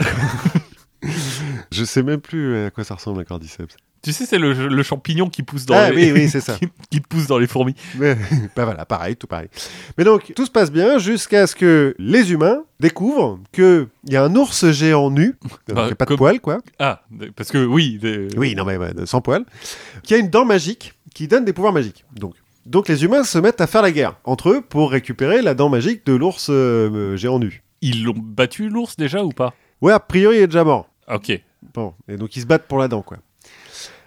Je 1.71 1.83
sais 1.83 2.03
même 2.03 2.21
plus 2.21 2.65
à 2.65 2.69
quoi 2.71 2.83
ça 2.83 2.95
ressemble 2.95 3.21
un 3.21 3.23
cordyceps. 3.25 3.75
Tu 4.01 4.11
sais, 4.11 4.25
c'est 4.25 4.37
le, 4.37 4.67
le 4.67 4.83
champignon 4.83 5.29
qui 5.29 5.43
pousse 5.43 5.65
dans 5.65 5.75
Ah 5.75 5.89
les... 5.89 6.11
oui, 6.11 6.21
oui, 6.23 6.29
c'est 6.29 6.41
ça. 6.41 6.55
qui, 6.55 6.67
qui 6.89 6.99
pousse 6.99 7.27
dans 7.27 7.37
les 7.37 7.47
fourmis. 7.47 7.73
Mais, 7.95 8.15
bah 8.55 8.65
voilà, 8.65 8.85
pareil, 8.85 9.15
tout 9.15 9.27
pareil. 9.27 9.47
Mais 9.97 10.03
donc, 10.03 10.33
tout 10.35 10.45
se 10.45 10.51
passe 10.51 10.71
bien 10.71 10.97
jusqu'à 10.97 11.47
ce 11.47 11.55
que 11.55 11.95
les 11.99 12.31
humains 12.33 12.63
découvrent 12.81 13.39
qu'il 13.53 13.87
y 14.09 14.15
a 14.17 14.23
un 14.23 14.35
ours 14.35 14.69
géant 14.71 15.09
nu, 15.09 15.35
Bah, 15.69 15.87
y 15.87 15.91
a 15.91 15.95
pas 15.95 16.05
de 16.05 16.15
poils, 16.15 16.41
quoi. 16.41 16.59
Ah, 16.79 17.03
parce 17.35 17.49
que 17.49 17.63
oui. 17.65 17.97
des- 18.01 18.27
Oui, 18.35 18.55
non, 18.55 18.65
mais 18.65 18.77
sans 19.05 19.21
poils. 19.21 19.45
Qui 20.03 20.15
a 20.15 20.17
une 20.17 20.29
dent 20.29 20.43
magique 20.45 20.93
qui 21.13 21.27
donne 21.29 21.45
des 21.45 21.53
pouvoirs 21.53 21.73
magiques. 21.73 22.03
Donc, 22.15 22.33
donc 22.65 22.87
les 22.87 23.03
humains 23.03 23.23
se 23.23 23.37
mettent 23.37 23.61
à 23.61 23.67
faire 23.67 23.81
la 23.81 23.91
guerre 23.91 24.15
entre 24.23 24.49
eux 24.49 24.61
pour 24.61 24.91
récupérer 24.91 25.41
la 25.41 25.53
dent 25.53 25.69
magique 25.69 26.05
de 26.05 26.13
l'ours 26.13 26.47
euh, 26.49 27.15
géant 27.15 27.39
nu. 27.39 27.63
Ils 27.81 28.03
l'ont 28.03 28.15
battu 28.17 28.69
l'ours 28.69 28.95
déjà 28.95 29.23
ou 29.23 29.29
pas? 29.29 29.53
Ouais, 29.81 29.91
a 29.93 29.99
priori, 29.99 30.37
il 30.37 30.41
est 30.43 30.47
déjà 30.47 30.63
mort. 30.63 30.87
Ok. 31.11 31.31
Bon, 31.73 31.93
et 32.07 32.15
donc 32.17 32.35
ils 32.37 32.41
se 32.41 32.45
battent 32.45 32.67
pour 32.67 32.77
la 32.77 32.87
dent, 32.87 33.01
quoi. 33.01 33.17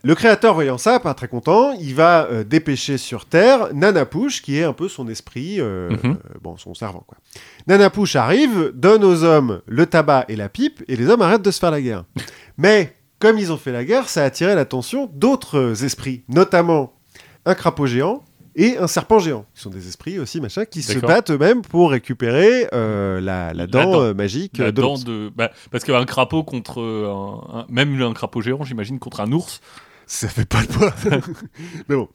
Le 0.03 0.15
créateur, 0.15 0.55
voyant 0.55 0.78
ça, 0.78 1.01
pas 1.01 1.15
très 1.15 1.27
content, 1.27 1.73
il 1.73 1.95
va 1.95 2.27
euh, 2.31 2.45
dépêcher 2.45 2.97
sur 2.97 3.24
Terre 3.27 3.74
Nanapouche, 3.74 4.41
qui 4.41 4.57
est 4.59 4.62
un 4.62 4.73
peu 4.73 4.89
son 4.89 5.09
esprit, 5.09 5.57
euh, 5.61 5.91
Mhm. 5.91 5.99
euh, 6.12 6.15
bon, 6.41 6.57
son 6.57 6.74
servant, 6.74 7.03
quoi. 7.07 7.19
Nanapouche 7.66 8.15
arrive, 8.15 8.70
donne 8.73 9.03
aux 9.03 9.24
hommes 9.24 9.62
le 9.66 9.85
tabac 9.87 10.27
et 10.28 10.37
la 10.37 10.49
pipe, 10.49 10.83
et 10.87 10.95
les 10.97 11.09
hommes 11.09 11.23
arrêtent 11.23 11.43
de 11.43 11.51
se 11.51 11.59
faire 11.59 11.73
la 11.73 11.81
guerre. 11.83 12.05
Mais, 12.57 12.95
comme 13.19 13.39
ils 13.39 13.53
ont 13.53 13.57
fait 13.57 13.73
la 13.73 13.85
guerre, 13.85 14.09
ça 14.09 14.23
a 14.23 14.27
attiré 14.27 14.55
l'attention 14.55 15.11
d'autres 15.12 15.83
esprits, 15.85 16.23
notamment 16.28 16.93
un 17.45 17.55
crapaud 17.55 17.87
géant 17.87 18.23
et 18.57 18.78
un 18.78 18.87
serpent 18.89 19.19
géant, 19.20 19.45
qui 19.55 19.61
sont 19.62 19.70
des 19.70 19.87
esprits 19.87 20.19
aussi, 20.19 20.41
machin, 20.41 20.65
qui 20.65 20.83
se 20.83 20.99
battent 20.99 21.31
eux-mêmes 21.31 21.62
pour 21.62 21.91
récupérer 21.93 22.66
euh, 22.73 23.20
la, 23.20 23.53
la 23.55 23.66
dent, 23.66 23.93
dent. 23.93 24.01
euh, 24.03 24.15
magique 24.15 24.59
La 24.59 24.73
de 24.73 24.81
dent 24.81 24.97
de. 24.99 25.31
bah, 25.37 25.51
parce 25.70 25.85
qu'un 25.85 26.05
crapaud 26.05 26.43
contre. 26.43 26.81
un- 26.83 27.61
un- 27.61 27.66
même 27.69 28.01
un 28.03 28.12
crapaud 28.15 28.41
géant, 28.41 28.65
j'imagine, 28.65 28.99
contre 28.99 29.20
un 29.20 29.31
ours. 29.31 29.61
Ça 30.09 30.28
fait 30.28 30.49
pas 30.49 30.61
le 30.61 30.66
poids. 30.69 30.93
Mais 31.89 31.97
bon. 31.97 32.09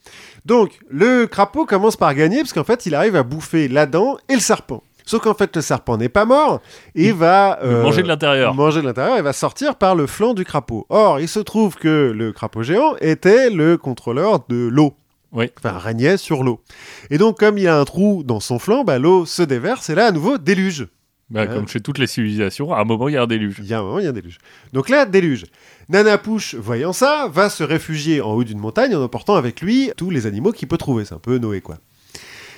Donc, 0.46 0.80
le 0.90 1.26
crapaud 1.26 1.66
commence 1.66 1.98
par 1.98 2.14
gagner 2.16 2.38
parce 2.40 2.54
qu'en 2.54 2.64
fait, 2.64 2.86
il 2.86 2.96
arrive 2.96 3.16
à 3.16 3.24
bouffer 3.24 3.68
la 3.68 3.86
dent 3.86 4.18
et 4.30 4.34
le 4.34 4.40
serpent. 4.40 4.82
Sauf 5.06 5.22
qu'en 5.24 5.34
fait, 5.34 5.54
le 5.56 5.62
serpent 5.62 5.98
n'est 5.98 6.08
pas 6.10 6.24
mort 6.26 6.62
et 6.96 7.08
Il- 7.08 7.14
va 7.14 7.60
euh, 7.64 7.84
manger 7.84 8.02
de 8.04 8.08
l'intérieur. 8.08 8.54
manger 8.54 8.82
de 8.82 8.86
l'intérieur 8.86 9.18
et 9.18 9.22
va 9.22 9.34
sortir 9.34 9.76
par 9.76 9.96
le 9.96 10.08
flanc 10.08 10.34
du 10.34 10.46
crapaud. 10.46 10.86
Or, 10.90 11.20
il 11.20 11.28
se 11.28 11.40
trouve 11.40 11.76
que 11.76 12.14
le 12.16 12.32
crapaud 12.32 12.64
géant 12.64 12.96
était 13.02 13.50
le 13.50 13.78
contrôleur 13.78 14.46
de 14.48 14.68
l'eau. 14.68 14.94
Oui. 15.34 15.50
Enfin, 15.58 15.78
régnait 15.78 16.18
sur 16.18 16.44
l'eau. 16.44 16.62
Et 17.10 17.18
donc, 17.18 17.40
comme 17.40 17.58
il 17.58 17.68
a 17.68 17.80
un 17.80 17.86
trou 17.86 18.24
dans 18.24 18.40
son 18.40 18.60
flanc, 18.60 18.84
bah, 18.84 19.00
l'eau 19.00 19.26
se 19.26 19.42
déverse 19.44 19.90
et 19.90 19.96
là, 19.96 20.08
à 20.08 20.12
nouveau, 20.12 20.38
déluge. 20.38 20.88
Bah, 21.30 21.44
Ouais. 21.44 21.48
Comme 21.48 21.68
chez 21.70 21.80
toutes 21.80 21.98
les 21.98 22.08
civilisations, 22.08 22.74
à 22.74 22.82
un 22.82 22.84
moment, 22.84 23.08
il 23.08 23.14
y 23.14 23.18
a 23.18 23.22
un 23.24 23.28
déluge. 23.28 23.56
Il 23.60 23.66
y 23.68 23.74
a 23.74 23.80
un 23.80 23.84
moment, 23.84 24.00
il 24.00 24.04
y 24.04 24.08
a 24.08 24.10
un 24.10 24.14
déluge. 24.14 24.38
Donc 24.74 24.90
là, 24.90 25.06
déluge. 25.06 25.46
Nana 25.88 26.18
Pouche, 26.18 26.56
voyant 26.56 26.92
ça, 26.92 27.30
va 27.32 27.50
se 27.50 27.64
réfugier 27.64 28.20
en 28.20 28.34
haut 28.34 28.44
d'une 28.44 28.60
montagne 28.60 28.94
en 28.96 29.02
emportant 29.02 29.36
avec 29.36 29.62
lui 29.62 29.92
tous 29.96 30.10
les 30.10 30.26
animaux 30.28 30.52
qu'il 30.52 30.68
peut 30.68 30.78
trouver. 30.78 31.06
C'est 31.06 31.16
un 31.16 31.20
peu 31.20 31.38
Noé, 31.38 31.62
quoi. 31.62 31.78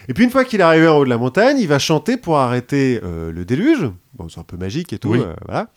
Et 0.09 0.13
puis 0.15 0.23
une 0.23 0.31
fois 0.31 0.43
qu'il 0.43 0.59
est 0.59 0.63
arrivé 0.63 0.87
en 0.87 0.97
haut 0.97 1.05
de 1.05 1.09
la 1.09 1.17
montagne, 1.19 1.57
il 1.59 1.67
va 1.67 1.77
chanter 1.79 2.17
pour 2.17 2.37
arrêter 2.39 2.99
euh, 3.03 3.31
le 3.31 3.45
déluge. 3.45 3.89
Bon, 4.15 4.27
c'est 4.27 4.39
un 4.39 4.43
peu 4.43 4.57
magique 4.57 4.91
et 4.91 4.97
tout, 4.97 5.09
Oui. 5.09 5.19
euh, 5.21 5.33
voilà. 5.45 5.69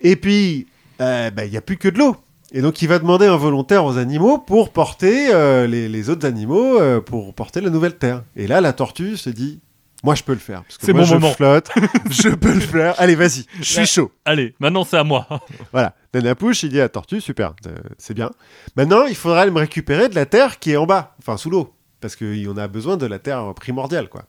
Et 0.00 0.16
puis, 0.16 0.66
euh, 1.00 1.30
bah, 1.30 1.44
il 1.44 1.52
n'y 1.52 1.56
a 1.56 1.62
plus 1.62 1.76
que 1.78 1.88
de 1.88 1.98
l'eau. 1.98 2.16
Et 2.52 2.62
donc 2.62 2.80
il 2.80 2.88
va 2.88 2.98
demander 2.98 3.26
un 3.26 3.36
volontaire 3.36 3.84
aux 3.84 3.98
animaux 3.98 4.38
pour 4.38 4.70
porter 4.72 5.34
euh, 5.34 5.66
les, 5.66 5.88
les 5.88 6.10
autres 6.10 6.26
animaux, 6.26 6.80
euh, 6.80 7.00
pour 7.00 7.34
porter 7.34 7.60
la 7.60 7.70
nouvelle 7.70 7.96
terre. 7.98 8.22
Et 8.36 8.46
là, 8.46 8.60
la 8.60 8.72
tortue 8.72 9.16
se 9.16 9.30
dit, 9.30 9.60
moi 10.04 10.14
je 10.14 10.22
peux 10.22 10.32
le 10.32 10.38
faire. 10.38 10.62
parce 10.62 10.78
que 10.78 10.86
C'est 10.86 10.92
moi, 10.92 11.02
mon 11.02 11.06
je 11.08 11.14
moment. 11.14 11.32
flotte, 11.32 11.70
je 12.10 12.28
peux 12.28 12.54
le 12.54 12.60
faire. 12.60 12.94
Allez, 12.98 13.16
vas-y, 13.16 13.44
je 13.58 13.64
suis 13.64 13.86
chaud. 13.86 14.12
Allez, 14.24 14.54
maintenant 14.60 14.84
c'est 14.84 14.96
à 14.96 15.04
moi. 15.04 15.26
Voilà, 15.72 15.94
Nana 16.14 16.34
Pouche, 16.36 16.62
il 16.62 16.70
dit 16.70 16.78
à 16.78 16.84
la 16.84 16.88
tortue, 16.88 17.20
super, 17.20 17.54
euh, 17.66 17.74
c'est 17.98 18.14
bien. 18.14 18.30
Maintenant, 18.76 19.06
il 19.06 19.16
faudra 19.16 19.44
me 19.46 19.58
récupérer 19.58 20.08
de 20.08 20.14
la 20.14 20.24
terre 20.26 20.58
qui 20.60 20.70
est 20.72 20.76
en 20.76 20.86
bas, 20.86 21.16
enfin 21.18 21.36
sous 21.36 21.50
l'eau, 21.50 21.74
parce 22.06 22.16
qu'on 22.16 22.56
a 22.56 22.68
besoin 22.68 22.96
de 22.96 23.06
la 23.06 23.18
terre 23.18 23.52
primordiale, 23.54 24.08
quoi. 24.08 24.24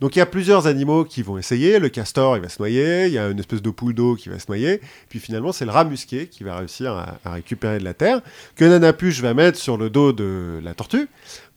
Donc 0.00 0.16
il 0.16 0.18
y 0.18 0.22
a 0.22 0.26
plusieurs 0.26 0.66
animaux 0.66 1.04
qui 1.04 1.22
vont 1.22 1.38
essayer, 1.38 1.78
le 1.78 1.88
castor, 1.88 2.36
il 2.36 2.42
va 2.42 2.48
se 2.48 2.60
noyer, 2.60 3.06
il 3.06 3.12
y 3.12 3.18
a 3.18 3.28
une 3.28 3.38
espèce 3.38 3.62
de 3.62 3.70
poule 3.70 3.94
d'eau 3.94 4.14
qui 4.14 4.28
va 4.28 4.38
se 4.38 4.46
noyer, 4.48 4.80
puis 5.08 5.18
finalement, 5.18 5.52
c'est 5.52 5.64
le 5.64 5.70
rat 5.70 5.84
musqué 5.84 6.26
qui 6.26 6.44
va 6.44 6.56
réussir 6.58 6.92
à, 6.92 7.16
à 7.24 7.32
récupérer 7.32 7.78
de 7.78 7.84
la 7.84 7.94
terre, 7.94 8.20
que 8.56 8.64
Nana 8.64 8.92
Pouche 8.92 9.20
va 9.20 9.32
mettre 9.34 9.58
sur 9.58 9.76
le 9.76 9.88
dos 9.90 10.12
de 10.12 10.60
la 10.62 10.74
tortue 10.74 11.08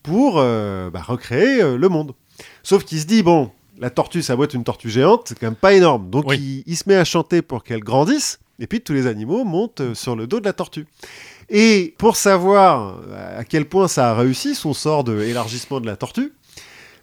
pour 0.04 0.36
euh, 0.38 0.90
bah, 0.90 1.02
recréer 1.06 1.62
euh, 1.62 1.78
le 1.78 1.90
monde. 1.90 2.14
Sauf 2.64 2.86
qu'il 2.86 3.00
se 3.00 3.06
dit, 3.06 3.24
bon, 3.24 3.52
la 3.80 3.90
tortue, 3.90 4.22
ça 4.22 4.36
doit 4.36 4.46
être 4.46 4.54
une 4.54 4.64
tortue 4.64 4.90
géante, 4.90 5.24
c'est 5.28 5.38
quand 5.38 5.48
même 5.48 5.56
pas 5.56 5.74
énorme. 5.74 6.10
Donc 6.10 6.26
Oui. 6.28 6.64
il, 6.66 6.72
il 6.72 6.78
se 6.78 6.84
met 6.88 6.96
à 6.96 7.04
chanter 7.04 7.42
pour 7.42 7.64
qu'elle 7.64 7.82
grandisse, 7.82 8.40
et 8.60 8.68
puis 8.68 8.80
tous 8.82 8.94
les 8.94 9.06
animaux 9.06 9.44
montent 9.44 9.82
euh, 9.82 9.94
sur 9.96 10.16
le 10.16 10.26
dos 10.28 10.40
de 10.40 10.46
la 10.46 10.54
tortue. 10.54 10.88
Et 11.50 11.94
pour 11.98 12.16
savoir 12.18 12.98
euh, 13.10 13.40
à 13.40 13.44
quel 13.44 13.66
point 13.66 13.88
ça 13.88 14.12
a 14.12 14.16
réussi, 14.16 14.54
son 14.56 14.74
sort 14.74 15.04
d'élargissement 15.04 15.80
de 15.80 15.86
la 15.86 15.96
tortue, 15.96 16.34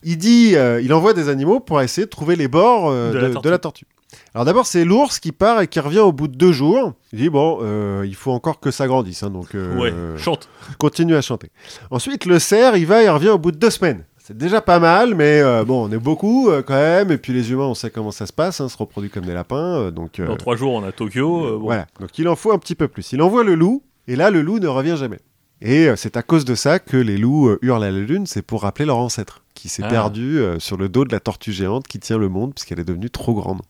il 0.03 0.19
dit, 0.19 0.55
euh, 0.55 0.81
il 0.83 0.93
envoie 0.93 1.15
des 1.15 1.29
animaux 1.31 1.61
pour 1.61 1.81
essayer 1.81 2.05
de 2.05 2.11
trouver 2.11 2.37
les 2.37 2.49
bords 2.49 2.91
euh, 2.91 3.09
De 3.09 3.15
de, 3.15 3.19
la 3.21 3.29
de 3.29 3.33
tortue. 3.35 3.49
la 3.51 3.59
tortue. 3.59 3.87
Alors 4.35 4.45
d'abord, 4.45 4.67
c'est 4.67 4.85
l'ours 4.85 5.19
qui 5.19 5.33
part 5.33 5.61
et 5.63 5.67
qui 5.67 5.81
revient 5.81 6.01
au 6.01 6.13
bout 6.13 6.29
de 6.29 6.37
deux 6.37 6.53
jours. 6.53 6.93
Il 7.13 7.19
dit, 7.21 7.31
bon, 7.31 7.59
euh, 7.63 8.05
il 8.07 8.15
faut 8.15 8.33
encore 8.33 8.61
que 8.61 8.71
ça 8.71 8.87
grandisse, 8.87 9.23
hein, 9.23 9.31
donc 9.31 9.49
Ouais, 9.55 9.93
chante. 10.19 10.49
continue 10.79 11.17
à 11.17 11.23
chanter. 11.23 11.51
Ensuite, 11.91 12.27
le 12.27 12.39
cerf, 12.39 12.77
il 12.77 12.87
va 12.87 13.03
et 13.03 13.09
revient 13.09 13.31
au 13.31 13.39
bout 13.39 13.51
de 13.51 13.57
deux 13.59 13.71
semaines. 13.71 14.05
C'est 14.19 14.37
déjà 14.39 14.61
pas 14.63 14.79
mal, 14.79 15.15
mais 15.15 15.41
euh, 15.41 15.65
bon, 15.65 15.87
on 15.89 15.93
est 15.93 15.99
beaucoup 15.99 16.49
euh, 16.49 16.63
quand 16.63 16.73
même. 16.75 17.11
Et 17.11 17.19
puis 17.19 17.33
les 17.35 17.51
humains, 17.53 17.65
on 17.67 17.75
sait 17.75 17.91
comment 17.91 18.11
ça 18.11 18.25
se 18.27 18.33
passe, 18.33 18.59
hein, 18.61 18.71
se 18.71 18.77
reproduit 18.79 19.11
comme 19.11 19.27
des 19.27 19.35
lapins. 19.35 19.57
euh, 19.81 19.91
donc 19.91 20.19
Dans 20.21 20.37
trois 20.37 20.57
jours, 20.57 20.73
on 20.73 20.83
a 20.83 20.93
Tokyo. 20.93 21.59
bon. 21.59 21.65
voilà. 21.65 21.87
Donc 22.01 22.19
il 22.19 22.27
en 22.29 22.35
faut 22.37 22.51
un 22.53 22.59
petit 22.59 22.75
peu 22.75 22.89
plus. 22.89 23.13
Il 23.13 23.21
envoie 23.21 23.45
le 23.45 23.55
loup, 23.55 23.83
et 24.09 24.17
là, 24.17 24.31
le 24.31 24.43
loup 24.43 24.59
ne 24.59 24.67
revient 24.69 24.97
jamais. 24.99 25.19
Et 25.61 25.89
euh, 25.89 25.97
c'est 25.97 26.17
à 26.17 26.23
cause 26.23 26.45
de 26.45 26.55
ça 26.55 26.79
que 26.79 26.97
les 26.97 27.17
loups 27.17 27.49
euh, 27.49 27.59
hurlent 27.63 27.85
à 27.85 27.91
la 27.91 27.99
lune, 28.01 28.27
c'est 28.27 28.43
pour 28.43 28.63
rappeler 28.63 28.85
leur 28.85 28.99
ancêtre, 28.99 29.45
qui 29.55 29.69
s'est 29.69 29.83
Ah. 29.85 29.89
perdu 29.89 30.39
euh, 30.39 30.59
sur 30.59 30.77
le 30.77 30.89
dos 30.89 31.05
de 31.05 31.13
la 31.13 31.21
tortue 31.21 31.53
géante 31.53 31.87
qui 31.87 31.99
tient 31.99 32.19
le 32.19 32.29
monde, 32.29 32.55
puisqu'elle 32.55 32.81
est 32.81 32.85
devenue 32.85 33.09
trop 33.11 33.35
grande. 33.35 33.63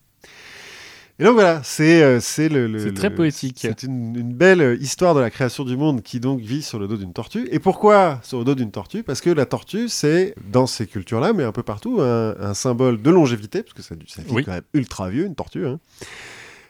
Et 1.21 1.25
donc 1.25 1.35
voilà, 1.35 1.61
c'est 1.63 2.19
c'est 2.21 2.49
le, 2.49 2.67
le- 2.67 2.81
C'est 2.81 2.85
le- 2.87 2.95
très 2.95 3.15
poétique. 3.15 3.59
C'est 3.61 3.85
une, 3.85 4.17
une 4.17 4.33
belle 4.35 4.77
histoire 4.81 5.15
de 5.15 5.21
la 5.21 5.31
création 5.31 5.63
du 5.63 5.77
monde 5.77 6.03
qui 6.03 6.19
donc 6.19 6.41
vit 6.41 6.61
sur 6.63 6.81
le 6.81 6.89
dos 6.89 6.97
d'une 6.97 7.13
tortue. 7.13 7.47
Et 7.53 7.61
pourquoi 7.61 8.19
sur 8.25 8.39
le 8.41 8.45
dos 8.45 8.57
d'une 8.57 8.73
tortue? 8.73 9.05
Parce 9.05 9.21
que 9.21 9.31
la 9.31 9.47
tortue, 9.47 9.89
c'est 9.89 10.35
dans 10.51 10.67
ces 10.67 10.89
cultures-là, 10.89 11.33
mais 11.33 11.45
un 11.45 11.53
peu 11.53 11.63
partout, 11.63 12.01
un, 12.01 12.35
un 12.41 12.55
symbole 12.55 13.01
de 13.01 13.11
longévité, 13.11 13.63
parce 13.63 13.75
que 13.75 13.83
ça, 13.83 13.95
ça 14.09 14.23
vit 14.23 14.33
Oui. 14.33 14.45
quand 14.45 14.51
même 14.53 14.63
ultra 14.73 15.09
vieux, 15.09 15.27
une 15.27 15.37
tortue, 15.37 15.65
hein, 15.69 15.79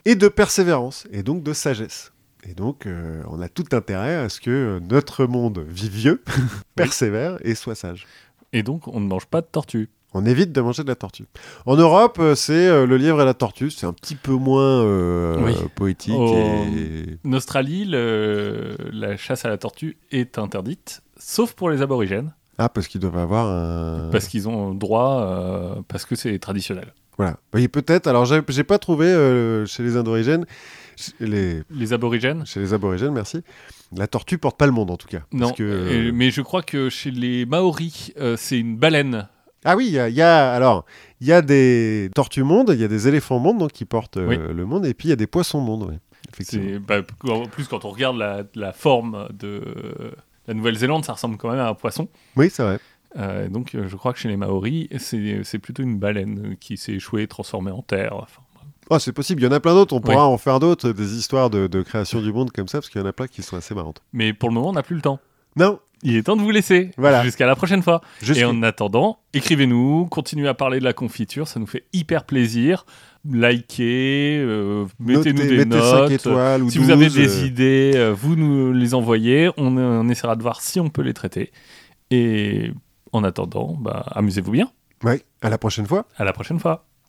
et 0.05 0.13
de 0.13 0.27
persévérance, 0.27 1.07
et 1.11 1.23
donc 1.23 1.41
de 1.41 1.51
sagesse. 1.53 2.11
Et 2.49 2.53
donc, 2.53 2.85
euh, 2.85 3.23
on 3.27 3.41
a 3.41 3.49
tout 3.49 3.65
intérêt 3.71 4.15
à 4.15 4.29
ce 4.29 4.39
que 4.39 4.79
notre 4.89 5.25
monde 5.25 5.65
vive 5.67 5.91
vieux, 5.91 6.23
persévère 6.75 7.37
et 7.43 7.55
soit 7.55 7.75
sage. 7.75 8.05
Et 8.53 8.63
donc, 8.63 8.87
on 8.87 8.99
ne 8.99 9.07
mange 9.07 9.25
pas 9.25 9.41
de 9.41 9.47
tortue. 9.51 9.89
On 10.13 10.25
évite 10.25 10.53
de 10.53 10.61
manger 10.61 10.83
de 10.83 10.87
la 10.87 10.95
tortue. 10.95 11.25
En 11.65 11.75
Europe, 11.75 12.17
euh, 12.21 12.35
c'est 12.35 12.67
euh, 12.67 12.85
le 12.85 12.95
lièvre 12.95 13.21
et 13.21 13.25
la 13.25 13.33
tortue. 13.33 13.69
C'est 13.69 13.85
un 13.85 13.91
petit 13.91 14.15
peu 14.15 14.31
moins 14.31 14.81
euh, 14.83 15.43
Oui. 15.43 15.53
poétique. 15.75 16.13
Et... 16.13 17.17
En 17.27 17.33
Australie, 17.33 17.83
le- 17.85 18.77
la 18.93 19.17
chasse 19.17 19.43
à 19.43 19.49
la 19.49 19.57
tortue 19.57 19.97
est 20.11 20.37
interdite, 20.37 21.01
sauf 21.17 21.51
pour 21.53 21.69
les 21.69 21.81
aborigènes, 21.81 22.33
Ah, 22.57 22.69
parce 22.69 22.87
qu'ils 22.87 23.01
doivent 23.01 23.17
avoir 23.17 23.47
un. 23.47 24.09
parce 24.09 24.27
qu'ils 24.27 24.47
ont 24.47 24.73
droit, 24.73 25.83
parce 25.89 26.05
que 26.05 26.15
c'est 26.15 26.37
traditionnel. 26.39 26.93
Voilà. 27.17 27.37
Oui, 27.53 27.67
peut-être. 27.67 28.07
Alors, 28.07 28.25
j'ai 28.25 28.63
pas 28.63 28.77
trouvé 28.79 29.07
chez 29.67 29.83
les 29.83 29.97
Indoorigènes, 29.97 30.45
chez 30.45 30.84
les, 31.19 31.61
Les 31.69 31.93
aborigènes 31.93 32.45
chez 32.45 32.59
les 32.59 32.73
Aborigènes, 32.73 33.11
merci. 33.13 33.41
La 33.95 34.07
tortue 34.07 34.37
porte 34.37 34.57
pas 34.57 34.65
le 34.65 34.71
monde 34.71 34.91
en 34.91 34.97
tout 34.97 35.07
cas. 35.07 35.21
Non, 35.31 35.47
Parce 35.47 35.57
que, 35.57 35.63
euh, 35.63 36.11
mais 36.13 36.31
je 36.31 36.41
crois 36.41 36.63
que 36.63 36.89
chez 36.89 37.11
les 37.11 37.45
Maoris, 37.45 38.11
euh, 38.17 38.35
c'est 38.37 38.59
une 38.59 38.77
baleine. 38.77 39.27
Ah 39.63 39.75
oui, 39.75 39.87
il 39.87 39.93
y 39.93 39.99
a, 39.99 40.09
il 40.09 40.15
y 40.15 40.21
a- 40.21 40.51
alors 40.53 40.85
il 41.21 41.27
y 41.27 41.31
a 41.31 41.41
des 41.41 42.09
tortues 42.13 42.43
mondes, 42.43 42.71
il 42.73 42.79
y 42.79 42.83
a 42.83 42.87
des 42.87 43.07
éléphants 43.07 43.39
mondes 43.39 43.57
donc 43.59 43.71
qui 43.71 43.85
portent 43.85 44.17
euh, 44.17 44.27
Oui. 44.27 44.37
le 44.37 44.65
monde, 44.65 44.85
et 44.85 44.93
puis 44.93 45.07
il 45.07 45.09
y 45.09 45.13
a 45.13 45.17
des 45.17 45.27
poissons 45.27 45.59
mondes. 45.59 45.87
Oui. 45.89 45.95
Effectivement. 46.33 46.79
Bah, 46.87 47.01
en 47.29 47.45
plus 47.45 47.67
quand 47.67 47.85
on 47.85 47.89
regarde 47.89 48.17
la, 48.17 48.43
la 48.55 48.73
forme 48.73 49.27
de 49.33 49.61
la 50.47 50.53
Nouvelle-Zélande, 50.53 51.05
ça 51.05 51.13
ressemble 51.13 51.37
quand 51.37 51.49
même 51.49 51.59
à 51.59 51.69
un 51.69 51.73
poisson. 51.73 52.07
Oui, 52.35 52.49
c'est 52.51 52.63
vrai. 52.63 52.79
Euh, 53.17 53.47
donc 53.47 53.73
euh, 53.75 53.87
je 53.87 53.95
crois 53.95 54.11
que 54.11 54.19
chez 54.19 54.27
les 54.27 54.35
Maoris, 54.37 54.87
c'est 54.97 55.41
c'est 55.43 55.59
plutôt 55.59 55.81
une 55.83 55.97
baleine 55.97 56.57
qui 56.59 56.75
s'est 56.77 56.93
échouée, 56.93 57.27
transformée 57.27 57.71
en 57.71 57.81
terre. 57.81 58.13
Enfin, 58.17 58.41
Oh, 58.89 58.99
c'est 58.99 59.13
possible. 59.13 59.41
Il 59.41 59.45
y 59.45 59.47
en 59.47 59.51
a 59.51 59.59
plein 59.59 59.73
d'autres. 59.73 59.93
On 59.93 59.97
Oui. 59.97 60.03
pourra 60.03 60.27
en 60.27 60.37
faire 60.37 60.59
d'autres, 60.59 60.91
des 60.91 61.15
histoires 61.17 61.49
de, 61.49 61.67
de 61.67 61.81
création 61.81 62.21
du 62.21 62.31
monde 62.31 62.51
comme 62.51 62.67
ça, 62.67 62.79
parce 62.79 62.89
qu'il 62.89 63.01
y 63.01 63.03
en 63.03 63.07
a 63.07 63.13
plein 63.13 63.27
qui 63.27 63.41
sont 63.43 63.57
assez 63.57 63.73
marrantes. 63.73 64.01
Mais 64.13 64.33
pour 64.33 64.49
le 64.49 64.55
moment, 64.55 64.69
on 64.69 64.73
n'a 64.73 64.83
plus 64.83 64.95
le 64.95 65.01
temps. 65.01 65.19
Non, 65.57 65.79
Il 66.03 66.15
est 66.17 66.23
temps 66.23 66.35
de 66.35 66.41
vous 66.41 66.51
laisser. 66.51 66.91
Voilà. 66.97 67.23
Jusqu'à 67.23 67.47
la 67.47 67.55
prochaine 67.55 67.81
fois. 67.81 68.01
Et 68.35 68.43
en 68.45 68.61
attendant, 68.61 69.17
écrivez-nous, 69.33 70.05
continuez 70.07 70.47
à 70.47 70.53
parler 70.53 70.79
de 70.79 70.83
la 70.83 70.93
confiture, 70.93 71.47
ça 71.47 71.59
nous 71.59 71.65
fait 71.65 71.85
hyper 71.93 72.25
plaisir. 72.25 72.85
Likez, 73.49 74.37
euh, 74.39 74.85
mettez-nous 74.99 75.41
des 75.41 75.57
mettez 75.57 75.65
notes. 75.65 76.07
5 76.09 76.11
étoiles 76.11 76.63
ou 76.63 76.69
Si 76.69 76.77
vous 76.77 76.89
avez 76.91 77.05
12, 77.05 77.15
des 77.15 77.27
euh, 77.41 77.45
idées, 77.45 77.91
euh, 77.95 78.13
vous 78.13 78.35
nous 78.35 78.71
les 78.73 78.93
envoyez. 78.93 79.49
On, 79.57 79.77
on 79.77 80.09
essaiera 80.09 80.35
de 80.35 80.41
voir 80.41 80.61
si 80.61 80.79
on 80.79 80.89
peut 80.89 81.01
les 81.01 81.13
traiter. 81.13 81.51
Et 82.11 82.71
en 83.13 83.23
attendant, 83.23 83.75
bah, 83.79 84.05
amusez-vous 84.11 84.51
bien. 84.51 84.69
Ouais, 85.03 85.23
à 85.41 85.49
la 85.49 85.57
prochaine 85.57 85.87
fois. 85.87 86.05
À 86.17 86.23
la 86.25 86.33
prochaine 86.33 86.59
fois. 86.59 86.85